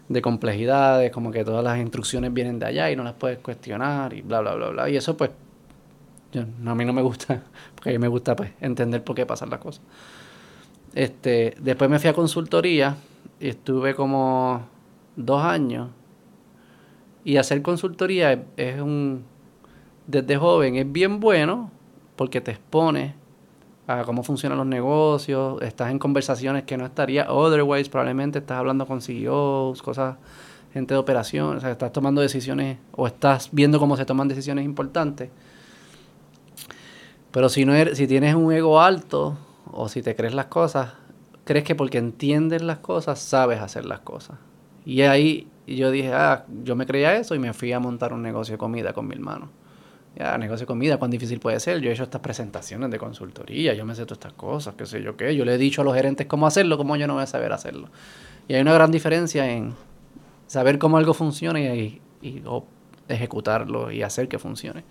de 0.10 0.22
complejidades, 0.24 1.12
como 1.12 1.30
que 1.32 1.46
todas 1.46 1.64
las 1.64 1.78
instrucciones 1.78 2.34
vienen 2.34 2.58
de 2.58 2.66
allá 2.66 2.90
y 2.90 2.96
no 2.96 3.04
las 3.04 3.14
puedes 3.14 3.38
cuestionar 3.38 4.12
y 4.14 4.24
bla, 4.24 4.42
bla, 4.42 4.56
bla, 4.56 4.70
bla. 4.70 4.90
Y 4.90 4.98
eso 4.98 5.16
pues, 5.16 5.30
yo- 6.32 6.42
a 6.42 6.74
mí 6.74 6.86
no 6.86 6.94
me 6.94 7.04
gusta, 7.04 7.44
porque 7.76 7.92
a 7.92 7.94
mí 7.94 8.00
me 8.00 8.08
gusta 8.08 8.36
pues 8.36 8.50
entender 8.60 9.04
por 9.04 9.16
qué 9.16 9.28
pasan 9.28 9.52
las 9.52 9.60
cosas. 9.60 9.84
Este, 10.96 11.54
después 11.60 11.88
me 11.88 12.00
fui 12.00 12.10
a 12.10 12.14
consultoría 12.14 12.96
y 13.40 13.50
estuve 13.50 13.94
como 13.94 14.71
dos 15.16 15.44
años. 15.44 15.90
Y 17.24 17.38
hacer 17.38 17.62
consultoría 17.62 18.46
es, 18.58 18.82
un, 18.82 19.24
desde 20.08 20.38
joven, 20.38 20.76
es 20.76 20.92
bien 20.92 21.20
bueno 21.20 21.72
porque 22.16 22.42
te 22.42 22.52
expone 22.52 23.16
a 23.88 24.04
cómo 24.04 24.24
funcionan 24.24 24.58
los 24.58 24.68
negocios, 24.68 25.62
estás 25.62 25.92
en 25.92 26.00
conversaciones 26.00 26.64
que 26.64 26.78
no 26.78 26.86
estaría 26.86 27.32
otherwise, 27.32 27.90
probablemente 27.90 28.40
estás 28.40 28.58
hablando 28.58 28.86
con 28.88 29.02
CEOs, 29.02 29.82
cosas, 29.82 30.18
gente 30.74 30.94
de 30.94 31.00
operación, 31.00 31.58
o 31.58 31.60
sea, 31.60 31.72
estás 31.72 31.92
tomando 31.92 32.22
decisiones 32.22 32.78
o 32.94 33.06
estás 33.06 33.50
viendo 33.52 33.80
cómo 33.80 33.98
se 33.98 34.06
toman 34.06 34.28
decisiones 34.28 34.66
importantes. 34.66 35.30
Pero 37.32 37.50
si 37.50 37.66
no 37.66 37.74
eres, 37.74 37.98
si 37.98 38.08
tienes 38.08 38.36
un 38.36 38.52
ego 38.52 38.82
alto 38.82 39.38
o 39.72 39.90
si 39.90 40.02
te 40.02 40.16
crees 40.16 40.34
las 40.34 40.48
cosas, 40.48 40.94
crees 41.44 41.64
que 41.64 41.76
porque 41.76 41.98
entiendes 41.98 42.62
las 42.62 42.80
cosas 42.80 43.20
sabes 43.20 43.60
hacer 43.62 43.86
las 43.86 44.00
cosas. 44.00 44.38
Y 44.86 45.02
ahí 45.02 45.48
yo 45.68 45.92
dije, 45.92 46.12
ah, 46.14 46.46
yo 46.64 46.76
me 46.76 46.86
creía 46.86 47.16
eso 47.16 47.36
y 47.36 47.40
me 47.40 47.54
fui 47.54 47.72
a 47.72 47.80
montar 47.80 48.14
un 48.14 48.22
negocio 48.22 48.54
de 48.54 48.58
comida 48.58 48.94
con 48.94 49.08
mi 49.08 49.16
hermano. 49.16 49.50
Ya, 50.16 50.38
negocio 50.38 50.64
de 50.64 50.68
comida, 50.68 50.98
cuán 50.98 51.10
difícil 51.12 51.40
puede 51.40 51.60
ser. 51.60 51.80
Yo 51.80 51.90
he 51.90 51.94
hecho 51.94 52.04
estas 52.04 52.22
presentaciones 52.22 52.92
de 52.92 52.98
consultoría, 53.00 53.74
yo 53.74 53.86
me 53.86 53.96
sé 53.96 54.04
todas 54.04 54.18
estas 54.18 54.34
cosas, 54.34 54.76
qué 54.78 54.86
sé 54.86 55.02
yo 55.02 55.16
qué. 55.16 55.36
Yo 55.36 55.46
le 55.46 55.56
he 55.56 55.58
dicho 55.58 55.82
a 55.82 55.86
los 55.86 55.96
gerentes 55.96 56.28
cómo 56.28 56.48
hacerlo, 56.48 56.78
cómo 56.78 56.96
yo 56.98 57.08
no 57.08 57.14
voy 57.14 57.24
a 57.24 57.28
saber 57.28 57.54
hacerlo. 57.54 57.88
Y 58.48 58.56
hay 58.56 58.62
una 58.62 58.74
gran 58.74 58.92
diferencia 58.92 59.50
en 59.50 59.74
saber 60.48 60.80
cómo 60.80 60.98
algo 60.98 61.14
funciona 61.14 61.62
y, 61.62 62.02
y- 62.22 62.42
ejecutarlo 63.08 63.92
y 63.92 64.04
hacer 64.04 64.28
que 64.28 64.40
funcione. 64.40 64.84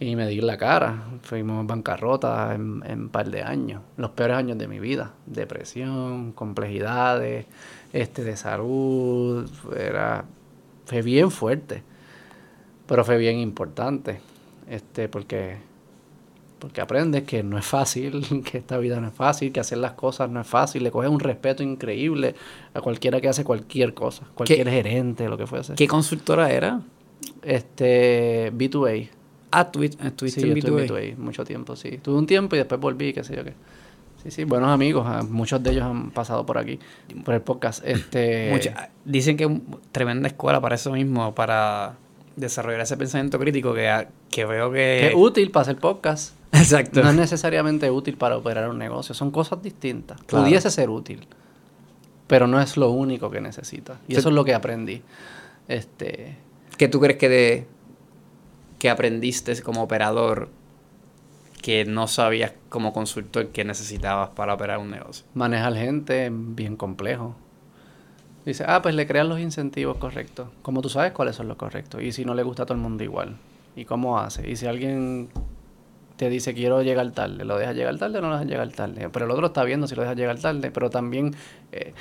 Y 0.00 0.14
me 0.14 0.28
di 0.28 0.40
la 0.40 0.56
cara. 0.56 1.02
Fuimos 1.22 1.66
bancarrota 1.66 2.54
en, 2.54 2.82
en 2.86 3.02
un 3.02 3.08
par 3.08 3.30
de 3.30 3.42
años. 3.42 3.82
Los 3.96 4.10
peores 4.10 4.36
años 4.36 4.56
de 4.56 4.68
mi 4.68 4.78
vida. 4.78 5.14
Depresión, 5.26 6.32
complejidades, 6.32 7.46
este, 7.92 8.24
de 8.24 8.36
salud. 8.36 9.48
Era, 9.76 10.24
fue 10.86 11.02
bien 11.02 11.30
fuerte. 11.30 11.82
Pero 12.86 13.04
fue 13.04 13.16
bien 13.18 13.38
importante. 13.38 14.20
Este, 14.68 15.08
porque, 15.08 15.56
porque 16.58 16.80
aprendes 16.80 17.22
que 17.24 17.42
no 17.42 17.58
es 17.58 17.64
fácil, 17.66 18.42
que 18.50 18.58
esta 18.58 18.78
vida 18.78 19.00
no 19.00 19.08
es 19.08 19.14
fácil, 19.14 19.52
que 19.52 19.60
hacer 19.60 19.78
las 19.78 19.92
cosas 19.92 20.30
no 20.30 20.40
es 20.40 20.46
fácil. 20.46 20.82
Le 20.82 20.90
coges 20.90 21.10
un 21.10 21.20
respeto 21.20 21.62
increíble 21.62 22.34
a 22.74 22.80
cualquiera 22.80 23.20
que 23.20 23.28
hace 23.28 23.44
cualquier 23.44 23.94
cosa. 23.94 24.26
Cualquier 24.34 24.68
gerente, 24.68 25.28
lo 25.28 25.36
que 25.36 25.46
fuese. 25.46 25.74
¿Qué 25.74 25.86
consultora 25.88 26.50
era? 26.50 26.80
Este, 27.42 28.52
B2A. 28.52 29.08
Ah, 29.50 29.70
tuvi- 29.72 29.96
estuviste 30.04 30.40
Sí, 30.42 30.46
en 30.48 30.54
yo 30.56 30.58
estuve 30.58 30.86
B2A. 30.88 31.02
en 31.10 31.16
B2A 31.16 31.18
mucho 31.18 31.44
tiempo, 31.44 31.76
sí. 31.76 31.98
Tuve 31.98 32.18
un 32.18 32.26
tiempo 32.26 32.54
y 32.54 32.58
después 32.58 32.80
volví, 32.80 33.12
qué 33.12 33.24
sé 33.24 33.36
yo 33.36 33.44
qué. 33.44 33.54
Sí, 34.28 34.42
sí, 34.42 34.44
buenos 34.44 34.68
amigos. 34.68 35.04
ah, 35.08 35.22
Muchos 35.26 35.62
de 35.62 35.70
ellos 35.70 35.84
han 35.84 36.10
pasado 36.10 36.44
por 36.44 36.58
aquí, 36.58 36.78
por 37.24 37.32
el 37.32 37.40
podcast. 37.40 37.82
Este, 37.82 38.50
Mucha- 38.52 38.90
dicen 39.06 39.38
que 39.38 39.44
es 39.44 39.50
tremenda 39.90 40.28
escuela 40.28 40.60
para 40.60 40.74
eso 40.74 40.92
mismo, 40.92 41.34
para 41.34 41.96
desarrollar 42.36 42.82
ese 42.82 42.98
pensamiento 42.98 43.38
crítico 43.38 43.72
que, 43.72 44.06
que 44.30 44.44
veo 44.44 44.70
que... 44.70 44.76
que 44.76 45.06
es 45.08 45.14
útil 45.16 45.50
para 45.50 45.62
hacer 45.62 45.78
podcast. 45.78 46.34
Exacto. 46.52 47.02
No 47.02 47.08
es 47.08 47.16
necesariamente 47.16 47.90
útil 47.90 48.18
para 48.18 48.36
operar 48.36 48.68
un 48.68 48.76
negocio. 48.78 49.14
Son 49.14 49.30
cosas 49.30 49.62
distintas. 49.62 50.20
Claro. 50.26 50.44
Pudiese 50.44 50.70
ser 50.70 50.90
útil, 50.90 51.26
pero 52.26 52.46
no 52.46 52.60
es 52.60 52.76
lo 52.76 52.90
único 52.90 53.30
que 53.30 53.40
necesitas. 53.40 53.98
Y 54.08 54.16
eso 54.16 54.28
es 54.28 54.34
lo 54.34 54.44
que 54.44 54.52
aprendí. 54.52 55.02
Este, 55.68 56.36
¿Qué 56.76 56.88
tú 56.88 57.00
crees 57.00 57.16
que 57.16 57.28
de 57.30 57.66
que 58.78 58.90
aprendiste 58.90 59.60
como 59.62 59.82
operador 59.82 60.50
que 61.58 61.84
no 61.84 62.06
sabías 62.06 62.52
como 62.68 62.92
consultor 62.92 63.48
que 63.48 63.64
necesitabas 63.64 64.30
para 64.30 64.54
operar 64.54 64.78
un 64.78 64.90
negocio? 64.90 65.26
manejar 65.34 65.74
gente 65.74 66.30
bien 66.32 66.76
complejo. 66.76 67.34
Dice, 68.44 68.64
ah, 68.66 68.80
pues 68.80 68.94
le 68.94 69.06
crean 69.06 69.28
los 69.28 69.40
incentivos 69.40 69.98
correctos. 69.98 70.48
Como 70.62 70.80
tú 70.80 70.88
sabes 70.88 71.12
cuáles 71.12 71.36
son 71.36 71.48
los 71.48 71.58
correctos. 71.58 72.00
Y 72.02 72.12
si 72.12 72.24
no 72.24 72.34
le 72.34 72.42
gusta 72.42 72.62
a 72.62 72.66
todo 72.66 72.76
el 72.76 72.80
mundo 72.80 73.04
igual. 73.04 73.36
¿Y 73.76 73.84
cómo 73.84 74.18
hace? 74.18 74.48
Y 74.48 74.56
si 74.56 74.66
alguien 74.66 75.28
te 76.16 76.30
dice 76.30 76.54
quiero 76.54 76.82
llegar 76.82 77.10
tarde, 77.12 77.44
¿lo 77.44 77.58
dejas 77.58 77.76
llegar 77.76 77.98
tarde 77.98 78.18
o 78.18 78.22
no 78.22 78.28
lo 78.28 78.34
dejas 78.34 78.48
llegar 78.48 78.68
tarde? 78.70 79.10
Pero 79.10 79.26
el 79.26 79.30
otro 79.30 79.48
está 79.48 79.64
viendo 79.64 79.86
si 79.86 79.94
lo 79.94 80.02
dejas 80.02 80.16
llegar 80.16 80.38
tarde. 80.38 80.70
Pero 80.70 80.88
también 80.88 81.34
eh, 81.72 81.92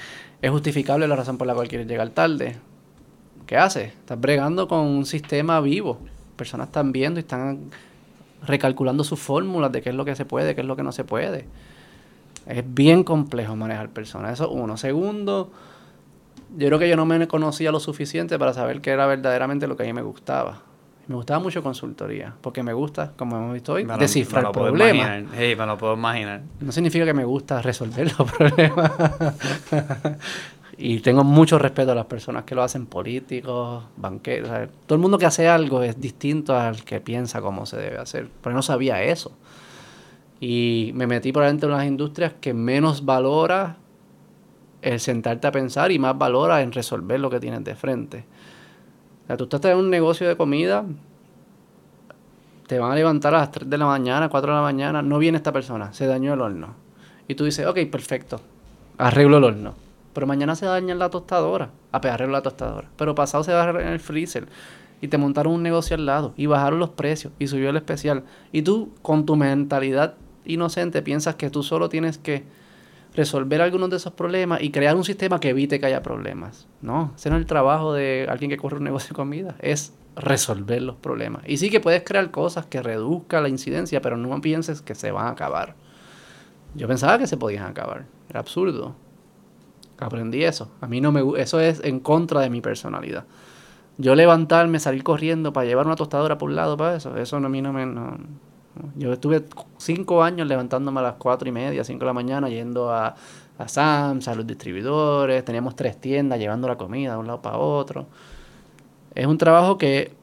es 0.41 0.51
justificable 0.51 1.07
la 1.07 1.17
razón 1.17 1.37
por 1.37 1.47
la 1.47 1.53
cual 1.53 1.67
quieres 1.67 1.85
llegar 1.85 2.11
tarde. 2.11 2.55
¿Qué 3.45 3.57
hace? 3.57 3.85
Estás 3.85 4.19
bregando 4.19 4.67
con 4.67 4.79
un 4.79 5.05
sistema 5.05 5.59
vivo. 5.59 5.99
Personas 6.37 6.67
están 6.67 6.93
viendo 6.93 7.19
y 7.19 7.21
están 7.21 7.71
recalculando 8.47 9.03
sus 9.03 9.19
fórmulas 9.19 9.71
de 9.71 9.81
qué 9.81 9.89
es 9.89 9.95
lo 9.95 10.05
que 10.05 10.15
se 10.15 10.25
puede, 10.25 10.55
qué 10.55 10.61
es 10.61 10.67
lo 10.67 10.75
que 10.75 10.83
no 10.83 10.91
se 10.91 11.03
puede. 11.03 11.45
Es 12.47 12.63
bien 12.65 13.03
complejo 13.03 13.55
manejar 13.55 13.89
personas. 13.89 14.33
Eso 14.33 14.49
uno. 14.49 14.77
Segundo, 14.77 15.51
yo 16.57 16.67
creo 16.67 16.79
que 16.79 16.89
yo 16.89 16.95
no 16.95 17.05
me 17.05 17.27
conocía 17.27 17.71
lo 17.71 17.79
suficiente 17.79 18.39
para 18.39 18.53
saber 18.53 18.81
qué 18.81 18.91
era 18.91 19.05
verdaderamente 19.05 19.67
lo 19.67 19.75
que 19.75 19.83
a 19.83 19.85
mí 19.85 19.93
me 19.93 20.01
gustaba. 20.01 20.61
Me 21.07 21.15
gustaba 21.15 21.39
mucho 21.39 21.63
consultoría, 21.63 22.33
porque 22.41 22.63
me 22.63 22.73
gusta, 22.73 23.13
como 23.15 23.37
hemos 23.37 23.53
visto 23.53 23.73
hoy, 23.73 23.87
descifrar 23.97 24.51
problemas. 24.51 25.23
me 25.23 25.55
lo 25.55 25.77
puedo 25.77 25.93
imaginar. 25.93 26.41
No 26.59 26.73
significa 26.73 27.05
que 27.05 27.13
me 27.13 27.23
gusta 27.23 27.61
resolver 27.61 28.11
los 28.17 28.29
problemas. 28.29 28.91
Y 30.79 30.99
tengo 30.99 31.23
mucho 31.23 31.57
respeto 31.57 31.91
a 31.91 31.95
las 31.95 32.05
personas 32.05 32.43
que 32.43 32.53
lo 32.53 32.61
hacen, 32.61 32.85
políticos, 32.85 33.83
banqueros. 33.95 34.69
todo 34.85 34.95
el 34.95 35.01
mundo 35.01 35.17
que 35.17 35.25
hace 35.25 35.47
algo 35.47 35.81
es 35.81 35.99
distinto 35.99 36.55
al 36.55 36.83
que 36.83 37.01
piensa 37.01 37.41
cómo 37.41 37.65
se 37.65 37.77
debe 37.77 37.97
hacer. 37.97 38.29
Pero 38.43 38.55
no 38.55 38.61
sabía 38.61 39.01
eso. 39.01 39.31
Y 40.39 40.91
me 40.93 41.07
metí 41.07 41.31
probablemente 41.31 41.65
en 41.65 41.71
las 41.71 41.85
industrias 41.85 42.33
que 42.39 42.53
menos 42.53 43.05
valora 43.05 43.77
el 44.83 44.99
sentarte 44.99 45.47
a 45.47 45.51
pensar 45.51 45.91
y 45.91 45.97
más 45.97 46.15
valora 46.15 46.61
en 46.61 46.71
resolver 46.71 47.19
lo 47.19 47.31
que 47.31 47.39
tienes 47.39 47.63
de 47.63 47.75
frente. 47.75 48.25
O 49.23 49.27
sea, 49.27 49.37
tú 49.37 49.45
estás 49.45 49.65
en 49.65 49.77
un 49.77 49.89
negocio 49.89 50.27
de 50.27 50.37
comida, 50.37 50.85
te 52.67 52.77
van 52.77 52.91
a 52.91 52.95
levantar 52.95 53.33
a 53.33 53.39
las 53.39 53.51
3 53.51 53.67
de 53.67 53.77
la 53.79 53.87
mañana, 53.87 54.29
4 54.29 54.51
de 54.51 54.55
la 54.55 54.61
mañana, 54.61 55.01
no 55.01 55.17
viene 55.17 55.37
esta 55.37 55.51
persona, 55.51 55.91
se 55.91 56.05
dañó 56.05 56.35
el 56.35 56.41
horno. 56.41 56.75
Y 57.27 57.33
tú 57.33 57.45
dices, 57.45 57.65
ok, 57.65 57.79
perfecto, 57.91 58.39
arreglo 58.99 59.39
el 59.39 59.43
horno. 59.43 59.86
Pero 60.17 60.25
mañana 60.25 60.55
se 60.55 60.65
daña 60.65 60.95
la 60.95 61.11
tostadora, 61.11 61.69
a 61.91 61.97
arreglo 61.97 62.33
la 62.33 62.41
tostadora. 62.41 62.89
Pero 62.97 63.13
pasado 63.13 63.43
se 63.43 63.53
va 63.53 63.69
en 63.69 63.89
el 63.89 63.99
freezer 63.99 64.47
y 64.99 65.09
te 65.09 65.19
montaron 65.19 65.53
un 65.53 65.61
negocio 65.61 65.95
al 65.95 66.07
lado 66.07 66.33
y 66.35 66.47
bajaron 66.47 66.79
los 66.79 66.89
precios 66.89 67.31
y 67.37 67.45
subió 67.45 67.69
el 67.69 67.77
especial. 67.77 68.23
Y 68.51 68.63
tú, 68.63 68.89
con 69.03 69.27
tu 69.27 69.35
mentalidad 69.35 70.15
inocente, 70.43 71.03
piensas 71.03 71.35
que 71.35 71.51
tú 71.51 71.61
solo 71.61 71.87
tienes 71.87 72.17
que 72.17 72.45
resolver 73.13 73.61
algunos 73.61 73.91
de 73.91 73.97
esos 73.97 74.11
problemas 74.11 74.59
y 74.63 74.71
crear 74.71 74.95
un 74.95 75.03
sistema 75.03 75.39
que 75.39 75.49
evite 75.49 75.79
que 75.79 75.85
haya 75.85 76.01
problemas. 76.01 76.67
No, 76.81 77.13
ese 77.15 77.29
no 77.29 77.35
es 77.35 77.41
el 77.41 77.45
trabajo 77.45 77.93
de 77.93 78.25
alguien 78.27 78.49
que 78.49 78.57
corre 78.57 78.77
un 78.77 78.85
negocio 78.85 79.09
de 79.09 79.15
comida, 79.15 79.53
es 79.59 79.93
resolver 80.15 80.81
los 80.81 80.95
problemas. 80.95 81.43
Y 81.45 81.57
sí 81.57 81.69
que 81.69 81.79
puedes 81.79 82.01
crear 82.01 82.31
cosas 82.31 82.65
que 82.65 82.81
reduzcan 82.81 83.43
la 83.43 83.49
incidencia, 83.49 84.01
pero 84.01 84.17
no 84.17 84.41
pienses 84.41 84.81
que 84.81 84.95
se 84.95 85.11
van 85.11 85.27
a 85.27 85.29
acabar. 85.29 85.75
Yo 86.73 86.87
pensaba 86.87 87.19
que 87.19 87.27
se 87.27 87.37
podían 87.37 87.67
acabar, 87.67 88.05
era 88.31 88.39
absurdo. 88.39 88.95
Aprendí 89.99 90.43
eso. 90.43 90.69
A 90.81 90.87
mí 90.87 91.01
no 91.01 91.11
me 91.11 91.23
eso 91.41 91.59
es 91.59 91.81
en 91.83 91.99
contra 91.99 92.41
de 92.41 92.49
mi 92.49 92.61
personalidad. 92.61 93.25
Yo 93.97 94.13
levantarme, 94.13 94.79
salir 94.79 95.03
corriendo 95.03 95.53
para 95.53 95.65
llevar 95.65 95.87
una 95.87 95.95
tostadora 95.95 96.37
por 96.37 96.49
un 96.49 96.55
lado 96.55 96.77
para 96.77 96.95
eso, 96.95 97.17
eso 97.17 97.37
a 97.37 97.49
mí 97.49 97.61
no 97.61 97.73
me 97.73 97.83
yo 98.95 99.13
estuve 99.13 99.43
cinco 99.77 100.23
años 100.23 100.47
levantándome 100.47 100.99
a 100.99 101.03
las 101.03 101.15
cuatro 101.15 101.47
y 101.47 101.51
media, 101.51 101.83
cinco 101.83 102.01
de 102.01 102.05
la 102.05 102.13
mañana, 102.13 102.49
yendo 102.49 102.91
a, 102.91 103.15
a 103.57 103.67
Sam's, 103.67 104.27
a 104.27 104.35
los 104.35 104.45
distribuidores, 104.45 105.43
teníamos 105.43 105.75
tres 105.75 105.99
tiendas, 105.99 106.39
llevando 106.39 106.67
la 106.67 106.77
comida 106.77 107.13
de 107.13 107.17
un 107.17 107.27
lado 107.27 107.41
para 107.41 107.57
otro. 107.57 108.07
Es 109.15 109.25
un 109.25 109.37
trabajo 109.37 109.77
que 109.77 110.13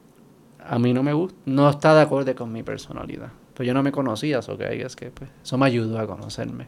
a 0.63 0.79
mí 0.79 0.93
no 0.93 1.03
me 1.03 1.13
gusta, 1.13 1.37
no 1.45 1.69
está 1.69 1.93
de 1.95 2.01
acuerdo 2.01 2.33
con 2.35 2.51
mi 2.51 2.63
personalidad. 2.63 3.29
Pues 3.53 3.67
yo 3.67 3.73
no 3.73 3.83
me 3.83 3.91
conocía, 3.91 4.39
eso 4.39 4.57
que 4.57 4.81
es 4.81 4.95
que 4.95 5.11
pues, 5.11 5.29
eso 5.43 5.57
me 5.57 5.65
ayudó 5.65 5.99
a 5.99 6.07
conocerme. 6.07 6.67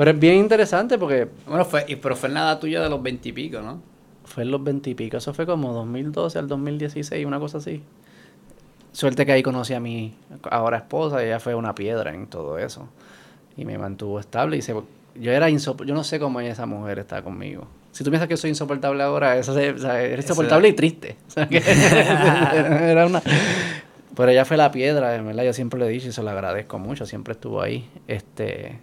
Pero 0.00 0.12
es 0.12 0.18
bien 0.18 0.36
interesante 0.36 0.96
porque... 0.96 1.28
Bueno, 1.46 1.62
fue, 1.66 1.84
pero 2.00 2.16
fue 2.16 2.30
nada 2.30 2.58
tuya 2.58 2.80
de 2.80 2.88
los 2.88 3.02
veintipico, 3.02 3.60
¿no? 3.60 3.82
Fue 4.24 4.44
en 4.44 4.50
los 4.50 4.64
veintipico, 4.64 5.18
eso 5.18 5.34
fue 5.34 5.44
como 5.44 5.74
2012 5.74 6.38
al 6.38 6.48
2016, 6.48 7.26
una 7.26 7.38
cosa 7.38 7.58
así. 7.58 7.82
Suerte 8.92 9.26
que 9.26 9.32
ahí 9.32 9.42
conocí 9.42 9.74
a 9.74 9.80
mi 9.80 10.14
ahora 10.50 10.78
esposa, 10.78 11.22
ella 11.22 11.38
fue 11.38 11.54
una 11.54 11.74
piedra 11.74 12.14
en 12.14 12.28
todo 12.28 12.56
eso. 12.56 12.88
Y 13.58 13.66
me 13.66 13.76
mantuvo 13.76 14.18
estable 14.18 14.56
y 14.56 14.62
se, 14.62 14.72
yo 14.72 15.32
era 15.32 15.50
yo 15.50 15.94
no 15.94 16.02
sé 16.02 16.18
cómo 16.18 16.40
esa 16.40 16.64
mujer 16.64 16.98
está 16.98 17.20
conmigo. 17.20 17.66
Si 17.92 18.02
tú 18.02 18.08
piensas 18.08 18.26
que 18.26 18.38
soy 18.38 18.48
insoportable 18.48 19.02
ahora, 19.02 19.36
eso, 19.36 19.58
eres 19.58 20.24
insoportable 20.24 20.68
y 20.68 20.72
triste. 20.72 21.18
era 21.36 23.04
una... 23.04 23.20
Pero 24.16 24.30
ella 24.30 24.46
fue 24.46 24.56
la 24.56 24.72
piedra, 24.72 25.20
verdad, 25.20 25.44
yo 25.44 25.52
siempre 25.52 25.78
le 25.78 25.88
he 25.88 25.90
dicho 25.90 26.08
y 26.08 26.12
se 26.12 26.22
lo 26.22 26.30
agradezco 26.30 26.78
mucho, 26.78 27.04
siempre 27.04 27.32
estuvo 27.32 27.60
ahí. 27.60 27.86
Este 28.08 28.78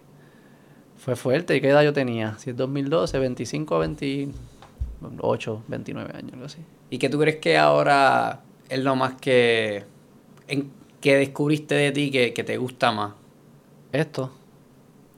fue 1.07 1.15
fuerte. 1.15 1.55
¿Y 1.55 1.61
qué 1.61 1.69
edad 1.69 1.83
yo 1.83 1.93
tenía? 1.93 2.37
Si 2.37 2.49
es 2.49 2.57
2012, 2.57 3.17
25, 3.17 3.79
28, 3.79 5.63
29 5.65 6.11
años, 6.13 6.33
algo 6.33 6.45
así. 6.45 6.57
¿Y 6.89 6.97
qué 6.97 7.07
tú 7.07 7.17
crees 7.17 7.37
que 7.37 7.57
ahora 7.57 8.41
es 8.67 8.83
lo 8.83 8.93
más 8.97 9.13
que 9.13 9.85
en 10.49 10.69
qué 10.99 11.15
descubriste 11.15 11.75
de 11.75 11.93
ti 11.93 12.11
que, 12.11 12.43
te 12.43 12.57
gusta 12.57 12.91
más? 12.91 13.13
Esto. 13.93 14.33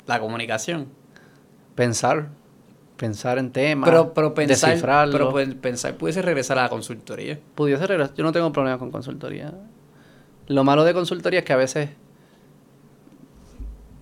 La 0.05 0.19
comunicación. 0.19 0.89
Pensar. 1.73 2.29
Pensar 2.95 3.39
en 3.39 3.51
temas. 3.51 3.89
Pero, 3.89 4.13
pero 4.13 4.35
pensar. 4.35 4.69
Descifrarlo. 4.69 5.11
Pero 5.11 5.31
pues, 5.31 5.55
pensar, 5.55 5.95
pudiese 5.95 6.21
regresar 6.21 6.59
a 6.59 6.63
la 6.63 6.69
consultoría. 6.69 7.39
Pudiese 7.55 7.87
regresar. 7.87 8.13
Yo 8.13 8.23
no 8.23 8.31
tengo 8.31 8.53
problema 8.53 8.77
con 8.77 8.91
consultoría. 8.91 9.55
Lo 10.45 10.63
malo 10.63 10.83
de 10.83 10.93
consultoría 10.93 11.39
es 11.39 11.45
que 11.45 11.53
a 11.53 11.57
veces 11.57 11.89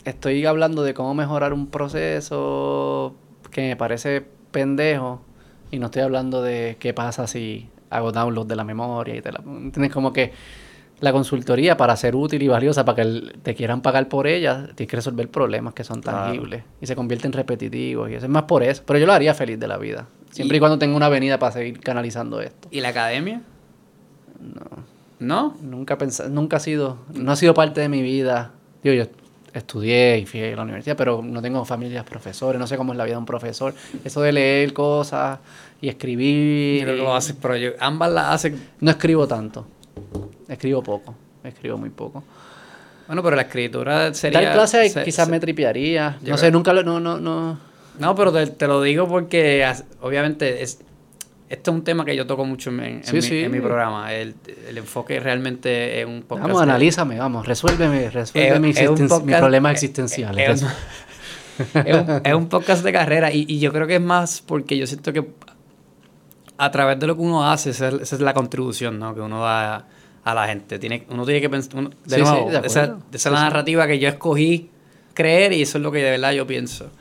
estoy 0.09 0.45
hablando 0.45 0.83
de 0.83 0.93
cómo 0.93 1.13
mejorar 1.13 1.53
un 1.53 1.67
proceso 1.67 3.15
que 3.51 3.61
me 3.61 3.75
parece 3.75 4.25
pendejo 4.51 5.21
y 5.69 5.79
no 5.79 5.87
estoy 5.87 6.01
hablando 6.01 6.41
de 6.41 6.77
qué 6.79 6.93
pasa 6.93 7.27
si 7.27 7.69
hago 7.89 8.11
download 8.11 8.47
de 8.47 8.55
la 8.55 8.63
memoria 8.63 9.15
y 9.15 9.21
te 9.21 9.31
la... 9.31 9.41
¿Entiendes? 9.45 9.91
Como 9.91 10.13
que 10.13 10.31
la 10.99 11.11
consultoría 11.11 11.77
para 11.77 11.95
ser 11.95 12.15
útil 12.15 12.41
y 12.41 12.47
valiosa, 12.47 12.85
para 12.85 13.03
que 13.03 13.33
te 13.43 13.53
quieran 13.53 13.81
pagar 13.81 14.07
por 14.07 14.27
ella, 14.27 14.69
tienes 14.75 14.89
que 14.89 14.95
resolver 14.95 15.29
problemas 15.29 15.73
que 15.73 15.83
son 15.83 16.01
tangibles 16.01 16.63
y 16.81 16.87
se 16.87 16.95
convierten 16.95 17.29
en 17.29 17.33
repetitivos 17.33 18.09
y 18.09 18.15
eso 18.15 18.25
es 18.25 18.31
más 18.31 18.43
por 18.43 18.63
eso. 18.63 18.83
Pero 18.85 18.99
yo 18.99 19.05
lo 19.05 19.13
haría 19.13 19.33
feliz 19.33 19.59
de 19.59 19.67
la 19.67 19.77
vida, 19.77 20.07
siempre 20.31 20.57
y, 20.57 20.59
cuando 20.59 20.79
tenga 20.79 20.95
una 20.95 21.07
avenida 21.07 21.37
para 21.37 21.51
seguir 21.51 21.81
canalizando 21.81 22.41
esto. 22.41 22.69
¿Y 22.71 22.79
la 22.79 22.89
academia? 22.89 23.41
No. 24.39 24.97
¿No? 25.19 25.57
Nunca 25.61 25.97
pensé, 25.97 26.29
nunca 26.29 26.57
ha 26.57 26.59
sido, 26.59 26.97
no 27.13 27.31
ha 27.31 27.35
sido 27.35 27.53
parte 27.53 27.81
de 27.81 27.89
mi 27.89 28.01
vida. 28.01 28.53
Digo, 28.81 28.95
yo 28.95 29.05
estudié 29.57 30.17
y 30.19 30.25
fui 30.25 30.43
a 30.43 30.55
la 30.55 30.63
universidad, 30.63 30.95
pero 30.95 31.21
no 31.23 31.41
tengo 31.41 31.63
familias 31.65 32.05
profesores, 32.05 32.59
no 32.59 32.67
sé 32.67 32.77
cómo 32.77 32.93
es 32.93 32.97
la 32.97 33.03
vida 33.03 33.15
de 33.15 33.19
un 33.19 33.25
profesor. 33.25 33.73
Eso 34.03 34.21
de 34.21 34.31
leer 34.31 34.73
cosas 34.73 35.39
y 35.81 35.89
escribir. 35.89 36.85
Pero 36.85 36.97
lo 36.97 37.15
haces, 37.15 37.35
pero 37.41 37.55
yo, 37.55 37.71
ambas 37.79 38.11
las 38.11 38.25
hacen. 38.35 38.69
No 38.79 38.91
escribo 38.91 39.27
tanto. 39.27 39.65
Escribo 40.47 40.81
poco. 40.83 41.15
Escribo 41.43 41.77
muy 41.77 41.89
poco. 41.89 42.23
Bueno, 43.07 43.23
pero 43.23 43.35
la 43.35 43.43
escritura 43.43 44.13
sería. 44.13 44.41
Tal 44.41 44.53
clase 44.53 44.93
quizás 45.03 45.29
me 45.29 45.39
tripearía. 45.39 46.17
No 46.21 46.37
sé, 46.37 46.51
nunca 46.51 46.73
lo. 46.73 46.83
No, 46.83 46.99
no, 46.99 47.19
no. 47.19 47.57
No, 47.99 48.15
pero 48.15 48.31
te, 48.31 48.67
lo 48.67 48.81
digo 48.81 49.07
porque 49.07 49.65
obviamente 50.01 50.61
es, 50.61 50.79
esto 51.49 51.71
es 51.71 51.77
un 51.77 51.83
tema 51.83 52.03
que 52.03 52.15
yo 52.15 52.27
toco 52.27 52.45
mucho 52.45 52.69
en, 52.69 53.01
mi, 53.51 53.59
programa. 53.59 54.13
El, 54.13 54.35
enfoque 54.75 55.19
realmente 55.19 56.01
es 56.01 56.05
un 56.05 56.23
poco. 56.23 56.41
Vamos, 56.41 56.61
analízame, 56.61 57.17
vamos, 57.17 57.47
resuélveme, 57.47 58.09
resuélveme 58.09 58.67
mis 58.67 59.37
problemas 59.37 59.71
existenciales. 59.73 60.65
Es, 61.73 62.35
un, 62.35 62.49
podcast 62.49 62.83
de 62.83 62.93
carrera 62.93 63.33
y, 63.33 63.43
y, 63.47 63.57
yo 63.57 63.73
creo 63.73 63.87
que 63.87 63.95
es 63.95 64.01
más 64.01 64.43
porque 64.45 64.77
yo 64.77 64.85
siento 64.85 65.11
que 65.11 65.25
a 66.57 66.71
través 66.71 66.99
de 66.99 67.07
lo 67.07 67.15
que 67.15 67.21
uno 67.21 67.49
hace, 67.49 67.71
esa, 67.71 67.89
es 67.89 68.19
la 68.19 68.33
contribución 68.33 68.99
¿no? 68.99 69.13
que 69.13 69.21
uno 69.21 69.41
da 69.41 69.87
a 70.23 70.33
la 70.33 70.47
gente. 70.47 70.79
Tiene, 70.79 71.05
uno 71.09 71.25
tiene 71.25 71.39
que 71.41 71.49
pensar, 71.49 71.89
de 72.05 72.17
nuevo, 72.17 72.51
esa, 72.63 72.97
es 73.11 73.25
la 73.25 73.41
narrativa 73.41 73.87
que 73.87 73.99
yo 73.99 74.09
escogí 74.09 74.69
creer 75.13 75.53
y 75.53 75.61
eso 75.61 75.77
es 75.77 75.83
lo 75.83 75.91
que 75.91 75.99
de 75.99 76.11
verdad 76.11 76.33
yo 76.33 76.45
pienso. 76.45 76.91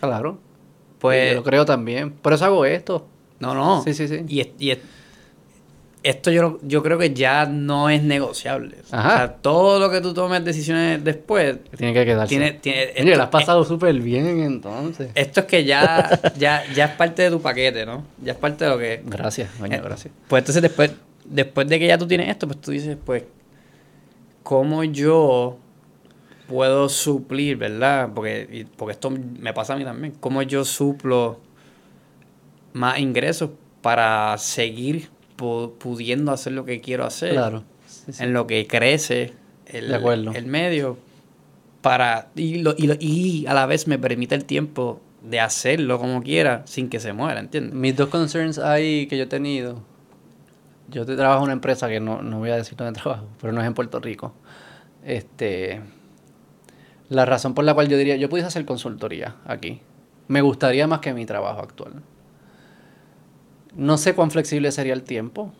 Claro. 0.00 0.38
Pues, 0.98 1.30
yo 1.30 1.36
lo 1.36 1.44
creo 1.44 1.64
también. 1.64 2.12
Por 2.12 2.32
eso 2.32 2.44
hago 2.44 2.64
esto. 2.64 3.06
No, 3.40 3.54
no. 3.54 3.82
Sí, 3.82 3.94
sí, 3.94 4.06
sí. 4.06 4.24
Y, 4.28 4.40
y 4.58 4.78
esto 6.02 6.30
yo, 6.30 6.58
yo 6.62 6.82
creo 6.82 6.98
que 6.98 7.12
ya 7.12 7.46
no 7.46 7.90
es 7.90 8.02
negociable. 8.02 8.76
Ajá. 8.90 9.14
O 9.14 9.16
sea, 9.16 9.32
todo 9.34 9.78
lo 9.78 9.90
que 9.90 10.00
tú 10.00 10.14
tomes 10.14 10.44
decisiones 10.44 11.02
después... 11.04 11.58
Tiene 11.76 11.92
que 11.92 12.04
quedarse. 12.04 12.28
Tiene, 12.28 12.52
tiene, 12.52 12.92
Oye, 13.00 13.16
lo 13.16 13.22
has 13.24 13.28
pasado 13.28 13.64
súper 13.64 13.94
bien 14.00 14.42
entonces. 14.42 15.10
Esto 15.14 15.40
es 15.40 15.46
que 15.46 15.64
ya, 15.64 16.20
ya, 16.38 16.64
ya 16.74 16.86
es 16.86 16.90
parte 16.92 17.22
de 17.22 17.30
tu 17.30 17.42
paquete, 17.42 17.84
¿no? 17.84 18.04
Ya 18.22 18.32
es 18.32 18.38
parte 18.38 18.64
de 18.64 18.70
lo 18.70 18.78
que... 18.78 19.02
Gracias, 19.04 19.58
doña, 19.58 19.76
eh, 19.76 19.82
gracias. 19.82 20.14
Pues 20.28 20.40
entonces 20.40 20.62
después, 20.62 20.92
después 21.24 21.68
de 21.68 21.78
que 21.78 21.86
ya 21.86 21.98
tú 21.98 22.06
tienes 22.06 22.28
esto, 22.28 22.46
pues 22.46 22.60
tú 22.60 22.70
dices, 22.70 22.96
pues, 23.04 23.24
¿cómo 24.42 24.84
yo 24.84 25.58
puedo 26.48 26.88
suplir, 26.88 27.58
verdad? 27.58 28.08
Porque, 28.14 28.66
porque 28.76 28.92
esto 28.92 29.10
me 29.10 29.52
pasa 29.52 29.74
a 29.74 29.76
mí 29.76 29.84
también. 29.84 30.14
¿Cómo 30.18 30.40
yo 30.42 30.64
suplo 30.64 31.40
más 32.72 32.98
ingresos 32.98 33.50
para 33.82 34.36
seguir 34.38 35.08
pu- 35.36 35.72
pudiendo 35.78 36.32
hacer 36.32 36.52
lo 36.52 36.64
que 36.64 36.80
quiero 36.80 37.04
hacer. 37.04 37.32
Claro. 37.32 37.64
Sí, 37.86 38.12
sí. 38.12 38.22
En 38.22 38.32
lo 38.32 38.46
que 38.46 38.66
crece 38.66 39.32
el, 39.66 40.46
medio. 40.46 40.98
Para, 41.82 42.28
y, 42.36 42.58
lo, 42.62 42.74
y, 42.76 42.86
lo- 42.86 42.96
y 43.00 43.46
a 43.46 43.54
la 43.54 43.66
vez 43.66 43.86
me 43.88 43.98
permite 43.98 44.34
el 44.34 44.44
tiempo 44.44 45.00
de 45.22 45.40
hacerlo 45.40 45.98
como 45.98 46.22
quiera 46.22 46.62
sin 46.66 46.88
que 46.90 47.00
se 47.00 47.12
muera, 47.12 47.40
¿entiendes? 47.40 47.74
Mis 47.74 47.96
dos 47.96 48.08
concerns 48.10 48.58
ahí 48.58 49.06
que 49.06 49.16
yo 49.16 49.24
he 49.24 49.26
tenido. 49.26 49.82
Yo 50.88 51.06
te 51.06 51.14
trabajo 51.16 51.38
en 51.40 51.44
una 51.44 51.52
empresa 51.54 51.88
que 51.88 52.00
no, 52.00 52.20
no 52.22 52.38
voy 52.38 52.50
a 52.50 52.56
decir 52.56 52.76
dónde 52.76 53.00
trabajo, 53.00 53.26
pero 53.40 53.52
no 53.52 53.60
es 53.60 53.66
en 53.66 53.74
Puerto 53.74 53.98
Rico. 54.00 54.34
Este. 55.04 55.80
La 57.08 57.24
razón 57.24 57.54
por 57.54 57.64
la 57.64 57.74
cual 57.74 57.88
yo 57.88 57.96
diría, 57.96 58.16
yo 58.16 58.28
pudiese 58.28 58.48
hacer 58.48 58.64
consultoría 58.64 59.36
aquí. 59.46 59.80
Me 60.28 60.42
gustaría 60.42 60.86
más 60.86 61.00
que 61.00 61.12
mi 61.12 61.26
trabajo 61.26 61.60
actual. 61.60 61.94
No 63.80 63.96
sé 63.98 64.14
cuán 64.14 64.30
flexible 64.30 64.70
sería 64.72 64.92
el 64.92 65.02
tiempo, 65.02 65.52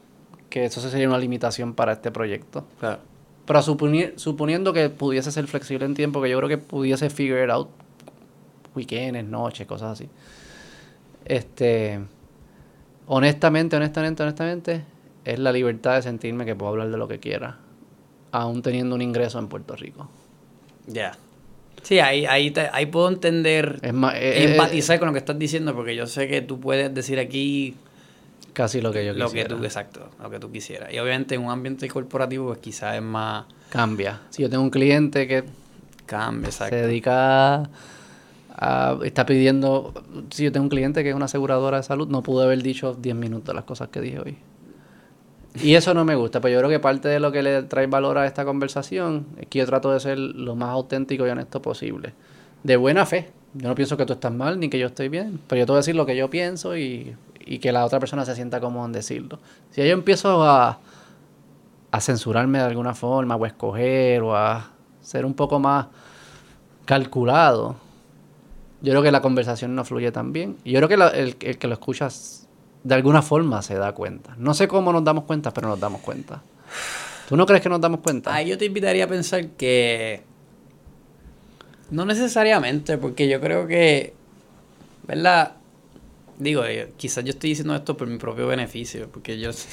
que 0.50 0.66
eso 0.66 0.80
sería 0.80 1.08
una 1.08 1.16
limitación 1.18 1.72
para 1.74 1.92
este 1.92 2.10
proyecto. 2.10 2.66
Claro. 2.78 2.98
Pero 3.46 3.60
suponi- 3.60 4.12
suponiendo 4.16 4.72
que 4.72 4.90
pudiese 4.90 5.32
ser 5.32 5.46
flexible 5.46 5.86
en 5.86 5.94
tiempo, 5.94 6.20
que 6.20 6.28
yo 6.28 6.36
creo 6.36 6.48
que 6.48 6.58
pudiese 6.58 7.08
figure 7.10 7.42
it 7.44 7.50
out 7.50 7.68
weekends, 8.74 9.24
noches, 9.28 9.66
cosas 9.66 9.92
así. 9.92 10.08
Este, 11.24 12.00
honestamente, 13.06 13.76
honestamente, 13.76 14.22
honestamente, 14.22 14.84
es 15.24 15.38
la 15.38 15.52
libertad 15.52 15.96
de 15.96 16.02
sentirme 16.02 16.44
que 16.44 16.54
puedo 16.54 16.70
hablar 16.72 16.90
de 16.90 16.96
lo 16.96 17.08
que 17.08 17.18
quiera, 17.18 17.58
aún 18.32 18.62
teniendo 18.62 18.94
un 18.94 19.02
ingreso 19.02 19.38
en 19.38 19.48
Puerto 19.48 19.76
Rico. 19.76 20.08
Ya. 20.86 21.12
Sí, 21.82 21.98
ahí, 21.98 22.26
ahí, 22.26 22.50
te- 22.50 22.68
ahí 22.72 22.86
puedo 22.86 23.08
entender, 23.08 23.78
Es 23.82 23.94
más, 23.94 24.14
eh, 24.14 24.44
eh, 24.44 24.50
empatizar 24.52 24.98
con 24.98 25.06
lo 25.08 25.12
que 25.12 25.18
estás 25.20 25.38
diciendo, 25.38 25.74
porque 25.74 25.96
yo 25.96 26.06
sé 26.06 26.28
que 26.28 26.42
tú 26.42 26.60
puedes 26.60 26.92
decir 26.94 27.18
aquí 27.18 27.74
casi 28.52 28.80
lo 28.80 28.92
que 28.92 29.04
yo 29.06 29.12
lo 29.12 29.26
que 29.26 29.32
quisiera. 29.42 29.56
tú, 29.56 29.64
exacto, 29.64 30.08
lo 30.22 30.30
que 30.30 30.38
tú 30.38 30.50
quisieras. 30.50 30.92
Y 30.92 30.98
obviamente 30.98 31.34
en 31.34 31.42
un 31.44 31.50
ambiente 31.50 31.88
corporativo, 31.88 32.46
pues 32.48 32.58
quizás 32.58 32.96
es 32.96 33.02
más 33.02 33.44
Cambia. 33.70 34.20
Si 34.30 34.42
yo 34.42 34.50
tengo 34.50 34.62
un 34.64 34.70
cliente 34.70 35.28
que 35.28 35.44
cambio, 36.06 36.46
exacto. 36.48 36.74
se 36.74 36.82
dedica 36.86 37.54
a, 37.54 37.68
a- 38.56 38.98
está 39.04 39.24
pidiendo, 39.26 39.94
si 40.30 40.44
yo 40.44 40.52
tengo 40.52 40.64
un 40.64 40.70
cliente 40.70 41.02
que 41.04 41.10
es 41.10 41.14
una 41.14 41.26
aseguradora 41.26 41.76
de 41.78 41.82
salud, 41.84 42.08
no 42.08 42.22
pude 42.22 42.44
haber 42.44 42.62
dicho 42.62 42.94
10 42.94 43.14
minutos 43.14 43.54
las 43.54 43.64
cosas 43.64 43.88
que 43.88 44.00
dije 44.00 44.18
hoy. 44.20 44.36
Y 45.62 45.74
eso 45.74 45.94
no 45.94 46.04
me 46.04 46.14
gusta, 46.14 46.40
pero 46.40 46.54
yo 46.54 46.58
creo 46.60 46.70
que 46.70 46.78
parte 46.78 47.08
de 47.08 47.18
lo 47.18 47.32
que 47.32 47.42
le 47.42 47.62
trae 47.64 47.86
valor 47.88 48.18
a 48.18 48.26
esta 48.26 48.44
conversación 48.44 49.26
es 49.36 49.46
que 49.48 49.58
yo 49.58 49.66
trato 49.66 49.92
de 49.92 49.98
ser 49.98 50.18
lo 50.18 50.54
más 50.54 50.68
auténtico 50.70 51.26
y 51.26 51.30
honesto 51.30 51.60
posible. 51.60 52.12
De 52.62 52.76
buena 52.76 53.04
fe. 53.04 53.30
Yo 53.54 53.68
no 53.68 53.74
pienso 53.74 53.96
que 53.96 54.06
tú 54.06 54.12
estás 54.12 54.32
mal 54.32 54.60
ni 54.60 54.68
que 54.68 54.78
yo 54.78 54.86
estoy 54.86 55.08
bien, 55.08 55.40
pero 55.48 55.58
yo 55.58 55.66
te 55.66 55.72
voy 55.72 55.78
a 55.78 55.80
decir 55.80 55.96
lo 55.96 56.06
que 56.06 56.16
yo 56.16 56.30
pienso 56.30 56.76
y, 56.76 57.16
y 57.40 57.58
que 57.58 57.72
la 57.72 57.84
otra 57.84 57.98
persona 57.98 58.24
se 58.24 58.34
sienta 58.34 58.60
cómodo 58.60 58.86
en 58.86 58.92
decirlo. 58.92 59.38
Si 59.70 59.80
yo 59.80 59.92
empiezo 59.92 60.42
a, 60.44 60.78
a 61.90 62.00
censurarme 62.00 62.58
de 62.58 62.64
alguna 62.64 62.94
forma, 62.94 63.36
o 63.36 63.44
a 63.44 63.48
escoger, 63.48 64.22
o 64.22 64.36
a 64.36 64.70
ser 65.00 65.24
un 65.24 65.34
poco 65.34 65.58
más 65.58 65.86
calculado, 66.84 67.76
yo 68.82 68.92
creo 68.92 69.02
que 69.02 69.12
la 69.12 69.20
conversación 69.20 69.74
no 69.74 69.84
fluye 69.84 70.12
tan 70.12 70.32
bien. 70.32 70.56
Y 70.64 70.72
yo 70.72 70.80
creo 70.80 70.88
que 70.88 71.18
el, 71.18 71.36
el 71.40 71.58
que 71.58 71.66
lo 71.66 71.74
escuchas 71.74 72.48
de 72.84 72.94
alguna 72.94 73.22
forma 73.22 73.62
se 73.62 73.74
da 73.74 73.92
cuenta. 73.92 74.34
No 74.38 74.54
sé 74.54 74.68
cómo 74.68 74.92
nos 74.92 75.04
damos 75.04 75.24
cuenta, 75.24 75.52
pero 75.52 75.68
nos 75.68 75.80
damos 75.80 76.00
cuenta. 76.00 76.42
¿Tú 77.28 77.36
no 77.36 77.46
crees 77.46 77.62
que 77.62 77.68
nos 77.68 77.80
damos 77.80 78.00
cuenta? 78.00 78.34
Ahí 78.34 78.48
yo 78.48 78.58
te 78.58 78.64
invitaría 78.64 79.04
a 79.04 79.08
pensar 79.08 79.48
que 79.50 80.24
no 81.90 82.04
necesariamente, 82.04 82.98
porque 82.98 83.28
yo 83.28 83.40
creo 83.40 83.66
que, 83.66 84.14
¿verdad? 85.06 85.52
Digo, 86.40 86.64
eh, 86.64 86.92
quizás 86.96 87.22
yo 87.22 87.30
estoy 87.30 87.50
diciendo 87.50 87.74
esto 87.76 87.96
por 87.96 88.08
mi 88.08 88.16
propio 88.16 88.46
beneficio, 88.46 89.08
porque 89.12 89.38
yo... 89.38 89.52
sí, 89.52 89.68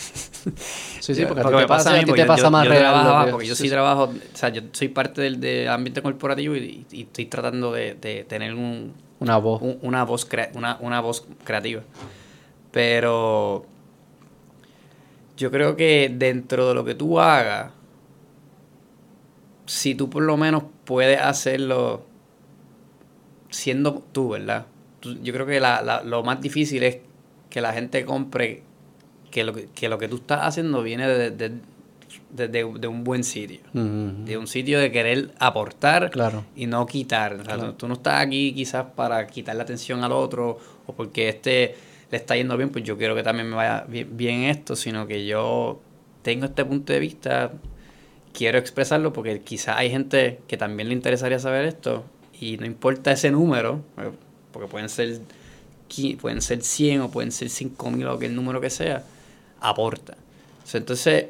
sí, 1.15 1.26
porque, 1.26 1.44
me 1.45 1.61
te 1.61 1.68
pasa, 1.68 1.94
a 1.94 1.98
mí, 1.98 2.06
porque 2.06 2.22
te 2.23 2.27
pasa 2.27 2.44
yo- 2.44 2.52
más 2.52 2.65
yo 2.65 2.69
real. 2.72 2.81
trabajaba, 2.84 3.26
que- 3.26 3.31
porque 3.31 3.48
yo 3.48 3.56
sí, 3.56 3.64
sí, 3.64 3.68
sí. 3.69 3.72
trabajo, 3.73 4.03
o 4.03 4.38
sea, 4.38 4.49
yo 4.49 4.61
soy 4.73 4.89
parte 4.89 5.22
del, 5.22 5.39
del 5.39 5.69
ambiente 5.69 6.02
corporativo 6.02 6.56
y, 6.57 6.85
y 6.91 7.02
estoy 7.03 7.26
tratando 7.27 7.72
de, 7.72 7.94
de 7.95 8.26
tener 8.26 8.53
un, 8.53 8.94
Una 9.22 9.38
voz. 9.38 9.61
un- 9.61 9.80
una 9.81 10.03
voz 10.03 10.26
crea- 10.26 10.52
una, 10.56 10.77
una 10.81 10.99
voz 10.99 11.26
creativa. 11.45 11.84
Pero 12.72 13.65
yo 15.38 15.49
creo 15.49 15.77
que 15.77 16.14
dentro 16.14 16.68
de 16.68 16.73
lo 16.76 16.84
que 16.84 16.95
tú 16.95 17.19
hagas, 17.19 17.72
si 19.65 19.95
tú 19.95 20.10
por 20.10 20.23
lo 20.23 20.35
menos 20.35 20.64
puedes 20.84 21.19
hacerlo 21.22 22.03
siendo 23.49 24.03
tú, 24.11 24.30
¿verdad? 24.30 24.65
Tú- 25.15 25.19
yo 25.23 25.34
creo 25.34 25.45
que 25.45 25.59
la- 25.59 25.81
la- 25.81 26.03
lo 26.03 26.23
más 26.23 26.41
difícil 26.41 26.84
es 26.84 26.97
que 27.49 27.61
la 27.61 27.73
gente 27.73 28.03
compre 28.05 28.63
que 29.31 29.43
lo 29.43 29.53
que, 29.53 29.67
que 29.73 29.89
lo 29.89 29.97
que 29.97 30.07
tú 30.07 30.17
estás 30.17 30.41
haciendo 30.43 30.81
viene 30.84 31.07
de, 31.07 31.31
de- 31.31 31.51
de- 32.31 32.47
de- 32.49 32.88
un 32.88 33.03
buen 33.03 33.23
sitio. 33.23 33.59
De 33.73 34.38
un 34.38 34.47
sitio 34.47 34.79
de 34.79 34.91
querer 34.91 35.31
aportar 35.39 36.09
Claro. 36.11 36.43
y 36.55 36.65
no 36.65 36.85
quitar. 36.85 37.34
O 37.34 37.43
sea, 37.43 37.55
Claro. 37.55 37.73
tú, 37.75 37.88
no 37.88 37.95
estás 37.95 38.21
aquí 38.25 38.53
quizás 38.53 38.85
para 38.95 39.25
quitar 39.27 39.55
la 39.55 39.63
atención 39.63 40.03
al 40.03 40.11
otro 40.11 40.57
o 40.85 40.93
porque 40.93 41.29
este 41.29 41.75
le 42.11 42.17
está 42.17 42.35
yendo 42.38 42.55
bien, 42.57 42.69
pues 42.69 42.84
yo 42.85 42.97
quiero 42.97 43.15
que 43.15 43.23
también 43.23 43.49
me 43.49 43.55
vaya 43.55 43.85
bien, 43.88 44.15
bien 44.15 44.41
esto, 44.43 44.75
sino 44.75 45.07
que 45.07 45.25
yo 45.25 45.81
tengo 46.21 46.45
este 46.45 46.63
punto 46.63 46.93
de 46.93 46.99
vista, 46.99 47.51
quiero 48.34 48.57
expresarlo 48.57 49.11
porque 49.11 49.41
quizás 49.41 49.75
hay 49.77 49.89
gente 49.89 50.39
que 50.47 50.55
también 50.57 50.88
le 50.89 50.93
interesaría 50.95 51.39
saber 51.39 51.65
esto 51.65 52.05
y 52.39 52.57
no 52.57 52.65
importa 52.65 53.11
ese 53.11 53.29
número, 53.31 53.81
eh, 53.97 54.11
porque 54.57 54.71
pueden 54.71 54.89
ser, 54.89 55.19
pueden 56.19 56.41
ser 56.41 56.63
100 56.63 57.02
o 57.02 57.11
pueden 57.11 57.31
ser 57.31 57.52
5000 57.52 58.07
o 58.07 58.18
que 58.18 58.26
el 58.26 58.36
número 58.36 58.60
que 58.60 58.71
sea, 58.71 59.03
aporta. 59.60 60.18
Entonces, 60.73 61.27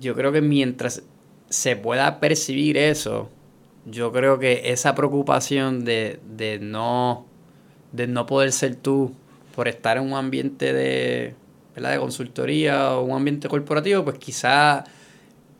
yo 0.00 0.16
creo 0.16 0.32
que 0.32 0.40
mientras 0.40 1.04
se 1.48 1.76
pueda 1.76 2.18
percibir 2.18 2.76
eso, 2.76 3.30
yo 3.86 4.10
creo 4.10 4.40
que 4.40 4.72
esa 4.72 4.96
preocupación 4.96 5.84
de, 5.84 6.18
de 6.36 6.58
no 6.58 7.24
de 7.92 8.08
no 8.08 8.26
poder 8.26 8.50
ser 8.50 8.74
tú 8.74 9.14
por 9.54 9.68
estar 9.68 9.96
en 9.96 10.02
un 10.02 10.14
ambiente 10.14 10.72
de, 10.72 11.36
¿verdad? 11.76 11.92
de 11.92 11.98
consultoría 12.00 12.96
o 12.96 13.04
un 13.04 13.16
ambiente 13.16 13.48
corporativo, 13.48 14.02
pues 14.02 14.18
quizá 14.18 14.84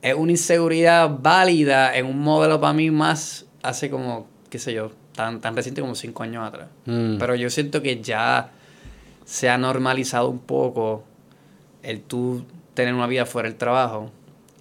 es 0.01 0.13
una 0.13 0.31
inseguridad 0.31 1.09
válida 1.21 1.95
en 1.95 2.05
un 2.05 2.19
modelo 2.19 2.59
para 2.59 2.73
mí 2.73 2.91
más 2.91 3.45
hace 3.63 3.89
como, 3.89 4.27
qué 4.49 4.59
sé 4.59 4.73
yo, 4.73 4.91
tan, 5.19 5.41
tan 5.41 5.53
reciente 5.53 5.81
como 5.81 5.95
cinco 5.95 6.23
años 6.23 6.47
atrás. 6.47 6.69
Mm. 6.85 7.17
Pero 7.17 7.35
yo 7.35 7.49
siento 7.49 7.81
que 7.81 8.01
ya 8.01 8.51
se 9.25 9.49
ha 9.49 9.57
normalizado 9.57 10.29
un 10.29 10.39
poco 10.39 11.03
el 11.83 11.99
tú 12.01 12.45
tener 12.73 12.93
una 12.93 13.05
vida 13.07 13.25
fuera 13.25 13.49
del 13.49 13.57
trabajo 13.57 14.11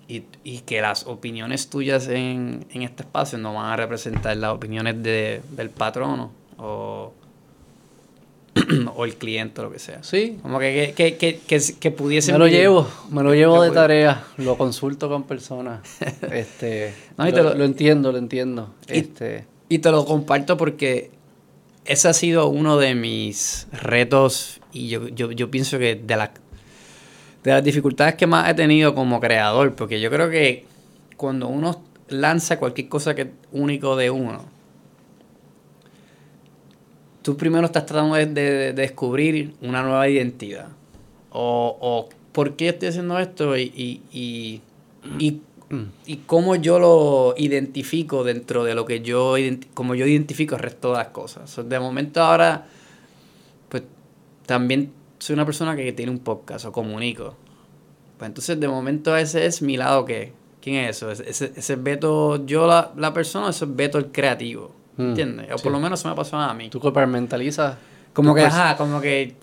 y, 0.09 0.25
y 0.43 0.61
que 0.61 0.81
las 0.81 1.07
opiniones 1.07 1.69
tuyas 1.70 2.09
en, 2.09 2.67
en 2.73 2.83
este 2.83 3.05
espacio 3.05 3.39
no 3.39 3.55
van 3.55 3.67
a 3.70 3.77
representar 3.77 4.37
las 4.37 4.51
opiniones 4.53 5.01
de, 5.01 5.43
del 5.53 5.70
patrono 5.70 6.33
o, 6.57 7.12
o 8.97 9.05
el 9.05 9.15
cliente 9.17 9.61
o 9.61 9.65
lo 9.65 9.70
que 9.70 9.78
sea. 9.78 10.03
Sí, 10.03 10.39
Como 10.43 10.59
que, 10.59 10.93
que, 10.97 11.17
que, 11.17 11.39
que, 11.39 11.61
que, 11.78 11.91
me 11.91 12.39
lo 12.39 12.47
vivir- 12.47 12.51
llevo, 12.51 12.89
me 13.11 13.23
lo 13.23 13.33
llevo 13.35 13.62
de 13.62 13.69
puede- 13.70 13.81
tarea, 13.81 14.25
lo 14.39 14.57
consulto 14.59 15.09
con 15.09 15.23
personas. 15.23 15.81
Este, 16.33 16.95
No, 17.17 17.27
y 17.28 17.31
lo, 17.31 17.37
te 17.37 17.43
lo- 17.45 17.55
lo 17.55 17.65
entiendo, 17.65 18.11
lo 18.12 18.19
entiendo. 18.19 18.75
Y- 18.89 18.99
Este, 18.99 19.45
Y 19.69 19.81
te 19.81 19.91
lo 19.91 20.05
comparto 20.05 20.57
porque 20.57 21.11
ese 21.85 22.09
ha 22.09 22.13
sido 22.13 22.49
uno 22.49 22.77
de 22.79 22.95
mis 22.95 23.67
retos 23.73 24.61
y 24.73 24.89
yo, 24.89 25.09
yo, 25.09 25.51
pienso 25.51 25.79
que 25.79 25.95
de, 25.95 26.17
la, 26.17 26.33
de 27.43 27.51
las 27.51 27.65
dificultades 27.65 28.15
que 28.15 28.27
más 28.27 28.49
he 28.51 28.55
tenido 28.55 28.95
como 28.95 29.21
creador, 29.21 29.75
porque 29.75 30.01
yo 30.01 30.11
creo 30.11 30.31
que 30.31 30.67
cuando 31.17 31.49
uno 31.49 31.83
lanza 32.09 32.59
cualquier 32.59 32.89
cosa 32.89 33.15
que 33.15 33.23
es 33.23 33.29
único 33.53 33.97
de 33.97 34.11
uno, 34.11 34.45
tú 37.23 37.37
primero 37.37 37.67
estás 37.67 37.87
tratando 37.87 38.15
de, 38.15 38.27
de- 38.27 38.43
de 38.43 38.73
descubrir 38.73 39.55
una 39.61 39.83
nueva 39.83 40.09
identidad. 40.09 40.69
O, 41.31 41.77
o 41.81 42.09
por 42.33 42.57
qué 42.57 42.69
estoy 42.71 42.89
haciendo 42.89 43.19
esto 43.19 43.57
y, 43.57 43.63
y, 43.75 44.03
y, 44.13 44.63
y, 45.19 45.41
y 46.07 46.17
cómo 46.27 46.57
yo 46.57 46.79
lo 46.79 47.35
identifico 47.37 48.25
dentro 48.25 48.65
de 48.65 48.75
lo 48.75 48.87
que 48.87 49.01
yo, 49.03 49.35
como 49.75 49.95
yo 49.95 50.07
identifico 50.07 50.55
el 50.57 50.63
resto 50.63 50.93
de 50.93 50.99
las 50.99 51.09
cosas. 51.09 51.51
So, 51.51 51.63
de 51.63 51.79
momento 51.79 52.23
ahora, 52.23 52.67
pues 53.69 53.83
también 54.47 54.93
soy 55.19 55.35
una 55.35 55.45
persona 55.45 55.77
que 55.77 55.93
tiene 55.93 56.11
un 56.11 56.21
podcast 56.21 56.65
o 56.65 56.73
comunico. 56.73 57.35
Pues 58.17 58.29
entonces 58.29 58.59
de 58.59 58.67
momento 58.69 59.17
ese 59.17 59.45
es 59.47 59.61
mi 59.63 59.77
lado 59.77 60.05
que, 60.05 60.33
¿quién 60.63 60.77
es 60.77 60.97
eso? 60.97 61.11
Ese, 61.11 61.29
ese, 61.29 61.53
ese 61.55 61.73
es 61.75 61.83
Beto, 61.83 62.47
yo 62.47 62.67
la, 62.67 62.93
la 62.97 63.13
persona, 63.13 63.47
o 63.47 63.51
ese 63.51 63.65
es 63.67 63.77
Beto 63.77 63.99
el 63.99 64.07
creativo. 64.07 64.75
Mm, 64.97 65.03
¿Entiendes? 65.11 65.53
O 65.53 65.59
sí. 65.59 65.63
por 65.65 65.73
lo 65.73 65.81
menos 65.81 66.01
eso 66.01 66.09
me 66.09 66.15
pasó 66.15 66.37
a 66.39 66.53
mí. 66.55 66.71
tú 66.71 66.81
compartimentalizas 66.81 67.77
Como 68.15 68.35
que, 68.35 68.41
pers- 68.43 68.47
ajá, 68.47 68.77
como 68.77 69.01
que... 69.01 69.37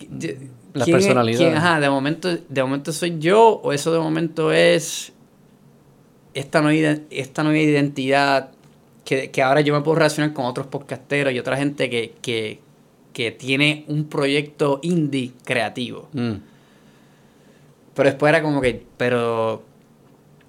La 0.74 0.84
¿quién 0.84 0.96
es- 0.98 1.04
personalidad. 1.04 1.38
quién, 1.38 1.54
ajá, 1.56 1.80
de 1.80 1.88
momento, 1.88 2.28
de 2.48 2.62
momento 2.62 2.92
soy 2.92 3.18
yo 3.18 3.48
o 3.62 3.72
eso 3.72 3.92
de 3.92 3.98
momento 3.98 4.52
es 4.52 5.12
esta 6.38 6.60
nueva, 6.62 6.98
esta 7.10 7.42
nueva 7.42 7.58
identidad 7.58 8.50
que, 9.04 9.30
que 9.30 9.42
ahora 9.42 9.60
yo 9.62 9.74
me 9.74 9.80
puedo 9.80 9.96
relacionar 9.96 10.32
con 10.32 10.44
otros 10.46 10.66
podcasteros 10.66 11.32
y 11.32 11.38
otra 11.38 11.56
gente 11.56 11.88
que, 11.90 12.12
que, 12.22 12.58
que 13.12 13.30
tiene 13.32 13.84
un 13.88 14.04
proyecto 14.08 14.80
indie 14.82 15.32
creativo. 15.44 16.08
Mm. 16.12 16.34
Pero 17.94 18.08
después 18.10 18.28
era 18.30 18.42
como 18.42 18.60
que, 18.60 18.84
pero 18.96 19.62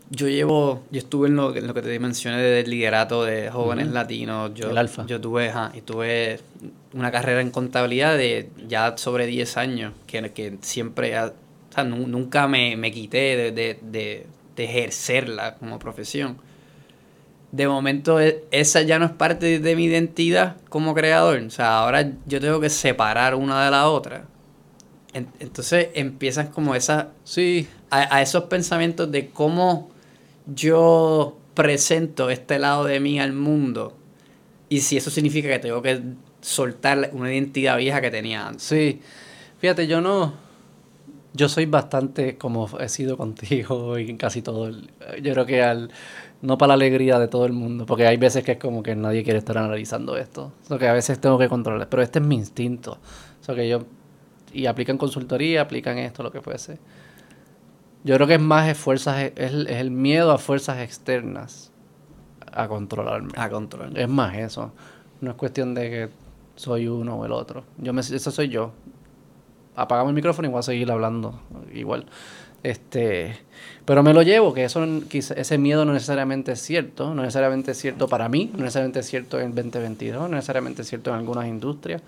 yo 0.09 0.27
llevo, 0.27 0.83
yo 0.91 0.99
estuve 0.99 1.27
en 1.30 1.35
lo, 1.35 1.56
en 1.56 1.67
lo 1.67 1.74
que 1.74 1.82
te 1.82 1.99
mencioné 1.99 2.41
del 2.41 2.69
liderato 2.69 3.24
de 3.24 3.49
jóvenes 3.49 3.85
Ujú. 3.85 3.93
latinos. 3.93 4.51
Yo, 4.53 4.72
El 4.72 4.77
Alfa. 4.77 5.06
Yo 5.06 5.22
tuve, 5.22 5.49
ajá, 5.49 5.72
y 5.75 5.82
tuve 5.82 6.40
una 6.93 7.11
carrera 7.11 7.41
en 7.41 7.51
contabilidad 7.51 8.17
de 8.17 8.49
ya 8.67 8.98
sobre 8.98 9.27
10 9.27 9.56
años, 9.57 9.93
que, 10.07 10.32
que 10.32 10.57
siempre, 10.61 11.17
o 11.19 11.32
sea, 11.74 11.83
nu- 11.83 12.07
nunca 12.07 12.48
me, 12.48 12.75
me 12.75 12.91
quité 12.91 13.38
de, 13.38 13.51
de, 13.51 13.80
de, 13.82 14.25
de 14.58 14.66
ejercerla 14.66 15.56
como 15.56 15.80
profesión. 15.80 16.38
De 17.52 17.68
momento, 17.68 18.19
e- 18.19 18.44
esa 18.52 18.82
ya 18.82 19.00
no 19.00 19.06
es 19.06 19.11
parte 19.11 19.60
de 19.60 19.76
mi 19.76 19.86
identidad 19.86 20.58
como 20.68 20.94
creador. 20.94 21.40
O 21.40 21.50
sea, 21.50 21.80
ahora 21.80 22.11
yo 22.26 22.42
tengo 22.42 22.60
que 22.60 22.69
separar 22.69 23.36
una 23.36 23.64
de 23.64 23.72
la 23.72 23.88
otra. 23.90 24.26
En- 25.14 25.30
Entonces 25.40 25.88
empiezan 25.94 26.48
como 26.48 26.76
esas 26.76 27.06
Sí, 27.24 27.68
a, 27.90 28.14
a 28.18 28.22
esos 28.22 28.44
pensamientos 28.45 29.10
de 29.11 29.30
cómo 29.30 29.90
yo 30.53 31.38
presento 31.53 32.30
este 32.30 32.60
lado 32.60 32.84
de 32.84 33.00
mí 33.00 33.19
al 33.19 33.34
mundo 33.34 33.95
y 34.69 34.82
si 34.82 34.98
eso 34.98 35.10
significa 35.10 35.48
que 35.50 35.60
tengo 35.60 35.82
que 35.82 36.02
soltar 36.42 37.10
una 37.14 37.34
identidad 37.34 37.77
vieja 37.77 38.02
que 38.02 38.11
tenía 38.11 38.48
antes. 38.48 38.64
sí. 38.64 39.02
Fíjate, 39.60 39.88
yo 39.88 40.02
no. 40.02 40.34
Yo 41.34 41.50
soy 41.50 41.66
bastante 41.66 42.38
como 42.38 42.68
he 42.80 42.90
sido 42.90 43.18
contigo 43.18 43.98
y 44.00 44.16
casi 44.18 44.42
todo. 44.42 44.68
el- 44.68 44.90
yo 45.22 45.34
creo 45.34 45.46
que 45.46 45.64
al. 45.64 45.92
No 46.42 46.58
para 46.60 46.70
la 46.70 46.74
alegría 46.76 47.18
de 47.18 47.28
todo 47.28 47.46
el 47.48 47.54
mundo, 47.54 47.88
porque 47.88 48.06
hay 48.06 48.18
veces 48.18 48.44
que 48.44 48.54
es 48.54 48.58
como 48.60 48.84
que 48.84 48.96
nadie 48.96 49.24
quiere 49.24 49.40
estar 49.40 49.58
analizando 49.58 50.18
esto. 50.18 50.52
Lo 50.70 50.78
que 50.78 50.88
a 50.88 50.94
veces 50.94 51.20
tengo 51.20 51.40
que 51.40 51.50
controlar. 51.50 51.90
Pero 51.90 52.04
este 52.04 52.20
es 52.20 52.26
mi 52.26 52.36
instinto. 52.36 53.00
Que 53.46 53.68
yo. 53.70 53.86
Y 54.54 54.66
aplican 54.66 54.98
consultoría, 54.98 55.62
aplican 55.62 55.98
esto, 55.98 56.22
lo 56.22 56.32
que 56.32 56.42
fuese. 56.42 56.80
Yo 58.04 58.16
creo 58.16 58.28
que 58.28 58.36
es 58.36 58.42
más 58.42 58.70
es 58.70 58.78
fuerzas, 58.78 59.32
es, 59.36 59.52
el- 59.52 59.68
es 59.68 59.78
el 59.78 59.90
miedo 59.92 60.32
a 60.32 60.38
fuerzas 60.38 60.80
externas 60.80 61.72
a 62.52 62.68
controlarme. 62.68 63.32
A 63.36 63.50
controlar. 63.50 63.98
Es 63.98 64.08
más 64.10 64.36
eso. 64.36 64.72
No 65.22 65.32
es 65.32 65.38
cuestión 65.38 65.74
de 65.74 65.90
que 65.90 66.10
soy 66.56 66.88
uno 66.88 67.16
o 67.16 67.26
el 67.26 67.32
otro. 67.32 67.64
Yo 67.78 67.94
me, 67.94 68.02
eso 68.02 68.32
soy 68.32 68.50
yo. 68.50 68.72
Apagamos 69.78 70.10
el 70.10 70.16
micrófono 70.16 70.50
y 70.50 70.52
voy 70.52 70.60
a 70.60 70.64
seguir 70.64 70.92
hablando 70.92 71.40
igual. 71.74 72.06
Este, 72.64 73.38
pero 73.86 74.04
me 74.04 74.14
lo 74.14 74.24
llevo, 74.24 74.54
que 74.54 74.66
eso 74.66 74.84
ese 74.84 75.58
miedo 75.58 75.86
no 75.86 75.94
necesariamente 75.94 76.52
es 76.52 76.62
cierto, 76.62 77.14
no 77.14 77.22
necesariamente 77.22 77.72
es 77.72 77.78
cierto 77.78 78.08
para 78.08 78.28
mí, 78.28 78.52
no 78.54 78.64
necesariamente 78.64 79.00
es 79.00 79.06
cierto 79.06 79.40
en 79.40 79.50
el 79.50 79.56
2022, 79.56 80.24
no 80.24 80.36
necesariamente 80.36 80.82
es 80.82 80.90
cierto 80.90 81.12
en 81.12 81.18
algunas 81.18 81.48
industrias. 81.48 82.02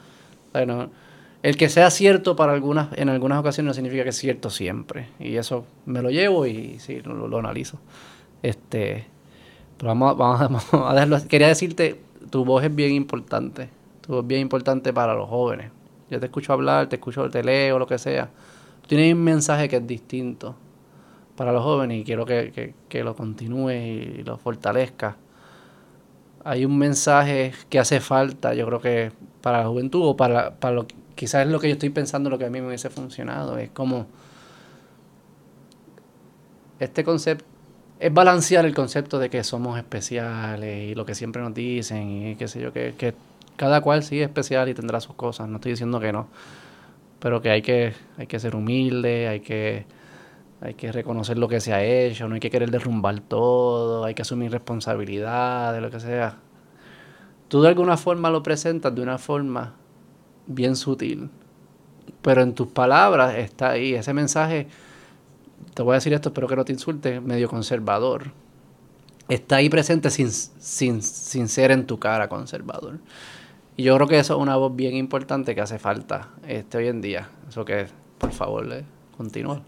Bueno, 0.51 0.89
el 1.43 1.55
que 1.55 1.69
sea 1.69 1.91
cierto 1.91 2.35
para 2.35 2.53
algunas, 2.53 2.89
en 2.97 3.07
algunas 3.07 3.39
ocasiones 3.39 3.69
no 3.69 3.73
significa 3.73 4.03
que 4.03 4.09
es 4.09 4.17
cierto 4.17 4.49
siempre. 4.49 5.07
Y 5.19 5.37
eso 5.37 5.65
me 5.85 6.01
lo 6.01 6.09
llevo 6.09 6.45
y 6.45 6.79
sí, 6.79 7.01
lo, 7.01 7.27
lo 7.27 7.37
analizo. 7.37 7.79
Este, 8.43 9.05
pero 9.77 9.89
vamos, 9.89 10.17
vamos, 10.17 10.39
vamos 10.71 10.91
a 10.91 10.93
dejarlo. 10.93 11.17
Quería 11.27 11.47
decirte, 11.47 12.01
tu 12.29 12.43
voz 12.43 12.63
es 12.63 12.75
bien 12.75 12.93
importante. 12.93 13.69
Tu 14.01 14.11
voz 14.11 14.23
es 14.23 14.27
bien 14.27 14.41
importante 14.41 14.91
para 14.91 15.13
los 15.13 15.29
jóvenes. 15.29 15.71
Yo 16.09 16.19
te 16.19 16.27
escucho 16.27 16.53
hablar, 16.53 16.87
te 16.87 16.95
escucho, 16.97 17.29
te 17.29 17.43
leo, 17.43 17.79
lo 17.79 17.87
que 17.87 17.97
sea. 17.97 18.29
Tienes 18.87 19.13
un 19.13 19.23
mensaje 19.23 19.69
que 19.69 19.77
es 19.77 19.87
distinto 19.87 20.55
para 21.35 21.51
los 21.51 21.63
jóvenes 21.63 22.01
y 22.01 22.03
quiero 22.03 22.25
que, 22.25 22.51
que, 22.51 22.73
que 22.87 23.03
lo 23.03 23.15
continúes 23.15 24.19
y 24.19 24.23
lo 24.23 24.37
fortalezcas. 24.37 25.15
Hay 26.43 26.65
un 26.65 26.77
mensaje 26.77 27.53
que 27.69 27.79
hace 27.79 27.99
falta, 27.99 28.53
yo 28.53 28.65
creo 28.65 28.81
que 28.81 29.11
para 29.41 29.63
la 29.63 29.67
juventud 29.67 30.01
o 30.03 30.17
para, 30.17 30.55
para 30.55 30.75
lo 30.75 30.87
quizás 31.15 31.45
es 31.45 31.51
lo 31.51 31.59
que 31.59 31.67
yo 31.67 31.73
estoy 31.73 31.89
pensando, 31.89 32.29
lo 32.29 32.37
que 32.37 32.45
a 32.45 32.49
mí 32.49 32.61
me 32.61 32.67
hubiese 32.67 32.89
funcionado. 32.89 33.57
Es 33.57 33.69
como 33.69 34.07
este 36.79 37.03
concepto 37.03 37.45
es 37.99 38.13
balancear 38.13 38.65
el 38.65 38.73
concepto 38.73 39.19
de 39.19 39.29
que 39.29 39.43
somos 39.43 39.77
especiales 39.77 40.91
y 40.91 40.95
lo 40.95 41.05
que 41.05 41.13
siempre 41.15 41.41
nos 41.41 41.53
dicen 41.53 42.27
y 42.27 42.35
qué 42.35 42.47
sé 42.47 42.61
yo, 42.61 42.71
que, 42.71 42.95
que 42.97 43.13
cada 43.59 43.81
cual 43.81 44.03
sí 44.03 44.21
es 44.21 44.29
especial 44.29 44.69
y 44.69 44.73
tendrá 44.73 45.01
sus 45.01 45.15
cosas, 45.15 45.49
no 45.49 45.57
estoy 45.57 45.73
diciendo 45.73 45.99
que 45.99 46.13
no, 46.13 46.29
pero 47.19 47.41
que 47.41 47.49
hay 47.49 47.61
que, 47.61 47.93
hay 48.17 48.25
que 48.25 48.39
ser 48.39 48.55
humilde, 48.55 49.27
hay 49.27 49.41
que, 49.41 49.85
hay 50.61 50.75
que 50.75 50.93
reconocer 50.93 51.37
lo 51.37 51.49
que 51.49 51.59
se 51.59 51.73
ha 51.73 51.83
hecho, 51.83 52.29
no 52.29 52.35
hay 52.35 52.39
que 52.39 52.49
querer 52.49 52.71
derrumbar 52.71 53.19
todo, 53.19 54.05
hay 54.05 54.13
que 54.13 54.21
asumir 54.21 54.49
responsabilidad 54.49 55.73
de 55.73 55.81
lo 55.81 55.91
que 55.91 55.99
sea. 55.99 56.37
Tú 57.49 57.61
de 57.61 57.67
alguna 57.67 57.97
forma 57.97 58.29
lo 58.29 58.41
presentas 58.43 58.95
de 58.95 59.01
una 59.01 59.17
forma 59.17 59.75
bien 60.47 60.77
sutil, 60.77 61.29
pero 62.21 62.41
en 62.41 62.53
tus 62.55 62.67
palabras 62.67 63.35
está 63.35 63.71
ahí, 63.71 63.93
ese 63.93 64.13
mensaje 64.13 64.67
te 65.73 65.81
voy 65.81 65.91
a 65.91 65.95
decir 65.95 66.13
esto, 66.13 66.29
espero 66.29 66.47
que 66.47 66.55
no 66.55 66.63
te 66.63 66.71
insulte, 66.71 67.19
medio 67.19 67.49
conservador. 67.49 68.31
Está 69.27 69.57
ahí 69.57 69.69
presente 69.69 70.09
sin, 70.09 70.31
sin, 70.31 71.03
sin 71.03 71.49
ser 71.49 71.71
en 71.71 71.85
tu 71.85 71.99
cara 71.99 72.29
conservador. 72.29 72.99
Y 73.79 73.83
yo 73.83 73.95
creo 73.95 74.07
que 74.07 74.19
eso 74.19 74.35
es 74.35 74.41
una 74.41 74.57
voz 74.57 74.75
bien 74.75 74.93
importante 74.97 75.55
que 75.55 75.61
hace 75.61 75.79
falta 75.79 76.31
este, 76.45 76.77
hoy 76.79 76.87
en 76.87 76.99
día. 76.99 77.29
Eso 77.47 77.63
que, 77.63 77.85
por 78.17 78.33
favor, 78.33 78.67
eh, 78.73 78.83
continúa. 79.15 79.61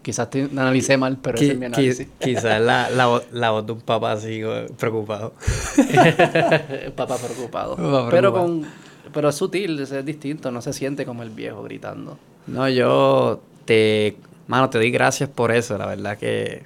Quizás 0.00 0.30
te 0.30 0.44
analicé 0.44 0.96
mal, 0.96 1.18
pero 1.20 1.36
ese 1.36 1.52
es 1.52 1.58
mi 1.58 1.66
análisis. 1.66 2.08
Quizás 2.18 2.62
la, 2.62 2.88
la, 2.88 3.08
voz- 3.08 3.26
la 3.30 3.50
voz 3.50 3.66
de 3.66 3.72
un 3.72 3.82
papá 3.82 4.12
así 4.12 4.40
eh, 4.42 4.68
preocupado. 4.78 5.34
Papá 6.96 7.16
preocupado. 7.18 7.76
Papá 7.76 8.08
Pero, 8.10 8.32
preocupado. 8.32 8.46
con, 8.46 8.66
pero 9.12 9.28
es 9.28 9.34
sutil, 9.34 9.78
es 9.80 10.04
distinto, 10.06 10.50
no 10.50 10.62
se 10.62 10.72
siente 10.72 11.04
como 11.04 11.22
el 11.22 11.28
viejo 11.28 11.62
gritando. 11.62 12.16
No, 12.46 12.68
yo 12.70 13.42
te, 13.66 14.16
mano, 14.46 14.70
te 14.70 14.78
doy 14.78 14.90
gracias 14.90 15.28
por 15.28 15.52
eso, 15.52 15.76
la 15.76 15.84
verdad 15.86 16.16
que 16.16 16.62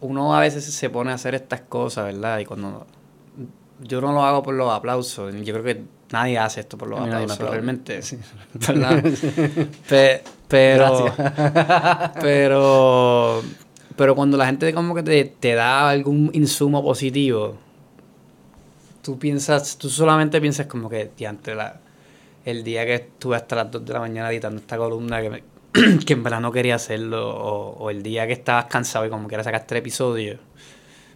uno 0.00 0.34
a 0.34 0.40
veces 0.40 0.64
se 0.64 0.88
pone 0.88 1.10
a 1.10 1.14
hacer 1.14 1.34
estas 1.34 1.60
cosas, 1.60 2.06
¿verdad? 2.06 2.38
Y 2.38 2.46
cuando 2.46 2.86
yo 3.80 4.00
no 4.00 4.12
lo 4.12 4.22
hago 4.24 4.42
por 4.42 4.54
los 4.54 4.70
aplausos, 4.72 5.34
yo 5.42 5.52
creo 5.54 5.64
que 5.64 5.82
nadie 6.12 6.38
hace 6.38 6.60
esto 6.60 6.76
por 6.78 6.88
los 6.88 6.98
aplausos, 7.06 7.32
aplaude. 7.36 7.52
realmente. 7.56 8.00
Pe- 9.88 10.22
pero, 10.48 10.86
pero, 12.20 13.42
pero 13.96 14.14
cuando 14.14 14.36
la 14.36 14.46
gente 14.46 14.72
como 14.74 14.94
que 14.94 15.02
te, 15.02 15.24
te 15.24 15.54
da 15.54 15.88
algún 15.90 16.30
insumo 16.34 16.82
positivo, 16.82 17.56
tú 19.02 19.18
piensas, 19.18 19.76
tú 19.78 19.88
solamente 19.88 20.40
piensas 20.40 20.66
como 20.66 20.88
que, 20.88 21.10
diante 21.16 21.54
la, 21.54 21.80
el 22.44 22.62
día 22.64 22.84
que 22.86 22.94
estuve 22.94 23.36
hasta 23.36 23.56
las 23.56 23.70
2 23.70 23.84
de 23.84 23.92
la 23.92 24.00
mañana 24.00 24.30
editando 24.30 24.60
esta 24.60 24.76
columna 24.76 25.20
que, 25.22 25.30
me- 25.30 25.42
que 26.06 26.12
en 26.12 26.22
verdad 26.22 26.40
no 26.40 26.52
quería 26.52 26.76
hacerlo, 26.76 27.28
o, 27.34 27.70
o 27.84 27.90
el 27.90 28.02
día 28.02 28.26
que 28.26 28.34
estabas 28.34 28.66
cansado 28.66 29.06
y 29.06 29.10
como 29.10 29.26
quieras 29.28 29.44
sacar 29.44 29.62
este 29.62 29.78
episodio, 29.78 30.38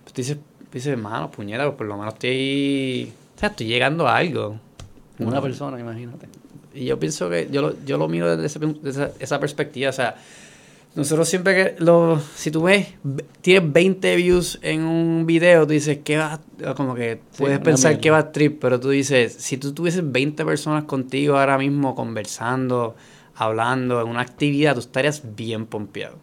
pues 0.02 0.12
tú 0.14 0.20
dices, 0.22 0.38
dices, 0.72 0.92
hermano, 0.92 1.30
puñeta, 1.30 1.64
pues 1.64 1.76
por 1.76 1.86
lo 1.86 1.96
menos 1.96 2.14
estoy, 2.14 3.12
o 3.36 3.38
sea, 3.40 3.48
estoy 3.50 3.66
llegando 3.66 4.06
a 4.08 4.16
algo. 4.16 4.58
Una 5.18 5.36
No. 5.36 5.42
persona, 5.42 5.78
imagínate. 5.80 6.28
Y 6.74 6.84
yo 6.84 6.98
pienso 6.98 7.28
que 7.30 7.48
yo 7.50 7.62
lo, 7.62 7.84
yo 7.84 7.98
lo 7.98 8.08
miro 8.08 8.36
desde 8.36 8.46
ese 8.46 8.74
desde 8.82 9.12
esa, 9.18 9.40
perspectiva. 9.40 9.90
O 9.90 9.92
sea, 9.92 10.16
nosotros 10.94 11.28
siempre 11.28 11.54
que 11.76 11.82
lo. 11.84 12.20
Si 12.36 12.50
tú 12.50 12.62
ves, 12.62 12.88
ve- 13.02 13.24
tienes 13.40 13.72
20 13.72 14.14
views 14.16 14.58
en 14.62 14.82
un 14.82 15.26
video, 15.26 15.66
tú 15.66 15.72
dices, 15.72 15.98
¿qué 16.04 16.18
va? 16.18 16.40
Como 16.76 16.94
que 16.94 17.20
puedes 17.36 17.58
pensar 17.58 17.98
que 17.98 18.10
va 18.10 18.18
a 18.18 18.32
trip, 18.32 18.60
pero 18.60 18.78
tú 18.78 18.90
dices, 18.90 19.34
si 19.34 19.56
tú 19.56 19.72
tuvieses 19.72 20.02
20 20.10 20.44
personas 20.44 20.84
contigo 20.84 21.36
ahora 21.36 21.58
mismo 21.58 21.94
conversando, 21.96 22.94
hablando 23.34 24.00
en 24.00 24.08
una 24.08 24.20
actividad, 24.20 24.74
tú 24.74 24.80
estarías 24.80 25.22
bien 25.36 25.66
pompeado. 25.66 26.16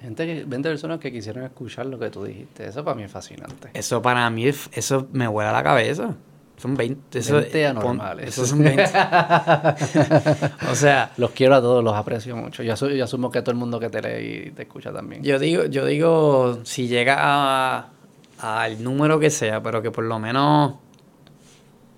Gente 0.00 0.26
que, 0.26 0.44
20 0.44 0.68
personas 0.70 0.98
que 0.98 1.12
quisieron 1.12 1.44
escuchar 1.44 1.86
lo 1.86 1.98
que 1.98 2.08
tú 2.10 2.24
dijiste. 2.24 2.66
Eso 2.66 2.82
para 2.84 2.96
mí 2.96 3.02
es 3.02 3.10
fascinante. 3.12 3.68
Eso 3.74 4.00
para 4.00 4.28
mí, 4.30 4.46
es- 4.46 4.70
eso 4.72 5.06
me 5.12 5.28
vuela 5.28 5.52
la 5.52 5.62
cabeza. 5.62 6.14
Son 6.56 6.74
20. 6.74 7.18
Eso, 7.18 7.36
20 7.36 7.50
pon- 7.72 7.76
anormales. 8.00 8.28
Eso 8.28 8.46
son 8.46 8.62
20. 8.62 8.82
o 10.70 10.74
sea, 10.74 11.10
Los 11.16 11.30
quiero 11.30 11.54
a 11.54 11.60
todos, 11.60 11.82
los 11.84 11.94
aprecio 11.94 12.36
mucho. 12.36 12.62
Yo, 12.62 12.72
asu- 12.74 12.94
yo 12.94 13.04
asumo 13.04 13.30
que 13.30 13.40
todo 13.42 13.52
el 13.52 13.56
mundo 13.58 13.78
que 13.80 13.88
te 13.90 14.00
lee 14.02 14.48
y 14.48 14.50
te 14.52 14.62
escucha 14.62 14.92
también. 14.92 15.22
Yo 15.22 15.38
digo, 15.38 15.64
yo 15.66 15.84
digo, 15.86 16.60
si 16.64 16.88
llega 16.88 17.88
al 18.38 18.82
número 18.82 19.18
que 19.18 19.30
sea, 19.30 19.62
pero 19.62 19.80
que 19.82 19.90
por 19.90 20.04
lo 20.04 20.18
menos, 20.18 20.74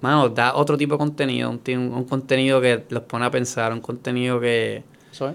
mano, 0.01 0.29
da 0.29 0.55
otro 0.55 0.77
tipo 0.77 0.95
de 0.95 0.99
contenido, 0.99 1.51
un, 1.51 1.61
un 1.93 2.05
contenido 2.05 2.61
que 2.61 2.85
los 2.89 3.03
pone 3.05 3.25
a 3.27 3.31
pensar, 3.31 3.73
un 3.73 3.81
contenido 3.81 4.41
que, 4.41 4.83
es. 5.13 5.35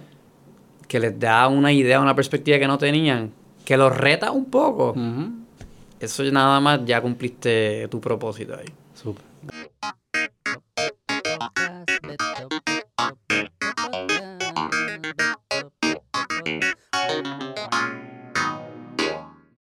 Que 0.87 0.99
les 0.99 1.19
da 1.19 1.47
una 1.47 1.71
idea, 1.71 1.99
una 1.99 2.15
perspectiva 2.15 2.59
que 2.59 2.67
no 2.67 2.77
tenían, 2.77 3.31
que 3.65 3.77
los 3.77 3.95
reta 3.95 4.31
un 4.31 4.45
poco. 4.45 4.95
Eso 5.99 6.23
nada 6.25 6.59
más 6.59 6.85
ya 6.85 7.01
cumpliste 7.01 7.87
tu 7.89 7.99
propósito 7.99 8.55
ahí. 8.55 8.67